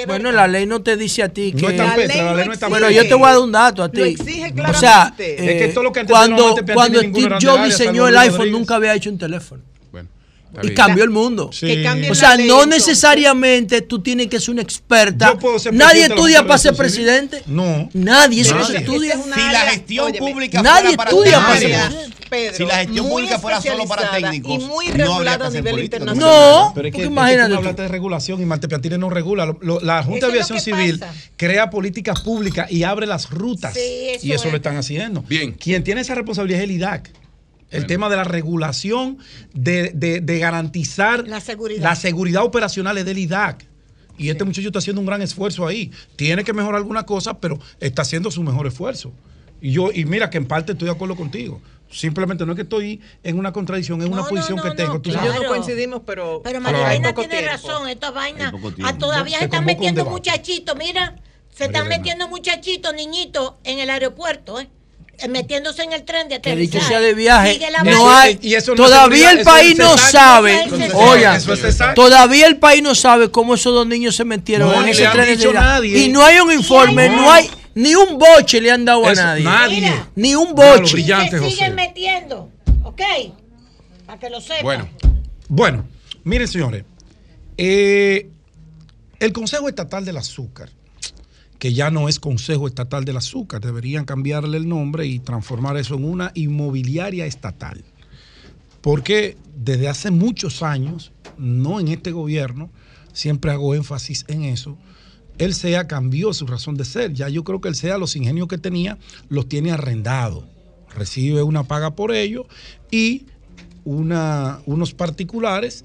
bueno, 0.08 0.32
la 0.32 0.48
ley 0.48 0.66
no 0.66 0.82
te 0.82 0.96
dice 0.96 1.22
a 1.22 1.28
ti 1.28 1.52
que. 1.52 1.62
No 1.62 1.70
está 1.70 1.96
la, 1.96 1.96
la 1.96 2.34
ley 2.34 2.46
no 2.46 2.52
está 2.52 2.68
Bueno, 2.68 2.90
yo 2.90 3.06
te 3.06 3.14
voy 3.14 3.28
a 3.28 3.32
dar 3.32 3.38
un 3.38 3.52
dato 3.52 3.82
a 3.84 3.88
ti. 3.88 3.98
Lo 3.98 4.04
exige 4.06 4.52
claramente. 4.52 4.76
O 4.76 4.80
sea, 4.80 5.14
eh, 5.18 5.36
es 5.38 5.62
que 5.62 5.68
todo 5.72 5.84
lo 5.84 5.92
que 5.92 6.04
cuando, 6.04 6.56
cuando 6.74 6.98
Steve 7.00 7.36
Jobs 7.40 7.64
diseñó 7.64 8.08
el 8.08 8.16
iPhone, 8.16 8.50
nunca 8.50 8.74
había 8.74 8.94
hecho 8.94 9.10
un 9.10 9.18
teléfono 9.18 9.62
y 10.62 10.74
cambió 10.74 11.04
el 11.04 11.10
mundo. 11.10 11.50
O 12.10 12.14
sea, 12.14 12.36
no 12.36 12.66
necesariamente 12.66 13.82
tú 13.82 14.00
tienes 14.00 14.28
que 14.28 14.40
ser 14.40 14.50
una 14.50 14.62
experta. 14.62 15.36
Nadie 15.72 16.06
estudia 16.06 16.42
para 16.42 16.58
ser 16.58 16.74
presidente. 16.74 17.42
No. 17.46 17.88
Nadie, 17.92 18.42
eso 18.42 18.62
se 18.64 18.78
estudia. 18.78 19.18
Si 19.18 19.40
la 19.40 19.60
gestión 19.60 20.12
pública 20.14 20.62
nadie 20.62 20.94
fuera 20.94 21.10
estudia 21.10 21.40
para 21.40 21.58
ser 21.58 21.70
presidente. 22.28 22.56
si 22.56 22.64
la 22.64 22.76
gestión 22.78 23.08
pública 23.08 23.38
fuera 23.38 23.60
solo 23.60 23.86
para 23.86 24.10
técnicos, 24.10 24.52
y 24.52 24.58
muy 24.66 24.88
regulada 24.88 25.46
a 25.46 25.50
nivel 25.50 25.78
internacional. 25.80 26.30
No, 26.30 26.72
pero 26.74 26.88
es 26.88 26.94
que, 26.94 27.04
imagínate. 27.04 27.50
tú 27.50 27.58
hablaste 27.58 27.82
de 27.82 27.88
regulación 27.88 28.42
y 28.42 28.44
Marte 28.44 28.68
Piantini 28.68 28.98
no 28.98 29.10
regula. 29.10 29.54
la 29.82 30.02
Junta 30.02 30.26
de 30.26 30.32
Aviación 30.32 30.60
Civil 30.60 31.02
crea 31.36 31.70
políticas 31.70 32.20
públicas 32.20 32.70
y 32.70 32.82
abre 32.82 33.06
las 33.06 33.30
rutas. 33.30 33.76
y 34.22 34.32
eso 34.32 34.50
lo 34.50 34.56
están 34.56 34.76
haciendo. 34.76 35.22
Bien. 35.22 35.52
Quien 35.52 35.84
tiene 35.84 36.00
esa 36.00 36.14
responsabilidad 36.14 36.60
es 36.60 36.64
el 36.64 36.70
IDAC. 36.72 37.10
El 37.70 37.86
tema 37.86 38.08
de 38.08 38.16
la 38.16 38.24
regulación, 38.24 39.18
de, 39.52 40.38
garantizar 40.40 41.26
la 41.28 41.40
seguridad. 41.40 41.82
la 41.82 41.96
seguridad 41.96 42.44
operacional 42.44 43.04
del 43.04 43.18
IDAC. 43.18 43.66
Y 44.16 44.30
este 44.30 44.44
muchacho 44.44 44.68
está 44.68 44.80
haciendo 44.80 45.00
un 45.00 45.06
gran 45.06 45.22
esfuerzo 45.22 45.66
ahí. 45.66 45.92
Tiene 46.16 46.42
que 46.42 46.52
mejorar 46.52 46.78
alguna 46.78 47.06
cosa, 47.06 47.38
pero 47.38 47.58
está 47.78 48.02
haciendo 48.02 48.30
su 48.30 48.42
mejor 48.42 48.66
esfuerzo. 48.66 49.12
Y 49.60 49.72
yo, 49.72 49.90
y 49.92 50.04
mira 50.04 50.28
que 50.28 50.38
en 50.38 50.46
parte 50.46 50.72
estoy 50.72 50.86
de 50.86 50.92
acuerdo 50.92 51.16
contigo. 51.16 51.60
Simplemente 51.90 52.44
no 52.44 52.52
es 52.52 52.56
que 52.56 52.62
estoy 52.62 53.00
en 53.22 53.38
una 53.38 53.52
contradicción, 53.52 54.02
en 54.02 54.12
una 54.12 54.24
posición 54.24 54.60
que 54.60 54.72
tengo. 54.72 55.00
Tú 55.00 55.10
no 55.10 55.48
coincidimos, 55.48 56.02
pero. 56.04 56.42
Pero 56.44 56.60
María 56.60 57.14
tiene 57.14 57.42
razón, 57.42 57.88
esta 57.88 58.10
vaina. 58.10 58.52
Ah, 58.84 58.98
todavía 58.98 59.38
se 59.38 59.44
están 59.44 59.64
metiendo 59.64 60.04
muchachitos, 60.04 60.76
mira. 60.76 61.16
Se 61.54 61.64
están 61.64 61.88
metiendo 61.88 62.28
muchachitos, 62.28 62.94
niñitos 62.94 63.54
en 63.64 63.78
el 63.78 63.90
aeropuerto, 63.90 64.60
¿eh? 64.60 64.68
Metiéndose 65.28 65.82
en 65.82 65.92
el 65.92 66.04
tren 66.04 66.28
de 66.28 66.36
aterrizaje. 66.36 66.78
dicho 66.78 66.80
sea 66.80 67.00
de 67.00 67.14
viaje, 67.14 67.58
no 67.84 68.10
hay, 68.10 68.38
todavía 68.76 69.32
el 69.32 69.42
país 69.42 69.76
no 69.76 69.98
sabe, 69.98 70.68
oigan, 70.94 71.40
todavía 71.94 72.46
el 72.46 72.58
país 72.58 72.82
no 72.82 72.94
sabe 72.94 73.30
cómo 73.30 73.54
esos 73.54 73.74
dos 73.74 73.86
niños 73.86 74.14
se 74.14 74.24
metieron 74.24 74.72
en 74.82 74.88
ese 74.88 75.06
tren 75.08 75.38
de 75.38 75.52
nadie. 75.52 75.98
Y 75.98 76.08
no 76.08 76.24
hay 76.24 76.38
un 76.38 76.52
informe, 76.52 77.08
no 77.08 77.30
hay 77.30 77.50
ni 77.74 77.94
un 77.94 78.18
boche 78.18 78.60
le 78.60 78.72
han 78.72 78.84
dado 78.84 79.06
a 79.06 79.14
nadie. 79.14 79.44
Nadie. 79.44 79.92
ni 80.16 80.34
un 80.34 80.54
boche. 80.54 80.96
Se 80.96 81.50
siguen 81.50 81.74
metiendo, 81.74 82.50
¿ok? 82.82 83.00
Para 84.06 84.18
que 84.18 84.30
lo 84.30 84.40
sepan. 84.40 84.62
Bueno, 84.62 84.88
bueno, 85.48 85.88
miren 86.24 86.48
señores, 86.48 86.84
eh, 87.56 88.28
el 89.20 89.32
Consejo 89.32 89.68
Estatal 89.68 90.04
del 90.04 90.16
Azúcar 90.16 90.70
que 91.58 91.72
ya 91.72 91.90
no 91.90 92.08
es 92.08 92.20
Consejo 92.20 92.66
Estatal 92.66 93.04
del 93.04 93.16
Azúcar, 93.16 93.60
deberían 93.60 94.04
cambiarle 94.04 94.56
el 94.58 94.68
nombre 94.68 95.06
y 95.06 95.18
transformar 95.18 95.76
eso 95.76 95.96
en 95.96 96.04
una 96.04 96.30
inmobiliaria 96.34 97.26
estatal. 97.26 97.84
Porque 98.80 99.36
desde 99.56 99.88
hace 99.88 100.10
muchos 100.10 100.62
años, 100.62 101.12
no 101.36 101.80
en 101.80 101.88
este 101.88 102.12
gobierno, 102.12 102.70
siempre 103.12 103.50
hago 103.50 103.74
énfasis 103.74 104.24
en 104.28 104.44
eso, 104.44 104.78
el 105.38 105.54
SEA 105.54 105.86
cambió 105.86 106.32
su 106.32 106.46
razón 106.46 106.76
de 106.76 106.84
ser. 106.84 107.12
Ya 107.12 107.28
yo 107.28 107.44
creo 107.44 107.60
que 107.60 107.68
el 107.68 107.74
SEA 107.74 107.98
los 107.98 108.16
ingenios 108.16 108.48
que 108.48 108.58
tenía 108.58 108.98
los 109.28 109.48
tiene 109.48 109.72
arrendados. 109.72 110.44
Recibe 110.94 111.42
una 111.42 111.64
paga 111.64 111.94
por 111.94 112.12
ello 112.12 112.46
y 112.90 113.26
una, 113.84 114.60
unos 114.66 114.94
particulares 114.94 115.84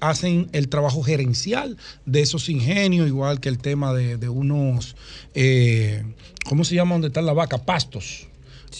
hacen 0.00 0.48
el 0.52 0.68
trabajo 0.68 1.02
gerencial 1.02 1.76
de 2.06 2.22
esos 2.22 2.48
ingenios, 2.48 3.06
igual 3.06 3.40
que 3.40 3.48
el 3.48 3.58
tema 3.58 3.92
de, 3.94 4.28
unos, 4.28 4.96
eh, 5.34 6.02
¿cómo 6.48 6.64
se 6.64 6.74
llama 6.74 6.94
donde 6.94 7.08
está 7.08 7.22
la 7.22 7.32
vaca? 7.32 7.58
Pastos. 7.58 8.28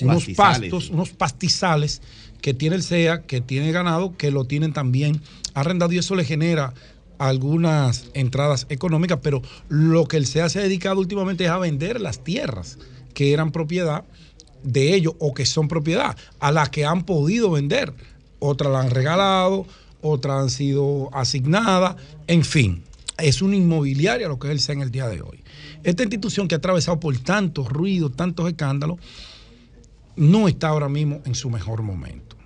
unos 0.00 0.26
pastos, 0.36 0.90
unos 0.90 1.10
pastizales 1.10 2.02
que 2.40 2.54
tiene 2.54 2.76
el 2.76 2.82
SEA, 2.82 3.22
que 3.22 3.40
tiene 3.40 3.72
ganado, 3.72 4.16
que 4.16 4.30
lo 4.30 4.44
tienen 4.44 4.72
también 4.72 5.20
arrendado 5.54 5.92
y 5.92 5.98
eso 5.98 6.14
le 6.14 6.24
genera 6.24 6.74
algunas 7.18 8.06
entradas 8.14 8.66
económicas, 8.68 9.20
pero 9.22 9.42
lo 9.68 10.08
que 10.08 10.16
el 10.16 10.26
SEA 10.26 10.48
se 10.48 10.58
ha 10.58 10.62
dedicado 10.62 10.98
últimamente 10.98 11.44
es 11.44 11.50
a 11.50 11.58
vender 11.58 12.00
las 12.00 12.24
tierras 12.24 12.78
que 13.14 13.32
eran 13.32 13.52
propiedad 13.52 14.04
de 14.64 14.94
ellos 14.94 15.14
o 15.18 15.34
que 15.34 15.46
son 15.46 15.68
propiedad, 15.68 16.16
a 16.40 16.50
las 16.52 16.70
que 16.70 16.84
han 16.84 17.04
podido 17.04 17.50
vender. 17.50 17.94
Otras 18.38 18.72
la 18.72 18.80
han 18.80 18.90
regalado, 18.90 19.66
otras 20.02 20.42
han 20.42 20.50
sido 20.50 21.08
asignadas, 21.14 21.96
en 22.26 22.44
fin, 22.44 22.82
es 23.18 23.40
una 23.40 23.56
inmobiliaria 23.56 24.28
lo 24.28 24.38
que 24.38 24.48
es 24.48 24.52
el 24.52 24.60
SEA 24.60 24.74
en 24.74 24.82
el 24.82 24.90
día 24.90 25.08
de 25.08 25.22
hoy. 25.22 25.42
Esta 25.82 26.02
institución 26.02 26.48
que 26.48 26.54
ha 26.54 26.58
atravesado 26.58 27.00
por 27.00 27.16
tantos 27.18 27.68
ruidos, 27.68 28.14
tantos 28.14 28.48
escándalos, 28.48 28.98
no 30.16 30.48
está 30.48 30.68
ahora 30.68 30.88
mismo 30.88 31.22
en 31.24 31.34
su 31.34 31.48
mejor 31.48 31.82
momento. 31.82 32.36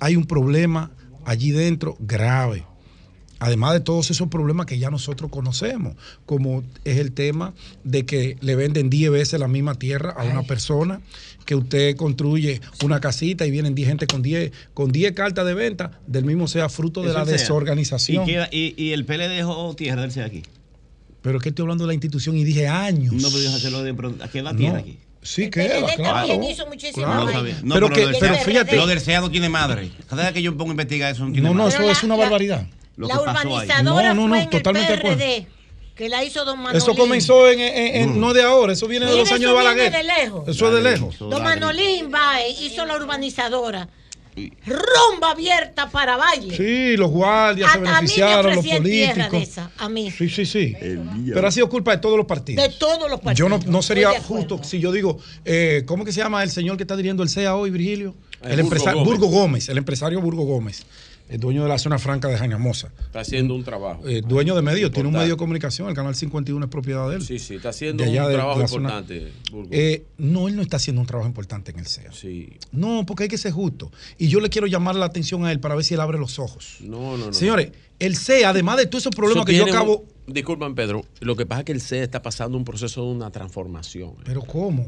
Hay 0.00 0.16
un 0.16 0.26
problema 0.26 0.90
allí 1.24 1.50
dentro 1.50 1.96
grave 1.98 2.64
Además 3.38 3.74
de 3.74 3.80
todos 3.80 4.10
esos 4.10 4.28
problemas 4.28 4.66
que 4.66 4.78
ya 4.78 4.90
nosotros 4.90 5.30
conocemos, 5.30 5.94
como 6.24 6.62
es 6.84 6.96
el 6.96 7.12
tema 7.12 7.52
de 7.84 8.06
que 8.06 8.38
le 8.40 8.56
venden 8.56 8.88
10 8.88 9.10
veces 9.10 9.38
la 9.38 9.48
misma 9.48 9.74
tierra 9.74 10.14
a 10.16 10.24
una 10.24 10.42
persona, 10.42 11.02
que 11.46 11.54
usted 11.54 11.96
construye 11.96 12.60
una 12.84 13.00
casita 13.00 13.46
y 13.46 13.50
vienen 13.50 13.74
10 13.74 13.88
gente 13.88 14.06
con 14.06 14.20
10 14.20 14.52
con 14.74 14.92
10 14.92 15.12
cartas 15.12 15.46
de 15.46 15.54
venta, 15.54 15.92
del 16.06 16.24
mismo 16.24 16.48
sea 16.48 16.68
fruto 16.68 17.02
de 17.02 17.14
la 17.14 17.24
desorganización. 17.24 18.26
¿Y, 18.28 18.92
el 18.92 19.04
PLD 19.06 19.28
dejó 19.28 19.74
tierra 19.74 20.06
del 20.06 20.22
aquí? 20.22 20.42
Pero 21.22 21.40
que 21.40 21.48
estoy 21.48 21.62
hablando 21.62 21.84
de 21.84 21.88
la 21.88 21.94
institución 21.94 22.36
y 22.36 22.44
dije 22.44 22.68
años. 22.68 23.14
No 23.14 23.30
podías 23.30 23.54
hacerlo 23.54 23.82
de 23.82 23.94
aquí 24.22 24.40
la 24.42 24.54
tierra 24.54 24.78
aquí. 24.78 24.98
Sí, 25.22 25.50
queda, 25.50 25.84
claro. 25.96 26.40
No, 27.64 27.74
pero, 27.74 27.90
que, 27.90 28.06
pero 28.20 28.36
fíjate. 28.36 28.76
Lo 28.76 28.86
del 28.86 29.00
SEA 29.00 29.20
no 29.20 29.30
tiene 29.30 29.48
madre. 29.48 29.90
Cada 30.08 30.24
vez 30.24 30.32
que 30.32 30.42
yo 30.42 30.56
pongo 30.56 30.70
a 30.70 30.74
investigar 30.74 31.12
eso 31.12 31.24
no 31.24 31.32
tiene 31.32 31.48
no, 31.48 31.54
madre. 31.54 31.74
No, 31.74 31.80
no, 31.80 31.90
eso 31.90 31.98
es 31.98 32.04
una 32.04 32.14
barbaridad 32.14 32.68
la 32.96 33.20
urbanizadora 33.20 34.14
no, 34.14 34.28
no, 34.28 34.34
fue 34.34 34.42
en 34.42 34.76
el 34.76 35.00
PRD, 35.00 35.46
que 35.96 36.10
la 36.10 36.22
hizo 36.22 36.44
Don 36.44 36.58
Manolín. 36.58 36.76
Eso 36.76 36.94
comenzó 36.94 37.48
en, 37.50 38.20
no 38.20 38.34
de 38.34 38.42
ahora, 38.42 38.74
eso 38.74 38.86
viene 38.86 39.06
de 39.06 39.16
los 39.16 39.32
años 39.32 39.50
de 39.50 39.56
Balaguer. 39.56 39.92
de 39.92 40.04
lejos. 40.04 40.46
Eso 40.46 40.68
es 40.68 40.74
de 40.74 40.82
lejos. 40.82 41.18
Don 41.18 41.42
Manolín 41.42 42.12
va 42.14 42.46
hizo 42.46 42.84
la 42.84 42.96
urbanizadora. 42.96 43.88
Rumba 44.66 45.30
abierta 45.30 45.88
para 45.88 46.18
baile. 46.18 46.54
Sí, 46.54 46.94
los 46.98 47.10
guardias 47.10 47.72
se 47.72 47.78
beneficiaron, 47.78 48.54
los 48.54 48.66
políticos. 48.66 49.60
a 49.78 49.88
mí. 49.88 50.10
Sí, 50.10 50.28
sí, 50.28 50.44
sí. 50.44 50.76
Pero 51.32 51.48
ha 51.48 51.50
sido 51.50 51.70
culpa 51.70 51.92
de 51.92 51.98
todos 52.02 52.18
los 52.18 52.26
partidos. 52.26 52.62
De 52.62 52.74
todos 52.74 53.10
los 53.10 53.18
partidos. 53.20 53.38
Yo 53.38 53.48
no, 53.48 53.58
no 53.66 53.80
sería 53.80 54.20
justo 54.20 54.62
si 54.62 54.78
yo 54.78 54.92
digo, 54.92 55.18
eh, 55.46 55.84
¿cómo 55.86 56.04
que 56.04 56.12
se 56.12 56.20
llama 56.20 56.42
el 56.42 56.50
señor 56.50 56.76
que 56.76 56.82
está 56.82 56.96
dirigiendo 56.96 57.22
el 57.22 57.30
CEA 57.30 57.56
hoy, 57.56 57.70
Virgilio? 57.70 58.14
El, 58.42 58.60
empresario 58.60 59.02
Burgo 59.02 59.28
Gómez, 59.28 59.70
el 59.70 59.78
empresario 59.78 60.20
Burgo 60.20 60.44
Gómez 60.44 60.84
el 61.28 61.40
dueño 61.40 61.62
de 61.62 61.68
la 61.68 61.78
zona 61.78 61.98
franca 61.98 62.28
de 62.28 62.36
Jañamosa. 62.36 62.92
Está 63.00 63.20
haciendo 63.20 63.54
un 63.54 63.64
trabajo. 63.64 64.06
Eh, 64.06 64.22
dueño 64.26 64.54
de 64.54 64.62
medios, 64.62 64.92
tiene 64.92 65.08
un 65.08 65.14
medio 65.14 65.30
de 65.30 65.36
comunicación, 65.36 65.88
el 65.88 65.94
canal 65.94 66.14
51 66.14 66.64
es 66.64 66.70
propiedad 66.70 67.08
de 67.08 67.16
él. 67.16 67.22
Sí, 67.22 67.38
sí, 67.38 67.56
está 67.56 67.70
haciendo 67.70 68.04
un 68.04 68.12
trabajo 68.12 68.60
importante. 68.60 69.32
Eh, 69.70 70.04
no, 70.18 70.48
él 70.48 70.56
no 70.56 70.62
está 70.62 70.76
haciendo 70.76 71.00
un 71.00 71.06
trabajo 71.06 71.28
importante 71.28 71.72
en 71.72 71.78
el 71.78 71.86
CEA. 71.86 72.12
Sí. 72.12 72.56
No, 72.72 73.04
porque 73.06 73.24
hay 73.24 73.28
que 73.28 73.38
ser 73.38 73.52
justo. 73.52 73.90
Y 74.18 74.28
yo 74.28 74.40
le 74.40 74.48
quiero 74.48 74.66
llamar 74.66 74.94
la 74.94 75.06
atención 75.06 75.44
a 75.44 75.52
él 75.52 75.60
para 75.60 75.74
ver 75.74 75.84
si 75.84 75.94
él 75.94 76.00
abre 76.00 76.18
los 76.18 76.38
ojos. 76.38 76.78
No, 76.80 77.16
no, 77.16 77.26
no. 77.26 77.32
Señores, 77.32 77.72
el 77.98 78.16
CEA, 78.16 78.50
además 78.50 78.76
de 78.76 78.86
todos 78.86 79.02
esos 79.02 79.14
problemas 79.14 79.44
que 79.44 79.54
yo 79.54 79.64
acabo. 79.64 80.04
disculpan, 80.26 80.74
Pedro, 80.74 81.04
lo 81.20 81.36
que 81.36 81.46
pasa 81.46 81.60
es 81.60 81.64
que 81.64 81.72
el 81.72 81.80
CEA 81.80 82.04
está 82.04 82.22
pasando 82.22 82.56
un 82.56 82.64
proceso 82.64 83.02
de 83.02 83.10
una 83.10 83.30
transformación. 83.30 84.14
¿Pero 84.24 84.42
cómo? 84.42 84.86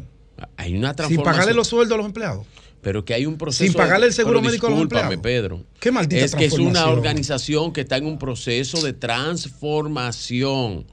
Hay 0.57 0.77
una 0.77 0.95
transformación. 0.95 1.09
Sin 1.09 1.25
pagarle 1.25 1.55
los 1.55 1.67
sueldos 1.67 1.95
a 1.95 1.99
los 1.99 2.07
empleados 2.07 2.47
pero 2.81 3.05
que 3.05 3.15
hay 3.15 3.27
un 3.27 3.37
proceso. 3.37 3.65
Sin 3.65 3.75
pagarle 3.75 4.07
el 4.07 4.13
seguro 4.13 4.41
médico 4.41 4.67
a 4.69 4.71
los 4.71 4.81
empleados. 4.81 5.17
Pedro. 5.19 5.65
Qué 5.81 5.91
maldita 5.91 6.25
Es 6.25 6.35
que 6.35 6.45
es 6.45 6.59
una 6.59 6.89
organización 6.89 7.73
que 7.73 7.83
está 7.83 7.97
en 7.97 8.07
un 8.07 8.19
proceso 8.19 8.81
de 8.83 8.93
transformación 8.93 10.87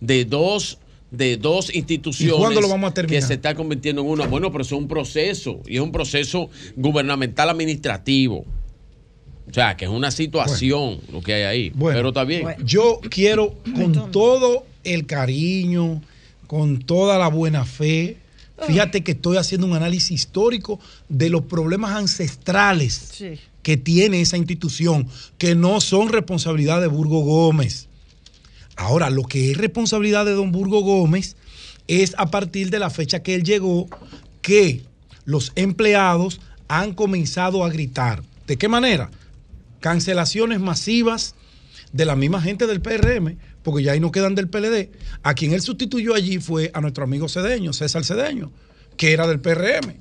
de 0.00 0.24
dos 0.24 0.78
de 1.10 1.36
dos 1.36 1.72
instituciones 1.72 2.60
lo 2.60 2.68
vamos 2.68 2.90
a 2.90 2.94
terminar? 2.94 3.20
que 3.20 3.26
se 3.26 3.34
está 3.34 3.54
convirtiendo 3.54 4.02
en 4.02 4.08
una. 4.08 4.26
Bueno, 4.26 4.50
pero 4.50 4.62
es 4.62 4.72
un 4.72 4.88
proceso 4.88 5.60
y 5.66 5.76
es 5.76 5.80
un 5.80 5.92
proceso 5.92 6.50
gubernamental 6.76 7.50
administrativo. 7.50 8.44
O 9.48 9.52
sea, 9.52 9.76
que 9.76 9.84
es 9.84 9.90
una 9.90 10.10
situación 10.10 11.00
lo 11.12 11.20
que 11.20 11.34
hay 11.34 11.42
ahí. 11.42 11.72
pero 11.78 12.08
está 12.08 12.24
bien. 12.24 12.48
Yo 12.64 13.00
quiero, 13.10 13.54
con 13.74 14.10
todo 14.10 14.66
el 14.82 15.06
cariño, 15.06 16.02
con 16.46 16.80
toda 16.80 17.18
la 17.18 17.28
buena 17.28 17.64
fe, 17.64 18.16
Fíjate 18.66 19.02
que 19.02 19.12
estoy 19.12 19.36
haciendo 19.36 19.66
un 19.66 19.74
análisis 19.74 20.12
histórico 20.12 20.78
de 21.08 21.28
los 21.28 21.42
problemas 21.42 21.92
ancestrales 21.92 23.22
que 23.62 23.76
tiene 23.76 24.20
esa 24.20 24.36
institución, 24.36 25.08
que 25.38 25.54
no 25.54 25.80
son 25.80 26.08
responsabilidad 26.08 26.80
de 26.80 26.86
Burgo 26.86 27.20
Gómez. 27.20 27.88
Ahora, 28.76 29.10
lo 29.10 29.24
que 29.24 29.50
es 29.50 29.56
responsabilidad 29.56 30.24
de 30.24 30.32
don 30.32 30.52
Burgo 30.52 30.80
Gómez 30.82 31.36
es 31.88 32.14
a 32.16 32.30
partir 32.30 32.70
de 32.70 32.78
la 32.78 32.90
fecha 32.90 33.22
que 33.22 33.34
él 33.34 33.44
llegó 33.44 33.88
que 34.42 34.82
los 35.24 35.52
empleados 35.56 36.40
han 36.68 36.94
comenzado 36.94 37.64
a 37.64 37.70
gritar. 37.70 38.22
¿De 38.46 38.56
qué 38.56 38.68
manera? 38.68 39.10
Cancelaciones 39.80 40.60
masivas 40.60 41.34
de 41.92 42.04
la 42.04 42.16
misma 42.16 42.40
gente 42.40 42.66
del 42.66 42.80
PRM, 42.80 43.36
porque 43.64 43.82
ya 43.82 43.92
ahí 43.92 44.00
no 44.00 44.12
quedan 44.12 44.36
del 44.36 44.48
PLD. 44.48 44.90
A 45.22 45.34
quien 45.34 45.52
él 45.52 45.62
sustituyó 45.62 46.14
allí 46.14 46.38
fue 46.38 46.70
a 46.74 46.80
nuestro 46.80 47.02
amigo 47.02 47.28
Cedeño, 47.28 47.72
César 47.72 48.04
Cedeño, 48.04 48.52
que 48.96 49.12
era 49.12 49.26
del 49.26 49.40
PRM. 49.40 49.96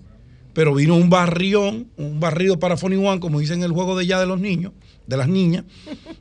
Pero 0.54 0.76
vino 0.76 0.96
un 0.96 1.10
barrión, 1.10 1.88
un 1.98 2.20
barrido 2.20 2.60
para 2.60 2.78
Fonny 2.78 2.98
One, 2.98 3.20
como 3.20 3.40
dicen 3.40 3.60
en 3.60 3.64
el 3.64 3.72
juego 3.72 3.98
de 3.98 4.06
ya 4.06 4.20
de 4.20 4.28
los 4.28 4.40
niños, 4.40 4.74
de 5.08 5.18
las 5.18 5.28
niñas, 5.28 5.64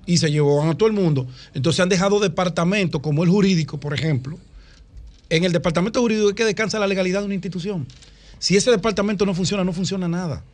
y 0.07 0.17
se 0.17 0.31
llevó 0.31 0.63
a 0.63 0.75
todo 0.75 0.89
el 0.89 0.95
mundo. 0.95 1.27
Entonces 1.53 1.81
han 1.81 1.91
dejado 1.91 2.21
departamentos 2.21 3.03
como 3.03 3.25
el 3.25 3.29
jurídico, 3.29 3.79
por 3.79 3.93
ejemplo. 3.93 4.39
En 5.29 5.45
el 5.45 5.53
departamento 5.53 6.01
jurídico 6.01 6.29
es 6.29 6.35
que 6.35 6.45
descansa 6.45 6.79
la 6.79 6.87
legalidad 6.87 7.21
de 7.21 7.27
una 7.27 7.35
institución. 7.35 7.87
Si 8.39 8.57
ese 8.57 8.71
departamento 8.71 9.27
no 9.27 9.35
funciona, 9.35 9.65
no 9.65 9.73
funciona 9.73 10.09
nada. 10.09 10.45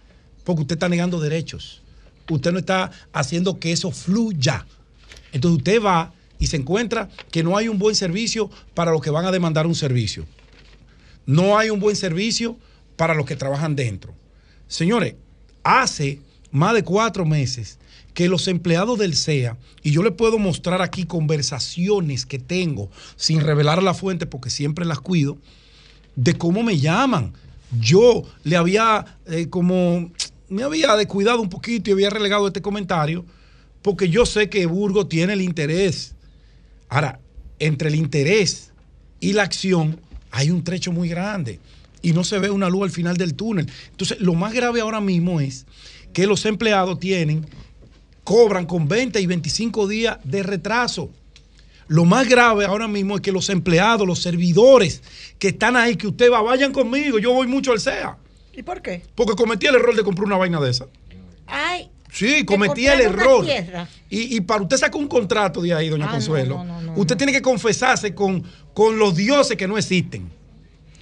Porque 0.45 0.63
usted 0.63 0.77
está 0.77 0.89
negando 0.89 1.21
derechos. 1.21 1.83
Usted 2.31 2.53
no 2.53 2.59
está 2.59 2.91
haciendo 3.13 3.61
que 3.61 3.73
eso 3.73 3.91
fluya. 3.91 4.67
Entonces 5.33 5.59
usted 5.59 5.83
va 5.83 6.15
y 6.39 6.47
se 6.47 6.57
encuentra 6.57 7.09
que 7.31 7.43
no 7.43 7.57
hay 7.57 7.69
un 7.69 7.79
buen 7.79 7.95
servicio 7.95 8.51
para 8.75 8.93
los 8.93 9.03
que 9.03 9.11
van 9.11 9.25
a 9.25 9.33
demandar 9.33 9.67
un 9.67 9.75
servicio. 9.75 10.25
No 11.27 11.59
hay 11.59 11.71
un 11.71 11.81
buen 11.81 11.97
servicio 11.97 12.57
para 12.97 13.15
los 13.15 13.27
que 13.27 13.37
trabajan 13.37 13.77
dentro. 13.77 14.15
Señores, 14.67 15.15
hace 15.63 16.21
más 16.51 16.75
de 16.75 16.85
cuatro 16.85 17.25
meses 17.25 17.79
que 18.15 18.29
los 18.29 18.49
empleados 18.49 18.99
del 18.99 19.15
CEA, 19.15 19.57
y 19.83 19.93
yo 19.93 20.03
les 20.03 20.13
puedo 20.13 20.39
mostrar 20.39 20.83
aquí 20.83 21.05
conversaciones 21.05 22.27
que 22.27 22.39
tengo 22.39 22.91
sin 23.17 23.41
revelar 23.41 23.83
la 23.83 23.95
fuente 23.95 24.27
porque 24.27 24.51
siempre 24.51 24.85
las 24.85 25.01
cuido, 25.01 25.39
de 26.17 26.37
cómo 26.37 26.63
me 26.63 26.79
llaman. 26.79 27.33
Yo 27.79 28.25
le 28.43 28.57
había 28.57 29.19
eh, 29.27 29.49
como, 29.49 30.11
me 30.49 30.65
había 30.65 30.97
descuidado 30.97 31.41
un 31.41 31.49
poquito 31.49 31.91
y 31.91 31.93
había 31.93 32.11
relegado 32.11 32.47
este 32.49 32.63
comentario 32.63 33.25
porque 33.83 34.09
yo 34.09 34.27
sé 34.27 34.51
que 34.51 34.67
Burgo 34.67 35.07
tiene 35.07 35.35
el 35.35 35.43
interés 35.43 36.17
Ahora, 36.89 37.21
entre 37.59 37.89
el 37.89 37.95
interés 37.95 38.73
y 39.21 39.33
la 39.33 39.43
acción 39.43 40.01
hay 40.31 40.51
un 40.51 40.65
trecho 40.65 40.93
muy 40.93 41.09
grande 41.09 41.61
y 42.03 42.13
no 42.13 42.25
se 42.25 42.39
ve 42.39 42.51
una 42.51 42.69
luz 42.69 42.85
al 42.85 42.91
final 42.91 43.17
del 43.17 43.35
túnel. 43.35 43.71
Entonces, 43.91 44.21
lo 44.21 44.35
más 44.35 44.53
grave 44.53 44.81
ahora 44.81 45.01
mismo 45.01 45.41
es 45.41 45.67
que 46.13 46.27
los 46.27 46.45
empleados 46.47 46.99
tienen, 47.01 47.47
cobran 48.25 48.67
con 48.67 48.89
20 48.89 49.21
y 49.21 49.27
25 49.27 49.89
días 49.89 50.19
de 50.25 50.43
retraso. 50.43 51.11
Lo 51.89 52.05
más 52.05 52.29
grave 52.29 52.67
ahora 52.67 52.87
mismo 52.87 53.17
es 53.17 53.23
que 53.23 53.33
los 53.33 53.49
empleados, 53.49 54.07
los 54.07 54.21
servidores 54.21 55.03
que 55.39 55.49
están 55.49 55.77
ahí, 55.77 55.97
que 55.97 56.07
usted 56.07 56.31
va, 56.31 56.43
vayan 56.43 56.73
conmigo, 56.73 57.19
yo 57.19 57.33
voy 57.33 57.47
mucho 57.47 57.73
al 57.73 57.81
SEA. 57.81 58.17
¿Y 58.55 58.63
por 58.63 58.83
qué? 58.83 59.03
Porque 59.15 59.35
cometí 59.35 59.67
el 59.67 59.77
error 59.77 59.97
de 59.97 60.03
comprar 60.03 60.27
una 60.27 60.37
vaina 60.37 60.61
de 60.61 60.71
esa. 60.71 60.87
Ay. 61.47 61.89
Sí, 62.13 62.45
cometí 62.45 62.87
el 62.87 63.01
error 63.01 63.47
Y, 64.11 64.41
para 64.41 64.63
usted 64.63 64.79
sacar 64.79 65.01
un 65.01 65.09
contrato 65.09 65.61
de 65.61 65.75
ahí, 65.75 65.91
doña 65.91 66.07
ah, 66.09 66.13
Consuelo, 66.13 66.65
usted 66.97 67.17
tiene 67.17 67.33
que 67.33 67.43
confesarse 67.43 68.15
con, 68.15 68.43
con 68.73 68.99
los 68.99 69.15
dioses 69.15 69.57
que 69.57 69.69
no 69.69 69.77
existen. 69.77 70.38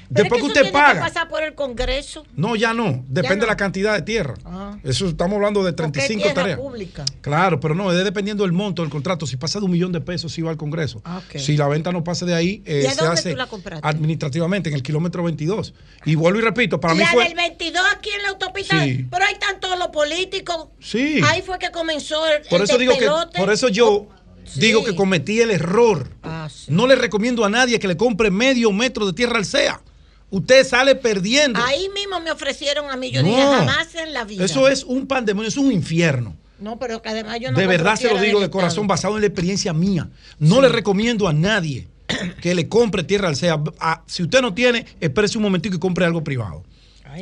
Después 0.09 0.41
que, 0.41 0.47
usted 0.47 0.73
paga. 0.73 0.95
Que 0.95 1.01
pasar 1.01 1.29
por 1.29 1.43
el 1.43 1.55
Congreso? 1.55 2.25
No, 2.37 2.57
ya 2.57 2.73
no. 2.73 3.05
Depende 3.09 3.41
de 3.41 3.47
la 3.47 3.57
cantidad 3.57 3.95
de 3.95 4.03
tierra. 4.03 4.35
Ah. 4.45 4.77
Eso 4.85 5.09
estamos 5.09 5.37
hablando 5.37 5.65
de 5.65 5.73
35 5.73 6.23
tierra 6.23 6.35
tareas. 6.35 6.59
Pública. 6.59 7.05
Claro, 7.21 7.61
pero 7.61 7.75
no, 7.75 7.93
es 7.93 8.05
dependiendo 8.05 8.45
del 8.45 8.53
monto 8.53 8.83
del 8.83 8.91
contrato. 8.91 9.27
Si 9.27 9.37
pasa 9.37 9.59
de 9.59 9.65
un 9.65 9.71
millón 9.71 9.93
de 9.93 10.01
pesos, 10.01 10.33
sí 10.33 10.43
va 10.43 10.51
al 10.51 10.57
Congreso. 10.57 11.01
Ah, 11.05 11.21
si 11.35 11.57
la 11.57 11.69
venta 11.69 11.93
no 11.93 12.05
pasa 12.05 12.27
de 12.27 12.35
ahí, 12.35 12.63
eh, 12.65 12.89
se 12.93 13.05
hace 13.05 13.37
administrativamente 13.83 14.69
en 14.69 14.75
el 14.77 14.83
kilómetro 14.83 15.23
22. 15.25 15.75
Y 16.05 16.15
vuelvo 16.15 16.39
y 16.39 16.43
repito, 16.43 16.81
para 16.81 16.95
mí 16.95 17.01
la 17.01 17.11
fue. 17.11 17.25
del 17.25 17.35
22 17.35 17.83
aquí 17.97 18.11
en 18.11 18.23
la 18.23 18.29
autopista. 18.31 18.77
Pero 18.79 19.25
ahí 19.25 19.35
están 19.35 19.61
todos 19.61 19.79
los 19.79 19.89
políticos. 19.89 20.69
Sí. 20.81 21.21
Ahí 21.25 21.43
fue 21.43 21.59
que 21.59 21.71
comenzó 21.71 22.27
el. 22.27 22.43
Por 22.49 22.63
eso 22.63 22.79
digo 22.79 22.97
que. 22.97 23.09
Por 23.39 23.51
eso 23.51 23.69
yo. 23.69 24.09
Digo 24.55 24.85
que 24.85 24.95
cometí 24.95 25.41
el 25.41 25.51
error. 25.51 26.09
Ah, 26.23 26.49
no 26.69 26.87
le 26.87 26.95
recomiendo 26.95 27.45
a 27.45 27.51
nadie 27.51 27.81
que 27.81 27.89
le 27.89 27.97
compre 27.97 28.31
medio 28.31 28.71
metro 28.71 29.05
de 29.05 29.13
tierra 29.13 29.39
al 29.39 29.45
SEA 29.45 29.83
usted 30.31 30.67
sale 30.67 30.95
perdiendo. 30.95 31.61
Ahí 31.63 31.89
mismo 31.95 32.21
me 32.21 32.31
ofrecieron 32.31 32.91
a 32.91 32.97
mí, 32.97 33.11
yo 33.11 33.23
dije, 33.23 33.43
jamás 33.43 33.95
en 33.95 34.13
la 34.13 34.25
vida. 34.25 34.45
Eso 34.45 34.69
es 34.69 34.85
un 34.85 35.07
pandemonio, 35.07 35.49
es 35.49 35.57
un 35.57 35.73
infierno. 35.73 36.37
No, 36.59 36.79
pero 36.79 37.03
que 37.03 37.11
además 37.11 37.39
yo 37.41 37.53
no. 37.53 37.59
De 37.59 37.67
verdad 37.67 37.97
se 37.97 38.09
lo 38.09 38.19
digo 38.19 38.41
de 38.41 38.51
corazón, 38.51 38.87
basado 38.87 39.15
en 39.17 39.21
la 39.21 39.27
experiencia 39.27 39.73
mía. 39.73 40.09
No 40.39 40.61
le 40.61 40.69
recomiendo 40.69 41.29
a 41.29 41.33
nadie 41.33 41.89
que 42.41 42.55
le 42.55 42.69
compre 42.69 43.03
tierra 43.03 43.29
al 43.29 43.37
SEA. 43.37 43.63
si 44.07 44.23
usted 44.23 44.41
no 44.41 44.55
tiene, 44.55 44.87
espérese 45.01 45.39
un 45.39 45.45
momentito 45.45 45.77
y 45.77 45.79
compre 45.79 46.05
algo 46.05 46.25
privado. 46.25 46.65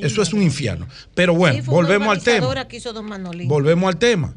Eso 0.02 0.22
es 0.22 0.32
un 0.32 0.42
infierno. 0.42 0.88
Pero 1.14 1.34
bueno, 1.34 1.62
volvemos 1.66 2.08
al 2.08 2.22
tema. 2.22 2.48
Volvemos 3.46 3.88
al 3.88 3.96
tema. 3.98 4.34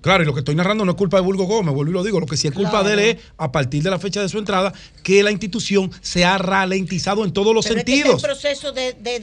Claro, 0.00 0.22
y 0.22 0.26
lo 0.26 0.32
que 0.32 0.40
estoy 0.40 0.54
narrando 0.54 0.84
no 0.84 0.92
es 0.92 0.96
culpa 0.96 1.18
de 1.18 1.22
Burgo 1.22 1.44
Gómez, 1.44 1.74
vuelvo 1.74 1.90
y 1.90 1.94
lo 1.94 2.02
digo. 2.02 2.20
Lo 2.20 2.26
que 2.26 2.36
sí 2.36 2.48
es 2.48 2.54
culpa 2.54 2.82
de 2.82 2.92
él 2.94 2.98
es, 3.00 3.16
a 3.36 3.52
partir 3.52 3.82
de 3.82 3.90
la 3.90 3.98
fecha 3.98 4.22
de 4.22 4.28
su 4.28 4.38
entrada, 4.38 4.72
que 5.02 5.22
la 5.22 5.30
institución 5.30 5.90
se 6.00 6.24
ha 6.24 6.38
ralentizado 6.38 7.24
en 7.24 7.32
todos 7.32 7.54
los 7.54 7.66
sentidos. 7.66 8.16
Es 8.16 8.22
que 8.22 8.26
proceso 8.28 8.72
de, 8.72 8.94
de, 8.94 9.20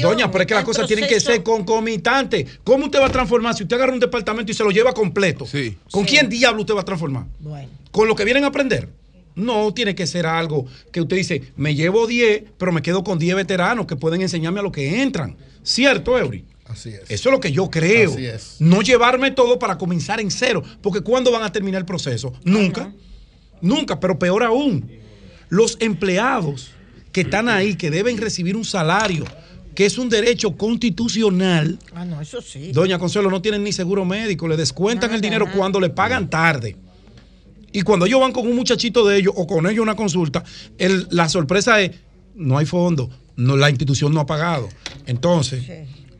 Doña, 0.00 0.30
pero 0.30 0.42
es 0.42 0.48
que 0.48 0.54
las 0.54 0.64
cosas 0.64 0.86
tienen 0.86 1.08
que 1.08 1.20
ser 1.20 1.42
concomitantes. 1.42 2.58
¿Cómo 2.64 2.86
usted 2.86 3.00
va 3.00 3.06
a 3.06 3.12
transformar 3.12 3.54
si 3.54 3.64
usted 3.64 3.76
agarra 3.76 3.92
un 3.92 4.00
departamento 4.00 4.50
y 4.50 4.54
se 4.54 4.64
lo 4.64 4.70
lleva 4.70 4.92
completo? 4.94 5.46
Sí. 5.46 5.76
¿Con 5.90 6.04
quién 6.04 6.28
diablo 6.28 6.62
usted 6.62 6.74
va 6.74 6.80
a 6.80 6.84
transformar? 6.84 7.24
Bueno. 7.40 7.68
¿Con 7.90 8.08
lo 8.08 8.14
que 8.14 8.24
vienen 8.24 8.44
a 8.44 8.48
aprender? 8.48 8.88
No, 9.34 9.74
tiene 9.74 9.94
que 9.94 10.06
ser 10.06 10.26
algo 10.26 10.66
que 10.92 11.00
usted 11.00 11.16
dice, 11.16 11.42
me 11.56 11.74
llevo 11.74 12.06
10, 12.06 12.44
pero 12.56 12.72
me 12.72 12.82
quedo 12.82 13.02
con 13.02 13.18
10 13.18 13.36
veteranos 13.36 13.86
que 13.86 13.96
pueden 13.96 14.22
enseñarme 14.22 14.60
a 14.60 14.62
lo 14.62 14.72
que 14.72 15.02
entran. 15.02 15.36
¿Cierto, 15.62 16.18
Eury? 16.18 16.44
Así 16.66 16.90
es. 16.90 17.02
Eso 17.10 17.28
es 17.28 17.32
lo 17.32 17.40
que 17.40 17.52
yo 17.52 17.70
creo. 17.70 18.12
Así 18.12 18.26
es. 18.26 18.56
No 18.58 18.82
llevarme 18.82 19.30
todo 19.30 19.58
para 19.58 19.76
comenzar 19.78 20.20
en 20.20 20.30
cero. 20.30 20.62
Porque 20.82 21.00
¿cuándo 21.00 21.30
van 21.30 21.42
a 21.42 21.52
terminar 21.52 21.80
el 21.80 21.86
proceso? 21.86 22.32
Nunca. 22.44 22.92
Nunca, 23.60 24.00
pero 24.00 24.18
peor 24.18 24.42
aún. 24.42 24.90
Los 25.48 25.76
empleados 25.80 26.70
que 27.12 27.22
están 27.22 27.48
ahí, 27.48 27.76
que 27.76 27.90
deben 27.90 28.18
recibir 28.18 28.56
un 28.56 28.64
salario, 28.64 29.24
que 29.74 29.86
es 29.86 29.98
un 29.98 30.08
derecho 30.08 30.56
constitucional. 30.56 31.78
Ah, 31.94 32.04
no, 32.04 32.20
eso 32.20 32.40
sí. 32.40 32.72
Doña 32.72 32.98
Consuelo, 32.98 33.30
no 33.30 33.42
tienen 33.42 33.62
ni 33.62 33.72
seguro 33.72 34.04
médico, 34.04 34.48
le 34.48 34.56
descuentan 34.56 35.12
el 35.14 35.20
dinero 35.20 35.46
cuando 35.54 35.80
le 35.80 35.90
pagan 35.90 36.28
tarde. 36.28 36.76
Y 37.72 37.82
cuando 37.82 38.06
ellos 38.06 38.20
van 38.20 38.32
con 38.32 38.46
un 38.46 38.54
muchachito 38.54 39.06
de 39.06 39.18
ellos 39.18 39.34
o 39.36 39.46
con 39.46 39.66
ellos 39.66 39.82
una 39.82 39.96
consulta, 39.96 40.44
la 41.10 41.28
sorpresa 41.28 41.80
es, 41.80 41.90
no 42.34 42.56
hay 42.56 42.66
fondo, 42.66 43.10
no, 43.36 43.56
la 43.56 43.68
institución 43.68 44.14
no 44.14 44.20
ha 44.20 44.26
pagado. 44.26 44.68
Entonces, 45.06 45.64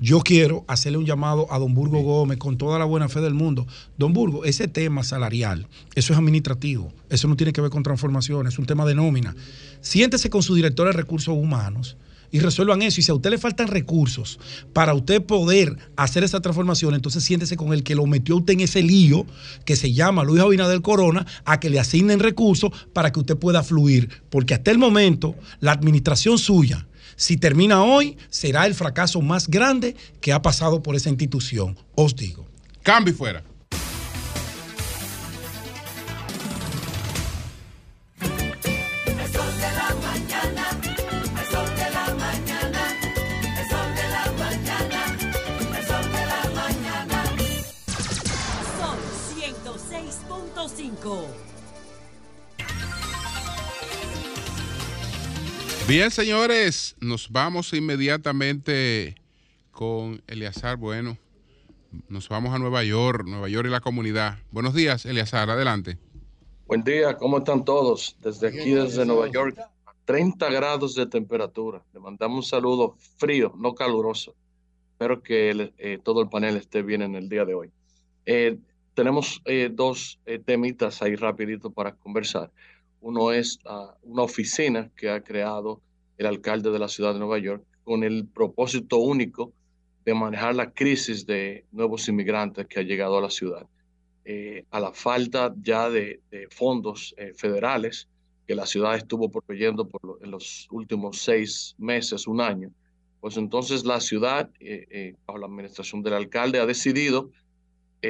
yo 0.05 0.21
quiero 0.21 0.67
hacerle 0.69 0.99
un 0.99 1.07
llamado 1.07 1.51
a 1.51 1.59
don 1.59 1.73
Burgo 1.73 2.03
Gómez 2.03 2.37
con 2.37 2.59
toda 2.59 2.79
la 2.79 2.85
buena 2.85 3.09
fe 3.09 3.23
del 3.23 3.33
mundo. 3.33 3.67
Don 3.97 4.13
Burgo, 4.13 4.45
ese 4.45 4.69
tema 4.69 5.03
salarial, 5.03 5.67
eso 5.95 6.13
es 6.13 6.19
administrativo, 6.19 6.93
eso 7.09 7.27
no 7.27 7.37
tiene 7.37 7.55
que 7.55 7.63
ver 7.63 7.71
con 7.71 7.83
transformación, 7.83 8.47
es 8.47 8.59
un 8.59 8.67
tema 8.67 8.85
de 8.85 8.95
nómina. 8.95 9.35
Siéntese 9.81 10.29
con 10.29 10.43
su 10.43 10.55
director 10.55 10.87
de 10.87 10.93
recursos 10.93 11.35
humanos 11.35 11.97
y 12.31 12.41
resuelvan 12.41 12.83
eso. 12.83 13.01
Y 13.01 13.03
si 13.03 13.13
a 13.13 13.15
usted 13.15 13.31
le 13.31 13.39
faltan 13.39 13.69
recursos 13.69 14.39
para 14.75 14.93
usted 14.93 15.23
poder 15.23 15.79
hacer 15.97 16.23
esa 16.23 16.41
transformación, 16.41 16.95
entonces 16.95 17.25
siéntese 17.25 17.57
con 17.57 17.73
el 17.73 17.83
que 17.83 17.95
lo 17.95 18.05
metió 18.05 18.37
usted 18.37 18.53
en 18.53 18.61
ese 18.61 18.83
lío 18.83 19.25
que 19.65 19.75
se 19.75 19.95
llama 19.95 20.23
Luis 20.23 20.43
Abinader 20.43 20.83
Corona, 20.83 21.25
a 21.47 21.61
que 21.61 21.71
le 21.71 21.81
asignen 21.81 22.21
recursos 22.21 22.73
para 22.93 23.11
que 23.11 23.21
usted 23.21 23.39
pueda 23.39 23.63
fluir. 23.63 24.11
Porque 24.29 24.53
hasta 24.53 24.71
el 24.71 24.77
momento, 24.77 25.35
la 25.61 25.73
administración 25.73 26.37
suya, 26.37 26.87
si 27.17 27.37
termina 27.37 27.83
hoy, 27.83 28.17
será 28.31 28.67
el 28.67 28.75
fracaso 28.75 29.21
más 29.21 29.49
grande 29.49 29.97
que 30.21 30.33
ha 30.33 30.43
pasado 30.43 30.83
por 30.83 30.97
esa 30.97 31.11
institución. 31.11 31.79
Os 31.95 32.17
digo. 32.17 32.47
Cambio 32.83 33.15
fuera. 33.15 33.43
Son 51.07 51.44
Bien, 55.87 56.11
señores, 56.11 56.97
nos 56.99 57.31
vamos 57.31 57.75
inmediatamente 57.75 59.17
con 59.71 60.23
Eleazar 60.27 60.79
Bueno. 60.79 61.19
Nos 62.09 62.31
vamos 62.31 62.55
a 62.55 62.59
Nueva 62.59 62.83
York, 62.85 63.27
Nueva 63.27 63.51
York 63.51 63.67
y 63.69 63.71
la 63.71 63.81
comunidad. 63.81 64.39
Buenos 64.51 64.73
días, 64.73 65.05
Eleazar, 65.05 65.51
adelante. 65.51 65.99
Buen 66.67 66.85
día, 66.85 67.19
¿cómo 67.19 67.37
están 67.37 67.67
todos? 67.67 68.17
Desde 68.23 68.49
aquí, 68.49 68.71
desde 68.71 69.05
Nueva 69.05 69.29
York, 69.31 69.61
30 70.07 70.49
grados 70.49 70.95
de 70.95 71.05
temperatura. 71.05 71.83
Le 71.93 72.01
mandamos 72.01 72.37
un 72.39 72.43
saludo 72.45 72.97
frío, 73.19 73.53
no 73.55 73.75
caluroso. 73.75 74.35
Espero 74.93 75.23
que 75.23 75.71
eh, 75.77 75.99
todo 76.03 76.23
el 76.23 76.31
panel 76.31 76.57
esté 76.57 76.81
bien 76.81 77.03
en 77.03 77.15
el 77.15 77.29
día 77.29 77.45
de 77.45 77.53
hoy. 77.53 77.71
Eh, 78.25 78.57
tenemos 78.95 79.43
eh, 79.45 79.69
dos 79.71 80.19
temitas 80.47 81.03
ahí 81.03 81.15
rapidito 81.15 81.71
para 81.71 81.93
conversar. 81.95 82.51
Uno 83.05 83.33
es 83.33 83.59
ah, 83.67 83.95
una 84.03 84.23
oficina 84.23 84.91
que 84.97 85.11
ha 85.11 85.23
creado 85.23 85.83
el 86.17 86.25
alcalde 86.25 86.71
de 86.71 86.79
la 86.79 86.89
ciudad 86.89 87.13
de 87.13 87.19
Nueva 87.19 87.39
York 87.39 87.63
con 87.85 88.03
el 88.03 88.27
propósito 88.27 88.97
único 88.97 89.53
de 90.07 90.15
manejar 90.15 90.55
la 90.55 90.71
crisis 90.71 91.27
de 91.27 91.67
nuevos 91.71 92.09
inmigrantes 92.09 92.67
que 92.67 92.81
ha 92.81 92.83
llegado 92.83 93.19
a 93.19 93.21
la 93.21 93.29
ciudad. 93.29 93.67
Eh, 94.25 94.65
a 94.71 94.81
la 94.81 94.95
falta 94.95 95.55
ya 95.61 95.91
de, 95.91 96.19
fondos 96.49 97.15
eh, 97.19 97.35
federales 97.37 98.09
que 98.47 98.55
la 98.55 98.65
ciudad 98.65 98.97
estuvo 98.97 99.31
proveyendo 99.31 99.87
por 99.87 100.19
en 100.23 100.31
los 100.31 100.67
últimos 100.71 101.19
seis 101.19 101.75
meses, 101.77 102.27
un 102.27 102.41
año, 102.41 102.71
pues 103.21 103.37
entonces 103.37 103.85
la 103.85 104.01
ciudad, 104.01 104.49
eh, 104.61 105.15
bajo 105.27 105.41
la 105.41 105.47
administración 105.47 106.03
del 106.03 106.15
alcalde, 106.15 106.59
ha 106.59 106.65
decidido 106.65 107.31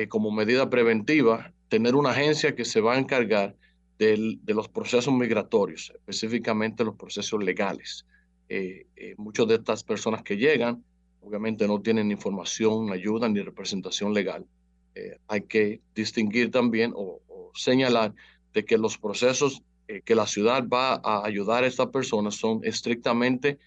como 0.09 0.31
medida 0.31 0.71
preventiva 0.71 1.53
tener 1.69 1.97
una 1.97 2.11
agencia 2.11 2.55
que 2.55 2.65
se 2.65 2.81
va 2.81 2.95
a 2.95 2.99
encargar 2.99 3.57
de 3.99 4.55
los 4.55 4.69
procesos 4.69 5.15
migratorios, 5.15 5.93
específicamente 5.95 6.85
los 6.85 6.97
procesos 6.97 7.43
legales. 7.43 8.05
Eh, 8.49 8.87
eh, 8.97 9.15
muchas 9.17 9.47
de 9.47 9.55
estas 9.55 9.85
personas 9.85 10.23
que 10.23 10.37
llegan, 10.37 10.85
obviamente 11.23 11.67
no 11.67 11.81
tienen 11.81 12.11
información, 12.11 12.93
ayuda 12.93 13.29
ni 13.29 13.41
representación 13.41 14.13
legal. 14.13 14.47
Eh, 14.95 15.19
hay 15.29 15.43
que 15.43 15.81
distinguir 15.95 16.51
también 16.51 16.93
o, 16.95 17.21
señalar 17.57 18.13
de 18.53 18.65
que 18.65 18.77
los 18.77 18.99
procesos 18.99 19.63
que 20.05 20.15
la 20.17 20.27
ciudad 20.27 20.67
va 20.67 20.95
a 20.95 21.25
ayudar 21.25 21.63
a 21.63 21.69
estas 21.69 21.87
personas 21.89 22.35
son 22.35 22.65
estrictamente 22.65 23.59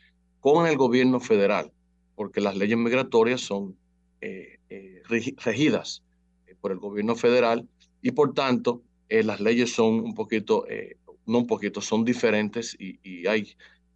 con 0.41 0.67
el 0.67 0.75
gobierno 0.75 1.22
federal, 1.22 1.72
porque 2.15 2.41
las 2.41 2.57
leyes 2.57 2.77
migratorias 2.77 3.39
son 3.39 3.77
regidas 5.39 6.03
por 6.59 6.73
el 6.73 6.80
gobierno 6.80 7.15
federal 7.15 7.65
y 8.01 8.11
por 8.11 8.33
tanto 8.33 8.81
eh, 9.10 9.24
las 9.24 9.40
leyes 9.40 9.74
son 9.74 10.00
un 10.02 10.14
poquito, 10.14 10.68
eh, 10.68 10.98
no 11.26 11.40
un 11.40 11.48
poquito, 11.48 11.82
son 11.82 12.03
diferentes 12.03 12.76
y, 12.80 13.26
hay 13.27 13.56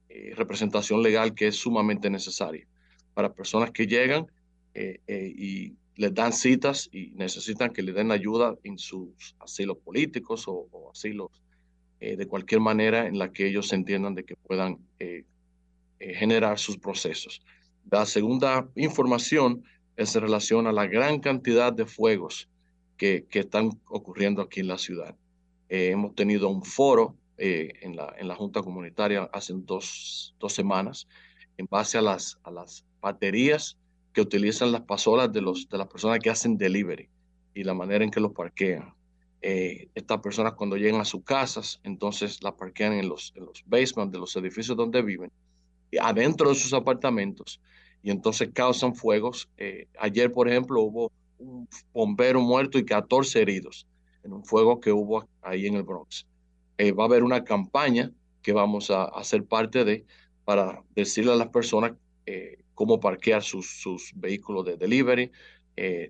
eh, 0.10 0.34
representación 0.36 1.02
legal 1.04 1.34
que 1.34 1.48
es 1.48 1.56
sumamente 1.56 2.10
necesaria 2.10 2.66
para 3.14 3.34
personas 3.34 3.72
que 3.72 3.88
llegan 3.88 4.28
y 4.74 5.74
les 5.98 6.14
dan 6.14 6.32
citas 6.32 6.90
y 6.94 7.12
necesitan 7.16 7.74
que 7.74 7.82
le 7.82 7.92
den 7.92 8.10
ayuda 8.10 8.56
en 8.64 8.78
sus 8.78 9.36
asilos 9.40 9.78
políticos 9.80 10.46
o, 10.48 10.90
asilos 10.90 11.30
de 12.00 12.26
cualquier 12.26 12.62
manera 12.62 13.06
en 13.06 13.20
la 13.20 13.34
que 13.34 13.48
ellos 13.48 13.74
entiendan 13.74 14.16
de 14.16 14.24
que 14.24 14.38
puedan 14.38 14.80
generar 16.00 16.58
sus 16.58 16.78
procesos. 16.78 17.42
La 17.92 18.06
segunda 18.06 18.66
información 18.76 19.66
es 19.98 20.16
en 20.16 20.22
relación 20.22 20.68
a 20.68 20.72
la 20.72 20.88
gran 20.88 21.20
cantidad 21.20 21.74
de 21.74 21.86
fuegos 21.86 22.48
que, 23.02 23.40
están 23.40 23.72
ocurriendo 23.88 24.44
aquí 24.44 24.60
en 24.60 24.68
la 24.68 24.78
ciudad. 24.78 25.16
Eh, 25.70 25.90
hemos 25.90 26.14
tenido 26.14 26.50
un 26.50 26.64
foro 26.64 27.16
eh, 27.40 27.74
en, 27.82 27.96
la, 27.96 28.14
en 28.16 28.28
la 28.28 28.36
Junta 28.36 28.62
Comunitaria 28.62 29.28
hace 29.34 29.54
dos, 29.56 30.36
dos 30.40 30.54
semanas 30.54 31.08
en 31.58 31.66
base 31.66 31.98
a 31.98 32.04
las, 32.04 32.38
a 32.44 32.52
las 32.52 32.86
baterías 33.02 33.76
que 34.14 34.22
utilizan 34.22 34.72
las 34.72 34.82
pasolas 34.82 35.34
de, 35.34 35.42
los, 35.42 35.68
de 35.68 35.80
las 35.80 35.88
personas 35.88 36.20
que 36.20 36.30
hacen 36.30 36.60
delivery. 36.60 37.10
y 37.56 37.64
la 37.64 37.74
manera 37.74 38.04
en 38.04 38.12
que 38.12 38.20
los 38.20 38.34
parquean. 38.34 38.94
Eh, 39.42 39.90
estas 39.96 40.20
personas 40.20 40.54
cuando 40.54 40.78
llegan 40.78 41.02
a 41.02 41.06
sus 41.06 41.24
casas, 41.24 41.80
entonces 41.84 42.44
las 42.44 42.54
parquean 42.54 42.94
en 42.94 43.10
los, 43.10 43.34
en 43.36 43.46
los 43.46 43.64
basements 43.66 44.12
de 44.14 44.20
los 44.20 44.36
edificios 44.36 44.78
donde 44.78 45.02
viven, 45.02 45.32
adentro 46.00 46.50
de 46.50 46.56
sus 46.56 46.72
apartamentos, 46.74 47.60
y 48.04 48.12
entonces 48.12 48.52
causan 48.54 48.94
fuegos. 48.94 49.50
Eh, 49.58 49.88
ayer, 50.00 50.32
por 50.32 50.48
ejemplo, 50.48 50.82
hubo 50.82 51.12
un 51.42 51.68
bombero 51.94 52.42
muerto 52.42 52.78
y 52.78 52.86
14 52.86 53.42
heridos 53.42 53.88
en 54.24 54.34
un 54.34 54.46
fuego 54.46 54.80
que 54.80 54.92
hubo 54.92 55.28
ahí 55.42 55.68
en 55.68 55.76
el 55.76 55.84
Bronx. 55.84 56.28
Eh, 56.78 56.92
va 56.92 57.04
a 57.04 57.08
haber 57.08 57.24
una 57.24 57.44
campaña 57.44 58.12
que 58.42 58.54
vamos 58.54 58.92
a 58.92 59.06
hacer 59.06 59.44
parte 59.46 59.84
de 59.84 60.06
para 60.46 60.82
decirle 60.96 61.32
a 61.32 61.36
las 61.36 61.50
personas 61.50 61.94
cómo 62.74 63.00
parquear 63.00 63.44
sus, 63.44 63.82
sus, 63.82 64.12
vehículos 64.16 64.66
de 64.66 64.78
delivery, 64.78 65.32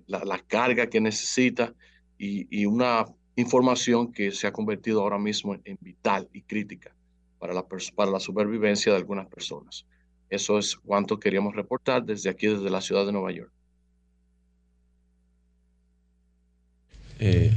la, 0.06 0.38
carga 0.46 0.86
que 0.86 1.00
necesita 1.00 1.74
y, 2.16 2.46
y 2.56 2.64
una 2.64 3.04
información 3.36 4.12
que 4.12 4.30
se 4.30 4.46
ha 4.46 4.52
convertido 4.52 5.02
ahora 5.02 5.18
mismo 5.18 5.54
en, 5.64 5.78
vital 5.80 6.28
y 6.32 6.42
crítica 6.42 6.94
para 7.38 7.54
la, 7.54 7.66
para 7.94 8.10
la 8.10 8.20
supervivencia 8.20 8.92
de 8.92 8.98
algunas 8.98 9.26
personas. 9.26 9.86
Eso 10.28 10.58
es 10.58 10.76
cuanto 10.76 11.18
queríamos 11.18 11.54
reportar 11.54 12.04
desde 12.04 12.30
aquí, 12.30 12.46
desde 12.46 12.70
la 12.70 12.80
ciudad 12.80 13.06
de 13.06 13.12
Nueva 13.12 13.32
York. 13.32 13.52
Eh, 17.24 17.52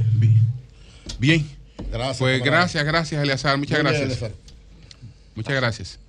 bien. 1.17 1.49
Gracias. 1.91 2.17
Pues 2.19 2.43
gracias, 2.43 2.85
gracias, 2.85 3.23
Eleazar. 3.23 3.57
Muchas 3.57 3.79
gracias. 3.79 4.31
Muchas 5.33 5.55
gracias. 5.55 5.99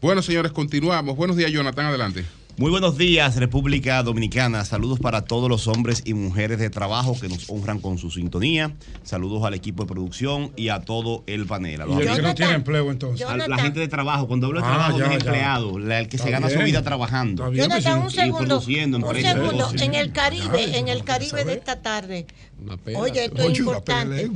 Bueno, 0.00 0.22
señores, 0.22 0.52
continuamos. 0.52 1.16
Buenos 1.16 1.36
días, 1.36 1.50
Jonathan. 1.50 1.86
Adelante. 1.86 2.24
Muy 2.56 2.70
buenos 2.70 2.96
días, 2.96 3.34
República 3.34 4.00
Dominicana. 4.04 4.64
Saludos 4.64 5.00
para 5.00 5.24
todos 5.24 5.48
los 5.48 5.66
hombres 5.66 6.02
y 6.04 6.14
mujeres 6.14 6.60
de 6.60 6.70
trabajo 6.70 7.18
que 7.20 7.28
nos 7.28 7.50
honran 7.50 7.80
con 7.80 7.98
su 7.98 8.12
sintonía. 8.12 8.72
Saludos 9.02 9.42
al 9.42 9.54
equipo 9.54 9.82
de 9.82 9.88
producción 9.88 10.52
y 10.54 10.68
a 10.68 10.78
todo 10.78 11.24
el 11.26 11.46
panel. 11.46 11.80
¿Y 11.88 12.02
el 12.02 12.14
que 12.14 12.22
no 12.22 12.34
tiene 12.36 12.52
empleo 12.52 12.92
entonces? 12.92 13.26
A 13.26 13.36
la 13.36 13.58
gente 13.58 13.80
de 13.80 13.88
trabajo. 13.88 14.28
Cuando 14.28 14.46
hablo 14.46 14.60
de 14.60 14.66
ah, 14.66 14.70
trabajo, 14.70 14.98
no 14.98 15.10
empleado, 15.10 15.78
el 15.78 16.08
que 16.08 16.16
se 16.16 16.30
gana 16.30 16.48
su 16.48 16.60
vida 16.60 16.82
trabajando. 16.82 17.52
Jonathan, 17.52 18.02
un 18.02 18.10
segundo. 18.12 18.58
Un 18.58 19.14
segundo. 19.16 19.72
En 19.80 19.94
el 19.94 20.12
Caribe, 20.12 20.78
en 20.78 20.86
el 20.86 21.02
Caribe 21.02 21.44
de 21.44 21.54
esta 21.54 21.82
tarde. 21.82 22.26
Oye, 22.94 23.24
esto 23.24 23.42
es 23.42 23.58
importante. 23.58 24.30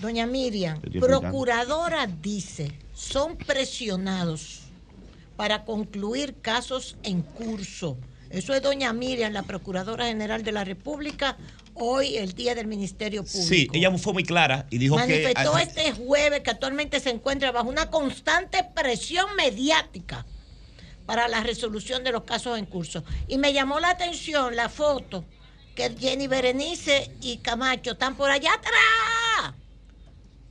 Doña 0.00 0.26
Miriam, 0.26 0.80
procuradora 0.98 2.08
dice, 2.08 2.72
son 2.92 3.36
presionados 3.36 4.59
para 5.40 5.64
concluir 5.64 6.34
casos 6.42 6.98
en 7.02 7.22
curso. 7.22 7.96
Eso 8.28 8.52
es 8.52 8.60
doña 8.60 8.92
Miriam, 8.92 9.32
la 9.32 9.42
Procuradora 9.42 10.04
General 10.04 10.42
de 10.42 10.52
la 10.52 10.64
República, 10.64 11.38
hoy 11.72 12.18
el 12.18 12.34
día 12.34 12.54
del 12.54 12.66
Ministerio 12.66 13.24
Público. 13.24 13.48
Sí, 13.48 13.66
ella 13.72 13.90
fue 13.96 14.12
muy 14.12 14.24
clara 14.24 14.66
y 14.68 14.76
dijo 14.76 14.96
que... 14.96 15.00
Manifestó 15.00 15.56
este 15.56 15.92
jueves 15.92 16.40
que 16.40 16.50
actualmente 16.50 17.00
se 17.00 17.08
encuentra 17.08 17.52
bajo 17.52 17.70
una 17.70 17.88
constante 17.88 18.66
presión 18.74 19.34
mediática 19.34 20.26
para 21.06 21.26
la 21.26 21.42
resolución 21.42 22.04
de 22.04 22.12
los 22.12 22.24
casos 22.24 22.58
en 22.58 22.66
curso. 22.66 23.02
Y 23.26 23.38
me 23.38 23.54
llamó 23.54 23.80
la 23.80 23.88
atención 23.88 24.56
la 24.56 24.68
foto 24.68 25.24
que 25.74 25.96
Jenny 25.98 26.26
Berenice 26.26 27.12
y 27.22 27.38
Camacho 27.38 27.92
están 27.92 28.14
por 28.14 28.30
allá 28.30 28.50
atrás. 28.52 29.54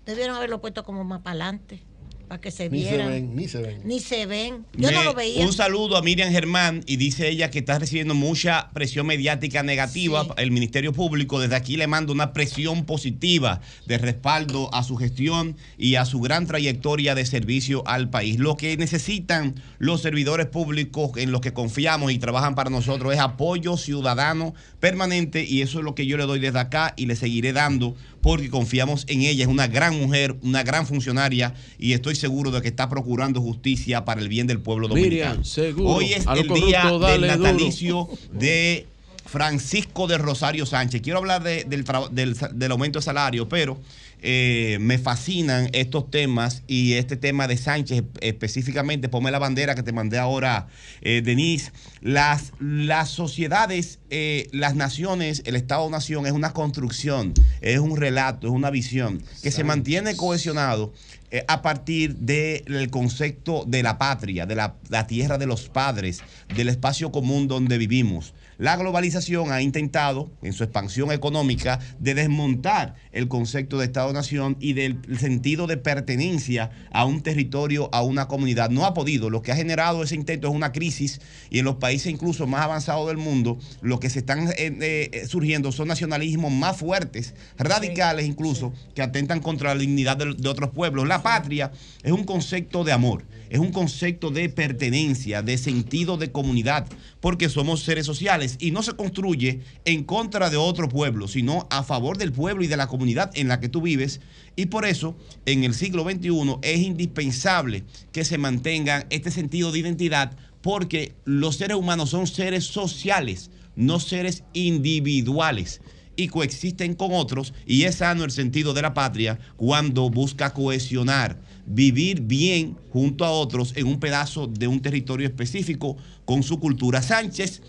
Debieron 0.08 0.36
haberlo 0.36 0.60
puesto 0.60 0.84
como 0.84 1.04
más 1.04 1.22
para 1.22 1.34
adelante 1.34 1.89
para 2.30 2.40
que 2.40 2.52
se 2.52 2.70
vieran. 2.70 3.36
Ni 3.36 3.48
se 3.48 3.60
ven, 3.60 3.82
ni 3.84 4.00
se 4.00 4.28
ven. 4.28 4.64
Yo 4.78 4.92
no 4.92 5.04
lo 5.04 5.16
veía. 5.16 5.44
Un 5.44 5.52
saludo 5.52 5.98
a 5.98 6.04
Miriam 6.04 6.32
Germán 6.32 6.84
y 6.86 6.98
dice 6.98 7.28
ella 7.28 7.50
que 7.50 7.58
está 7.58 7.80
recibiendo 7.80 8.14
mucha 8.14 8.70
presión 8.72 9.08
mediática 9.08 9.64
negativa. 9.64 10.28
El 10.38 10.52
Ministerio 10.52 10.94
Público 10.94 11.40
desde 11.40 11.56
aquí 11.56 11.76
le 11.76 11.88
manda 11.88 12.14
una 12.14 12.32
presión 12.32 12.86
positiva 12.86 13.62
de 13.88 13.98
respaldo 13.98 14.70
a 14.76 14.84
su 14.84 14.96
gestión 14.96 15.58
y 15.80 15.96
a 15.96 16.06
su 16.06 16.20
gran 16.22 16.46
trayectoria 16.46 17.16
de 17.16 17.26
servicio 17.26 17.82
al 17.88 18.12
país. 18.12 18.38
Lo 18.38 18.58
que 18.58 18.78
necesitan 18.78 19.56
los 19.80 20.04
servidores 20.04 20.46
públicos 20.46 21.14
en 21.16 21.32
los 21.32 21.42
que 21.42 21.54
confiamos 21.54 22.12
y 22.12 22.20
trabajan 22.20 22.54
para 22.54 22.70
nosotros 22.70 23.12
es 23.12 23.20
apoyo 23.20 23.76
ciudadano 23.76 24.54
permanente 24.80 25.44
y 25.44 25.64
eso 25.64 25.80
es 25.80 25.84
lo 25.84 25.96
que 25.96 26.06
yo 26.06 26.16
le 26.16 26.28
doy 26.28 26.40
desde 26.40 26.60
acá 26.60 26.94
y 26.96 27.08
le 27.08 27.16
seguiré 27.16 27.54
dando 27.54 27.96
porque 28.22 28.50
confiamos 28.50 29.06
en 29.08 29.22
ella. 29.22 29.44
Es 29.44 29.50
una 29.50 29.68
gran 29.68 30.00
mujer, 30.00 30.36
una 30.42 30.64
gran 30.64 30.86
funcionaria 30.86 31.54
y 31.78 31.94
estoy 31.94 32.16
seguro 32.16 32.52
de 32.52 32.62
que 32.62 32.68
está 32.68 32.90
procurando 32.90 33.42
justicia 33.42 34.06
para 34.06 34.22
el 34.22 34.30
bien 34.30 34.48
del 34.48 34.60
pueblo 34.60 34.88
dominicano. 34.88 35.42
Hoy 35.84 36.14
es 36.14 36.26
el 36.26 36.48
día 36.48 36.92
del 36.92 37.22
natalicio 37.22 38.10
de 38.32 38.88
Francisco 39.30 40.08
de 40.08 40.18
Rosario 40.18 40.66
Sánchez. 40.66 41.02
Quiero 41.02 41.20
hablar 41.20 41.44
del, 41.44 42.72
aumento 42.72 43.00
de 43.00 43.04
salario, 43.04 43.48
pero 43.48 43.80
eh, 44.22 44.78
me 44.82 44.98
fascinan 44.98 45.70
estos 45.74 46.12
temas 46.12 46.64
y 46.68 46.94
este 46.94 47.16
tema 47.16 47.48
de 47.48 47.58
Sánchez 47.58 48.04
específicamente. 48.22 49.10
Ponme 49.10 49.32
la 49.32 49.40
bandera 49.40 49.76
que 49.76 49.84
te 49.84 49.92
mandé 49.92 50.18
ahora, 50.18 50.68
eh, 51.02 51.22
Denise. 51.24 51.72
Las, 52.02 52.54
las 52.60 53.10
sociedades, 53.10 54.00
eh, 54.10 54.48
las 54.52 54.76
naciones, 54.76 55.42
el 55.46 55.56
Estado-nación 55.56 56.26
es 56.26 56.32
una 56.32 56.54
construcción, 56.54 57.34
es 57.62 57.80
un 57.80 57.98
relato, 57.98 58.48
es 58.48 58.54
una 58.54 58.70
visión 58.70 59.22
que 59.42 59.52
se 59.52 59.64
mantiene 59.64 60.16
cohesionado 60.16 60.94
eh, 61.32 61.46
a 61.48 61.62
partir 61.62 62.16
del 62.16 62.90
concepto 62.90 63.64
de 63.68 63.84
la 63.84 64.00
patria, 64.00 64.48
de 64.48 64.56
la, 64.56 64.74
tierra 65.06 65.38
de 65.38 65.46
los 65.46 65.70
padres, 65.70 66.22
del 66.56 66.70
espacio 66.70 67.12
común 67.12 67.48
donde 67.48 67.78
vivimos. 67.78 68.34
La 68.60 68.76
globalización 68.76 69.54
ha 69.54 69.62
intentado, 69.62 70.30
en 70.42 70.52
su 70.52 70.66
expansión 70.66 71.14
económica, 71.14 71.80
de 71.98 72.14
desmontar 72.14 72.96
el 73.14 73.30
concepto 73.30 73.78
de 73.78 73.86
Estado-Nación 73.86 74.58
y 74.60 74.74
del 74.74 75.00
sentido 75.18 75.66
de 75.66 75.78
pertenencia 75.78 76.70
a 76.92 77.06
un 77.06 77.22
territorio, 77.22 77.90
a 77.94 78.02
una 78.02 78.28
comunidad. 78.28 78.70
No 78.70 78.86
ha 78.86 78.94
podido. 78.94 79.30
Lo 79.30 79.42
que 79.42 79.54
ha 79.54 79.56
generado 79.56 80.04
ese 80.04 80.16
intento 80.16 80.50
es 80.50 80.54
una 80.54 80.74
crisis 80.74 81.22
y 81.50 81.60
en 81.60 81.66
los 81.66 81.76
países 81.76 82.12
incluso 82.12 82.48
más 82.48 82.60
avanzados 82.60 83.08
del 83.08 83.16
mundo, 83.16 83.58
lo 83.82 84.02
que 84.02 84.10
se 84.10 84.20
están 84.20 84.50
eh, 84.50 84.54
eh, 84.58 85.26
surgiendo 85.26 85.72
son 85.72 85.88
nacionalismos 85.88 86.52
más 86.52 86.76
fuertes, 86.76 87.36
radicales 87.58 88.26
incluso, 88.26 88.74
que 88.94 89.02
atentan 89.02 89.40
contra 89.40 89.74
la 89.74 89.80
dignidad 89.80 90.18
de, 90.18 90.36
de 90.36 90.50
otros 90.50 90.72
pueblos. 90.72 91.08
La 91.08 91.24
patria 91.24 91.72
es 92.04 92.12
un 92.12 92.26
concepto 92.26 92.84
de 92.84 92.92
amor 92.92 93.24
es 93.50 93.60
un 93.60 93.72
concepto 93.72 94.30
de 94.30 94.50
pertenencia, 94.50 95.42
de 95.42 95.58
sentido 95.58 96.18
de 96.18 96.32
comunidad, 96.32 96.88
porque 97.20 97.50
somos 97.50 97.82
seres 97.82 98.06
sociales 98.06 98.58
y 98.60 98.72
no 98.72 98.84
se 98.84 98.94
construye 98.94 99.62
en 99.86 100.04
contra 100.04 100.50
de 100.50 100.58
otro 100.58 100.88
pueblo, 100.88 101.28
sino 101.28 101.68
a 101.72 101.84
favor 101.84 102.18
del 102.18 102.32
pueblo 102.32 102.64
y 102.64 102.68
de 102.68 102.78
la 102.78 102.88
comunidad 102.88 103.32
en 103.36 103.48
la 103.48 103.60
que 103.60 103.70
tú 103.70 103.82
vives. 103.82 104.22
Y 104.56 104.68
por 104.68 104.86
eso, 104.86 105.18
en 105.46 105.64
el 105.64 105.74
siglo 105.74 106.04
XXI 106.04 106.58
es 106.62 106.80
indispensable 106.80 107.84
que 108.12 108.26
se 108.26 108.38
mantenga 108.38 109.08
este 109.10 109.32
sentido 109.32 109.72
de 109.72 109.80
identidad, 109.80 110.38
porque 110.62 111.14
los 111.26 111.56
seres 111.56 111.78
humanos 111.78 112.10
son 112.12 112.28
seres 112.28 112.66
sociales, 112.66 113.50
no 113.76 114.00
seres 114.00 114.44
individuales 114.54 115.82
y 116.20 116.28
coexisten 116.28 116.96
con 116.96 117.14
otros 117.14 117.54
y 117.66 117.84
es 117.84 117.96
sano 117.96 118.26
el 118.26 118.32
sentido 118.32 118.74
de 118.74 118.82
la 118.82 118.94
patria 118.94 119.40
cuando 119.56 120.10
busca 120.10 120.54
cohesionar 120.54 121.40
vivir 121.70 122.22
bien 122.22 122.76
junto 122.92 123.24
a 123.24 123.32
otros 123.32 123.74
en 123.76 123.88
un 123.88 124.00
pedazo 124.00 124.48
de 124.48 124.68
un 124.68 124.82
territorio 124.82 125.28
específico 125.28 125.96
con 126.26 126.42
su 126.42 126.60
cultura. 126.60 127.02
Sánchez, 127.02 127.62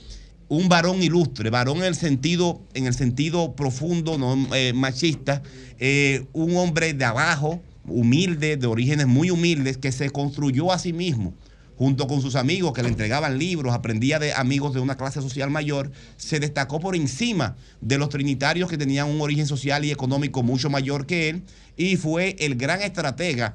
un 0.48 0.68
varón 0.68 1.02
ilustre, 1.02 1.50
varón 1.50 1.78
en 1.78 1.84
el 1.84 1.94
sentido, 1.94 2.62
en 2.74 2.86
el 2.86 2.94
sentido 2.94 3.54
profundo, 3.54 4.18
no 4.18 4.54
eh, 4.54 4.72
machista, 4.72 5.42
eh, 5.78 6.24
un 6.32 6.56
hombre 6.56 6.94
de 6.94 7.04
abajo, 7.04 7.60
humilde, 7.86 8.56
de 8.56 8.66
orígenes 8.66 9.06
muy 9.06 9.30
humildes, 9.30 9.76
que 9.76 9.92
se 9.92 10.10
construyó 10.10 10.72
a 10.72 10.78
sí 10.78 10.92
mismo 10.92 11.34
junto 11.76 12.06
con 12.06 12.20
sus 12.20 12.36
amigos 12.36 12.74
que 12.74 12.82
le 12.82 12.90
entregaban 12.90 13.38
libros, 13.38 13.72
aprendía 13.72 14.18
de 14.18 14.34
amigos 14.34 14.74
de 14.74 14.80
una 14.80 14.98
clase 14.98 15.22
social 15.22 15.50
mayor, 15.50 15.90
se 16.18 16.38
destacó 16.38 16.78
por 16.78 16.94
encima 16.94 17.56
de 17.80 17.96
los 17.96 18.10
trinitarios 18.10 18.68
que 18.68 18.76
tenían 18.76 19.08
un 19.08 19.22
origen 19.22 19.46
social 19.46 19.82
y 19.86 19.90
económico 19.90 20.42
mucho 20.42 20.68
mayor 20.68 21.06
que 21.06 21.30
él 21.30 21.42
y 21.78 21.96
fue 21.96 22.36
el 22.38 22.56
gran 22.56 22.82
estratega 22.82 23.54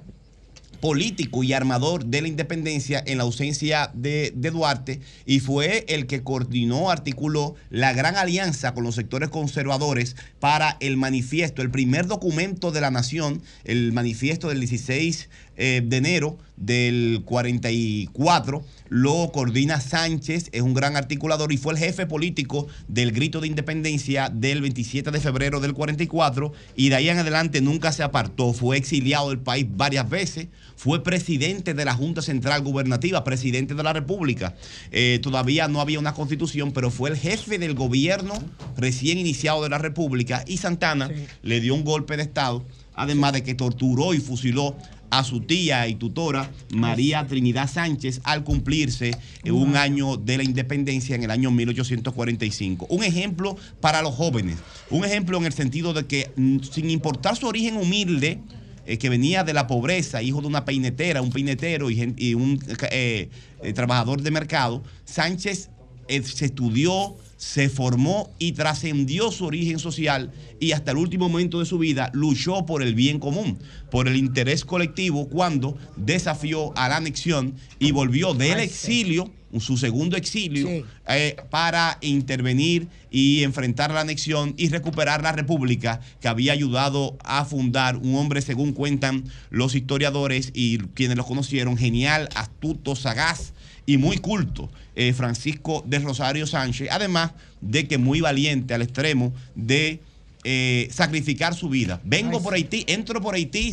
político 0.79 1.43
y 1.43 1.53
armador 1.53 2.05
de 2.05 2.21
la 2.21 2.27
independencia 2.27 3.03
en 3.05 3.17
la 3.17 3.23
ausencia 3.23 3.91
de, 3.93 4.33
Duarte 4.35 5.01
y 5.25 5.39
fue 5.39 5.85
el 5.87 6.05
que 6.05 6.23
coordinó, 6.23 6.91
articuló 6.91 7.55
la 7.69 7.93
gran 7.93 8.15
alianza 8.15 8.73
con 8.73 8.83
los 8.83 8.95
sectores 8.95 9.29
conservadores 9.29 10.15
para 10.39 10.77
el 10.79 10.97
manifiesto, 10.97 11.61
el 11.61 11.71
primer 11.71 12.07
documento 12.07 12.71
de 12.71 12.81
la 12.81 12.91
nación, 12.91 13.41
el 13.63 13.91
manifiesto 13.91 14.49
del 14.49 14.59
16 14.59 15.29
eh, 15.57 15.81
de 15.83 15.97
enero 15.97 16.37
del 16.57 17.23
44 17.25 18.63
lo 18.89 19.31
coordina 19.31 19.81
Sánchez, 19.81 20.49
es 20.51 20.61
un 20.61 20.73
gran 20.73 20.95
articulador 20.95 21.51
y 21.51 21.57
fue 21.57 21.73
el 21.73 21.79
jefe 21.79 22.05
político 22.05 22.67
del 22.87 23.11
grito 23.11 23.41
de 23.41 23.47
independencia 23.47 24.29
del 24.29 24.61
27 24.61 25.11
de 25.11 25.19
febrero 25.19 25.59
del 25.59 25.73
44 25.73 26.53
y 26.75 26.89
de 26.89 26.95
ahí 26.95 27.09
en 27.09 27.17
adelante 27.17 27.61
nunca 27.61 27.91
se 27.91 28.03
apartó, 28.03 28.53
fue 28.53 28.77
exiliado 28.77 29.29
del 29.29 29.39
país 29.39 29.65
varias 29.69 30.09
veces, 30.09 30.47
fue 30.75 31.03
presidente 31.03 31.73
de 31.73 31.85
la 31.85 31.93
Junta 31.93 32.21
Central 32.21 32.61
Gubernativa, 32.61 33.23
presidente 33.23 33.73
de 33.73 33.83
la 33.83 33.93
República. 33.93 34.55
Eh, 34.91 35.19
todavía 35.21 35.67
no 35.67 35.81
había 35.81 35.99
una 35.99 36.13
constitución, 36.13 36.71
pero 36.71 36.91
fue 36.91 37.09
el 37.09 37.17
jefe 37.17 37.57
del 37.57 37.73
gobierno 37.73 38.33
recién 38.77 39.17
iniciado 39.17 39.63
de 39.63 39.69
la 39.69 39.77
República 39.77 40.43
y 40.47 40.57
Santana 40.57 41.09
le 41.41 41.61
dio 41.61 41.73
un 41.73 41.83
golpe 41.83 42.17
de 42.17 42.23
Estado, 42.23 42.65
además 42.93 43.33
de 43.33 43.43
que 43.43 43.55
torturó 43.55 44.13
y 44.13 44.19
fusiló 44.19 44.75
a 45.17 45.23
su 45.23 45.41
tía 45.41 45.87
y 45.87 45.95
tutora 45.95 46.51
María 46.73 47.25
Trinidad 47.25 47.69
Sánchez 47.71 48.19
al 48.23 48.43
cumplirse 48.43 49.11
un 49.45 49.77
año 49.77 50.17
de 50.17 50.37
la 50.37 50.43
independencia 50.43 51.15
en 51.15 51.23
el 51.23 51.31
año 51.31 51.51
1845. 51.51 52.87
Un 52.89 53.03
ejemplo 53.03 53.55
para 53.79 54.01
los 54.01 54.13
jóvenes, 54.13 54.57
un 54.89 55.05
ejemplo 55.05 55.37
en 55.37 55.45
el 55.45 55.53
sentido 55.53 55.93
de 55.93 56.05
que 56.05 56.31
mm, 56.35 56.59
sin 56.59 56.89
importar 56.89 57.37
su 57.37 57.47
origen 57.47 57.77
humilde, 57.77 58.39
eh, 58.85 58.97
que 58.97 59.09
venía 59.09 59.43
de 59.43 59.53
la 59.53 59.67
pobreza, 59.67 60.21
hijo 60.21 60.41
de 60.41 60.47
una 60.47 60.65
peinetera, 60.65 61.21
un 61.21 61.31
peinetero 61.31 61.89
y, 61.89 62.33
un 62.35 62.59
eh, 62.91 63.29
eh, 63.61 63.73
trabajador 63.73 64.21
de 64.21 64.31
mercado, 64.31 64.83
Sánchez 65.05 65.69
se 66.07 66.45
estudió, 66.45 67.15
se 67.37 67.69
formó 67.69 68.33
y 68.39 68.53
trascendió 68.53 69.31
su 69.31 69.45
origen 69.45 69.79
social 69.79 70.31
y 70.59 70.71
hasta 70.71 70.91
el 70.91 70.97
último 70.97 71.29
momento 71.29 71.59
de 71.59 71.65
su 71.65 71.77
vida 71.77 72.09
luchó 72.13 72.65
por 72.65 72.81
el 72.81 72.95
bien 72.95 73.19
común, 73.19 73.59
por 73.91 74.07
el 74.07 74.15
interés 74.15 74.63
colectivo 74.63 75.27
cuando 75.27 75.77
desafió 75.97 76.77
a 76.77 76.89
la 76.89 76.97
anexión 76.97 77.55
y 77.79 77.91
volvió 77.91 78.33
del 78.33 78.59
exilio, 78.59 79.31
su 79.59 79.77
segundo 79.77 80.17
exilio, 80.17 80.85
eh, 81.07 81.35
para 81.49 81.97
intervenir 82.01 82.87
y 83.09 83.43
enfrentar 83.43 83.91
la 83.91 84.01
anexión 84.01 84.53
y 84.57 84.69
recuperar 84.69 85.23
la 85.23 85.31
república 85.31 86.01
que 86.19 86.27
había 86.27 86.51
ayudado 86.51 87.17
a 87.23 87.45
fundar 87.45 87.95
un 87.97 88.15
hombre, 88.15 88.41
según 88.41 88.73
cuentan 88.73 89.23
los 89.49 89.75
historiadores 89.75 90.51
y 90.53 90.79
quienes 90.93 91.15
lo 91.15 91.25
conocieron, 91.25 91.77
genial, 91.77 92.29
astuto, 92.35 92.95
sagaz 92.95 93.53
y 93.85 93.97
muy 93.97 94.17
culto, 94.17 94.69
eh, 94.95 95.13
Francisco 95.13 95.83
de 95.85 95.99
Rosario 95.99 96.47
Sánchez, 96.47 96.89
además 96.91 97.31
de 97.61 97.87
que 97.87 97.97
muy 97.97 98.21
valiente 98.21 98.73
al 98.73 98.81
extremo 98.81 99.33
de 99.55 100.01
eh, 100.43 100.87
sacrificar 100.91 101.55
su 101.55 101.69
vida. 101.69 102.01
Vengo 102.03 102.41
por 102.41 102.53
Haití, 102.53 102.83
entro 102.87 103.21
por 103.21 103.35
Haití 103.35 103.71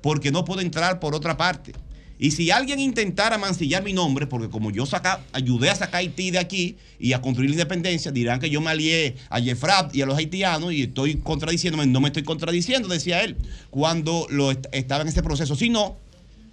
porque 0.00 0.30
no 0.30 0.44
puedo 0.44 0.60
entrar 0.60 1.00
por 1.00 1.14
otra 1.14 1.36
parte. 1.36 1.72
Y 2.18 2.32
si 2.32 2.50
alguien 2.50 2.80
intentara 2.80 3.38
mancillar 3.38 3.82
mi 3.82 3.94
nombre, 3.94 4.26
porque 4.26 4.50
como 4.50 4.70
yo 4.70 4.84
saca, 4.84 5.24
ayudé 5.32 5.70
a 5.70 5.74
sacar 5.74 6.00
Haití 6.00 6.30
de 6.30 6.38
aquí 6.38 6.76
y 6.98 7.14
a 7.14 7.22
construir 7.22 7.48
la 7.48 7.54
independencia, 7.54 8.12
dirán 8.12 8.40
que 8.40 8.50
yo 8.50 8.60
me 8.60 8.70
alié 8.70 9.16
a 9.30 9.40
Jeffrap 9.40 9.94
y 9.94 10.02
a 10.02 10.06
los 10.06 10.18
haitianos 10.18 10.72
y 10.72 10.82
estoy 10.82 11.14
contradiciéndome. 11.14 11.86
No 11.86 12.00
me 12.00 12.08
estoy 12.08 12.24
contradiciendo, 12.24 12.88
decía 12.88 13.22
él, 13.22 13.36
cuando 13.70 14.26
lo 14.28 14.50
estaba 14.50 15.00
en 15.00 15.08
ese 15.08 15.22
proceso. 15.22 15.56
Si 15.56 15.70
no, 15.70 15.96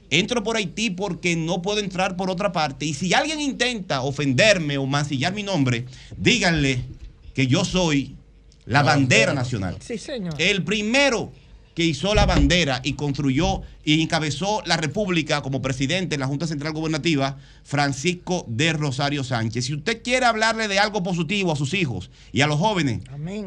entro 0.10 0.44
por 0.44 0.58
Haití 0.58 0.90
porque 0.90 1.36
no 1.36 1.62
puedo 1.62 1.80
entrar 1.80 2.16
por 2.16 2.30
otra 2.30 2.52
parte. 2.52 2.86
Y 2.86 2.94
si 2.94 3.14
alguien 3.14 3.42
intenta 3.42 4.02
ofenderme 4.02 4.78
o 4.78 4.86
mancillar 4.86 5.34
mi 5.34 5.44
nombre, 5.44 5.86
díganle 6.18 6.84
que 7.34 7.48
yo 7.48 7.66
soy 7.66 8.16
la 8.66 8.84
bandera 8.84 9.34
nacional. 9.34 9.78
Sí, 9.80 9.98
señor. 9.98 10.34
El 10.38 10.64
primero 10.64 11.32
que 11.78 11.86
hizo 11.86 12.16
la 12.16 12.26
bandera 12.26 12.82
y 12.84 12.94
construyó 12.94 13.62
y 13.84 14.02
encabezó 14.02 14.64
la 14.66 14.78
República 14.78 15.44
como 15.44 15.62
presidente 15.62 16.16
en 16.16 16.22
la 16.22 16.26
Junta 16.26 16.48
Central 16.48 16.74
Gubernativa, 16.74 17.38
Francisco 17.64 18.46
de 18.48 18.74
Rosario 18.74 19.24
Sánchez. 19.24 19.66
Si 19.66 19.76
usted 19.76 20.02
quiere 20.02 20.26
hablarle 20.26 20.68
de 20.68 20.80
algo 20.80 21.04
positivo 21.04 21.52
a 21.52 21.56
sus 21.56 21.76
hijos 21.76 22.10
y 22.32 22.42
a 22.42 22.48
los 22.48 22.58
jóvenes, 22.58 23.02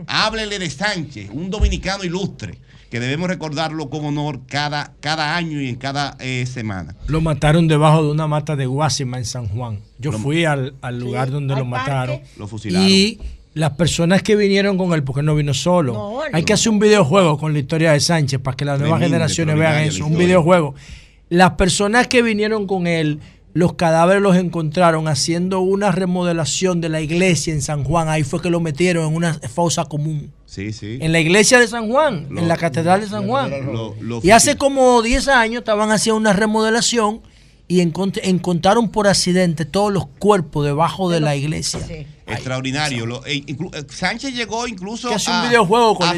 háblele 0.06 0.60
de 0.60 0.70
Sánchez, 0.70 1.30
un 1.32 1.50
dominicano 1.50 2.05
ilustre 2.05 2.58
que 2.91 2.99
debemos 2.99 3.28
recordarlo 3.28 3.89
con 3.89 4.05
honor 4.05 4.41
cada, 4.47 4.94
cada 5.01 5.36
año 5.36 5.60
y 5.60 5.69
en 5.69 5.77
cada 5.77 6.17
eh, 6.19 6.44
semana. 6.47 6.97
Lo 7.07 7.20
mataron 7.20 7.69
debajo 7.69 8.02
de 8.02 8.10
una 8.10 8.27
mata 8.27 8.57
de 8.57 8.67
Guasima 8.67 9.17
en 9.17 9.25
San 9.25 9.47
Juan. 9.49 9.78
Yo 9.99 10.10
fui 10.12 10.44
al, 10.44 10.75
lugar 10.93 11.31
donde 11.31 11.55
lo 11.55 11.65
mataron. 11.65 12.20
Lo 12.36 12.49
fusilaron. 12.49 12.89
Y 12.89 13.20
las 13.55 13.70
personas 13.73 14.23
que 14.23 14.35
vinieron 14.35 14.77
con 14.77 14.93
él, 14.93 15.05
porque 15.05 15.23
no 15.23 15.36
vino 15.36 15.55
solo. 15.55 16.20
Hay 16.33 16.43
que 16.43 16.52
hacer 16.52 16.73
un 16.73 16.81
videojuego 16.81 17.39
con 17.39 17.52
la 17.52 17.60
historia 17.60 17.93
de 17.93 18.01
Sánchez 18.01 18.41
para 18.41 18.57
que 18.57 18.65
las 18.65 18.81
nuevas 18.81 19.01
generaciones 19.01 19.57
vean 19.57 19.85
eso. 19.85 20.07
Un 20.07 20.19
videojuego. 20.19 20.75
Las 21.28 21.52
personas 21.52 22.09
que 22.09 22.23
vinieron 22.23 22.67
con 22.67 22.89
él 22.89 23.20
los 23.53 23.75
cadáveres 23.75 24.23
los 24.23 24.37
encontraron 24.37 25.09
haciendo 25.09 25.61
una 25.61 25.91
remodelación 25.91 26.81
de 26.81 26.89
la 26.89 27.01
iglesia 27.01 27.53
en 27.53 27.62
San 27.62 27.85
Juan. 27.85 28.09
Ahí 28.09 28.23
fue 28.23 28.41
que 28.41 28.51
lo 28.51 28.61
metieron 28.61 29.09
en 29.09 29.17
una 29.17 29.35
fosa 29.35 29.85
común. 29.85 30.33
Sí, 30.47 30.73
sí. 30.73 30.99
En 31.01 31.12
la 31.12 31.20
iglesia 31.20 31.59
de 31.59 31.69
San 31.69 31.89
Juan, 31.89 32.29
en 32.37 32.49
la 32.49 32.57
catedral 32.57 33.01
de 33.01 33.09
San 33.09 33.27
Juan. 33.27 33.53
y 34.23 34.31
hace 34.31 34.57
como 34.57 35.03
10 35.03 35.29
años 35.29 35.61
estaban 35.61 35.91
haciendo 35.91 36.19
una 36.19 36.33
remodelación 36.33 37.23
y 37.69 37.81
encontraron 37.81 38.91
por 38.91 39.07
accidente 39.07 39.65
todos 39.65 39.93
los 39.93 40.07
cuerpos 40.07 40.65
debajo 40.65 41.09
de 41.09 41.20
la 41.20 41.37
iglesia. 41.37 41.79
Extraordinario. 42.33 43.25
Eh, 43.26 43.44
eh, 43.47 43.57
Sánchez 43.89 44.34
llegó 44.34 44.67
incluso 44.67 45.10
a, 45.12 45.18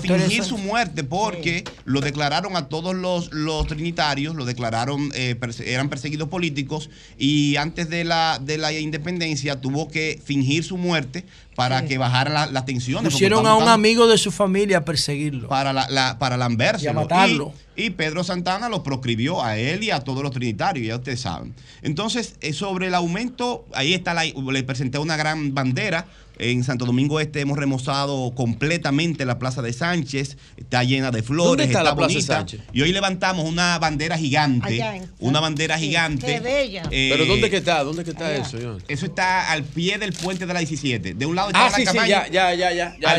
fingir 0.01 0.45
su 0.45 0.59
muerte 0.59 1.05
porque 1.05 1.65
lo 1.85 2.01
declararon 2.01 2.57
a 2.57 2.69
todos 2.69 2.95
los, 2.95 3.67
trinitarios, 3.67 4.35
lo 4.35 4.45
declararon, 4.45 5.11
eh, 5.15 5.37
eran 5.65 5.89
perseguidos 5.89 6.29
políticos 6.29 6.91
y 7.19 7.57
antes 7.57 7.89
de 7.89 8.05
la, 8.05 8.39
de 8.41 8.59
la 8.59 8.73
independencia 8.73 9.61
tuvo 9.61 9.89
que 9.89 10.21
fingir 10.25 10.65
su 10.65 10.77
muerte 10.77 11.25
para 11.55 11.85
que 11.85 11.99
bajara 11.99 12.47
las 12.47 12.65
tensiones. 12.65 13.13
Pusieron 13.13 13.47
a 13.47 13.57
un 13.57 13.69
amigo 13.69 14.07
de 14.07 14.19
su 14.19 14.31
familia 14.31 14.79
a 14.79 14.85
perseguirlo. 14.85 15.49
Para, 15.49 15.73
la, 15.73 16.19
para 16.19 16.37
lamberse. 16.37 16.87
Y 16.87 16.89
a 16.89 16.93
matarlo. 16.93 17.53
Y, 17.77 17.91
Pedro 17.91 18.25
Santana 18.25 18.69
lo 18.69 18.83
proscribió 18.83 19.43
a 19.43 19.57
él 19.57 19.83
y 19.83 19.91
a 19.91 20.01
todos 20.01 20.23
los 20.23 20.33
trinitarios, 20.33 20.87
ya 20.87 20.97
ustedes 20.97 21.21
saben. 21.21 21.55
Entonces, 21.83 22.35
sobre 22.53 22.89
el 22.89 22.95
aumento, 22.95 23.65
ahí 23.73 23.95
está, 23.95 24.15
la, 24.15 24.25
le 24.25 24.63
presenté 24.63 24.99
una 24.99 25.17
gran 25.17 25.55
bandera 25.55 26.02
en 26.39 26.65
Santo 26.65 26.85
Domingo 26.85 27.21
Este 27.21 27.41
hemos 27.41 27.59
remozado 27.59 28.35
completamente 28.35 29.25
la 29.25 29.39
Plaza 29.39 29.63
de 29.63 29.73
Sánchez, 29.73 30.37
está 30.57 30.85
llena 30.85 31.11
de 31.11 31.23
flores, 31.23 31.67
está, 31.67 31.83
la 31.83 31.97
Plaza 31.97 32.15
de 32.15 32.23
Sánchez? 32.23 32.61
Y 32.73 32.83
hoy 32.83 32.93
levantamos 32.93 33.49
una 33.49 33.79
bandera 33.79 34.19
gigante, 34.19 35.03
una 35.19 35.41
bandera 35.41 35.79
gigante. 35.79 36.27
Qué 36.27 36.41
bella. 36.41 36.83
Eh, 36.91 37.11
Pero 37.13 37.27
¿dónde 37.27 37.51
que 37.51 37.59
está? 37.59 37.83
¿Dónde 37.85 38.05
que 38.05 38.11
está 38.11 38.35
eso? 38.35 38.59
Eso 38.89 39.07
está 39.07 39.53
al 39.53 39.65
pie 39.65 39.99
del 39.99 40.13
puente 40.13 40.47
de 40.47 40.53
la 40.53 40.61
17. 40.61 41.15
De 41.15 41.27
un 41.27 41.37
lado 41.37 41.49
está 41.49 41.67
ah, 41.67 41.71
la 41.71 41.77
de 41.79 41.85
Camaño. 41.85 42.05
Sí, 42.05 42.33
ya, 42.33 42.55
ya, 42.55 42.55
ya, 42.55 42.97
ya, 42.99 43.11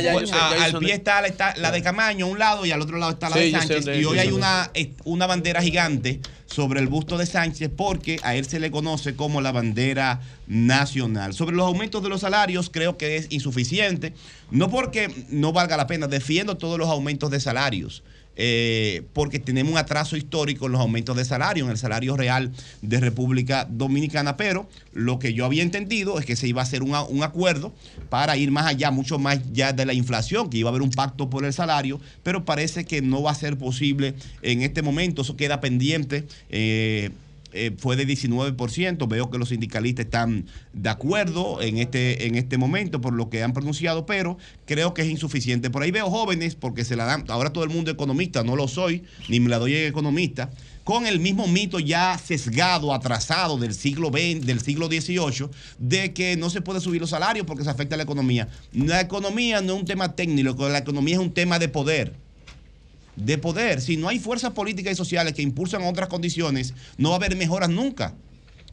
al, 0.63 0.79
pie 0.79 0.93
está 0.93 1.21
la, 1.57 1.71
de 1.71 1.81
Camaño 1.81 2.25
a 2.25 2.29
un 2.29 2.39
lado 2.39 2.65
y 2.65 2.71
al 2.71 2.81
otro 2.81 2.97
lado 2.97 3.11
está 3.11 3.29
la 3.29 3.37
de 3.37 3.51
Sánchez. 3.51 3.85
y 3.99 4.05
hoy 4.05 4.19
hay 4.19 4.31
una, 4.31 4.71
una 5.05 5.27
bandera 5.27 5.61
gigante 5.61 6.19
sobre 6.53 6.79
el 6.79 6.87
busto 6.87 7.17
de 7.17 7.25
Sánchez 7.25 7.71
porque 7.75 8.19
a 8.23 8.35
él 8.35 8.45
se 8.45 8.59
le 8.59 8.69
conoce 8.69 9.15
como 9.15 9.41
la 9.41 9.51
bandera 9.51 10.21
nacional. 10.47 11.33
Sobre 11.33 11.55
los 11.55 11.65
aumentos 11.65 12.03
de 12.03 12.09
los 12.09 12.21
salarios 12.21 12.69
creo 12.69 12.95
que 12.97 13.17
es 13.17 13.27
insuficiente, 13.31 14.13
no 14.51 14.69
porque 14.69 15.25
no 15.29 15.51
valga 15.51 15.77
la 15.77 15.87
pena, 15.87 16.07
defiendo 16.07 16.55
todos 16.55 16.77
los 16.77 16.89
aumentos 16.89 17.31
de 17.31 17.39
salarios. 17.39 18.03
Eh, 18.35 19.03
porque 19.13 19.39
tenemos 19.39 19.71
un 19.71 19.77
atraso 19.77 20.17
histórico 20.17 20.65
en 20.65 20.71
los 20.71 20.81
aumentos 20.81 21.15
de 21.15 21.23
salario, 21.23 21.65
en 21.65 21.71
el 21.71 21.77
salario 21.77 22.17
real 22.17 22.51
de 22.81 22.99
República 22.99 23.67
Dominicana, 23.69 24.37
pero 24.37 24.67
lo 24.91 25.19
que 25.19 25.33
yo 25.33 25.45
había 25.45 25.61
entendido 25.61 26.17
es 26.19 26.25
que 26.25 26.35
se 26.35 26.47
iba 26.47 26.61
a 26.61 26.63
hacer 26.63 26.81
un, 26.81 27.23
acuerdo 27.23 27.73
para 28.09 28.35
ir 28.37 28.51
más 28.51 28.65
allá, 28.65 28.91
mucho 28.91 29.19
más 29.19 29.37
allá 29.37 29.73
de 29.73 29.85
la 29.85 29.93
inflación, 29.93 30.49
que 30.49 30.57
iba 30.57 30.69
a 30.69 30.71
haber 30.71 30.81
un 30.81 30.89
pacto 30.89 31.29
por 31.29 31.45
el 31.45 31.53
salario, 31.53 31.99
pero 32.23 32.43
parece 32.43 32.85
que 32.85 33.01
no 33.01 33.21
va 33.21 33.31
a 33.31 33.35
ser 33.35 33.57
posible 33.57 34.15
en 34.41 34.61
este 34.61 34.81
momento, 34.81 35.21
eso 35.21 35.37
queda 35.37 35.61
pendiente. 35.61 36.25
Eh, 36.49 37.11
eh, 37.53 37.71
fue 37.77 37.95
de 37.95 38.07
19%. 38.07 39.07
Veo 39.07 39.29
que 39.29 39.37
los 39.37 39.49
sindicalistas 39.49 40.05
están 40.05 40.45
de 40.73 40.89
acuerdo 40.89 41.61
en 41.61 41.77
este, 41.77 42.27
en 42.27 42.35
este 42.35 42.57
momento 42.57 43.01
por 43.01 43.13
lo 43.13 43.29
que 43.29 43.43
han 43.43 43.53
pronunciado, 43.53 44.05
pero 44.05 44.37
creo 44.65 44.93
que 44.93 45.03
es 45.03 45.09
insuficiente. 45.09 45.69
Por 45.69 45.83
ahí 45.83 45.91
veo 45.91 46.09
jóvenes, 46.09 46.55
porque 46.55 46.83
se 46.83 46.95
la 46.95 47.05
dan, 47.05 47.25
ahora 47.29 47.53
todo 47.53 47.63
el 47.63 47.69
mundo 47.69 47.91
economista, 47.91 48.43
no 48.43 48.55
lo 48.55 48.67
soy, 48.67 49.03
ni 49.29 49.39
me 49.39 49.49
la 49.49 49.59
doy 49.59 49.75
en 49.75 49.87
economista, 49.87 50.49
con 50.83 51.05
el 51.05 51.19
mismo 51.19 51.47
mito 51.47 51.79
ya 51.79 52.17
sesgado, 52.17 52.93
atrasado 52.93 53.57
del 53.57 53.73
siglo 53.73 54.09
XX, 54.09 54.45
del 54.45 54.59
siglo 54.59 54.87
XVIII, 54.87 55.49
de 55.79 56.13
que 56.13 56.35
no 56.35 56.49
se 56.49 56.61
puede 56.61 56.81
subir 56.81 57.01
los 57.01 57.11
salarios 57.11 57.45
porque 57.45 57.63
se 57.63 57.69
afecta 57.69 57.95
a 57.95 57.97
la 57.97 58.03
economía. 58.03 58.49
La 58.73 58.99
economía 58.99 59.61
no 59.61 59.75
es 59.75 59.79
un 59.79 59.85
tema 59.85 60.15
técnico, 60.15 60.67
la 60.67 60.79
economía 60.79 61.15
es 61.15 61.21
un 61.21 61.33
tema 61.33 61.59
de 61.59 61.69
poder 61.69 62.22
de 63.15 63.37
poder. 63.37 63.81
Si 63.81 63.97
no 63.97 64.07
hay 64.09 64.19
fuerzas 64.19 64.51
políticas 64.51 64.93
y 64.93 64.95
sociales 64.95 65.33
que 65.33 65.41
impulsan 65.41 65.83
otras 65.83 66.09
condiciones, 66.09 66.73
no 66.97 67.09
va 67.09 67.15
a 67.15 67.17
haber 67.17 67.35
mejoras 67.35 67.69
nunca. 67.69 68.15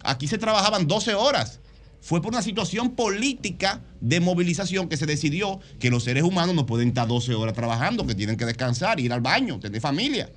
Aquí 0.02 0.27
se 0.28 0.39
trabajaban 0.39 0.86
12 0.86 1.15
horas. 1.15 1.60
Fue 2.01 2.23
por 2.23 2.33
una 2.33 2.43
situación 2.43 2.93
política 2.93 3.83
de 4.01 4.20
movilización 4.20 4.89
que 4.89 4.97
se 4.97 5.05
decidió 5.05 5.60
que 5.78 5.91
los 5.91 6.05
seres 6.05 6.23
humanos 6.23 6.55
no 6.55 6.65
pueden 6.65 6.89
estar 6.89 7.07
12 7.07 7.35
horas 7.35 7.55
trabajando, 7.55 8.07
que 8.07 8.15
tienen 8.15 8.36
que 8.36 8.47
descansar, 8.47 8.99
ir 9.01 9.12
al 9.12 9.20
baño, 9.20 9.60
tener 9.60 9.83
familia. 9.83 10.31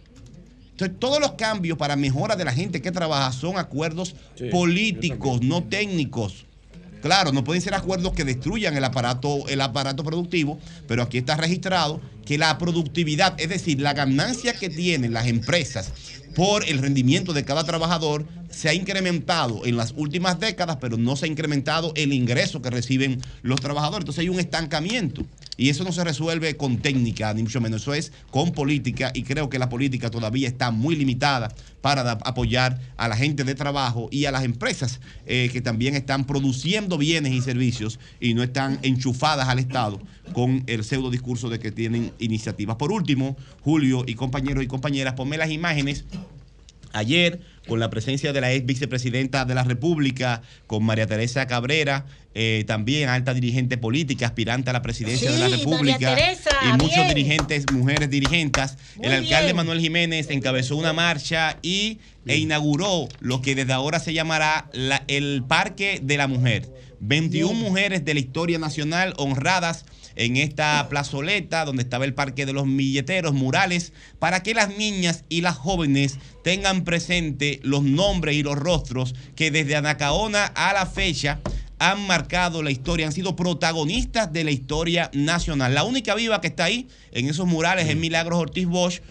Entonces, 0.71 0.99
todos 0.99 1.21
los 1.21 1.33
cambios 1.33 1.77
para 1.77 1.95
mejora 1.95 2.35
de 2.35 2.43
la 2.43 2.51
gente 2.51 2.81
que 2.81 2.91
trabaja 2.91 3.31
son 3.31 3.57
acuerdos 3.57 4.15
políticos, 4.51 5.41
no 5.41 5.63
técnicos. 5.63 6.45
Claro, 7.01 7.31
no 7.31 7.43
pueden 7.43 7.61
ser 7.61 7.73
acuerdos 7.73 8.13
que 8.13 8.23
destruyan 8.23 8.75
el 8.75 8.83
aparato, 8.83 9.47
el 9.47 9.61
aparato 9.61 10.03
productivo, 10.03 10.57
pero 10.87 11.03
aquí 11.03 11.17
está 11.17 11.35
registrado 11.35 12.01
que 12.25 12.37
la 12.37 12.57
productividad, 12.57 13.39
es 13.39 13.49
decir, 13.49 13.81
la 13.81 13.93
ganancia 13.93 14.53
que 14.53 14.69
tienen 14.69 15.13
las 15.13 15.27
empresas 15.27 15.91
por 16.35 16.67
el 16.67 16.79
rendimiento 16.79 17.33
de 17.33 17.45
cada 17.45 17.63
trabajador 17.63 18.25
se 18.49 18.69
ha 18.69 18.73
incrementado 18.73 19.65
en 19.65 19.77
las 19.77 19.93
últimas 19.97 20.39
décadas, 20.39 20.77
pero 20.79 20.97
no 20.97 21.15
se 21.15 21.25
ha 21.25 21.29
incrementado 21.29 21.91
el 21.95 22.13
ingreso 22.13 22.61
que 22.61 22.69
reciben 22.69 23.21
los 23.41 23.59
trabajadores. 23.59 24.03
Entonces 24.03 24.21
hay 24.21 24.29
un 24.29 24.39
estancamiento. 24.39 25.25
Y 25.55 25.69
eso 25.69 25.83
no 25.83 25.91
se 25.91 26.03
resuelve 26.03 26.57
con 26.57 26.77
técnica, 26.77 27.33
ni 27.33 27.43
mucho 27.43 27.61
menos. 27.61 27.83
Eso 27.83 27.93
es 27.93 28.11
con 28.31 28.51
política. 28.51 29.11
Y 29.13 29.23
creo 29.23 29.49
que 29.49 29.59
la 29.59 29.69
política 29.69 30.09
todavía 30.09 30.47
está 30.47 30.71
muy 30.71 30.95
limitada 30.95 31.53
para 31.81 32.11
apoyar 32.11 32.79
a 32.95 33.07
la 33.07 33.15
gente 33.15 33.43
de 33.43 33.55
trabajo 33.55 34.07
y 34.09 34.25
a 34.25 34.31
las 34.31 34.45
empresas 34.45 34.99
eh, 35.25 35.49
que 35.51 35.61
también 35.61 35.95
están 35.95 36.25
produciendo 36.25 36.97
bienes 36.97 37.33
y 37.33 37.41
servicios 37.41 37.99
y 38.19 38.33
no 38.33 38.41
están 38.41 38.79
enchufadas 38.83 39.49
al 39.49 39.59
Estado 39.59 39.99
con 40.31 40.63
el 40.67 40.83
pseudo 40.83 41.11
discurso 41.11 41.49
de 41.49 41.59
que 41.59 41.71
tienen 41.71 42.12
iniciativas. 42.19 42.77
Por 42.77 42.91
último, 42.91 43.35
Julio 43.61 44.03
y 44.07 44.15
compañeros 44.15 44.63
y 44.63 44.67
compañeras, 44.67 45.13
ponme 45.13 45.37
las 45.37 45.51
imágenes. 45.51 46.05
Ayer 46.93 47.39
con 47.67 47.79
la 47.79 47.89
presencia 47.89 48.33
de 48.33 48.41
la 48.41 48.51
ex 48.51 48.65
vicepresidenta 48.65 49.45
de 49.45 49.55
la 49.55 49.63
República, 49.63 50.41
con 50.67 50.83
María 50.83 51.07
Teresa 51.07 51.47
Cabrera, 51.47 52.05
eh, 52.35 52.63
también 52.67 53.09
alta 53.09 53.33
dirigente 53.33 53.77
política, 53.77 54.27
aspirante 54.27 54.69
a 54.69 54.73
la 54.73 54.81
presidencia 54.81 55.31
de 55.31 55.39
la 55.39 55.47
República, 55.47 56.15
y 56.61 56.77
muchos 56.77 57.07
dirigentes, 57.07 57.65
mujeres 57.71 58.09
dirigentes. 58.09 58.77
el 59.01 59.11
alcalde 59.11 59.53
Manuel 59.53 59.79
Jiménez 59.79 60.29
encabezó 60.29 60.75
una 60.75 60.93
marcha 60.93 61.57
y, 61.61 61.99
e 62.25 62.37
inauguró 62.37 63.07
lo 63.19 63.41
que 63.41 63.55
desde 63.55 63.73
ahora 63.73 63.99
se 63.99 64.13
llamará 64.13 64.69
el 65.07 65.43
Parque 65.47 65.99
de 66.01 66.17
la 66.17 66.27
Mujer. 66.27 66.69
21 66.99 67.53
mujeres 67.53 68.05
de 68.05 68.13
la 68.13 68.19
historia 68.21 68.59
nacional 68.59 69.13
honradas 69.17 69.85
en 70.15 70.37
esta 70.37 70.87
plazoleta 70.89 71.65
donde 71.65 71.83
estaba 71.83 72.05
el 72.05 72.13
Parque 72.13 72.45
de 72.45 72.53
los 72.53 72.65
Milleteros, 72.65 73.33
murales, 73.33 73.93
para 74.19 74.43
que 74.43 74.53
las 74.53 74.77
niñas 74.77 75.25
y 75.29 75.41
las 75.41 75.57
jóvenes 75.57 76.19
tengan 76.43 76.83
presente 76.83 77.59
los 77.63 77.83
nombres 77.83 78.35
y 78.35 78.43
los 78.43 78.57
rostros 78.57 79.15
que 79.35 79.51
desde 79.51 79.75
Anacaona 79.75 80.45
a 80.45 80.73
la 80.73 80.85
fecha 80.85 81.39
han 81.79 82.07
marcado 82.07 82.63
la 82.63 82.71
historia, 82.71 83.07
han 83.07 83.11
sido 83.11 83.35
protagonistas 83.35 84.31
de 84.31 84.45
la 84.45 84.51
historia 84.51 85.11
nacional. 85.13 85.73
La 85.73 85.83
única 85.83 86.15
viva 86.15 86.39
que 86.39 86.47
está 86.47 86.65
ahí 86.65 86.87
en 87.11 87.27
esos 87.27 87.45
murales 87.45 87.89
es 87.89 87.97
Milagros 87.97 88.39
Ortiz 88.39 88.67
Bosch, 88.67 89.01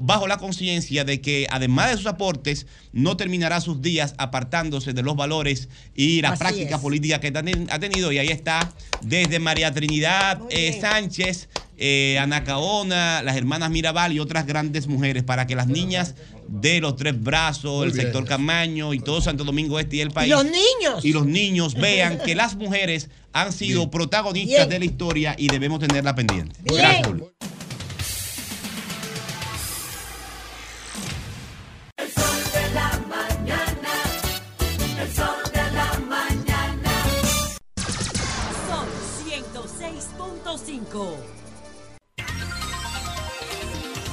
bajo 0.00 0.26
la 0.26 0.38
conciencia 0.38 1.04
de 1.04 1.20
que 1.20 1.46
además 1.50 1.90
de 1.90 1.96
sus 1.96 2.06
aportes, 2.06 2.66
no 2.92 3.16
terminará 3.16 3.60
sus 3.60 3.82
días 3.82 4.14
apartándose 4.18 4.92
de 4.92 5.02
los 5.02 5.16
valores 5.16 5.68
y 5.94 6.20
la 6.22 6.36
práctica 6.36 6.80
política 6.80 7.20
que 7.20 7.32
ha 7.70 7.78
tenido. 7.78 8.12
Y 8.12 8.18
ahí 8.18 8.28
está 8.28 8.72
desde 9.02 9.38
María 9.38 9.72
Trinidad 9.72 10.40
eh, 10.50 10.76
Sánchez, 10.80 11.48
eh, 11.76 12.18
Ana 12.20 12.44
Caona, 12.44 13.22
las 13.22 13.36
hermanas 13.36 13.70
Mirabal 13.70 14.12
y 14.12 14.20
otras 14.20 14.46
grandes 14.46 14.86
mujeres, 14.86 15.22
para 15.22 15.46
que 15.46 15.54
las 15.54 15.68
niñas 15.68 16.14
de 16.48 16.80
los 16.80 16.96
tres 16.96 17.20
brazos, 17.22 17.84
el 17.84 17.92
sector 17.92 18.24
Camaño 18.24 18.94
y 18.94 19.00
todo 19.00 19.20
Santo 19.20 19.44
Domingo 19.44 19.78
Este 19.78 19.96
y 19.96 20.00
el 20.00 20.10
país. 20.10 20.28
Y 20.28 20.30
los 20.30 20.44
niños. 20.44 21.04
Y 21.04 21.12
los 21.12 21.26
niños 21.26 21.74
vean 21.74 22.18
que 22.18 22.34
las 22.36 22.56
mujeres 22.56 23.10
han 23.32 23.52
sido 23.52 23.90
protagonistas 23.90 24.68
de 24.68 24.78
la 24.78 24.84
historia 24.84 25.34
y 25.38 25.48
debemos 25.48 25.80
tenerla 25.80 26.14
pendiente. 26.14 26.56
Gracias, 26.64 27.08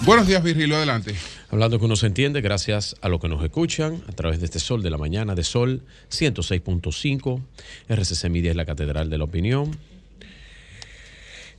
Buenos 0.06 0.28
días, 0.28 0.44
Virgilio, 0.44 0.76
adelante. 0.76 1.16
Hablando 1.50 1.80
que 1.80 1.86
uno 1.86 1.95
se 1.95 2.08
entiende, 2.08 2.42
gracias 2.42 2.95
a 3.02 3.08
los 3.08 3.22
que 3.22 3.30
nos 3.30 3.44
escuchan 3.44 4.04
a 4.10 4.12
través 4.12 4.40
de 4.40 4.45
este 4.45 4.60
Sol 4.60 4.84
de 4.84 4.90
la 4.90 4.98
Mañana 4.98 5.36
de 5.36 5.44
Sol 5.44 5.84
106.5. 6.12 7.42
RCC 7.88 8.30
Media 8.30 8.52
es 8.52 8.58
la 8.58 8.66
Catedral 8.66 9.10
de 9.10 9.18
la 9.18 9.24
Opinión. 9.24 9.78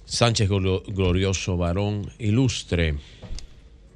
Sánchez 0.05 0.49
Glorioso, 0.49 1.57
varón 1.57 2.11
ilustre. 2.19 2.97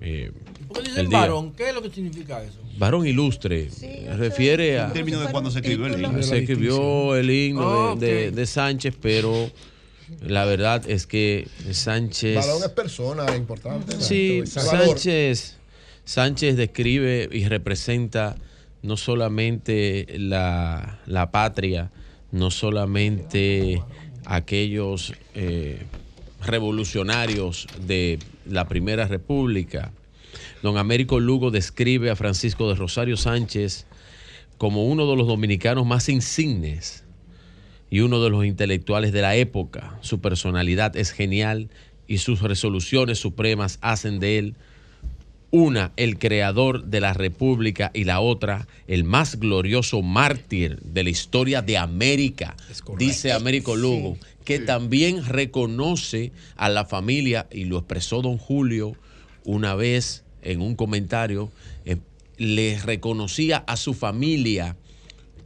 Eh, 0.00 0.32
¿Por 0.68 0.82
qué 0.82 0.88
dicen 0.88 1.10
varón? 1.10 1.52
¿Qué 1.52 1.68
es 1.68 1.74
lo 1.74 1.82
que 1.82 1.90
significa 1.90 2.42
eso? 2.42 2.58
Varón 2.78 3.06
ilustre. 3.06 3.68
refiere 4.16 4.78
a. 4.80 4.86
En 4.86 4.92
términos 4.94 5.24
de 5.24 5.30
cuando 5.30 5.50
se 5.50 5.58
escribió 5.58 5.86
el 5.86 6.02
himno. 6.02 6.22
Se 6.22 6.38
escribió 6.38 7.14
el 7.14 7.30
himno 7.30 7.96
de 7.96 8.46
Sánchez, 8.46 8.96
pero 9.00 9.50
la 10.20 10.44
verdad 10.44 10.88
es 10.88 11.06
que 11.06 11.48
Sánchez. 11.70 12.36
Balón 12.36 12.62
es 12.62 12.70
persona 12.70 13.36
importante. 13.36 14.00
Sí, 14.00 14.42
Sánchez, 14.46 15.56
Sánchez 16.04 16.56
describe 16.56 17.28
y 17.30 17.46
representa 17.46 18.36
no 18.82 18.96
solamente 18.96 20.06
la, 20.18 21.28
patria, 21.32 21.90
no 22.32 22.50
solamente 22.50 23.82
aquellos 24.24 25.14
eh, 25.34 25.82
revolucionarios 26.42 27.66
de 27.86 28.18
la 28.46 28.68
Primera 28.68 29.06
República. 29.06 29.92
Don 30.62 30.76
Américo 30.78 31.20
Lugo 31.20 31.50
describe 31.50 32.10
a 32.10 32.16
Francisco 32.16 32.68
de 32.68 32.74
Rosario 32.74 33.16
Sánchez 33.16 33.86
como 34.58 34.86
uno 34.86 35.08
de 35.08 35.16
los 35.16 35.26
dominicanos 35.26 35.86
más 35.86 36.08
insignes 36.08 37.04
y 37.90 38.00
uno 38.00 38.22
de 38.22 38.30
los 38.30 38.46
intelectuales 38.46 39.12
de 39.12 39.22
la 39.22 39.36
época. 39.36 39.98
Su 40.00 40.20
personalidad 40.20 40.96
es 40.96 41.10
genial 41.10 41.68
y 42.06 42.18
sus 42.18 42.40
resoluciones 42.40 43.18
supremas 43.18 43.78
hacen 43.82 44.20
de 44.20 44.38
él 44.38 44.54
una 45.50 45.92
el 45.96 46.18
creador 46.18 46.84
de 46.84 47.00
la 47.00 47.12
República 47.12 47.90
y 47.92 48.04
la 48.04 48.20
otra 48.20 48.68
el 48.86 49.04
más 49.04 49.38
glorioso 49.38 50.02
mártir 50.02 50.78
de 50.80 51.04
la 51.04 51.10
historia 51.10 51.62
de 51.62 51.76
América, 51.76 52.56
dice 52.96 53.32
Américo 53.32 53.76
Lugo, 53.76 54.16
que 54.44 54.60
también 54.60 55.24
reconoce 55.24 56.32
a 56.56 56.68
la 56.68 56.84
familia, 56.84 57.48
y 57.50 57.64
lo 57.64 57.78
expresó 57.78 58.22
don 58.22 58.38
Julio 58.38 58.94
una 59.44 59.74
vez 59.74 60.24
en 60.42 60.60
un 60.60 60.76
comentario, 60.76 61.50
eh, 61.84 61.96
le 62.38 62.78
reconocía 62.78 63.58
a 63.58 63.76
su 63.76 63.92
familia 63.94 64.76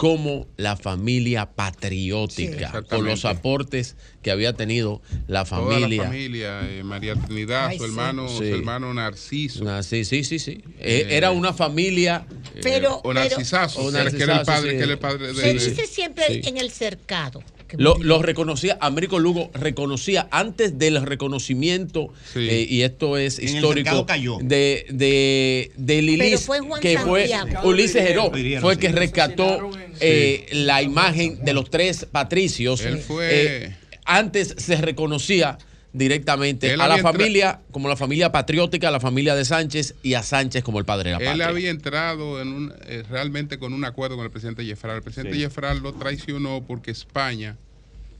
como 0.04 0.46
la 0.58 0.76
familia 0.76 1.46
patriótica, 1.46 2.84
por 2.90 3.02
los 3.02 3.24
aportes 3.24 3.96
que 4.20 4.30
había 4.30 4.52
tenido 4.52 5.00
la 5.28 5.46
familia. 5.46 6.02
la 6.02 6.08
familia, 6.10 6.60
eh, 6.68 6.82
María 6.84 7.14
Trinidad, 7.14 7.72
su 7.74 7.86
hermano, 7.86 8.28
su 8.28 8.44
hermano 8.44 8.92
Narciso. 8.92 9.66
Ah, 9.66 9.82
sí, 9.82 10.04
sí, 10.04 10.22
sí, 10.22 10.38
sí. 10.38 10.62
Eh, 10.78 11.06
era 11.08 11.30
una 11.30 11.54
familia. 11.54 12.26
Eh, 12.54 12.60
pero, 12.62 12.96
o 13.02 13.14
Narcisazo, 13.14 13.90
que 13.90 14.22
era 14.22 14.40
el 14.40 14.44
padre, 14.44 14.76
que 14.76 14.82
era 14.82 14.92
el 14.92 14.98
padre 14.98 15.32
de. 15.32 15.40
Se 15.40 15.54
dice 15.54 15.86
siempre 15.86 16.42
en 16.46 16.58
el 16.58 16.70
cercado 16.70 17.42
lo, 17.76 18.22
reconocía, 18.22 18.78
Américo 18.80 19.18
Lugo 19.18 19.50
reconocía 19.54 20.28
antes 20.30 20.78
del 20.78 21.04
reconocimiento, 21.04 22.12
eh, 22.34 22.66
y 22.68 22.82
esto 22.82 23.16
es 23.16 23.38
histórico, 23.38 24.06
de, 24.42 24.86
de, 24.90 25.72
de 25.76 26.02
Lilis, 26.02 26.48
que 26.80 26.98
fue 26.98 27.28
Ulises 27.64 28.02
Heró, 28.02 28.30
fue 28.60 28.74
el 28.74 28.78
que 28.78 28.88
rescató 28.88 29.70
eh, 30.00 30.46
la 30.52 30.82
imagen 30.82 31.44
de 31.44 31.54
los 31.54 31.70
tres 31.70 32.06
patricios. 32.10 32.82
Eh, 33.20 33.74
antes 34.04 34.54
se 34.58 34.76
reconocía 34.76 35.58
directamente 35.94 36.74
a 36.74 36.88
la 36.88 36.98
familia 36.98 37.60
como 37.70 37.88
la 37.88 37.96
familia 37.96 38.32
patriótica, 38.32 38.88
a 38.88 38.90
la 38.90 39.00
familia 39.00 39.34
de 39.34 39.44
Sánchez 39.44 39.94
y 40.02 40.14
a 40.14 40.22
Sánchez 40.22 40.62
como 40.62 40.78
el 40.80 40.84
padre 40.84 41.10
de 41.10 41.12
la 41.12 41.18
patria. 41.18 41.32
Él 41.32 41.42
había 41.42 41.70
entrado 41.70 42.42
en 42.42 42.48
un, 42.48 42.74
realmente 43.08 43.58
con 43.58 43.72
un 43.72 43.84
acuerdo 43.84 44.16
con 44.16 44.24
el 44.24 44.30
presidente 44.30 44.64
Jeffral. 44.64 44.96
El 44.96 45.02
presidente 45.02 45.38
Jeffral 45.38 45.78
lo 45.78 45.94
traicionó 45.94 46.64
porque 46.66 46.90
España 46.90 47.56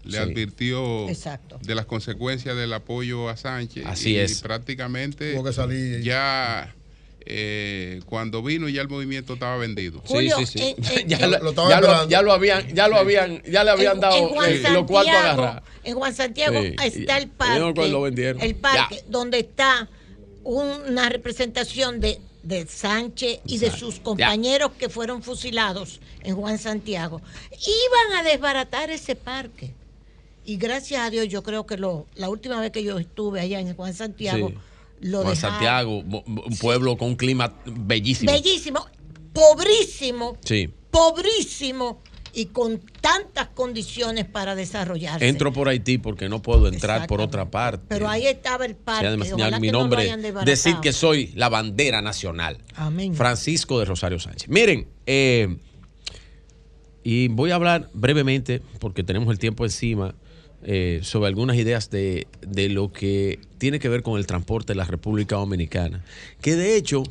le 0.05 0.19
advirtió 0.19 1.07
de 1.63 1.75
las 1.75 1.87
consecuencias 1.87 2.57
del 2.57 2.73
apoyo 2.73 3.29
a 3.29 3.37
Sánchez. 3.37 3.85
Así 3.87 4.13
y 4.13 4.17
es. 4.19 4.41
prácticamente 4.41 5.35
ya 6.03 6.75
eh, 7.27 8.01
cuando 8.07 8.43
vino 8.43 8.69
ya 8.69 8.83
el 8.83 8.89
movimiento 8.89 9.35
estaba 9.35 9.57
vendido. 9.57 10.03
sí, 10.07 10.31
sí, 10.47 10.47
sí. 10.47 10.77
ya, 11.07 11.27
lo, 11.27 12.33
habían, 12.33 12.75
ya 12.75 12.89
lo 12.89 12.97
habían, 12.97 13.43
ya 13.43 13.65
le 13.65 13.71
habían 13.71 14.01
dado 14.01 14.31
los 14.73 14.85
cuartos 14.87 15.15
a 15.15 15.33
agarrar. 15.33 15.63
En 15.85 15.95
Juan 15.97 16.15
Santiago 16.15 16.59
está 16.59 17.19
el 17.19 17.29
parque, 17.29 17.93
el 18.41 18.55
parque 18.57 19.05
donde 19.09 19.41
está 19.41 19.89
una 20.43 21.09
representación 21.09 22.01
de 22.01 22.21
de 22.45 22.67
Sánchez 22.67 23.41
y 23.47 23.59
de 23.59 23.71
sus 23.71 23.99
compañeros 23.99 24.73
que 24.79 24.89
fueron 24.89 25.23
fusilados 25.23 26.01
en 26.23 26.37
Juan 26.37 26.59
Santiago, 26.59 27.21
iban 27.51 28.19
a 28.19 28.23
desbaratar 28.29 28.91
ese 28.91 29.17
parque. 29.17 29.73
Y 30.45 30.59
gracias 30.59 31.01
a 31.01 31.11
Dios, 31.11 31.27
yo 31.29 31.43
creo 31.43 31.65
que 31.65 31.79
lo, 31.79 32.07
la 32.15 32.29
última 32.29 32.61
vez 32.61 32.71
que 32.71 32.85
yo 32.85 32.99
estuve 32.99 33.41
allá 33.41 33.61
en 33.61 33.75
Juan 33.75 33.95
Santiago, 33.95 34.53
Lo 35.05 35.37
Santiago, 35.37 35.99
un 35.99 36.57
pueblo 36.59 36.97
con 36.97 37.09
un 37.09 37.17
clima 37.17 37.53
bellísimo. 37.67 38.33
Bellísimo, 38.33 38.87
pobrísimo. 39.35 40.39
Sí. 40.43 40.71
Pobrísimo 40.91 42.01
y 42.33 42.47
con 42.47 42.81
tantas 43.03 43.49
condiciones 43.49 44.25
para 44.25 44.55
desarrollarse. 44.55 45.29
Entro 45.29 45.53
por 45.53 45.69
Haití 45.69 45.99
porque 45.99 46.31
no 46.31 46.41
puedo 46.41 46.69
entrar 46.69 47.07
por 47.07 47.21
otra 47.21 47.51
parte. 47.51 47.85
Pero 47.89 48.09
ahí 48.09 48.27
estaba 48.27 48.65
el 48.65 48.77
parque. 48.77 49.07
además, 49.07 49.61
mi 49.61 49.71
nombre, 49.71 50.11
decir 50.45 50.77
que 50.81 50.95
soy 50.95 51.33
la 51.35 51.51
bandera 51.51 52.01
nacional. 52.01 52.59
Amén. 52.75 53.15
Francisco 53.15 53.79
de 53.79 53.85
Rosario 53.85 54.19
Sánchez. 54.19 54.49
Miren, 54.49 54.89
eh, 55.05 55.59
y 57.03 57.29
voy 57.29 57.51
a 57.51 57.57
hablar 57.57 57.91
brevemente, 57.93 58.63
porque 58.79 59.05
tenemos 59.05 59.31
el 59.31 59.39
tiempo 59.39 59.65
encima, 59.65 60.15
eh, 60.65 61.01
sobre 61.03 61.29
algunas 61.29 61.57
ideas 61.57 61.91
de, 61.91 62.27
de 62.47 62.69
lo 62.69 62.93
que 62.93 63.39
tiene 63.59 63.79
que 63.79 63.89
ver 63.89 64.03
con 64.03 64.19
el 64.19 64.27
transporte 64.27 64.73
de 64.73 64.77
la 64.77 64.85
República 64.85 65.37
Dominicana. 65.37 66.05
Que 66.41 66.57
de 66.57 66.77
hecho, 66.77 67.05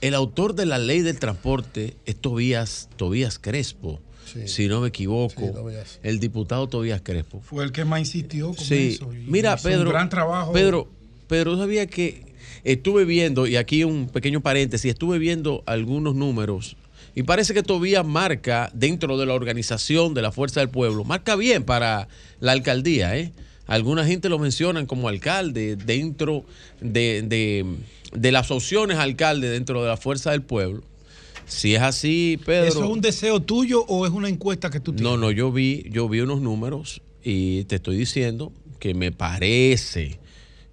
el 0.00 0.14
autor 0.14 0.54
de 0.54 0.66
la 0.66 0.78
ley 0.78 1.02
del 1.02 1.18
transporte 1.18 1.96
es 2.06 2.16
Tobías, 2.16 2.88
Tobías 2.96 3.38
Crespo 3.38 4.00
si 4.46 4.68
no 4.68 4.80
me 4.80 4.88
equivoco, 4.88 5.70
el 6.02 6.20
diputado 6.20 6.68
Tobías 6.68 7.00
Crespo. 7.02 7.40
Fue 7.40 7.64
el 7.64 7.72
que 7.72 7.84
más 7.84 8.00
insistió 8.00 8.48
con 8.54 8.64
sí. 8.64 8.92
eso. 8.94 9.10
Mira, 9.26 9.56
Pedro, 9.56 9.90
gran 9.90 10.08
trabajo. 10.08 10.52
Pedro, 10.52 10.88
Pedro, 11.28 11.56
sabía 11.56 11.86
que 11.86 12.24
estuve 12.64 13.04
viendo, 13.04 13.46
y 13.46 13.56
aquí 13.56 13.84
un 13.84 14.08
pequeño 14.08 14.40
paréntesis, 14.40 14.90
estuve 14.90 15.18
viendo 15.18 15.62
algunos 15.66 16.14
números 16.14 16.76
y 17.14 17.24
parece 17.24 17.54
que 17.54 17.62
Tobías 17.62 18.06
marca 18.06 18.70
dentro 18.74 19.18
de 19.18 19.26
la 19.26 19.34
organización 19.34 20.14
de 20.14 20.22
la 20.22 20.32
Fuerza 20.32 20.60
del 20.60 20.70
Pueblo, 20.70 21.04
marca 21.04 21.36
bien 21.36 21.64
para 21.64 22.08
la 22.40 22.52
alcaldía, 22.52 23.16
¿eh? 23.16 23.32
Alguna 23.66 24.04
gente 24.04 24.28
lo 24.28 24.38
mencionan 24.38 24.86
como 24.86 25.08
alcalde 25.08 25.76
dentro 25.76 26.44
de, 26.80 27.22
de, 27.22 27.64
de 28.12 28.32
las 28.32 28.50
opciones 28.50 28.98
alcalde 28.98 29.48
dentro 29.48 29.82
de 29.82 29.88
la 29.88 29.96
Fuerza 29.96 30.32
del 30.32 30.42
Pueblo. 30.42 30.82
Si 31.46 31.74
es 31.74 31.82
así, 31.82 32.40
Pedro. 32.44 32.66
¿Eso 32.66 32.84
es 32.84 32.90
un 32.90 33.00
deseo 33.00 33.40
tuyo 33.40 33.84
o 33.86 34.06
es 34.06 34.12
una 34.12 34.28
encuesta 34.28 34.70
que 34.70 34.80
tú 34.80 34.92
tienes? 34.92 35.02
No, 35.02 35.16
no, 35.16 35.30
yo 35.30 35.52
vi, 35.52 35.84
yo 35.90 36.08
vi 36.08 36.20
unos 36.20 36.40
números 36.40 37.02
y 37.22 37.64
te 37.64 37.76
estoy 37.76 37.96
diciendo 37.96 38.52
que 38.78 38.94
me 38.94 39.12
parece, 39.12 40.18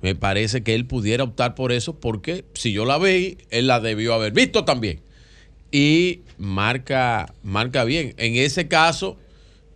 me 0.01 0.15
parece 0.15 0.63
que 0.63 0.73
él 0.73 0.85
pudiera 0.85 1.23
optar 1.23 1.53
por 1.53 1.71
eso 1.71 1.99
porque 1.99 2.45
si 2.53 2.71
yo 2.71 2.85
la 2.85 2.97
vi, 2.97 3.37
él 3.49 3.67
la 3.67 3.79
debió 3.79 4.13
haber 4.13 4.33
visto 4.33 4.65
también. 4.65 5.01
Y 5.71 6.21
marca, 6.39 7.33
marca 7.43 7.83
bien. 7.83 8.15
En 8.17 8.35
ese 8.35 8.67
caso, 8.67 9.17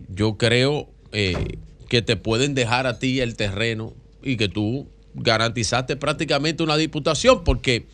yo 0.09 0.38
creo 0.38 0.90
eh, 1.11 1.58
que 1.90 2.01
te 2.01 2.16
pueden 2.16 2.56
dejar 2.56 2.88
a 2.88 2.98
ti 2.98 3.19
el 3.19 3.35
terreno 3.35 3.93
y 4.24 4.38
que 4.38 4.50
tú 4.50 4.88
garantizaste 5.14 5.95
prácticamente 5.95 6.64
una 6.64 6.77
diputación 6.77 7.43
porque 7.43 7.85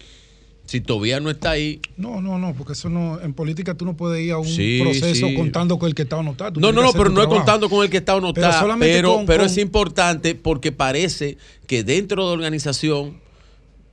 si 0.69 0.81
todavía 0.81 1.19
no 1.19 1.31
está 1.31 1.51
ahí. 1.51 1.81
No, 1.98 2.22
no, 2.22 2.38
no, 2.38 2.53
porque 2.53 2.73
eso 2.73 2.89
no, 2.89 3.19
en 3.19 3.33
política 3.33 3.73
tú 3.73 3.85
no 3.85 3.98
puedes 3.98 4.23
ir 4.23 4.33
a 4.33 4.38
un 4.38 4.48
proceso 4.80 5.27
contando 5.35 5.80
con 5.80 5.89
el 5.89 5.95
que 5.95 6.03
está 6.03 6.17
o 6.17 6.23
no 6.23 6.31
está. 6.31 6.51
No, 6.51 6.72
no, 6.72 6.83
no, 6.83 6.93
pero 6.93 7.09
no 7.09 7.23
es 7.23 7.27
contando 7.27 7.69
con 7.69 7.83
el 7.83 7.89
que 7.89 7.98
está 7.98 8.15
o 8.15 8.22
no 8.22 8.30
está. 8.30 8.67
Pero, 8.80 9.23
pero, 9.25 9.45
es 9.45 9.57
importante 9.57 10.35
porque 10.35 10.72
parece 10.72 11.38
que 11.65 11.83
dentro 11.83 12.23
de 12.23 12.27
la 12.30 12.33
organización, 12.33 13.19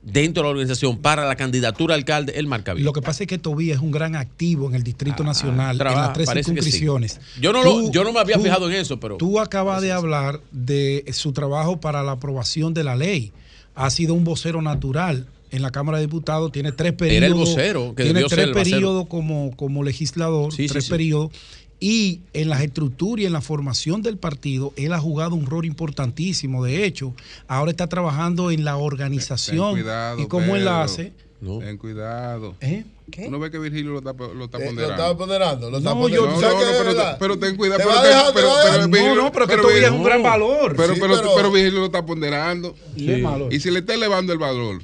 dentro 0.01 0.41
de 0.41 0.47
la 0.47 0.51
organización 0.51 0.97
para 0.97 1.25
la 1.25 1.35
candidatura 1.35 1.95
al 1.95 2.01
alcalde, 2.01 2.33
él 2.37 2.47
marca 2.47 2.73
bien. 2.73 2.85
Lo 2.85 2.93
que 2.93 3.01
pasa 3.01 3.23
es 3.23 3.27
que 3.27 3.37
Tobía 3.37 3.73
es 3.73 3.81
un 3.81 3.91
gran 3.91 4.15
activo 4.15 4.67
en 4.69 4.75
el 4.75 4.83
Distrito 4.83 5.23
ah, 5.23 5.27
Nacional, 5.27 5.79
en 5.79 5.85
las 5.85 6.13
tres 6.13 6.29
circunscripciones. 6.29 7.19
Yo, 7.41 7.51
no 7.53 7.91
yo 7.91 8.03
no 8.03 8.13
me 8.13 8.19
había 8.19 8.39
fijado 8.39 8.69
en 8.69 8.75
eso, 8.75 8.99
pero. 8.99 9.17
Tú 9.17 9.39
acabas 9.39 9.81
de 9.81 9.91
hablar 9.91 10.41
de 10.51 11.05
su 11.11 11.33
trabajo 11.33 11.79
para 11.79 12.03
la 12.03 12.13
aprobación 12.13 12.73
de 12.73 12.83
la 12.83 12.95
ley. 12.95 13.31
Ha 13.75 13.89
sido 13.89 14.13
un 14.13 14.23
vocero 14.23 14.61
natural 14.61 15.27
en 15.51 15.61
la 15.61 15.71
Cámara 15.71 15.97
de 15.97 16.05
Diputados, 16.05 16.51
tiene 16.51 16.71
tres 16.71 16.93
periodos. 16.93 17.17
Era 17.17 17.27
el 17.27 17.33
vocero, 17.33 17.95
que 17.95 18.03
tiene 18.03 18.23
tres 18.23 18.47
periodos 18.49 19.07
como, 19.07 19.55
como 19.55 19.83
legislador, 19.83 20.53
tres 20.53 20.89
periodos. 20.89 21.31
Y 21.79 22.21
en 22.33 22.49
la 22.49 22.63
estructura 22.63 23.21
y 23.21 23.25
en 23.25 23.33
la 23.33 23.41
formación 23.41 24.01
del 24.01 24.17
partido, 24.17 24.73
él 24.77 24.93
ha 24.93 24.99
jugado 24.99 25.35
un 25.35 25.45
rol 25.45 25.65
importantísimo. 25.65 26.63
De 26.63 26.85
hecho, 26.85 27.13
ahora 27.47 27.71
está 27.71 27.87
trabajando 27.87 28.49
en 28.51 28.65
la 28.65 28.77
organización 28.77 29.83
y 30.17 30.25
como 30.25 30.55
enlace. 30.55 31.13
Ten 31.39 31.77
cuidado. 31.77 32.55
¿Eh? 32.61 32.83
¿Qué? 33.11 33.27
Uno 33.27 33.37
ve 33.37 33.51
que 33.51 33.59
Virgilio 33.59 33.91
lo 33.91 33.99
está, 33.99 34.13
lo 34.13 34.45
está 34.45 34.57
eh, 34.57 34.65
ponderando. 34.65 34.81
Lo 34.81 34.91
está 34.91 35.17
ponderando. 35.17 35.71
Lo 35.71 35.77
está 35.77 35.89
no, 35.91 36.01
ponderando. 36.01 36.41
Yo, 36.41 36.41
no, 36.41 36.51
no, 36.51 36.61
no, 36.61 36.83
pero, 36.83 37.17
pero, 37.19 37.39
ten 37.39 37.55
cuidado. 37.55 37.83
Pero, 37.85 38.01
dejar, 38.01 38.33
pero, 38.33 38.49
pero, 38.63 38.89
pero, 38.89 39.15
no, 39.15 39.23
no, 39.23 39.31
pero, 39.31 39.67
que 39.67 39.85
es 39.85 39.91
un 39.91 40.03
gran 40.03 40.23
valor. 40.23 40.75
Pero, 40.75 40.95
pero, 40.99 41.35
pero, 41.35 41.51
Virgilio 41.51 41.79
lo 41.79 41.85
está 41.85 42.03
ponderando. 42.03 42.75
Sí. 42.95 43.23
Y 43.51 43.59
si 43.59 43.69
le 43.69 43.79
está 43.79 43.93
elevando 43.93 44.33
el 44.33 44.39
valor 44.39 44.81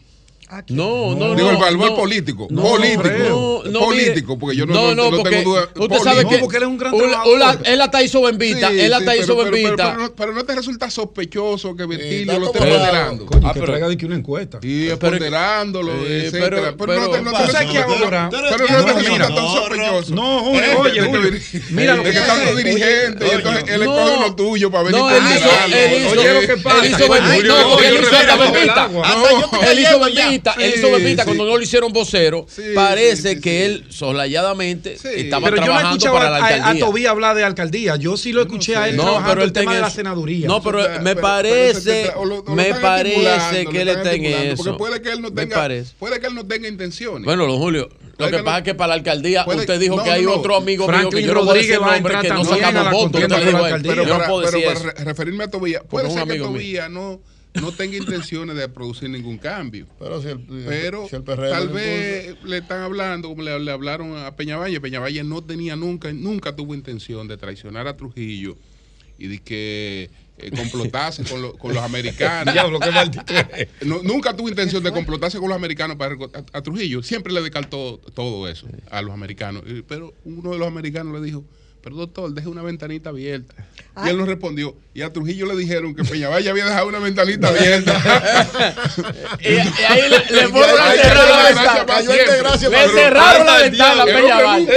no, 0.69 1.15
no, 1.15 1.29
no. 1.29 1.35
Digo, 1.35 1.51
el 1.51 1.57
valor 1.57 1.95
político. 1.95 2.47
político. 2.47 3.63
No, 3.65 3.79
político, 3.79 4.37
porque 4.37 4.55
yo 4.55 4.65
no, 4.65 4.93
no, 4.93 5.11
no, 5.11 5.23
tengo 5.23 5.51
duda. 5.51 5.69
Usted 5.75 5.97
sabe 5.99 6.27
que 6.27 6.37
porque 6.37 6.57
él 6.57 6.63
es 6.63 6.69
un 6.69 6.77
gran 6.77 6.93
Él 7.65 7.81
hasta 7.81 8.03
hizo 8.03 8.21
bendita. 8.21 8.71
él 8.71 8.93
hasta 8.93 9.15
hizo 9.15 9.35
bendita. 9.35 9.97
Pero, 10.15 10.33
no 10.33 10.43
te 10.43 10.55
resulta 10.55 10.89
sospechoso 10.89 11.75
que 11.75 11.85
Virgilio 11.85 12.39
lo 12.39 12.47
esté 12.47 12.59
ponderando. 12.59 13.25
Coño, 13.25 13.53
que 13.53 13.61
traiga 13.61 13.87
de 13.87 13.97
que 13.97 14.05
una 14.05 14.15
encuesta. 14.15 14.59
Y 14.61 14.89
ponderándolo, 14.89 15.93
etcétera. 16.05 16.75
Pero 16.77 16.99
no 16.99 17.09
te 17.09 17.19
resulta 17.19 18.29
Pero 18.29 18.79
no 18.79 18.85
te 18.85 18.93
resulta 18.93 19.27
tan 19.27 19.47
sospechoso. 19.47 20.15
No, 20.15 20.51
oye, 20.51 21.41
Mira 21.71 21.95
lo 21.95 22.03
que 22.03 22.09
están 22.09 22.45
los 22.45 22.57
dirigentes. 22.57 23.31
Y 23.31 23.35
entonces 23.35 23.63
él 23.67 23.81
escoge 23.81 24.19
lo 24.19 24.35
tuyo 24.35 24.71
para 24.71 24.83
venir 24.83 24.99
ponderando. 24.99 25.77
Oye, 26.11 26.33
lo 26.33 26.41
que 26.41 26.57
pasa. 26.57 26.85
Él 26.85 26.91
hizo 26.91 27.09
bendita. 27.09 28.89
Él 29.69 29.79
hizo 29.79 30.05
Él 30.05 30.19
él 30.57 30.73
hizo 30.75 30.91
Bebita 30.91 31.25
cuando 31.25 31.45
no 31.45 31.57
lo 31.57 31.61
hicieron 31.61 31.91
vocero. 31.91 32.45
parece 32.75 33.39
que 33.39 33.65
él 33.65 33.85
solayadamente 33.89 34.93
estaba 34.93 35.49
pero 35.49 35.63
trabajando 35.63 35.97
yo 35.97 36.11
no 36.11 36.17
para 36.17 36.29
la 36.29 36.37
alcaldía. 36.37 36.65
A, 36.65 36.69
a 36.71 36.77
Tobía 36.77 37.09
hablar 37.11 37.35
de 37.35 37.43
alcaldeía. 37.43 37.95
Yo 37.95 38.17
sí 38.17 38.31
lo 38.31 38.41
escuché 38.41 38.75
a 38.75 38.89
él 38.89 38.95
no, 38.95 39.03
trabajando 39.03 39.33
pero 39.33 39.43
el 39.43 39.53
tema 39.53 39.75
de 39.75 39.81
la 39.81 39.89
senaduría. 39.89 40.47
No, 40.47 40.61
pero 40.61 41.01
me 41.01 41.15
parece, 41.15 42.11
me 42.47 42.73
parece 42.75 43.65
que 43.65 43.81
él 43.81 43.89
está 43.89 44.13
en 44.13 44.25
eso. 44.25 44.63
Porque 44.63 44.77
puede 44.77 45.01
que 45.01 45.11
él 45.11 45.21
no 45.21 45.31
tenga, 45.31 45.67
puede 45.99 46.19
que 46.19 46.27
él 46.27 46.35
no 46.35 46.45
tenga 46.45 46.67
intenciones. 46.67 47.25
Bueno, 47.25 47.45
don 47.45 47.57
Julio, 47.57 47.89
lo 48.17 48.29
que 48.29 48.43
pasa 48.43 48.57
es 48.59 48.63
que 48.63 48.75
para 48.75 48.89
la 48.89 48.93
alcaldía 48.95 49.45
usted 49.47 49.79
dijo 49.79 50.03
que 50.03 50.11
hay 50.11 50.25
otro 50.25 50.55
amigo 50.55 50.87
mío 50.87 51.09
que 51.09 51.23
yo 51.23 51.33
no 51.33 51.45
voy 51.45 51.57
a 51.57 51.61
decir 51.61 51.79
nombre 51.79 52.15
que 52.21 52.29
no 52.29 52.45
sacamos 52.45 52.91
votos. 52.91 53.21
Pero 53.81 54.07
para 54.07 55.03
referirme 55.03 55.43
a 55.45 55.47
Tobía, 55.49 55.83
puede 55.83 56.09
ser 56.11 56.27
que 56.27 56.37
Tobía 56.37 56.89
no 56.89 57.21
no 57.61 57.71
tenga 57.71 57.97
intenciones 57.97 58.55
de 58.55 58.67
producir 58.69 59.09
ningún 59.09 59.37
cambio. 59.37 59.87
Pero, 59.99 60.21
si 60.21 60.29
el, 60.29 60.39
Pero 60.39 61.07
tal 61.09 61.69
vez 61.69 62.35
le 62.43 62.57
están 62.57 62.81
hablando, 62.81 63.29
como 63.29 63.43
le, 63.43 63.71
hablaron 63.71 64.17
a 64.17 64.35
Peñavalle, 64.35 64.79
Peñavalle 64.81 65.23
no 65.23 65.43
tenía 65.43 65.75
nunca, 65.75 66.11
nunca 66.11 66.55
tuvo 66.55 66.73
intención 66.73 67.27
de 67.27 67.37
traicionar 67.37 67.87
a 67.87 67.95
Trujillo 67.95 68.57
y 69.17 69.27
de 69.27 69.39
que 69.39 70.09
eh, 70.39 70.51
complotarse 70.51 71.23
con, 71.23 71.51
con, 71.57 71.73
los 71.73 71.83
americanos. 71.83 72.53
Diablo, 72.53 72.79
nunca 74.03 74.35
tuvo 74.35 74.49
intención 74.49 74.83
de 74.83 74.91
complotarse 74.91 75.37
con 75.37 75.49
los 75.49 75.55
americanos 75.55 75.95
para 75.97 76.15
a, 76.15 76.57
a, 76.57 76.61
Trujillo. 76.61 77.03
Siempre 77.03 77.31
le 77.31 77.41
descartó 77.41 77.99
todo 78.15 78.47
eso 78.47 78.67
a 78.89 79.01
los 79.01 79.13
americanos. 79.13 79.63
Pero 79.87 80.13
uno 80.25 80.51
de 80.51 80.57
los 80.57 80.67
americanos 80.67 81.13
le 81.13 81.25
dijo, 81.25 81.45
pero 81.83 81.97
doctor, 81.97 82.33
deje 82.33 82.47
una 82.47 82.61
ventanita 82.61 83.09
abierta. 83.09 83.53
Y 84.05 84.09
él 84.09 84.17
nos 84.17 84.25
respondió. 84.25 84.73
Y 84.93 85.01
a 85.01 85.11
Trujillo 85.11 85.45
le 85.45 85.57
dijeron 85.57 85.93
que 85.93 86.05
Peñavalle 86.05 86.49
había 86.49 86.63
dejado 86.63 86.87
una 86.87 86.99
ventanita 86.99 87.49
abierta. 87.49 87.91
y, 89.41 89.47
ahí 89.47 90.09
le, 90.29 90.47
fueron 90.47 90.79
a 90.79 90.91
cerrar 90.93 91.29
la 91.29 91.43
ventana. 91.43 92.01
Le 92.69 92.89
cerraron 92.89 93.45
la 93.45 93.57
ventana 93.57 94.03
a 94.03 94.05
Peñavalle. 94.05 94.67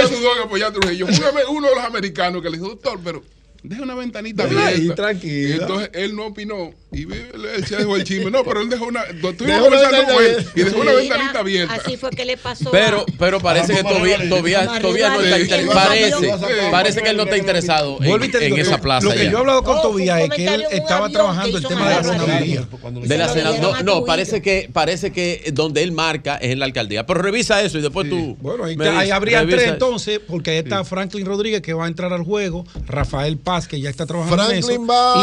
Apoyar 0.43 0.69
a 0.69 0.73
Trujillo. 0.73 1.07
Uno 1.49 1.69
de 1.69 1.75
los 1.75 1.83
americanos 1.85 2.41
que 2.41 2.49
le 2.49 2.57
dijo, 2.57 2.71
doctor, 2.71 2.99
pero 3.01 3.23
deja 3.63 3.83
una 3.83 3.95
ventanita 3.95 4.43
abierta. 4.43 4.95
tranquilo. 4.95 5.61
Entonces 5.61 5.89
él 5.93 6.13
no 6.13 6.25
opinó. 6.25 6.73
Y 6.89 7.01
él 7.03 7.65
se 7.67 7.75
dejó 7.75 7.97
el 7.97 8.03
chisme. 8.05 8.31
No, 8.31 8.45
pero 8.45 8.61
él 8.61 8.69
dejó 8.69 8.85
una. 8.85 9.03
Estuvimos 9.03 9.61
conversando 9.61 10.13
con 10.13 10.23
él 10.23 10.47
y 10.55 10.61
dejó 10.63 10.79
una 10.79 10.93
ventanita 10.93 11.39
abierta. 11.39 11.73
Así 11.75 11.97
fue 11.97 12.11
que 12.11 12.23
le 12.23 12.37
pasó. 12.37 12.71
Pero, 12.71 13.05
pero 13.19 13.41
parece 13.41 13.75
que 13.75 13.83
todavía, 13.83 14.17
todavía, 14.29 14.79
todavía 14.81 15.09
no 15.09 15.21
está 15.21 15.39
interesado. 15.39 15.73
Parece, 15.73 16.71
parece 16.71 17.01
que 17.01 17.09
él 17.09 17.17
no 17.17 17.23
está 17.23 17.37
interesado 17.37 17.97
en, 18.01 18.57
esa 18.57 18.79
plaza. 18.79 19.05
Lo 19.05 19.13
que 19.13 19.25
yo 19.25 19.37
he 19.37 19.39
hablado 19.39 19.63
con 19.63 19.81
Tobías 19.81 20.21
es 20.21 20.29
que 20.29 20.47
él 20.47 20.63
estaba 20.71 21.09
trabajando 21.09 21.57
el 21.57 21.67
tema 21.67 21.89
de 21.89 21.95
la 21.95 22.03
senaduría. 22.03 22.67
De 23.03 23.17
la 23.17 23.29
senaduría. 23.29 23.83
No, 23.83 24.05
parece 24.05 24.41
que, 24.41 24.69
parece 24.71 25.11
que 25.11 25.51
donde 25.53 25.83
él 25.83 25.91
marca 25.91 26.37
es 26.37 26.51
en 26.51 26.59
la 26.59 26.65
alcaldía. 26.65 27.05
Pero 27.05 27.21
revisa 27.21 27.61
eso 27.61 27.77
y 27.79 27.81
después 27.81 28.09
tú. 28.09 28.37
Bueno, 28.39 28.63
ahí, 28.63 29.11
habría 29.11 29.45
tres 29.45 29.67
entonces, 29.67 30.21
porque 30.25 30.51
ahí 30.51 30.57
está 30.59 30.85
Franklin 30.85 31.25
Rodríguez 31.25 31.61
que 31.61 31.73
va 31.73 31.85
a 31.85 31.87
entrar 31.87 32.13
al 32.13 32.23
juego, 32.23 32.65
Rafael 32.85 33.37
Paz 33.37 33.67
que 33.67 33.81
ya 33.81 33.89
está 33.89 34.05
trabajando 34.05 34.51
en 34.51 34.59
eso. 34.59 34.71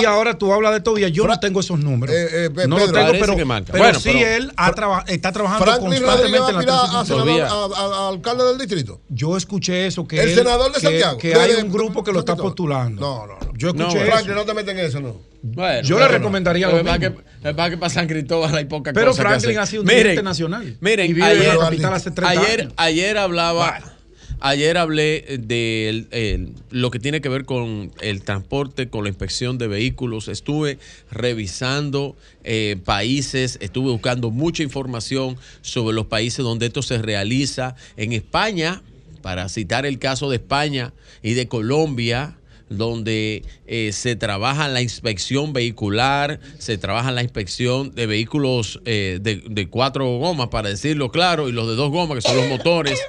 Y 0.01 0.05
ahora 0.05 0.37
tú 0.37 0.53
hablas 0.53 0.73
de 0.75 0.81
Tobías. 0.81 1.11
Yo 1.11 1.27
no 1.27 1.41
tengo 1.41 1.54
tengo 1.55 1.61
esos 1.61 1.79
números. 1.79 2.15
Eh, 2.15 2.47
eh, 2.47 2.67
no 2.67 2.79
lo 2.79 2.91
tengo, 2.91 3.13
pero, 3.13 3.37
pero 3.71 4.01
sí 4.01 4.11
él 4.11 4.53
está 5.07 5.33
trabajando 5.33 5.79
constantemente 5.79 6.51
en 6.51 6.67
la 6.67 7.47
a, 7.47 8.09
alcalde 8.09 8.45
del 8.45 8.59
distrito? 8.59 9.01
Yo 9.09 9.37
escuché 9.37 9.87
eso. 9.87 10.07
Que 10.07 10.21
el 10.21 10.35
senador 10.35 10.73
de 10.73 10.81
Santiago. 10.81 11.19
Que, 11.19 11.35
hay 11.35 11.53
un 11.53 11.71
grupo 11.71 12.03
que 12.03 12.13
lo 12.13 12.21
está 12.21 12.37
postulando. 12.37 13.01
No, 13.01 13.27
no, 13.27 13.39
no. 13.39 13.57
Yo 13.57 13.69
escuché 13.69 14.03
eso. 14.03 14.11
Franklin, 14.11 14.35
no 14.35 14.45
te 14.45 14.55
meten 14.55 14.79
en 14.79 14.87
eso, 14.87 15.01
no. 15.01 15.17
Bueno, 15.43 15.83
yo 15.83 15.99
le 15.99 16.09
recomendaría 16.09 16.69
lo 16.69 16.83
mismo. 16.83 16.99
Que, 16.99 17.53
va 17.53 17.71
que 17.71 17.77
para 17.77 17.91
San 17.91 18.07
Cristóbal 18.07 18.55
hay 18.55 18.65
poca 18.65 18.93
Pero 18.93 19.15
Franklin 19.15 19.59
ha 19.59 19.67
sido 19.67 19.83
un 19.83 19.89
dirigente 19.89 20.23
nacional. 20.23 20.77
Miren, 20.81 21.23
ayer, 21.23 21.59
ayer, 22.25 22.73
ayer 22.77 23.19
hablaba 23.19 23.94
Ayer 24.41 24.77
hablé 24.77 25.39
de 25.41 26.53
lo 26.71 26.91
que 26.91 26.99
tiene 26.99 27.21
que 27.21 27.29
ver 27.29 27.45
con 27.45 27.93
el 28.01 28.23
transporte, 28.23 28.89
con 28.89 29.05
la 29.05 29.09
inspección 29.09 29.59
de 29.59 29.69
vehículos. 29.69 30.29
Estuve 30.29 30.79
revisando 31.11 32.17
eh, 32.43 32.77
países, 32.85 33.59
estuve 33.61 33.91
buscando 33.91 34.31
mucha 34.31 34.63
información 34.63 35.37
sobre 35.63 35.95
los 35.95 36.07
países 36.07 36.45
donde 36.45 36.67
esto 36.67 36.83
se 36.83 36.99
realiza. 36.99 37.77
En 37.97 38.13
España, 38.13 38.83
para 39.23 39.49
citar 39.49 39.87
el 39.87 39.99
caso 39.99 40.29
de 40.29 40.37
España 40.37 40.93
y 41.23 41.33
de 41.35 41.49
Colombia, 41.49 42.37
donde 42.69 43.45
eh, 43.67 43.93
se 43.93 44.17
trabaja 44.17 44.69
la 44.69 44.83
inspección 44.83 45.53
vehicular, 45.53 46.41
se 46.59 46.79
trabaja 46.79 47.13
la 47.13 47.23
inspección 47.23 47.95
de 47.95 48.07
vehículos 48.07 48.81
eh, 48.85 49.19
de, 49.21 49.69
cuatro 49.69 50.19
gomas, 50.19 50.49
para 50.49 50.69
decirlo 50.69 51.11
claro, 51.11 51.49
y 51.49 51.53
los 51.53 51.69
de 51.69 51.75
dos 51.75 51.91
gomas, 51.91 52.17
que 52.17 52.29
son 52.29 52.37
los 52.37 52.49
motores. 52.49 53.01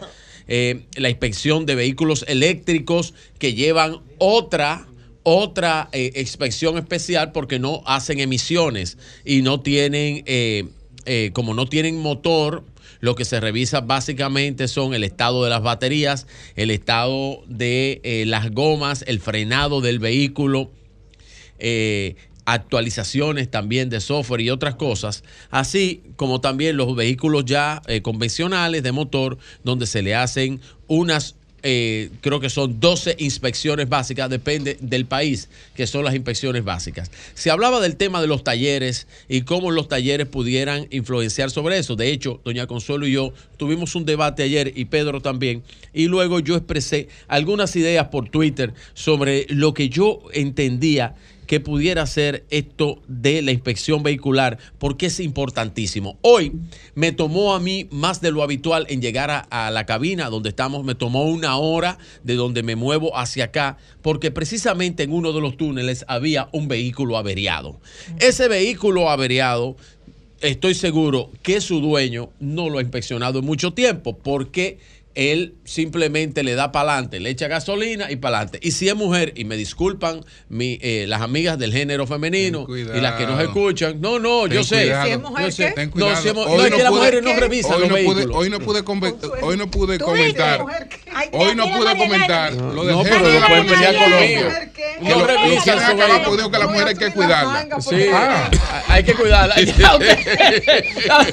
Eh, 0.48 0.86
la 0.96 1.10
inspección 1.10 1.66
de 1.66 1.76
vehículos 1.76 2.24
eléctricos 2.28 3.14
que 3.40 3.54
llevan 3.54 4.02
otra 4.20 4.88
otra 5.28 5.90
eh, 5.92 6.12
inspección 6.18 6.78
especial 6.78 7.32
porque 7.32 7.58
no 7.58 7.82
hacen 7.88 8.20
emisiones 8.20 9.00
y 9.26 9.42
no 9.42 9.60
tienen, 9.60 10.24
eh, 10.28 10.66
como 11.34 11.56
no 11.56 11.66
tienen 11.66 11.98
motor, 11.98 12.64
lo 13.00 13.16
que 13.16 13.26
se 13.26 13.40
revisa 13.40 13.82
básicamente 13.82 14.68
son 14.68 14.94
el 14.94 15.04
estado 15.04 15.44
de 15.44 15.50
las 15.50 15.64
baterías, 15.64 16.28
el 16.56 16.70
estado 16.70 17.42
de 17.48 18.24
las 18.28 18.52
gomas, 18.52 19.04
el 19.08 19.20
frenado 19.20 19.82
del 19.82 19.98
vehículo, 19.98 20.70
actualizaciones 22.46 23.50
también 23.50 23.90
de 23.90 24.00
software 24.00 24.42
y 24.42 24.50
otras 24.50 24.76
cosas, 24.76 25.24
así 25.50 26.04
como 26.16 26.42
también 26.42 26.78
los 26.78 26.96
vehículos 26.96 27.46
ya 27.46 27.82
eh, 27.88 28.02
convencionales 28.02 28.84
de 28.84 28.92
motor, 28.92 29.38
donde 29.64 29.88
se 29.88 30.02
le 30.02 30.16
hacen 30.16 30.62
unas 30.88 31.36
eh, 31.68 32.12
creo 32.22 32.40
que 32.40 32.52
son 32.52 32.80
12 32.80 33.16
inspecciones 33.18 33.90
básicas, 33.90 34.30
depende 34.30 34.78
del 34.82 35.08
país, 35.08 35.50
que 35.74 35.88
son 35.88 36.06
las 36.06 36.14
inspecciones 36.14 36.64
básicas. 36.64 37.10
Se 37.34 37.50
hablaba 37.50 37.82
del 37.82 37.96
tema 37.96 38.22
de 38.22 38.28
los 38.28 38.44
talleres 38.44 39.08
y 39.28 39.42
cómo 39.42 39.72
los 39.72 39.88
talleres 39.88 40.28
pudieran 40.28 40.86
influenciar 40.92 41.50
sobre 41.50 41.80
eso. 41.80 41.96
De 41.96 42.12
hecho, 42.12 42.40
doña 42.46 42.68
Consuelo 42.68 43.08
y 43.08 43.14
yo 43.14 43.34
tuvimos 43.58 43.96
un 43.96 44.06
debate 44.06 44.44
ayer 44.44 44.74
y 44.76 44.86
Pedro 44.86 45.22
también, 45.22 45.64
y 45.92 46.06
luego 46.06 46.40
yo 46.40 46.56
expresé 46.56 47.08
algunas 47.28 47.76
ideas 47.76 48.10
por 48.10 48.30
Twitter 48.30 48.76
sobre 48.94 49.48
lo 49.50 49.74
que 49.74 49.90
yo 49.90 50.20
entendía 50.34 51.16
que 51.46 51.60
pudiera 51.60 52.06
ser 52.06 52.46
esto 52.50 53.02
de 53.08 53.42
la 53.42 53.52
inspección 53.52 54.04
vehicular, 54.04 54.58
porque 54.78 55.08
es 55.08 55.20
importantísimo. 55.20 56.18
Hoy 56.22 56.54
me 56.96 57.12
tomó 57.12 57.54
a 57.54 57.60
mí 57.60 57.88
más 57.92 58.22
de 58.22 58.32
lo 58.32 58.44
habitual 58.44 58.86
en 58.90 59.02
llegar 59.02 59.48
a, 59.50 59.72
la 59.72 59.86
cabina 59.86 60.30
donde 60.30 60.50
estamos, 60.50 60.84
me 60.84 60.96
tomó 60.96 61.24
una 61.26 61.58
hora 61.58 61.98
de 62.24 62.36
donde 62.36 62.64
me 62.64 62.76
muevo 62.76 63.18
hacia 63.18 63.46
acá, 63.46 63.78
porque 64.02 64.32
precisamente 64.32 65.04
en 65.04 65.14
uno 65.14 65.34
de 65.34 65.42
los 65.42 65.58
túneles 65.58 66.06
había 66.08 66.50
un 66.52 66.68
vehículo 66.68 67.18
averiado. 67.18 67.80
Ese 68.20 68.48
vehículo 68.48 69.10
averiado, 69.10 69.76
estoy 70.42 70.76
seguro 70.76 71.32
que 71.42 71.62
su 71.62 71.80
dueño 71.80 72.30
no 72.40 72.70
lo 72.70 72.80
ha 72.80 72.82
inspeccionado 72.82 73.40
en 73.40 73.46
mucho 73.46 73.74
tiempo, 73.74 74.18
porque 74.18 74.80
él 75.16 75.56
simplemente 75.64 76.44
le 76.44 76.56
da 76.56 76.72
para 76.72 76.92
adelante, 76.92 77.20
le 77.20 77.30
echa 77.30 77.48
gasolina 77.48 78.12
y 78.12 78.18
para 78.18 78.38
adelante. 78.38 78.60
Y 78.62 78.72
si 78.72 78.90
es 78.90 78.96
mujer, 78.96 79.34
y 79.36 79.46
me 79.46 79.56
disculpan 79.56 80.24
mi, 80.50 80.78
eh, 80.82 81.06
las 81.08 81.22
amigas 81.22 81.58
del 81.58 81.72
género 81.72 82.06
femenino 82.06 82.68
y 82.70 83.00
las 83.02 83.14
que 83.14 83.26
nos 83.26 83.42
escuchan, 83.42 84.00
no, 84.02 84.20
no, 84.20 84.48
yo 84.48 84.64
sé. 84.64 84.94
Si 85.04 85.10
es 85.10 85.22
mujer, 85.22 85.52
sé. 85.52 85.74
¿qué? 85.74 85.90
No, 85.96 86.16
si 86.16 86.28
es, 86.30 86.34
no, 86.36 86.66
es 86.66 86.74
que 86.74 86.84
las 86.84 86.92
mujeres 86.92 87.24
no 87.24 87.34
revisan 87.36 87.74
hoy 87.74 87.80
los 87.82 87.90
no 87.90 87.96
pude, 87.96 88.28
hoy 88.32 88.50
no 88.50 88.60
pude, 88.60 88.84
hoy 89.42 89.58
no 89.58 89.72
pude 89.72 90.00
comentar. 90.00 90.66
Hoy 91.32 91.56
no 91.56 91.72
pude 91.72 91.98
comentar 91.98 92.54
lo 92.54 92.86
del 92.86 92.96
no, 92.96 93.04
pero 93.04 93.20
lo 93.20 93.48
pueden 93.48 93.68
pelear 93.68 93.96
conmigo. 93.96 94.50
No 95.02 95.28
revisan 95.28 95.80
su 95.80 95.98
vehículo. 95.98 96.38
dijo 96.38 96.52
que 96.52 96.60
la 96.60 96.68
mujer 96.68 96.88
hay 96.88 96.96
que 96.96 97.12
cuidarla. 97.12 97.68
Sí, 97.80 98.06
hay 98.88 99.04
que 99.04 99.14
cuidarla. 99.14 99.56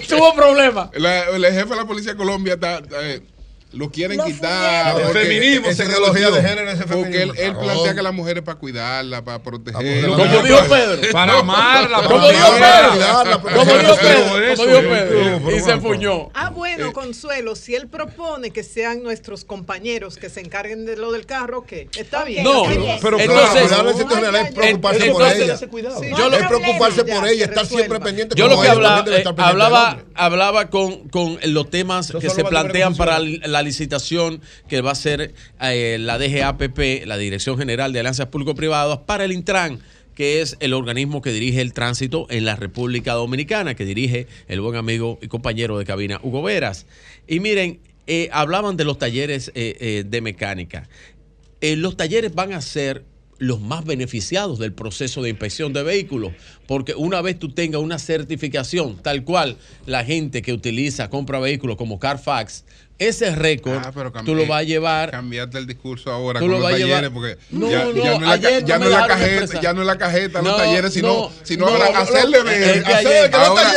Tuvo 0.09 0.35
problemas. 0.35 0.91
El 0.93 1.45
jefe 1.45 1.69
de 1.69 1.77
la 1.77 1.85
policía 1.85 2.13
de 2.13 2.19
Colombia 2.19 2.55
está 2.55 2.81
eh, 3.01 3.21
lo 3.73 3.91
quieren 3.91 4.21
quitar. 4.25 5.01
El 5.01 5.09
feminismo, 5.09 5.69
esa 5.69 5.85
tecnología 5.85 6.31
de 6.31 6.43
género, 6.43 6.71
ese 6.71 6.85
feminismo. 6.85 7.03
Porque 7.03 7.23
él, 7.23 7.33
él 7.37 7.57
plantea 7.57 7.95
que 7.95 8.03
la 8.03 8.13
mujer 8.13 8.39
es 8.39 8.45
para 8.45 8.59
cuidarla, 8.59 9.25
para 9.25 9.43
protegerla. 9.43 10.17
Como 10.17 10.25
dijo 10.25 10.59
Pedro. 10.69 11.13
Para 11.13 11.39
amarla, 11.39 12.03
como 12.03 12.29
dijo 12.29 12.49
Pedro. 12.59 13.41
Como 13.43 13.79
dijo 13.79 13.97
Pedro. 13.97 14.57
Como 14.57 14.67
dijo 14.67 14.81
Pedro. 14.81 15.57
Y 15.57 15.61
se 15.61 15.81
fuñó. 15.81 16.31
Ah, 16.35 16.51
bueno, 16.51 16.93
Consuelo, 16.93 17.57
si 17.57 17.75
él 17.75 17.89
propone 17.89 18.51
que 18.51 18.63
sean 18.63 19.03
nuestros 19.03 19.45
compañeros 19.45 20.17
que 20.17 20.29
se 20.29 20.41
encarguen 20.41 20.85
de 20.85 20.97
lo 20.97 21.13
del 21.13 21.27
carro, 21.27 21.65
¿qué? 21.65 21.89
Está 21.97 22.25
bien. 22.25 22.45
No, 22.45 22.65
pero 23.01 23.19
entonces, 23.19 23.69
claro, 23.69 23.91
es 23.91 24.53
preocuparse 24.53 25.11
por 25.11 25.23
ella. 25.23 25.59
Yo 26.17 26.33
es 26.33 26.47
preocuparse 26.47 27.05
por 27.05 27.29
ella, 27.29 27.45
estar 27.47 27.67
siempre 27.67 28.01
pendiente. 28.01 28.35
Yo 28.37 28.49
lo 28.49 28.61
que 28.61 28.69
hablaba, 28.69 29.99
hablaba 30.15 30.71
con, 30.71 31.09
con 31.09 31.39
los 31.45 31.71
temas 31.71 32.13
que 32.21 32.31
se 32.31 32.45
plantean 32.45 32.97
para 32.97 33.19
la 33.19 33.62
licitación 33.63 34.41
que 34.69 34.81
va 34.81 34.93
a 34.93 34.95
ser 34.95 35.35
eh, 35.61 35.97
la 36.01 36.19
DGAPP, 36.19 37.07
la 37.07 37.17
Dirección 37.17 37.59
General 37.59 37.93
de 37.93 38.01
Alianzas 38.01 38.27
Público-Privadas, 38.27 39.01
para 39.07 39.25
el 39.25 39.33
Intran 39.33 39.81
que 40.15 40.43
es 40.43 40.59
el 40.61 40.75
organismo 40.75 41.23
que 41.23 41.33
dirige 41.33 41.63
el 41.63 41.73
tránsito 41.73 42.27
en 42.29 42.45
la 42.45 42.55
República 42.55 43.15
Dominicana, 43.15 43.75
que 43.75 43.87
dirige 43.87 44.27
el 44.47 44.61
buen 44.61 44.77
amigo 44.77 45.19
y 45.23 45.29
compañero 45.29 45.79
de 45.79 45.87
cabina 45.87 46.21
Hugo 46.23 46.43
Veras. 46.43 46.85
Y 47.27 47.41
miren, 47.41 47.81
eh, 48.07 48.29
hablaban 48.31 48.77
de 48.77 48.85
los 48.85 48.99
talleres 48.99 49.51
eh, 49.55 50.05
de 50.07 50.21
mecánica. 50.21 50.87
los 51.63 51.97
talleres 51.97 52.35
van 52.35 52.53
a 52.53 52.61
ser 52.61 53.07
los 53.43 53.61
más 53.61 53.85
beneficiados 53.85 54.61
del 54.61 54.73
proceso 54.73 55.21
de 55.21 55.31
inspección 55.31 55.73
de 55.73 55.83
vehículos, 55.83 56.33
porque 56.69 56.95
una 56.95 57.21
vez 57.23 57.41
tú 57.41 57.49
tengas 57.49 57.81
una 57.81 57.99
certificación 57.99 59.03
tal 59.03 59.25
cual 59.25 59.57
la 59.85 60.05
gente 60.05 60.43
que 60.43 60.53
utiliza, 60.53 61.11
compra 61.11 61.41
vehículos 61.41 61.77
como 61.77 61.99
Carfax, 61.99 62.65
ese 62.99 63.35
récord 63.35 63.81
ah, 63.85 64.23
tú 64.25 64.35
lo 64.35 64.47
vas 64.47 64.61
a 64.61 64.63
llevar. 64.63 65.11
Cambiarte 65.11 65.59
el 65.59 65.67
discurso 65.67 66.11
ahora 66.11 66.41
con 66.41 66.51
los 66.51 66.63
talleres, 66.63 67.11
porque 67.11 67.37
no, 67.51 67.71
ya, 67.71 67.85
no, 67.85 67.93
ya, 67.93 68.19
no, 68.19 68.35
es 68.35 68.43
la, 68.43 68.61
ya 68.61 68.79
no 68.79 68.85
es 68.87 68.91
la 68.91 69.07
cajeta, 69.07 69.61
ya 69.61 69.73
no 69.75 69.81
es 69.81 69.87
la 69.87 69.99
cajeta 69.99 70.43
los 70.43 70.57
talleres, 70.57 70.93
sino, 70.93 71.31
sino 71.43 71.67
ahora 71.67 71.87
hacerle 71.99 72.43
ver, 72.43 72.85
hacerle, 72.87 73.31
que 73.31 73.37
ahora, 73.37 73.73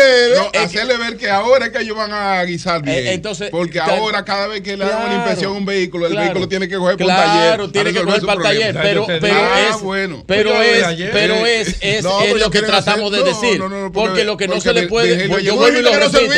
hacerle 0.63 0.97
ver 0.97 1.17
que 1.17 1.29
ahora 1.29 1.65
es 1.65 1.71
que 1.71 1.81
ellos 1.81 1.97
van 1.97 2.11
a 2.11 2.43
guisar 2.43 2.87
eh, 2.87 3.01
bien. 3.01 3.07
Entonces, 3.13 3.49
porque 3.49 3.79
ahora 3.79 4.23
cada 4.25 4.47
vez 4.47 4.61
que 4.61 4.77
le 4.77 4.85
hagan 4.85 5.07
una 5.07 5.15
inspección 5.15 5.53
a 5.53 5.57
un 5.57 5.65
vehículo, 5.65 6.07
el 6.07 6.15
vehículo 6.15 6.47
tiene 6.47 6.67
que 6.67 6.75
coger 6.75 6.97
por 6.97 7.07
un 7.07 7.13
taller. 7.13 7.55
Claro, 7.55 7.71
tiene 7.71 7.93
que 7.93 8.03
coger 8.03 8.21
para 8.21 8.33
el 8.33 8.43
taller, 8.43 8.79
pero, 8.81 9.05
pero 9.07 9.55
es, 9.69 9.81
bueno. 9.81 10.23
pero 10.27 10.61
es, 10.61 10.85
pero 11.11 11.45
es, 11.45 11.77
es, 11.81 12.03
lo 12.03 12.51
que 12.51 12.61
tratamos 12.61 13.11
de 13.11 13.23
decir, 13.23 13.61
porque 13.93 14.23
lo 14.23 14.37
que 14.37 14.47
no 14.47 14.59
se 14.61 14.73
le 14.73 14.87
puede, 14.87 15.27
yo 15.43 15.55
vuelvo 15.55 15.79
y 15.79 15.81
lo 15.81 15.93
repito. 15.93 16.33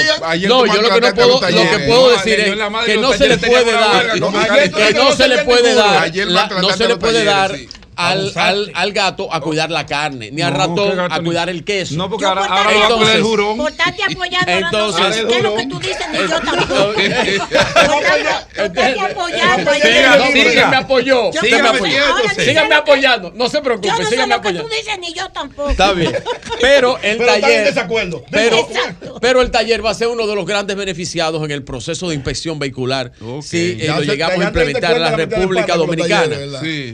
No, 0.47 0.65
yo 0.65 0.81
lo 0.81 0.89
que 0.89 1.01
no 1.01 1.13
puedo, 1.13 1.41
lo 1.41 1.69
que 1.69 1.79
puedo 1.85 2.11
decir 2.11 2.39
es 2.39 2.66
que 2.85 2.97
no 2.97 3.13
se 3.13 3.27
le 3.29 3.37
puede 3.37 3.71
dar, 3.71 4.11
que 4.13 4.93
no 4.93 5.11
se 5.11 5.27
le 5.27 5.43
puede 5.43 5.73
dar, 5.73 6.11
no 6.61 6.69
se 6.71 6.87
le 6.87 6.97
puede 6.97 7.23
dar 7.23 7.55
al, 7.97 8.31
al, 8.35 8.71
al, 8.73 8.93
gato 8.93 9.33
a 9.33 9.41
cuidar 9.41 9.71
la 9.71 9.85
carne, 9.85 10.29
ni 10.31 10.41
al 10.41 10.53
ratón 10.53 10.99
a 10.99 11.19
cuidar 11.21 11.49
el 11.49 11.63
queso. 11.63 11.95
No, 11.95 12.09
porque 12.09 12.25
ahora, 12.25 12.45
ahora 12.45 12.77
va 12.77 12.85
a 12.85 12.89
poner 12.89 13.15
el 13.17 13.23
jurón. 13.23 13.57
Por 13.57 13.71
estarte 13.71 14.03
apoyando, 14.03 14.51
entonces, 14.51 15.25
¿qué 15.27 15.37
es 15.37 15.43
lo 15.43 15.55
que 15.55 15.67
tú 15.67 15.79
dices? 15.79 16.05
Ni 16.11 16.19
yo 16.19 16.39
tampoco. 16.39 16.93
Estarte 18.57 18.99
apoyando. 18.99 19.73
Sígueme 20.31 20.75
apoyó. 20.75 21.31
Sígueme 22.35 22.75
apoyando. 22.75 23.31
No 23.35 23.49
se 23.49 23.61
preocupe, 23.61 24.05
sígueme 24.05 24.33
apoyando. 24.35 24.69
tú 24.69 24.75
dices, 24.75 24.99
ni 24.99 25.13
yo 25.13 25.29
tampoco. 25.29 25.69
Está 25.69 25.93
bien. 25.93 26.15
Pero 26.61 26.99
el 27.01 27.17
taller. 27.17 27.73
Pero, 28.31 28.67
pero 29.21 29.41
el 29.41 29.51
taller 29.51 29.85
va 29.85 29.91
a 29.91 29.93
ser 29.93 30.07
uno 30.07 30.25
de 30.27 30.35
los 30.35 30.45
grandes 30.45 30.75
beneficiados 30.75 31.43
en 31.43 31.51
el 31.51 31.63
proceso 31.63 32.09
de 32.09 32.15
inspección 32.15 32.59
vehicular 32.59 33.11
si 33.41 33.75
lo 33.75 34.01
llegamos 34.01 34.39
a 34.39 34.47
implementar 34.47 34.95
en 34.95 35.01
la 35.01 35.11
República 35.11 35.75
Dominicana. 35.75 36.35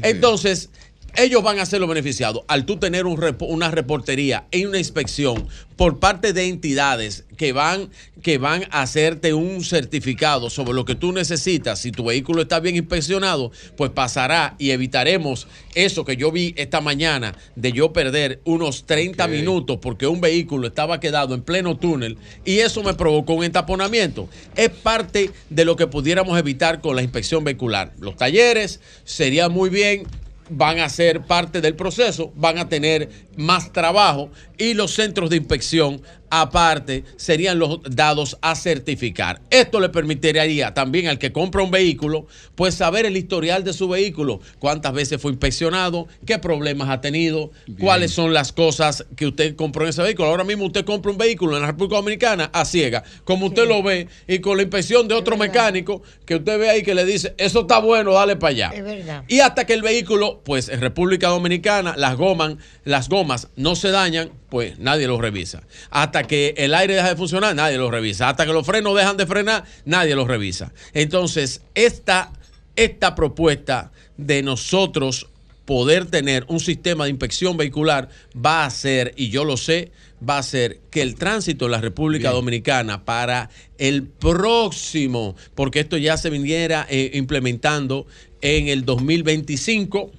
Entonces, 0.04 0.70
ellos 1.16 1.44
van 1.44 1.60
a 1.60 1.66
ser 1.66 1.80
los 1.80 1.90
beneficiados 1.90 2.44
al 2.48 2.66
tú 2.66 2.78
tener 2.78 3.06
una 3.06 3.72
reportería 3.72 4.46
y 4.52 4.66
una 4.66 4.80
inspección 4.80 5.48
por 5.76 6.00
parte 6.00 6.34
de 6.34 6.48
entidades 6.48 7.26
que 7.38 7.52
van, 7.52 7.90
que 8.22 8.38
van 8.38 8.64
a 8.72 8.82
hacerte 8.84 9.34
un 9.34 9.64
certificado 9.64 10.50
sobre 10.50 10.74
lo 10.74 10.86
que 10.86 10.96
tú 10.96 11.12
necesitas. 11.12 11.80
Si 11.80 11.92
tu 11.92 12.06
vehículo 12.06 12.44
está 12.44 12.60
bien 12.60 12.76
inspeccionado, 12.76 13.52
pues 13.76 13.92
pasará 13.92 14.56
y 14.60 14.72
evitaremos 14.72 15.48
eso 15.76 16.06
que 16.06 16.16
yo 16.16 16.32
vi 16.32 16.54
esta 16.58 16.82
mañana 16.82 17.36
de 17.56 17.72
yo 17.72 17.94
perder 17.94 18.40
unos 18.46 18.86
30 18.86 19.28
minutos 19.28 19.80
porque 19.82 20.08
un 20.08 20.22
vehículo 20.22 20.68
estaba 20.68 21.00
quedado 21.00 21.36
en 21.36 21.42
pleno 21.42 21.78
túnel 21.78 22.18
y 22.46 22.60
eso 22.60 22.84
me 22.84 22.94
provocó 22.94 23.34
un 23.34 23.44
entaponamiento. 23.44 24.30
Es 24.56 24.70
parte 24.70 25.32
de 25.50 25.66
lo 25.66 25.76
que 25.76 25.88
pudiéramos 25.88 26.38
evitar 26.38 26.82
con 26.82 26.96
la 26.96 27.04
inspección 27.04 27.44
vehicular. 27.44 27.94
Los 28.00 28.16
talleres 28.16 28.80
sería 29.04 29.50
muy 29.50 29.70
bien 29.70 30.06
van 30.50 30.80
a 30.80 30.90
ser 30.90 31.22
parte 31.22 31.62
del 31.62 31.76
proceso, 31.76 32.32
van 32.36 32.58
a 32.58 32.70
tener 32.70 33.10
más 33.38 33.72
trabajo 33.72 34.30
y 34.58 34.74
los 34.74 34.94
centros 34.94 35.30
de 35.30 35.38
inspección 35.38 36.02
aparte 36.42 37.04
serían 37.16 37.60
los 37.60 37.80
dados 37.84 38.38
a 38.42 38.56
certificar. 38.56 39.42
Esto 39.52 39.80
le 39.80 39.90
permitiría 39.90 40.74
también 40.74 41.08
al 41.08 41.20
que 41.20 41.32
compra 41.32 41.62
un 41.62 41.70
vehículo, 41.70 42.26
pues 42.56 42.74
saber 42.74 43.06
el 43.06 43.16
historial 43.16 43.64
de 43.64 43.72
su 43.72 43.88
vehículo, 43.88 44.40
cuántas 44.58 44.94
veces 44.94 45.22
fue 45.22 45.32
inspeccionado, 45.32 46.08
qué 46.26 46.40
problemas 46.40 46.90
ha 46.90 47.02
tenido, 47.02 47.52
cuáles 47.80 48.12
son 48.12 48.34
las 48.34 48.52
cosas 48.52 49.06
que 49.16 49.28
usted 49.28 49.56
compró 49.56 49.84
en 49.84 49.90
ese 49.90 50.02
vehículo. 50.02 50.30
Ahora 50.30 50.44
mismo 50.44 50.66
usted 50.66 50.86
compra 50.86 51.12
un 51.12 51.20
vehículo 51.20 51.56
en 51.56 51.62
la 51.62 51.68
República 51.68 51.98
Dominicana 51.98 52.50
a 52.52 52.66
ciega, 52.66 53.04
como 53.26 53.48
usted 53.48 53.68
lo 53.68 53.84
ve, 53.84 54.08
y 54.28 54.40
con 54.40 54.58
la 54.58 54.64
inspección 54.64 55.08
de 55.08 55.14
otro 55.14 55.38
mecánico 55.38 56.02
que 56.26 56.36
usted 56.36 56.58
ve 56.58 56.70
ahí 56.70 56.82
que 56.82 56.96
le 56.96 57.06
dice, 57.06 57.36
eso 57.38 57.62
está 57.62 57.78
bueno, 57.78 58.14
dale 58.14 58.38
para 58.38 58.52
allá. 58.52 58.72
Es 58.74 58.84
verdad. 58.84 59.24
Y 59.28 59.40
hasta 59.42 59.66
que 59.66 59.74
el 59.74 59.84
vehículo, 59.84 60.42
pues 60.44 60.70
en 60.70 60.82
República 60.82 61.28
Dominicana, 61.28 61.94
las 61.96 62.18
gomas, 62.18 62.56
las 62.86 63.08
gomas 63.08 63.50
no 63.56 63.76
se 63.76 63.92
dañan, 63.92 64.32
pues 64.54 64.78
nadie 64.78 65.08
lo 65.08 65.20
revisa. 65.20 65.64
Hasta 65.90 66.28
que 66.28 66.54
el 66.58 66.76
aire 66.76 66.94
deja 66.94 67.10
de 67.10 67.16
funcionar, 67.16 67.56
nadie 67.56 67.80
lo 67.80 67.90
revisa. 67.90 68.30
Hasta 68.30 68.46
que 68.46 68.54
los 68.54 68.64
frenos 68.64 68.96
dejan 68.96 69.18
de 69.18 69.26
frenar, 69.26 69.64
nadie 69.84 70.14
los 70.14 70.28
revisa. 70.28 70.72
Entonces, 70.94 71.62
esta, 71.74 72.32
esta 72.76 73.16
propuesta 73.16 73.92
de 74.16 74.44
nosotros 74.44 75.26
poder 75.66 76.06
tener 76.06 76.46
un 76.50 76.60
sistema 76.60 77.06
de 77.06 77.10
inspección 77.10 77.58
vehicular 77.58 78.10
va 78.46 78.66
a 78.66 78.70
ser, 78.70 79.16
y 79.18 79.30
yo 79.30 79.44
lo 79.44 79.58
sé, 79.58 79.92
va 80.30 80.38
a 80.38 80.44
ser 80.44 80.82
que 80.92 81.02
el 81.02 81.16
tránsito 81.16 81.66
en 81.66 81.72
la 81.72 81.82
República 81.82 82.30
Dominicana 82.30 83.06
para 83.06 83.50
el 83.80 84.04
próximo, 84.04 85.36
porque 85.56 85.80
esto 85.80 85.98
ya 85.98 86.16
se 86.16 86.30
viniera 86.30 86.86
eh, 86.92 87.10
implementando 87.16 88.06
en 88.42 88.68
el 88.68 88.86
2025 88.86 90.12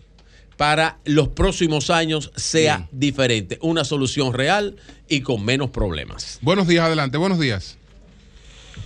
para 0.56 0.98
los 1.04 1.28
próximos 1.28 1.90
años 1.90 2.32
sea 2.36 2.86
diferente, 2.90 3.58
una 3.60 3.84
solución 3.84 4.32
real 4.32 4.76
y 5.08 5.22
con 5.22 5.44
menos 5.44 5.70
problemas. 5.70 6.38
Buenos 6.42 6.66
días, 6.66 6.84
adelante, 6.84 7.18
buenos 7.18 7.38
días. 7.38 7.78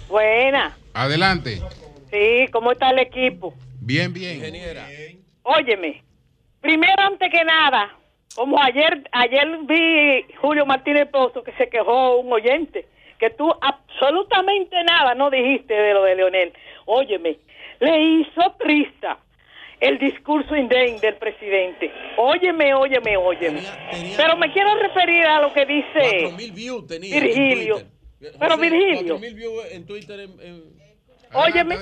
Buena. 0.09 0.77
Adelante. 0.95 1.61
Sí, 2.11 2.51
¿cómo 2.51 2.73
está 2.73 2.91
el 2.91 3.01
equipo? 3.01 3.55
Bien, 3.81 4.13
bien. 4.13 4.37
Ingeniera. 4.37 4.87
Óyeme, 5.43 6.03
primero 6.61 7.03
antes 7.03 7.31
que 7.31 7.45
nada, 7.45 7.97
como 8.35 8.61
ayer 8.61 9.03
ayer 9.13 9.47
vi 9.65 10.25
Julio 10.41 10.67
Martínez 10.67 11.09
Pozo 11.11 11.43
que 11.43 11.53
se 11.53 11.69
quejó 11.69 12.17
un 12.19 12.33
oyente, 12.33 12.87
que 13.19 13.31
tú 13.31 13.53
absolutamente 13.61 14.77
nada 14.85 15.15
no 15.15 15.31
dijiste 15.31 15.75
de 15.75 15.95
lo 15.95 16.05
de 16.05 16.17
Leonel. 16.17 16.53
Óyeme, 16.87 17.39
le 17.81 18.03
hizo 18.03 18.57
triste 18.59 19.07
el 19.81 19.98
discurso 19.98 20.57
indén 20.57 20.98
del 21.00 21.16
presidente. 21.16 21.90
Óyeme, 22.16 22.74
óyeme, 22.74 23.16
óyeme. 23.16 23.62
Pero 24.16 24.36
me 24.36 24.52
quiero 24.52 24.74
referir 24.76 25.24
a 25.26 25.40
lo 25.40 25.52
que 25.52 25.66
dice 25.66 26.34
Virgilio. 27.00 27.82
Pero 28.39 28.57
Virgilio. 28.57 29.18
en 29.70 29.86
Twitter. 29.86 30.28
óyeme, 31.32 31.76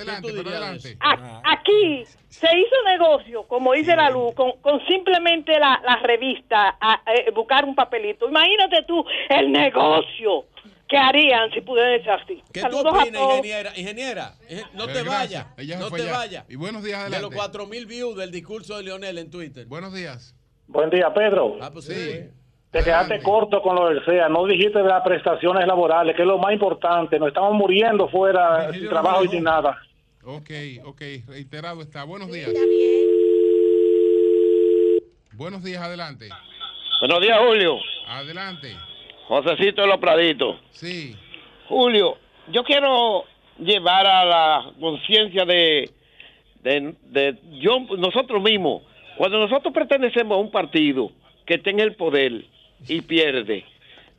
aquí 1.44 2.05
se 2.28 2.47
hizo 2.47 2.83
negocio, 2.84 3.44
como 3.44 3.73
dice 3.73 3.97
la 3.97 4.10
luz, 4.10 4.34
con, 4.34 4.52
simplemente 4.86 5.58
la, 5.58 6.00
revista, 6.02 6.76
a, 6.81 7.02
eh, 7.15 7.31
buscar 7.31 7.65
un 7.65 7.75
papelito. 7.75 8.28
Imagínate 8.28 8.83
tú 8.83 9.05
el 9.31 9.50
negocio 9.50 10.44
¿Qué 10.89 10.97
harían 10.97 11.51
si 11.51 11.61
pudieran 11.63 12.01
ser 12.03 12.13
así? 12.13 12.43
¿Qué 12.53 12.61
Saludos 12.61 12.85
tú 12.85 13.01
opinas, 13.01 13.23
ingeniera? 13.23 13.73
Ingeniera, 13.77 14.35
no 14.75 14.87
te 14.87 15.03
vayas. 15.03 15.47
No 15.79 15.91
te 15.91 16.11
vayas. 16.11 16.45
Y 16.49 16.57
buenos 16.57 16.85
días, 16.85 17.01
adelante. 17.01 17.17
De 17.17 17.23
los 17.23 17.35
4000 17.35 17.87
views 17.87 18.17
del 18.17 18.31
discurso 18.31 18.77
de 18.77 18.85
Leonel 18.85 19.19
en 19.19 19.31
Twitter. 19.31 19.67
Buenos 19.67 19.93
días. 19.93 20.35
Buen 20.69 20.91
día, 20.91 21.13
Pedro. 21.13 21.59
Ah, 21.61 21.71
pues 21.73 21.87
sí. 21.87 22.31
Te 22.71 22.85
quedaste 22.85 23.23
corto 23.23 23.63
con 23.63 23.75
lo 23.75 23.89
del 23.89 24.05
SEA. 24.05 24.29
No 24.29 24.47
dijiste 24.47 24.79
de 24.79 24.89
las 24.89 25.03
prestaciones 25.03 25.67
laborales, 25.67 26.15
que 26.15 26.23
es 26.23 26.29
lo 26.29 26.39
más 26.39 26.53
importante. 26.53 27.19
Nos 27.19 27.29
estamos 27.29 27.55
muriendo 27.55 28.09
fuera 28.09 28.73
sin 28.73 28.89
trabajo 28.89 29.25
y 29.25 29.29
sin 29.29 29.45
nada. 29.45 29.79
Ok, 30.25 30.51
ok. 30.85 31.03
Reiterado 31.27 31.83
está. 31.83 32.05
Buenos 32.05 32.31
días. 32.31 32.51
Buenos 35.33 35.63
días, 35.63 35.83
adelante. 35.83 36.29
Buenos 37.01 37.21
días, 37.21 37.39
Julio. 37.47 37.79
Adelante. 38.07 38.77
Josecito 39.29 39.83
de 39.83 39.89
los 39.89 39.99
Praditos. 39.99 40.57
Sí. 40.71 41.17
Julio, 41.69 42.17
yo 42.49 42.63
quiero 42.65 43.25
llevar 43.59 44.07
a 44.07 44.25
la 44.25 44.73
conciencia 44.79 45.45
de, 45.45 45.91
de, 46.63 47.35
yo, 47.59 47.81
nosotros 47.99 48.43
mismos. 48.43 48.83
Cuando 49.17 49.39
nosotros 49.39 49.73
pertenecemos 49.73 50.37
a 50.37 50.41
un 50.41 50.51
partido 50.51 51.11
que 51.45 51.55
está 51.55 51.71
en 51.71 51.81
el 51.81 51.95
poder 51.95 52.45
y 52.87 53.01
pierde, 53.01 53.65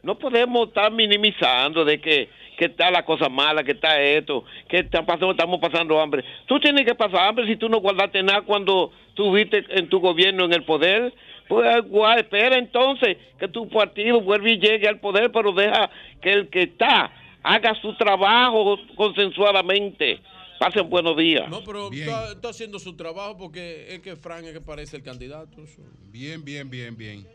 no 0.04 0.18
podemos 0.18 0.70
estar 0.70 0.92
minimizando 0.92 1.86
de 1.86 2.02
que, 2.02 2.30
que 2.58 2.66
está 2.66 2.90
la 2.90 3.06
cosa 3.06 3.30
mala, 3.30 3.64
que 3.64 3.74
está 3.74 4.02
esto, 4.02 4.44
que 4.68 4.84
pasando, 4.84 5.32
estamos 5.32 5.60
pasando 5.60 6.00
hambre. 6.00 6.24
Tú 6.48 6.60
tienes 6.60 6.86
que 6.86 6.96
pasar 6.96 7.28
hambre 7.28 7.46
si 7.48 7.56
tú 7.56 7.70
no 7.70 7.80
guardaste 7.80 8.24
nada 8.24 8.42
cuando 8.42 8.92
estuviste 9.10 9.66
en 9.70 9.88
tu 9.88 10.00
gobierno 10.00 10.46
en 10.46 10.54
el 10.54 10.64
poder. 10.64 11.14
Pues 11.48 11.86
igual, 11.86 12.20
espera 12.20 12.58
entonces 12.58 13.18
que 13.40 13.48
tu 13.48 13.70
partido 13.70 14.22
vuelva 14.22 14.50
y 14.50 14.60
llegue 14.60 14.88
al 14.88 15.00
poder, 15.00 15.32
pero 15.32 15.52
deja 15.54 15.90
que 16.22 16.32
el 16.32 16.50
que 16.50 16.64
está 16.64 17.12
haga 17.44 17.74
su 17.82 17.96
trabajo 17.96 18.78
consensuadamente. 18.96 20.20
Pasen 20.60 20.90
buenos 20.90 21.16
días. 21.16 21.48
No, 21.50 21.64
pero 21.64 21.92
está, 21.92 22.32
está, 22.32 22.50
haciendo 22.50 22.80
su 22.80 22.96
trabajo 22.96 23.38
porque 23.38 23.94
es 23.94 24.00
que 24.00 24.16
Frank 24.16 24.44
es 24.46 24.54
que 24.54 24.62
parece 24.62 24.98
el 24.98 25.04
candidato. 25.04 25.64
Bien, 26.12 26.44
bien, 26.44 26.70
bien, 26.70 26.98
bien. 26.98 27.28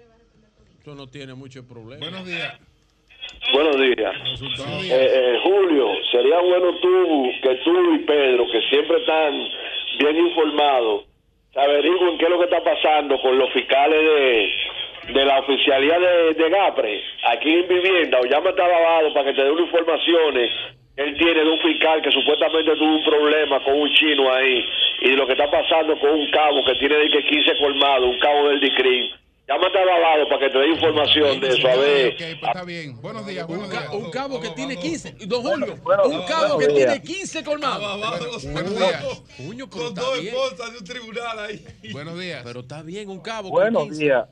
Eso 0.80 0.94
no 0.94 1.06
tiene 1.06 1.34
mucho 1.34 1.66
problema. 1.66 2.00
Buenos 2.00 2.26
días. 2.26 2.58
Buenos 3.52 3.76
días. 3.76 4.14
Eh, 4.84 4.90
eh, 4.90 5.38
Julio, 5.42 5.88
sería 6.10 6.40
bueno 6.40 6.78
tú, 6.80 7.30
que 7.42 7.54
tú 7.64 7.94
y 7.94 7.98
Pedro, 8.00 8.46
que 8.50 8.60
siempre 8.68 8.98
están 8.98 9.48
bien 9.98 10.16
informados, 10.26 11.04
averigüen 11.54 12.18
qué 12.18 12.24
es 12.24 12.30
lo 12.30 12.38
que 12.38 12.44
está 12.44 12.62
pasando 12.62 13.20
con 13.20 13.38
los 13.38 13.50
fiscales 13.52 14.00
de, 14.00 15.12
de 15.12 15.24
la 15.24 15.40
oficialía 15.40 15.98
de, 15.98 16.34
de, 16.34 16.50
GAPRE 16.50 17.02
aquí 17.24 17.52
en 17.52 17.68
vivienda 17.68 18.20
o 18.20 18.24
llama 18.24 18.50
a 18.50 18.68
lavado 18.68 19.12
para 19.12 19.26
que 19.26 19.34
te 19.34 19.44
dé 19.44 19.50
unas 19.50 19.66
informaciones 19.66 20.50
él 20.96 21.16
tiene 21.16 21.44
de 21.44 21.50
un 21.50 21.58
fiscal 21.60 22.02
que 22.02 22.10
supuestamente 22.10 22.76
tuvo 22.76 22.96
un 22.96 23.04
problema 23.04 23.62
con 23.64 23.80
un 23.80 23.90
chino 23.94 24.30
ahí 24.32 24.64
y 25.00 25.10
de 25.10 25.16
lo 25.16 25.26
que 25.26 25.32
está 25.32 25.50
pasando 25.50 25.98
con 25.98 26.10
un 26.10 26.30
cabo 26.30 26.62
que 26.64 26.74
tiene 26.74 26.96
de 26.96 27.08
que 27.08 27.24
15 27.24 27.56
colmado, 27.58 28.08
un 28.08 28.18
cabo 28.18 28.48
del 28.48 28.60
DICRIM 28.60 29.21
Llámate 29.52 29.78
a 29.78 29.84
Lavado 29.84 30.28
para 30.30 30.38
que 30.40 30.50
te 30.50 30.58
dé 30.58 30.68
información 30.68 31.40
de 31.40 31.48
eso. 31.48 31.68
A 31.68 31.76
ver. 31.76 32.14
Okay, 32.14 32.34
pues 32.36 32.50
está 32.54 32.64
bien. 32.64 32.98
Buenos 33.02 33.26
días. 33.26 33.46
Buenos 33.46 33.70
días. 33.70 33.90
Un, 33.92 34.10
cabo 34.10 34.40
que 34.40 34.48
tiene 34.50 34.76
15. 34.76 35.16
Don 35.26 35.42
Julio. 35.42 35.74
un 36.06 36.22
cabo 36.26 36.58
que 36.58 36.68
tiene 36.68 37.02
15 37.02 37.44
colmados. 37.44 38.42
Buenos 38.50 38.78
días. 38.78 39.04
con 39.68 39.94
dos 39.94 40.18
esposas 40.18 40.72
de 40.72 40.78
un 40.78 40.84
tribunal 40.84 41.38
ahí. 41.38 41.66
Buenos 41.92 42.18
días. 42.18 42.42
Pero 42.44 42.60
está 42.60 42.82
bien 42.82 43.10
un 43.10 43.20
cabo. 43.20 43.50
Buenos 43.50 43.98
días. 43.98 44.26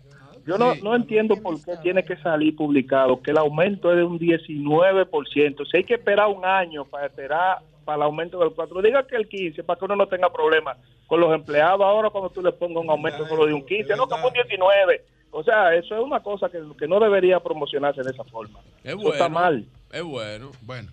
Yo 0.46 0.56
no, 0.56 0.74
no 0.76 0.96
entiendo 0.96 1.36
por 1.36 1.62
qué 1.62 1.76
tiene 1.82 2.02
que 2.02 2.16
salir 2.16 2.56
publicado 2.56 3.20
que 3.20 3.30
el 3.32 3.36
aumento 3.36 3.90
es 3.90 3.98
de 3.98 4.04
un 4.04 4.18
19%. 4.18 5.70
Si 5.70 5.76
hay 5.76 5.84
que 5.84 5.94
esperar 5.94 6.28
un 6.28 6.46
año 6.46 6.86
para 6.86 7.06
esperar 7.06 7.58
para 7.84 7.96
el 7.96 8.02
aumento 8.02 8.38
del 8.38 8.50
4, 8.50 8.82
diga 8.82 9.06
que 9.06 9.16
el 9.16 9.28
15 9.28 9.64
para 9.64 9.78
que 9.78 9.84
uno 9.84 9.96
no 9.96 10.06
tenga 10.06 10.32
problemas 10.32 10.76
con 11.06 11.20
los 11.20 11.34
empleados 11.34 11.82
ahora 11.82 12.10
cuando 12.10 12.30
tú 12.30 12.42
le 12.42 12.52
pongas 12.52 12.84
un 12.84 12.90
aumento 12.90 13.26
solo 13.26 13.46
de 13.46 13.54
un 13.54 13.64
15, 13.66 13.96
no, 13.96 14.06
que 14.06 14.14
un 14.14 14.32
19. 14.32 15.04
O 15.32 15.44
sea, 15.44 15.74
eso 15.74 15.96
es 15.96 16.02
una 16.02 16.20
cosa 16.22 16.48
que, 16.48 16.60
que 16.78 16.88
no 16.88 16.98
debería 16.98 17.40
promocionarse 17.40 18.02
de 18.02 18.10
esa 18.10 18.24
forma. 18.24 18.60
Es 18.82 18.94
bueno, 18.94 19.12
está 19.12 19.28
mal. 19.28 19.64
Es 19.92 20.02
bueno. 20.02 20.50
Bueno. 20.62 20.90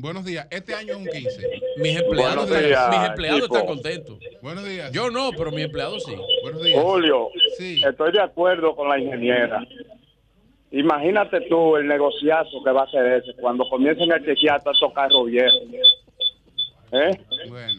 Buenos 0.00 0.24
días. 0.24 0.46
Este 0.50 0.74
año 0.74 0.92
es 0.92 0.96
un 0.96 1.06
15. 1.06 1.60
Mis 1.78 1.98
empleados, 1.98 2.48
mis 2.48 3.08
empleados 3.08 3.42
están 3.42 3.66
contentos. 3.66 4.18
Buenos 4.40 4.64
días. 4.64 4.92
Yo 4.92 5.10
no, 5.10 5.30
pero 5.36 5.50
mis 5.50 5.64
empleados 5.64 6.04
sí. 6.04 6.14
Buenos 6.42 6.62
días. 6.62 6.80
Julio, 6.80 7.28
sí. 7.56 7.82
estoy 7.84 8.12
de 8.12 8.22
acuerdo 8.22 8.76
con 8.76 8.88
la 8.88 8.98
ingeniera. 8.98 9.66
Imagínate 10.70 11.40
tú 11.48 11.76
el 11.76 11.86
negociazo 11.86 12.62
que 12.62 12.70
va 12.70 12.82
a 12.84 12.90
ser 12.90 13.06
ese 13.22 13.32
cuando 13.40 13.68
comiencen 13.68 14.12
a 14.12 14.22
chequear 14.22 14.62
todos 14.62 14.76
estos 14.76 14.92
carros 14.92 15.26
viejos. 15.26 15.62
¿Eh? 16.92 17.10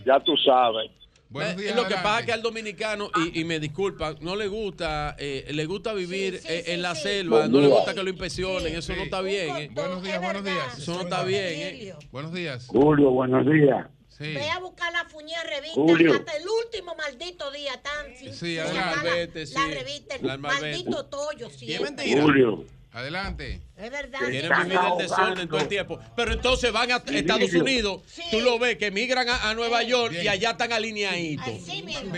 Ya 0.05 0.19
tú 0.19 0.35
sabes. 0.37 0.91
Buenos 1.31 1.57
días, 1.57 1.75
lo 1.75 1.87
que 1.87 1.93
pasa 1.93 2.21
es 2.21 2.25
que 2.25 2.31
al 2.33 2.41
dominicano, 2.41 3.11
y, 3.31 3.41
y 3.41 3.43
me 3.43 3.59
disculpa, 3.59 4.15
no 4.19 4.35
le 4.35 4.47
gusta, 4.47 5.15
eh, 5.19 5.45
le 5.51 5.65
gusta 5.67 5.93
vivir 5.93 6.39
eh, 6.49 6.63
en 6.67 6.81
la 6.81 6.95
selva, 6.95 7.47
no 7.47 7.61
le 7.61 7.67
gusta 7.67 7.93
que 7.93 8.01
lo 8.01 8.09
inspeccionen, 8.09 8.75
eso 8.75 8.95
no 8.95 9.03
está 9.03 9.21
bien. 9.21 9.55
eh. 9.57 9.69
Buenos 9.71 10.01
días, 10.01 10.19
buenos 10.19 10.43
días. 10.43 10.77
Eso 10.79 10.95
no 10.95 11.01
está 11.01 11.23
bien. 11.23 11.43
eh. 11.45 11.93
Buenos 12.11 12.33
días. 12.33 12.65
Julio, 12.67 13.11
buenos 13.11 13.45
días. 13.45 13.85
Sí. 14.07 14.33
Ve 14.33 14.49
a 14.49 14.59
buscar 14.59 14.91
la 14.91 15.05
fuñía 15.05 15.37
revista 15.43 15.75
Julio. 15.75 16.13
hasta 16.13 16.35
el 16.35 16.43
último 16.65 16.93
maldito 16.95 17.51
día 17.51 17.79
tan 17.81 18.17
sin, 18.17 18.33
Sí, 18.33 18.55
sin 18.55 18.59
adelante. 18.59 19.29
la- 19.39 19.45
sí. 19.45 19.53
la 19.55 19.67
revista, 19.67 20.15
el 20.15 20.27
La 20.27 20.37
maldito 20.37 21.07
es 21.39 21.55
siempre. 21.55 21.91
mentira. 21.91 22.21
Julio. 22.23 22.65
Adelante. 22.99 23.61
Es 23.77 23.91
verdad. 23.91 24.19
Quieren 24.29 24.51
vivir 24.63 24.79
el 24.91 24.97
desorden 24.97 25.47
todo 25.47 25.59
el 25.61 25.67
tiempo. 25.67 25.99
Pero 26.15 26.33
entonces 26.33 26.71
van 26.71 26.91
a 26.91 26.97
Estados 26.97 27.53
Unidos, 27.53 28.01
tú 28.29 28.39
lo 28.41 28.59
ves, 28.59 28.77
que 28.77 28.91
migran 28.91 29.27
a, 29.29 29.49
a 29.49 29.53
Nueva 29.53 29.83
York 29.83 30.13
y 30.21 30.27
allá 30.27 30.51
están 30.51 30.73
alineaditos. 30.73 31.65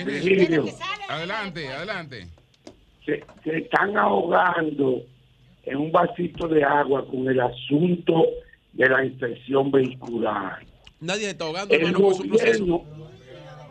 Virgilio. 0.05 0.65
Adelante, 1.07 1.67
adelante. 1.67 2.27
se, 3.05 3.23
se 3.43 3.57
están 3.57 3.95
ahogando 3.97 5.03
en 5.63 5.77
un 5.77 5.91
vasito 5.91 6.47
de 6.47 6.63
agua 6.63 7.05
con 7.07 7.27
el 7.27 7.39
asunto 7.39 8.23
de 8.73 8.89
la 8.89 9.05
inspección 9.05 9.69
vehicular. 9.71 10.65
Nadie 10.99 11.25
se 11.25 11.29
está 11.31 11.45
ahogando, 11.45 11.73
El 11.73 11.91
proceso. 11.93 12.65
gobierno, 12.65 12.85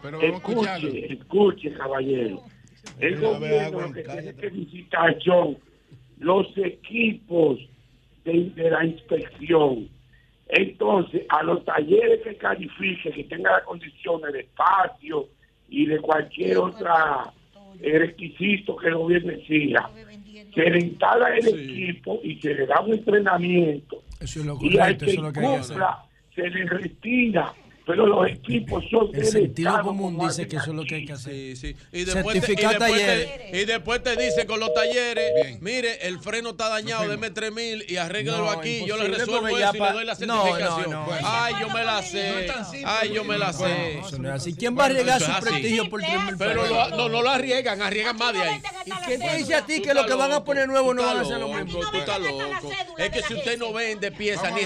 Pero 0.02 0.18
vamos 0.18 0.32
a 0.32 0.36
escucharlo. 0.36 0.89
escuche, 0.89 1.12
escuche, 1.14 1.72
caballero. 1.74 2.42
El 2.98 3.20
gobierno 3.20 3.80
lo 3.80 3.92
que 3.92 4.02
tiene 4.02 4.34
que 4.34 4.48
visitar 4.48 5.16
son 5.22 5.58
los 6.20 6.47
equipos 6.57 7.58
de, 8.24 8.50
de 8.50 8.70
la 8.70 8.84
inspección. 8.84 9.89
Entonces, 10.49 11.23
a 11.28 11.42
los 11.42 11.65
talleres 11.65 12.23
que 12.23 12.36
califiquen, 12.36 13.12
que 13.12 13.24
tengan 13.24 13.52
las 13.52 13.65
condiciones 13.65 14.32
de 14.32 14.40
espacio 14.40 15.28
y 15.68 15.86
de 15.86 15.99
cualquier 16.00 16.58
otra 16.58 17.32
eh, 17.81 17.99
requisito 17.99 18.76
que 18.76 18.89
el 18.89 18.97
gobierno 18.97 19.32
exija, 19.32 19.90
se 20.55 20.70
le 20.70 20.78
instala 20.81 21.36
el 21.36 21.49
equipo 21.49 22.20
y 22.23 22.40
se 22.40 22.55
le 22.55 22.66
da 22.66 22.81
un 22.81 22.94
entrenamiento. 22.94 24.02
Eso 24.20 24.40
es 24.40 24.47
lo 24.47 24.58
Y 24.60 24.76
al 24.78 24.97
que 24.97 25.07
eso 25.07 25.15
es 25.15 25.23
lo 25.23 25.32
que 25.32 25.40
cumpla, 25.40 26.05
se 26.34 26.50
le 26.50 26.65
retira. 26.65 27.55
Pero 27.90 28.06
los 28.06 28.28
equipos 28.28 28.84
son 28.88 29.10
El 29.12 29.26
sentido 29.26 29.80
común 29.82 30.16
dice 30.20 30.46
que 30.46 30.56
eso 30.56 30.70
es 30.70 30.76
lo 30.76 30.84
que 30.84 30.94
hay 30.94 31.06
que 31.06 31.12
hacer. 31.12 31.32
Sí, 31.32 31.56
sí. 31.56 31.76
Y 31.92 32.04
después, 32.04 32.40
te, 32.40 32.52
y, 32.52 32.54
después 32.56 32.78
talleres. 32.78 33.50
te, 33.50 33.60
y 33.60 33.64
después 33.64 34.02
te 34.04 34.16
dicen 34.16 34.46
con 34.46 34.60
los 34.60 34.72
talleres, 34.72 35.60
mire, 35.60 36.06
el 36.06 36.20
freno 36.20 36.50
está 36.50 36.68
dañado, 36.68 37.08
deme 37.08 37.30
3 37.30 37.52
mil 37.52 37.84
y 37.88 37.96
arréglalo 37.96 38.44
No, 38.44 38.50
aquí, 38.50 38.84
yo 38.86 38.96
le 38.96 39.08
resuelvo 39.08 39.48
eso 39.48 39.74
y 39.74 39.80
le 39.80 39.92
doy 39.92 40.04
la 40.04 40.14
No, 40.14 40.26
no, 40.26 40.44
certificación. 40.44 40.90
no. 40.90 41.06
Ay, 41.24 41.54
yo 41.60 41.68
me 41.70 41.84
la 41.84 42.02
sé. 42.02 42.52
Ay, 42.84 43.12
yo 43.12 43.24
me 43.24 43.38
la 43.38 43.52
sé. 43.52 44.00
No 44.20 44.32
así. 44.32 44.54
¿Quién 44.54 44.78
va 44.78 44.84
a 44.84 44.86
arriesgar 44.86 45.20
su 45.20 45.40
prestigio 45.40 45.90
por 45.90 46.00
3 46.00 46.24
mil 46.26 46.36
Pero 46.38 46.66
lo- 46.66 46.88
no, 46.90 47.08
no 47.08 47.22
lo 47.22 47.28
arriesgan, 47.30 47.82
arriesgan 47.82 48.16
más 48.16 48.32
de 48.34 48.40
ahí. 48.40 48.62
¿Y 48.86 48.90
quién 49.06 49.20
te 49.20 49.36
dice 49.36 49.54
a 49.56 49.66
ti 49.66 49.82
que 49.82 49.94
lo 49.94 50.06
que 50.06 50.14
van 50.14 50.32
a 50.32 50.44
poner 50.44 50.68
nuevo 50.68 50.94
no 50.94 51.02
van 51.02 51.18
a 51.18 51.20
hacer 51.22 51.38
lo 51.38 51.48
mismo? 51.48 51.80
Tú 51.90 51.96
estás 51.98 52.20
loco. 52.20 52.44
Es 52.98 53.10
que 53.10 53.22
si 53.22 53.34
usted 53.34 53.58
no 53.58 53.72
vende 53.72 54.12
piezas 54.12 54.52
ni 54.54 54.60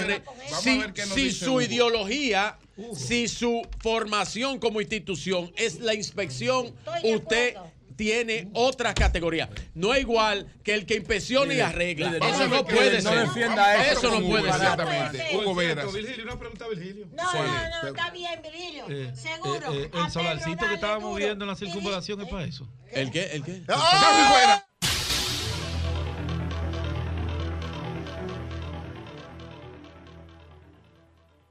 si, 0.61 0.81
qué 0.93 1.05
dice 1.15 1.45
su 1.45 1.61
ideología, 1.61 2.57
si 2.95 3.27
su 3.27 3.61
formación 3.79 4.59
como 4.59 4.81
institución 4.81 5.51
es 5.55 5.79
la 5.79 5.93
inspección, 5.93 6.73
usted 7.03 7.55
tiene 7.95 8.49
otra 8.53 8.93
categoría. 8.93 9.49
No 9.73 9.93
es 9.93 10.01
igual 10.01 10.47
que 10.63 10.73
el 10.73 10.85
que 10.85 10.95
inspecciona 10.95 11.53
y 11.53 11.61
arregla. 11.61 12.07
líder, 12.11 12.23
Eso 12.23 12.47
no 12.49 12.55
no 12.57 12.65
puede 12.65 13.01
no 13.01 13.09
ser. 13.09 13.19
defienda 13.19 13.85
Eso 13.85 14.11
no 14.19 14.27
puede 14.27 14.43
ser. 14.43 14.55
Exactamente. 14.55 15.29
Hugo 15.37 15.55
Veras. 15.55 15.93
Virgilio, 15.93 16.23
una 16.25 16.37
pregunta 16.37 16.65
a 16.65 16.67
Virgilio. 16.67 17.07
No, 17.13 17.23
no, 17.33 17.43
no, 17.83 17.87
está 17.87 18.09
bien, 18.11 18.41
Virgilio. 18.43 18.85
Eh, 18.89 19.13
Seguro. 19.15 19.73
eh, 19.73 19.83
eh, 19.85 19.89
A 19.93 20.05
el 20.07 20.11
solarcito 20.11 20.67
que 20.67 20.73
estábamos 20.75 21.17
viendo 21.17 21.45
en 21.45 21.49
la 21.49 21.55
circunvalación 21.55 22.19
es 22.21 22.27
para 22.27 22.43
eso. 22.43 22.67
¿El 22.91 23.11
qué? 23.11 23.23
¿El 23.31 23.43
qué? 23.43 23.61
Casi 23.65 24.31
fuera. 24.33 24.67